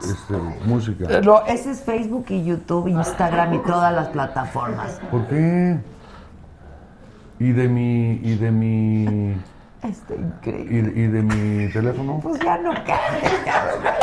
este, 0.04 0.34
música. 0.64 1.20
No, 1.20 1.44
ese 1.46 1.70
es 1.72 1.80
Facebook 1.82 2.26
y 2.28 2.44
YouTube, 2.44 2.88
Instagram 2.88 3.54
y 3.54 3.58
todas 3.60 3.92
las 3.94 4.08
plataformas. 4.08 5.00
¿Por 5.10 5.26
qué? 5.26 5.78
Y 7.38 7.52
de 7.52 7.68
mi. 7.68 8.12
Y 8.22 8.36
de 8.36 8.50
mi. 8.50 9.36
Está 9.82 10.14
Y, 10.14 10.18
increíble. 10.18 10.92
y 10.94 11.06
de 11.06 11.22
mi 11.22 11.72
teléfono. 11.72 12.18
Pues 12.22 12.40
ya 12.40 12.58
no 12.58 12.72
cantes, 12.74 13.32
cabrón. 13.44 13.94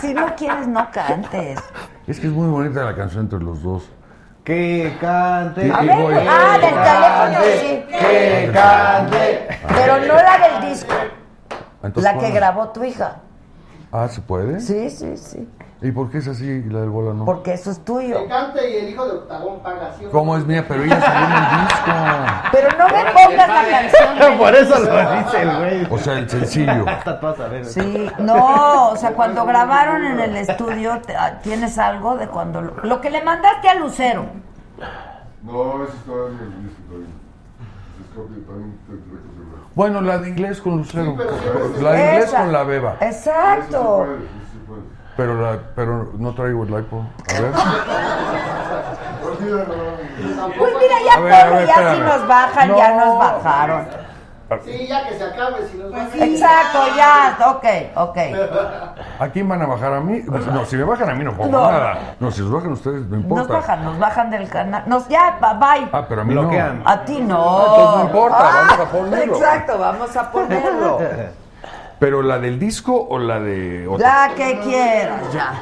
Si 0.00 0.14
no 0.14 0.34
quieres, 0.36 0.66
no 0.68 0.88
cantes. 0.90 1.60
Es 2.06 2.18
que 2.20 2.28
es 2.28 2.32
muy 2.32 2.48
bonita 2.48 2.82
la 2.84 2.94
canción 2.96 3.24
entre 3.24 3.40
los 3.40 3.62
dos. 3.62 3.90
Que 4.44 4.96
cante. 5.00 5.70
A 5.70 5.80
ver, 5.82 5.96
voy. 5.96 6.14
ah, 6.26 6.58
del 6.58 6.70
teléfono 6.70 7.44
sí. 7.60 7.84
Que 7.90 8.50
cante. 8.54 9.48
Pero 9.68 9.98
no 10.06 10.14
la 10.14 10.38
del 10.60 10.70
disco, 10.70 10.94
Entonces, 11.82 12.02
la 12.02 12.12
que 12.14 12.18
¿cuál? 12.20 12.32
grabó 12.32 12.68
tu 12.70 12.82
hija. 12.84 13.16
Ah, 13.90 14.06
¿se 14.08 14.20
puede? 14.20 14.60
Sí, 14.60 14.90
sí, 14.90 15.16
sí. 15.16 15.48
¿Y 15.80 15.92
por 15.92 16.10
qué 16.10 16.18
es 16.18 16.26
así 16.28 16.44
y 16.44 16.64
la 16.64 16.80
del 16.80 16.90
bola 16.90 17.14
no? 17.14 17.24
Porque 17.24 17.52
eso 17.54 17.70
es 17.70 17.84
tuyo. 17.84 18.18
Que 18.22 18.26
cante 18.28 18.68
y 18.68 18.76
el 18.78 18.88
hijo 18.90 19.06
de 19.06 19.12
Octagón 19.12 19.60
paga. 19.60 19.92
¿sí? 19.96 20.04
¿Cómo 20.10 20.36
es 20.36 20.44
mía? 20.44 20.64
Pero 20.66 20.82
ella 20.82 21.00
salió 21.00 21.26
en 21.26 21.32
el 21.32 21.66
disco. 21.66 21.90
Pero 22.52 22.68
no 22.78 22.84
me 22.88 23.12
pongas 23.12 23.48
la 23.48 23.70
canción. 23.70 24.38
Por 24.38 24.54
eso 24.56 24.78
lo 24.80 25.14
dice 25.24 25.42
el 25.42 25.56
güey. 25.56 25.86
O 25.90 25.98
sea, 25.98 26.18
el 26.18 26.28
sencillo. 26.28 26.84
Hasta 26.88 27.20
tú 27.20 27.26
vas 27.26 27.40
a 27.40 27.48
ver. 27.48 27.64
Sí, 27.64 28.10
no, 28.18 28.88
o 28.90 28.96
sea, 28.96 29.12
cuando 29.12 29.46
grabaron 29.46 30.04
en 30.04 30.18
el 30.20 30.36
estudio, 30.36 31.00
te- 31.06 31.14
ah, 31.16 31.38
¿tienes 31.42 31.78
algo 31.78 32.16
de 32.16 32.26
cuando 32.28 32.60
lo, 32.60 32.74
lo 32.82 33.00
que 33.00 33.10
le 33.10 33.22
mandaste 33.22 33.68
a 33.68 33.74
Lucero? 33.76 34.26
No, 35.44 35.84
eso 35.84 35.92
está 35.94 36.12
en 36.12 36.38
el 36.40 36.68
disco 36.68 36.94
Bueno, 39.74 40.00
la 40.00 40.18
de 40.18 40.28
inglés 40.30 40.60
con 40.60 40.78
Lucero. 40.78 41.16
Sí, 41.76 41.82
La 41.82 41.92
de 41.92 42.04
inglés 42.04 42.24
Esa. 42.28 42.38
con 42.40 42.52
la 42.52 42.64
beba. 42.64 42.96
Sí 42.98 43.04
Exacto. 43.06 43.96
puede, 43.98 44.14
eso 44.16 44.24
sí 44.52 44.58
puede. 44.66 44.80
Pero, 45.16 45.40
la, 45.40 45.58
pero 45.74 46.10
no 46.18 46.34
traigo 46.34 46.64
el 46.64 46.70
iPod. 46.70 47.00
A 47.36 47.40
ver. 47.40 47.52
Pues 50.58 50.72
mira, 50.80 50.94
ya 51.06 51.14
A 51.14 51.20
ver, 51.20 51.32
a 51.32 51.50
ver, 51.50 51.66
ya 51.66 51.94
si 51.94 52.00
nos 52.00 52.26
bajan, 52.28 52.76
ya 52.76 52.90
No. 52.96 53.06
nos 53.06 53.18
bajaron. 53.18 53.86
Sí, 54.64 54.86
ya 54.86 55.06
que 55.06 55.14
se 55.18 55.24
acabe. 55.24 55.56
Si 55.70 55.76
nos 55.76 55.90
Pues 55.90 56.08
sí. 56.12 56.22
Exacto, 56.22 56.78
ya, 56.96 57.36
ok, 57.50 57.64
ok. 57.96 58.18
¿A 59.20 59.28
quién 59.28 59.46
van 59.48 59.60
a 59.62 59.66
bajar 59.66 59.92
a 59.92 60.00
mí? 60.00 60.22
No, 60.26 60.64
si 60.64 60.76
me 60.76 60.84
bajan 60.84 61.10
a 61.10 61.14
mí 61.14 61.22
no 61.24 61.32
pongo 61.36 61.50
No. 61.50 61.70
nada. 61.70 61.98
No, 62.18 62.30
si 62.30 62.40
los 62.40 62.50
bajan 62.50 62.72
ustedes, 62.72 63.06
no 63.06 63.16
importa. 63.16 63.42
Nos 63.42 63.52
bajan, 63.52 63.84
nos 63.84 63.98
bajan 63.98 64.30
del 64.30 64.48
canal. 64.48 64.84
Nos, 64.86 65.06
ya, 65.08 65.38
bye. 65.40 65.54
bye. 65.80 65.88
Ah, 65.92 66.06
pero 66.08 66.22
a 66.22 66.24
mí 66.24 66.32
Bloquean. 66.32 66.82
no. 66.82 66.88
A 66.90 67.04
ti 67.04 67.20
no. 67.20 67.58
Ah, 67.58 67.64
entonces 67.68 67.96
no 67.98 68.04
importa, 68.04 68.38
vamos 68.38 68.78
a 68.80 68.90
ponerlo. 68.90 69.34
Exacto, 69.36 69.78
vamos 69.78 70.16
a 70.16 70.30
ponerlo. 70.30 70.98
¿Pero 71.98 72.22
la 72.22 72.38
del 72.38 72.58
disco 72.58 73.06
o 73.10 73.18
la 73.18 73.40
de 73.40 73.86
otra? 73.88 74.28
La 74.28 74.34
que 74.34 74.60
quieras, 74.60 75.32
ya. 75.32 75.52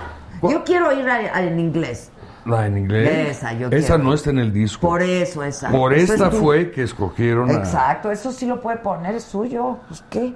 Yo 0.42 0.62
quiero 0.64 0.92
ir 0.92 1.08
a- 1.08 1.14
a- 1.34 1.40
en 1.42 1.58
inglés. 1.58 2.12
La 2.46 2.66
en 2.66 2.78
inglés. 2.78 3.36
Esa, 3.38 3.52
yo 3.54 3.68
Esa 3.68 3.94
quiero. 3.94 4.04
no 4.04 4.14
está 4.14 4.30
en 4.30 4.38
el 4.38 4.52
disco. 4.52 4.86
Por 4.88 5.02
eso, 5.02 5.42
esa. 5.42 5.68
Por 5.70 5.92
Eso 5.92 6.12
esta 6.14 6.26
es 6.26 6.30
tu- 6.32 6.38
fue 6.38 6.70
que 6.70 6.82
escogieron 6.84 7.50
a... 7.50 7.54
Exacto, 7.54 8.10
eso 8.10 8.30
sí 8.30 8.46
lo 8.46 8.60
puede 8.60 8.78
poner, 8.78 9.14
es 9.16 9.24
suyo. 9.24 9.78
Pues 9.88 10.04
qué. 10.08 10.34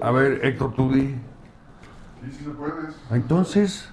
A 0.00 0.10
ver, 0.10 0.40
Héctor, 0.44 0.72
tú 0.74 0.90
di. 0.92 1.08
Sí, 2.24 2.30
sí 2.38 2.44
se 2.44 2.50
puede. 2.50 2.72
Entonces, 3.10 3.88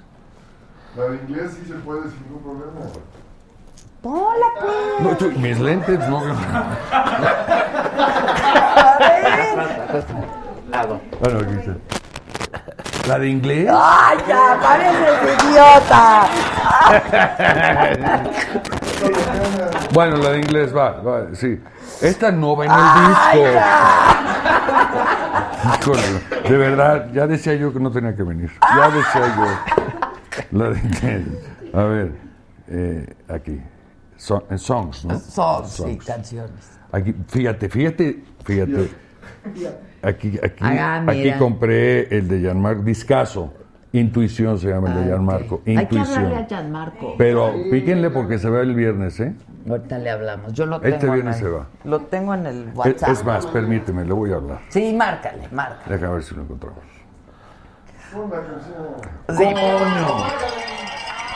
La 0.95 1.03
de 1.05 1.17
inglés 1.17 1.51
sí 1.59 1.65
se 1.67 1.73
puede 1.79 2.09
sin 2.09 2.21
ningún 2.23 2.43
problema. 2.43 2.79
Ponla, 4.01 4.45
pues. 4.61 4.73
no, 5.01 5.17
tú- 5.17 5.31
mis 5.39 5.59
lentes 5.59 5.99
no... 6.07 6.19
A 10.71 10.85
ver. 10.85 10.99
Bueno, 11.19 11.39
aquí 11.39 11.53
está. 11.59 11.98
¿La 13.09 13.17
de 13.17 13.27
inglés? 13.27 13.67
¡Ay, 13.73 14.17
ya! 14.27 14.59
¡Pareces 14.61 15.43
idiota! 15.49 16.27
Bueno, 19.93 20.17
la 20.17 20.31
de 20.31 20.39
inglés 20.39 20.75
va, 20.75 20.99
va, 21.01 21.27
sí. 21.33 21.59
Esta 22.01 22.31
no 22.31 22.55
va 22.55 22.65
en 22.65 22.71
el 22.71 22.77
¡Ay, 22.79 23.39
disco. 23.39 23.59
Híjole, 25.81 26.01
de 26.49 26.57
verdad, 26.57 27.07
ya 27.11 27.25
decía 27.25 27.55
yo 27.55 27.73
que 27.73 27.79
no 27.79 27.89
tenía 27.91 28.15
que 28.15 28.21
venir. 28.21 28.51
Ya 28.61 28.89
decía 28.91 29.35
yo. 29.35 29.45
La 30.59 30.69
de 30.69 30.79
inglés. 30.79 31.25
A 31.73 31.83
ver, 31.83 32.11
eh, 32.67 33.15
aquí. 33.29 33.59
So- 34.17 34.45
en 34.51 34.59
songs, 34.59 35.05
¿no? 35.05 35.19
Son, 35.19 35.65
sí, 35.67 35.77
Songs. 35.77 36.05
canciones. 36.05 36.69
Aquí, 36.91 37.15
fíjate, 37.27 37.69
fíjate, 37.69 38.23
fíjate. 38.45 38.91
Aquí, 40.01 40.39
aquí, 40.43 40.63
Ah, 40.63 41.03
aquí 41.07 41.31
compré 41.33 42.15
el 42.15 42.27
de 42.27 42.41
Jean-Marc 42.41 42.79
Discaso. 42.79 43.53
Intuición 43.91 44.59
se 44.59 44.67
llama 44.69 44.89
el 44.89 44.95
de 44.97 45.01
Ah, 45.01 45.05
Gianmarco. 45.07 45.55
ok. 45.55 45.67
Hay 45.67 45.87
que 45.87 45.99
hablarle 45.99 46.15
a 46.15 46.19
Intuición. 46.41 46.47
Gianmarco. 46.47 47.15
Pero 47.17 47.53
píquenle 47.71 48.09
porque 48.11 48.37
se 48.37 48.47
va 48.49 48.61
el 48.61 48.75
viernes, 48.75 49.19
¿eh? 49.19 49.33
Ahorita 49.67 49.97
le 49.97 50.09
hablamos. 50.11 50.53
Yo 50.53 50.65
lo 50.67 50.79
tengo. 50.79 50.95
Este 50.95 51.09
viernes 51.09 51.35
en 51.37 51.41
se 51.41 51.47
el- 51.47 51.55
va. 51.55 51.67
Lo 51.85 51.99
tengo 52.01 52.33
en 52.35 52.45
el 52.45 52.69
WhatsApp. 52.75 53.09
es 53.09 53.23
más, 53.25 53.45
permíteme, 53.47 54.05
le 54.05 54.13
voy 54.13 54.31
a 54.31 54.35
hablar. 54.35 54.59
Sí, 54.69 54.93
márcale, 54.93 55.47
márcale. 55.51 55.81
Déjame 55.95 56.13
ver 56.13 56.23
si 56.23 56.35
lo 56.35 56.41
encontramos. 56.43 56.79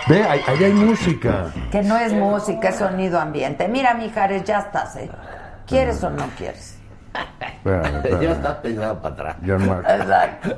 Ve, 0.08 0.22
ahí, 0.24 0.42
ahí 0.48 0.64
hay 0.66 0.74
música. 0.74 1.46
Que 1.72 1.82
no 1.82 1.98
es 1.98 2.14
música, 2.14 2.70
es 2.70 2.76
sonido 2.76 3.20
ambiente. 3.20 3.68
Mira, 3.68 3.94
Mijares, 3.94 4.44
ya 4.44 4.60
estás, 4.60 4.96
¿eh? 4.98 5.10
¿Quieres 5.66 6.04
o 6.04 6.10
no 6.10 6.26
quieres? 6.38 6.78
Espérame, 7.64 7.96
espérame. 7.98 8.22
Ya 8.24 8.32
está 8.32 8.62
pensado 8.62 9.00
para 9.02 9.14
atrás. 9.14 9.36
Gianmarco. 9.44 9.90
Exacto. 9.92 10.58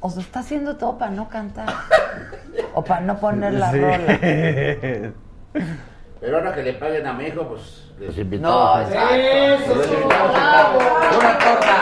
O 0.00 0.08
se 0.10 0.20
está 0.20 0.40
haciendo 0.40 0.76
todo 0.76 0.96
para 0.96 1.10
no 1.10 1.28
cantar. 1.28 1.66
O 2.74 2.82
para 2.84 3.00
no 3.02 3.18
poner 3.18 3.52
la 3.54 3.70
rola. 3.72 4.18
Pero 6.20 6.36
ahora 6.36 6.54
que 6.54 6.62
le 6.62 6.72
paguen 6.74 7.06
a 7.06 7.12
mi 7.12 7.24
hijo, 7.26 7.46
pues 7.48 7.90
les 7.98 8.14
No, 8.16 8.22
invitamos. 8.22 8.80
exacto. 8.88 9.14
Eso, 9.14 9.74
Les 9.76 9.86
invitamos 9.92 10.36
a- 10.36 10.72
Una 11.18 11.38
torta. 11.38 11.76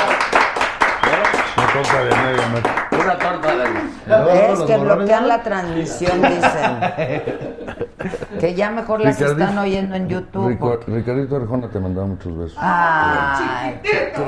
Una 1.57 1.73
torta 1.73 2.05
de 2.05 2.11
medio 2.17 2.49
metro. 2.49 2.73
Una 3.01 3.19
torta 3.19 3.57
de... 3.57 4.53
Es 4.53 4.61
que 4.63 4.77
bloquean 4.79 5.29
la 5.29 5.43
transmisión, 5.43 6.23
dicen. 6.23 6.81
Que 8.41 8.55
ya 8.55 8.71
mejor 8.71 9.01
las 9.01 9.19
Ricardito- 9.19 9.41
están 9.43 9.59
oyendo 9.59 9.95
en 9.97 10.09
YouTube. 10.09 10.49
Rico- 10.49 10.79
Ricardito 10.87 11.37
Arjona 11.37 11.69
te 11.69 11.81
mandaba 11.81 12.07
muchos 12.07 12.37
besos. 12.37 12.57
Ay, 12.61 13.81
chiquito. 13.83 14.25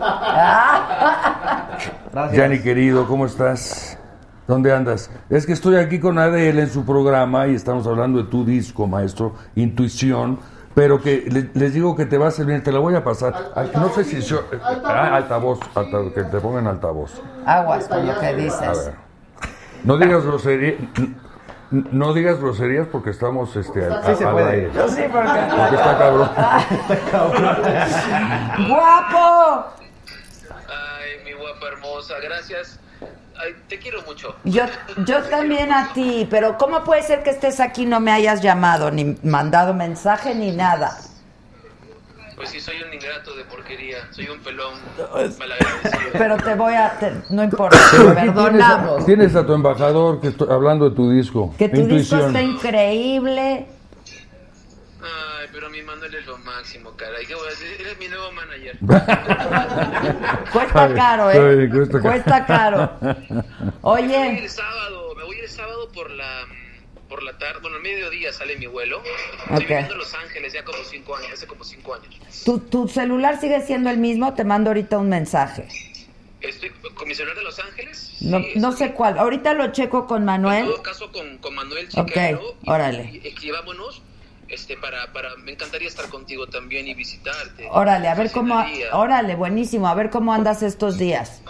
Ah. 0.00 1.78
Yanni 2.32 2.60
querido, 2.60 3.06
¿cómo 3.06 3.26
estás? 3.26 3.98
¿Dónde 4.46 4.72
andas? 4.72 5.10
Es 5.30 5.46
que 5.46 5.52
estoy 5.52 5.76
aquí 5.76 5.98
con 6.00 6.18
Adele 6.18 6.62
en 6.62 6.70
su 6.70 6.84
programa 6.84 7.46
y 7.46 7.54
estamos 7.54 7.86
hablando 7.86 8.18
de 8.22 8.28
tu 8.28 8.44
disco, 8.44 8.86
maestro, 8.86 9.34
Intuición, 9.54 10.38
pero 10.74 11.00
que 11.00 11.24
le- 11.30 11.50
les 11.54 11.72
digo 11.74 11.94
que 11.96 12.06
te 12.06 12.18
va 12.18 12.28
a 12.28 12.30
servir, 12.30 12.62
te 12.62 12.72
la 12.72 12.78
voy 12.80 12.94
a 12.94 13.02
pasar. 13.04 13.34
No 13.74 13.88
sé 13.90 14.04
si 14.04 14.20
yo... 14.20 14.42
ah, 14.84 15.16
altavoz, 15.16 15.60
alta- 15.74 16.12
que 16.14 16.24
te 16.24 16.40
pongan 16.40 16.66
altavoz. 16.66 17.20
Aguas 17.46 17.88
con 17.88 18.06
lo 18.06 18.18
que 18.18 18.26
A 18.26 18.32
dices. 18.34 18.84
ver. 18.86 18.94
No 19.84 19.96
digas 19.96 20.24
groserías, 20.24 20.74
no 21.72 22.12
digas 22.14 22.38
groserías 22.38 22.86
porque 22.86 23.10
estamos 23.10 23.56
este, 23.56 23.84
al, 23.86 24.04
Sí 24.04 24.14
se 24.16 24.24
al 24.24 24.32
puede. 24.32 24.50
aire. 24.50 24.70
Sí, 24.88 25.02
porque- 25.10 25.28
Porque 25.56 25.76
está 25.76 25.98
cabrón. 25.98 26.30
¡Guapo! 28.68 29.66
Ay, 30.68 31.24
mi 31.24 31.32
guapa 31.32 31.66
hermosa, 31.68 32.14
gracias. 32.22 32.78
Ay, 33.42 33.56
te 33.68 33.78
quiero 33.78 34.02
mucho. 34.02 34.34
Yo, 34.44 34.64
yo 35.06 35.22
también 35.24 35.72
a 35.72 35.92
ti, 35.92 36.28
pero 36.30 36.56
¿cómo 36.58 36.84
puede 36.84 37.02
ser 37.02 37.22
que 37.22 37.30
estés 37.30 37.58
aquí 37.60 37.82
y 37.82 37.86
no 37.86 37.98
me 37.98 38.12
hayas 38.12 38.42
llamado, 38.42 38.90
ni 38.90 39.18
mandado 39.24 39.74
mensaje, 39.74 40.34
ni 40.34 40.52
nada? 40.52 40.96
Pues 42.42 42.50
sí, 42.50 42.60
soy 42.60 42.82
un 42.82 42.92
ingrato 42.92 43.36
de 43.36 43.44
porquería. 43.44 43.98
Soy 44.10 44.28
un 44.28 44.40
pelón 44.40 44.74
malagradecido. 45.38 46.10
Pero 46.12 46.36
te 46.38 46.54
voy 46.56 46.74
a... 46.74 46.90
te- 46.98 47.12
no 47.30 47.44
importa, 47.44 47.78
te 47.92 47.98
perdonamos. 47.98 49.06
tienes, 49.06 49.30
tienes 49.30 49.36
a 49.36 49.46
tu 49.46 49.52
embajador 49.54 50.20
que 50.20 50.26
estoy 50.26 50.48
hablando 50.50 50.90
de 50.90 50.96
tu 50.96 51.08
disco. 51.08 51.54
Que 51.56 51.68
tu 51.68 51.86
disco 51.86 52.16
está 52.16 52.42
increíble. 52.42 53.68
Ay, 55.00 55.46
pero 55.52 55.70
mi 55.70 55.82
Manuel 55.82 56.12
es 56.16 56.26
lo 56.26 56.36
máximo, 56.38 56.90
caray. 56.96 57.24
¿Qué 57.26 57.34
voy 57.36 57.46
a 57.46 57.50
decir? 57.50 57.68
Eres 57.78 57.96
mi 58.00 58.08
nuevo 58.08 58.32
manager. 58.32 58.76
Cuesta 60.52 60.94
caro, 60.94 61.30
¿eh? 61.30 61.60
Ay, 61.60 61.68
cuesta 61.70 62.00
caro. 62.00 62.10
Cuesta 62.10 62.46
caro. 62.46 62.90
Me 63.00 63.72
voy 63.82 64.02
a 64.02 64.04
ir 64.04 64.32
Oye, 64.32 64.38
el 64.42 64.50
sábado, 64.50 65.14
me 65.16 65.22
voy 65.22 65.36
a 65.36 65.38
ir 65.38 65.44
el 65.44 65.50
sábado 65.50 65.88
por 65.94 66.10
la 66.10 66.44
por 67.12 67.22
la 67.22 67.36
tarde, 67.36 67.58
bueno, 67.60 67.76
al 67.76 67.82
mediodía 67.82 68.32
sale 68.32 68.56
mi 68.56 68.66
vuelo. 68.66 69.02
Estoy 69.42 69.56
Ok. 69.56 69.60
viviendo 69.68 69.92
en 69.92 69.98
Los 69.98 70.14
Ángeles 70.14 70.52
ya 70.54 70.64
como 70.64 70.78
cinco 70.82 71.14
años, 71.14 71.32
hace 71.34 71.46
como 71.46 71.62
cinco 71.62 71.94
años. 71.94 72.08
¿tu, 72.42 72.58
¿tu 72.58 72.88
celular 72.88 73.38
sigue 73.38 73.60
siendo 73.60 73.90
el 73.90 73.98
mismo? 73.98 74.32
Te 74.32 74.44
mando 74.44 74.70
ahorita 74.70 74.96
un 74.96 75.10
mensaje. 75.10 75.68
Estoy 76.40 76.70
con 76.94 77.06
mi 77.06 77.14
celular 77.14 77.36
de 77.36 77.42
Los 77.44 77.58
Ángeles. 77.58 78.16
No, 78.22 78.40
no 78.56 78.72
sé 78.72 78.92
cuál. 78.94 79.18
Ahorita 79.18 79.52
lo 79.52 79.72
checo 79.72 80.06
con 80.06 80.20
En 80.22 80.24
Manuel. 80.24 80.64
todo 80.64 80.82
caso 80.82 81.12
con, 81.12 81.36
con 81.36 81.54
Manuel 81.54 81.86
Ok, 81.94 82.08
Chiquero. 82.08 82.56
y- 82.62 82.70
órale. 82.70 83.10
Y, 83.22 83.28
escribámonos. 83.28 84.00
Este, 84.48 84.76
para, 84.78 85.12
para, 85.12 85.36
me 85.36 85.52
encantaría 85.52 85.88
estar 85.88 86.08
contigo 86.08 86.46
también 86.46 86.86
y 86.88 86.94
visitarte. 86.94 87.68
Órale, 87.70 88.08
a 88.08 88.14
ver 88.14 88.30
cómo... 88.32 88.64
Órale, 88.92 89.34
buenísimo. 89.34 89.86
A 89.86 89.94
ver 89.94 90.08
cómo 90.08 90.32
andas 90.32 90.62
estos 90.62 90.96
días. 90.98 91.42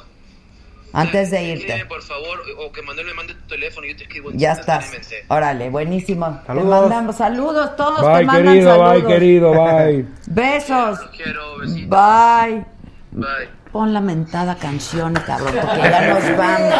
Antes 0.92 1.30
de 1.30 1.42
irte. 1.42 1.84
por 1.86 2.02
favor, 2.02 2.40
o 2.58 2.70
que 2.72 2.82
Manuel 2.82 3.06
me 3.06 3.14
mande 3.14 3.34
tu 3.34 3.46
teléfono 3.48 3.86
yo 3.86 3.96
te 3.96 4.02
escribo. 4.04 4.30
Ya 4.34 4.52
estás. 4.52 4.92
Órale, 5.28 5.70
buenísimo. 5.70 6.40
Te 6.42 6.46
Saludos. 6.48 6.80
mandamos 6.82 7.16
saludos, 7.16 7.76
todos 7.76 8.00
te 8.00 8.06
Bye, 8.06 8.24
mandan 8.24 8.44
querido, 8.54 8.70
saludos. 8.76 8.92
bye, 9.02 9.06
querido, 9.14 9.50
bye. 9.52 10.06
Besos. 10.26 10.98
Quiero 11.16 11.58
besitos. 11.58 11.88
Bye. 11.88 12.64
Bye. 13.12 13.48
Pon 13.72 13.94
la 13.94 14.00
mentada 14.02 14.54
canción, 14.56 15.14
cabrón, 15.14 15.54
porque 15.62 15.80
ya 15.80 16.08
nos 16.14 16.36
vamos. 16.36 16.74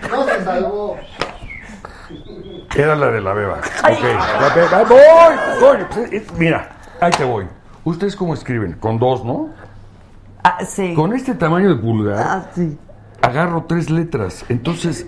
No 0.10 0.24
se 0.26 0.44
salvó. 0.44 0.96
Era 2.76 2.96
la 2.96 3.10
de 3.10 3.20
la 3.20 3.32
beba. 3.34 3.58
Ok. 3.58 4.02
La 4.40 4.48
beba. 4.54 4.84
¡Voy! 4.84 5.86
voy. 6.08 6.22
Mira, 6.38 6.68
ahí 7.00 7.10
te 7.12 7.24
voy. 7.24 7.46
¿Ustedes 7.84 8.16
cómo 8.16 8.34
escriben? 8.34 8.72
Con 8.74 8.98
dos, 8.98 9.24
¿no? 9.24 9.50
Ah, 10.42 10.58
sí. 10.66 10.94
Con 10.94 11.12
este 11.12 11.34
tamaño 11.34 11.68
de 11.70 11.76
pulgar. 11.76 12.18
Ah, 12.26 12.46
sí. 12.54 12.78
Agarro 13.22 13.64
tres 13.68 13.90
letras. 13.90 14.44
Entonces, 14.48 15.06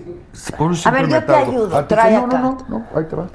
por 0.57 0.73
eso 0.73 0.87
A 0.89 0.91
ver, 0.91 1.07
yo 1.07 1.23
te 1.23 1.33
ayudo, 1.35 1.77
Ah, 1.77 1.87
trae 1.87 2.17
no, 2.17 2.25
acá. 2.25 2.37
no, 2.39 2.57
no, 2.69 2.79
no, 2.79 2.85
ahí 2.95 3.05
te 3.05 3.15
va. 3.15 3.27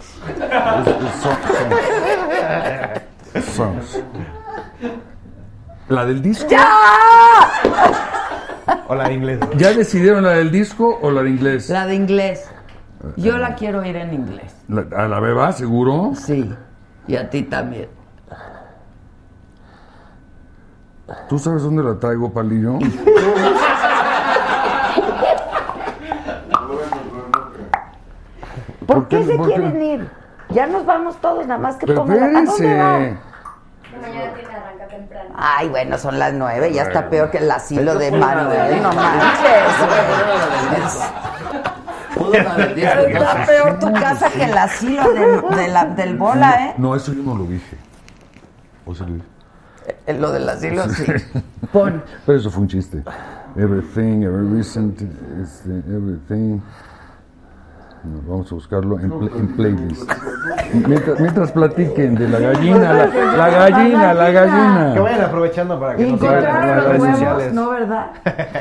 Es- 3.35 3.45
es 3.45 3.45
son- 3.45 3.77
Songs. 3.83 4.03
La 5.89 6.05
del 6.05 6.23
disco. 6.23 6.47
O 8.89 8.95
la 8.95 9.09
de 9.09 9.15
inglés. 9.15 9.39
¿Ya 9.57 9.73
decidieron 9.73 10.25
la 10.25 10.31
del 10.31 10.51
disco 10.51 10.99
o 11.03 11.11
la 11.11 11.23
de 11.23 11.31
inglés? 11.31 11.71
La 11.71 11.87
de 11.87 11.95
inglés. 11.95 12.49
Yo 13.17 13.39
la 13.39 13.55
quiero 13.55 13.85
ir 13.85 13.95
en 13.97 14.13
inglés. 14.13 14.55
La- 14.69 14.87
¿A 14.97 15.07
la 15.09 15.21
beba, 15.21 15.53
seguro? 15.53 16.13
Sí. 16.17 16.53
Y 17.07 17.17
a 17.17 17.31
ti 17.31 17.43
también. 17.45 17.89
¿Tú 21.29 21.39
sabes 21.39 21.63
dónde 21.63 21.83
la 21.83 21.99
traigo, 21.99 22.33
palillo? 22.33 22.79
¿Por 28.87 29.09
qué 29.09 29.25
se 29.25 29.35
por 29.37 29.49
qué? 29.49 29.55
quieren 29.55 29.83
ir? 29.83 30.09
Ya 30.51 30.67
nos 30.67 30.87
vamos 30.87 31.17
todos, 31.21 31.47
nada 31.47 31.59
más 31.61 31.77
que 31.77 31.87
Pero 31.87 32.05
pongan. 32.05 32.37
¿A 32.37 32.43
dónde 32.45 32.77
van? 32.77 33.21
Mañana 34.01 34.33
tiene 34.35 34.55
arranca 34.55 34.87
temprano. 34.89 35.31
Ay, 35.37 35.69
bueno, 35.69 35.99
son 35.99 36.19
las 36.19 36.33
nueve, 36.35 36.73
ya 36.73 36.83
está 36.83 37.09
peor 37.09 37.31
que 37.31 37.39
el 37.39 37.51
asilo 37.51 37.97
de 37.97 38.13
Manuel, 38.13 38.75
de- 38.75 38.81
no 38.81 38.93
manches. 38.93 39.53
Está 43.09 43.47
peor 43.47 43.79
tu 43.79 43.93
casa 43.93 44.31
que 44.31 44.45
el 44.45 44.57
asilo 44.57 45.13
de, 45.13 45.57
de 45.57 45.69
la- 45.69 45.85
del 45.87 46.17
bola, 46.17 46.67
¿eh? 46.67 46.75
No, 46.79 46.95
eso 46.95 47.13
yo 47.13 47.23
no 47.23 47.35
lo 47.37 47.45
dije. 47.45 47.77
¿O 48.85 48.95
se 48.95 49.05
lo 49.05 49.15
dije? 49.15 49.27
Eh, 50.07 50.15
Lo 50.19 50.33
del 50.33 50.49
asilo, 50.49 50.89
sí. 50.89 51.05
Pon. 51.73 52.03
Pero 52.25 52.39
eso 52.39 52.51
fue 52.51 52.63
un 52.63 52.69
chiste. 52.69 53.03
Everything, 53.57 54.23
every 54.23 54.49
recent, 54.57 55.01
este, 55.43 55.71
everything. 55.89 56.61
No, 58.05 58.21
Vamos 58.29 58.53
a 58.53 58.55
buscarlo 58.55 59.01
en, 59.01 59.11
pla- 59.11 59.31
en 59.37 59.49
playlist. 59.57 60.13
Mientras, 60.87 61.19
mientras 61.21 61.51
platiquen 61.53 62.15
de 62.15 62.29
la 62.29 62.39
gallina, 62.39 62.93
la, 62.93 63.07
la 63.37 63.49
gallina, 63.69 64.15
la 64.15 64.27
Que 64.27 64.33
gallina. 64.33 65.01
vayan 65.01 65.21
aprovechando 65.23 65.81
para 65.81 65.97
que 65.97 66.07
Encontraron 66.09 66.43
las 66.69 66.77
los 66.77 66.85
redes 66.87 67.01
huevos, 67.01 67.19
sociales. 67.19 67.53
¿no, 67.55 67.71
verdad? 67.71 68.07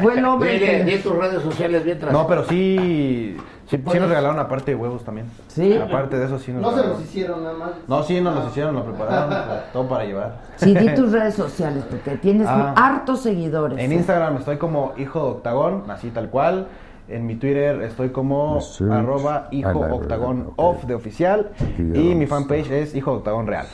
Fue 0.01 0.17
el 0.17 0.25
hombre 0.25 0.51
Dile, 0.53 0.83
di 0.85 0.91
que... 0.93 0.97
tus 0.99 1.15
redes 1.15 1.41
sociales 1.43 1.83
mientras. 1.85 2.11
No, 2.11 2.25
pero 2.27 2.43
sí, 2.45 3.37
sí, 3.67 3.77
puedes. 3.77 3.99
nos 4.01 4.09
regalaron 4.09 4.39
aparte 4.39 4.71
de 4.71 4.75
huevos 4.75 5.03
también. 5.03 5.27
¿Sí? 5.47 5.77
Aparte 5.77 6.17
de 6.17 6.25
eso 6.25 6.39
sí 6.39 6.51
nos 6.51 6.61
No 6.61 6.71
se 6.81 6.87
los 6.87 7.01
hicieron 7.01 7.43
nada 7.43 7.57
más. 7.57 7.69
No, 7.87 8.03
sí 8.03 8.21
nos 8.21 8.35
los 8.35 8.47
hicieron, 8.49 8.75
lo 8.75 8.83
prepararon, 8.83 9.33
todo 9.73 9.87
para 9.87 10.05
llevar. 10.05 10.35
Sí, 10.57 10.73
di 10.75 10.93
tus 10.95 11.11
redes 11.11 11.35
sociales, 11.35 11.83
porque 11.89 12.17
tienes 12.17 12.47
Ah. 12.49 12.73
hartos 12.77 13.21
seguidores. 13.21 13.77
En 13.79 13.91
¿eh? 13.91 13.95
Instagram 13.95 14.37
estoy 14.37 14.57
como 14.57 14.93
hijo 14.97 15.19
de 15.19 15.31
octagón, 15.31 15.83
así 15.89 16.09
tal 16.11 16.29
cual. 16.29 16.67
En 17.07 17.27
mi 17.27 17.35
Twitter 17.35 17.81
estoy 17.83 18.09
como 18.09 18.59
arroba 18.91 19.47
hijo 19.51 19.69
Ah, 19.83 19.87
la 19.87 19.93
octagón 19.93 20.51
off 20.55 20.83
de 20.85 20.95
oficial. 20.95 21.51
Y 21.77 22.15
mi 22.15 22.25
fanpage 22.25 22.71
es 22.71 22.95
hijo 22.95 23.11
de 23.11 23.17
octagón 23.17 23.45
real. 23.45 23.67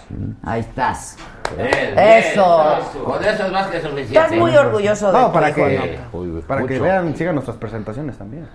Ahí 0.44 0.60
estás. 0.60 1.18
Bien, 1.56 1.98
Eso. 1.98 2.64
bien. 2.94 3.03
Con 3.06 3.24
eso 3.24 3.45
es 3.45 3.52
más 3.52 3.68
que 3.68 3.80
suficiente. 3.82 4.14
Estás 4.18 4.32
muy 4.34 4.56
orgulloso 4.56 5.12
de 5.12 5.18
No, 5.20 5.28
tu 5.28 5.34
para 5.34 5.49
hijo, 5.49 5.56
que, 5.66 5.99
¿no? 6.14 6.41
Para 6.41 6.66
que 6.66 6.80
vean, 6.80 7.16
sigan 7.16 7.36
nuestras 7.36 7.58
presentaciones 7.58 8.18
también. 8.18 8.48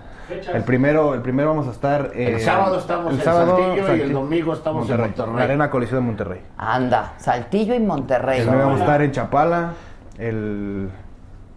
El 0.53 0.63
primero, 0.63 1.13
el 1.13 1.21
primero 1.21 1.49
vamos 1.49 1.67
a 1.67 1.71
estar. 1.71 2.11
eh, 2.13 2.33
El 2.33 2.41
sábado 2.41 2.77
estamos 2.79 3.13
en 3.13 3.21
Saltillo 3.21 3.95
y 3.95 4.01
el 4.01 4.13
domingo 4.13 4.53
estamos 4.53 4.89
en 4.89 4.99
Monterrey. 4.99 5.35
La 5.35 5.43
Arena 5.43 5.69
Coliseo 5.69 5.97
de 5.99 6.05
Monterrey. 6.05 6.41
Anda, 6.57 7.13
Saltillo 7.17 7.73
y 7.73 7.79
Monterrey. 7.79 8.41
El 8.41 8.45
9 8.47 8.61
vamos 8.63 8.79
a 8.79 8.83
estar 8.83 9.01
en 9.01 9.11
Chapala. 9.11 9.73
El 10.17 10.89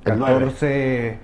El 0.04 0.18
nueve. 0.18 0.38
14 0.44 1.18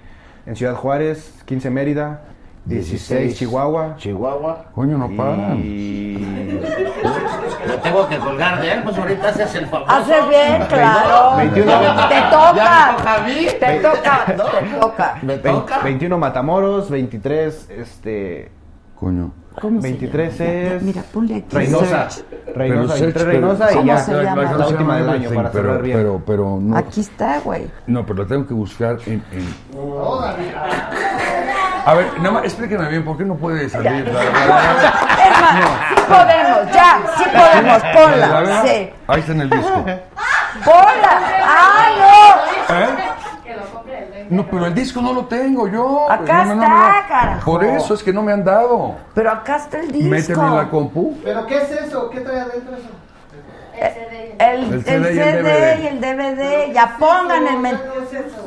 en 0.46 0.56
Ciudad 0.56 0.74
Juárez, 0.74 1.42
15 1.44 1.70
Mérida, 1.70 2.22
16 2.64 3.36
Chihuahua. 3.36 3.94
Chihuahua. 3.96 4.66
Coño, 4.74 4.98
no 4.98 5.08
paran. 5.16 5.62
Y 5.64 6.18
Me 7.68 7.76
tengo 7.78 8.08
que 8.08 8.16
colgar 8.18 8.60
de 8.60 8.72
él, 8.72 8.82
pues 8.82 8.96
ahorita 8.96 9.28
haces 9.28 9.54
el 9.56 9.66
favor. 9.66 9.86
Haces 9.88 10.28
bien, 10.28 10.62
claro. 10.68 11.36
21. 11.36 11.70
Te 12.08 12.20
toca. 12.30 13.24
mí. 13.26 13.46
Te 13.58 13.80
toca, 13.80 14.24
te 14.26 14.32
toca. 14.80 15.18
Me 15.22 15.38
toca. 15.38 15.80
21 15.80 16.18
Matamoros, 16.18 16.90
23 16.90 17.70
este 17.70 18.50
Coño. 18.94 19.32
23 19.62 20.40
es 20.40 20.82
Mira, 20.82 21.02
ponle 21.12 21.36
aquí. 21.36 21.56
Reynosa. 21.56 22.08
Pero 22.44 22.54
Reynosa, 22.58 22.96
search, 22.96 23.14
23 23.14 23.24
pero- 23.24 23.30
Reynosa 23.30 23.72
y 23.72 23.74
¿Cómo 23.74 23.86
ya 23.86 23.98
se 23.98 24.12
llama? 24.22 24.42
la, 24.42 24.52
la 24.56 24.66
última 24.68 24.96
del 24.96 25.08
año 25.10 25.30
para 25.30 25.50
pero, 25.50 25.64
cerrar 25.64 25.82
bien. 25.82 25.96
Pero, 25.98 26.22
pero 26.26 26.58
no. 26.60 26.76
Aquí 26.76 27.00
está, 27.00 27.38
güey. 27.40 27.66
No, 27.86 28.04
pero 28.06 28.22
la 28.22 28.28
tengo 28.28 28.46
que 28.46 28.54
buscar 28.54 28.98
en. 29.06 29.22
en- 29.32 29.54
A 31.86 31.94
ver, 31.94 32.06
nada 32.18 32.30
más, 32.32 32.44
explíqueme 32.44 32.88
bien, 32.88 33.04
¿por 33.04 33.16
qué 33.16 33.24
no 33.24 33.36
puede 33.36 33.68
salir? 33.68 34.06
La, 34.08 34.12
la- 34.12 34.22
Es 34.22 35.40
más, 35.40 35.54
sí 35.88 36.02
podemos, 36.08 36.74
ya, 36.74 37.00
sí 37.16 37.24
podemos, 37.24 37.82
la- 37.82 37.92
ponla. 37.92 38.62
Sí. 38.66 38.90
Ahí 39.06 39.20
está 39.20 39.32
en 39.32 39.40
el 39.42 39.50
disco. 39.50 39.84
Ponla. 40.64 41.20
¡Ah, 41.44 41.86
¿Eh? 42.68 43.05
No, 44.30 44.46
pero 44.50 44.66
el 44.66 44.74
disco 44.74 45.00
no 45.00 45.12
lo 45.12 45.24
tengo 45.26 45.68
yo. 45.68 46.10
Acá 46.10 46.44
No, 46.44 46.54
no, 46.54 46.56
no, 46.56 46.62
está, 46.64 47.02
no. 47.02 47.08
carajo. 47.08 47.50
Por 47.52 47.64
eso 47.64 47.94
es 47.94 48.02
que 48.02 48.12
no 48.12 48.22
me 48.22 48.32
han 48.32 48.44
dado. 48.44 48.96
Pero 49.14 49.30
acá 49.30 49.56
está 49.56 49.80
el 49.80 49.90
disco. 49.92 50.08
Méteme 50.10 50.46
en 50.46 50.56
la 50.56 50.68
compu. 50.68 51.18
¿Pero 51.24 51.46
qué 51.46 51.56
es 51.62 51.70
eso? 51.70 52.10
¿Qué 52.10 52.20
trae 52.20 52.40
adentro 52.40 52.76
eso? 52.76 52.88
El, 53.78 54.40
El 54.40 54.72
el 54.74 54.84
CD 54.84 55.14
y 55.14 55.18
el 55.18 55.24
CD 55.24 55.42
DVD. 55.42 55.82
y 55.82 55.86
el 55.86 56.00
DVD. 56.00 56.72
Ya 56.72 56.96
pongan 56.98 57.46
el 57.46 57.58
men- 57.58 57.76
¿Qué 58.10 58.16
es 58.18 58.24
eso? 58.26 58.42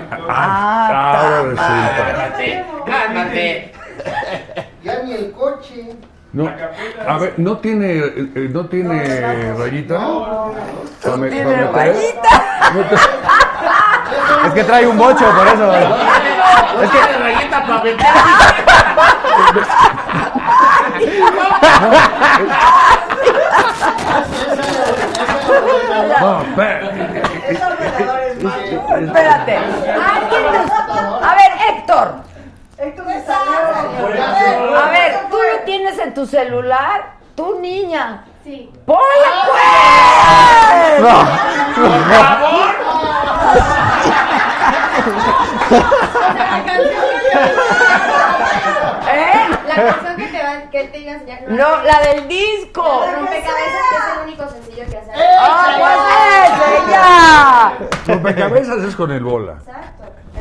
ahora 0.88 1.12
ta 1.12 1.42
resulta. 1.42 1.66
Cálmate, 1.96 2.66
cálmate. 2.86 3.72
Ya 4.84 5.04
ni 5.04 5.14
el 5.14 5.32
coche. 5.32 5.96
No, 6.32 6.48
a 7.08 7.18
ver, 7.18 7.34
¿no 7.38 7.58
tiene, 7.58 7.98
eh, 7.98 8.14
eh, 8.36 8.50
no 8.54 8.66
tiene 8.68 9.54
rayita? 9.58 9.98
¿Pa 11.04 11.18
me- 11.18 11.28
pa 11.28 11.34
Tiene 11.34 11.68
rayita. 11.72 12.30
Es 14.46 14.54
que 14.54 14.64
trae 14.64 14.86
un 14.88 14.98
bocho, 14.98 15.26
por 15.26 15.48
eso. 15.48 15.74
Es 16.84 16.90
que 16.92 17.18
rayita 17.20 17.66
para 17.66 17.84
meter. 17.84 18.06
No, 26.22 26.42
espera. 26.42 26.80
Espérate. 29.02 29.58
Alguien 29.58 30.44
nos- 30.54 31.24
A 31.24 31.36
ver, 31.36 31.52
Héctor. 31.70 32.16
A 33.32 34.90
ver, 34.90 35.20
¿tú 35.30 35.38
lo 35.38 35.60
tienes 35.66 35.98
en 36.00 36.14
tu 36.14 36.26
celular? 36.26 37.14
Tu 37.36 37.60
niña. 37.60 38.24
Sí. 38.44 38.72
¡Ponla, 38.86 39.02
pues! 39.46 41.02
Por 41.76 41.92
favor. 42.10 42.70
¿Eh? 49.12 49.50
La 49.68 49.76
canción 49.76 50.16
que 50.18 50.28
te, 50.28 50.44
va, 50.44 50.70
que 50.72 50.84
te 50.86 51.00
iba 51.00 51.12
a 51.12 51.16
enseñar. 51.16 51.42
No, 51.48 51.84
la 51.84 52.00
del 52.02 52.28
disco. 52.28 53.06
La 53.06 53.12
rompecabezas, 53.14 53.82
que 53.90 53.96
es 53.96 54.04
el 54.14 54.20
único 54.24 54.50
sencillo 54.50 54.86
que 54.90 54.98
hace. 54.98 55.12
¡Ah, 55.40 55.76
pues 55.78 55.92
ella! 56.88 57.72
Rompecabezas 58.08 58.84
es 58.84 58.96
con 58.96 59.12
el 59.12 59.24
bola. 59.24 59.54
Exacto. 59.60 59.99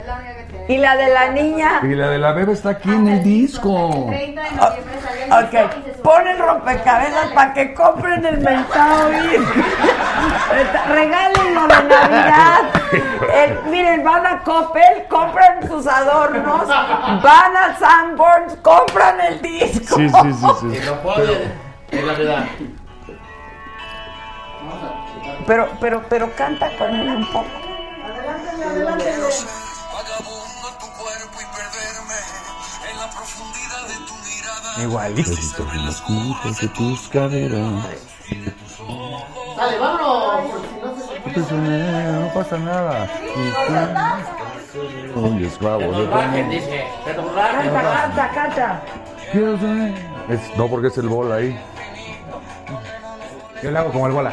Es 0.08 0.14
la 0.14 0.16
única 0.16 0.36
que 0.36 0.42
te 0.66 0.72
¿Y 0.72 0.78
la 0.78 0.96
de 0.96 1.08
la 1.12 1.28
niña? 1.32 1.80
Y 1.82 1.94
la 1.94 2.08
de 2.08 2.18
la 2.18 2.32
bebé 2.32 2.52
está 2.52 2.70
aquí 2.70 2.90
en 2.90 3.08
el 3.08 3.22
disco. 3.22 4.06
30 4.08 4.42
de 4.42 4.50
noviembre 4.52 4.94
salió 5.02 5.24
el 5.24 5.44
Ok, 5.44 5.50
disco 5.84 6.02
pon 6.02 6.26
el 6.26 6.38
rompecabezas 6.38 7.26
para 7.32 7.52
que 7.52 7.74
compren 7.74 8.24
el 8.24 8.38
mentado 8.38 9.10
disco. 9.10 9.52
Regálenlo 10.88 11.66
de 11.66 11.82
Navidad. 11.84 12.60
El- 13.34 13.70
miren, 13.70 14.02
van 14.04 14.26
a 14.26 14.42
Coppel, 14.42 15.06
compran 15.10 15.68
sus 15.68 15.86
adornos. 15.86 16.66
Van 16.68 17.56
a 17.56 17.76
Sanborns, 17.78 18.56
compran 18.62 19.20
el 19.20 19.42
disco. 19.42 19.96
Sí, 19.96 20.08
sí, 20.08 20.32
sí, 20.32 20.46
sí. 20.60 20.66
Y 20.78 20.86
lo 20.86 21.02
ponen 21.02 21.52
en 21.90 22.06
la 22.06 22.12
vida. 22.14 22.48
Pero, 25.46 25.68
pero, 25.80 26.02
pero 26.08 26.30
canta 26.34 26.70
con 26.78 26.94
él 26.94 27.08
un 27.08 27.26
poco. 27.32 27.46
Igualito. 34.82 35.30
de 36.60 36.68
tus 36.68 37.08
caderas. 37.08 37.84
Dale, 39.56 39.78
vámonos. 39.78 40.50
Porque 41.24 41.42
si 41.42 41.54
no 41.54 41.66
se 41.66 42.12
No 42.12 42.34
pasa 42.34 42.58
nada. 42.58 43.08
Oye, 45.16 45.46
esclavo, 45.46 45.80
dice. 46.50 46.86
Es- 50.28 50.56
no, 50.56 50.68
porque 50.68 50.88
es 50.88 50.98
el 50.98 51.08
bola 51.08 51.36
ahí. 51.36 51.58
Yo 53.62 53.70
le 53.70 53.78
hago 53.78 53.92
como 53.92 54.06
el 54.06 54.12
bola. 54.12 54.32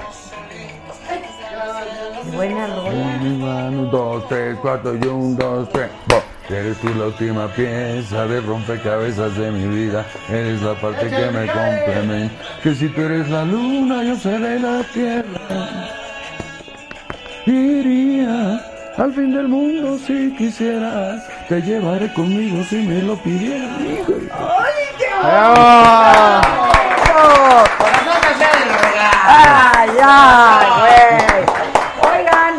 Buena 2.34 2.68
rola. 2.68 2.90
Un, 2.90 3.90
dos, 3.92 4.28
tres, 4.28 4.58
cuatro 4.62 4.96
y 4.96 5.08
un, 5.08 5.36
dos, 5.38 5.70
tres. 5.70 5.90
Bo. 6.08 6.22
Eres 6.50 6.78
tú 6.78 6.94
la 6.94 7.06
última 7.06 7.48
pieza 7.48 8.28
de 8.28 8.40
rompecabezas 8.40 9.36
de 9.36 9.52
mi 9.52 9.68
vida. 9.68 10.06
Eres 10.30 10.62
la 10.62 10.76
parte 10.76 11.10
que 11.10 11.32
me 11.32 11.48
complementa. 11.48 12.36
Que 12.62 12.76
si 12.76 12.88
tú 12.90 13.02
eres 13.02 13.28
la 13.30 13.44
luna, 13.44 14.04
yo 14.04 14.16
seré 14.16 14.60
la 14.60 14.84
tierra. 14.94 15.90
Iría 17.48 18.62
al 18.96 19.12
fin 19.14 19.34
del 19.34 19.48
mundo 19.48 19.98
si 19.98 20.36
quisieras. 20.36 21.24
Te 21.50 21.62
llevaré 21.62 22.14
conmigo 22.14 22.64
si 22.70 22.76
me 22.76 23.02
lo 23.02 23.16
pidieras. 23.18 23.80
¡Ay, 29.28 29.90
ay, 30.04 30.68
güey! 30.80 32.20
Oigan, 32.20 32.58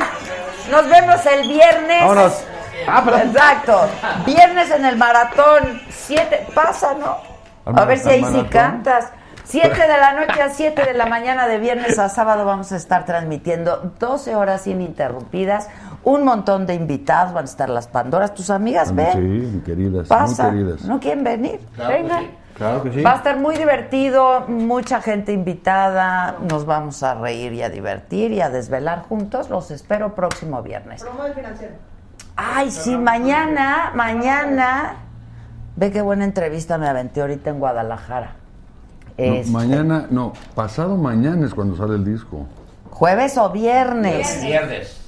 nos 0.72 0.88
vemos 0.88 1.26
el 1.26 1.48
viernes. 1.48 2.00
Vámonos. 2.00 2.55
Ah, 2.86 3.02
perdón. 3.04 3.20
Exacto. 3.22 3.80
Viernes 4.24 4.70
en 4.70 4.84
el 4.84 4.96
maratón. 4.96 5.80
Siete. 5.90 6.46
Pasa, 6.54 6.94
¿no? 6.94 7.16
A 7.64 7.84
ver 7.84 7.98
si 7.98 8.08
ahí 8.08 8.24
sí 8.24 8.44
cantas. 8.44 9.12
Siete 9.44 9.80
de 9.80 9.98
la 9.98 10.12
noche 10.12 10.42
a 10.42 10.48
siete 10.50 10.84
de 10.84 10.92
la 10.94 11.06
mañana 11.06 11.46
de 11.46 11.58
viernes 11.58 12.00
a 12.00 12.08
sábado 12.08 12.44
vamos 12.44 12.72
a 12.72 12.76
estar 12.76 13.04
transmitiendo 13.04 13.92
12 13.98 14.34
horas 14.34 14.66
ininterrumpidas. 14.66 15.68
Un 16.02 16.24
montón 16.24 16.66
de 16.66 16.74
invitados. 16.74 17.32
Van 17.32 17.44
a 17.44 17.48
estar 17.48 17.68
las 17.70 17.86
Pandoras. 17.86 18.34
¿Tus 18.34 18.50
amigas 18.50 18.94
ven? 18.94 19.12
Sí, 19.12 19.62
queridas, 19.64 20.08
Pasa. 20.08 20.50
muy 20.50 20.52
queridas. 20.52 20.82
¿No 20.82 21.00
quieren 21.00 21.24
venir? 21.24 21.60
Vengan. 21.76 22.26
Claro 22.56 22.82
que 22.82 22.92
sí. 22.92 23.02
Va 23.02 23.12
a 23.12 23.16
estar 23.16 23.36
muy 23.36 23.54
divertido, 23.56 24.40
mucha 24.48 25.02
gente 25.02 25.32
invitada, 25.32 26.36
nos 26.40 26.64
vamos 26.64 27.02
a 27.02 27.14
reír 27.14 27.52
y 27.52 27.62
a 27.62 27.68
divertir 27.68 28.32
y 28.32 28.40
a 28.40 28.48
desvelar 28.48 29.02
juntos. 29.02 29.50
Los 29.50 29.70
espero 29.70 30.14
próximo 30.14 30.62
viernes. 30.62 31.02
Promo 31.02 31.24
financiero. 31.34 31.74
Ay, 32.36 32.70
sí, 32.70 32.96
mañana, 32.96 33.92
mañana. 33.94 34.96
Ve 35.76 35.90
qué 35.90 36.02
buena 36.02 36.24
entrevista 36.24 36.78
me 36.78 36.88
aventé 36.88 37.20
ahorita 37.20 37.50
en 37.50 37.58
Guadalajara. 37.58 38.32
No, 39.18 39.24
Es 39.24 39.48
mañana, 39.50 40.06
no, 40.10 40.32
pasado 40.54 40.96
mañana 40.96 41.46
es 41.46 41.54
cuando 41.54 41.76
sale 41.76 41.94
el 41.94 42.04
disco. 42.04 42.46
jueves 42.90 43.36
o 43.38 43.50
viernes. 43.50 44.42
Viernes. 44.42 44.42
¿Viernes? 44.42 45.05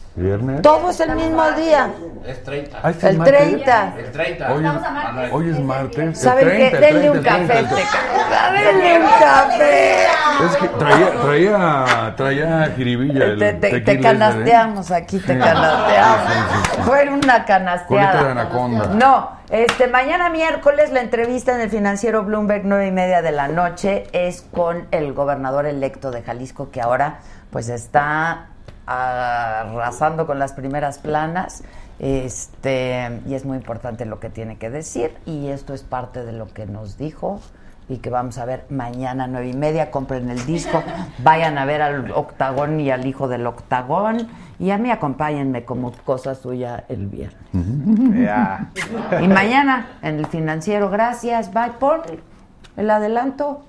Todo 0.62 0.90
es 0.90 1.00
el 1.00 1.14
mismo 1.14 1.48
día. 1.52 1.90
Es 2.26 2.42
30. 2.42 2.78
Ah, 2.82 2.90
este 2.90 3.06
es 3.06 3.12
El 3.12 3.18
martes. 3.18 3.38
30. 3.38 3.94
El 3.98 4.12
30. 4.12 4.52
Hoy 4.52 4.66
es, 4.66 4.72
martes. 4.72 5.30
hoy 5.32 5.50
es 5.50 5.60
martes. 5.60 5.98
el 5.98 6.16
¿Saben 6.16 6.44
30, 6.48 6.58
qué? 6.58 6.76
el 6.76 6.80
Denle 6.94 7.00
30, 7.00 7.10
un 7.10 7.16
el 7.18 7.24
café, 7.24 7.46
30. 7.46 7.78
este 7.78 7.82
cabrón. 8.30 8.62
Denle 8.64 8.98
un 8.98 9.10
café. 9.20 10.04
Es 10.44 10.56
que 10.56 10.68
traía, 10.68 11.10
traía, 11.22 12.14
traía 12.16 12.72
jiribilla. 12.76 13.24
el 13.24 13.38
Te, 13.38 13.52
te- 13.54 13.76
¿eh? 13.92 14.00
canasteamos 14.00 14.90
aquí, 14.90 15.18
te 15.20 15.32
Sí. 15.34 15.38
canasteamos. 15.38 16.32
Sí, 16.32 16.38
sí, 16.38 16.70
sí. 16.76 16.82
Fue 16.82 17.08
una 17.08 17.44
canasteada. 17.44 18.10
Colita 18.12 18.24
de 18.24 18.30
anaconda. 18.32 18.86
No, 18.94 19.30
este, 19.50 19.86
mañana 19.88 20.28
miércoles 20.30 20.90
la 20.92 21.00
entrevista 21.00 21.54
en 21.54 21.60
el 21.60 21.70
financiero 21.70 22.24
Bloomberg, 22.24 22.62
nueve 22.64 22.88
y 22.88 22.92
media 22.92 23.22
de 23.22 23.32
la 23.32 23.48
noche, 23.48 24.04
es 24.12 24.42
con 24.52 24.86
el 24.90 25.12
gobernador 25.12 25.66
electo 25.66 26.10
de 26.10 26.22
Jalisco, 26.22 26.70
que 26.70 26.80
ahora 26.80 27.18
pues 27.50 27.68
está 27.68 28.48
arrasando 28.88 30.26
con 30.26 30.38
las 30.38 30.52
primeras 30.52 30.98
planas. 30.98 31.62
Este, 31.98 33.20
y 33.26 33.34
es 33.34 33.44
muy 33.44 33.56
importante 33.56 34.04
lo 34.04 34.20
que 34.20 34.30
tiene 34.30 34.56
que 34.56 34.70
decir, 34.70 35.12
y 35.26 35.48
esto 35.48 35.74
es 35.74 35.82
parte 35.82 36.24
de 36.24 36.32
lo 36.32 36.46
que 36.46 36.64
nos 36.64 36.96
dijo 36.96 37.40
y 37.88 37.98
que 37.98 38.10
vamos 38.10 38.38
a 38.38 38.44
ver 38.44 38.66
mañana 38.68 39.24
a 39.24 39.26
nueve 39.26 39.48
y 39.48 39.54
media. 39.54 39.90
Compren 39.90 40.30
el 40.30 40.44
disco, 40.46 40.82
vayan 41.24 41.58
a 41.58 41.64
ver 41.64 41.82
al 41.82 42.10
Octagón 42.12 42.80
y 42.80 42.90
al 42.90 43.06
hijo 43.06 43.28
del 43.28 43.46
Octagón. 43.46 44.28
Y 44.58 44.70
a 44.70 44.78
mí 44.78 44.90
acompáñenme 44.90 45.64
como 45.64 45.92
cosa 46.04 46.34
suya 46.34 46.84
el 46.88 47.06
viernes. 47.06 47.38
Y 49.22 49.28
mañana 49.28 49.98
en 50.02 50.18
el 50.18 50.26
financiero, 50.26 50.90
gracias. 50.90 51.52
Bye, 51.52 51.72
por 51.78 52.02
el 52.76 52.90
adelanto. 52.90 53.64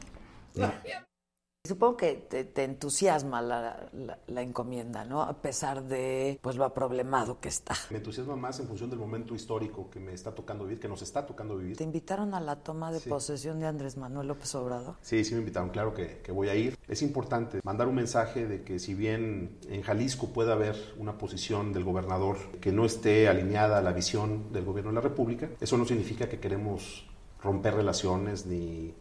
Supongo 1.70 1.98
que 1.98 2.16
te, 2.28 2.44
te 2.46 2.64
entusiasma 2.64 3.42
la, 3.44 3.88
la- 3.94 4.18
la 4.28 4.42
encomienda, 4.42 5.06
¿no? 5.06 5.22
A 5.22 5.34
pesar 5.42 5.84
de 5.84 6.40
pues 6.42 6.56
lo 6.56 6.66
aproblemado 6.66 7.40
que 7.40 7.48
está. 7.50 7.76
Me 7.92 7.98
entusiasma 7.98 8.36
más 8.36 8.60
en 8.60 8.68
función 8.68 8.90
del 8.90 8.98
momento 8.98 9.36
histórico 9.36 9.88
que 9.90 10.00
me 10.00 10.14
está 10.14 10.34
tocando 10.34 10.64
vivir, 10.66 10.80
que 10.80 10.88
nos 10.88 11.04
está 11.04 11.28
tocando 11.28 11.56
vivir. 11.58 11.78
¿Te 11.78 11.84
invitaron 11.84 12.34
a 12.34 12.40
la 12.40 12.56
toma 12.58 12.92
de 12.92 13.00
Sí. 13.00 13.08
posesión 13.10 13.60
de 13.60 13.68
Andrés 13.68 13.98
Manuel 13.98 14.28
López 14.30 14.54
Obrador? 14.56 14.96
Sí, 15.02 15.24
sí 15.24 15.34
me 15.36 15.42
invitaron, 15.42 15.70
claro 15.70 15.94
que, 15.94 16.22
que 16.24 16.32
voy 16.32 16.50
a 16.50 16.56
ir. 16.56 16.76
Es 16.88 17.04
importante 17.04 17.60
mandar 17.64 17.88
un 17.88 17.96
mensaje 17.96 18.48
de 18.48 18.64
que 18.64 18.80
si 18.80 18.96
bien 18.96 19.58
en 19.70 19.84
Jalisco 19.84 20.30
puede 20.34 20.52
haber 20.52 20.76
una 20.98 21.20
posición 21.20 21.72
del 21.72 21.84
gobernador 21.84 22.38
que 22.60 22.72
no 22.72 22.84
esté 22.86 23.28
alineada 23.30 23.78
a 23.78 23.82
la 23.84 23.92
visión 23.94 24.52
del 24.52 24.66
gobierno 24.66 24.90
de 24.90 24.96
la 24.96 25.02
República, 25.02 25.50
eso 25.62 25.78
no 25.78 25.86
significa 25.86 26.28
que 26.28 26.40
queremos 26.40 27.06
romper 27.44 27.76
relaciones 27.76 28.46
ni 28.48 28.94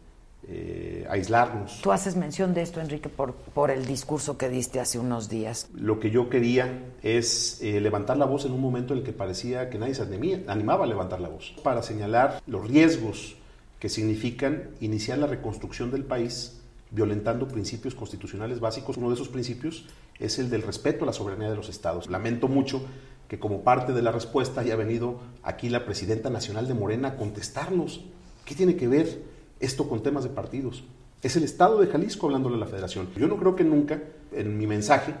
eh, 0.51 1.05
aislarnos. 1.09 1.79
Tú 1.81 1.91
haces 1.91 2.15
mención 2.15 2.53
de 2.53 2.63
esto, 2.63 2.81
Enrique, 2.81 3.07
por, 3.07 3.33
por 3.33 3.69
el 3.69 3.85
discurso 3.85 4.37
que 4.37 4.49
diste 4.49 4.79
hace 4.79 4.97
unos 4.97 5.29
días. 5.29 5.67
Lo 5.73 5.99
que 5.99 6.09
yo 6.09 6.29
quería 6.29 6.85
es 7.03 7.61
eh, 7.61 7.79
levantar 7.79 8.17
la 8.17 8.25
voz 8.25 8.45
en 8.45 8.51
un 8.51 8.61
momento 8.61 8.93
en 8.93 8.99
el 8.99 9.05
que 9.05 9.13
parecía 9.13 9.69
que 9.69 9.77
nadie 9.77 9.93
se 9.93 10.01
animía- 10.01 10.43
animaba 10.47 10.85
a 10.85 10.87
levantar 10.87 11.21
la 11.21 11.29
voz, 11.29 11.53
para 11.63 11.83
señalar 11.83 12.41
los 12.47 12.67
riesgos 12.67 13.35
que 13.79 13.89
significan 13.89 14.71
iniciar 14.81 15.19
la 15.19 15.27
reconstrucción 15.27 15.91
del 15.91 16.03
país 16.03 16.59
violentando 16.91 17.47
principios 17.47 17.93
constitucionales 17.93 18.59
básicos. 18.59 18.97
Uno 18.97 19.09
de 19.09 19.13
esos 19.13 19.29
principios 19.29 19.85
es 20.17 20.39
el 20.39 20.49
del 20.49 20.63
respeto 20.63 21.03
a 21.03 21.05
la 21.05 21.13
soberanía 21.13 21.49
de 21.49 21.55
los 21.55 21.69
estados. 21.69 22.09
Lamento 22.09 22.47
mucho 22.47 22.81
que 23.27 23.37
como 23.37 23.61
parte 23.61 23.93
de 23.93 24.01
la 24.01 24.11
respuesta 24.11 24.61
haya 24.61 24.75
venido 24.75 25.19
aquí 25.43 25.69
la 25.69 25.85
presidenta 25.85 26.31
nacional 26.31 26.67
de 26.67 26.73
Morena 26.73 27.09
a 27.09 27.15
contestarnos. 27.15 28.03
¿Qué 28.43 28.55
tiene 28.55 28.75
que 28.75 28.87
ver 28.87 29.21
esto 29.59 29.87
con 29.89 30.01
temas 30.03 30.23
de 30.23 30.29
partidos? 30.29 30.83
Es 31.21 31.35
el 31.35 31.43
Estado 31.43 31.79
de 31.79 31.87
Jalisco 31.87 32.27
hablándole 32.27 32.55
a 32.55 32.59
la 32.59 32.65
Federación. 32.65 33.09
Yo 33.15 33.27
no 33.27 33.37
creo 33.37 33.55
que 33.55 33.63
nunca 33.63 33.99
en 34.31 34.57
mi 34.57 34.67
mensaje 34.67 35.13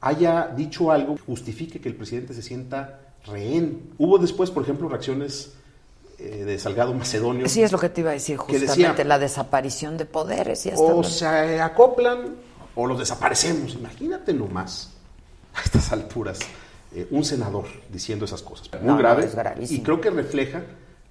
haya 0.00 0.48
dicho 0.48 0.90
algo 0.90 1.14
que 1.16 1.22
justifique 1.22 1.80
que 1.80 1.88
el 1.88 1.94
presidente 1.94 2.34
se 2.34 2.42
sienta 2.42 3.00
rehén. 3.26 3.90
Hubo 3.98 4.18
después, 4.18 4.50
por 4.50 4.62
ejemplo, 4.64 4.88
reacciones 4.88 5.52
eh, 6.18 6.44
de 6.44 6.58
Salgado 6.58 6.92
Macedonio. 6.92 7.48
Sí, 7.48 7.62
es 7.62 7.72
lo 7.72 7.78
que 7.78 7.88
te 7.88 8.00
iba 8.02 8.10
a 8.10 8.14
decir, 8.14 8.36
Que 8.36 8.58
justamente, 8.58 8.82
decía- 8.88 9.04
la 9.04 9.18
desaparición 9.18 9.96
de 9.96 10.04
poderes 10.06 10.66
y 10.66 10.70
hasta 10.70 10.82
O 10.82 11.02
se 11.04 11.60
acoplan 11.60 12.34
o 12.74 12.86
los 12.86 12.98
desaparecemos. 12.98 13.74
Imagínate 13.74 14.34
nomás 14.34 14.90
a 15.54 15.62
estas 15.62 15.92
alturas 15.92 16.40
eh, 16.94 17.06
un 17.10 17.24
senador 17.24 17.64
diciendo 17.92 18.24
esas 18.24 18.42
cosas. 18.42 18.68
Muy 18.72 18.82
No, 18.82 18.92
no, 18.94 18.98
grave. 18.98 19.30
es 19.60 19.70
y 19.72 19.80
creo 19.82 20.00
que 20.00 20.10
refleja 20.10 20.62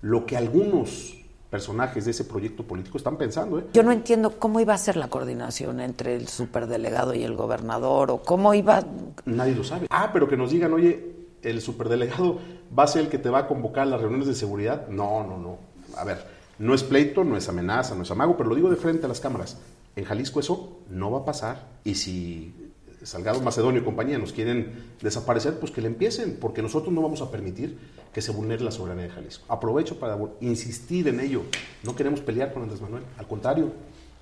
lo 0.01 0.25
que 0.25 0.35
algunos 0.37 1.15
personajes 1.53 2.06
de 2.06 2.09
ese 2.09 2.23
proyecto 2.23 2.64
político 2.64 2.98
están 2.98 3.15
pensando. 3.15 3.59
¿eh? 3.59 3.65
Yo 3.73 3.83
no 3.83 3.91
entiendo 3.91 4.40
cómo 4.40 4.59
iba 4.59 4.73
a 4.73 4.77
ser 4.80 4.98
la 4.98 5.07
coordinación 5.07 5.82
entre 5.82 6.15
el 6.15 6.27
superdelegado 6.27 7.14
y 7.14 7.22
el 7.22 7.35
gobernador, 7.35 8.09
o 8.09 8.23
cómo 8.23 8.56
iba... 8.56 8.83
Nadie 9.25 9.53
lo 9.53 9.64
sabe. 9.64 9.85
Ah, 9.91 10.09
pero 10.11 10.27
que 10.27 10.35
nos 10.35 10.49
digan, 10.49 10.73
oye, 10.73 11.14
el 11.43 11.61
superdelegado 11.61 12.40
va 12.75 12.85
a 12.85 12.88
ser 12.88 13.03
el 13.03 13.09
que 13.09 13.19
te 13.19 13.30
va 13.30 13.41
a 13.41 13.48
convocar 13.48 13.83
a 13.83 13.85
las 13.85 14.01
reuniones 14.01 14.25
de 14.25 14.33
seguridad. 14.33 14.88
No, 14.88 15.23
no, 15.23 15.38
no. 15.38 15.59
A 15.95 16.03
ver, 16.03 16.25
no 16.57 16.73
es 16.73 16.82
pleito, 16.82 17.23
no 17.23 17.38
es 17.38 17.48
amenaza, 17.48 17.93
no 17.93 18.01
es 18.01 18.09
amago, 18.09 18.35
pero 18.35 18.49
lo 18.49 18.56
digo 18.56 18.72
de 18.72 18.75
frente 18.75 19.06
a 19.06 19.09
las 19.09 19.19
cámaras. 19.19 19.59
En 19.95 20.06
Jalisco 20.06 20.40
eso 20.40 20.80
no 20.90 21.11
va 21.11 21.19
a 21.19 21.25
pasar. 21.25 21.67
Y 21.83 21.93
si 21.93 22.62
Salgado 23.03 23.41
Macedonio 23.41 23.82
y 23.82 23.83
compañía 23.83 24.17
nos 24.17 24.33
quieren 24.33 24.93
desaparecer, 25.01 25.59
pues 25.59 25.72
que 25.72 25.82
le 25.82 25.88
empiecen, 25.88 26.38
porque 26.40 26.61
nosotros 26.61 26.93
no 26.93 27.01
vamos 27.01 27.22
a 27.22 27.32
permitir 27.32 27.77
que 28.14 28.22
se 28.22 28.32
vulnere 28.32 28.64
la 28.64 28.72
soberanía 28.72 29.06
de 29.06 29.09
Jalisco. 29.09 29.45
Aprovecho 29.48 29.99
para 29.99 30.17
insistir 30.41 31.07
en 31.07 31.19
ello. 31.19 31.43
No 31.83 31.95
queremos 31.95 32.22
pelear 32.22 32.53
con 32.53 32.64
Andrés 32.64 32.82
Manuel, 32.82 33.03
al 33.17 33.27
contrario, 33.27 33.72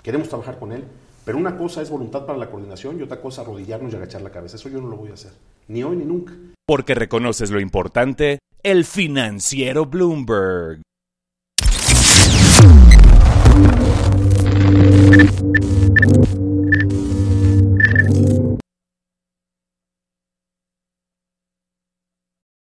queremos 0.03 0.29
trabajar 0.29 0.59
con 0.59 0.71
él. 0.71 0.83
Pero 1.23 1.37
una 1.37 1.55
cosa 1.55 1.81
es 1.81 1.89
voluntad 1.89 2.25
para 2.25 2.39
la 2.39 2.49
coordinación 2.49 2.99
y 2.99 3.03
otra 3.03 3.21
cosa 3.21 3.41
arrodillarnos 3.41 3.93
y 3.93 3.95
agachar 3.95 4.21
la 4.21 4.31
cabeza. 4.31 4.55
Eso 4.55 4.69
yo 4.69 4.81
no 4.81 4.87
lo 4.87 4.97
voy 4.97 5.11
a 5.11 5.13
hacer, 5.13 5.31
ni 5.67 5.83
hoy 5.83 5.97
ni 5.97 6.05
nunca. 6.05 6.33
Porque 6.65 6.95
reconoces 6.95 7.51
lo 7.51 7.59
importante, 7.59 8.39
el 8.63 8.85
financiero 8.85 9.85
Bloomberg. 9.85 10.81